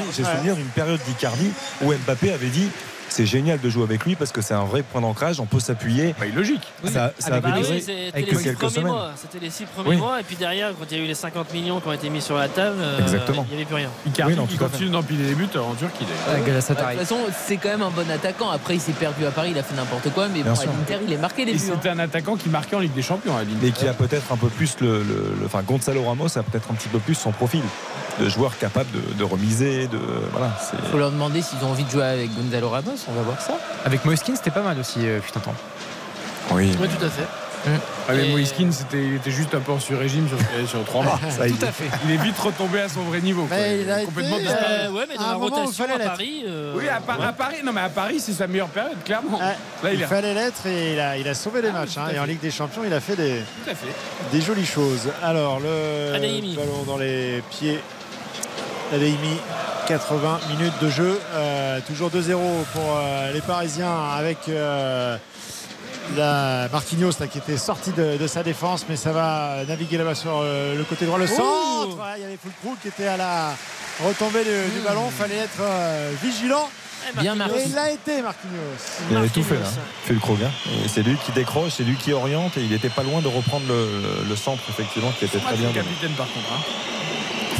d'une- 0.00 0.24
souvenir 0.24 0.56
d'une 0.56 0.66
période 0.66 1.00
d'Icardi 1.06 1.50
où 1.82 1.92
Mbappé 1.92 2.32
avait 2.32 2.48
dit 2.48 2.68
c'est 3.12 3.26
génial 3.26 3.60
de 3.60 3.68
jouer 3.70 3.84
avec 3.84 4.04
lui 4.04 4.16
parce 4.16 4.32
que 4.32 4.40
c'est 4.42 4.54
un 4.54 4.64
vrai 4.64 4.82
point 4.82 5.00
d'ancrage, 5.00 5.38
on 5.40 5.46
peut 5.46 5.60
s'appuyer. 5.60 6.14
Bah, 6.18 6.26
logique. 6.34 6.62
Ça, 6.84 7.12
ça 7.18 7.30
Ah, 7.32 7.40
Bah 7.40 7.50
oui, 7.58 8.10
avec 8.12 8.26
les 8.30 8.36
six 8.36 8.44
quelques 8.44 8.58
premiers 8.58 8.70
semaines. 8.72 8.92
mois. 8.92 9.10
C'était 9.16 9.44
les 9.44 9.50
six 9.50 9.64
premiers 9.64 9.88
Oui. 9.90 9.96
mois. 9.96 10.20
Et 10.20 10.22
puis 10.24 10.36
derrière, 10.36 10.70
quand 10.78 10.86
il 10.90 10.96
y 10.96 11.00
a 11.00 11.04
eu 11.04 11.06
les 11.06 11.14
50 11.14 11.52
millions 11.52 11.80
qui 11.80 11.88
ont 11.88 11.92
été 11.92 12.08
mis 12.10 12.20
sur 12.20 12.36
la 12.36 12.48
table, 12.48 12.76
euh, 12.80 13.00
Exactement. 13.00 13.44
il 13.48 13.56
n'y 13.56 13.62
avait 13.62 13.64
plus 13.66 13.74
rien. 13.76 13.88
Icardi 14.06 14.32
Oui, 14.34 14.38
non, 14.38 14.46
qui 14.46 14.56
continue 14.56 14.90
d'empiler 14.90 15.24
les 15.26 15.34
buts 15.34 15.48
en 15.56 15.74
Turquie. 15.74 16.04
Ouais, 16.28 16.40
De 16.40 16.60
toute 16.60 16.98
façon, 16.98 17.18
c'est 17.46 17.56
quand 17.56 17.68
même 17.70 17.82
un 17.82 17.90
bon 17.90 18.08
attaquant. 18.10 18.50
Après, 18.50 18.74
il 18.74 18.80
s'est 18.80 18.92
perdu 18.92 19.24
à 19.26 19.30
Paris, 19.30 19.50
il 19.52 19.58
a 19.58 19.62
fait 19.62 19.74
n'importe 19.74 20.10
quoi, 20.10 20.28
mais 20.28 20.42
Bien 20.42 20.52
bon, 20.52 20.60
à 20.60 20.64
l'Inter, 20.64 20.98
il 21.06 21.12
est 21.12 21.16
marqué 21.18 21.44
les 21.44 21.52
buts. 21.52 21.58
hein. 21.70 21.72
c'était 21.74 21.88
un 21.90 21.98
attaquant 21.98 22.36
qui 22.36 22.48
marquait 22.48 22.76
en 22.76 22.80
Ligue 22.80 22.94
des 22.94 23.02
Champions 23.02 23.36
à. 23.36 23.42
Et 23.66 23.70
qui 23.72 23.86
a 23.88 23.92
peut-être 23.94 24.32
un 24.32 24.36
peu 24.36 24.48
plus 24.48 24.76
le, 24.80 24.98
le- 25.02 25.34
le- 25.40 25.46
enfin 25.46 25.62
Gonzalo 25.62 26.02
Ramos 26.04 26.38
a 26.38 26.42
peut-être 26.42 26.70
un 26.70 26.74
petit 26.74 26.88
peu 26.88 26.98
plus 26.98 27.14
son 27.14 27.32
profil 27.32 27.62
de 28.20 28.28
joueur 28.28 28.56
capable 28.58 28.88
de, 28.92 29.14
de 29.14 29.24
remiser, 29.24 29.86
de 29.88 29.98
voilà. 30.32 30.50
Il 30.84 30.90
faut 30.90 30.98
leur 30.98 31.10
demander 31.10 31.40
s'ils 31.42 31.62
ont 31.64 31.70
envie 31.70 31.84
de 31.84 31.90
jouer 31.90 32.04
avec 32.04 32.30
Gonzalo 32.34 32.68
Ramos, 32.68 32.90
on 33.08 33.12
va 33.12 33.22
voir 33.22 33.40
ça. 33.40 33.54
Avec 33.84 34.04
Moiskin, 34.04 34.34
c'était 34.36 34.50
pas 34.50 34.62
mal 34.62 34.78
aussi, 34.78 35.00
euh, 35.06 35.20
putain 35.20 35.40
de 35.40 35.44
temps. 35.46 35.54
Oui. 36.52 36.70
Oui, 36.80 36.88
tout 36.88 37.04
à 37.04 37.08
fait. 37.10 37.22
Ah, 37.64 37.70
mais 38.14 38.26
Et- 38.26 38.30
Moiskin, 38.32 38.68
c'était, 38.72 39.04
il 39.04 39.14
était 39.14 39.30
juste 39.30 39.54
un 39.54 39.60
peu 39.60 39.78
sur 39.78 39.96
régime 39.96 40.26
sur, 40.28 40.36
sur 40.68 40.84
trois 40.84 41.04
mois. 41.04 41.20
Ça, 41.30 41.46
il- 41.46 41.56
Tout 41.56 41.64
à 41.64 41.70
fait. 41.70 41.84
Il 42.04 42.10
est 42.10 42.16
vite 42.16 42.36
retombé 42.36 42.80
à 42.80 42.88
son 42.88 43.02
vrai 43.02 43.20
niveau. 43.20 43.44
quoi. 43.44 43.56
Il 43.56 43.88
a 43.88 44.00
complètement 44.04 44.36
été, 44.38 44.46
disparu. 44.48 44.64
Euh, 44.80 44.90
ouais, 44.90 45.04
mais 45.08 45.14
dans 45.16 45.22
à 45.24 45.28
la 45.28 45.34
rotation 45.36 45.84
à 45.84 45.86
l'être. 45.98 46.10
Paris. 46.10 46.42
euh, 46.48 46.74
Oui, 46.76 46.88
à, 46.88 46.98
Pa- 47.00 47.24
à 47.24 47.32
Paris, 47.32 47.58
non 47.64 47.72
mais 47.72 47.82
à 47.82 47.88
Paris, 47.88 48.18
c'est 48.18 48.32
sa 48.32 48.48
meilleure 48.48 48.66
période, 48.66 48.96
clairement. 49.04 49.38
Là, 49.38 49.92
il 49.92 50.00
fallait 50.04 50.34
l'être 50.34 50.66
et 50.66 50.94
il 50.94 50.98
a, 51.00 51.16
il 51.16 51.28
a 51.28 51.34
sauvé 51.34 51.62
les 51.62 51.70
matchs. 51.70 51.98
hein. 51.98 52.06
et 52.12 52.18
en. 52.18 52.24
Ligue 52.24 52.40
des 52.40 52.50
Champions, 52.50 52.82
il 52.84 52.92
a 52.92 52.98
fait 53.00 53.14
des, 53.14 53.36
tout 53.64 53.70
à 53.70 53.74
fait. 53.76 53.86
des 54.32 54.40
jolies 54.40 54.66
choses. 54.66 55.08
Alors, 55.22 55.60
le 55.60 56.12
ballon 56.56 56.82
dans 56.84 56.96
les 56.98 57.44
pieds 57.50 57.78
d'Adeyemi. 58.92 59.36
80 59.88 60.40
minutes 60.50 60.74
de 60.80 60.88
jeu. 60.88 61.18
Euh, 61.34 61.80
toujours 61.86 62.08
2-0 62.10 62.34
pour 62.72 62.82
euh, 62.96 63.32
les 63.32 63.40
Parisiens 63.40 63.92
avec 64.16 64.38
euh, 64.48 65.16
la 66.16 66.68
Marquinhos 66.72 67.10
là, 67.18 67.26
qui 67.26 67.38
était 67.38 67.56
sorti 67.56 67.90
de, 67.92 68.16
de 68.16 68.26
sa 68.28 68.42
défense. 68.44 68.86
Mais 68.88 68.96
ça 68.96 69.12
va 69.12 69.56
naviguer 69.66 69.98
là-bas 69.98 70.14
sur 70.14 70.40
euh, 70.42 70.76
le 70.76 70.84
côté 70.84 71.04
droit. 71.06 71.18
Le 71.18 71.26
centre. 71.26 71.98
Il 72.16 72.22
y 72.22 72.24
avait 72.24 72.38
Fulcroul 72.40 72.76
qui 72.80 72.88
était 72.88 73.08
à 73.08 73.16
la 73.16 73.54
retombée 74.06 74.44
du, 74.44 74.50
du 74.78 74.80
ballon. 74.86 75.10
fallait 75.10 75.36
être 75.38 75.60
euh, 75.60 76.12
vigilant. 76.22 76.68
eh, 77.16 77.20
Bien 77.20 77.34
Marquinhos. 77.34 77.60
Et 77.60 77.64
il 77.68 77.74
l'a 77.74 77.90
été, 77.90 78.22
Marquinhos. 78.22 78.52
Il 79.10 79.16
avait 79.16 79.28
tout 79.28 79.42
fait 79.42 79.56
là. 79.58 79.66
Fait 80.04 80.14
le. 80.14 80.50
Et 80.84 80.88
c'est 80.88 81.02
lui 81.02 81.16
qui 81.26 81.32
décroche, 81.32 81.72
c'est 81.76 81.82
lui 81.84 81.96
qui 81.96 82.12
oriente 82.12 82.56
et 82.56 82.60
il 82.62 82.72
était 82.72 82.88
pas 82.88 83.02
loin 83.02 83.20
de 83.20 83.28
reprendre 83.28 83.64
le, 83.68 83.88
le 84.28 84.36
centre 84.36 84.62
effectivement 84.70 85.10
qui 85.18 85.24
était 85.24 85.38
très 85.40 85.56
bien. 85.56 85.72
capitaine 85.72 86.12
par 86.12 86.26
contre. 86.28 86.46
hein. 86.52 86.60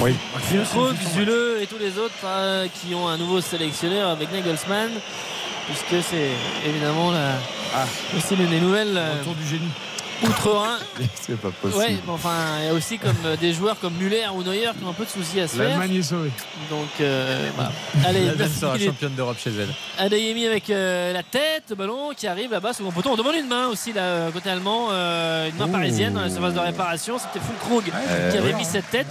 Oui. 0.01 0.15
Fulkrug, 0.49 0.97
Zule 1.15 1.59
et 1.61 1.67
tous 1.67 1.79
les 1.79 1.99
autres 1.99 2.13
euh, 2.25 2.67
qui 2.69 2.95
ont 2.95 3.09
un 3.09 3.17
nouveau 3.19 3.41
sélectionneur 3.41 4.11
avec 4.11 4.33
Nagelsmann, 4.33 4.91
puisque 5.67 6.05
c'est 6.09 6.31
évidemment 6.69 7.11
la, 7.13 7.35
Ah. 7.75 7.85
aussi 8.17 8.35
l'une 8.37 8.51
des 8.51 8.61
nouvelles. 8.61 8.97
euh, 8.97 9.13
Retour 9.21 9.35
du 9.35 9.47
génie. 9.47 9.69
Outre-Rhin, 10.25 10.79
C'est 11.21 11.37
pas 11.37 11.49
possible. 11.51 11.81
ouais, 11.83 11.97
mais 12.07 12.13
enfin, 12.13 12.31
il 12.61 12.67
y 12.67 12.69
a 12.69 12.75
aussi 12.75 12.97
comme 12.97 13.17
euh, 13.25 13.37
des 13.37 13.53
joueurs 13.53 13.77
comme 13.81 13.95
Muller 13.95 14.25
ou 14.33 14.45
Neuer 14.45 14.71
qui 14.79 14.85
ont 14.85 14.91
un 14.91 14.93
peu 14.93 15.05
de 15.05 15.11
soucis 15.11 15.41
à 15.41 15.49
se 15.49 15.57
faire. 15.57 15.69
L'Allemagne 15.71 15.97
est 15.97 16.03
sauvée. 16.03 16.31
Donc, 16.71 16.87
euh, 17.01 17.49
voilà. 17.57 17.73
Allez, 18.07 18.27
L'Allemagne 18.27 18.49
sera 18.49 18.79
championne 18.79 19.15
d'Europe 19.15 19.37
chez 19.43 19.51
elle. 19.51 19.69
Adeyemi 19.99 20.47
avec 20.47 20.71
euh, 20.71 21.13
la 21.13 21.25
tête, 21.25 21.65
le 21.71 21.75
ballon 21.77 22.11
qui 22.17 22.29
arrive 22.29 22.53
là-bas, 22.53 22.73
second 22.73 22.93
poteau. 22.93 23.11
On 23.11 23.17
demande 23.17 23.35
une 23.35 23.49
main 23.49 23.67
aussi, 23.67 23.93
là, 23.93 24.31
côté 24.33 24.49
allemand, 24.51 24.89
euh, 24.93 25.49
une 25.51 25.57
main 25.57 25.67
Ouh. 25.67 25.73
parisienne 25.73 26.13
dans 26.15 26.21
la 26.21 26.31
surface 26.31 26.55
de 26.55 26.61
réparation. 26.61 27.19
C'était 27.19 27.45
Fulkrug 27.45 27.93
Euh, 27.93 28.31
qui 28.31 28.39
avait 28.39 28.53
ouais. 28.53 28.59
mis 28.59 28.65
cette 28.65 28.91
tête. 28.93 29.09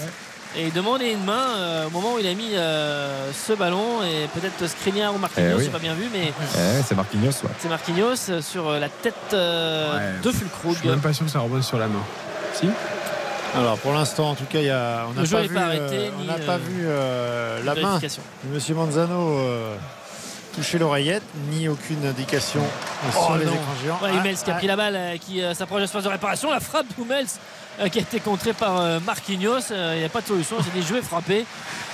Et 0.57 0.65
il 0.67 0.73
demandait 0.73 1.13
une 1.13 1.23
main 1.23 1.55
euh, 1.55 1.87
au 1.87 1.89
moment 1.91 2.15
où 2.15 2.19
il 2.19 2.27
a 2.27 2.33
mis 2.33 2.55
euh, 2.55 3.31
ce 3.31 3.53
ballon 3.53 4.03
et 4.03 4.27
peut-être 4.37 4.67
Skriniar 4.69 5.15
ou 5.15 5.17
Marquinhos, 5.17 5.47
Eh 5.53 5.55
oui. 5.57 5.63
j'ai 5.63 5.69
pas 5.71 5.79
bien 5.79 5.93
vu, 5.93 6.09
mais 6.11 6.33
Eh, 6.55 6.83
c'est 6.85 6.93
Marquinhos, 6.95 7.29
ouais. 7.43 7.49
c'est 7.57 7.69
Marquinhos 7.69 8.29
euh, 8.29 8.41
sur 8.41 8.69
la 8.71 8.89
tête 8.89 9.15
euh, 9.33 9.95
Ouais. 9.95 10.19
de 10.21 10.29
Je 10.31 10.35
Fulkrug. 10.35 10.75
suis 10.75 10.89
même 10.89 10.99
pas 10.99 11.13
sûr 11.13 11.25
que 11.25 11.31
ça 11.31 11.39
rebose 11.39 11.65
sur 11.65 11.77
la 11.77 11.87
main. 11.87 12.01
Si 12.53 12.67
Alors 13.55 13.77
pour 13.77 13.93
l'instant, 13.93 14.31
en 14.31 14.35
tout 14.35 14.43
cas, 14.43 14.59
il 14.59 14.65
y 14.65 14.69
a, 14.69 15.05
on 15.09 15.13
n'a 15.13 15.21
pas 15.25 15.29
pas 15.29 15.59
euh, 15.61 15.65
arrêté, 15.65 16.11
on 16.19 16.23
n'a 16.25 16.33
pas 16.37 16.57
vu 16.57 16.81
euh, 16.85 17.63
la 17.63 17.73
main 17.75 17.81
vérification. 17.81 18.21
de 18.43 18.53
Monsieur 18.53 18.75
Manzano 18.75 19.37
euh, 19.37 19.75
toucher 20.53 20.79
l'oreillette, 20.79 21.23
ni 21.49 21.69
aucune 21.69 22.05
indication 22.05 22.59
euh, 22.59 23.11
sur 23.13 23.29
Oh 23.31 23.37
les 23.37 23.45
non. 23.45 23.53
écrans 23.53 23.75
géants. 23.81 23.99
Ouais, 24.03 24.09
Ah, 24.13 24.17
Hummels 24.19 24.35
qui 24.35 24.51
a 24.51 24.55
ah, 24.55 24.57
pris 24.57 24.67
la 24.67 24.75
balle, 24.75 24.99
qui 25.25 25.41
euh, 25.41 25.53
s'approche 25.53 25.77
de 25.77 25.83
l'espace 25.83 26.03
de 26.03 26.09
réparation. 26.09 26.51
La 26.51 26.59
frappe 26.59 26.87
d'Hummels 26.97 27.25
euh, 27.25 27.29
qui 27.89 27.99
a 27.99 28.01
été 28.01 28.19
contrée 28.19 28.53
par 28.53 28.79
euh, 28.79 28.99
Marquinhos. 28.99 29.71
Euh, 29.71 29.93
Il 29.95 29.99
n'y 29.99 30.05
a 30.05 30.09
pas 30.09 30.21
de 30.21 30.27
solution, 30.27 30.57
c'est 30.63 30.73
des 30.73 30.85
jouets 30.85 31.01
frappés. 31.01 31.45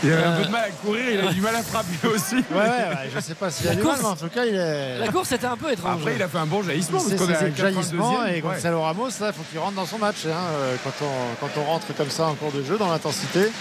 Il 0.04 0.12
avait 0.12 0.24
un 0.24 0.32
Euh, 0.32 0.38
peu 0.40 0.46
de 0.46 0.52
mal 0.52 0.64
à 0.66 0.70
courir, 0.70 1.04
il 1.12 1.20
a 1.28 1.32
du 1.34 1.42
mal 1.42 1.56
à 1.56 1.64
frapper 1.64 2.08
aussi. 2.08 2.36
Ouais, 2.36 2.42
ouais, 2.52 2.60
ouais, 2.60 3.10
je 3.16 3.20
sais 3.20 3.34
pas 3.36 3.50
s'il 3.50 3.66
y 3.66 3.70
a 3.70 3.72
La 3.74 3.76
du 3.80 3.84
mal, 3.84 3.92
course- 3.98 4.04
mais 4.04 4.10
en 4.10 4.16
tout 4.28 4.34
cas, 4.34 4.46
il 4.46 4.56
est. 4.56 5.00
La 5.00 5.08
course 5.08 5.32
était 5.32 5.46
un 5.48 5.58
peu 5.58 5.72
étrange. 5.72 6.00
Après, 6.02 6.16
il 6.16 6.22
a 6.24 6.28
fait 6.28 6.38
un 6.38 6.46
bon 6.46 6.62
jaillissement. 6.64 7.00
C'est 7.00 7.18
le 7.20 7.56
jaillissement 7.56 8.24
82e. 8.24 8.36
et 8.36 8.42
Gonzalo 8.42 8.82
Ramos, 8.82 9.08
là, 9.20 9.28
il 9.28 9.34
faut 9.34 9.44
qu'il 9.50 9.60
rentre 9.60 9.76
dans 9.76 9.86
son 9.86 9.98
match 9.98 10.26
hein, 10.26 10.30
euh, 10.60 10.76
quand, 10.84 11.06
on, 11.06 11.36
quand 11.48 11.62
on 11.62 11.64
rentre 11.66 11.88
comme 11.96 12.10
ça 12.10 12.26
en 12.28 12.34
cours 12.36 12.52
de 12.52 12.64
jeu, 12.64 12.78
dans 12.78 12.92
l'intensité. 12.92 13.52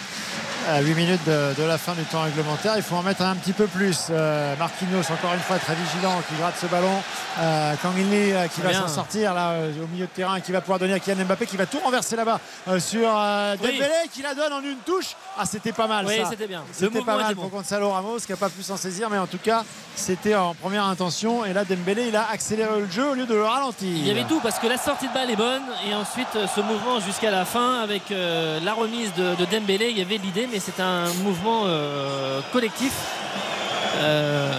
À 0.68 0.80
8 0.80 0.94
minutes 0.94 1.24
de, 1.24 1.54
de 1.56 1.62
la 1.62 1.78
fin 1.78 1.92
du 1.92 2.02
temps 2.02 2.22
réglementaire, 2.22 2.72
il 2.76 2.82
faut 2.82 2.96
en 2.96 3.02
mettre 3.02 3.22
un 3.22 3.36
petit 3.36 3.52
peu 3.52 3.68
plus. 3.68 4.08
Euh, 4.10 4.56
Marquinhos, 4.56 5.12
encore 5.12 5.32
une 5.32 5.40
fois, 5.40 5.58
très 5.58 5.76
vigilant, 5.76 6.20
qui 6.28 6.34
gratte 6.40 6.56
ce 6.60 6.66
ballon. 6.66 7.02
Euh, 7.38 7.74
Kangin 7.82 8.10
euh, 8.12 8.48
qui 8.48 8.62
va 8.62 8.72
s'en 8.72 8.88
sortir 8.88 9.32
là 9.32 9.50
euh, 9.50 9.84
au 9.84 9.86
milieu 9.86 10.06
de 10.06 10.10
terrain, 10.10 10.40
qui 10.40 10.50
va 10.50 10.60
pouvoir 10.60 10.80
donner 10.80 10.94
à 10.94 10.98
Kylian 10.98 11.24
Mbappé, 11.24 11.46
qui 11.46 11.56
va 11.56 11.66
tout 11.66 11.78
renverser 11.78 12.16
là-bas 12.16 12.40
sur 12.80 13.08
Oui. 13.08 13.58
Dembélé, 13.58 14.08
qui 14.12 14.22
la 14.22 14.34
donne 14.34 14.52
en 14.52 14.60
une 14.60 14.78
touche. 14.78 15.14
Ah, 15.38 15.44
c'était 15.46 15.70
pas 15.70 15.86
mal 15.86 16.04
Oui, 16.04 16.20
c'était 16.28 16.48
bien. 16.48 16.64
C'était 16.72 17.00
pas 17.02 17.16
mal 17.16 17.36
pour 17.36 17.44
bon. 17.44 17.58
Gonzalo 17.58 17.90
Ramos, 17.90 18.18
qui 18.18 18.32
n'a 18.32 18.36
pas 18.36 18.48
pu 18.48 18.62
s'en 18.64 18.76
saisir, 18.76 19.08
mais 19.08 19.18
en 19.18 19.26
tout 19.28 19.38
cas, 19.38 19.62
c'était 19.94 20.34
en 20.34 20.54
première 20.54 20.86
intention. 20.86 21.44
Et 21.44 21.52
là, 21.52 21.64
Dembélé, 21.64 22.08
il 22.08 22.16
a 22.16 22.28
accéléré 22.32 22.80
le 22.80 22.90
jeu 22.90 23.10
au 23.10 23.14
lieu 23.14 23.26
de 23.26 23.34
le 23.34 23.44
ralentir. 23.44 23.88
Il 23.88 24.06
y 24.06 24.10
avait 24.10 24.24
tout 24.24 24.40
parce 24.40 24.58
que 24.58 24.66
la 24.66 24.78
sortie 24.78 25.06
de 25.06 25.14
balle 25.14 25.30
est 25.30 25.36
bonne 25.36 25.62
et 25.88 25.94
ensuite 25.94 26.26
ce 26.32 26.60
mouvement 26.60 26.98
jusqu'à 26.98 27.30
la 27.30 27.44
fin 27.44 27.82
avec 27.82 28.02
la 28.10 28.74
remise 28.74 29.12
de, 29.14 29.36
de 29.36 29.44
Dembélé, 29.44 29.90
il 29.90 29.98
y 29.98 30.02
avait 30.02 30.16
l'idée 30.16 30.48
mais 30.50 30.55
c'est 30.60 30.80
un 30.80 31.12
mouvement 31.22 31.62
euh, 31.66 32.40
collectif 32.52 32.92
euh, 33.96 34.52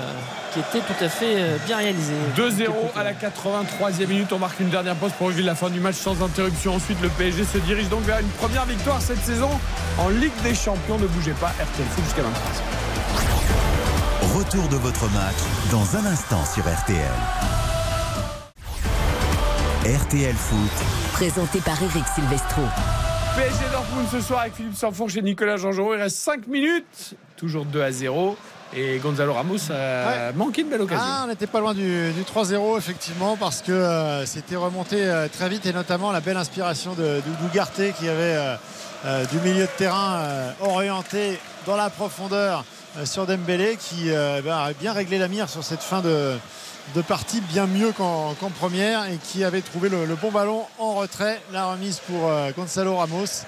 qui 0.54 0.60
était 0.60 0.80
tout 0.80 1.04
à 1.04 1.10
fait 1.10 1.36
euh, 1.36 1.58
bien 1.66 1.78
réalisé. 1.78 2.14
2-0 2.36 2.70
à 2.96 3.04
la 3.04 3.14
83e 3.14 4.08
minute. 4.08 4.32
On 4.34 4.40
marque 4.40 4.60
une 4.60 4.70
dernière 4.70 4.96
pause 4.96 5.12
pour 5.18 5.30
vivre 5.30 5.46
la 5.46 5.56
fin 5.56 5.70
du 5.70 5.80
match 5.80 5.96
sans 5.96 6.22
interruption. 6.22 6.76
Ensuite, 6.76 7.02
le 7.02 7.10
PSG 7.10 7.46
se 7.46 7.58
dirige 7.60 7.90
donc 7.90 8.04
vers 8.04 8.20
une 8.20 8.28
première 8.30 8.66
victoire 8.66 9.02
cette 9.02 9.24
saison 9.24 9.50
en 9.98 10.10
Ligue 10.10 10.36
des 10.44 10.56
Champions. 10.56 10.98
Ne 10.98 11.08
bougez 11.08 11.34
pas, 11.34 11.48
RTL 11.48 11.88
Foot 11.88 12.04
jusqu'à 12.04 12.22
23 12.22 12.42
Retour 14.38 14.68
de 14.70 14.76
votre 14.76 15.06
match 15.12 15.38
dans 15.72 15.96
un 15.96 16.06
instant 16.06 16.44
sur 16.46 16.64
RTL. 16.64 16.98
RTL 19.86 20.36
Foot, 20.36 20.86
Présenté 21.14 21.60
par 21.62 21.82
Eric 21.82 22.04
Silvestro. 22.14 22.62
PSG 23.38 23.70
Dortmund 23.72 24.08
ce 24.12 24.20
soir 24.20 24.40
avec 24.40 24.56
Philippe 24.56 24.76
Sanfourche 24.76 25.16
et 25.16 25.22
Nicolas 25.22 25.58
Jean-Jean. 25.58 25.94
Il 25.94 26.02
reste 26.02 26.18
5 26.18 26.48
minutes. 26.48 27.14
Toujours 27.36 27.66
2 27.66 27.84
à 27.84 27.92
0. 27.92 28.36
Et 28.76 28.98
Gonzalo 28.98 29.32
Ramos 29.32 29.72
a 29.72 30.32
manqué 30.34 30.64
une 30.64 30.70
belle 30.70 30.82
occasion. 30.82 31.06
Ah, 31.08 31.22
on 31.26 31.28
n'était 31.28 31.46
pas 31.46 31.60
loin 31.60 31.76
du, 31.76 32.12
du 32.14 32.24
3-0 32.24 32.80
effectivement 32.80 33.38
parce 33.38 33.62
que 33.62 33.72
euh, 33.72 34.26
c'était 34.26 34.56
remonté 34.56 35.06
euh, 35.06 35.28
très 35.28 35.50
vite 35.50 35.68
et 35.68 35.72
notamment 35.72 36.12
la 36.12 36.20
belle 36.20 36.36
inspiration 36.36 36.96
de, 36.96 37.04
de 37.04 37.44
Dougarté 37.44 37.94
qui 38.00 38.10
avait 38.10 38.58
euh, 39.06 39.26
du 39.26 39.38
milieu 39.42 39.66
de 39.66 39.78
terrain 39.78 40.20
orienté 40.60 41.38
dans 41.68 41.78
la 41.78 41.92
profondeur 41.92 42.66
sur 43.06 43.26
Dembélé 43.26 43.78
qui 43.80 44.10
euh, 44.10 44.42
ben, 44.44 44.58
a 44.58 44.74
bien 44.74 44.94
réglé 44.94 45.18
la 45.18 45.28
mire 45.28 45.50
sur 45.50 45.64
cette 45.64 45.84
fin 45.84 46.02
de, 46.02 46.36
de 46.96 47.02
partie 47.02 47.42
bien 47.42 47.68
mieux 47.68 47.92
qu'en 47.92 48.36
première 48.60 49.06
et 49.06 49.18
qui 49.18 49.44
avait 49.44 49.62
trouvé 49.62 49.90
le, 49.90 50.16
bon 50.16 50.32
ballon 50.32 50.66
en 50.80 50.94
retrait. 50.94 51.42
La 51.52 51.66
remise 51.66 52.00
pour 52.00 52.28
euh, 52.28 52.52
Gonzalo 52.56 52.96
Ramos 52.98 53.46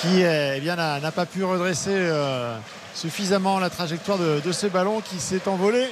qui 0.00 0.24
euh, 0.24 0.58
eh 0.62 0.64
n'a 0.66 1.12
pas 1.12 1.26
pu 1.26 1.42
redresser 1.42 1.94
euh, 1.94 2.56
suffisamment 2.94 3.58
la 3.58 3.70
trajectoire 3.70 4.18
de, 4.18 4.52
ce 4.52 4.66
ballon 4.66 5.00
qui 5.00 5.18
s'est 5.18 5.48
envolé 5.48 5.86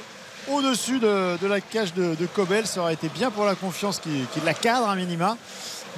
au-dessus 0.51 0.99
de, 0.99 1.47
la 1.47 1.59
cage 1.59 1.93
de, 1.93 2.13
de 2.13 2.25
Kobel. 2.27 2.67
Ça 2.67 2.81
aurait 2.81 2.93
été 2.93 3.09
bien 3.09 3.31
pour 3.31 3.45
la 3.45 3.55
confiance 3.55 3.99
qui, 3.99 4.25
qui 4.33 4.41
la 4.45 4.53
cadre 4.53 4.87
à 4.87 4.95
minima. 4.95 5.37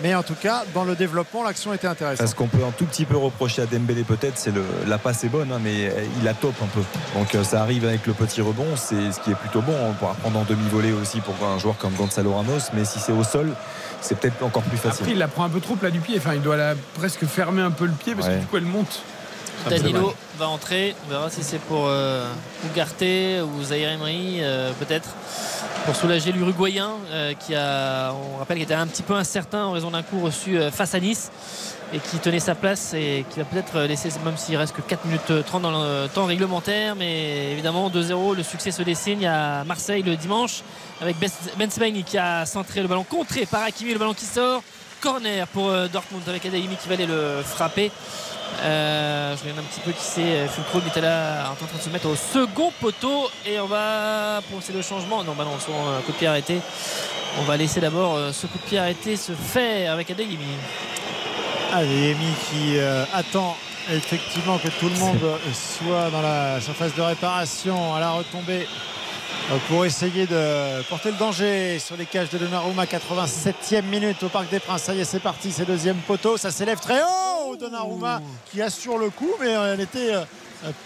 Mais 0.03 0.13
en 0.13 0.23
tout 0.23 0.35
cas, 0.35 0.63
dans 0.73 0.83
le 0.83 0.95
développement, 0.95 1.43
l'action 1.43 1.73
était 1.73 1.87
intéressante. 1.87 2.27
Ce 2.27 2.35
qu'on 2.35 2.47
peut 2.47 2.63
un 2.67 2.71
tout 2.71 2.85
petit 2.85 3.05
peu 3.05 3.17
reprocher 3.17 3.63
à 3.63 3.65
Dembélé 3.65 4.03
peut-être, 4.03 4.37
c'est 4.37 4.53
le, 4.53 4.63
la 4.87 4.97
passe 4.97 5.23
est 5.23 5.29
bonne, 5.29 5.51
hein, 5.51 5.59
mais 5.61 5.91
il 6.17 6.23
la 6.23 6.33
top 6.33 6.53
un 6.61 6.67
peu. 6.67 6.81
Donc 7.15 7.33
euh, 7.33 7.43
ça 7.43 7.61
arrive 7.61 7.85
avec 7.85 8.05
le 8.05 8.13
petit 8.13 8.41
rebond, 8.41 8.75
c'est 8.75 9.11
ce 9.11 9.19
qui 9.19 9.31
est 9.31 9.35
plutôt 9.35 9.61
bon. 9.61 9.73
On 9.89 9.93
pourra 9.93 10.13
prendre 10.13 10.39
en 10.39 10.43
demi-volée 10.43 10.91
aussi 10.91 11.19
pour 11.21 11.35
un 11.47 11.57
joueur 11.57 11.77
comme 11.77 11.93
Gonzalo 11.93 12.33
Ramos, 12.33 12.59
mais 12.73 12.85
si 12.85 12.99
c'est 12.99 13.11
au 13.11 13.23
sol, 13.23 13.53
c'est 14.01 14.19
peut-être 14.19 14.43
encore 14.43 14.63
plus 14.63 14.77
facile. 14.77 15.01
Après, 15.01 15.13
il 15.13 15.17
la 15.17 15.27
prend 15.27 15.45
un 15.45 15.49
peu 15.49 15.61
trop 15.61 15.75
plat 15.75 15.89
du 15.89 15.99
pied. 15.99 16.15
Enfin, 16.17 16.35
il 16.35 16.41
doit 16.41 16.57
la, 16.57 16.75
presque 16.95 17.25
fermer 17.25 17.61
un 17.61 17.71
peu 17.71 17.85
le 17.85 17.93
pied 17.93 18.13
parce 18.13 18.27
que 18.27 18.39
du 18.39 18.45
coup, 18.45 18.57
elle 18.57 18.63
monte. 18.63 19.01
Danilo 19.69 20.13
va 20.37 20.47
entrer. 20.47 20.95
On 21.05 21.09
verra 21.09 21.29
si 21.29 21.43
c'est 21.43 21.59
pour 21.59 21.85
euh, 21.87 22.31
Ugarte 22.65 23.03
ou 23.43 23.63
Zaire 23.63 23.91
Emery, 23.91 24.37
euh, 24.41 24.71
peut-être, 24.79 25.09
pour 25.87 25.95
soulager 25.95 26.33
l'Uruguayen 26.33 26.91
euh, 27.11 27.33
qui 27.33 27.55
a, 27.55 28.11
on 28.11 28.39
rappelle, 28.39 28.61
était 28.61 28.73
un 28.73 28.87
petit 28.87 29.03
peu 29.03 29.13
incertain 29.13 29.63
en 29.63 29.71
raison 29.71 29.89
d'un 29.89 30.03
coup 30.03 30.19
reçu 30.19 30.57
euh, 30.57 30.69
face 30.69 30.93
à 30.93 30.99
Nice 30.99 31.31
et 31.93 31.99
qui 31.99 32.17
tenait 32.17 32.41
sa 32.41 32.55
place 32.55 32.93
et 32.93 33.23
qui 33.29 33.39
va 33.39 33.45
peut-être 33.45 33.79
laisser, 33.83 34.09
même 34.25 34.35
s'il 34.35 34.57
reste 34.57 34.75
que 34.75 34.81
4 34.81 35.05
minutes 35.05 35.45
30 35.45 35.61
dans 35.61 35.71
le 35.71 36.09
temps 36.09 36.25
réglementaire, 36.25 36.97
mais 36.97 37.53
évidemment 37.53 37.89
2-0, 37.89 38.35
le 38.35 38.43
succès 38.43 38.71
se 38.71 38.83
dessine 38.83 39.23
à 39.23 39.63
Marseille 39.63 40.03
le 40.03 40.17
dimanche 40.17 40.61
avec 40.99 41.15
Ben 41.57 41.71
Sebaini 41.71 42.03
qui 42.03 42.17
a 42.17 42.45
centré 42.45 42.81
le 42.81 42.89
ballon 42.89 43.05
contré 43.05 43.45
par 43.45 43.63
Hakimi, 43.63 43.93
le 43.93 43.99
ballon 43.99 44.13
qui 44.13 44.25
sort. 44.25 44.63
Corner 44.99 45.47
pour 45.47 45.69
euh, 45.69 45.87
Dortmund 45.87 46.27
avec 46.27 46.45
Adeyemi 46.45 46.75
qui 46.75 46.87
va 46.87 46.95
aller 46.95 47.05
le 47.05 47.41
frapper. 47.43 47.91
Euh, 48.63 49.35
je 49.35 49.41
regarde 49.43 49.59
un 49.59 49.63
petit 49.63 49.79
peu 49.81 49.91
qui 49.91 50.03
c'est. 50.03 50.47
Fulcro 50.47 50.79
était 50.87 51.01
là 51.01 51.51
en 51.51 51.55
train 51.55 51.67
de 51.77 51.81
se 51.81 51.89
mettre 51.89 52.07
au 52.07 52.15
second 52.15 52.71
poteau 52.79 53.29
et 53.45 53.59
on 53.59 53.67
va 53.67 54.41
penser 54.51 54.73
le 54.73 54.81
changement. 54.81 55.23
Non, 55.23 55.33
bah 55.33 55.43
non, 55.43 55.59
sur 55.59 55.73
un 55.73 56.01
coup 56.01 56.11
de 56.11 56.17
pied 56.17 56.27
arrêté. 56.27 56.59
On 57.39 57.43
va 57.43 57.55
laisser 57.55 57.79
d'abord 57.79 58.15
euh, 58.15 58.31
ce 58.31 58.47
coup 58.47 58.57
de 58.57 58.63
pied 58.63 58.79
arrêté 58.79 59.15
se 59.15 59.31
faire 59.33 59.93
avec 59.93 60.09
Adeyemi. 60.09 60.45
Adeyemi 61.71 62.33
qui 62.49 62.79
euh, 62.79 63.05
attend 63.13 63.55
effectivement 63.91 64.57
que 64.57 64.69
tout 64.69 64.89
le 64.89 64.95
monde 64.95 65.19
soit 65.53 66.09
dans 66.09 66.21
la 66.21 66.59
surface 66.59 66.95
de 66.95 67.01
réparation 67.01 67.95
à 67.95 67.99
la 67.99 68.11
retombée 68.11 68.65
euh, 68.65 68.96
pour 69.69 69.85
essayer 69.85 70.25
de 70.25 70.81
porter 70.89 71.11
le 71.11 71.17
danger 71.17 71.79
sur 71.79 71.95
les 71.95 72.05
cages 72.05 72.29
de 72.29 72.37
Donnarumma 72.37 72.83
87e 72.85 73.83
minute 73.83 74.21
au 74.23 74.27
Parc 74.29 74.49
des 74.49 74.59
Princes. 74.59 74.83
Ça 74.83 74.93
y 74.93 74.99
est 74.99 75.05
c'est 75.05 75.21
parti 75.21 75.51
c'est 75.51 75.65
deuxième 75.65 75.97
poteau. 75.97 76.35
Ça 76.37 76.51
s'élève 76.51 76.79
très 76.79 76.99
haut 77.01 77.55
Donnarumma 77.55 78.21
qui 78.51 78.61
assure 78.61 78.97
le 78.97 79.09
coup 79.09 79.31
mais 79.39 79.55
euh, 79.55 79.73
elle 79.73 79.81
était 79.81 80.13
euh, 80.13 80.23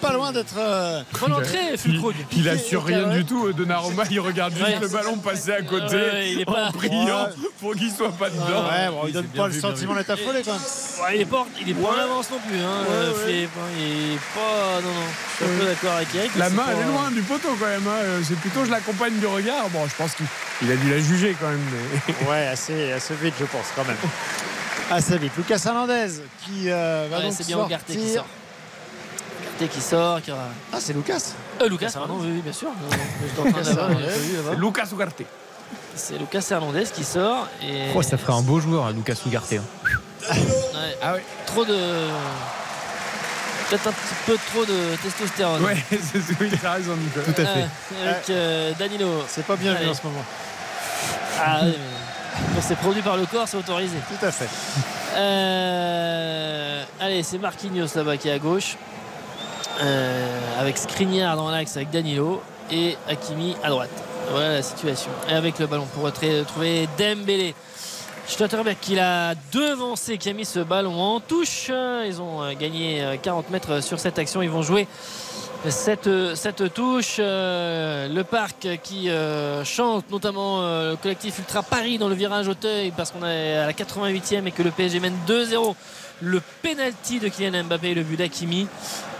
pas 0.02 0.14
loin 0.14 0.32
d'être 0.32 0.56
euh, 0.58 1.02
Bonne 1.20 1.34
entrée, 1.34 1.78
Fulkrug. 1.78 2.16
Il 2.36 2.48
assure 2.50 2.84
rien 2.84 3.08
du 3.08 3.26
tout. 3.26 3.48
euh, 3.48 3.54
Donnarumma, 3.54 4.04
il 4.12 4.20
regarde 4.20 4.54
juste 4.54 4.66
Ouais. 4.66 4.80
le 4.82 4.88
ballon 4.88 5.18
passer 5.18 5.52
à 5.54 5.62
côté 5.62 5.96
Ouais, 5.96 6.32
il 6.34 6.42
est 6.42 6.46
pas- 6.46 6.68
en 6.68 6.72
priant 6.72 7.24
Ouais. 7.26 7.30
pour 7.60 7.76
qu'il 7.76 7.90
soit 7.92 8.12
pas 8.12 8.30
dedans. 8.30 8.44
ouais 8.70 8.90
bon 8.90 9.02
il 9.08 9.14
donne 9.14 9.26
pas 9.28 9.48
le 9.48 9.54
sentiment 9.54 9.96
d'être 9.96 10.10
affolé 10.10 10.42
quand 10.44 10.52
même 10.54 10.62
Ouais, 11.04 11.16
il 11.16 11.22
est 11.22 11.26
pas, 11.26 11.46
il 11.62 11.70
est 11.70 11.74
pas 11.74 11.88
en 11.90 12.00
avance 12.00 12.30
non 12.30 12.38
plus. 12.48 12.60
Hein, 12.60 12.86
euh. 12.90 13.14
Philippe, 13.26 13.50
hein, 13.58 13.70
il 13.78 14.14
est 14.14 14.18
pas. 14.36 14.82
Non, 14.82 14.88
non. 14.90 15.08
Je 15.40 15.46
suis 15.46 15.54
un 15.56 15.58
peu 15.60 15.66
d'accord 15.66 15.94
avec 15.94 16.16
Eric. 16.16 16.32
La 16.38 16.50
main, 16.50 16.64
elle 16.72 16.78
est 16.80 16.92
loin 16.92 17.10
du 17.12 17.22
poteau 17.22 17.56
quand 17.60 17.66
même. 17.66 17.88
hein. 17.88 18.22
C'est 18.28 18.38
plutôt, 18.38 18.66
je 18.66 18.70
l'accompagne 18.72 19.14
du 19.20 19.26
regard. 19.26 19.68
Bon, 19.70 19.88
je 19.88 19.96
pense 19.96 20.14
qu'il 20.16 20.26
il 20.64 20.72
a 20.72 20.76
dû 20.76 20.92
la 20.92 21.00
juger 21.00 21.36
quand 21.40 21.48
même. 21.50 21.60
mais- 21.72 22.28
ouais 22.30 22.48
assez, 22.48 22.92
assez 22.92 23.16
vite 23.16 23.34
je 23.40 23.46
pense 23.46 23.66
quand 23.76 23.86
même 23.86 23.98
assez 24.92 25.18
vite 25.18 25.32
Lucas 25.38 25.62
Hernandez 25.66 26.08
qui 26.46 26.70
euh, 26.70 27.08
va 27.10 27.18
Ouais, 27.20 27.24
donc 27.24 27.38
bien 27.38 27.56
sortir 27.80 28.26
Qui 29.68 29.82
sort. 29.82 30.22
Qui 30.22 30.32
ah 30.32 30.78
c'est 30.80 30.94
Lucas 30.94 31.20
Euh, 31.62 31.70
Lucas, 31.70 31.92
pardon, 31.94 32.18
oui, 32.20 32.30
oui, 32.36 32.42
bien 32.42 32.54
sûr. 32.54 32.70
C'est 33.64 34.56
Lucas 34.56 34.86
Ugarte. 34.92 35.22
C'est 35.96 36.18
Lucas 36.18 36.46
Hernandez 36.50 36.84
qui 36.94 37.04
sort. 37.04 37.48
Et... 37.62 37.90
Oh, 37.96 38.02
ça 38.02 38.18
ferait 38.18 38.34
un 38.34 38.42
beau 38.42 38.60
joueur, 38.60 38.86
hein, 38.86 38.94
Lucas 38.94 39.16
Ugarte. 39.26 39.54
hein. 39.54 39.64
Ouais. 40.32 40.98
Ah 41.02 41.14
ouais. 41.14 41.24
Trop 41.46 41.64
de. 41.66 41.76
Peut-être 43.70 43.88
un 43.88 43.92
petit 43.92 44.16
peu 44.26 44.38
trop 44.52 44.66
de 44.66 44.96
testostérone. 45.02 45.64
Ouais, 45.64 45.78
c'est 45.92 46.40
oui, 46.40 46.52
t'as 46.62 46.74
raison, 46.74 46.96
Nicolas. 46.96 47.26
Tout 47.26 47.42
à 47.42 47.46
fait. 47.46 47.66
Ah, 48.06 48.10
avec 48.10 48.30
euh, 48.30 48.72
Danilo. 48.78 49.24
c'est 49.28 49.46
pas 49.46 49.56
bien 49.56 49.74
vu 49.76 49.88
en 49.88 49.94
ce 49.94 50.02
moment 50.04 50.24
Ah, 51.40 51.60
oui, 51.64 51.74
mais 51.78 52.56
quand 52.56 52.62
c'est 52.68 52.76
produit 52.78 53.02
par 53.02 53.18
le 53.18 53.26
corps, 53.26 53.48
c'est 53.48 53.58
autorisé. 53.58 53.98
tout 54.10 54.26
à 54.26 54.32
fait 54.32 54.50
Euh, 55.16 56.84
allez, 57.00 57.24
c'est 57.24 57.38
Marquinhos 57.38 57.88
là-bas 57.96 58.18
qui 58.18 58.28
est 58.30 58.34
à 58.34 58.40
gauche. 58.40 58.78
Euh, 59.80 60.60
avec 60.60 60.78
Skriniar 60.78 61.36
dans 61.36 61.50
l'axe 61.50 61.76
avec 61.78 61.90
Danilo 61.90 62.42
et 62.72 62.98
Hakimi 63.08 63.56
à 63.64 63.70
droite. 63.70 63.90
Voilà 64.32 64.54
la 64.54 64.62
situation. 64.62 65.10
Et 65.30 65.34
avec 65.34 65.60
le 65.60 65.68
ballon 65.68 65.88
pour 65.94 66.04
retrouver 66.04 66.88
Dembélé. 66.98 67.56
Schlotterbeck 68.28 68.80
qui 68.80 68.96
l'a 68.96 69.34
devancé, 69.52 70.18
qui 70.18 70.30
a 70.30 70.34
mis 70.34 70.46
ce 70.46 70.60
ballon 70.60 71.00
en 71.02 71.20
touche. 71.20 71.70
Ils 71.70 72.22
ont 72.22 72.44
euh, 72.44 72.54
gagné 72.54 73.04
euh, 73.04 73.16
40 73.22 73.50
mètres 73.50 73.82
sur 73.82 74.00
cette 74.00 74.20
action. 74.20 74.42
Ils 74.42 74.50
vont 74.50 74.62
jouer 74.62 74.88
cette, 75.70 76.10
cette 76.36 76.74
touche. 76.74 77.18
Euh, 77.20 78.08
le 78.08 78.24
parc 78.24 78.68
qui 78.82 79.10
euh, 79.10 79.64
chante, 79.64 80.10
notamment 80.10 80.62
euh, 80.62 80.92
le 80.92 80.98
collectif 80.98 81.38
Ultra 81.40 81.62
Paris 81.62 81.98
dans 81.98 82.10
le 82.10 82.16
virage 82.16 82.48
Auteuil, 82.48 82.92
parce 82.96 83.12
qu'on 83.12 83.26
est 83.26 83.58
à 83.58 83.68
la 83.68 83.74
88e 83.74 84.48
et 84.48 84.52
que 84.52 84.64
le 84.64 84.72
PSG 84.72 85.00
mène 85.00 85.16
2-0. 85.28 85.76
Le 86.22 86.42
penalty 86.62 87.20
de 87.20 87.28
Kylian 87.28 87.64
Mbappé 87.64 87.90
et 87.90 87.94
le 87.96 88.04
but 88.04 88.18
d'Akimi 88.18 88.68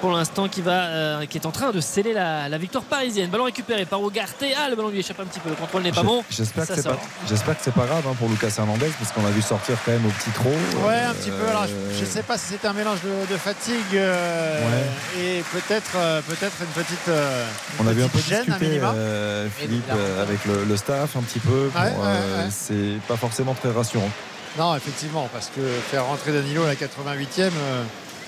pour 0.02 0.12
l'instant 0.12 0.48
qui, 0.50 0.62
va, 0.62 0.72
euh, 0.86 1.26
qui 1.28 1.38
est 1.38 1.46
en 1.46 1.52
train 1.52 1.72
de 1.72 1.80
sceller 1.80 2.12
la, 2.14 2.50
la 2.50 2.58
victoire 2.58 2.84
parisienne. 2.84 3.30
Ballon 3.30 3.46
récupéré 3.46 3.86
par 3.86 4.00
Ugarte. 4.06 4.44
Ah, 4.58 4.68
le 4.70 4.76
ballon 4.76 4.90
lui 4.90 5.00
échappe 5.00 5.20
un 5.20 5.26
petit 5.26 5.40
peu. 5.40 5.50
Le 5.50 5.56
contrôle 5.56 5.84
n'est 5.84 5.92
pas 5.92 6.04
bon. 6.04 6.24
J'espère 6.30 6.68
que 6.68 6.76
c'est 6.76 6.84
pas, 6.84 7.00
j'espère 7.30 7.56
que 7.58 7.64
c'est 7.64 7.74
pas 7.74 7.86
grave 7.86 8.04
hein, 8.10 8.16
pour 8.18 8.28
Lucas 8.28 8.50
Hernandez 8.58 8.90
parce 9.00 9.12
qu'on 9.12 9.24
l'a 9.24 9.30
vu 9.30 9.42
sortir 9.42 9.78
quand 9.86 9.92
même 9.92 10.06
au 10.06 10.10
petit 10.10 10.32
trot. 10.32 10.50
Ouais, 10.86 10.96
un 11.08 11.14
petit 11.14 11.30
peu. 11.30 11.48
Alors, 11.48 11.64
Euh, 11.64 11.94
je 11.96 12.02
ne 12.02 12.06
sais 12.10 12.24
pas 12.24 12.38
si 12.38 12.48
c'était 12.48 12.68
un 12.68 12.74
mélange 12.74 13.00
de, 13.02 13.32
de 13.32 13.38
fatigue 13.38 13.76
euh, 13.94 14.84
et 15.20 15.44
peut-être 15.54 15.92
euh, 15.96 16.22
peut-être 16.28 16.56
une 16.62 16.84
petite. 16.84 17.08
euh, 17.10 17.46
On 17.80 17.88
a 17.88 17.94
vu 17.94 18.04
un 18.04 18.08
peu 18.08 18.20
gêne, 18.20 18.46
euh, 18.62 19.48
Philippe 19.56 19.86
euh, 19.92 20.22
avec 20.24 20.44
le, 20.46 20.66
le 20.66 20.78
staff 20.78 21.16
un 21.16 21.22
petit 21.22 21.40
peu. 21.40 21.70
Ouais, 21.76 21.94
euh, 22.04 22.44
ouais. 22.46 22.50
C'est 22.50 23.00
pas 23.08 23.18
forcément 23.18 23.54
très 23.54 23.72
rassurant. 23.72 24.10
Non, 24.58 24.76
effectivement, 24.76 25.30
parce 25.32 25.48
que 25.56 25.62
faire 25.90 26.06
rentrer 26.06 26.34
Danilo 26.34 26.64
à 26.64 26.68
la 26.68 26.76
88e. 26.76 27.52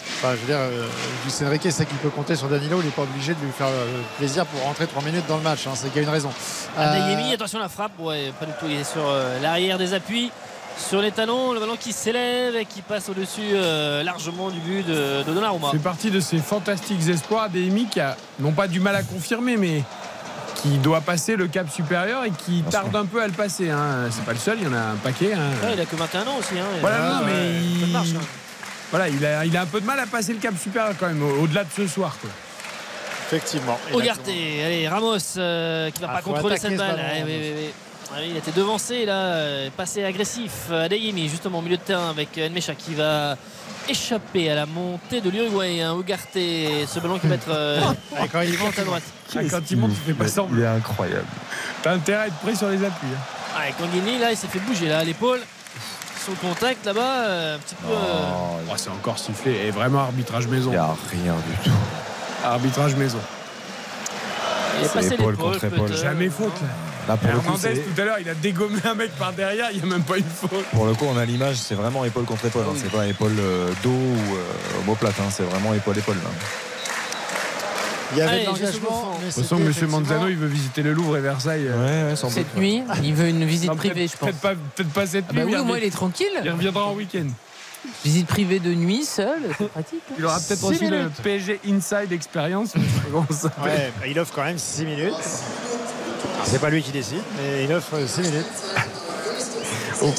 Euh, 0.06 0.10
Enfin, 0.20 0.36
je 0.36 0.40
veux 0.42 0.48
dire, 0.48 0.58
euh, 0.58 0.88
Luis 1.26 1.48
Enrique 1.48 1.72
sait 1.72 1.86
qu'il 1.86 1.98
peut 1.98 2.10
compter 2.10 2.36
sur 2.36 2.48
Danilo. 2.48 2.78
Il 2.82 2.86
n'est 2.86 2.92
pas 2.92 3.04
obligé 3.04 3.34
de 3.34 3.40
lui 3.40 3.52
faire 3.52 3.68
euh, 3.68 4.02
plaisir 4.18 4.46
pour 4.46 4.62
rentrer 4.64 4.88
3 4.88 5.02
minutes 5.04 5.26
dans 5.28 5.38
le 5.38 5.44
match. 5.44 5.68
hein, 5.68 5.72
c'est 5.76 5.88
qu'il 5.92 5.98
y 5.98 6.06
a 6.06 6.08
une 6.08 6.14
raison. 6.14 6.32
Euh, 6.78 6.82
Adeyemi, 7.06 7.34
attention 7.34 7.60
la 7.60 7.70
frappe, 7.70 7.98
ouais, 8.00 8.32
pas 8.40 8.46
du 8.46 8.52
tout. 8.60 8.66
Il 8.70 8.80
est 8.80 8.84
sur 8.84 9.04
euh, 9.08 9.40
l'arrière 9.42 9.78
des 9.78 9.94
appuis, 9.94 10.32
sur 10.78 11.02
les 11.02 11.12
talons, 11.12 11.54
le 11.54 11.60
ballon 11.60 11.76
qui 11.80 11.94
s'élève 11.94 12.56
et 12.56 12.66
qui 12.66 12.82
passe 12.82 13.08
au-dessus 13.10 13.42
euh, 13.54 14.02
largement 14.04 14.50
du 14.50 14.60
but 14.60 14.86
de, 14.88 15.24
de 15.24 15.34
Donnarumma. 15.34 15.68
C'est 15.72 15.82
parti 15.84 16.10
de 16.12 16.20
ces 16.20 16.38
fantastiques 16.40 17.08
espoirs 17.10 17.50
d'Emi 17.50 17.88
qui 17.90 18.00
a 18.00 18.16
non 18.40 18.52
pas 18.52 18.68
du 18.68 18.80
mal 18.80 18.96
à 18.96 19.04
confirmer, 19.04 19.56
mais 19.58 19.84
qui 20.62 20.78
doit 20.78 21.02
passer 21.02 21.36
le 21.36 21.48
cap 21.48 21.70
supérieur 21.70 22.24
et 22.24 22.32
qui 22.32 22.64
tarde 22.64 22.96
un 22.96 23.06
peu 23.06 23.22
à 23.22 23.28
le 23.28 23.34
passer. 23.34 23.70
hein. 23.70 24.08
C'est 24.12 24.24
pas 24.24 24.32
le 24.32 24.40
seul, 24.40 24.58
il 24.62 24.64
y 24.64 24.68
en 24.68 24.74
a 24.74 24.80
un 24.80 24.96
paquet. 24.96 25.34
hein. 25.34 25.50
Ouais, 25.64 25.74
il 25.76 25.82
a 25.82 25.86
que 25.86 25.96
21 25.96 26.22
ans 26.22 26.38
aussi. 26.40 26.58
Hein. 26.58 26.64
Voilà, 26.80 26.98
Ah, 27.02 27.20
non, 27.20 27.26
mais 27.28 27.60
il- 27.62 27.92
marche, 27.92 28.10
hein. 28.16 28.22
Voilà, 28.94 29.10
il 29.10 29.26
a, 29.26 29.44
il 29.44 29.57
a 29.57 29.61
un 29.61 29.65
peu 29.65 29.82
de 29.82 29.88
mal 29.88 29.99
à 29.99 30.06
passer 30.06 30.34
le 30.34 30.40
cap 30.40 30.53
supérieur 30.56 30.94
quand 30.99 31.07
même, 31.07 31.24
au- 31.24 31.41
au-delà 31.41 31.64
de 31.64 31.70
ce 31.76 31.88
soir. 31.88 32.15
quoi. 32.22 32.30
Effectivement. 33.26 33.80
Ugarte, 33.91 34.28
allez, 34.28 34.88
Ramos 34.88 35.18
euh, 35.38 35.90
qui 35.90 35.99
va 35.99 36.07
Ah, 36.11 36.15
pas 36.18 36.22
contrôler 36.22 36.57
cette 36.57 36.74
ce 36.74 36.78
balle. 36.78 36.95
ballon, 36.98 37.02
Ah, 37.03 37.24
oui, 37.26 37.34
oui, 37.41 37.52
oui. 37.57 37.70
Ah 38.11 38.18
oui, 38.20 38.28
il 38.30 38.38
était 38.38 38.52
devancé 38.52 39.06
là, 39.06 39.14
euh, 39.15 39.70
passé 39.76 40.03
agressif. 40.03 40.70
Adeyemi 40.72 41.28
justement 41.28 41.57
au 41.57 41.61
milieu 41.64 41.78
de 41.78 41.82
terrain 41.82 42.11
avec 42.11 42.38
Nmecha 42.38 42.76
qui 42.76 42.94
va 42.94 43.36
échapper 43.90 44.52
à 44.52 44.56
la 44.56 44.65
montée 44.68 45.22
de 45.22 45.32
l'Uruguay. 45.32 45.82
Hein, 45.82 45.95
Ugarte, 45.99 46.28
ce 46.36 46.99
ballon 46.99 47.18
qui 47.18 47.26
va 47.26 47.34
être 47.34 47.49
euh, 47.49 47.80
Ah, 48.15 48.26
quand 48.32 48.41
il 48.41 48.56
monte 48.60 48.78
à 48.78 48.84
droite. 48.84 49.03
Ah, 49.36 49.40
quand 49.49 49.72
il 49.72 49.78
monte, 49.78 49.91
il 49.94 50.14
fait 50.14 50.14
pas 50.14 50.28
semblant. 50.28 50.56
Il 50.56 50.64
est 50.64 50.68
incroyable. 50.68 51.26
T'as 51.82 51.94
intérêt 51.94 52.24
à 52.26 52.28
être 52.28 52.36
prêt 52.36 52.53
sur 52.53 52.70
les 52.70 52.84
appuis. 52.86 53.07
hein. 53.11 53.20
Ah, 53.56 53.61
là, 54.22 54.32
il 54.32 54.38
s'est 54.38 54.48
fait 54.48 54.60
bouger 54.60 54.88
là 54.88 54.99
à 54.99 55.03
l'épaule. 55.03 55.40
Son 56.26 56.34
contact 56.36 56.86
là-bas, 56.86 57.02
euh, 57.28 57.56
un 57.56 57.60
petit 57.60 57.76
peu. 57.76 57.88
euh, 57.91 58.32
Oh, 58.70 58.74
c'est 58.78 58.90
encore 58.90 59.20
sifflé. 59.20 59.52
Et 59.68 59.72
vraiment 59.72 60.00
arbitrage 60.00 60.48
maison. 60.48 60.70
Il 60.70 60.74
n'y 60.74 60.78
a 60.78 60.95
rien 61.12 61.34
du 61.36 61.70
tout. 61.70 61.76
Arbitrage 62.45 62.95
maison. 62.95 63.20
il 64.80 64.86
est 64.86 64.88
C'est 64.88 64.94
passé 64.94 65.14
épaule 65.16 65.36
contre 65.36 65.64
épaule. 65.66 65.94
Jamais 65.94 66.30
faute 66.30 66.54
là. 66.62 66.68
Là, 67.06 67.18
pour 67.18 67.28
le 67.30 67.40
coup, 67.40 67.45
Hernandez 67.48 67.82
tout 67.82 68.02
à 68.02 68.06
l'heure, 68.06 68.18
il 68.22 68.30
a 68.30 68.34
dégommé 68.34 68.80
un 68.86 68.94
mec 68.94 69.12
par 69.18 69.34
derrière, 69.34 69.68
il 69.74 69.78
n'y 69.80 69.84
a 69.84 69.86
même 69.94 70.04
pas 70.06 70.18
une 70.18 70.24
faute. 70.24 70.64
Pour 70.74 70.86
le 70.86 70.94
coup, 70.94 71.06
on 71.14 71.18
a 71.18 71.26
l'image, 71.26 71.58
c'est 71.58 71.76
vraiment 71.76 72.06
épaule 72.06 72.24
contre 72.24 72.45
épaule. 72.45 72.64
hein. 72.70 72.76
C'est 72.82 72.90
pas 72.91 73.06
épaule 73.06 73.36
euh, 73.40 73.74
dos 73.84 73.90
ou 73.90 74.36
euh, 74.36 74.80
omoplate. 74.84 75.14
hein. 75.20 75.30
C'est 75.30 75.44
vraiment 75.44 75.74
épaule 75.74 75.98
épaule. 75.98 76.16
Il 78.14 78.19
y 78.19 78.22
avait 78.22 78.31
Allez, 78.31 78.40
de 78.40 78.45
je 78.45 78.49
l'engagement. 78.61 78.90
façon, 78.90 79.14
c'était 79.30 79.41
monsieur 79.56 79.69
effectivement- 79.69 79.99
Manzano, 79.99 80.27
il 80.30 80.35
veut 80.38 80.48
visiter 80.48 80.81
le 80.84 80.94
Louvre 80.94 81.18
et 81.18 81.22
Versailles. 81.22 81.68
Ouais, 81.68 82.03
ouais, 82.10 82.15
sans 82.15 82.27
doute. 82.27 82.35
Cette 82.38 82.56
nuit, 82.56 82.84
il 83.03 83.14
veut 83.14 83.27
une 83.27 83.45
visite 83.45 83.69
Non, 83.69 83.76
privée, 83.76 84.07
je 84.07 84.18
pense. 84.18 84.30
Peut-être 84.76 84.90
pas, 84.94 85.06
cette 85.07 85.26
Ah 85.30 85.34
nuit. 85.34 85.40
bah 85.40 85.45
oui, 85.45 85.52
mais 85.53 85.60
au 85.60 85.64
moins 85.65 85.77
il 85.77 85.84
est 85.84 85.90
tranquille. 85.94 86.27
il 86.44 86.49
reviendra 86.52 86.85
en 86.88 86.94
week-end. 86.94 87.27
Visite 88.06 88.27
privée 88.27 88.60
de 88.60 88.73
nuit, 88.73 89.03
seul, 89.03 89.41
c'est 89.57 89.68
pratique. 89.69 90.02
hein. 90.10 90.15
Il 90.18 90.26
aura 90.26 90.38
peut-être 90.40 90.60
Six 90.60 90.65
aussi 90.65 90.88
le 90.88 90.98
minutes. 90.99 91.22
PSG 91.22 91.60
Inside 91.68 92.11
Experience. 92.14 92.72
je. 92.76 93.48
Ouais, 93.61 93.91
bah, 93.99 94.07
il 94.07 94.18
offre 94.19 94.34
quand 94.34 94.44
même 94.45 94.57
6 94.57 94.85
minutes. 94.85 95.14
C'est 96.45 96.60
pas 96.61 96.69
lui 96.69 96.81
qui 96.81 96.91
décide, 96.91 97.22
mais 97.38 97.65
il 97.65 97.73
offre 97.73 97.95
6 98.07 98.22
minutes. 98.22 98.45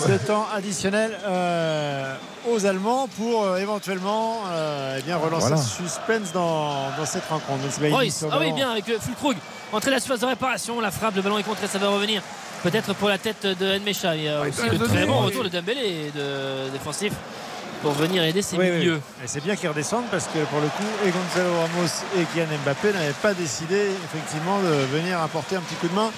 De 0.08 0.16
temps 0.18 0.46
additionnel 0.54 1.10
euh, 1.26 2.14
aux 2.50 2.66
Allemands 2.66 3.08
pour 3.18 3.44
euh, 3.44 3.56
éventuellement 3.58 4.40
euh, 4.48 4.96
eh 4.98 5.02
bien, 5.02 5.16
relancer 5.16 5.48
Voilà. 5.48 5.56
le 5.56 5.62
suspense 5.86 6.32
dans, 6.32 6.90
dans 6.96 7.06
cette 7.06 7.26
rencontre. 7.28 7.62
Royce, 7.90 8.24
ah 8.30 8.36
oui, 8.40 8.52
bien 8.52 8.70
avec 8.70 8.88
euh, 8.88 8.98
Fulkrug. 9.00 9.36
Entrée 9.72 9.90
de 9.90 9.94
la 9.96 10.00
surface 10.00 10.20
de 10.20 10.26
réparation, 10.26 10.80
la 10.80 10.90
frappe, 10.90 11.16
le 11.16 11.22
ballon 11.22 11.38
est 11.38 11.42
contré, 11.42 11.66
ça 11.66 11.78
va 11.78 11.88
revenir. 11.88 12.22
Peut-être 12.62 12.94
pour 12.94 13.08
la 13.08 13.18
tête 13.18 13.46
de 13.46 13.78
Nmecha. 13.78 14.14
Il 14.16 14.22
y 14.24 14.28
a 14.28 14.40
aussi 14.40 14.68
le 14.70 14.78
très 14.78 15.04
bon 15.06 15.20
oui. 15.20 15.26
retour 15.26 15.44
de 15.44 15.48
Dembélé 15.48 16.10
de 16.14 16.70
défensif 16.72 17.12
pour 17.82 17.92
venir 17.92 18.22
aider 18.22 18.40
ses 18.40 18.56
Oui, 18.56 18.66
oui. 18.70 18.78
milieux. 18.78 19.00
Et 19.22 19.26
c'est 19.26 19.42
bien 19.42 19.56
qu'ils 19.56 19.68
redescendent 19.68 20.06
parce 20.10 20.24
que 20.26 20.38
pour 20.50 20.60
le 20.60 20.68
coup, 20.68 20.84
et 21.04 21.10
Gonzalo 21.10 21.50
Ramos 21.60 21.88
et 22.16 22.24
Kylian 22.32 22.46
Mbappé 22.64 22.92
n'avaient 22.92 23.12
pas 23.20 23.34
décidé 23.34 23.88
effectivement 24.06 24.58
de 24.60 24.96
venir 24.96 25.20
apporter 25.20 25.56
un 25.56 25.60
petit 25.60 25.74
coup 25.74 25.88
de 25.88 25.94
main 25.94 26.10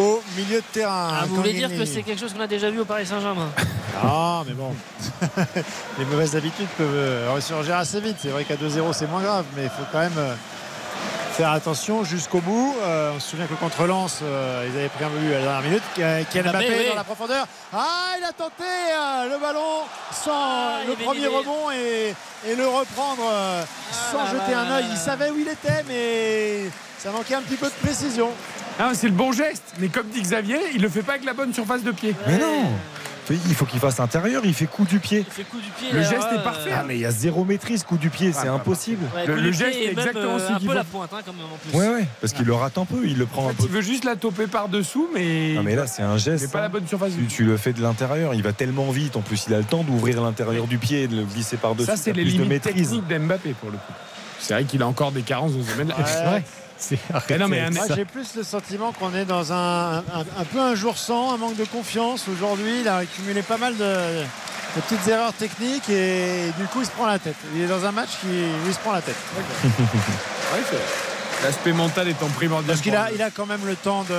au 0.00 0.22
milieu 0.36 0.58
de 0.58 0.64
terrain. 0.72 1.10
Ah, 1.12 1.24
vous 1.26 1.36
voulez 1.36 1.52
dire 1.52 1.68
que 1.68 1.84
c'est 1.84 2.02
quelque 2.02 2.18
chose 2.18 2.32
qu'on 2.32 2.40
a 2.40 2.46
déjà 2.46 2.70
vu 2.70 2.80
au 2.80 2.84
Paris 2.84 3.06
Saint-Germain 3.06 3.50
Ah, 4.02 4.42
mais 4.46 4.54
bon. 4.54 4.74
Les 5.98 6.04
mauvaises 6.06 6.34
habitudes 6.36 6.68
peuvent 6.78 6.88
euh, 6.90 7.32
ressurgir 7.34 7.76
assez 7.76 8.00
vite. 8.00 8.16
C'est 8.20 8.30
vrai 8.30 8.44
qu'à 8.44 8.54
2-0, 8.54 8.92
c'est 8.92 9.08
moins 9.10 9.20
grave, 9.20 9.44
mais 9.56 9.64
il 9.64 9.68
faut 9.68 9.82
quand 9.92 9.98
même 9.98 10.12
euh, 10.16 10.34
faire 11.40 11.52
attention 11.52 12.04
jusqu'au 12.04 12.40
bout. 12.40 12.76
Euh, 12.82 13.12
on 13.16 13.18
se 13.20 13.30
souvient 13.30 13.46
que 13.46 13.54
contre 13.54 13.86
Lens, 13.86 14.18
euh, 14.22 14.68
ils 14.70 14.76
avaient 14.76 14.90
pris 14.90 15.04
un 15.04 15.08
but 15.08 15.32
à 15.32 15.38
la 15.38 15.40
dernière 15.40 15.62
minute. 15.62 15.82
Kylian 15.94 16.50
Mbappé, 16.50 16.66
Mbappé 16.66 16.78
oui. 16.80 16.88
dans 16.90 16.94
la 16.96 17.04
profondeur. 17.04 17.46
Ah, 17.72 18.14
il 18.18 18.24
a 18.24 18.32
tenté 18.32 18.62
euh, 18.62 19.30
le 19.32 19.40
ballon 19.40 19.84
sans 20.12 20.32
Ah, 20.34 20.80
le 20.86 20.94
premier 21.02 21.26
rebond 21.28 21.70
et, 21.70 22.14
et 22.46 22.54
le 22.54 22.66
reprendre 22.66 23.22
euh, 23.32 23.62
sans 24.12 24.18
là 24.18 24.30
jeter 24.32 24.52
là 24.52 24.60
un 24.60 24.70
œil. 24.72 24.84
Il 24.90 24.98
savait 24.98 25.30
où 25.30 25.38
il 25.38 25.48
était, 25.48 25.82
mais 25.88 26.70
ça 26.98 27.10
manquait 27.10 27.36
un 27.36 27.42
petit 27.42 27.56
peu 27.56 27.68
de 27.68 27.86
précision. 27.86 28.28
Ah, 28.78 28.90
c'est 28.92 29.08
le 29.08 29.14
bon 29.14 29.32
geste. 29.32 29.64
Mais 29.78 29.88
comme 29.88 30.08
dit 30.08 30.20
Xavier, 30.20 30.60
il 30.74 30.82
le 30.82 30.90
fait 30.90 31.02
pas 31.02 31.12
avec 31.12 31.24
la 31.24 31.32
bonne 31.32 31.54
surface 31.54 31.82
de 31.82 31.92
pied. 31.92 32.14
Mais 32.26 32.36
non 32.36 32.64
Il 33.46 33.54
faut 33.54 33.64
qu'il 33.64 33.78
fasse 33.80 34.00
intérieur, 34.00 34.42
il 34.44 34.54
fait 34.54 34.66
coup 34.66 34.84
du 34.84 34.98
pied. 34.98 35.24
Il 35.26 35.32
fait 35.32 35.42
coup 35.44 35.58
du 35.60 35.70
pied. 35.70 35.88
Le 35.92 36.00
d'ailleurs, 36.02 36.10
geste 36.22 36.32
est 36.32 36.38
euh, 36.38 36.42
parfait. 36.42 36.70
Ah, 36.74 36.84
mais 36.86 36.96
il 36.96 37.00
y 37.00 37.06
a 37.06 37.10
zéro 37.10 37.44
maîtrise, 37.44 37.82
coup 37.84 37.96
du 37.96 38.10
pied, 38.10 38.32
c'est 38.32 38.48
Ah, 38.48 38.52
impossible. 38.54 39.04
ouais, 39.14 39.26
Le- 39.26 39.34
coup 39.34 39.40
le 39.40 39.52
geste 39.52 39.76
est 39.78 39.90
exactement 39.92 40.36
euh, 40.38 40.48
un 40.50 40.58
qu'il 40.58 40.68
faut. 40.68 40.74
la 40.74 40.84
pointe, 40.84 41.10
hein, 41.12 41.20
quand 41.24 41.32
même, 41.32 41.42
en 41.52 41.56
plus. 41.70 41.78
Ouais, 41.78 41.88
ouais, 42.00 42.06
parce 42.20 42.32
qu'il 42.32 42.44
le 42.46 42.54
rate 42.54 42.76
un 42.78 42.84
peu, 42.84 43.06
il 43.06 43.18
le 43.18 43.26
prend 43.26 43.44
En 43.44 43.48
un 43.48 43.50
fait, 43.50 43.56
peu. 43.58 43.62
il 43.64 43.70
veut 43.70 43.80
juste 43.82 44.04
la 44.04 44.16
toper 44.16 44.46
par-dessous, 44.46 45.08
mais. 45.14 45.54
Non, 45.54 45.62
mais 45.62 45.76
là, 45.76 45.86
c'est 45.86 46.02
un 46.02 46.14
mais 46.14 46.18
geste. 46.18 46.50
pas 46.52 46.60
la 46.60 46.66
hein. 46.66 46.68
bonne 46.70 46.86
surface 46.86 47.12
Tu, 47.28 47.44
le 47.44 47.56
fais 47.56 47.72
de 47.72 47.80
l'intérieur, 47.82 48.34
il 48.34 48.42
va 48.42 48.52
tellement 48.52 48.90
vite. 48.90 49.16
En 49.16 49.20
plus, 49.22 49.44
il 49.48 49.54
a 49.54 49.58
le 49.58 49.64
temps 49.64 49.84
d'ouvrir 49.84 50.20
l'intérieur 50.22 50.66
du 50.66 50.78
pied 50.78 51.02
et 51.04 51.08
de 51.08 51.16
le 51.16 51.24
glisser 51.24 51.56
par-dessus. 51.56 51.86
Ça, 51.90 51.96
c'est 51.96 52.12
les 52.12 52.24
limites 52.24 52.62
techniques 52.62 53.06
d'Mbappé 53.06 53.54
pour 53.60 53.70
le 53.70 53.76
coup. 53.76 53.92
C'est 54.38 54.54
vrai 54.54 54.64
qu'il 54.64 54.82
a 54.82 54.86
encore 54.86 55.12
des 55.12 55.22
carences 55.22 55.52
dans 55.52 55.62
ce 55.62 55.70
domaine-là. 55.72 56.40
Ouais. 56.90 56.96
C'est 56.98 57.12
vrai. 57.12 57.22
Mais 57.30 57.38
non, 57.38 57.48
mais 57.48 57.60
un- 57.60 57.70
Moi, 57.70 57.84
j'ai 57.96 58.04
plus 58.04 58.34
le 58.36 58.42
sentiment 58.42 58.92
qu'on 58.92 59.14
est 59.14 59.24
dans 59.24 59.52
un, 59.52 59.98
un, 59.98 60.02
un 60.38 60.44
peu 60.52 60.60
un 60.60 60.74
jour 60.74 60.96
sans, 60.98 61.34
un 61.34 61.36
manque 61.36 61.56
de 61.56 61.64
confiance. 61.64 62.26
Aujourd'hui, 62.28 62.80
il 62.80 62.88
a 62.88 62.96
accumulé 62.98 63.42
pas 63.42 63.58
mal 63.58 63.76
de, 63.76 63.84
de 63.84 64.80
petites 64.82 65.06
erreurs 65.08 65.32
techniques 65.34 65.88
et 65.90 66.50
du 66.58 66.64
coup, 66.66 66.80
il 66.80 66.86
se 66.86 66.90
prend 66.90 67.06
la 67.06 67.18
tête. 67.18 67.36
Il 67.54 67.62
est 67.62 67.66
dans 67.68 67.84
un 67.84 67.92
match 67.92 68.10
qui, 68.20 68.28
il 68.66 68.72
se 68.74 68.78
prend 68.78 68.92
la 68.92 69.02
tête. 69.02 69.16
Ouais. 70.52 70.78
L'aspect 71.42 71.72
mental 71.72 72.06
étant 72.08 72.26
primordial. 72.28 72.66
Parce 72.68 72.82
qu'il 72.82 72.94
a, 72.94 73.10
il 73.14 73.22
a 73.22 73.30
quand 73.30 73.46
même 73.46 73.64
le 73.66 73.74
temps 73.74 74.04
de. 74.04 74.14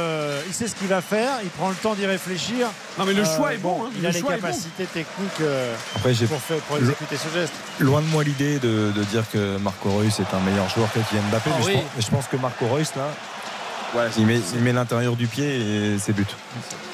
Il 0.47 0.53
sait 0.53 0.67
ce 0.67 0.73
qu'il 0.75 0.87
va 0.87 1.01
faire, 1.01 1.33
il 1.43 1.49
prend 1.49 1.69
le 1.69 1.75
temps 1.75 1.93
d'y 1.93 2.05
réfléchir. 2.07 2.67
Non, 2.97 3.05
mais 3.05 3.13
le 3.13 3.21
Euh, 3.23 3.35
choix 3.37 3.53
est 3.53 3.57
bon. 3.57 3.83
hein. 3.85 3.89
Il 3.95 4.01
Le 4.01 4.07
a 4.07 4.11
les 4.11 4.21
bon. 4.21 4.29
capacités 4.29 4.85
techniques 4.85 5.29
euh, 5.41 5.75
Après, 5.95 6.15
j'ai 6.15 6.25
pour, 6.25 6.39
faire- 6.41 6.57
pour 6.67 6.77
exécuter 6.77 7.15
ce 7.17 7.31
geste. 7.37 7.53
loin 7.79 8.01
de 8.01 8.07
moi 8.07 8.23
l'idée 8.23 8.57
de, 8.57 8.91
de 8.95 9.03
dire 9.03 9.23
que 9.31 9.57
Marco 9.57 9.89
Reus 9.91 10.19
est 10.19 10.33
un 10.35 10.39
meilleur 10.39 10.67
joueur 10.69 10.91
que 10.91 10.99
Kylian 10.99 11.21
Mbappé. 11.29 11.51
Ah 11.53 11.57
mais, 11.59 11.65
oui. 11.65 11.71
je 11.73 11.77
pense, 11.77 11.85
mais 11.95 12.01
je 12.01 12.09
pense 12.09 12.25
que 12.27 12.37
Marco 12.37 12.67
Reus, 12.67 12.87
là, 12.95 14.07
il 14.17 14.25
met, 14.25 14.39
il 14.55 14.61
met 14.61 14.73
l'intérieur 14.73 15.15
du 15.15 15.27
pied 15.27 15.45
et 15.93 15.99
c'est 15.99 16.13
but. 16.13 16.29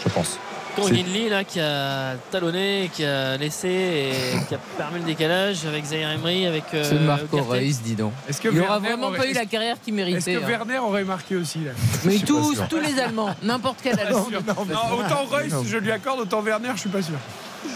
Je 0.03 0.09
pense. 0.09 0.39
Kanguinli 0.81 1.29
là 1.29 1.43
qui 1.43 1.59
a 1.59 2.15
talonné, 2.31 2.89
qui 2.93 3.03
a 3.03 3.37
laissé 3.37 3.67
et 3.67 4.45
qui 4.47 4.55
a 4.55 4.59
permis 4.77 4.99
le 4.99 5.05
décalage 5.05 5.65
avec 5.65 5.85
Zaire 5.85 6.11
Emery, 6.11 6.45
avec 6.45 6.63
euh, 6.73 6.83
Ce 6.83 6.95
Marco. 6.95 7.37
Reus, 7.41 7.81
dis 7.81 7.95
donc. 7.95 8.13
Est-ce 8.29 8.39
que 8.41 8.49
Il 8.49 8.59
aura 8.61 8.73
Werner 8.79 8.87
vraiment 8.89 9.07
aurait- 9.07 9.17
pas 9.17 9.27
eu 9.27 9.33
la 9.33 9.45
carrière 9.45 9.77
qu'il 9.81 9.97
Est-ce 9.99 10.09
méritait. 10.09 10.33
que 10.35 10.43
hein. 10.43 10.47
Werner 10.47 10.77
aurait 10.79 11.03
marqué 11.03 11.35
aussi 11.35 11.59
là? 11.59 11.71
Mais 12.05 12.17
tous, 12.19 12.59
tous 12.69 12.79
les 12.79 12.99
Allemands, 12.99 13.35
n'importe 13.43 13.79
quel 13.83 13.99
Allemand. 13.99 14.27
Non, 14.29 14.97
autant 15.05 15.25
Reus, 15.29 15.53
je 15.65 15.77
lui 15.77 15.91
accorde, 15.91 16.19
autant 16.21 16.41
Werner, 16.41 16.69
je 16.75 16.81
suis 16.81 16.89
pas 16.89 17.01
sûr. 17.01 17.15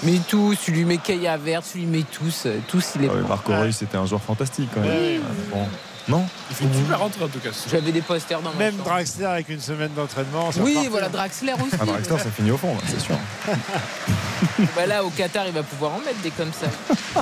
Mais 0.04 0.20
tous, 0.28 0.56
tu 0.64 0.72
lui 0.72 0.86
mets 0.86 0.98
Kaya 0.98 1.38
Vert, 1.38 1.62
tu 1.70 1.80
lui 1.80 1.86
mets 1.86 2.04
tous, 2.12 2.48
tous 2.68 2.92
il 2.96 3.06
est 3.06 3.08
Ah 3.10 3.14
oui, 3.16 3.22
bon. 3.24 3.28
Marco 3.28 3.52
Reus, 3.54 3.76
c'était 3.76 3.98
un 3.98 4.06
joueur 4.06 4.22
fantastique 4.22 4.70
quand 4.74 4.82
même. 4.82 4.92
Oui. 4.92 5.22
Bon. 5.52 5.66
Non 6.08 6.26
Il 6.50 6.56
fait 6.56 6.64
une 6.66 6.74
super 6.74 7.00
rentrée 7.00 7.24
en 7.24 7.28
tout 7.28 7.40
cas. 7.40 7.50
J'avais 7.70 7.92
des 7.92 8.02
posters 8.02 8.42
dans 8.42 8.52
mon 8.52 8.58
Même 8.58 8.78
chambre. 8.78 8.86
Draxler 8.86 9.26
avec 9.26 9.50
une 9.50 9.60
semaine 9.62 9.92
d'entraînement. 9.96 10.50
Oui, 10.60 10.88
voilà, 10.90 11.10
Draxler 11.10 11.54
aussi. 11.54 11.76
Ah, 11.80 11.86
Draxler, 11.86 12.18
ça 12.18 12.32
finit 12.32 12.52
au 12.52 12.58
fond, 12.58 12.74
là, 12.74 12.82
c'est 12.88 13.00
sûr. 13.00 13.16
Bah 14.76 14.88
là, 14.88 15.04
au 15.04 15.12
Qatar, 15.12 15.46
il 15.46 15.54
va 15.54 15.62
pouvoir 15.62 15.94
en 15.94 16.00
mettre 16.00 16.20
des 16.24 16.32
comme 16.32 16.52
ça. 16.52 16.66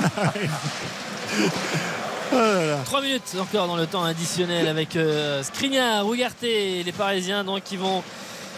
3 2.30 3.02
minutes 3.02 3.36
encore 3.40 3.66
dans 3.66 3.76
le 3.76 3.86
temps 3.86 4.04
additionnel 4.04 4.68
avec 4.68 4.94
euh, 4.96 5.42
Skriniar, 5.42 6.04
les 6.42 6.92
Parisiens 6.96 7.44
donc 7.44 7.64
qui 7.64 7.76
vont 7.76 8.02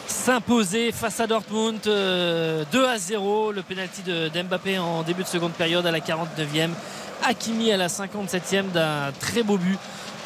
s'imposer 0.07 0.93
face 0.93 1.21
à 1.21 1.27
Dortmund 1.27 1.79
euh, 1.87 2.65
2 2.71 2.87
à 2.87 2.99
0 2.99 3.53
le 3.53 3.63
penalty 3.63 4.03
de 4.03 4.29
d'Mbappé 4.29 4.79
en 4.79 5.03
début 5.03 5.23
de 5.23 5.29
seconde 5.29 5.53
période 5.53 5.87
à 5.87 5.91
la 5.91 6.01
49e 6.01 6.71
Hakimi 7.25 7.73
à 7.73 7.77
la 7.77 7.89
57e 7.89 8.71
d'un 8.73 9.11
très 9.21 9.43
beau 9.43 9.57
but 9.57 9.79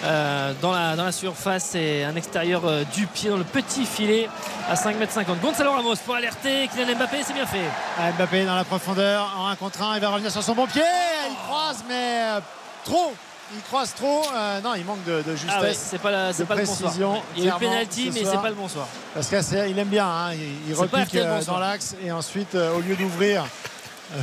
euh, 0.05 0.53
dans, 0.61 0.73
la, 0.73 0.95
dans 0.95 1.05
la 1.05 1.13
surface 1.13 1.75
et 1.75 2.05
un 2.05 2.15
extérieur 2.17 2.63
euh, 2.67 2.85
du 2.95 3.07
pied 3.07 3.31
dans 3.31 3.37
le 3.39 3.45
petit 3.45 3.87
filet 3.87 4.29
à 4.69 4.75
5m50 4.75 5.41
Gonzalo 5.43 5.73
Ramos 5.73 5.97
pour 6.05 6.15
alerter 6.15 6.69
Kylian 6.69 6.97
Mbappé 6.97 7.19
c'est 7.25 7.33
bien 7.33 7.47
fait. 7.47 7.65
Ah, 7.99 8.13
Mbappé 8.13 8.45
dans 8.45 8.57
la 8.57 8.65
profondeur 8.65 9.33
en 9.39 9.47
1 9.49 9.57
contre 9.57 9.83
1 9.83 9.95
il 9.97 10.01
va 10.01 10.11
revenir 10.11 10.31
sur 10.31 10.43
son 10.43 10.55
bon 10.55 10.67
pied. 10.67 10.83
Il 11.31 11.37
croise 11.49 11.83
mais 11.89 11.95
euh, 12.23 12.41
trop. 12.85 13.15
Il 13.55 13.63
croise 13.63 13.95
trop. 13.95 14.23
Non 14.65 14.75
il 14.75 14.85
manque 14.85 15.05
de, 15.05 15.23
de 15.23 15.33
justesse 15.37 15.55
Ah 15.57 15.63
ouais, 15.63 15.73
c'est 15.73 15.99
pas, 16.01 16.11
la- 16.11 16.33
c'est 16.33 16.43
de 16.43 16.49
pas 16.49 16.57
le 16.57 16.65
bon 16.65 16.75
précision, 16.75 17.23
Il 17.37 17.45
y 17.45 17.51
a 17.51 17.57
eu 17.57 17.59
penalty 17.59 18.11
ce 18.13 18.19
mais 18.19 18.25
c'est 18.31 18.43
pas 18.43 18.49
le 18.51 18.55
bon 18.57 18.69
soir. 18.69 18.87
Parce 19.15 19.29
qu'il 19.29 19.79
aime 19.79 19.89
bien 19.89 20.07
hein, 20.07 20.33
il, 20.35 20.69
il 20.71 20.75
repique 20.75 21.15
bonsoir. 21.17 21.57
dans 21.57 21.59
l'axe 21.61 21.95
et 22.05 22.11
ensuite 22.13 22.55
au 22.55 22.81
lieu 22.81 22.97
d'ouvrir 22.97 23.45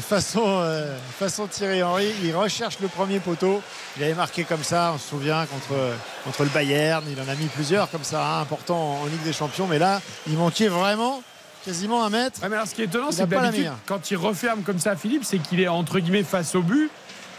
façon, 0.02 0.44
euh, 0.46 0.98
façon 1.20 1.48
Thierry 1.48 1.84
Henry 1.84 2.12
il 2.24 2.36
recherche 2.36 2.80
le 2.80 2.88
premier 2.88 3.20
poteau. 3.20 3.62
Il 3.98 4.04
avait 4.04 4.14
marqué 4.14 4.44
comme 4.44 4.64
ça 4.64 4.92
on 4.96 4.98
se 4.98 5.10
souvient 5.10 5.46
contre, 5.46 5.76
contre 6.24 6.44
le 6.44 6.50
Bayern. 6.50 7.04
Il 7.10 7.20
en 7.20 7.28
a 7.28 7.36
mis 7.36 7.48
plusieurs 7.48 7.90
comme 7.90 8.04
ça 8.04 8.26
hein, 8.26 8.42
importants 8.42 9.02
en, 9.02 9.06
Ligue 9.06 9.24
des 9.24 9.34
Champions. 9.34 9.68
Mais 9.68 9.80
là 9.80 10.02
il 10.28 10.38
manquait 10.38 10.68
vraiment 10.68 11.22
quasiment 11.66 12.04
un 12.04 12.10
mètre. 12.10 12.42
Ouais, 12.42 12.50
mais 12.50 12.56
alors, 12.56 12.68
ce 12.68 12.76
qui 12.76 12.82
est 12.82 12.86
étonnant, 12.86 13.12
c'est 13.12 13.28
que 13.28 13.70
quand 13.86 14.12
il 14.12 14.18
referme 14.18 14.64
comme 14.64 14.80
ça, 14.80 14.96
Philippe, 14.96 15.24
c'est 15.24 15.38
qu'il 15.40 15.62
est 15.62 15.68
entre 15.68 16.00
guillemets 16.00 16.24
face 16.24 16.56
au 16.56 16.62
but. 16.62 16.92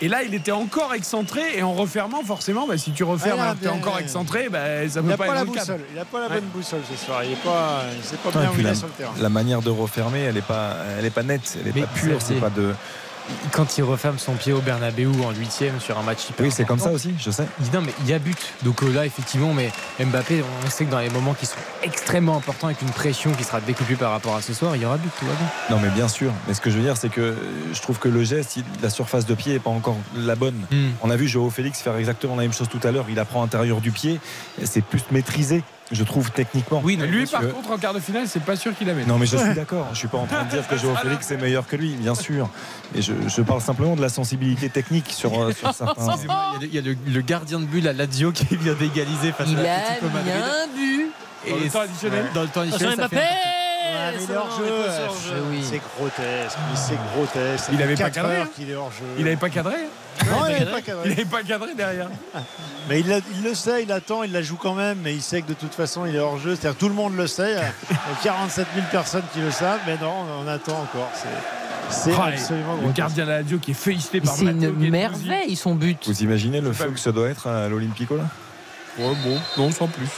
Et 0.05 0.09
là, 0.09 0.23
il 0.23 0.35
était 0.35 0.53
encore 0.53 0.93
excentré. 0.93 1.41
Et 1.57 1.63
en 1.63 1.73
refermant, 1.73 2.23
forcément, 2.23 2.67
bah, 2.67 2.77
si 2.77 2.93
tu 2.93 3.05
refermes 3.05 3.41
Ah, 3.41 3.55
tu 3.59 3.65
es 3.67 3.71
encore 3.71 3.99
excentré, 3.99 4.51
bah, 4.51 4.87
ça 4.87 5.01
il 5.01 5.03
peut 5.03 5.09
n'a 5.09 5.17
pas 5.17 5.25
pas, 5.25 5.33
être 5.33 5.35
la 5.37 5.45
boussole 5.47 5.81
il 5.91 5.97
n'a 5.97 6.05
pas 6.05 6.21
la 6.21 6.27
Ouais. 6.29 6.35
bonne 6.35 6.51
boussole 6.51 6.81
ce 6.91 6.97
soir 7.07 7.25
il 7.25 7.31
ne 7.31 7.37
pas 7.37 7.85
il 8.13 8.19
pas 8.19 8.39
Ouais, 8.39 8.45
bien 8.47 8.55
il 8.59 8.65
la, 8.65 8.71
est 8.73 8.75
sur 8.75 8.87
le 8.87 8.93
terrain 8.93 9.13
la 9.19 9.29
manière 9.31 9.63
de 9.63 9.71
refermer, 9.71 10.21
elle 10.21 10.35
n'est 10.35 10.43
pas, 10.43 10.77
elle 10.99 11.07
est 11.07 11.11
pas 11.11 11.23
nette, 11.23 11.57
elle 11.59 11.69
est 11.69 11.75
Mais 11.75 11.81
pas 11.83 11.87
pure, 11.95 12.19
c'est 12.21 12.35
pas 12.35 12.51
de. 12.51 12.75
Quand 13.53 13.79
il 13.79 13.85
referme 13.85 14.19
son 14.19 14.35
pied 14.35 14.53
au 14.53 14.61
Bernabeu 14.61 15.09
en 15.25 15.31
huitième 15.33 15.81
sur 15.81 15.99
un 15.99 16.03
match 16.03 16.29
hyper 16.29 16.45
Oui, 16.45 16.53
c'est 16.53 16.65
comme 16.65 16.79
ça 16.79 16.91
aussi, 16.91 17.15
je 17.19 17.31
sais. 17.31 17.47
il 17.59 17.65
dit, 17.65 17.71
Non, 17.75 17.83
mais 17.83 17.93
il 18.01 18.11
y 18.11 18.13
a 18.13 18.19
but. 18.19 18.37
Donc 18.63 18.83
euh, 18.83 18.93
là, 18.93 19.07
effectivement, 19.07 19.53
mais 19.55 19.71
Mbappé, 19.99 20.43
on 20.43 20.71
sait 20.71 20.85
que 20.85 20.91
dans 20.91 20.99
les 20.99 21.11
moments 21.11 21.35
qui 21.35 21.47
sont 21.47 21.57
extrêmement 21.83 22.37
importants, 22.37 22.67
avec 22.67 22.83
une 22.83 22.91
pression 22.91 23.33
qui 23.33 23.45
sera 23.45 23.61
décuplée 23.61 23.97
par 23.97 24.11
rapport 24.11 24.37
à 24.37 24.43
ce 24.43 24.53
soir, 24.53 24.77
il 24.77 24.83
y 24.83 24.85
aura 24.85 24.99
but. 24.99 25.11
Tout 25.19 25.27
va 25.27 25.33
bien. 25.33 25.47
Non, 25.71 25.83
mais 25.83 25.89
bien 25.91 26.09
sûr. 26.09 26.33
Mais 26.49 26.55
ce 26.55 26.61
que 26.61 26.71
je 26.71 26.77
veux 26.77 26.83
dire, 26.83 26.97
c'est 26.97 27.09
que 27.09 27.35
je 27.73 27.81
trouve 27.81 27.99
que 27.99 28.09
le 28.09 28.25
geste, 28.25 28.59
la 28.83 28.91
surface 28.91 29.27
de 29.27 29.35
pied 29.35 29.53
n'est 29.53 29.59
pas 29.59 29.71
encore 29.71 29.97
la 30.17 30.35
bonne. 30.35 30.61
Hmm. 30.71 30.91
On 31.03 31.11
a 31.11 31.17
vu 31.17 31.29
Joao 31.29 31.51
Félix 31.51 31.81
faire 31.81 31.97
exactement 31.97 32.37
la 32.37 32.43
même 32.43 32.53
chose 32.53 32.69
tout 32.69 32.81
à 32.83 32.91
l'heure. 32.91 33.07
Il 33.09 33.19
apprend 33.19 33.43
intérieur 33.43 33.81
du 33.81 33.91
pied. 33.91 34.21
C'est 34.65 34.85
plus 34.85 35.03
maîtrisé, 35.11 35.63
je 35.95 36.05
trouve, 36.05 36.31
techniquement. 36.33 36.81
Oui, 36.85 36.97
non, 36.97 37.05
Lui, 37.07 37.25
bien 37.25 37.41
par 37.41 37.49
contre, 37.51 37.71
en 37.71 37.79
quart 37.79 37.95
de 37.95 38.01
finale, 38.01 38.25
c'est 38.27 38.43
pas 38.43 38.57
sûr 38.57 38.77
qu'il 38.77 38.87
mette. 38.87 39.07
Non 39.07 39.19
mais 39.19 39.27
je 39.27 39.37
suis 39.37 39.55
d'accord, 39.55 39.87
je 39.93 39.99
suis 39.99 40.09
pas 40.09 40.19
en 40.19 40.27
train 40.27 40.45
de 40.45 40.51
dire 40.51 40.67
que 40.67 40.77
Joao 40.77 40.95
Félix 41.03 41.31
est 41.31 41.37
meilleur 41.37 41.67
que 41.67 41.77
lui, 41.77 41.91
bien 41.95 42.15
sûr. 42.15 42.49
Et 42.95 43.03
je, 43.03 43.13
je 43.29 43.43
parle 43.43 43.61
simplement 43.61 43.97
de 43.97 44.03
la 44.03 44.09
sensibilité 44.09 44.69
technique 44.69 45.11
sur, 45.11 45.43
euh, 45.43 45.53
sur 45.53 45.73
certains. 45.75 46.07
Excusez-moi, 46.07 46.55
Il 46.63 46.75
y 46.75 46.79
a, 46.79 46.83
le, 46.83 46.91
il 46.93 46.95
y 46.99 46.99
a 47.05 47.09
le- 47.09 47.13
le 47.15 47.21
gardien 47.23 47.61
de 47.61 47.65
but, 47.67 47.81
la 47.81 47.93
Lazio, 47.93 48.33
qui 48.33 48.57
vient 48.57 48.75
d'égaliser 48.75 49.33
face 49.33 49.49
Il 49.51 49.59
à 49.59 49.61
a 49.61 49.65
mis 50.03 50.13
Madrid. 50.13 50.33
un 50.35 50.67
but. 50.77 51.11
Dans 51.51 51.57
le 51.63 51.69
temps 51.71 51.81
additionnel. 51.81 52.25
Dans 52.35 52.43
le 52.43 52.49
temps 52.49 52.61
additionnel, 52.63 52.97
ça 52.97 53.09
il 53.11 54.21
C'est 54.27 54.37
hors 54.37 54.47
bon, 54.49 54.57
jeu. 54.59 54.65
il 54.67 54.73
est 54.73 54.87
pas 54.87 55.07
hors 55.09 55.15
jeu. 55.15 55.43
Oui. 55.51 55.59
C'est 55.63 55.81
grotesque, 55.99 56.59
c'est 56.75 56.99
grotesque. 57.15 57.65
Il 57.73 57.77
fait 57.79 57.83
avait 57.85 57.95
pas 57.97 58.11
cadré, 58.11 58.37
heures 58.37 58.45
hein. 58.47 58.51
qu'il 58.55 58.71
est 58.71 58.75
hors 58.75 58.91
jeu. 58.93 59.05
Il 59.19 59.25
n'avait 59.25 59.37
pas 59.37 59.51
cadré. 59.51 59.77
Non, 60.31 60.47
il 60.49 60.53
il 60.53 60.53
n'avait 60.53 60.63
avait 60.63 60.71
pas 60.71 60.79
Il 60.79 60.83
cadré. 60.85 61.09
n'avait 61.09 61.25
pas 61.25 61.43
cadré 61.43 61.75
derrière. 61.75 62.09
Mais 62.89 63.01
il, 63.01 63.23
il 63.37 63.43
le 63.43 63.55
sait, 63.55 63.83
il 63.83 63.93
attend, 63.93 64.23
il 64.23 64.33
la 64.33 64.43
joue 64.43 64.57
quand 64.57 64.75
même, 64.75 64.99
mais 65.03 65.15
il 65.15 65.23
sait 65.23 65.41
que 65.41 65.49
de 65.49 65.55
toute 65.55 65.73
façon 65.73 66.05
il 66.05 66.15
est 66.15 66.19
hors 66.19 66.39
jeu. 66.39 66.55
C'est-à-dire 66.55 66.77
tout 66.79 66.89
le 66.89 66.95
monde 66.95 67.17
le 67.17 67.27
sait. 67.27 67.55
Il 67.91 68.27
y 68.27 68.29
a 68.29 68.35
47 68.35 68.67
000 68.75 68.87
personnes 68.91 69.23
qui 69.33 69.41
le 69.41 69.51
savent, 69.51 69.81
mais 69.87 69.97
non, 69.97 70.13
on 70.45 70.47
attend 70.47 70.83
encore. 70.83 71.09
C'est, 71.15 71.29
c'est 71.89 72.11
et 72.11 72.15
absolument 72.15 72.77
Le 72.85 72.93
gardien 72.93 73.25
de 73.25 73.31
la 73.31 73.37
radio 73.37 73.57
qui 73.59 73.71
est 73.71 73.75
félicité 73.75 74.21
par 74.21 74.35
C'est 74.35 74.45
une 74.45 74.91
merveille 74.91 75.57
son 75.57 75.75
but. 75.75 75.99
Vous 76.07 76.23
imaginez 76.23 76.61
le 76.61 76.75
feu 76.75 76.91
que 76.91 77.01
ça 77.01 77.11
doit 77.11 77.31
être 77.31 77.47
à 77.47 77.69
l'Olympico 77.71 78.19
là 78.19 78.25
Ouais, 78.99 79.15
bon, 79.25 79.39
non, 79.57 79.71
sans 79.71 79.89
plus. 79.89 80.09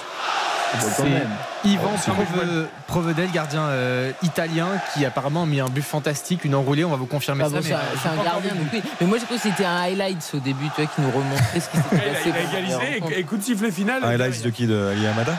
C'est 0.81 1.69
Yvan 1.69 1.91
Prove- 2.07 2.67
Provedel, 2.87 3.31
gardien 3.33 3.63
euh, 3.63 4.13
italien, 4.23 4.69
qui 4.95 5.05
apparemment 5.05 5.43
a 5.43 5.47
mis 5.47 5.61
un 5.61 5.67
but 5.67 5.83
fantastique, 5.83 6.45
une 6.45 6.55
enroulée. 6.55 6.85
On 6.85 6.91
va 6.91 6.97
vous 6.97 7.07
confirmer 7.07 7.45
Ah 7.47 7.51
ça. 7.51 7.57
bon, 7.57 7.63
c'est 7.63 7.73
un- 8.09 8.13
un 8.21 8.25
gardien. 8.25 8.53
Mais 9.01 9.07
moi, 9.07 9.19
j'ai 9.19 9.27
cru 9.27 9.37
que 9.37 9.41
c'était 9.43 9.65
un 9.65 9.77
highlight 9.83 10.31
au 10.35 10.39
début, 10.39 10.67
tu 10.75 10.83
vois, 10.83 10.91
qui 10.95 11.01
nous 11.01 11.11
remontrait 11.11 11.61
ce 11.61 11.69
qui 11.69 11.77
s'était 11.77 11.97
passé. 12.13 12.21
il 12.27 12.33
a 12.33 12.41
égalisé 12.41 13.03
et, 13.17 13.19
et 13.21 13.25
coup 13.25 13.37
de 13.37 13.43
sifflet 13.43 13.71
final. 13.71 14.05
Highlights 14.05 14.43
de 14.43 14.51
qui 14.51 14.67
De 14.67 14.89
Ali 14.93 15.07
Amada 15.07 15.33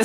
Je 0.00 0.04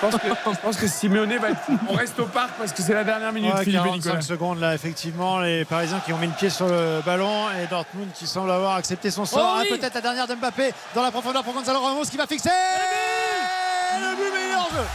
pense 0.00 0.14
que, 0.16 0.26
je 0.28 0.58
pense 0.60 0.76
que 0.76 0.88
Simeone 0.88 1.36
va 1.38 1.50
être. 1.50 1.60
On 1.88 1.94
reste 1.94 2.18
au 2.18 2.26
parc 2.26 2.50
parce 2.58 2.72
que 2.72 2.82
c'est 2.82 2.94
la 2.94 3.04
dernière 3.04 3.32
minute, 3.32 3.54
Ouais, 3.54 3.62
Philippe 3.64 3.80
et 3.80 3.84
45 3.84 3.96
Nicolas. 4.08 4.22
secondes 4.22 4.58
là, 4.60 4.74
effectivement, 4.74 5.38
les 5.38 5.64
Parisiens 5.64 6.00
qui 6.04 6.12
ont 6.12 6.18
mis 6.18 6.26
le 6.26 6.32
pied 6.32 6.50
sur 6.50 6.66
le 6.66 7.00
ballon 7.06 7.48
et 7.50 7.66
Dortmund 7.68 8.08
qui 8.14 8.26
semble 8.26 8.50
avoir 8.50 8.74
accepté 8.76 9.10
son 9.12 9.24
sort. 9.24 9.40
Oh 9.58 9.60
Ah, 9.60 9.76
Peut-être 9.76 9.94
la 9.94 10.00
dernière 10.00 10.26
d'Mbappé 10.26 10.72
dans 10.96 11.02
la 11.02 11.12
profondeur 11.12 11.44
pour 11.44 11.52
Gonzalo 11.54 11.80
Ramos 11.80 12.02
qui 12.10 12.16
va 12.16 12.26
fixer. 12.26 12.50
Le 13.98 14.16
but, 14.16 14.30
mais 14.34 14.44
il 14.46 14.52
est 14.52 14.56
hors 14.56 14.70
jeu. 14.70 14.86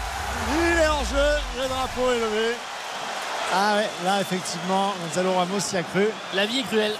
Il 0.73 0.77
est 0.81 0.87
hors 0.87 1.05
jeu. 1.05 1.61
Le 1.61 1.67
drapeau 1.67 2.11
est 2.11 2.19
levé. 2.19 2.55
Ah 3.53 3.75
ouais, 3.77 3.89
là 4.03 4.21
effectivement, 4.21 4.93
Gonzalo 5.03 5.33
Ramos 5.33 5.59
y 5.73 5.77
a 5.77 5.83
cru. 5.83 6.07
La 6.33 6.45
vie 6.45 6.59
est 6.59 6.63
cruelle. 6.63 6.93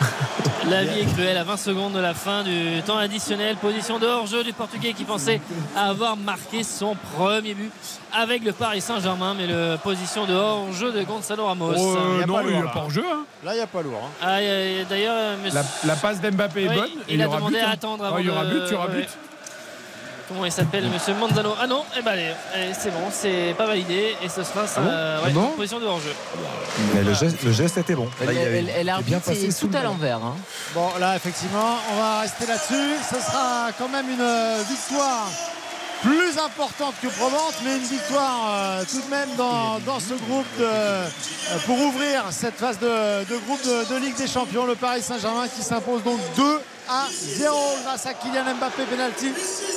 La 0.68 0.84
vie 0.84 1.00
est 1.00 1.12
cruelle 1.12 1.36
à 1.36 1.42
20 1.44 1.56
secondes 1.56 1.92
de 1.92 1.98
la 1.98 2.14
fin 2.14 2.44
du 2.44 2.80
temps 2.86 2.96
additionnel. 2.96 3.56
Position 3.56 3.98
de 3.98 4.06
hors-jeu 4.06 4.44
du 4.44 4.52
Portugais 4.52 4.92
qui 4.92 5.02
pensait 5.04 5.40
avoir 5.76 6.16
marqué 6.16 6.62
son 6.62 6.96
premier 7.16 7.54
but 7.54 7.72
avec 8.12 8.44
le 8.44 8.52
Paris 8.52 8.80
Saint-Germain. 8.80 9.34
Mais 9.36 9.46
le 9.48 9.76
position 9.82 10.24
de 10.24 10.32
hors-jeu 10.34 10.92
de 10.92 11.02
Gonzalo 11.02 11.46
Ramos. 11.46 11.74
Oh, 11.76 11.96
Il 12.14 12.20
y 12.20 12.22
a 12.22 12.26
non, 12.26 12.40
il 12.42 12.46
n'y 12.52 12.54
a 12.58 12.62
là. 12.64 12.70
pas 12.70 12.78
hors 12.80 12.90
jeu. 12.90 13.04
Hein. 13.04 13.24
Là, 13.44 13.52
il 13.54 13.56
n'y 13.56 13.62
a 13.62 13.66
pas 13.66 13.82
lourd. 13.82 14.00
hein. 14.04 14.10
Ah, 14.22 14.36
euh, 14.38 14.84
D'ailleurs, 14.88 15.14
euh, 15.16 15.36
monsieur- 15.44 15.58
La, 15.84 15.88
la 15.92 15.96
passe 15.96 16.20
d'Mbappé 16.20 16.64
est 16.64 16.68
Oui, 16.68 16.74
bonne. 16.76 16.88
il 17.08 17.14
et 17.16 17.18
y 17.18 17.22
a 17.22 17.26
aura 17.28 17.36
demandé 17.38 17.56
but, 17.58 17.62
à 17.62 17.68
hein. 17.68 17.72
attendre 17.72 17.98
Oh, 18.04 18.06
avant 18.06 18.18
Il 18.18 18.26
y 18.26 18.30
aura 18.30 18.44
de- 18.44 18.50
but, 18.50 18.62
il 18.66 18.72
y 18.72 18.74
aura 18.76 18.86
ouais. 18.86 19.08
Comment 20.32 20.46
il 20.46 20.52
s'appelle 20.52 20.88
Monsieur 20.88 21.14
Manzano. 21.14 21.54
Ah 21.60 21.66
non, 21.66 21.84
eh 21.98 22.02
ben 22.02 22.12
allez, 22.12 22.30
allez, 22.54 22.72
c'est 22.78 22.90
bon, 22.90 23.04
c'est 23.10 23.54
pas 23.58 23.66
validé 23.66 24.16
et 24.24 24.28
ce 24.28 24.42
sera 24.42 24.62
bon 24.64 24.70
euh, 24.78 25.18
Ah 25.20 25.26
ouais, 25.26 25.32
bon 25.32 25.46
position 25.48 25.78
de 25.78 25.84
hors-jeu. 25.86 26.14
Mais 26.94 27.02
le 27.02 27.12
geste, 27.12 27.42
le 27.42 27.52
geste 27.52 27.76
était 27.78 27.94
bon. 27.94 28.08
Elle, 28.20 28.88
est 28.88 29.02
bien 29.02 29.18
passé 29.20 29.48
tout 29.58 29.70
à 29.76 29.82
l'envers. 29.82 30.16
hein. 30.18 30.34
Bon, 30.74 30.88
là, 30.98 31.16
effectivement, 31.16 31.76
on 31.92 31.96
va 32.00 32.20
rester 32.20 32.46
là-dessus. 32.46 32.94
Ce 33.10 33.16
sera 33.20 33.68
quand 33.78 33.88
même 33.88 34.08
une 34.08 34.20
euh, 34.20 34.62
victoire 34.68 35.28
plus 36.02 36.36
importante 36.38 36.94
que 37.00 37.06
probante, 37.08 37.54
mais 37.64 37.76
une 37.76 37.84
victoire 37.84 38.48
euh, 38.50 38.82
tout 38.90 39.00
de 39.02 39.10
même 39.10 39.28
dans, 39.36 39.78
dans 39.86 40.00
ce 40.00 40.14
groupe 40.14 40.46
de- 40.58 40.64
euh, 40.64 41.06
pour 41.66 41.78
ouvrir 41.80 42.24
cette 42.30 42.56
phase 42.56 42.78
de, 42.78 43.22
de 43.24 43.36
groupe 43.46 43.62
de, 43.64 43.94
de 43.94 44.00
Ligue 44.00 44.16
des 44.16 44.26
Champions. 44.26 44.64
Le 44.66 44.74
Paris 44.74 45.02
Saint-Germain 45.02 45.46
qui 45.54 45.62
s'impose 45.62 46.02
donc 46.02 46.18
2 46.36 46.60
à 46.88 47.06
0 47.38 47.56
grâce 47.84 48.06
à 48.06 48.14
Kylian 48.14 48.54
Mbappé 48.58 48.84
penalty 48.84 49.32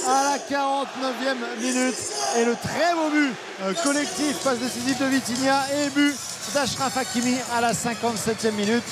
à 0.08 0.24
la 0.32 0.38
49e 0.38 1.62
minute. 1.62 1.96
Et 2.38 2.46
le 2.46 2.56
très 2.56 2.94
beau 2.94 3.10
but 3.12 3.34
euh, 3.64 3.74
collectif, 3.84 4.38
passe 4.44 4.58
décisive 4.60 4.98
de 5.00 5.06
Vitinha 5.06 5.64
et 5.86 5.90
but 5.90 6.14
d'Ashraf 6.54 6.96
Hakimi 6.98 7.38
à 7.56 7.62
la 7.62 7.74
57e 7.74 8.52
minute. 8.52 8.84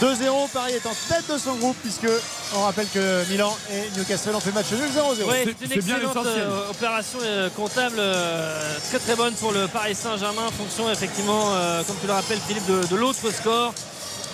2-0, 0.00 0.48
Paris 0.52 0.74
est 0.74 0.86
en 0.86 0.94
tête 1.08 1.24
de 1.32 1.38
son 1.38 1.54
groupe 1.54 1.76
puisque 1.82 2.06
on 2.54 2.62
rappelle 2.62 2.86
que 2.92 3.24
Milan 3.30 3.56
et 3.70 3.98
Newcastle 3.98 4.34
ont 4.34 4.40
fait 4.40 4.52
match 4.52 4.70
nul 4.72 4.88
0-0. 4.88 5.24
Ouais, 5.28 5.44
C'est- 5.58 5.64
une 5.66 5.72
excellente 5.72 6.16
euh, 6.26 6.70
opération 6.70 7.18
euh, 7.22 7.48
comptable, 7.56 7.96
euh, 7.98 8.76
très 8.90 8.98
très 8.98 9.16
bonne 9.16 9.34
pour 9.34 9.52
le 9.52 9.66
Paris 9.68 9.94
Saint-Germain, 9.94 10.42
en 10.48 10.50
fonction 10.52 10.90
effectivement, 10.90 11.52
comme 11.86 11.96
tu 12.00 12.06
le 12.06 12.12
rappelles 12.12 12.38
Philippe, 12.46 12.66
de, 12.66 12.86
de 12.86 12.96
l'autre 12.96 13.30
score. 13.32 13.72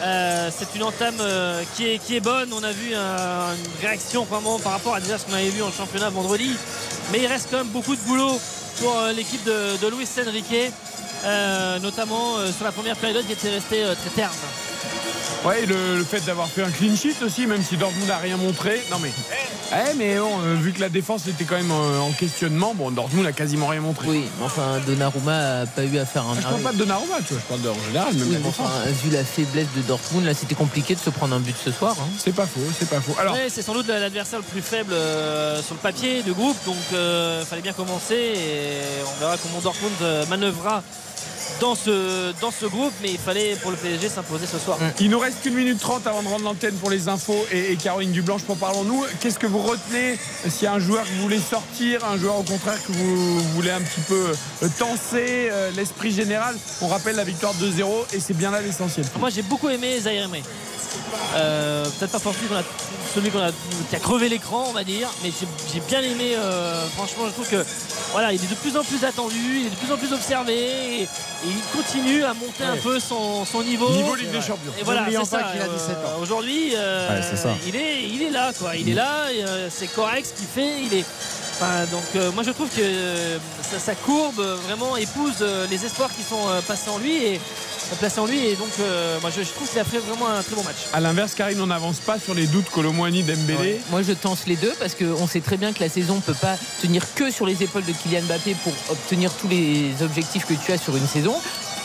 Euh, 0.02 0.50
c'est 0.56 0.74
une 0.74 0.82
entame 0.82 1.14
euh, 1.20 1.62
qui, 1.74 1.86
est, 2.14 2.20
bonne. 2.20 2.52
On 2.52 2.62
a 2.62 2.70
vu 2.72 2.94
un- 2.94 3.54
une 3.54 3.80
réaction 3.86 4.24
vraiment 4.24 4.58
par 4.58 4.72
rapport 4.72 4.94
à 4.94 5.00
déjà 5.00 5.16
ce 5.18 5.24
qu'on 5.24 5.32
avait 5.34 5.48
vu 5.48 5.62
en 5.62 5.72
championnat 5.72 6.10
vendredi. 6.10 6.54
Mais 7.12 7.20
il 7.20 7.26
reste 7.26 7.48
quand 7.50 7.58
même 7.58 7.68
beaucoup 7.68 7.96
de 7.96 8.00
boulot 8.02 8.38
pour 8.80 8.98
euh, 8.98 9.12
l'équipe 9.12 9.42
de, 9.44 9.76
de 9.80 9.88
Luis 9.88 10.06
Enrique, 10.26 10.72
euh, 11.24 11.78
notamment 11.78 12.36
euh, 12.38 12.52
sur 12.52 12.64
la 12.64 12.72
première 12.72 12.96
période 12.96 13.24
qui 13.26 13.32
était 13.32 13.50
restée 13.50 13.84
euh, 13.84 13.94
très 13.94 14.10
terne. 14.10 14.32
Ouais, 15.46 15.62
et 15.62 15.66
le, 15.66 15.98
le 15.98 16.04
fait 16.04 16.24
d'avoir 16.26 16.48
fait 16.48 16.62
un 16.62 16.70
clean 16.70 16.96
sheet 16.96 17.14
aussi, 17.24 17.46
même 17.46 17.62
si 17.62 17.76
Dortmund 17.76 18.08
n'a 18.08 18.18
rien 18.18 18.36
montré. 18.36 18.82
Non 18.90 18.98
mais, 19.00 19.10
eh, 19.72 19.94
mais 19.96 20.18
bon, 20.18 20.30
euh, 20.44 20.54
vu 20.54 20.72
que 20.72 20.80
la 20.80 20.88
défense 20.88 21.26
était 21.28 21.44
quand 21.44 21.56
même 21.56 21.70
euh, 21.70 21.98
en 22.00 22.10
questionnement, 22.12 22.74
bon, 22.74 22.90
Dortmund 22.90 23.24
n'a 23.24 23.32
quasiment 23.32 23.68
rien 23.68 23.80
montré. 23.80 24.06
Oui, 24.08 24.24
mais 24.38 24.44
enfin, 24.44 24.80
Donnarumma 24.86 25.60
n'a 25.60 25.66
pas 25.66 25.84
eu 25.84 25.98
à 25.98 26.06
faire 26.06 26.22
un 26.22 26.34
Ah, 26.36 26.40
je 26.40 26.46
parle 26.48 26.60
pas 26.62 26.72
de 26.72 26.78
Donnarumma, 26.78 27.16
tu 27.26 27.34
vois, 27.34 27.42
je 27.42 27.48
parle 27.48 27.62
de, 27.62 27.68
en 27.68 27.84
général, 27.86 28.14
même 28.14 28.22
Oui, 28.26 28.32
la 28.32 28.38
mais 28.40 28.44
défense. 28.46 28.66
enfin, 28.66 28.90
vu 29.04 29.10
la 29.10 29.24
faiblesse 29.24 29.68
de 29.76 29.82
Dortmund, 29.82 30.24
là, 30.24 30.34
c'était 30.34 30.54
compliqué 30.56 30.94
de 30.94 31.00
se 31.00 31.10
prendre 31.10 31.34
un 31.36 31.40
but 31.40 31.56
ce 31.64 31.70
soir. 31.70 31.94
hein. 32.00 32.08
C'est 32.18 32.34
pas 32.34 32.46
faux, 32.46 32.60
c'est 32.78 32.88
pas 32.90 33.00
faux. 33.00 33.14
Alors, 33.20 33.34
Ouais, 33.34 33.46
c'est 33.48 33.62
sans 33.62 33.74
doute 33.74 33.86
l'adversaire 33.88 34.40
le 34.40 34.44
plus 34.44 34.62
faible 34.62 34.92
euh, 34.92 35.62
sur 35.62 35.74
le 35.74 35.80
papier 35.80 36.22
de 36.22 36.32
groupe, 36.32 36.56
donc 36.66 36.76
il 36.92 37.46
fallait 37.46 37.62
bien 37.62 37.72
commencer 37.72 38.14
et 38.14 38.80
on 39.06 39.20
verra 39.20 39.36
comment 39.36 39.60
Dortmund 39.60 39.92
euh, 40.02 40.26
manœuvrera 40.26 40.82
dans 41.60 41.74
ce, 41.74 42.32
dans 42.40 42.50
ce 42.50 42.66
groupe, 42.66 42.92
mais 43.02 43.10
il 43.12 43.18
fallait 43.18 43.54
pour 43.56 43.70
le 43.70 43.76
PSG 43.76 44.08
s'imposer 44.08 44.46
ce 44.46 44.58
soir. 44.58 44.78
Il 45.00 45.10
nous 45.10 45.18
reste 45.18 45.42
qu'une 45.42 45.54
minute 45.54 45.78
trente 45.80 46.06
avant 46.06 46.22
de 46.22 46.28
rendre 46.28 46.44
l'antenne 46.44 46.74
pour 46.74 46.90
les 46.90 47.08
infos 47.08 47.46
et, 47.50 47.72
et 47.72 47.76
Caroline 47.76 48.12
Dublanche 48.12 48.42
pour 48.42 48.56
parlons-nous. 48.56 49.04
Qu'est-ce 49.20 49.38
que 49.38 49.46
vous 49.46 49.60
retenez 49.62 50.18
S'il 50.48 50.64
y 50.64 50.66
a 50.66 50.72
un 50.74 50.78
joueur 50.78 51.04
que 51.04 51.10
vous 51.10 51.22
voulez 51.22 51.40
sortir, 51.40 52.04
un 52.04 52.18
joueur 52.18 52.38
au 52.38 52.42
contraire 52.42 52.78
que 52.86 52.92
vous 52.92 53.40
voulez 53.54 53.70
un 53.70 53.80
petit 53.80 54.00
peu 54.06 54.32
euh, 54.62 54.68
tenser 54.78 55.48
euh, 55.50 55.70
l'esprit 55.76 56.12
général, 56.12 56.56
on 56.82 56.88
rappelle 56.88 57.16
la 57.16 57.24
victoire 57.24 57.54
2-0 57.54 58.14
et 58.14 58.20
c'est 58.20 58.34
bien 58.36 58.50
là 58.50 58.60
l'essentiel. 58.60 59.06
Moi 59.18 59.30
j'ai 59.30 59.42
beaucoup 59.42 59.68
aimé 59.68 59.98
Zaire 60.00 60.24
Emery. 60.24 60.42
Euh, 61.36 61.84
Peut-être 61.98 62.12
pas 62.12 62.18
forcément 62.18 62.56
a- 62.56 62.62
celui 63.14 63.30
qu'on 63.30 63.40
a, 63.40 63.50
qui 63.90 63.96
a 63.96 63.98
crevé 63.98 64.28
l'écran, 64.28 64.66
on 64.68 64.72
va 64.72 64.84
dire, 64.84 65.08
mais 65.22 65.30
j'ai- 65.72 65.80
bien 65.80 66.00
aimé. 66.02 66.34
euh, 66.36 66.86
franchement, 66.96 67.24
je 67.26 67.32
trouve 67.32 67.48
que 67.48 67.64
voilà, 68.12 68.32
il 68.32 68.42
est 68.42 68.46
de 68.50 68.54
plus 68.54 68.76
en 68.76 68.82
plus 68.82 69.04
attendu, 69.04 69.36
il 69.60 69.66
est 69.66 69.70
de 69.70 69.74
plus 69.76 69.92
en 69.92 69.96
plus 69.96 70.12
observé 70.12 70.54
et, 70.54 71.02
et 71.02 71.06
il 71.46 71.76
continue 71.76 72.24
à 72.24 72.34
monter 72.34 72.64
un 72.64 72.76
peu 72.76 72.98
son, 73.00 73.44
son 73.44 73.62
niveau. 73.62 73.90
Niveau 73.90 74.14
Ligue 74.14 74.30
des 74.30 74.40
Champions. 74.40 74.72
Et 74.78 74.82
voilà, 74.84 75.06
c'est 75.08 75.24
ça. 75.24 75.42
qu'il 75.52 75.60
a 75.60 75.68
17 75.68 75.96
ans. 75.96 76.00
Euh, 76.18 76.22
Aujourd'hui, 76.22 76.72
euh, 76.74 77.08
Ouais, 77.16 77.22
c'est 77.28 77.36
ça. 77.36 77.50
il 77.66 77.76
est, 77.76 78.08
il 78.08 78.22
est 78.22 78.30
là, 78.30 78.52
quoi. 78.58 78.76
Il 78.76 78.88
est 78.88 78.94
là, 78.94 79.26
euh, 79.30 79.68
c'est 79.70 79.86
correct 79.88 80.26
ce 80.26 80.32
qu'il 80.38 80.46
fait. 80.48 80.82
Il 80.82 80.94
est. 80.94 81.04
Enfin, 81.58 81.86
donc 81.90 82.04
euh, 82.16 82.30
moi 82.32 82.42
je 82.42 82.50
trouve 82.50 82.68
que 82.68 82.80
euh, 82.82 83.38
sa, 83.62 83.78
sa 83.78 83.94
courbe 83.94 84.40
euh, 84.40 84.56
vraiment 84.66 84.94
épouse 84.98 85.36
euh, 85.40 85.66
les 85.70 85.86
espoirs 85.86 86.10
qui 86.14 86.22
sont 86.22 86.48
euh, 86.50 86.60
passés 86.60 86.90
en 86.90 86.98
lui 86.98 87.16
et 87.16 87.40
placés 87.98 88.20
en 88.20 88.26
lui 88.26 88.44
et 88.46 88.56
donc 88.56 88.68
euh, 88.80 89.18
moi 89.22 89.30
je, 89.34 89.42
je 89.42 89.48
trouve 89.52 89.66
qu'il 89.66 89.78
a 89.78 89.84
fait 89.84 89.98
vraiment 89.98 90.28
un 90.28 90.42
très 90.42 90.54
bon 90.54 90.62
match. 90.64 90.76
À 90.92 91.00
l'inverse, 91.00 91.32
Karine, 91.34 91.58
on 91.62 91.68
n'avance 91.68 91.98
pas 92.00 92.18
sur 92.18 92.34
les 92.34 92.46
doutes 92.46 92.68
Colomboigny 92.68 93.22
Dembélé. 93.22 93.80
Moi, 93.90 94.02
je 94.02 94.12
tense 94.12 94.46
les 94.46 94.56
deux 94.56 94.74
parce 94.78 94.94
qu'on 94.94 95.26
sait 95.26 95.40
très 95.40 95.56
bien 95.56 95.72
que 95.72 95.80
la 95.80 95.88
saison 95.88 96.16
ne 96.16 96.20
peut 96.20 96.34
pas 96.34 96.56
tenir 96.82 97.02
que 97.14 97.30
sur 97.30 97.46
les 97.46 97.62
épaules 97.62 97.84
de 97.84 97.92
Kylian 97.92 98.22
Mbappé 98.24 98.54
pour 98.62 98.72
obtenir 98.90 99.32
tous 99.32 99.48
les 99.48 99.92
objectifs 100.02 100.44
que 100.46 100.54
tu 100.54 100.72
as 100.72 100.78
sur 100.78 100.94
une 100.96 101.06
saison. 101.06 101.34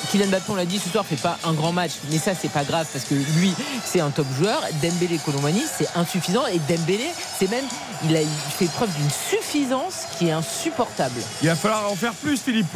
Kylian 0.10 0.28
Mbappé, 0.28 0.46
on 0.50 0.56
l'a 0.56 0.66
dit 0.66 0.80
ce 0.80 0.90
soir, 0.90 1.06
fait 1.06 1.16
pas 1.16 1.38
un 1.44 1.54
grand 1.54 1.72
match, 1.72 1.94
mais 2.10 2.18
ça, 2.18 2.32
c'est 2.40 2.52
pas 2.52 2.64
grave 2.64 2.88
parce 2.92 3.06
que 3.06 3.16
lui, 3.16 3.54
c'est 3.86 4.02
un 4.02 4.10
top 4.10 4.28
joueur. 4.38 4.62
Dembélé, 4.82 5.18
Colomani, 5.24 5.64
c'est 5.78 5.88
insuffisant 5.96 6.48
et 6.48 6.60
Dembélé, 6.68 7.08
c'est 7.40 7.50
même, 7.50 7.66
il 8.10 8.16
a 8.16 8.22
fait 8.58 8.66
preuve 8.66 8.90
d'une 8.96 9.10
suffisance 9.10 10.06
qui 10.18 10.28
est 10.28 10.32
insupportable. 10.32 11.22
Il 11.42 11.48
va 11.48 11.56
falloir 11.56 11.90
en 11.92 11.96
faire 11.96 12.14
plus, 12.14 12.40
Philippe. 12.40 12.68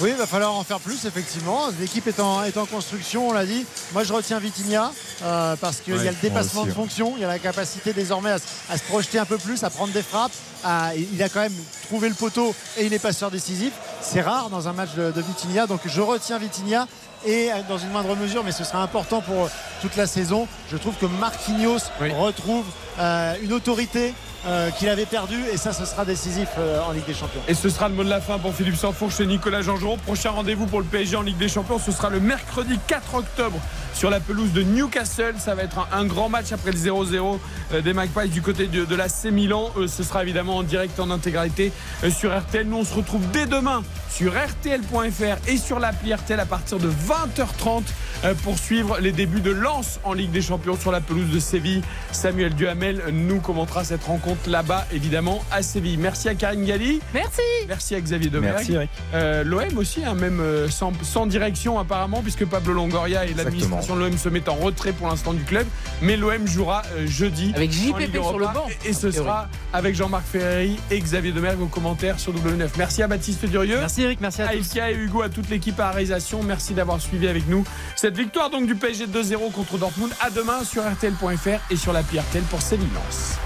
Oui, 0.00 0.10
il 0.10 0.16
va 0.16 0.26
falloir 0.26 0.54
en 0.54 0.62
faire 0.62 0.78
plus, 0.80 1.06
effectivement. 1.06 1.68
L'équipe 1.80 2.06
est 2.06 2.20
en, 2.20 2.44
est 2.44 2.58
en 2.58 2.66
construction, 2.66 3.30
on 3.30 3.32
l'a 3.32 3.46
dit. 3.46 3.64
Moi, 3.94 4.04
je 4.04 4.12
retiens 4.12 4.38
Vitinha 4.38 4.92
euh, 5.22 5.56
parce 5.58 5.78
qu'il 5.80 5.96
y 5.96 6.06
a 6.08 6.10
le 6.10 6.16
dépassement 6.20 6.64
de 6.64 6.68
ouais. 6.68 6.74
fonction. 6.74 7.14
Il 7.16 7.22
y 7.22 7.24
a 7.24 7.28
la 7.28 7.38
capacité 7.38 7.94
désormais 7.94 8.30
à, 8.32 8.38
se- 8.38 8.44
à 8.68 8.76
se 8.76 8.82
projeter 8.82 9.18
un 9.18 9.24
peu 9.24 9.38
plus, 9.38 9.64
à 9.64 9.70
prendre 9.70 9.94
des 9.94 10.02
frappes. 10.02 10.32
à- 10.64 10.90
il 10.94 11.22
a 11.22 11.30
quand 11.30 11.40
même 11.40 11.54
trouvé 11.86 12.10
le 12.10 12.14
poteau 12.14 12.54
et 12.76 12.84
il 12.84 12.92
est 12.92 12.98
passeur 12.98 13.30
décisif. 13.30 13.72
C'est 14.02 14.20
rare 14.20 14.50
dans 14.50 14.68
un 14.68 14.74
match 14.74 14.90
de, 14.96 15.12
de 15.12 15.20
Vitinha. 15.22 15.66
Donc, 15.66 15.80
je 15.86 16.00
retiens 16.02 16.38
Vitinha. 16.38 16.86
Et 17.24 17.50
euh, 17.50 17.54
dans 17.66 17.78
une 17.78 17.88
moindre 17.90 18.14
mesure, 18.16 18.44
mais 18.44 18.52
ce 18.52 18.64
sera 18.64 18.82
important 18.82 19.22
pour 19.22 19.44
euh, 19.46 19.48
toute 19.80 19.96
la 19.96 20.06
saison. 20.06 20.46
Je 20.70 20.76
trouve 20.76 20.94
que 20.96 21.06
Marquinhos 21.06 21.78
Oui. 22.02 22.12
retrouve 22.12 22.66
euh, 22.98 23.34
une 23.42 23.54
autorité 23.54 24.12
euh, 24.46 24.70
qu'il 24.70 24.88
avait 24.88 25.06
perdue 25.06 25.42
et 25.52 25.56
ça, 25.56 25.72
ce 25.72 25.84
sera 25.84 26.04
décisif 26.04 26.48
euh, 26.58 26.80
en 26.82 26.92
Ligue 26.92 27.06
des 27.06 27.14
Champions. 27.14 27.40
Et 27.48 27.54
ce 27.54 27.68
sera 27.68 27.88
le 27.88 27.94
mot 27.94 28.04
de 28.04 28.10
la 28.10 28.20
fin 28.20 28.38
pour 28.38 28.54
Philippe 28.54 28.76
Sanfourche 28.76 29.20
et 29.20 29.26
Nicolas 29.26 29.62
Jean-Jean. 29.62 29.96
Prochain 29.96 30.30
rendez-vous 30.30 30.66
pour 30.66 30.80
le 30.80 30.86
PSG 30.86 31.16
en 31.16 31.22
Ligue 31.22 31.38
des 31.38 31.48
Champions, 31.48 31.78
ce 31.78 31.92
sera 31.92 32.10
le 32.10 32.20
mercredi 32.20 32.78
4 32.86 33.14
octobre 33.14 33.58
sur 33.96 34.10
la 34.10 34.20
pelouse 34.20 34.52
de 34.52 34.62
Newcastle. 34.62 35.34
Ça 35.38 35.54
va 35.54 35.62
être 35.62 35.78
un, 35.78 36.00
un 36.00 36.04
grand 36.04 36.28
match 36.28 36.52
après 36.52 36.70
le 36.70 36.78
0-0 36.78 37.38
euh, 37.72 37.80
des 37.80 37.94
Magpies 37.94 38.28
du 38.28 38.42
côté 38.42 38.66
de, 38.66 38.84
de 38.84 38.94
la 38.94 39.08
C 39.08 39.30
Milan. 39.30 39.70
Euh, 39.78 39.88
ce 39.88 40.02
sera 40.02 40.22
évidemment 40.22 40.58
en 40.58 40.62
direct 40.62 41.00
en 41.00 41.10
intégralité 41.10 41.72
euh, 42.04 42.10
sur 42.10 42.36
RTL. 42.36 42.66
Nous, 42.66 42.76
on 42.76 42.84
se 42.84 42.94
retrouve 42.94 43.22
dès 43.32 43.46
demain 43.46 43.82
sur 44.10 44.32
RTL.fr 44.32 45.48
et 45.48 45.56
sur 45.56 45.78
l'appli 45.78 46.12
RTL 46.14 46.38
à 46.40 46.46
partir 46.46 46.78
de 46.78 46.88
20h30 46.88 47.82
euh, 48.24 48.34
pour 48.44 48.58
suivre 48.58 48.98
les 48.98 49.12
débuts 49.12 49.40
de 49.40 49.50
Lens 49.50 49.98
en 50.04 50.12
Ligue 50.12 50.30
des 50.30 50.42
Champions 50.42 50.76
sur 50.78 50.92
la 50.92 51.00
pelouse 51.00 51.30
de 51.30 51.38
Séville. 51.38 51.82
Samuel 52.12 52.54
Duhamel 52.54 53.02
nous 53.12 53.40
commentera 53.40 53.84
cette 53.84 54.04
rencontre 54.04 54.48
là-bas, 54.48 54.86
évidemment, 54.92 55.42
à 55.52 55.62
Séville. 55.62 55.96
Merci 55.98 56.28
à 56.28 56.34
Karine 56.34 56.64
Galli. 56.64 57.00
Merci. 57.14 57.40
Merci 57.68 57.94
à 57.94 58.00
Xavier 58.00 58.30
Demergue. 58.30 58.56
Merci 58.56 58.72
Eric. 58.74 58.90
Euh, 59.14 59.44
L'OM 59.44 59.76
aussi, 59.78 60.04
hein, 60.04 60.14
même 60.14 60.40
euh, 60.40 60.68
sans, 60.68 60.92
sans 61.02 61.26
direction 61.26 61.78
apparemment, 61.78 62.22
puisque 62.22 62.46
Pablo 62.46 62.72
Longoria 62.72 63.26
et 63.26 63.34
l'administration 63.34 63.85
l'OM 63.94 64.16
se 64.18 64.28
mettent 64.28 64.48
en 64.48 64.54
retrait 64.54 64.92
pour 64.92 65.06
l'instant 65.08 65.32
du 65.32 65.44
club. 65.44 65.66
Mais 66.02 66.16
l'OM 66.16 66.46
jouera 66.46 66.82
euh, 66.96 67.06
jeudi. 67.06 67.52
Avec 67.54 67.70
en 67.70 67.72
Ligue 67.72 68.10
JPP 68.10 68.22
sur 68.22 68.38
le 68.38 68.46
banc. 68.46 68.66
Et, 68.84 68.88
et 68.88 68.92
ce 68.92 69.10
sera 69.10 69.48
avec 69.72 69.94
Jean-Marc 69.94 70.24
Ferreri 70.26 70.78
et 70.90 70.98
Xavier 70.98 71.32
Demergue 71.32 71.60
aux 71.62 71.66
commentaires 71.66 72.18
sur 72.18 72.32
W9. 72.32 72.68
Merci 72.78 73.02
à 73.02 73.06
Baptiste 73.06 73.46
Durieux. 73.46 73.78
Merci 73.78 74.02
Eric, 74.02 74.20
merci 74.20 74.42
à 74.42 74.48
à 74.48 74.52
tous. 74.54 74.58
Ilka 74.58 74.90
et 74.90 74.94
Hugo, 74.94 75.22
à 75.22 75.28
toute 75.28 75.48
l'équipe 75.50 75.78
à 75.78 75.90
réalisation. 75.90 76.42
Merci 76.42 76.74
d'avoir 76.74 77.00
suivi 77.00 77.28
avec 77.28 77.48
nous 77.48 77.64
cette 77.94 78.16
victoire 78.16 78.50
donc 78.50 78.66
du 78.66 78.74
PSG 78.74 79.06
2-0 79.06 79.52
contre 79.52 79.78
Dortmund. 79.78 80.12
À 80.20 80.30
demain 80.30 80.64
sur 80.64 80.82
RTL.fr 80.82 81.60
et 81.70 81.76
sur 81.76 81.92
l'appli 81.92 82.18
RTL 82.18 82.42
pour 82.44 82.62
Séville 82.62 82.88
Lens. 82.94 83.36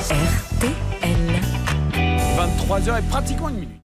RTL. 0.00 0.70
23h 2.36 2.98
et 2.98 3.02
pratiquement 3.02 3.48
une 3.48 3.56
minute. 3.56 3.80